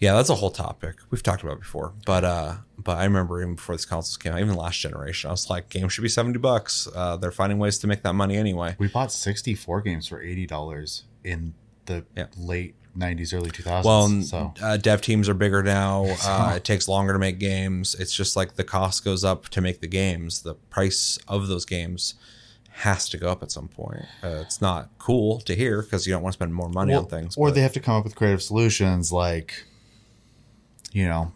Yeah, 0.00 0.14
that's 0.14 0.30
a 0.30 0.34
whole 0.36 0.50
topic 0.50 0.96
we've 1.10 1.22
talked 1.22 1.42
about 1.42 1.58
before. 1.58 1.92
But 2.06 2.24
uh, 2.24 2.54
but 2.78 2.98
I 2.98 3.04
remember 3.04 3.40
even 3.42 3.56
before 3.56 3.74
these 3.74 3.84
consoles 3.84 4.16
came 4.16 4.32
out, 4.32 4.40
even 4.40 4.54
last 4.54 4.78
generation, 4.80 5.28
I 5.28 5.32
was 5.32 5.50
like, 5.50 5.68
games 5.70 5.92
should 5.92 6.02
be 6.02 6.08
seventy 6.08 6.38
bucks. 6.38 6.86
Uh, 6.94 7.16
they're 7.16 7.32
finding 7.32 7.58
ways 7.58 7.78
to 7.80 7.86
make 7.86 8.02
that 8.02 8.12
money 8.14 8.36
anyway. 8.36 8.76
we 8.78 8.88
bought 8.88 9.10
64 9.12 9.80
games 9.82 10.06
for 10.06 10.22
eighty 10.22 10.46
dollars 10.46 11.02
in 11.24 11.54
the 11.86 12.04
Yeah. 12.16 12.26
late 12.36 12.74
90s, 12.96 13.32
early 13.34 13.50
2000s. 13.50 13.84
Well, 13.84 14.22
so 14.22 14.54
uh, 14.62 14.76
dev 14.76 15.00
teams 15.02 15.28
are 15.28 15.34
bigger 15.34 15.62
now. 15.62 16.04
Uh, 16.24 16.54
it 16.56 16.64
takes 16.64 16.86
longer 16.88 17.12
to 17.12 17.18
make 17.18 17.38
games. 17.38 17.94
It's 17.94 18.12
just 18.14 18.36
like 18.36 18.54
the 18.56 18.64
cost 18.64 19.04
goes 19.04 19.24
up 19.24 19.48
to 19.50 19.60
make 19.60 19.80
the 19.80 19.86
games. 19.86 20.42
The 20.42 20.54
price 20.54 21.18
of 21.28 21.46
those 21.48 21.64
games 21.64 22.14
has 22.70 23.08
to 23.10 23.16
go 23.18 23.28
up 23.30 23.42
at 23.42 23.50
some 23.50 23.68
point. 23.68 24.04
Uh, 24.22 24.38
it's 24.42 24.60
not 24.60 24.90
cool 24.98 25.40
to 25.40 25.54
hear 25.54 25.82
because 25.82 26.06
you 26.06 26.12
don't 26.12 26.22
want 26.22 26.32
to 26.34 26.36
spend 26.38 26.54
more 26.54 26.68
money 26.68 26.92
or, 26.94 26.98
on 26.98 27.06
things. 27.06 27.36
or 27.36 27.48
but- 27.48 27.54
they 27.54 27.60
have 27.62 27.72
to 27.72 27.80
come 27.80 27.94
up 27.96 28.04
with 28.04 28.14
creative 28.16 28.42
solutions 28.42 29.12
like 29.12 29.64
you 30.92 31.06
know 31.06 31.32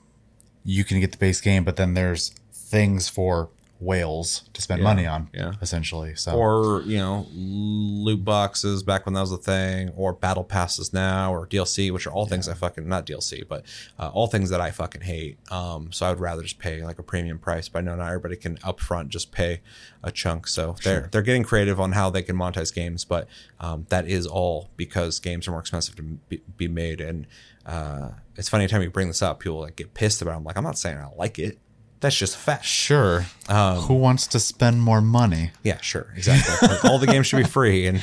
you 0.64 0.84
can 0.84 1.00
get 1.00 1.12
the 1.12 1.18
base 1.18 1.40
game 1.40 1.64
but 1.64 1.76
then 1.76 1.94
there's 1.94 2.30
things 2.52 3.08
for 3.08 3.48
whales 3.80 4.48
to 4.52 4.62
spend 4.62 4.78
Yeah, 4.80 4.84
money 4.84 5.06
on 5.08 5.28
yeah. 5.34 5.54
essentially. 5.60 6.14
So 6.14 6.36
or 6.36 6.82
you 6.82 6.98
know 6.98 7.26
loot 7.32 8.24
boxes 8.24 8.84
back 8.84 9.04
when 9.06 9.14
that 9.14 9.22
was 9.22 9.32
a 9.32 9.36
thing 9.36 9.88
or 9.96 10.12
battle 10.12 10.44
passes 10.44 10.92
now 10.92 11.34
or 11.34 11.48
dlc 11.48 11.92
which 11.92 12.06
are 12.06 12.12
all 12.12 12.26
things 12.26 12.48
i 12.48 12.54
fucking 12.54 12.86
not 12.88 13.06
dlc 13.06 13.48
but 13.48 13.64
uh, 13.98 14.08
all 14.10 14.28
things 14.28 14.50
that 14.50 14.60
i 14.60 14.70
fucking 14.70 15.00
hate. 15.00 15.36
Um 15.50 15.90
so 15.90 16.06
i 16.06 16.10
would 16.10 16.20
rather 16.20 16.42
just 16.42 16.60
pay 16.60 16.80
like 16.84 17.00
a 17.00 17.02
premium 17.02 17.40
price 17.40 17.68
but 17.68 17.80
i 17.80 17.82
know 17.82 17.96
not 17.96 18.06
everybody 18.06 18.36
can 18.36 18.56
upfront 18.58 19.08
just 19.08 19.32
pay 19.32 19.60
a 20.04 20.12
chunk. 20.12 20.46
So 20.46 20.76
they're 20.84 21.08
they're 21.10 21.22
getting 21.22 21.42
creative 21.42 21.80
on 21.80 21.90
how 21.92 22.08
they 22.08 22.22
can 22.22 22.36
monetize 22.36 22.72
games 22.72 23.04
but 23.04 23.26
um, 23.58 23.86
that 23.88 24.06
is 24.06 24.28
all 24.28 24.70
because 24.76 25.18
games 25.18 25.48
are 25.48 25.52
more 25.52 25.60
expensive 25.60 25.96
to 25.96 26.02
be, 26.02 26.40
be 26.56 26.68
made. 26.68 27.00
And 27.00 27.26
uh, 27.66 28.09
it's 28.36 28.48
funny 28.48 28.64
anytime 28.64 28.82
you 28.82 28.90
bring 28.90 29.09
this 29.09 29.22
up 29.22 29.40
people 29.40 29.60
like 29.60 29.76
get 29.76 29.94
pissed 29.94 30.20
about 30.22 30.32
it. 30.32 30.36
i'm 30.36 30.44
like 30.44 30.56
i'm 30.56 30.64
not 30.64 30.78
saying 30.78 30.97
i 30.98 31.09
like 31.16 31.39
it 31.39 31.59
That's 32.01 32.16
just 32.16 32.34
a 32.34 32.39
fact. 32.39 32.64
Sure. 32.64 33.24
Um, 33.48 33.76
Who 33.86 33.94
wants 33.94 34.26
to 34.28 34.40
spend 34.40 34.82
more 34.82 35.01
money? 35.01 35.52
Yeah, 35.62 35.78
sure, 35.80 36.12
exactly. 36.16 36.68
Like, 36.68 36.84
all 36.84 36.98
the 36.98 37.06
games 37.06 37.28
should 37.28 37.36
be 37.36 37.44
free, 37.48 37.86
and 37.86 38.02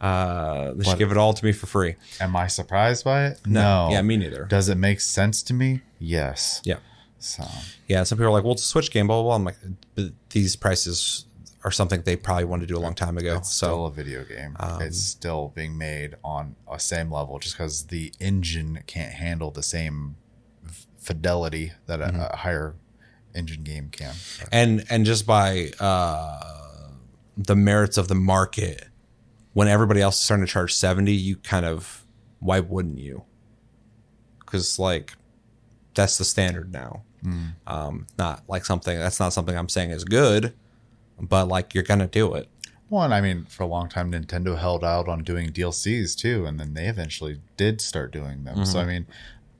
uh, 0.00 0.72
they 0.74 0.82
should 0.82 0.86
What- 0.92 0.98
give 0.98 1.12
it 1.12 1.16
all 1.16 1.32
to 1.34 1.44
me 1.44 1.52
for 1.52 1.66
free. 1.68 1.94
Am 2.20 2.34
I 2.34 2.48
surprised 2.48 3.04
by 3.04 3.26
it? 3.26 3.40
No. 3.46 3.86
No. 3.86 3.92
Yeah, 3.92 4.02
me 4.02 4.16
neither. 4.16 4.46
Does 4.46 4.68
it 4.68 4.74
make 4.78 5.00
sense 5.00 5.44
to 5.44 5.54
me? 5.54 5.82
Yes. 6.00 6.60
Yeah, 6.64 6.78
So 7.20 7.44
yeah. 7.86 8.02
Some 8.02 8.18
people 8.18 8.30
are 8.30 8.32
like, 8.32 8.42
"Well, 8.42 8.54
it's 8.54 8.64
a 8.64 8.66
Switch 8.66 8.90
game." 8.90 9.06
Blah 9.06 9.16
blah. 9.22 9.24
blah. 9.30 9.36
I'm 9.36 9.44
like, 9.44 9.58
but 9.94 10.06
these 10.30 10.56
prices 10.56 11.26
are 11.64 11.70
something 11.70 12.00
they 12.02 12.16
probably 12.16 12.44
wanted 12.44 12.62
to 12.68 12.74
do 12.74 12.78
a 12.78 12.80
long 12.80 12.94
time 12.94 13.18
ago. 13.18 13.36
it's 13.36 13.52
so 13.52 13.66
still 13.66 13.86
a 13.86 13.90
video 13.92 14.24
game. 14.24 14.56
um, 14.60 14.80
it's 14.82 14.98
still 15.00 15.52
being 15.54 15.76
made 15.76 16.14
on 16.24 16.56
a 16.70 16.78
same 16.80 17.10
level, 17.12 17.38
just 17.38 17.54
because 17.56 17.84
the 17.88 18.12
engine 18.18 18.82
can't 18.86 19.12
handle 19.12 19.50
the 19.50 19.62
same 19.62 20.16
fidelity 20.98 21.72
that 21.86 22.00
a, 22.00 22.04
Mm-hmm. 22.04 22.20
a 22.20 22.36
higher 22.36 22.74
engine 23.34 23.62
game 23.62 23.88
can. 23.90 24.14
And 24.50 24.84
and 24.90 25.04
just 25.04 25.26
by 25.26 25.70
uh, 25.78 26.88
the 27.36 27.56
merits 27.56 27.96
of 27.98 28.08
the 28.08 28.14
market, 28.14 28.86
when 29.52 29.68
everybody 29.68 30.00
else 30.00 30.16
is 30.16 30.22
starting 30.22 30.46
to 30.46 30.50
charge 30.52 30.74
seventy, 30.74 31.12
you 31.12 31.36
kind 31.36 31.66
of 31.66 32.04
why 32.38 32.60
wouldn't 32.60 32.98
you? 32.98 33.24
Because 34.40 34.78
like 34.78 35.14
that's 35.94 36.18
the 36.18 36.24
standard 36.24 36.72
now. 36.72 37.02
Um, 37.66 38.06
not 38.16 38.44
like 38.48 38.64
something 38.64 38.98
that's 38.98 39.20
not 39.20 39.34
something 39.34 39.54
I'm 39.54 39.68
saying 39.68 39.90
is 39.90 40.04
good, 40.04 40.54
but 41.20 41.46
like 41.48 41.74
you're 41.74 41.84
gonna 41.84 42.06
do 42.06 42.34
it. 42.34 42.48
One, 42.88 43.12
I 43.12 43.20
mean, 43.20 43.44
for 43.44 43.62
a 43.62 43.66
long 43.66 43.88
time, 43.88 44.10
Nintendo 44.10 44.58
held 44.58 44.82
out 44.84 45.08
on 45.08 45.22
doing 45.22 45.50
DLCs 45.52 46.16
too, 46.16 46.44
and 46.46 46.58
then 46.58 46.74
they 46.74 46.86
eventually 46.86 47.40
did 47.56 47.80
start 47.80 48.10
doing 48.12 48.42
them. 48.44 48.56
Mm-hmm. 48.56 48.64
So 48.64 48.80
I 48.80 48.84
mean, 48.86 49.06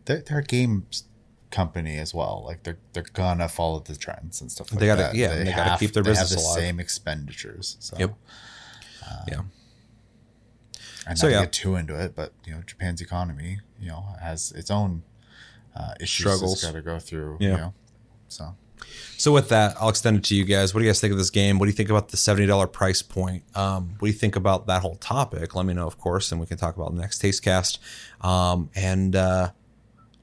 they're, 0.07 0.21
they're 0.23 0.39
a 0.41 0.45
games 0.45 1.05
company 1.53 1.97
as 1.99 2.13
well. 2.13 2.43
Like 2.45 2.63
they're 2.65 2.79
they're 2.93 3.05
gonna 3.13 3.49
follow 3.49 3.79
the 3.81 3.95
trends 3.97 4.41
and 4.41 4.51
stuff. 4.51 4.73
Like 4.73 4.81
They 4.81 4.87
gotta- 4.87 5.03
that. 5.03 5.15
yeah, 5.15 5.35
they 5.37 5.53
gotta 5.53 5.79
keep 5.79 5.93
their 5.93 6.03
they 6.03 6.11
business 6.11 6.31
have 6.31 6.39
the 6.39 6.45
alive. 6.45 6.57
same 6.59 6.81
expenditures. 6.81 7.77
So 7.81 7.97
Yep. 7.99 8.15
yeah. 9.29 9.41
and 11.07 11.19
So, 11.19 11.27
not 11.29 11.33
yeah. 11.33 11.39
to 11.41 11.45
get 11.47 11.53
too 11.53 11.77
into 11.77 11.95
it, 12.01 12.15
but 12.15 12.33
you 12.47 12.53
know, 12.55 12.63
Japan's 12.67 13.01
economy, 13.01 13.61
you 13.81 13.89
know, 13.89 14.05
has 14.21 14.53
its 14.53 14.71
own 14.71 15.03
uh, 15.75 15.95
issues 16.01 16.25
Struggles. 16.27 16.53
it's 16.55 16.65
got 16.65 16.73
to 16.75 16.83
go 16.83 16.99
through. 16.99 17.37
Yeah. 17.41 17.49
You 17.51 17.57
know, 17.57 17.75
so 18.29 18.57
So 19.17 19.33
with 19.33 19.49
that, 19.51 19.77
I'll 19.81 19.89
extend 19.89 20.19
it 20.19 20.25
to 20.25 20.35
you 20.35 20.45
guys. 20.45 20.75
What 20.75 20.81
do 20.81 20.87
you 20.87 20.91
guys 20.91 21.01
think 21.01 21.13
of 21.13 21.19
this 21.19 21.31
game? 21.31 21.59
What 21.59 21.67
do 21.67 21.71
you 21.71 21.77
think 21.77 21.91
about 21.91 22.09
the 22.09 22.17
seventy 22.17 22.47
dollar 22.47 22.67
price 22.67 23.03
point? 23.03 23.45
Um, 23.55 23.91
what 23.99 24.07
do 24.07 24.13
you 24.13 24.19
think 24.19 24.37
about 24.37 24.67
that 24.67 24.83
whole 24.83 24.97
topic? 24.97 25.55
Let 25.55 25.67
me 25.67 25.75
know, 25.75 25.87
of 25.87 25.99
course, 25.99 26.33
and 26.33 26.41
we 26.41 26.47
can 26.47 26.57
talk 26.57 26.77
about 26.77 26.95
the 26.95 27.01
next 27.01 27.23
Tastecast. 27.23 27.79
Um, 28.25 28.71
and 28.75 29.15
uh, 29.17 29.51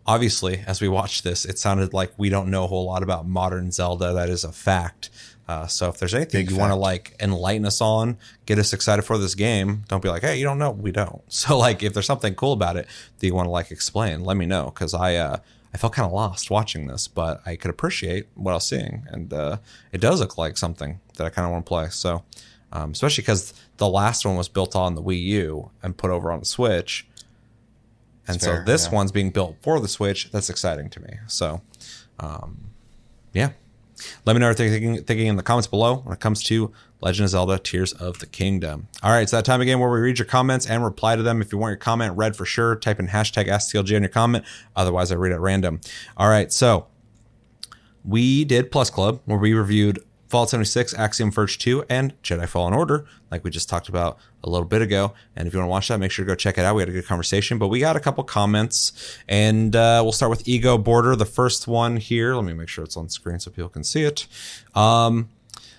obviously, 0.05 0.63
as 0.65 0.81
we 0.81 0.87
watch 0.87 1.21
this, 1.23 1.45
it 1.45 1.59
sounded 1.59 1.93
like 1.93 2.11
we 2.17 2.29
don't 2.29 2.49
know 2.49 2.63
a 2.63 2.67
whole 2.67 2.85
lot 2.85 3.03
about 3.03 3.27
modern 3.27 3.71
Zelda. 3.71 4.13
That 4.13 4.29
is 4.29 4.43
a 4.43 4.51
fact. 4.51 5.09
Uh, 5.47 5.65
so 5.65 5.87
if 5.87 5.97
there's 5.97 6.13
anything 6.13 6.45
Big 6.45 6.51
you 6.51 6.57
want 6.57 6.71
to 6.71 6.75
like 6.75 7.15
enlighten 7.21 7.65
us 7.65 7.79
on, 7.79 8.17
get 8.45 8.59
us 8.59 8.73
excited 8.73 9.03
for 9.03 9.17
this 9.17 9.33
game, 9.33 9.83
don't 9.87 10.03
be 10.03 10.09
like, 10.09 10.21
hey, 10.21 10.37
you 10.37 10.43
don't 10.43 10.59
know. 10.59 10.71
We 10.71 10.91
don't. 10.91 11.21
So 11.29 11.57
like, 11.57 11.83
if 11.83 11.93
there's 11.93 12.05
something 12.05 12.35
cool 12.35 12.53
about 12.53 12.75
it 12.75 12.87
that 13.19 13.25
you 13.25 13.33
want 13.33 13.45
to 13.47 13.51
like 13.51 13.71
explain, 13.71 14.23
let 14.23 14.35
me 14.35 14.45
know 14.45 14.65
because 14.65 14.93
I 14.93 15.15
uh, 15.15 15.37
I 15.77 15.79
felt 15.79 15.93
kind 15.93 16.07
of 16.07 16.11
lost 16.11 16.49
watching 16.49 16.87
this, 16.87 17.07
but 17.07 17.39
I 17.45 17.55
could 17.55 17.69
appreciate 17.69 18.25
what 18.33 18.49
I 18.49 18.55
was 18.55 18.67
seeing, 18.67 19.05
and 19.11 19.31
uh, 19.31 19.57
it 19.91 20.01
does 20.01 20.19
look 20.19 20.35
like 20.35 20.57
something 20.57 20.99
that 21.17 21.27
I 21.27 21.29
kind 21.29 21.45
of 21.45 21.51
want 21.51 21.67
to 21.67 21.69
play. 21.69 21.89
So, 21.91 22.23
um, 22.71 22.93
especially 22.93 23.21
because 23.21 23.53
the 23.77 23.87
last 23.87 24.25
one 24.25 24.35
was 24.35 24.49
built 24.49 24.75
on 24.75 24.95
the 24.95 25.03
Wii 25.03 25.21
U 25.21 25.69
and 25.83 25.95
put 25.95 26.09
over 26.09 26.31
on 26.31 26.39
the 26.39 26.47
Switch, 26.47 27.07
and 28.27 28.37
It's 28.37 28.45
so 28.45 28.53
fair, 28.55 28.65
this 28.65 28.87
yeah. 28.87 28.95
one's 28.95 29.11
being 29.11 29.29
built 29.29 29.57
for 29.61 29.79
the 29.79 29.87
Switch. 29.87 30.31
That's 30.31 30.49
exciting 30.49 30.89
to 30.89 30.99
me. 30.99 31.19
So, 31.27 31.61
um, 32.19 32.71
yeah. 33.33 33.51
Let 34.25 34.33
me 34.33 34.39
know 34.39 34.47
what 34.47 34.57
you're 34.57 34.69
thinking, 34.69 35.03
thinking 35.03 35.27
in 35.27 35.35
the 35.35 35.43
comments 35.43 35.67
below 35.67 35.97
when 35.97 36.11
it 36.11 36.19
comes 36.19 36.41
to 36.45 36.73
Legend 37.01 37.25
of 37.25 37.29
Zelda 37.29 37.59
Tears 37.59 37.93
of 37.93 38.19
the 38.19 38.25
Kingdom. 38.25 38.87
All 39.03 39.11
right, 39.11 39.21
it's 39.21 39.31
that 39.31 39.45
time 39.45 39.61
again 39.61 39.79
where 39.79 39.89
we 39.89 39.99
read 39.99 40.19
your 40.19 40.25
comments 40.25 40.65
and 40.65 40.83
reply 40.83 41.15
to 41.15 41.23
them. 41.23 41.41
If 41.41 41.51
you 41.51 41.57
want 41.57 41.71
your 41.71 41.77
comment 41.77 42.17
read 42.17 42.35
for 42.35 42.45
sure, 42.45 42.75
type 42.75 42.99
in 42.99 43.07
hashtag 43.07 43.47
AskTLG 43.47 43.95
on 43.95 44.01
your 44.01 44.09
comment. 44.09 44.45
Otherwise, 44.75 45.11
I 45.11 45.15
read 45.15 45.31
at 45.31 45.39
random. 45.39 45.81
All 46.15 46.29
right, 46.29 46.51
so 46.51 46.87
we 48.03 48.45
did 48.45 48.71
Plus 48.71 48.89
Club 48.89 49.21
where 49.25 49.37
we 49.37 49.53
reviewed 49.53 49.99
Fallout 50.27 50.49
76, 50.49 50.93
Axiom 50.95 51.31
Verge 51.31 51.57
2, 51.57 51.85
and 51.89 52.21
Jedi 52.21 52.47
Fallen 52.47 52.73
Order, 52.73 53.05
like 53.31 53.43
we 53.43 53.49
just 53.49 53.69
talked 53.69 53.87
about 53.87 54.17
a 54.43 54.49
little 54.49 54.67
bit 54.67 54.81
ago. 54.81 55.13
And 55.35 55.47
if 55.47 55.53
you 55.53 55.59
want 55.59 55.67
to 55.67 55.71
watch 55.71 55.87
that, 55.87 55.99
make 55.99 56.11
sure 56.11 56.25
to 56.25 56.27
go 56.27 56.35
check 56.35 56.57
it 56.57 56.65
out. 56.65 56.75
We 56.75 56.81
had 56.81 56.89
a 56.89 56.91
good 56.91 57.05
conversation, 57.05 57.57
but 57.57 57.69
we 57.69 57.79
got 57.79 57.95
a 57.95 57.99
couple 58.01 58.23
comments, 58.25 59.17
and 59.29 59.73
uh, 59.75 60.01
we'll 60.03 60.11
start 60.11 60.29
with 60.29 60.45
Ego 60.47 60.77
Border, 60.77 61.15
the 61.15 61.25
first 61.25 61.67
one 61.67 61.95
here. 61.95 62.35
Let 62.35 62.43
me 62.43 62.53
make 62.53 62.67
sure 62.67 62.83
it's 62.83 62.97
on 62.97 63.07
screen 63.07 63.39
so 63.39 63.51
people 63.51 63.69
can 63.69 63.85
see 63.85 64.03
it. 64.03 64.27
Um, 64.75 65.29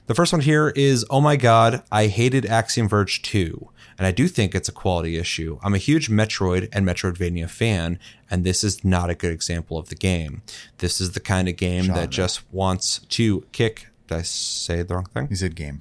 the 0.09 0.15
first 0.15 0.33
one 0.33 0.41
here 0.43 0.71
is 0.75 1.07
Oh 1.11 1.21
my 1.21 1.37
god, 1.37 1.83
I 1.93 2.09
hated 2.09 2.45
Axiom 2.47 2.89
Verge 2.89 3.23
2. 3.23 3.71
And 3.99 4.07
I 4.07 4.13
do 4.13 4.29
think 4.29 4.55
it's 4.55 4.69
a 4.69 4.73
quality 4.73 5.19
issue. 5.19 5.59
I'm 5.63 5.75
a 5.75 5.79
huge 5.79 6.09
Metroid 6.09 6.69
and 6.73 6.87
Metroidvania 6.87 7.51
fan, 7.51 7.99
and 8.31 8.45
this 8.45 8.63
is 8.63 8.85
not 8.85 9.11
a 9.11 9.15
good 9.15 9.33
example 9.33 9.77
of 9.77 9.89
the 9.89 9.97
game. 9.97 10.43
This 10.79 11.01
is 11.01 11.13
the 11.13 11.21
kind 11.21 11.49
of 11.49 11.57
game 11.57 11.85
Genre. 11.85 12.01
that 12.03 12.11
just 12.11 12.43
wants 12.53 13.01
to 13.01 13.45
kick. 13.51 13.89
Did 14.07 14.19
I 14.19 14.23
say 14.23 14.83
the 14.83 14.95
wrong 14.95 15.07
thing? 15.07 15.27
he 15.29 15.35
said 15.35 15.57
game. 15.57 15.81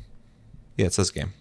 Yeah, 0.78 0.88
it 0.88 0.94
says 0.94 1.12
game. 1.12 1.34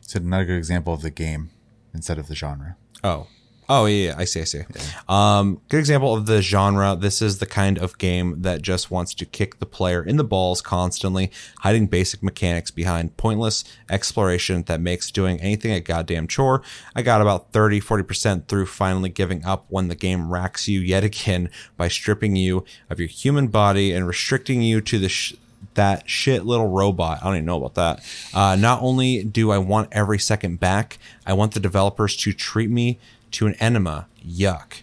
He 0.00 0.06
said 0.06 0.24
not 0.24 0.42
a 0.42 0.44
good 0.44 0.56
example 0.58 0.94
of 0.94 1.02
the 1.02 1.10
game 1.10 1.50
instead 1.92 2.18
of 2.18 2.28
the 2.28 2.34
genre. 2.36 2.76
Oh. 3.02 3.26
Oh 3.68 3.86
yeah, 3.86 4.10
yeah, 4.10 4.14
I 4.16 4.24
see, 4.24 4.40
I 4.40 4.44
see. 4.44 4.62
Um, 5.08 5.60
good 5.68 5.78
example 5.78 6.14
of 6.14 6.26
the 6.26 6.40
genre. 6.40 6.94
This 6.94 7.20
is 7.20 7.38
the 7.38 7.46
kind 7.46 7.78
of 7.78 7.98
game 7.98 8.42
that 8.42 8.62
just 8.62 8.90
wants 8.90 9.12
to 9.14 9.26
kick 9.26 9.58
the 9.58 9.66
player 9.66 10.02
in 10.02 10.16
the 10.16 10.24
balls 10.24 10.62
constantly, 10.62 11.32
hiding 11.60 11.86
basic 11.88 12.22
mechanics 12.22 12.70
behind 12.70 13.16
pointless 13.16 13.64
exploration 13.90 14.62
that 14.64 14.80
makes 14.80 15.10
doing 15.10 15.40
anything 15.40 15.72
a 15.72 15.80
goddamn 15.80 16.28
chore. 16.28 16.62
I 16.94 17.02
got 17.02 17.20
about 17.20 17.52
30, 17.52 17.80
40% 17.80 18.46
through 18.46 18.66
finally 18.66 19.08
giving 19.08 19.44
up 19.44 19.66
when 19.68 19.88
the 19.88 19.96
game 19.96 20.30
racks 20.30 20.68
you 20.68 20.80
yet 20.80 21.02
again 21.04 21.50
by 21.76 21.88
stripping 21.88 22.36
you 22.36 22.64
of 22.88 23.00
your 23.00 23.08
human 23.08 23.48
body 23.48 23.92
and 23.92 24.06
restricting 24.06 24.62
you 24.62 24.80
to 24.82 24.98
the 24.98 25.08
sh- 25.08 25.34
that 25.74 26.08
shit 26.08 26.44
little 26.44 26.68
robot. 26.68 27.18
I 27.20 27.26
don't 27.26 27.36
even 27.36 27.46
know 27.46 27.62
about 27.62 27.74
that. 27.74 28.04
Uh, 28.34 28.56
not 28.56 28.82
only 28.82 29.24
do 29.24 29.50
I 29.50 29.58
want 29.58 29.88
every 29.92 30.18
second 30.18 30.60
back, 30.60 30.98
I 31.26 31.32
want 31.32 31.54
the 31.54 31.60
developers 31.60 32.16
to 32.18 32.32
treat 32.32 32.70
me 32.70 32.98
to 33.32 33.46
an 33.46 33.54
enema. 33.54 34.06
Yuck. 34.26 34.82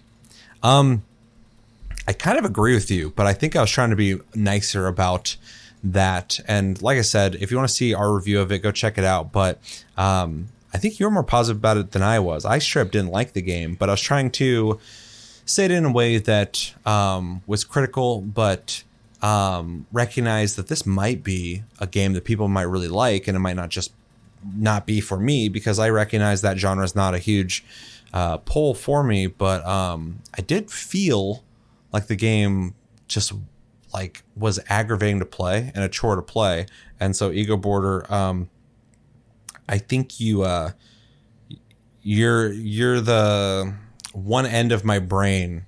Um, 0.62 1.04
I 2.06 2.12
kind 2.12 2.38
of 2.38 2.44
agree 2.44 2.74
with 2.74 2.90
you, 2.90 3.12
but 3.16 3.26
I 3.26 3.32
think 3.32 3.56
I 3.56 3.60
was 3.60 3.70
trying 3.70 3.90
to 3.90 3.96
be 3.96 4.18
nicer 4.34 4.86
about 4.86 5.36
that. 5.82 6.40
And 6.46 6.80
like 6.82 6.98
I 6.98 7.02
said, 7.02 7.36
if 7.36 7.50
you 7.50 7.56
want 7.56 7.68
to 7.68 7.74
see 7.74 7.94
our 7.94 8.12
review 8.12 8.40
of 8.40 8.50
it, 8.52 8.60
go 8.60 8.72
check 8.72 8.98
it 8.98 9.04
out. 9.04 9.32
But 9.32 9.58
um, 9.96 10.48
I 10.72 10.78
think 10.78 10.98
you 10.98 11.06
were 11.06 11.12
more 11.12 11.22
positive 11.22 11.58
about 11.58 11.76
it 11.76 11.92
than 11.92 12.02
I 12.02 12.18
was. 12.18 12.44
I 12.44 12.58
straight 12.58 12.82
up 12.82 12.90
didn't 12.90 13.10
like 13.10 13.32
the 13.32 13.42
game, 13.42 13.74
but 13.74 13.88
I 13.88 13.92
was 13.92 14.00
trying 14.00 14.30
to 14.32 14.78
say 15.46 15.66
it 15.66 15.70
in 15.70 15.84
a 15.84 15.92
way 15.92 16.18
that 16.18 16.74
um, 16.86 17.42
was 17.46 17.64
critical, 17.64 18.20
but 18.20 18.82
um, 19.22 19.86
recognize 19.92 20.56
that 20.56 20.68
this 20.68 20.84
might 20.84 21.22
be 21.22 21.62
a 21.78 21.86
game 21.86 22.12
that 22.14 22.24
people 22.24 22.48
might 22.48 22.62
really 22.62 22.88
like, 22.88 23.28
and 23.28 23.36
it 23.36 23.40
might 23.40 23.56
not 23.56 23.68
just 23.68 23.92
not 24.56 24.86
be 24.86 25.00
for 25.00 25.18
me 25.18 25.48
because 25.48 25.78
I 25.78 25.88
recognize 25.88 26.42
that 26.42 26.58
genre 26.58 26.84
is 26.84 26.94
not 26.94 27.14
a 27.14 27.18
huge 27.18 27.64
uh, 28.14 28.38
pull 28.38 28.72
for 28.74 29.02
me. 29.02 29.26
But 29.26 29.66
um, 29.66 30.20
I 30.38 30.40
did 30.40 30.70
feel 30.70 31.44
like 31.92 32.06
the 32.06 32.16
game 32.16 32.74
just 33.08 33.34
like 33.92 34.22
was 34.34 34.58
aggravating 34.68 35.18
to 35.18 35.26
play 35.26 35.70
and 35.74 35.84
a 35.84 35.88
chore 35.88 36.16
to 36.16 36.22
play, 36.22 36.66
and 36.98 37.14
so 37.14 37.30
Ego 37.30 37.58
Border. 37.58 38.10
Um, 38.10 38.48
I 39.68 39.78
think 39.78 40.20
you 40.20 40.42
uh, 40.42 40.70
you're 42.02 42.52
you're 42.52 43.00
the 43.00 43.74
one 44.12 44.46
end 44.46 44.72
of 44.72 44.84
my 44.84 45.00
brain 45.00 45.66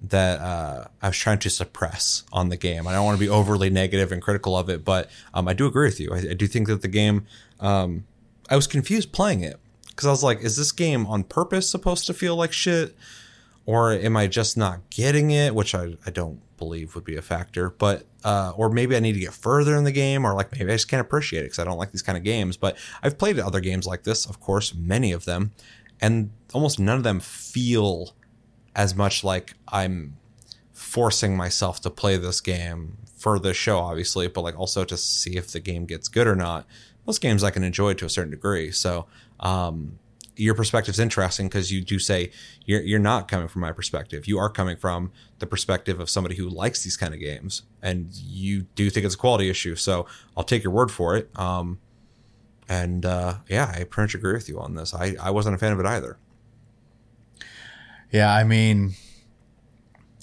that 0.00 0.40
uh, 0.40 0.84
I 1.02 1.08
was 1.08 1.16
trying 1.16 1.38
to 1.40 1.50
suppress 1.50 2.24
on 2.32 2.48
the 2.48 2.56
game. 2.56 2.86
I 2.86 2.92
don't 2.92 3.04
want 3.04 3.18
to 3.18 3.24
be 3.24 3.28
overly 3.28 3.70
negative 3.70 4.12
and 4.12 4.20
critical 4.20 4.56
of 4.56 4.68
it, 4.68 4.84
but 4.84 5.10
um, 5.32 5.48
I 5.48 5.54
do 5.54 5.66
agree 5.66 5.86
with 5.86 5.98
you. 5.98 6.12
I, 6.12 6.18
I 6.18 6.34
do 6.34 6.46
think 6.46 6.66
that 6.66 6.82
the 6.82 6.88
game, 6.88 7.26
um, 7.58 8.04
I 8.50 8.56
was 8.56 8.66
confused 8.66 9.12
playing 9.12 9.40
it 9.40 9.58
because 9.94 10.06
I 10.06 10.10
was 10.10 10.22
like, 10.22 10.40
is 10.40 10.56
this 10.56 10.72
game 10.72 11.06
on 11.06 11.24
purpose 11.24 11.68
supposed 11.68 12.06
to 12.06 12.14
feel 12.14 12.36
like 12.36 12.52
shit? 12.52 12.96
Or 13.66 13.92
am 13.92 14.16
I 14.16 14.26
just 14.26 14.56
not 14.56 14.90
getting 14.90 15.30
it? 15.30 15.54
Which 15.54 15.74
I, 15.74 15.96
I 16.04 16.10
don't 16.10 16.40
believe 16.58 16.94
would 16.94 17.04
be 17.04 17.16
a 17.16 17.22
factor, 17.22 17.70
but, 17.70 18.04
uh, 18.22 18.52
or 18.56 18.70
maybe 18.70 18.94
I 18.94 19.00
need 19.00 19.14
to 19.14 19.20
get 19.20 19.32
further 19.32 19.76
in 19.76 19.84
the 19.84 19.92
game, 19.92 20.26
or 20.26 20.34
like 20.34 20.52
maybe 20.52 20.70
I 20.70 20.74
just 20.74 20.88
can't 20.88 21.00
appreciate 21.00 21.40
it 21.40 21.44
because 21.44 21.58
I 21.58 21.64
don't 21.64 21.78
like 21.78 21.90
these 21.92 22.02
kind 22.02 22.18
of 22.18 22.24
games. 22.24 22.56
But 22.56 22.76
I've 23.02 23.18
played 23.18 23.38
other 23.38 23.60
games 23.60 23.86
like 23.86 24.02
this, 24.02 24.26
of 24.26 24.40
course, 24.40 24.74
many 24.74 25.12
of 25.12 25.24
them, 25.24 25.52
and 26.00 26.30
almost 26.52 26.78
none 26.78 26.98
of 26.98 27.04
them 27.04 27.20
feel 27.20 28.14
as 28.76 28.94
much 28.94 29.24
like 29.24 29.54
I'm 29.68 30.16
forcing 30.72 31.36
myself 31.36 31.80
to 31.82 31.90
play 31.90 32.16
this 32.16 32.40
game 32.40 32.98
for 33.16 33.38
the 33.38 33.54
show, 33.54 33.78
obviously, 33.78 34.28
but 34.28 34.42
like 34.42 34.58
also 34.58 34.84
to 34.84 34.96
see 34.96 35.36
if 35.36 35.50
the 35.52 35.60
game 35.60 35.86
gets 35.86 36.08
good 36.08 36.26
or 36.26 36.36
not. 36.36 36.66
Most 37.06 37.20
games 37.20 37.42
I 37.42 37.50
can 37.50 37.64
enjoy 37.64 37.94
to 37.94 38.04
a 38.04 38.10
certain 38.10 38.30
degree. 38.30 38.70
So, 38.70 39.06
um, 39.40 39.98
your 40.36 40.54
perspective's 40.54 40.98
interesting 40.98 41.46
because 41.46 41.70
you 41.70 41.80
do 41.80 41.98
say 41.98 42.30
you're 42.64 42.82
you're 42.82 42.98
not 42.98 43.28
coming 43.28 43.48
from 43.48 43.60
my 43.60 43.72
perspective. 43.72 44.26
You 44.26 44.38
are 44.38 44.50
coming 44.50 44.76
from 44.76 45.12
the 45.38 45.46
perspective 45.46 46.00
of 46.00 46.10
somebody 46.10 46.36
who 46.36 46.48
likes 46.48 46.82
these 46.82 46.96
kind 46.96 47.14
of 47.14 47.20
games, 47.20 47.62
and 47.82 48.08
you 48.12 48.62
do 48.74 48.90
think 48.90 49.06
it's 49.06 49.14
a 49.14 49.18
quality 49.18 49.48
issue. 49.48 49.76
So 49.76 50.06
I'll 50.36 50.44
take 50.44 50.64
your 50.64 50.72
word 50.72 50.90
for 50.90 51.16
it. 51.16 51.30
Um, 51.38 51.78
and 52.68 53.04
uh, 53.04 53.36
yeah, 53.48 53.72
I 53.74 53.84
pretty 53.84 54.04
much 54.04 54.14
agree 54.14 54.32
with 54.32 54.48
you 54.48 54.58
on 54.58 54.74
this. 54.74 54.94
I 54.94 55.16
I 55.20 55.30
wasn't 55.30 55.54
a 55.54 55.58
fan 55.58 55.72
of 55.72 55.80
it 55.80 55.86
either. 55.86 56.18
Yeah, 58.10 58.32
I 58.32 58.44
mean, 58.44 58.94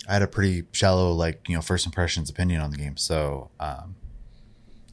I 0.07 0.13
had 0.13 0.21
a 0.21 0.27
pretty 0.27 0.63
shallow, 0.71 1.11
like 1.11 1.47
you 1.47 1.55
know, 1.55 1.61
first 1.61 1.85
impressions 1.85 2.29
opinion 2.29 2.61
on 2.61 2.71
the 2.71 2.77
game. 2.77 2.97
So, 2.97 3.51
um, 3.59 3.95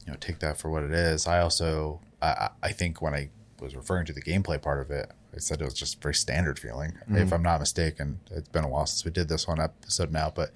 you 0.05 0.11
know, 0.11 0.17
take 0.19 0.39
that 0.39 0.57
for 0.57 0.69
what 0.69 0.83
it 0.83 0.91
is. 0.91 1.27
I 1.27 1.39
also, 1.39 2.01
I, 2.21 2.49
I 2.61 2.71
think 2.71 3.01
when 3.01 3.13
I 3.13 3.29
was 3.61 3.75
referring 3.75 4.05
to 4.07 4.13
the 4.13 4.21
gameplay 4.21 4.61
part 4.61 4.81
of 4.81 4.91
it, 4.91 5.11
I 5.35 5.39
said 5.39 5.61
it 5.61 5.65
was 5.65 5.73
just 5.73 6.01
very 6.01 6.13
standard 6.15 6.57
feeling. 6.59 6.93
Mhm. 7.09 7.21
If 7.21 7.31
I'm 7.33 7.43
not 7.43 7.59
mistaken, 7.59 8.19
it's 8.31 8.49
been 8.49 8.63
a 8.63 8.67
while 8.69 8.85
since 8.85 9.03
we 9.05 9.11
did 9.11 9.27
this 9.29 9.47
one 9.47 9.59
episode 9.61 10.11
now, 10.11 10.31
but 10.33 10.51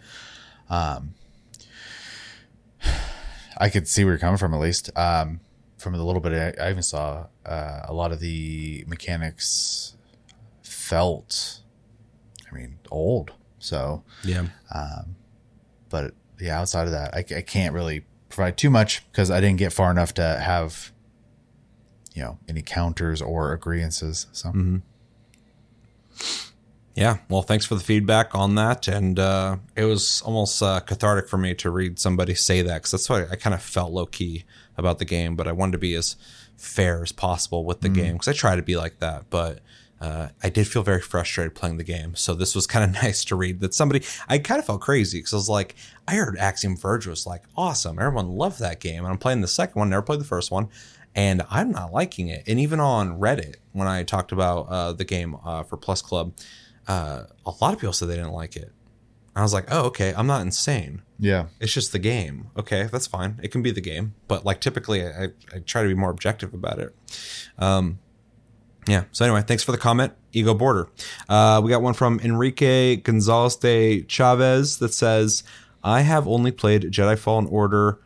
um, 0.70 1.14
I 3.58 3.70
could 3.70 3.88
see 3.88 4.04
where 4.04 4.14
you're 4.14 4.20
coming 4.20 4.38
from 4.38 4.54
at 4.54 4.60
least. 4.60 4.90
Um, 4.98 5.40
from 5.78 5.94
the 5.94 6.04
little 6.04 6.22
bit 6.22 6.58
I, 6.60 6.68
I 6.68 6.70
even 6.70 6.82
saw, 6.84 7.28
uh, 7.46 7.82
a 7.84 7.94
lot 7.94 8.12
of 8.14 8.20
the 8.22 8.86
mechanics 8.88 9.96
felt, 10.62 11.60
I 12.50 12.56
mean, 12.56 12.80
old. 12.90 13.32
So 13.60 14.04
Yeah. 14.24 14.46
um, 14.74 15.16
but 15.90 16.14
yeah, 16.40 16.60
outside 16.60 16.86
of 16.86 16.92
that, 16.92 17.14
I, 17.14 17.20
I 17.38 17.42
can't 17.42 17.74
really 17.74 18.06
provide 18.30 18.58
too 18.58 18.70
much 18.70 19.06
because 19.12 19.30
I 19.30 19.42
didn't 19.42 19.58
get 19.60 19.74
far 19.74 19.92
enough 19.92 20.14
to 20.16 20.24
have, 20.40 20.93
you 22.14 22.22
know, 22.24 22.38
any 22.48 22.62
counters 22.62 23.22
or 23.22 23.52
agreeances. 23.54 24.28
So 24.32 24.50
Mhm. 24.50 24.82
Yeah, 26.96 27.18
well, 27.28 27.42
thanks 27.42 27.66
for 27.66 27.74
the 27.74 27.82
feedback 27.84 28.36
on 28.36 28.54
that, 28.56 28.88
and 28.88 29.18
uh, 29.18 29.58
it 29.76 29.86
was 29.86 30.22
almost 30.22 30.62
uh, 30.62 30.80
cathartic 30.82 31.28
for 31.28 31.38
me 31.38 31.56
to 31.56 31.72
read 31.72 31.98
somebody 31.98 32.36
say 32.36 32.62
that 32.62 32.76
because 32.76 32.92
that's 32.92 33.10
what 33.10 33.32
I 33.32 33.36
kind 33.36 33.56
of 33.56 33.64
felt 33.64 33.92
low 33.92 34.06
key 34.06 34.44
about 34.78 35.00
the 35.00 35.06
game. 35.06 35.36
But 35.36 35.48
I 35.48 35.54
wanted 35.54 35.72
to 35.72 35.78
be 35.80 35.96
as 35.96 36.16
fair 36.56 37.02
as 37.02 37.12
possible 37.12 37.66
with 37.66 37.82
the 37.82 37.90
Mhm. 37.90 37.96
game 37.96 38.14
because 38.14 38.28
I 38.28 38.34
try 38.34 38.56
to 38.56 38.62
be 38.62 38.78
like 38.78 39.00
that. 39.00 39.32
But 39.32 39.62
uh, 40.00 40.28
I 40.44 40.50
did 40.50 40.68
feel 40.68 40.84
very 40.84 41.02
frustrated 41.02 41.56
playing 41.56 41.78
the 41.78 41.84
game, 41.84 42.14
so 42.14 42.36
this 42.36 42.54
was 42.54 42.68
kind 42.68 42.86
of 42.86 42.92
nice 43.04 43.26
to 43.26 43.36
read 43.36 43.60
that 43.62 43.74
somebody. 43.74 44.06
I 44.28 44.38
kind 44.38 44.60
of 44.60 44.66
felt 44.66 44.82
crazy 44.82 45.18
because 45.18 45.34
I 45.34 45.38
was 45.38 45.50
like, 45.50 45.74
I 46.08 46.14
heard 46.14 46.38
Axiom 46.38 46.78
Verge 46.78 47.08
was 47.08 47.26
like 47.26 47.42
awesome, 47.58 47.98
everyone 47.98 48.30
loved 48.30 48.60
that 48.60 48.80
game, 48.80 49.00
and 49.04 49.08
I'm 49.08 49.18
playing 49.18 49.42
the 49.42 49.48
second 49.48 49.80
one, 49.80 49.90
never 49.90 50.04
played 50.04 50.20
the 50.20 50.26
first 50.26 50.52
one. 50.52 50.68
And 51.16 51.44
I'm 51.50 51.72
not 51.72 51.92
liking 51.92 52.28
it. 52.30 52.44
And 52.48 52.60
even 52.60 52.80
on 52.80 53.20
Reddit, 53.20 53.56
when 53.72 53.88
I 53.88 54.04
talked 54.04 54.32
about 54.32 54.68
uh, 54.70 54.94
the 54.94 55.06
game 55.06 55.38
uh, 55.46 55.64
for 55.64 55.78
Plus 55.78 56.02
Club, 56.02 56.34
uh, 56.88 57.24
a 57.46 57.52
lot 57.62 57.74
of 57.74 57.80
people 57.80 57.94
said 57.94 58.08
they 58.08 58.16
didn't 58.16 58.32
like 58.32 58.56
it. 58.56 58.72
I 59.36 59.42
was 59.42 59.54
like, 59.54 59.66
oh, 59.72 59.86
okay, 59.86 60.14
I'm 60.16 60.28
not 60.28 60.42
insane. 60.42 61.02
Yeah. 61.20 61.48
It's 61.60 61.74
just 61.74 61.92
the 61.92 62.00
game. 62.00 62.50
Okay, 62.58 62.88
that's 62.92 63.08
fine. 63.08 63.40
It 63.42 63.52
can 63.52 63.62
be 63.62 63.72
the 63.72 63.82
game. 63.82 64.14
But 64.28 64.46
like 64.46 64.62
typically 64.62 65.06
I, 65.06 65.30
I 65.54 65.60
try 65.66 65.82
to 65.82 65.88
be 65.88 65.96
more 65.96 66.12
objective 66.12 66.54
about 66.54 66.80
it. 66.80 66.96
Um 67.58 68.00
yeah. 68.88 69.06
So 69.12 69.24
anyway, 69.26 69.44
thanks 69.48 69.64
for 69.64 69.72
the 69.72 69.78
comment, 69.78 70.14
Ego 70.34 70.54
Border. 70.54 70.90
Uh, 71.30 71.62
we 71.64 71.72
got 71.72 71.82
one 71.82 71.94
from 71.94 72.20
Enrique 72.20 72.98
Gonzalez 72.98 73.56
de 73.56 74.06
Chavez 74.08 74.78
that 74.80 74.94
says, 74.94 75.44
I 75.84 76.02
have 76.02 76.28
only 76.28 76.52
played 76.52 76.84
Jedi 76.84 77.18
Fallen 77.18 77.48
Order 77.48 78.02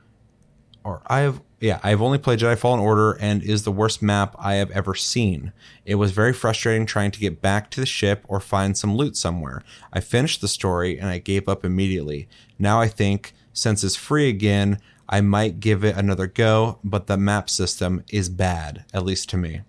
or 0.83 1.01
I 1.07 1.21
have 1.21 1.41
yeah, 1.59 1.79
I've 1.81 2.01
only 2.01 2.19
played 2.19 2.39
Jedi 2.39 2.57
Fallen 2.57 2.79
Order 2.79 3.13
and 3.13 3.41
is 3.41 3.63
the 3.63 3.71
worst 3.71 4.01
map 4.01 4.35
I 4.37 4.55
have 4.55 4.69
ever 4.71 4.93
seen. 4.93 5.53
It 5.85 5.95
was 5.95 6.11
very 6.11 6.33
frustrating 6.33 6.85
trying 6.85 7.11
to 7.11 7.19
get 7.19 7.41
back 7.41 7.71
to 7.71 7.79
the 7.79 7.85
ship 7.85 8.23
or 8.27 8.39
find 8.39 8.77
some 8.77 8.95
loot 8.95 9.17
somewhere. 9.17 9.63
I 9.91 9.99
finished 9.99 10.41
the 10.41 10.47
story 10.47 10.99
and 10.99 11.09
I 11.09 11.17
gave 11.17 11.49
up 11.49 11.65
immediately. 11.65 12.27
Now 12.59 12.79
I 12.79 12.87
think 12.87 13.33
since 13.53 13.83
it's 13.83 13.95
free 13.95 14.29
again, 14.29 14.79
I 15.09 15.21
might 15.21 15.59
give 15.59 15.83
it 15.83 15.95
another 15.95 16.27
go, 16.27 16.79
but 16.83 17.07
the 17.07 17.17
map 17.17 17.49
system 17.49 18.03
is 18.09 18.29
bad, 18.29 18.85
at 18.93 19.03
least 19.03 19.29
to 19.29 19.37
me. 19.37 19.61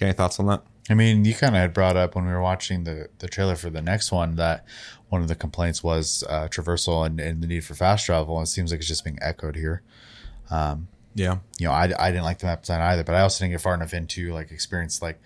Any 0.00 0.12
thoughts 0.12 0.38
on 0.38 0.46
that? 0.46 0.62
I 0.90 0.94
mean, 0.94 1.24
you 1.24 1.34
kind 1.34 1.54
of 1.54 1.60
had 1.60 1.72
brought 1.72 1.96
up 1.96 2.14
when 2.14 2.26
we 2.26 2.32
were 2.32 2.42
watching 2.42 2.84
the, 2.84 3.08
the 3.18 3.28
trailer 3.28 3.56
for 3.56 3.70
the 3.70 3.82
next 3.82 4.12
one 4.12 4.36
that 4.36 4.64
one 5.08 5.22
of 5.22 5.28
the 5.28 5.34
complaints 5.34 5.82
was 5.82 6.24
uh, 6.28 6.48
traversal 6.48 7.06
and, 7.06 7.20
and 7.20 7.42
the 7.42 7.46
need 7.46 7.64
for 7.64 7.74
fast 7.74 8.06
travel. 8.06 8.36
And 8.38 8.46
it 8.46 8.50
seems 8.50 8.70
like 8.70 8.80
it's 8.80 8.88
just 8.88 9.04
being 9.04 9.18
echoed 9.22 9.56
here. 9.56 9.82
Um, 10.50 10.88
Yeah. 11.14 11.38
You 11.58 11.66
know, 11.66 11.72
I, 11.72 11.92
I 11.98 12.10
didn't 12.10 12.24
like 12.24 12.38
the 12.38 12.46
map 12.46 12.62
design 12.62 12.80
either, 12.80 13.04
but 13.04 13.14
I 13.14 13.20
also 13.20 13.44
didn't 13.44 13.52
get 13.52 13.60
far 13.60 13.74
enough 13.74 13.92
into 13.92 14.32
like 14.32 14.50
experience 14.50 15.02
like 15.02 15.20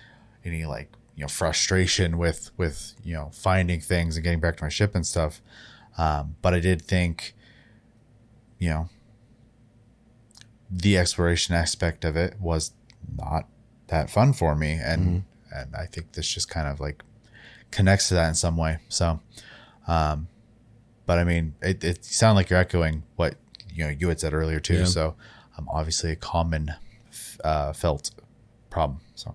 any 0.45 0.65
like 0.65 0.91
you 1.15 1.23
know 1.23 1.29
frustration 1.29 2.19
with 2.19 2.51
with 2.57 2.95
you 3.03 3.15
know 3.15 3.31
finding 3.33 3.81
things 3.81 4.17
and 4.17 4.25
getting 4.25 4.41
back 4.41 4.57
to 4.59 4.65
my 4.65 4.69
ship 4.69 4.95
and 4.95 5.07
stuff. 5.07 5.41
Um, 5.99 6.37
but 6.43 6.55
I 6.55 6.61
did 6.61 6.83
think, 6.83 7.35
you 8.59 8.69
know, 8.69 8.89
the 10.71 10.99
exploration 10.99 11.55
aspect 11.55 12.05
of 12.05 12.17
it 12.17 12.35
was 12.41 12.73
not 13.17 13.49
that 13.87 14.11
fun 14.11 14.33
for 14.33 14.55
me, 14.55 14.73
and 14.73 15.25
and 15.53 15.75
I 15.75 15.87
think 15.87 16.13
this 16.13 16.27
just 16.27 16.51
kind 16.51 16.67
of 16.67 16.81
like 16.81 17.03
connects 17.71 18.09
to 18.09 18.15
that 18.15 18.29
in 18.29 18.35
some 18.35 18.57
way. 18.57 18.79
So, 18.89 19.21
um, 19.87 20.29
but 21.07 21.19
I 21.19 21.25
mean, 21.25 21.55
it, 21.63 21.83
it 21.83 22.05
sounded 22.05 22.37
like 22.37 22.51
you're 22.51 22.59
echoing 22.59 23.05
what 23.17 23.37
you 23.73 23.85
know 23.85 23.91
you 23.91 24.09
had 24.09 24.21
said 24.21 24.35
earlier 24.35 24.61
too. 24.61 24.79
Yeah. 24.79 24.85
So, 24.85 25.15
um, 25.59 25.69
obviously 25.70 26.12
a 26.12 26.16
common 26.16 26.74
uh, 27.45 27.73
felt 27.73 28.11
problem. 28.70 29.01
So, 29.15 29.35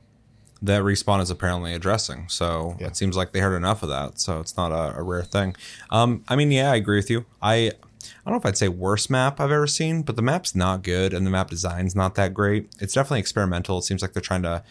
that 0.61 0.83
respawn 0.83 1.21
is 1.21 1.29
apparently 1.29 1.73
addressing. 1.73 2.29
So 2.29 2.75
it 2.79 2.95
seems 2.95 3.17
like 3.17 3.31
they 3.31 3.39
heard 3.39 3.55
enough 3.55 3.81
of 3.81 3.89
that. 3.89 4.19
So 4.19 4.39
it's 4.39 4.55
not 4.55 4.71
a, 4.71 4.97
a 4.99 5.01
rare 5.01 5.23
thing. 5.23 5.55
Um, 5.89 6.23
I 6.27 6.35
mean, 6.35 6.51
yeah, 6.51 6.71
I 6.71 6.75
agree 6.75 6.97
with 6.97 7.09
you. 7.09 7.25
I 7.41 7.71
I 8.03 8.29
don't 8.29 8.33
know 8.33 8.39
if 8.39 8.45
I'd 8.45 8.57
say 8.57 8.67
worst 8.67 9.09
map 9.09 9.39
I've 9.39 9.51
ever 9.51 9.67
seen, 9.67 10.01
but 10.01 10.15
the 10.15 10.21
map's 10.21 10.55
not 10.55 10.83
good 10.83 11.13
and 11.13 11.25
the 11.25 11.31
map 11.31 11.49
design's 11.49 11.95
not 11.95 12.15
that 12.15 12.33
great. 12.33 12.69
It's 12.79 12.93
definitely 12.93 13.19
experimental. 13.19 13.79
It 13.79 13.83
seems 13.83 14.01
like 14.01 14.13
they're 14.13 14.21
trying 14.21 14.43
to 14.43 14.63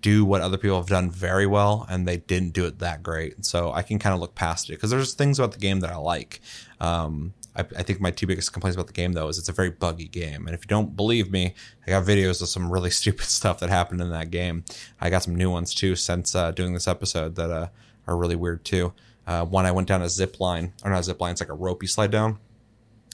do 0.00 0.24
what 0.24 0.40
other 0.40 0.56
people 0.56 0.78
have 0.78 0.88
done 0.88 1.10
very 1.10 1.46
well 1.46 1.86
and 1.88 2.08
they 2.08 2.16
didn't 2.16 2.50
do 2.50 2.66
it 2.66 2.78
that 2.78 3.02
great. 3.02 3.44
So 3.44 3.72
I 3.72 3.82
can 3.82 3.98
kind 3.98 4.14
of 4.14 4.20
look 4.20 4.34
past 4.34 4.68
it 4.70 4.74
because 4.74 4.90
there's 4.90 5.14
things 5.14 5.38
about 5.38 5.52
the 5.52 5.58
game 5.58 5.80
that 5.80 5.90
I 5.90 5.96
like. 5.96 6.40
Um, 6.80 7.34
I, 7.56 7.60
I 7.60 7.82
think 7.82 8.00
my 8.00 8.10
two 8.10 8.26
biggest 8.26 8.52
complaints 8.52 8.76
about 8.76 8.86
the 8.86 8.92
game 8.92 9.12
though 9.12 9.28
is 9.28 9.38
it's 9.38 9.48
a 9.48 9.52
very 9.52 9.70
buggy 9.70 10.08
game. 10.08 10.46
And 10.46 10.54
if 10.54 10.62
you 10.62 10.68
don't 10.68 10.96
believe 10.96 11.30
me, 11.30 11.54
I 11.86 11.90
got 11.90 12.04
videos 12.04 12.40
of 12.42 12.48
some 12.48 12.70
really 12.70 12.90
stupid 13.00 13.26
stuff 13.26 13.60
that 13.60 13.70
happened 13.70 14.00
in 14.00 14.10
that 14.10 14.30
game. 14.30 14.64
I 15.00 15.10
got 15.10 15.22
some 15.22 15.34
new 15.34 15.50
ones 15.50 15.74
too 15.74 15.96
since 15.96 16.34
uh, 16.34 16.52
doing 16.52 16.74
this 16.74 16.88
episode 16.88 17.34
that 17.36 17.50
uh, 17.50 17.68
are 18.06 18.16
really 18.16 18.36
weird 18.36 18.64
too. 18.64 18.92
Uh, 19.26 19.44
one 19.44 19.66
I 19.66 19.70
went 19.72 19.86
down 19.86 20.02
a 20.02 20.08
zip 20.08 20.40
line, 20.40 20.72
or 20.84 20.90
not 20.90 21.00
a 21.00 21.04
zip 21.04 21.20
line, 21.20 21.32
it's 21.32 21.40
like 21.40 21.50
a 21.50 21.54
rope 21.54 21.82
you 21.82 21.88
slide 21.88 22.10
down. 22.10 22.38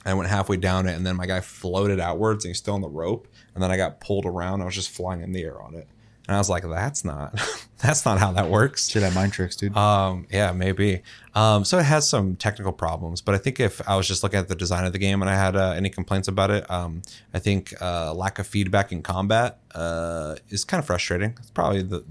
I 0.04 0.14
went 0.14 0.30
halfway 0.30 0.56
down 0.56 0.86
it, 0.86 0.94
and 0.94 1.04
then 1.04 1.16
my 1.16 1.26
guy 1.26 1.40
floated 1.40 1.98
outwards, 1.98 2.44
and 2.44 2.50
he's 2.50 2.58
still 2.58 2.74
on 2.74 2.80
the 2.80 2.88
rope. 2.88 3.26
And 3.54 3.62
then 3.62 3.72
I 3.72 3.76
got 3.76 4.00
pulled 4.00 4.24
around. 4.24 4.62
I 4.62 4.64
was 4.64 4.74
just 4.74 4.90
flying 4.90 5.20
in 5.20 5.32
the 5.32 5.42
air 5.42 5.60
on 5.60 5.74
it, 5.74 5.88
and 6.26 6.34
I 6.34 6.38
was 6.38 6.48
like, 6.48 6.62
"That's 6.68 7.04
not, 7.04 7.38
that's 7.78 8.04
not 8.04 8.18
how 8.18 8.32
that 8.32 8.48
works." 8.48 8.88
Jedi 8.90 9.14
mind 9.14 9.32
tricks, 9.32 9.56
dude. 9.56 9.76
Um, 9.76 10.26
yeah, 10.30 10.52
maybe. 10.52 11.02
Um, 11.34 11.64
so 11.64 11.78
it 11.78 11.84
has 11.84 12.08
some 12.08 12.36
technical 12.36 12.72
problems, 12.72 13.20
but 13.20 13.34
I 13.34 13.38
think 13.38 13.60
if 13.60 13.86
I 13.88 13.96
was 13.96 14.08
just 14.08 14.22
looking 14.22 14.38
at 14.38 14.48
the 14.48 14.54
design 14.54 14.84
of 14.84 14.92
the 14.92 14.98
game 14.98 15.22
and 15.22 15.30
I 15.30 15.34
had 15.34 15.56
uh, 15.56 15.72
any 15.76 15.90
complaints 15.90 16.28
about 16.28 16.50
it, 16.50 16.68
um, 16.70 17.02
I 17.34 17.38
think 17.38 17.74
uh, 17.80 18.14
lack 18.14 18.38
of 18.38 18.46
feedback 18.46 18.92
in 18.92 19.02
combat 19.02 19.58
uh, 19.74 20.36
is 20.48 20.64
kind 20.64 20.78
of 20.78 20.86
frustrating. 20.86 21.34
It's 21.38 21.50
probably 21.50 21.82
the, 21.82 22.04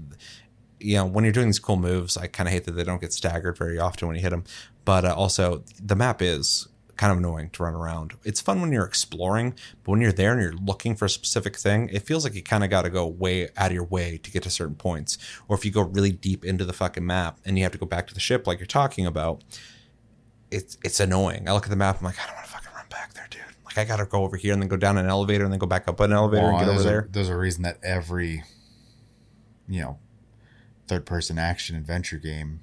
you 0.78 0.96
know, 0.96 1.06
when 1.06 1.24
you're 1.24 1.32
doing 1.32 1.48
these 1.48 1.58
cool 1.58 1.76
moves, 1.76 2.16
I 2.16 2.26
kind 2.28 2.48
of 2.48 2.52
hate 2.52 2.64
that 2.64 2.72
they 2.72 2.84
don't 2.84 3.00
get 3.00 3.12
staggered 3.12 3.58
very 3.58 3.78
often 3.78 4.08
when 4.08 4.16
you 4.16 4.22
hit 4.22 4.30
them. 4.30 4.44
But 4.84 5.04
uh, 5.04 5.14
also, 5.14 5.64
the 5.82 5.96
map 5.96 6.22
is 6.22 6.68
kind 6.96 7.12
of 7.12 7.18
annoying 7.18 7.50
to 7.50 7.62
run 7.62 7.74
around. 7.74 8.14
It's 8.24 8.40
fun 8.40 8.60
when 8.60 8.72
you're 8.72 8.84
exploring, 8.86 9.54
but 9.84 9.90
when 9.92 10.00
you're 10.00 10.12
there 10.12 10.32
and 10.32 10.40
you're 10.40 10.52
looking 10.54 10.96
for 10.96 11.04
a 11.04 11.10
specific 11.10 11.56
thing, 11.56 11.88
it 11.92 12.00
feels 12.02 12.24
like 12.24 12.34
you 12.34 12.42
kind 12.42 12.64
of 12.64 12.70
got 12.70 12.82
to 12.82 12.90
go 12.90 13.06
way 13.06 13.48
out 13.56 13.66
of 13.68 13.72
your 13.74 13.84
way 13.84 14.18
to 14.18 14.30
get 14.30 14.42
to 14.44 14.50
certain 14.50 14.74
points. 14.76 15.18
Or 15.48 15.56
if 15.56 15.64
you 15.64 15.70
go 15.70 15.82
really 15.82 16.12
deep 16.12 16.44
into 16.44 16.64
the 16.64 16.72
fucking 16.72 17.04
map 17.04 17.38
and 17.44 17.58
you 17.58 17.64
have 17.64 17.72
to 17.72 17.78
go 17.78 17.86
back 17.86 18.06
to 18.06 18.14
the 18.14 18.20
ship 18.20 18.46
like 18.46 18.58
you're 18.58 18.66
talking 18.66 19.04
about, 19.06 19.44
it's 20.50 20.78
it's 20.84 21.00
annoying. 21.00 21.48
I 21.48 21.52
look 21.52 21.64
at 21.64 21.70
the 21.70 21.76
map, 21.76 21.98
I'm 21.98 22.04
like, 22.04 22.18
I 22.22 22.26
don't 22.26 22.36
want 22.36 22.46
to 22.46 22.52
fucking 22.52 22.70
run 22.74 22.86
back 22.88 23.12
there, 23.14 23.26
dude. 23.30 23.40
Like 23.64 23.78
I 23.78 23.84
got 23.84 23.96
to 23.96 24.06
go 24.06 24.22
over 24.22 24.36
here 24.36 24.52
and 24.52 24.62
then 24.62 24.68
go 24.68 24.76
down 24.76 24.96
an 24.96 25.06
elevator 25.06 25.44
and 25.44 25.52
then 25.52 25.58
go 25.58 25.66
back 25.66 25.88
up 25.88 26.00
an 26.00 26.12
elevator 26.12 26.44
Well, 26.44 26.56
and 26.56 26.60
get 26.60 26.68
over 26.70 26.80
a- 26.80 26.84
there. 26.84 27.08
there's 27.10 27.28
a 27.28 27.36
reason 27.36 27.62
that 27.64 27.78
every, 27.82 28.44
you 29.68 29.80
know, 29.80 29.98
third 30.86 31.04
person 31.04 31.38
action 31.38 31.76
adventure 31.76 32.18
game, 32.18 32.60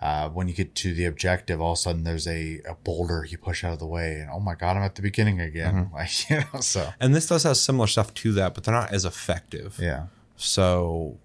uh, 0.00 0.28
when 0.28 0.46
you 0.48 0.54
get 0.54 0.74
to 0.76 0.92
the 0.94 1.04
objective, 1.06 1.60
all 1.60 1.72
of 1.72 1.78
a 1.78 1.80
sudden 1.80 2.04
there's 2.04 2.26
a, 2.26 2.60
a 2.68 2.74
boulder 2.84 3.26
you 3.28 3.38
push 3.38 3.64
out 3.64 3.72
of 3.72 3.78
the 3.78 3.86
way, 3.86 4.20
and 4.20 4.30
oh 4.30 4.40
my 4.40 4.54
god, 4.54 4.76
I'm 4.76 4.82
at 4.82 4.94
the 4.94 5.02
beginning 5.02 5.40
again. 5.40 5.74
Mhm. 5.74 5.92
Like 5.94 6.30
you 6.30 6.36
know, 6.52 6.60
so 6.60 6.92
And 7.00 7.14
this 7.14 7.26
does 7.26 7.42
have 7.44 7.56
similar 7.56 7.86
stuff 7.86 8.12
to 8.14 8.32
that, 8.34 8.54
but 8.54 8.64
they're 8.64 8.74
not 8.74 8.92
as 8.92 9.04
effective. 9.04 9.78
Yeah. 9.80 10.06
So 10.36 11.18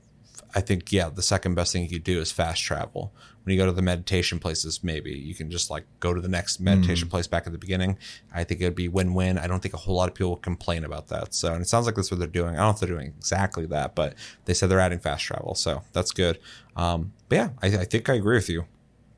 I 0.56 0.61
think 0.61 0.91
yeah, 0.91 1.10
the 1.10 1.22
second 1.22 1.56
best 1.56 1.72
thing 1.73 1.84
you 1.84 1.89
could 1.89 2.03
do 2.03 2.19
is 2.19 2.31
fast 2.31 2.61
travel. 2.64 3.14
When 3.43 3.56
you 3.56 3.60
go 3.60 3.65
to 3.65 3.72
the 3.72 3.81
meditation 3.81 4.38
places, 4.38 4.84
maybe 4.84 5.11
you 5.11 5.34
can 5.34 5.49
just 5.49 5.72
like 5.72 5.85
go 5.99 6.14
to 6.14 6.22
the 6.22 6.27
next 6.27 6.60
meditation 6.60 7.10
place 7.10 7.26
back 7.26 7.48
at 7.48 7.52
the 7.52 7.57
beginning. 7.57 7.98
I 8.34 8.43
think 8.43 8.61
it'd 8.61 8.76
be 8.76 8.88
win-win. 8.88 9.39
I 9.39 9.48
don't 9.48 9.61
think 9.61 9.73
a 9.73 9.77
whole 9.77 9.95
lot 9.95 10.10
of 10.10 10.14
people 10.14 10.30
will 10.30 10.38
complain 10.38 10.84
about 10.84 11.07
that. 11.07 11.34
So, 11.34 11.52
and 11.52 11.60
it 11.61 11.68
sounds 11.68 11.88
like 11.88 11.95
that's 11.95 12.11
what 12.11 12.19
they're 12.19 12.27
doing. 12.27 12.49
I 12.53 12.57
don't 12.57 12.65
know 12.68 12.69
if 12.69 12.80
they're 12.80 12.89
doing 12.89 13.07
exactly 13.18 13.65
that, 13.68 13.95
but 13.95 14.14
they 14.45 14.53
said 14.53 14.69
they're 14.69 14.80
adding 14.80 14.99
fast 14.99 15.23
travel, 15.26 15.56
so 15.56 15.81
that's 15.91 16.11
good. 16.11 16.38
Um, 16.76 17.14
but 17.31 17.37
yeah, 17.37 17.49
I, 17.61 17.67
I 17.67 17.85
think 17.85 18.09
I 18.09 18.15
agree 18.15 18.35
with 18.35 18.49
you 18.49 18.65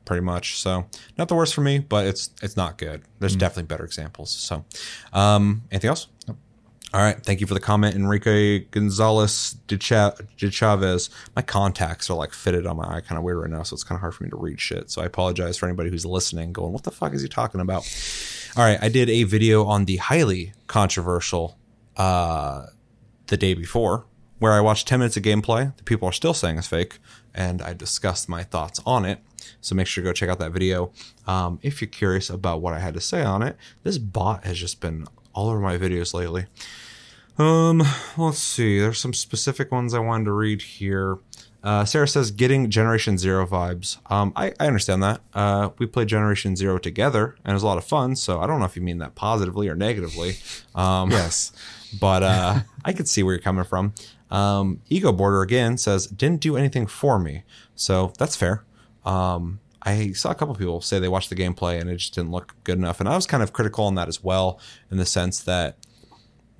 pretty 0.04 0.20
much. 0.20 0.60
So 0.60 0.86
not 1.18 1.26
the 1.26 1.34
worst 1.34 1.52
for 1.52 1.62
me, 1.62 1.80
but 1.80 2.06
it's 2.06 2.30
it's 2.42 2.56
not 2.56 2.78
good. 2.78 3.02
There's 3.18 3.34
definitely 3.34 3.64
better 3.64 3.84
examples. 3.84 4.30
So 4.30 4.64
um, 5.12 5.62
anything 5.72 5.88
else? 5.88 6.06
All 6.28 7.00
right. 7.00 7.20
Thank 7.20 7.40
you 7.40 7.48
for 7.48 7.54
the 7.54 7.60
comment, 7.60 7.96
Enrique 7.96 8.66
Gonzalez 8.70 9.56
de, 9.66 9.76
Cha- 9.76 10.14
de 10.38 10.48
Chavez. 10.48 11.10
My 11.34 11.42
contacts 11.42 12.08
are 12.08 12.16
like 12.16 12.32
fitted 12.32 12.66
on 12.66 12.76
my 12.76 12.84
eye 12.84 13.00
kind 13.00 13.18
of 13.18 13.24
weird 13.24 13.38
right 13.38 13.50
now, 13.50 13.64
so 13.64 13.74
it's 13.74 13.82
kind 13.82 13.96
of 13.96 14.00
hard 14.00 14.14
for 14.14 14.22
me 14.22 14.30
to 14.30 14.36
read 14.36 14.60
shit. 14.60 14.92
So 14.92 15.02
I 15.02 15.06
apologize 15.06 15.56
for 15.56 15.66
anybody 15.66 15.90
who's 15.90 16.06
listening, 16.06 16.52
going, 16.52 16.72
"What 16.72 16.84
the 16.84 16.92
fuck 16.92 17.12
is 17.14 17.22
he 17.22 17.26
talking 17.26 17.60
about?" 17.60 17.82
All 18.56 18.62
right. 18.62 18.78
I 18.80 18.88
did 18.90 19.10
a 19.10 19.24
video 19.24 19.64
on 19.64 19.86
the 19.86 19.96
highly 19.96 20.52
controversial 20.68 21.58
uh, 21.96 22.66
the 23.26 23.36
day 23.36 23.54
before, 23.54 24.06
where 24.38 24.52
I 24.52 24.60
watched 24.60 24.86
10 24.86 25.00
minutes 25.00 25.16
of 25.16 25.24
gameplay. 25.24 25.76
The 25.76 25.82
people 25.82 26.08
are 26.08 26.12
still 26.12 26.34
saying 26.34 26.58
it's 26.58 26.68
fake, 26.68 27.00
and 27.34 27.60
I 27.62 27.72
discussed 27.72 28.28
my 28.28 28.42
thoughts 28.42 28.80
on 28.86 29.04
it. 29.04 29.20
So 29.60 29.74
make 29.74 29.86
sure 29.86 30.02
to 30.02 30.08
go 30.08 30.12
check 30.12 30.28
out 30.28 30.38
that 30.38 30.52
video. 30.52 30.92
Um, 31.26 31.58
if 31.62 31.80
you're 31.80 31.88
curious 31.88 32.30
about 32.30 32.60
what 32.60 32.72
I 32.74 32.78
had 32.78 32.94
to 32.94 33.00
say 33.00 33.22
on 33.22 33.42
it, 33.42 33.56
this 33.82 33.98
bot 33.98 34.44
has 34.44 34.58
just 34.58 34.80
been 34.80 35.06
all 35.34 35.48
over 35.48 35.60
my 35.60 35.76
videos 35.76 36.14
lately. 36.14 36.46
Um, 37.38 37.82
let's 38.16 38.38
see. 38.38 38.78
There's 38.78 38.98
some 38.98 39.12
specific 39.12 39.72
ones 39.72 39.92
I 39.92 39.98
wanted 39.98 40.24
to 40.26 40.32
read 40.32 40.62
here. 40.62 41.18
Uh, 41.62 41.84
Sarah 41.84 42.06
says, 42.06 42.30
getting 42.30 42.68
Generation 42.70 43.16
Zero 43.16 43.46
vibes. 43.46 43.96
Um, 44.10 44.32
I, 44.36 44.52
I 44.60 44.66
understand 44.66 45.02
that. 45.02 45.22
Uh, 45.32 45.70
we 45.78 45.86
played 45.86 46.08
Generation 46.08 46.56
Zero 46.56 46.76
together, 46.78 47.36
and 47.42 47.52
it 47.52 47.54
was 47.54 47.62
a 47.62 47.66
lot 47.66 47.78
of 47.78 47.84
fun. 47.84 48.16
So 48.16 48.40
I 48.40 48.46
don't 48.46 48.58
know 48.60 48.66
if 48.66 48.76
you 48.76 48.82
mean 48.82 48.98
that 48.98 49.14
positively 49.14 49.68
or 49.68 49.74
negatively. 49.74 50.36
Um, 50.74 51.10
Yes. 51.10 51.52
but 52.00 52.22
uh, 52.22 52.60
I 52.84 52.92
could 52.92 53.08
see 53.08 53.22
where 53.22 53.32
you're 53.34 53.40
coming 53.42 53.64
from. 53.64 53.94
Um, 54.30 54.80
Ego 54.88 55.12
Border 55.12 55.42
again 55.42 55.78
says 55.78 56.06
didn't 56.06 56.40
do 56.40 56.56
anything 56.56 56.86
for 56.86 57.18
me, 57.18 57.44
so 57.74 58.12
that's 58.18 58.36
fair. 58.36 58.64
Um, 59.04 59.60
I 59.82 60.12
saw 60.12 60.30
a 60.30 60.34
couple 60.34 60.54
people 60.54 60.80
say 60.80 60.98
they 60.98 61.08
watched 61.08 61.28
the 61.28 61.36
gameplay 61.36 61.78
and 61.78 61.90
it 61.90 61.96
just 61.96 62.14
didn't 62.14 62.30
look 62.30 62.54
good 62.64 62.78
enough, 62.78 63.00
and 63.00 63.08
I 63.08 63.16
was 63.16 63.26
kind 63.26 63.42
of 63.42 63.52
critical 63.52 63.84
on 63.84 63.94
that 63.96 64.08
as 64.08 64.24
well, 64.24 64.58
in 64.90 64.96
the 64.96 65.06
sense 65.06 65.40
that 65.40 65.76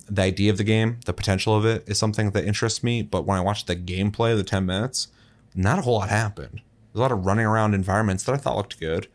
the 0.08 0.22
idea 0.22 0.50
of 0.50 0.58
the 0.58 0.64
game, 0.64 1.00
the 1.06 1.14
potential 1.14 1.56
of 1.56 1.64
it, 1.64 1.82
is 1.88 1.98
something 1.98 2.30
that 2.32 2.44
interests 2.44 2.82
me. 2.82 3.02
But 3.02 3.24
when 3.24 3.38
I 3.38 3.40
watched 3.40 3.66
the 3.66 3.76
gameplay, 3.76 4.36
the 4.36 4.44
ten 4.44 4.66
minutes, 4.66 5.08
not 5.54 5.78
a 5.78 5.82
whole 5.82 5.94
lot 5.94 6.10
happened. 6.10 6.60
There's 6.92 7.00
a 7.00 7.00
lot 7.00 7.12
of 7.12 7.24
running 7.24 7.46
around 7.46 7.74
environments 7.74 8.24
that 8.24 8.34
I 8.34 8.36
thought 8.36 8.56
looked 8.56 8.78
good 8.78 9.08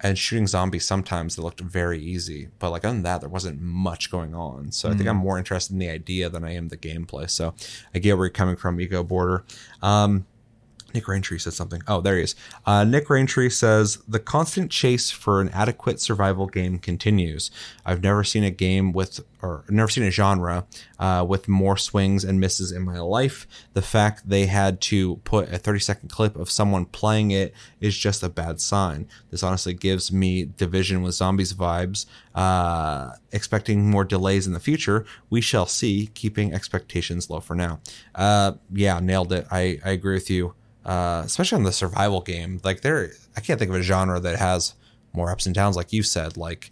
and 0.00 0.18
shooting 0.18 0.46
zombies 0.46 0.84
sometimes 0.84 1.36
they 1.36 1.42
looked 1.42 1.60
very 1.60 2.00
easy 2.00 2.48
but 2.58 2.70
like 2.70 2.84
other 2.84 2.94
than 2.94 3.02
that 3.02 3.20
there 3.20 3.30
wasn't 3.30 3.60
much 3.60 4.10
going 4.10 4.34
on. 4.34 4.70
So 4.72 4.88
i 4.90 4.94
think 4.94 5.08
i'm 5.08 5.16
more 5.16 5.38
interested 5.38 5.72
in 5.72 5.78
the 5.78 5.88
idea 5.88 6.28
than 6.28 6.44
i 6.44 6.52
am 6.54 6.68
the 6.68 6.76
gameplay. 6.76 7.28
So 7.30 7.54
i 7.94 7.98
get 7.98 8.16
where 8.16 8.26
you're 8.26 8.32
coming 8.32 8.56
from 8.56 8.80
ego 8.80 9.02
border. 9.02 9.44
Um 9.82 10.26
Nick 10.96 11.04
Raintree 11.04 11.38
said 11.38 11.52
something. 11.52 11.82
Oh, 11.86 12.00
there 12.00 12.16
he 12.16 12.22
is. 12.22 12.34
Uh, 12.64 12.82
Nick 12.82 13.08
Raintree 13.08 13.52
says 13.52 13.98
the 14.08 14.18
constant 14.18 14.70
chase 14.70 15.10
for 15.10 15.42
an 15.42 15.50
adequate 15.50 16.00
survival 16.00 16.46
game 16.46 16.78
continues. 16.78 17.50
I've 17.84 18.02
never 18.02 18.24
seen 18.24 18.44
a 18.44 18.50
game 18.50 18.92
with, 18.92 19.20
or 19.42 19.62
never 19.68 19.90
seen 19.90 20.04
a 20.04 20.10
genre 20.10 20.66
uh, 20.98 21.22
with 21.28 21.48
more 21.48 21.76
swings 21.76 22.24
and 22.24 22.40
misses 22.40 22.72
in 22.72 22.80
my 22.80 22.98
life. 22.98 23.46
The 23.74 23.82
fact 23.82 24.30
they 24.30 24.46
had 24.46 24.80
to 24.82 25.16
put 25.16 25.52
a 25.52 25.58
30 25.58 25.80
second 25.80 26.08
clip 26.08 26.34
of 26.34 26.50
someone 26.50 26.86
playing 26.86 27.30
it 27.30 27.52
is 27.78 27.94
just 27.94 28.22
a 28.22 28.30
bad 28.30 28.58
sign. 28.58 29.06
This 29.30 29.42
honestly 29.42 29.74
gives 29.74 30.10
me 30.10 30.46
Division 30.46 31.02
with 31.02 31.14
Zombies 31.14 31.52
vibes. 31.52 32.06
Uh, 32.34 33.12
expecting 33.32 33.90
more 33.90 34.04
delays 34.04 34.46
in 34.46 34.54
the 34.54 34.60
future. 34.60 35.04
We 35.28 35.42
shall 35.42 35.66
see. 35.66 36.06
Keeping 36.14 36.54
expectations 36.54 37.28
low 37.28 37.40
for 37.40 37.54
now. 37.54 37.80
Uh, 38.14 38.52
yeah, 38.72 38.98
nailed 38.98 39.34
it. 39.34 39.46
I, 39.50 39.78
I 39.84 39.90
agree 39.90 40.14
with 40.14 40.30
you 40.30 40.54
uh, 40.86 41.22
especially 41.26 41.56
on 41.56 41.64
the 41.64 41.72
survival 41.72 42.20
game. 42.20 42.60
Like 42.64 42.80
there, 42.80 43.10
I 43.36 43.40
can't 43.40 43.58
think 43.58 43.70
of 43.70 43.76
a 43.76 43.82
genre 43.82 44.20
that 44.20 44.38
has 44.38 44.74
more 45.12 45.30
ups 45.30 45.44
and 45.44 45.54
downs. 45.54 45.76
Like 45.76 45.92
you 45.92 46.02
said, 46.02 46.36
like 46.36 46.70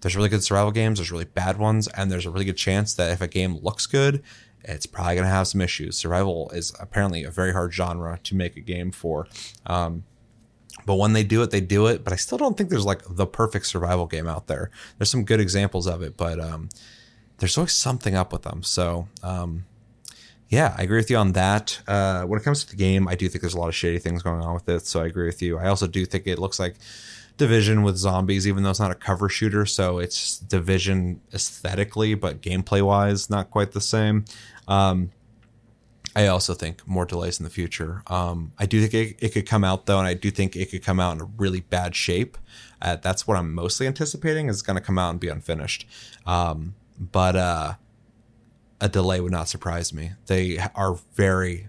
there's 0.00 0.16
really 0.16 0.30
good 0.30 0.42
survival 0.42 0.72
games, 0.72 0.98
there's 0.98 1.12
really 1.12 1.26
bad 1.26 1.58
ones, 1.58 1.86
and 1.88 2.10
there's 2.10 2.26
a 2.26 2.30
really 2.30 2.46
good 2.46 2.56
chance 2.56 2.94
that 2.94 3.12
if 3.12 3.20
a 3.20 3.28
game 3.28 3.58
looks 3.58 3.86
good, 3.86 4.22
it's 4.64 4.86
probably 4.86 5.14
going 5.14 5.26
to 5.26 5.30
have 5.30 5.46
some 5.46 5.60
issues. 5.60 5.98
Survival 5.98 6.50
is 6.50 6.72
apparently 6.80 7.22
a 7.22 7.30
very 7.30 7.52
hard 7.52 7.72
genre 7.72 8.18
to 8.24 8.34
make 8.34 8.56
a 8.56 8.60
game 8.60 8.90
for. 8.90 9.26
Um, 9.66 10.04
but 10.86 10.94
when 10.96 11.12
they 11.12 11.22
do 11.22 11.42
it, 11.42 11.50
they 11.50 11.60
do 11.60 11.86
it. 11.86 12.02
But 12.02 12.14
I 12.14 12.16
still 12.16 12.38
don't 12.38 12.56
think 12.56 12.70
there's 12.70 12.86
like 12.86 13.02
the 13.08 13.26
perfect 13.26 13.66
survival 13.66 14.06
game 14.06 14.26
out 14.26 14.46
there. 14.46 14.70
There's 14.96 15.10
some 15.10 15.24
good 15.24 15.40
examples 15.40 15.86
of 15.86 16.02
it, 16.02 16.16
but 16.16 16.40
um, 16.40 16.70
there's 17.38 17.58
always 17.58 17.72
something 17.72 18.14
up 18.14 18.32
with 18.32 18.42
them. 18.42 18.62
So 18.62 19.08
um, 19.22 19.66
yeah, 20.50 20.74
I 20.76 20.82
agree 20.82 20.98
with 20.98 21.10
you 21.10 21.16
on 21.16 21.32
that. 21.32 21.80
Uh, 21.86 22.24
when 22.24 22.38
it 22.38 22.42
comes 22.42 22.64
to 22.64 22.70
the 22.70 22.76
game, 22.76 23.06
I 23.06 23.14
do 23.14 23.28
think 23.28 23.40
there's 23.40 23.54
a 23.54 23.58
lot 23.58 23.68
of 23.68 23.74
shady 23.74 24.00
things 24.00 24.22
going 24.22 24.42
on 24.42 24.52
with 24.52 24.68
it. 24.68 24.84
So 24.84 25.00
I 25.00 25.06
agree 25.06 25.26
with 25.26 25.40
you. 25.40 25.58
I 25.58 25.68
also 25.68 25.86
do 25.86 26.04
think 26.04 26.26
it 26.26 26.40
looks 26.40 26.58
like 26.58 26.74
Division 27.36 27.84
with 27.84 27.96
zombies, 27.96 28.48
even 28.48 28.64
though 28.64 28.70
it's 28.70 28.80
not 28.80 28.90
a 28.90 28.96
cover 28.96 29.28
shooter. 29.28 29.64
So 29.64 30.00
it's 30.00 30.38
Division 30.38 31.20
aesthetically, 31.32 32.14
but 32.14 32.42
gameplay 32.42 32.82
wise, 32.82 33.30
not 33.30 33.50
quite 33.50 33.72
the 33.72 33.80
same. 33.80 34.24
Um, 34.66 35.12
I 36.16 36.26
also 36.26 36.54
think 36.54 36.86
more 36.86 37.06
delays 37.06 37.38
in 37.38 37.44
the 37.44 37.50
future. 37.50 38.02
Um, 38.08 38.52
I 38.58 38.66
do 38.66 38.84
think 38.84 38.92
it, 38.94 39.16
it 39.24 39.28
could 39.32 39.46
come 39.46 39.62
out 39.62 39.86
though, 39.86 39.98
and 39.98 40.08
I 40.08 40.14
do 40.14 40.32
think 40.32 40.56
it 40.56 40.72
could 40.72 40.82
come 40.82 40.98
out 40.98 41.14
in 41.14 41.22
a 41.22 41.28
really 41.36 41.60
bad 41.60 41.94
shape. 41.94 42.36
Uh, 42.82 42.96
that's 42.96 43.24
what 43.24 43.36
I'm 43.36 43.54
mostly 43.54 43.86
anticipating 43.86 44.48
is 44.48 44.62
going 44.62 44.76
to 44.76 44.82
come 44.82 44.98
out 44.98 45.10
and 45.10 45.20
be 45.20 45.28
unfinished. 45.28 45.86
Um, 46.26 46.74
but 46.98 47.36
uh, 47.36 47.74
a 48.80 48.88
delay 48.88 49.20
would 49.20 49.32
not 49.32 49.48
surprise 49.48 49.92
me. 49.92 50.12
They 50.26 50.58
are 50.74 50.98
very, 51.14 51.68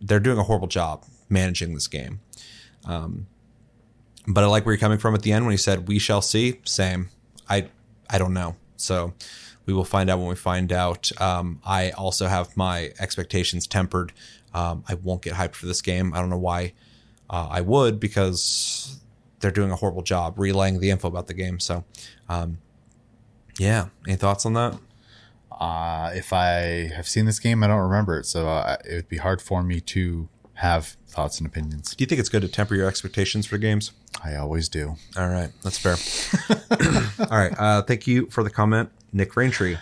they're 0.00 0.20
doing 0.20 0.38
a 0.38 0.42
horrible 0.42 0.68
job 0.68 1.04
managing 1.28 1.74
this 1.74 1.86
game. 1.86 2.20
Um, 2.84 3.26
but 4.26 4.44
I 4.44 4.46
like 4.46 4.64
where 4.66 4.74
you're 4.74 4.80
coming 4.80 4.98
from 4.98 5.14
at 5.14 5.22
the 5.22 5.32
end 5.32 5.44
when 5.44 5.52
he 5.52 5.58
said, 5.58 5.88
"We 5.88 5.98
shall 5.98 6.22
see." 6.22 6.60
Same. 6.64 7.08
I 7.48 7.68
I 8.08 8.18
don't 8.18 8.34
know. 8.34 8.56
So 8.76 9.14
we 9.66 9.72
will 9.72 9.84
find 9.84 10.10
out 10.10 10.18
when 10.18 10.28
we 10.28 10.36
find 10.36 10.72
out. 10.72 11.10
Um, 11.20 11.60
I 11.64 11.90
also 11.90 12.26
have 12.26 12.56
my 12.56 12.92
expectations 12.98 13.66
tempered. 13.66 14.12
Um, 14.54 14.84
I 14.88 14.94
won't 14.94 15.22
get 15.22 15.34
hyped 15.34 15.54
for 15.54 15.66
this 15.66 15.80
game. 15.80 16.12
I 16.14 16.20
don't 16.20 16.30
know 16.30 16.38
why. 16.38 16.72
Uh, 17.30 17.48
I 17.50 17.62
would 17.62 17.98
because 17.98 19.00
they're 19.40 19.50
doing 19.50 19.70
a 19.70 19.76
horrible 19.76 20.02
job 20.02 20.38
relaying 20.38 20.80
the 20.80 20.90
info 20.90 21.08
about 21.08 21.26
the 21.26 21.34
game. 21.34 21.58
So, 21.58 21.84
um, 22.28 22.58
yeah. 23.58 23.88
Any 24.06 24.16
thoughts 24.16 24.46
on 24.46 24.54
that? 24.54 24.78
Uh, 25.62 26.10
if 26.12 26.32
I 26.32 26.90
have 26.96 27.06
seen 27.06 27.24
this 27.24 27.38
game, 27.38 27.62
I 27.62 27.68
don't 27.68 27.78
remember 27.78 28.18
it, 28.18 28.26
so 28.26 28.48
uh, 28.48 28.78
it 28.84 28.94
would 28.96 29.08
be 29.08 29.18
hard 29.18 29.40
for 29.40 29.62
me 29.62 29.80
to 29.80 30.28
have 30.54 30.96
thoughts 31.06 31.38
and 31.38 31.46
opinions. 31.46 31.94
Do 31.94 32.02
you 32.02 32.06
think 32.06 32.18
it's 32.18 32.28
good 32.28 32.42
to 32.42 32.48
temper 32.48 32.74
your 32.74 32.88
expectations 32.88 33.46
for 33.46 33.58
games? 33.58 33.92
I 34.24 34.34
always 34.34 34.68
do. 34.68 34.96
All 35.16 35.28
right, 35.28 35.52
that's 35.62 35.78
fair. 35.78 35.94
All 37.30 37.38
right, 37.38 37.54
uh, 37.56 37.82
thank 37.82 38.08
you 38.08 38.26
for 38.26 38.42
the 38.42 38.50
comment, 38.50 38.90
Nick 39.12 39.34
Raintree. 39.34 39.78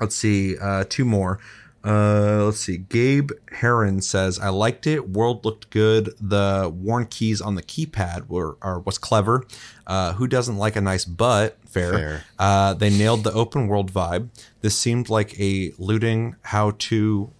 Let's 0.00 0.16
see, 0.16 0.56
uh, 0.56 0.84
two 0.88 1.04
more. 1.04 1.40
Uh, 1.82 2.44
let's 2.44 2.60
see. 2.60 2.76
Gabe 2.76 3.30
Heron 3.52 4.02
says, 4.02 4.38
"I 4.38 4.50
liked 4.50 4.86
it. 4.86 5.08
World 5.08 5.44
looked 5.44 5.70
good. 5.70 6.10
The 6.20 6.70
worn 6.74 7.06
keys 7.06 7.40
on 7.40 7.54
the 7.54 7.62
keypad 7.62 8.28
were 8.28 8.58
are 8.60 8.80
was 8.80 8.98
clever. 8.98 9.46
Uh, 9.86 10.12
who 10.12 10.26
doesn't 10.26 10.58
like 10.58 10.76
a 10.76 10.80
nice 10.80 11.04
butt? 11.06 11.56
Fair. 11.66 11.92
Fair. 11.92 12.24
Uh, 12.38 12.74
they 12.74 12.90
nailed 12.90 13.24
the 13.24 13.32
open 13.32 13.66
world 13.66 13.92
vibe. 13.92 14.28
This 14.60 14.76
seemed 14.78 15.08
like 15.08 15.38
a 15.40 15.72
looting 15.78 16.36
how 16.42 16.72
to 16.78 17.32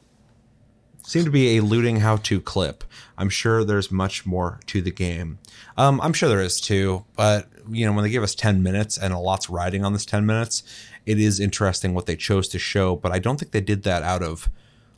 seemed 1.11 1.25
to 1.25 1.31
be 1.31 1.57
a 1.57 1.63
looting 1.63 1.97
how 1.97 2.17
to 2.17 2.41
clip. 2.41 2.85
I'm 3.19 3.29
sure 3.29 3.65
there's 3.65 3.91
much 3.91 4.25
more 4.25 4.61
to 4.67 4.81
the 4.81 4.93
game. 4.93 5.39
Um, 5.77 6.01
I'm 6.01 6.13
sure 6.13 6.29
there 6.29 6.41
is 6.41 6.61
too, 6.61 7.05
but 7.17 7.49
you 7.69 7.85
know, 7.85 7.93
when 7.93 8.05
they 8.05 8.11
give 8.11 8.23
us 8.23 8.35
10 8.35 8.63
minutes 8.63 8.97
and 8.97 9.13
a 9.13 9.19
lot's 9.19 9.51
riding 9.51 9.85
on 9.85 9.93
this 9.93 10.05
10 10.07 10.25
minutes, 10.25 10.63
it 11.07 11.19
is 11.19 11.41
interesting 11.41 11.95
what 11.95 12.07
they 12.07 12.17
chose 12.17 12.49
to 12.49 12.59
show, 12.59 12.97
but 12.97 13.13
I 13.13 13.19
don't 13.19 13.39
think 13.39 13.53
they 13.53 13.61
did 13.61 13.83
that 13.85 14.03
out 14.03 14.23
of 14.23 14.51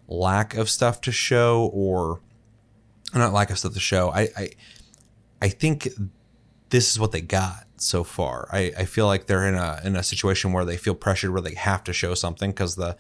lack 0.08 0.54
of 0.54 0.68
stuff 0.68 1.00
to 1.02 1.12
show 1.12 1.70
or 1.72 2.20
not 3.14 3.32
lack 3.32 3.50
of 3.50 3.58
stuff 3.58 3.74
to 3.74 3.80
show. 3.80 4.10
I, 4.10 4.28
I, 4.36 4.48
I 5.40 5.48
think 5.48 5.88
this 6.70 6.90
is 6.90 6.98
what 6.98 7.12
they 7.12 7.20
got 7.20 7.66
so 7.76 8.04
far. 8.04 8.48
I, 8.52 8.72
I 8.78 8.84
feel 8.84 9.06
like 9.06 9.26
they're 9.26 9.46
in 9.46 9.54
a 9.54 9.80
in 9.84 9.96
a 9.96 10.02
situation 10.02 10.52
where 10.52 10.64
they 10.64 10.76
feel 10.76 10.94
pressured 10.94 11.32
where 11.32 11.42
they 11.42 11.54
have 11.54 11.84
to 11.84 11.92
show 11.92 12.14
something 12.14 12.50
because 12.50 12.76
the 12.76 12.96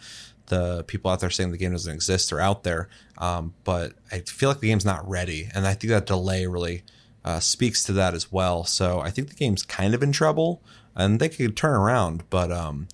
the 0.46 0.84
people 0.84 1.10
out 1.10 1.20
there 1.20 1.30
saying 1.30 1.50
the 1.50 1.56
game 1.56 1.72
doesn't 1.72 1.94
exist 1.94 2.32
are 2.32 2.40
out 2.40 2.62
there. 2.64 2.88
Um, 3.18 3.54
but 3.64 3.94
I 4.10 4.20
feel 4.20 4.48
like 4.48 4.60
the 4.60 4.68
game's 4.68 4.84
not 4.84 5.08
ready, 5.08 5.48
and 5.54 5.66
I 5.66 5.74
think 5.74 5.90
that 5.90 6.06
delay 6.06 6.46
really 6.46 6.82
uh, 7.24 7.40
speaks 7.40 7.84
to 7.84 7.92
that 7.94 8.14
as 8.14 8.32
well. 8.32 8.64
So 8.64 9.00
I 9.00 9.10
think 9.10 9.28
the 9.28 9.34
game's 9.34 9.62
kind 9.62 9.94
of 9.94 10.02
in 10.02 10.12
trouble, 10.12 10.62
and 10.94 11.20
they 11.20 11.28
could 11.28 11.56
turn 11.56 11.74
around, 11.74 12.24
but 12.30 12.50
um, 12.50 12.88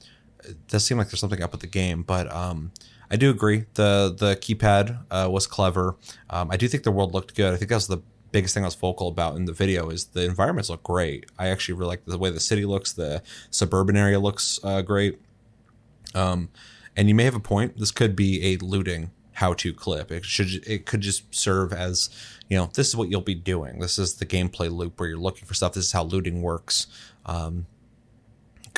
it 0.45 0.69
does 0.69 0.85
seem 0.85 0.99
like 0.99 1.09
there's 1.09 1.21
something 1.21 1.43
up 1.43 1.53
with 1.53 1.61
the 1.61 1.67
game. 1.67 2.03
But 2.03 2.33
um, 2.33 2.73
I 3.11 3.17
do 3.17 3.31
agree. 3.31 3.65
the 3.75 4.15
The 4.17 4.37
keypad 4.37 4.99
uh, 5.11 5.29
was 5.31 5.47
clever. 5.47 5.97
Um, 6.31 6.51
I 6.51 6.57
do 6.57 6.69
think 6.69 6.85
the 6.85 6.91
world 6.91 7.13
looked 7.13 7.35
good. 7.35 7.53
I 7.53 7.57
think 7.57 7.69
that 7.71 7.77
was 7.77 7.89
the 7.89 8.03
biggest 8.31 8.55
thing 8.55 8.63
I 8.63 8.67
was 8.67 8.75
vocal 8.75 9.09
about 9.09 9.37
in 9.37 9.47
the 9.47 9.53
video 9.53 9.89
is 9.91 10.07
the 10.07 10.25
environments 10.25 10.69
look 10.69 10.83
great. 10.83 11.27
I 11.39 11.49
actually 11.49 11.75
really 11.75 11.89
like 11.89 12.05
the 12.05 12.19
way 12.19 12.31
the 12.31 12.41
city 12.41 12.65
looks. 12.65 12.93
The 12.93 13.23
suburban 13.51 13.97
area 13.97 14.21
looks 14.21 14.61
uh, 14.63 14.83
great. 14.83 15.19
Um, 16.15 16.51
and 16.97 17.09
you 17.09 17.15
may 17.15 17.25
have 17.25 17.35
a 17.35 17.41
point. 17.41 17.79
This 17.79 17.91
could 17.91 18.17
be 18.17 18.53
a 18.53 18.57
looting 18.59 19.11
how-to 19.39 19.73
clip. 19.73 20.11
It 20.11 20.25
should 20.25 20.67
it 20.67 20.85
could 20.85 21.01
just 21.01 21.33
serve 21.33 21.73
as 21.73 22.11
you 22.49 22.57
know 22.57 22.71
this 22.75 22.89
is 22.89 22.97
what 22.97 23.09
you'll 23.09 23.21
be 23.21 23.37
doing. 23.37 23.79
This 23.79 23.99
is 23.99 24.15
the 24.15 24.27
gameplay 24.27 24.71
loop 24.71 24.99
where 24.99 25.09
you're 25.09 25.19
looking 25.19 25.47
for 25.47 25.55
stuff. 25.55 25.75
This 25.75 25.87
is 25.87 25.93
how 25.93 26.03
looting 26.03 26.43
works. 26.43 26.89
Um, 27.25 27.67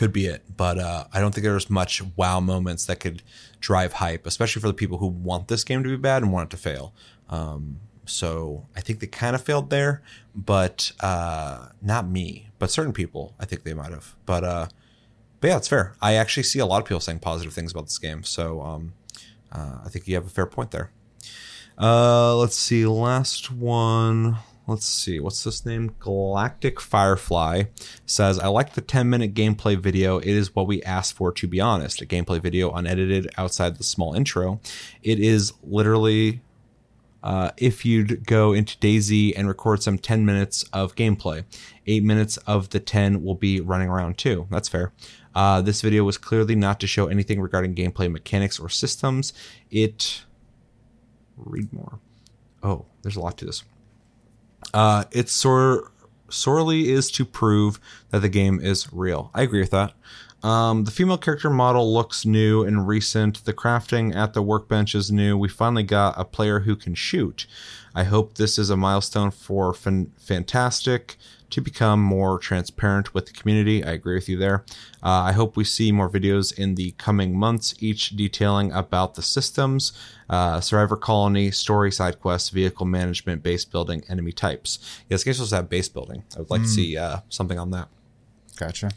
could 0.00 0.14
be 0.14 0.24
it, 0.24 0.56
but 0.56 0.78
uh, 0.78 1.04
I 1.12 1.20
don't 1.20 1.34
think 1.34 1.44
there's 1.44 1.68
much 1.68 2.00
wow 2.16 2.40
moments 2.40 2.86
that 2.86 3.00
could 3.00 3.22
drive 3.60 3.92
hype, 3.92 4.26
especially 4.26 4.62
for 4.62 4.68
the 4.68 4.72
people 4.72 4.96
who 4.96 5.06
want 5.06 5.48
this 5.48 5.62
game 5.62 5.82
to 5.82 5.90
be 5.90 5.96
bad 5.96 6.22
and 6.22 6.32
want 6.32 6.48
it 6.48 6.56
to 6.56 6.62
fail. 6.62 6.94
Um, 7.28 7.80
so 8.06 8.66
I 8.74 8.80
think 8.80 9.00
they 9.00 9.06
kind 9.06 9.34
of 9.36 9.42
failed 9.42 9.68
there, 9.68 10.00
but 10.34 10.92
uh, 11.00 11.68
not 11.82 12.08
me, 12.08 12.48
but 12.58 12.70
certain 12.70 12.94
people. 12.94 13.34
I 13.38 13.44
think 13.44 13.64
they 13.64 13.74
might 13.74 13.90
have, 13.90 14.16
but 14.24 14.42
uh, 14.42 14.68
but 15.38 15.48
yeah, 15.48 15.58
it's 15.58 15.68
fair. 15.68 15.94
I 16.00 16.14
actually 16.14 16.44
see 16.44 16.60
a 16.60 16.66
lot 16.66 16.80
of 16.80 16.86
people 16.86 17.00
saying 17.00 17.18
positive 17.18 17.52
things 17.52 17.70
about 17.70 17.84
this 17.84 17.98
game, 17.98 18.22
so 18.22 18.62
um, 18.62 18.94
uh, 19.52 19.80
I 19.84 19.90
think 19.90 20.08
you 20.08 20.14
have 20.14 20.24
a 20.24 20.30
fair 20.30 20.46
point 20.46 20.70
there. 20.70 20.92
Uh, 21.78 22.36
let's 22.36 22.56
see, 22.56 22.86
last 22.86 23.50
one. 23.50 24.38
Let's 24.70 24.86
see, 24.86 25.18
what's 25.18 25.42
this 25.42 25.66
name? 25.66 25.96
Galactic 25.98 26.80
Firefly 26.80 27.64
says, 28.06 28.38
I 28.38 28.46
like 28.46 28.74
the 28.74 28.80
10 28.80 29.10
minute 29.10 29.34
gameplay 29.34 29.76
video. 29.76 30.18
It 30.18 30.28
is 30.28 30.54
what 30.54 30.68
we 30.68 30.80
asked 30.84 31.14
for, 31.14 31.32
to 31.32 31.48
be 31.48 31.60
honest. 31.60 32.00
A 32.00 32.06
gameplay 32.06 32.40
video 32.40 32.70
unedited 32.70 33.28
outside 33.36 33.78
the 33.78 33.82
small 33.82 34.14
intro. 34.14 34.60
It 35.02 35.18
is 35.18 35.54
literally 35.64 36.42
uh, 37.24 37.50
if 37.56 37.84
you'd 37.84 38.24
go 38.24 38.52
into 38.52 38.78
DayZ 38.78 39.32
and 39.36 39.48
record 39.48 39.82
some 39.82 39.98
10 39.98 40.24
minutes 40.24 40.62
of 40.72 40.94
gameplay. 40.94 41.42
Eight 41.88 42.04
minutes 42.04 42.36
of 42.36 42.70
the 42.70 42.78
10 42.78 43.24
will 43.24 43.34
be 43.34 43.60
running 43.60 43.88
around 43.88 44.18
too. 44.18 44.46
That's 44.52 44.68
fair. 44.68 44.92
Uh, 45.34 45.60
this 45.62 45.80
video 45.80 46.04
was 46.04 46.16
clearly 46.16 46.54
not 46.54 46.78
to 46.78 46.86
show 46.86 47.08
anything 47.08 47.40
regarding 47.40 47.74
gameplay 47.74 48.08
mechanics 48.08 48.60
or 48.60 48.68
systems. 48.68 49.32
It. 49.68 50.22
Read 51.36 51.72
more. 51.72 51.98
Oh, 52.62 52.84
there's 53.02 53.16
a 53.16 53.20
lot 53.20 53.36
to 53.38 53.46
this. 53.46 53.64
Uh, 54.72 55.04
it 55.10 55.28
sor- 55.28 55.90
sorely 56.28 56.90
is 56.90 57.10
to 57.12 57.24
prove 57.24 57.80
that 58.10 58.20
the 58.20 58.28
game 58.28 58.60
is 58.60 58.92
real. 58.92 59.30
I 59.34 59.42
agree 59.42 59.60
with 59.60 59.70
that. 59.70 59.94
Um, 60.42 60.84
the 60.84 60.90
female 60.90 61.18
character 61.18 61.50
model 61.50 61.92
looks 61.92 62.24
new 62.24 62.62
and 62.64 62.88
recent. 62.88 63.44
The 63.44 63.52
crafting 63.52 64.14
at 64.14 64.32
the 64.32 64.42
workbench 64.42 64.94
is 64.94 65.12
new. 65.12 65.36
We 65.36 65.48
finally 65.48 65.82
got 65.82 66.14
a 66.18 66.24
player 66.24 66.60
who 66.60 66.76
can 66.76 66.94
shoot. 66.94 67.46
I 67.94 68.04
hope 68.04 68.34
this 68.34 68.58
is 68.58 68.70
a 68.70 68.76
milestone 68.76 69.32
for 69.32 69.74
fan- 69.74 70.12
Fntastic 70.18 71.16
to 71.50 71.60
become 71.60 72.00
more 72.00 72.38
transparent 72.38 73.12
with 73.14 73.26
the 73.26 73.32
community. 73.32 73.84
I 73.84 73.90
agree 73.92 74.14
with 74.14 74.28
you 74.28 74.36
there. 74.36 74.64
Uh, 75.02 75.08
I 75.28 75.32
hope 75.32 75.56
we 75.56 75.64
see 75.64 75.92
more 75.92 76.08
videos 76.10 76.56
in 76.56 76.74
the 76.76 76.92
coming 76.92 77.36
months, 77.38 77.74
each 77.80 78.10
detailing 78.10 78.72
about 78.72 79.14
the 79.14 79.22
systems, 79.22 79.92
uh, 80.28 80.60
survivor 80.60 80.96
colony, 80.96 81.50
story, 81.50 81.90
side 81.90 82.20
quests, 82.20 82.50
vehicle 82.50 82.86
management, 82.86 83.42
base 83.42 83.64
building, 83.64 84.02
enemy 84.08 84.32
types. 84.32 84.78
Yeah, 85.08 85.14
this 85.16 85.24
game 85.24 85.34
supposed 85.34 85.50
to 85.50 85.56
have 85.56 85.68
base 85.68 85.88
building. 85.88 86.24
I 86.36 86.40
would 86.40 86.50
like 86.50 86.62
to 86.62 86.66
Mm. 86.68 86.74
see 86.74 86.96
uh, 86.96 87.18
something 87.28 87.58
on 87.58 87.70
that. 87.72 87.88
Gotcha. 88.56 88.90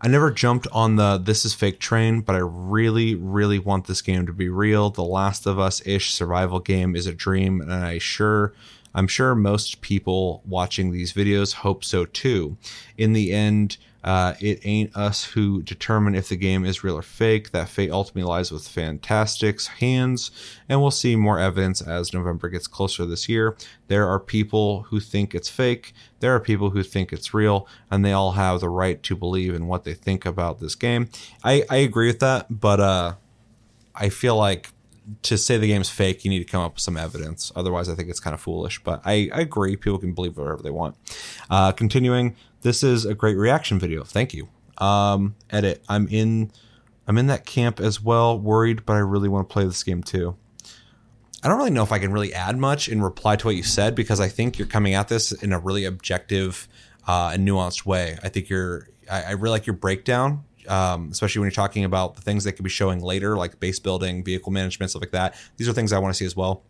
I 0.00 0.06
never 0.06 0.30
jumped 0.30 0.68
on 0.70 0.94
the 0.94 1.18
this 1.18 1.44
is 1.44 1.54
fake 1.54 1.80
train, 1.80 2.20
but 2.20 2.36
I 2.36 2.40
really, 2.40 3.16
really 3.16 3.58
want 3.58 3.88
this 3.88 4.00
game 4.00 4.26
to 4.26 4.32
be 4.32 4.48
real. 4.48 4.90
The 4.90 5.02
Last 5.02 5.44
of 5.44 5.58
Us 5.58 5.84
ish 5.84 6.12
survival 6.14 6.60
game 6.60 6.94
is 6.94 7.06
a 7.08 7.12
dream, 7.12 7.60
and 7.60 7.72
I 7.72 7.98
sure 7.98 8.52
I'm 8.98 9.06
sure 9.06 9.36
most 9.36 9.80
people 9.80 10.42
watching 10.44 10.90
these 10.90 11.12
videos 11.12 11.52
hope 11.52 11.84
so 11.84 12.04
too. 12.04 12.56
In 12.96 13.12
the 13.12 13.32
end, 13.32 13.76
uh, 14.02 14.34
it 14.40 14.58
ain't 14.64 14.96
us 14.96 15.22
who 15.22 15.62
determine 15.62 16.16
if 16.16 16.28
the 16.28 16.36
game 16.36 16.64
is 16.64 16.82
real 16.82 16.98
or 16.98 17.02
fake. 17.02 17.52
That 17.52 17.68
fate 17.68 17.92
ultimately 17.92 18.28
lies 18.28 18.50
with 18.50 18.68
Fntastic's 18.68 19.68
hands, 19.68 20.32
and 20.68 20.80
we'll 20.80 20.90
see 20.90 21.14
more 21.14 21.38
evidence 21.38 21.80
as 21.80 22.12
November 22.12 22.48
gets 22.48 22.66
closer 22.66 23.06
this 23.06 23.28
year. 23.28 23.56
There 23.86 24.08
are 24.08 24.18
people 24.18 24.82
who 24.88 24.98
think 24.98 25.32
it's 25.32 25.48
fake, 25.48 25.94
there 26.18 26.34
are 26.34 26.40
people 26.40 26.70
who 26.70 26.82
think 26.82 27.12
it's 27.12 27.32
real, 27.32 27.68
and 27.92 28.04
they 28.04 28.12
all 28.12 28.32
have 28.32 28.58
the 28.58 28.68
right 28.68 29.00
to 29.04 29.14
believe 29.14 29.54
in 29.54 29.68
what 29.68 29.84
they 29.84 29.94
think 29.94 30.26
about 30.26 30.58
this 30.58 30.74
game. 30.74 31.08
I, 31.44 31.62
I 31.70 31.76
agree 31.76 32.08
with 32.08 32.18
that, 32.18 32.46
but 32.50 32.80
uh, 32.80 33.14
I 33.94 34.08
feel 34.08 34.34
like 34.34 34.70
to 35.22 35.38
say 35.38 35.56
the 35.56 35.66
game's 35.66 35.90
fake, 35.90 36.24
you 36.24 36.30
need 36.30 36.40
to 36.40 36.44
come 36.44 36.62
up 36.62 36.74
with 36.74 36.82
some 36.82 36.96
evidence. 36.96 37.52
Otherwise, 37.56 37.88
I 37.88 37.94
think 37.94 38.08
it's 38.08 38.20
kind 38.20 38.34
of 38.34 38.40
foolish. 38.40 38.82
But 38.82 39.02
I, 39.04 39.30
I 39.32 39.40
agree. 39.40 39.76
People 39.76 39.98
can 39.98 40.12
believe 40.12 40.36
whatever 40.36 40.62
they 40.62 40.70
want. 40.70 40.96
Uh, 41.50 41.72
continuing, 41.72 42.36
this 42.62 42.82
is 42.82 43.04
a 43.04 43.14
great 43.14 43.36
reaction 43.36 43.78
video. 43.78 44.04
Thank 44.04 44.34
you. 44.34 44.48
Um, 44.78 45.34
edit. 45.50 45.82
I'm 45.88 46.08
in. 46.08 46.52
I'm 47.06 47.16
in 47.16 47.26
that 47.28 47.46
camp 47.46 47.80
as 47.80 48.02
well. 48.02 48.38
Worried, 48.38 48.84
but 48.84 48.92
I 48.92 48.98
really 48.98 49.28
want 49.28 49.48
to 49.48 49.52
play 49.52 49.64
this 49.64 49.82
game 49.82 50.02
too. 50.02 50.36
I 51.42 51.48
don't 51.48 51.56
really 51.56 51.70
know 51.70 51.84
if 51.84 51.92
I 51.92 51.98
can 51.98 52.12
really 52.12 52.34
add 52.34 52.58
much 52.58 52.88
in 52.88 53.00
reply 53.00 53.36
to 53.36 53.46
what 53.46 53.56
you 53.56 53.62
said 53.62 53.94
because 53.94 54.20
I 54.20 54.28
think 54.28 54.58
you're 54.58 54.68
coming 54.68 54.94
at 54.94 55.08
this 55.08 55.32
in 55.32 55.52
a 55.52 55.58
really 55.58 55.84
objective 55.84 56.68
uh, 57.06 57.30
and 57.32 57.48
nuanced 57.48 57.86
way. 57.86 58.18
I 58.22 58.28
think 58.28 58.48
you're. 58.48 58.88
I, 59.10 59.22
I 59.22 59.30
really 59.32 59.52
like 59.52 59.66
your 59.66 59.76
breakdown 59.76 60.44
um, 60.68 61.08
especially 61.10 61.40
when 61.40 61.46
you're 61.46 61.52
talking 61.52 61.84
about 61.84 62.16
the 62.16 62.22
things 62.22 62.44
they 62.44 62.52
could 62.52 62.64
be 62.64 62.70
showing 62.70 63.00
later, 63.00 63.36
like 63.36 63.58
base 63.60 63.78
building, 63.78 64.24
vehicle 64.24 64.52
management, 64.52 64.90
stuff 64.90 65.02
like 65.02 65.12
that. 65.12 65.34
These 65.56 65.68
are 65.68 65.72
things 65.72 65.92
I 65.92 65.98
want 65.98 66.14
to 66.14 66.18
see 66.18 66.26
as 66.26 66.36
well. 66.36 66.62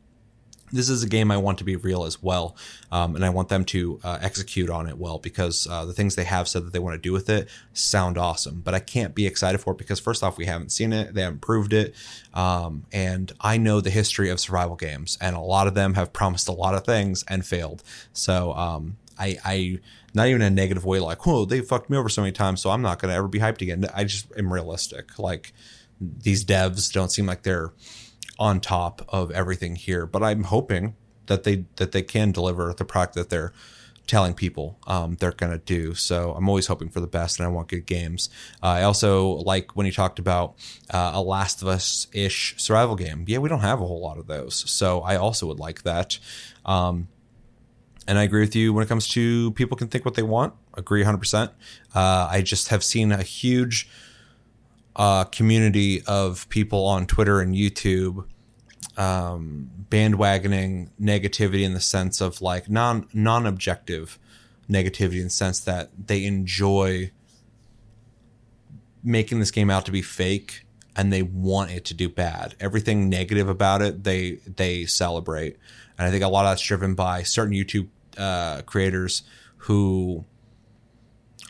This 0.70 0.90
is 0.90 1.02
a 1.02 1.08
game 1.08 1.30
I 1.30 1.38
want 1.38 1.58
to 1.58 1.64
be 1.64 1.76
real 1.76 2.04
as 2.04 2.22
well, 2.22 2.54
um, 2.92 3.16
and 3.16 3.24
I 3.24 3.30
want 3.30 3.48
them 3.48 3.64
to 3.66 4.00
uh, 4.04 4.18
execute 4.20 4.68
on 4.68 4.86
it 4.86 4.98
well 4.98 5.18
because 5.18 5.66
uh, 5.66 5.86
the 5.86 5.94
things 5.94 6.14
they 6.14 6.24
have 6.24 6.46
said 6.46 6.66
that 6.66 6.74
they 6.74 6.78
want 6.78 6.94
to 6.94 7.00
do 7.00 7.12
with 7.12 7.30
it 7.30 7.48
sound 7.72 8.18
awesome. 8.18 8.60
But 8.60 8.74
I 8.74 8.80
can't 8.80 9.14
be 9.14 9.26
excited 9.26 9.58
for 9.62 9.72
it 9.72 9.78
because 9.78 9.98
first 9.98 10.22
off, 10.22 10.36
we 10.36 10.44
haven't 10.44 10.70
seen 10.70 10.92
it, 10.92 11.14
they 11.14 11.22
haven't 11.22 11.40
proved 11.40 11.72
it, 11.72 11.94
um, 12.34 12.84
and 12.92 13.32
I 13.40 13.56
know 13.56 13.80
the 13.80 13.88
history 13.88 14.28
of 14.28 14.40
survival 14.40 14.76
games, 14.76 15.16
and 15.22 15.34
a 15.34 15.40
lot 15.40 15.68
of 15.68 15.74
them 15.74 15.94
have 15.94 16.12
promised 16.12 16.48
a 16.48 16.52
lot 16.52 16.74
of 16.74 16.84
things 16.84 17.24
and 17.28 17.46
failed. 17.46 17.82
So 18.12 18.52
um, 18.52 18.98
I, 19.18 19.38
I 19.44 19.78
not 20.14 20.28
even 20.28 20.42
in 20.42 20.52
a 20.52 20.54
negative 20.54 20.84
way, 20.84 21.00
like, 21.00 21.26
oh, 21.26 21.44
they 21.44 21.60
fucked 21.60 21.90
me 21.90 21.96
over 21.96 22.08
so 22.08 22.22
many 22.22 22.32
times, 22.32 22.60
so 22.60 22.70
I'm 22.70 22.82
not 22.82 22.98
going 22.98 23.10
to 23.10 23.16
ever 23.16 23.28
be 23.28 23.40
hyped 23.40 23.62
again. 23.62 23.86
I 23.94 24.04
just 24.04 24.26
am 24.36 24.52
realistic. 24.52 25.18
Like, 25.18 25.52
these 26.00 26.44
devs 26.44 26.92
don't 26.92 27.10
seem 27.10 27.26
like 27.26 27.42
they're 27.42 27.72
on 28.38 28.60
top 28.60 29.04
of 29.08 29.30
everything 29.30 29.74
here, 29.74 30.06
but 30.06 30.22
I'm 30.22 30.44
hoping 30.44 30.94
that 31.26 31.44
they 31.44 31.66
that 31.76 31.92
they 31.92 32.02
can 32.02 32.32
deliver 32.32 32.72
the 32.72 32.84
product 32.84 33.14
that 33.14 33.30
they're 33.30 33.52
telling 34.06 34.32
people 34.32 34.78
um, 34.86 35.16
they're 35.16 35.32
going 35.32 35.52
to 35.52 35.58
do. 35.58 35.94
So 35.94 36.32
I'm 36.32 36.48
always 36.48 36.66
hoping 36.66 36.88
for 36.88 37.00
the 37.00 37.06
best, 37.06 37.38
and 37.38 37.46
I 37.46 37.50
want 37.50 37.68
good 37.68 37.84
games. 37.86 38.30
Uh, 38.62 38.66
I 38.66 38.82
also 38.84 39.28
like 39.28 39.76
when 39.76 39.86
you 39.86 39.92
talked 39.92 40.18
about 40.18 40.54
uh, 40.90 41.12
a 41.14 41.20
Last 41.22 41.62
of 41.62 41.68
Us 41.68 42.06
ish 42.12 42.54
survival 42.56 42.96
game. 42.96 43.24
Yeah, 43.26 43.38
we 43.38 43.48
don't 43.48 43.60
have 43.60 43.80
a 43.80 43.86
whole 43.86 44.00
lot 44.00 44.18
of 44.18 44.26
those, 44.26 44.68
so 44.70 45.02
I 45.02 45.16
also 45.16 45.46
would 45.46 45.60
like 45.60 45.82
that. 45.82 46.18
Um, 46.64 47.08
and 48.08 48.18
I 48.18 48.22
agree 48.22 48.40
with 48.40 48.56
you 48.56 48.72
when 48.72 48.82
it 48.82 48.88
comes 48.88 49.06
to 49.08 49.52
people 49.52 49.76
can 49.76 49.88
think 49.88 50.06
what 50.06 50.14
they 50.14 50.22
want. 50.22 50.54
Agree 50.74 51.04
100%. 51.04 51.50
Uh, 51.94 52.28
I 52.30 52.40
just 52.40 52.68
have 52.68 52.82
seen 52.82 53.12
a 53.12 53.22
huge 53.22 53.86
uh, 54.96 55.24
community 55.24 56.02
of 56.06 56.48
people 56.48 56.86
on 56.86 57.06
Twitter 57.06 57.40
and 57.40 57.54
YouTube 57.54 58.24
um, 58.96 59.70
bandwagoning 59.90 60.88
negativity 61.00 61.64
in 61.64 61.74
the 61.74 61.80
sense 61.80 62.20
of 62.22 62.40
like 62.40 62.68
non 62.70 63.06
non 63.12 63.46
objective 63.46 64.18
negativity 64.68 65.18
in 65.18 65.24
the 65.24 65.30
sense 65.30 65.60
that 65.60 65.90
they 66.06 66.24
enjoy 66.24 67.10
making 69.04 69.38
this 69.38 69.50
game 69.50 69.70
out 69.70 69.84
to 69.86 69.92
be 69.92 70.02
fake 70.02 70.64
and 70.96 71.12
they 71.12 71.22
want 71.22 71.70
it 71.70 71.84
to 71.84 71.94
do 71.94 72.08
bad. 72.08 72.56
Everything 72.58 73.08
negative 73.08 73.48
about 73.48 73.82
it, 73.82 74.02
they 74.02 74.40
they 74.46 74.86
celebrate, 74.86 75.58
and 75.98 76.08
I 76.08 76.10
think 76.10 76.24
a 76.24 76.28
lot 76.28 76.46
of 76.46 76.52
that's 76.52 76.62
driven 76.62 76.94
by 76.94 77.22
certain 77.22 77.54
YouTube 77.54 77.88
uh, 78.18 78.62
creators 78.62 79.22
who 79.58 80.24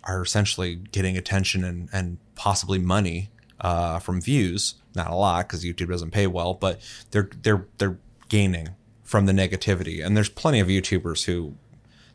are 0.05 0.23
essentially 0.23 0.77
getting 0.77 1.17
attention 1.17 1.65
and 1.65 1.89
and 1.93 2.19
possibly 2.35 2.79
money 2.79 3.31
uh, 3.61 3.99
from 3.99 4.21
views. 4.21 4.75
Not 4.95 5.11
a 5.11 5.15
lot 5.15 5.47
because 5.47 5.65
YouTube 5.65 5.91
doesn't 5.91 6.11
pay 6.11 6.27
well, 6.27 6.55
but 6.55 6.81
they're 7.11 7.31
they're 7.43 7.67
they're 7.79 7.99
gaining 8.29 8.71
from 9.03 9.27
the 9.27 9.33
negativity. 9.33 10.05
And 10.05 10.17
there's 10.17 10.29
plenty 10.29 10.61
of 10.61 10.69
YouTubers 10.69 11.25
who 11.25 11.55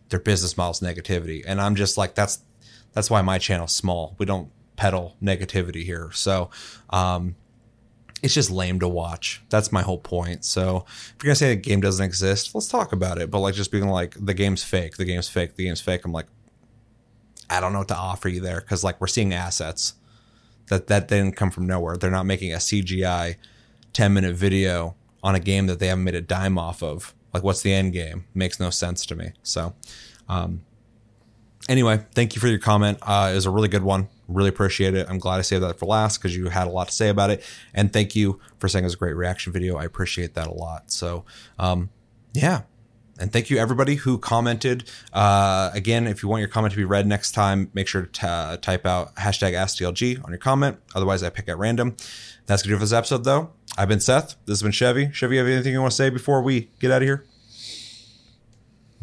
their 0.10 0.20
business 0.20 0.58
model's 0.58 0.80
negativity, 0.80 1.44
and 1.46 1.60
I'm 1.62 1.76
just 1.76 1.98
like 1.98 2.16
that's 2.16 2.40
that's 2.94 3.10
why 3.10 3.22
my 3.22 3.38
channel's 3.38 3.76
small. 3.76 4.16
We 4.18 4.26
don't 4.26 4.50
peddle 4.76 5.16
negativity 5.22 5.84
here, 5.84 6.12
so 6.14 6.50
um, 6.90 7.36
it's 8.24 8.34
just 8.34 8.50
lame 8.50 8.80
to 8.80 8.88
watch. 8.88 9.44
That's 9.50 9.72
my 9.72 9.82
whole 9.82 9.98
point. 9.98 10.46
So 10.46 10.86
if 10.88 11.16
you're 11.22 11.28
gonna 11.28 11.36
say 11.36 11.50
the 11.50 11.62
game 11.62 11.82
doesn't 11.82 12.04
exist, 12.04 12.56
let's 12.56 12.70
talk 12.70 12.94
about 12.94 13.20
it. 13.20 13.30
But 13.30 13.40
like 13.40 13.54
just 13.54 13.72
being 13.72 13.88
like 13.88 14.16
the 14.18 14.34
game's 14.34 14.64
fake, 14.64 14.96
the 14.96 15.06
game's 15.06 15.28
fake, 15.28 15.56
the 15.56 15.66
game's 15.66 15.82
fake. 15.82 16.06
I'm 16.06 16.14
like, 16.14 16.28
I 17.50 17.60
don't 17.60 17.74
know 17.74 17.80
what 17.80 17.90
to 17.90 17.96
offer 17.98 18.30
you 18.30 18.40
there 18.40 18.62
because 18.62 18.84
like 18.84 19.00
we're 19.02 19.08
seeing 19.08 19.34
assets 19.34 19.96
that 20.68 20.88
that 20.88 21.10
didn't 21.10 21.36
come 21.36 21.52
from 21.52 21.68
nowhere. 21.68 21.98
They're 21.98 22.10
not 22.10 22.26
making 22.26 22.54
a 22.54 22.58
CGI 22.58 23.36
10 23.92 24.14
minute 24.14 24.36
video 24.36 24.96
on 25.22 25.36
a 25.36 25.40
game 25.40 25.68
that 25.68 25.80
they 25.80 25.88
haven't 25.88 26.06
made 26.06 26.16
a 26.16 26.22
dime 26.22 26.58
off 26.58 26.82
of. 26.82 27.14
Like, 27.34 27.44
what's 27.44 27.62
the 27.62 27.74
end 27.74 27.94
game? 27.94 28.26
Makes 28.34 28.60
no 28.60 28.70
sense 28.70 29.06
to 29.08 29.16
me. 29.16 29.34
So, 29.44 29.74
um, 30.30 30.62
anyway, 31.70 32.06
thank 32.14 32.36
you 32.36 32.42
for 32.42 32.48
your 32.48 32.60
comment. 32.60 33.00
Uh, 33.02 33.30
it 33.32 33.36
was 33.36 33.46
a 33.46 33.52
really 33.52 33.68
good 33.68 33.84
one. 33.84 34.08
Really 34.28 34.50
appreciate 34.50 34.94
it. 34.94 35.08
I'm 35.10 35.20
glad 35.20 35.38
I 35.38 35.42
saved 35.42 35.64
that 35.64 35.80
for 35.80 35.86
last 35.86 36.18
because 36.18 36.36
you 36.36 36.50
had 36.50 36.68
a 36.68 36.70
lot 36.70 36.88
to 36.88 36.94
say 36.94 37.10
about 37.10 37.30
it. 37.30 37.44
And 37.74 37.92
thank 37.92 38.16
you 38.16 38.40
for 38.60 38.68
saying 38.68 38.84
it 38.84 38.88
was 38.88 38.94
a 38.94 38.98
great 38.98 39.16
reaction 39.16 39.54
video. 39.54 39.78
I 39.78 39.84
appreciate 39.84 40.34
that 40.36 40.48
a 40.48 40.54
lot. 40.54 40.92
So, 40.92 41.26
um, 41.60 41.90
yeah. 42.34 42.62
And 43.20 43.32
thank 43.32 43.50
you 43.50 43.58
everybody 43.58 43.96
who 43.96 44.18
commented. 44.18 44.90
Uh, 45.12 45.70
again, 45.74 46.08
if 46.08 46.24
you 46.24 46.30
want 46.30 46.40
your 46.40 46.50
comment 46.50 46.72
to 46.72 46.78
be 46.78 46.84
read 46.84 47.06
next 47.06 47.34
time, 47.34 47.70
make 47.74 47.88
sure 47.88 48.02
to 48.02 48.08
t- 48.08 48.26
uh, 48.26 48.58
type 48.58 48.86
out 48.88 49.16
hashtag 49.16 49.54
AskDLG 49.54 50.24
on 50.24 50.32
your 50.32 50.40
comment. 50.40 50.80
Otherwise, 50.96 51.22
I 51.22 51.30
pick 51.30 51.48
at 51.48 51.58
random. 51.58 51.96
That's 52.48 52.64
going 52.64 52.70
to 52.70 52.76
do 52.76 52.78
for 52.78 52.86
this 52.86 52.94
episode, 52.94 53.24
though. 53.24 53.52
I've 53.78 53.88
been 53.88 54.00
Seth. 54.00 54.36
This 54.46 54.56
has 54.60 54.64
been 54.64 54.72
Chevy. 54.72 55.12
Chevy, 55.12 55.38
have 55.38 55.48
anything 55.48 55.74
you 55.74 55.80
want 55.80 55.92
to 55.92 55.96
say 55.96 56.10
before 56.10 56.42
we 56.42 56.72
get 56.80 56.92
out 56.92 57.02
of 57.02 57.08
here? 57.08 57.24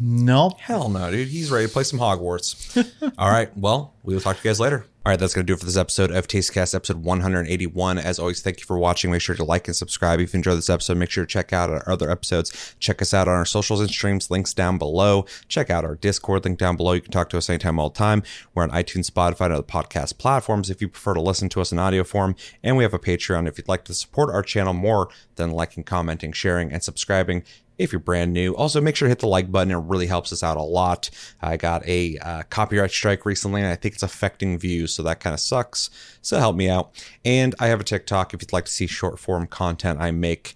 Nope. 0.03 0.59
Hell 0.59 0.89
no, 0.89 1.11
dude. 1.11 1.27
He's 1.27 1.51
ready 1.51 1.67
to 1.67 1.71
play 1.71 1.83
some 1.83 1.99
Hogwarts. 1.99 2.91
All 3.19 3.29
right. 3.29 3.55
Well, 3.55 3.93
we 4.01 4.15
will 4.15 4.21
talk 4.21 4.37
to 4.37 4.43
you 4.43 4.49
guys 4.49 4.59
later. 4.59 4.87
All 5.03 5.11
right, 5.11 5.19
that's 5.19 5.33
going 5.33 5.45
to 5.45 5.47
do 5.47 5.55
it 5.55 5.59
for 5.59 5.65
this 5.65 5.77
episode 5.77 6.11
of 6.11 6.27
Tastecast, 6.27 6.75
episode 6.75 7.03
181. 7.03 7.97
As 7.97 8.19
always, 8.19 8.41
thank 8.41 8.59
you 8.59 8.67
for 8.67 8.77
watching. 8.77 9.11
Make 9.11 9.21
sure 9.21 9.35
to 9.35 9.43
like 9.43 9.67
and 9.67 9.75
subscribe 9.75 10.19
if 10.19 10.33
you 10.33 10.37
enjoyed 10.37 10.57
this 10.57 10.69
episode. 10.69 10.97
Make 10.97 11.09
sure 11.09 11.25
to 11.25 11.27
check 11.27 11.53
out 11.53 11.71
our 11.71 11.87
other 11.87 12.09
episodes. 12.11 12.75
Check 12.79 13.01
us 13.01 13.11
out 13.11 13.27
on 13.27 13.33
our 13.35 13.45
socials 13.45 13.79
and 13.79 13.89
streams, 13.89 14.29
links 14.29 14.53
down 14.53 14.77
below. 14.77 15.25
Check 15.47 15.71
out 15.71 15.85
our 15.85 15.95
Discord 15.95 16.45
link 16.45 16.59
down 16.59 16.77
below. 16.77 16.93
You 16.93 17.01
can 17.01 17.11
talk 17.11 17.29
to 17.29 17.37
us 17.39 17.49
anytime, 17.49 17.79
all 17.79 17.89
the 17.89 17.97
time. 17.97 18.21
We're 18.53 18.61
on 18.61 18.69
iTunes, 18.69 19.09
Spotify, 19.09 19.45
and 19.45 19.53
other 19.53 19.63
podcast 19.63 20.19
platforms 20.19 20.69
if 20.69 20.81
you 20.81 20.87
prefer 20.87 21.15
to 21.15 21.21
listen 21.21 21.49
to 21.49 21.61
us 21.61 21.71
in 21.71 21.79
audio 21.79 22.03
form. 22.03 22.35
And 22.63 22.77
we 22.77 22.83
have 22.83 22.93
a 22.93 22.99
Patreon 22.99 23.47
if 23.47 23.57
you'd 23.57 23.67
like 23.67 23.85
to 23.85 23.95
support 23.95 24.31
our 24.31 24.43
channel 24.43 24.73
more 24.73 25.09
than 25.35 25.49
liking, 25.49 25.83
commenting, 25.83 26.31
sharing, 26.31 26.71
and 26.71 26.83
subscribing 26.83 27.43
if 27.81 27.91
you're 27.91 27.99
brand 27.99 28.33
new. 28.33 28.53
Also, 28.55 28.79
make 28.81 28.95
sure 28.95 29.07
to 29.07 29.09
hit 29.09 29.19
the 29.19 29.27
like 29.27 29.51
button. 29.51 29.71
It 29.71 29.75
really 29.75 30.07
helps 30.07 30.31
us 30.31 30.43
out 30.43 30.57
a 30.57 30.61
lot. 30.61 31.09
I 31.41 31.57
got 31.57 31.85
a 31.87 32.17
uh, 32.19 32.43
copyright 32.49 32.91
strike 32.91 33.25
recently, 33.25 33.61
and 33.61 33.69
I 33.69 33.75
think 33.75 33.95
it's 33.95 34.03
affecting 34.03 34.57
views, 34.57 34.93
so 34.93 35.03
that 35.03 35.19
kind 35.19 35.33
of 35.33 35.39
sucks. 35.39 35.89
So 36.21 36.39
help 36.39 36.55
me 36.55 36.69
out. 36.69 36.91
And 37.25 37.55
I 37.59 37.67
have 37.67 37.79
a 37.79 37.83
TikTok 37.83 38.33
if 38.33 38.41
you'd 38.41 38.53
like 38.53 38.65
to 38.65 38.71
see 38.71 38.87
short 38.87 39.19
form 39.19 39.47
content 39.47 39.99
I 39.99 40.11
make 40.11 40.55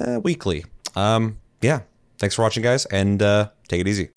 uh, 0.00 0.20
weekly. 0.22 0.64
Um, 0.94 1.38
yeah. 1.60 1.80
Thanks 2.18 2.36
for 2.36 2.42
watching, 2.42 2.62
guys, 2.62 2.86
and 2.86 3.20
uh, 3.20 3.48
take 3.66 3.80
it 3.80 3.88
easy. 3.88 4.10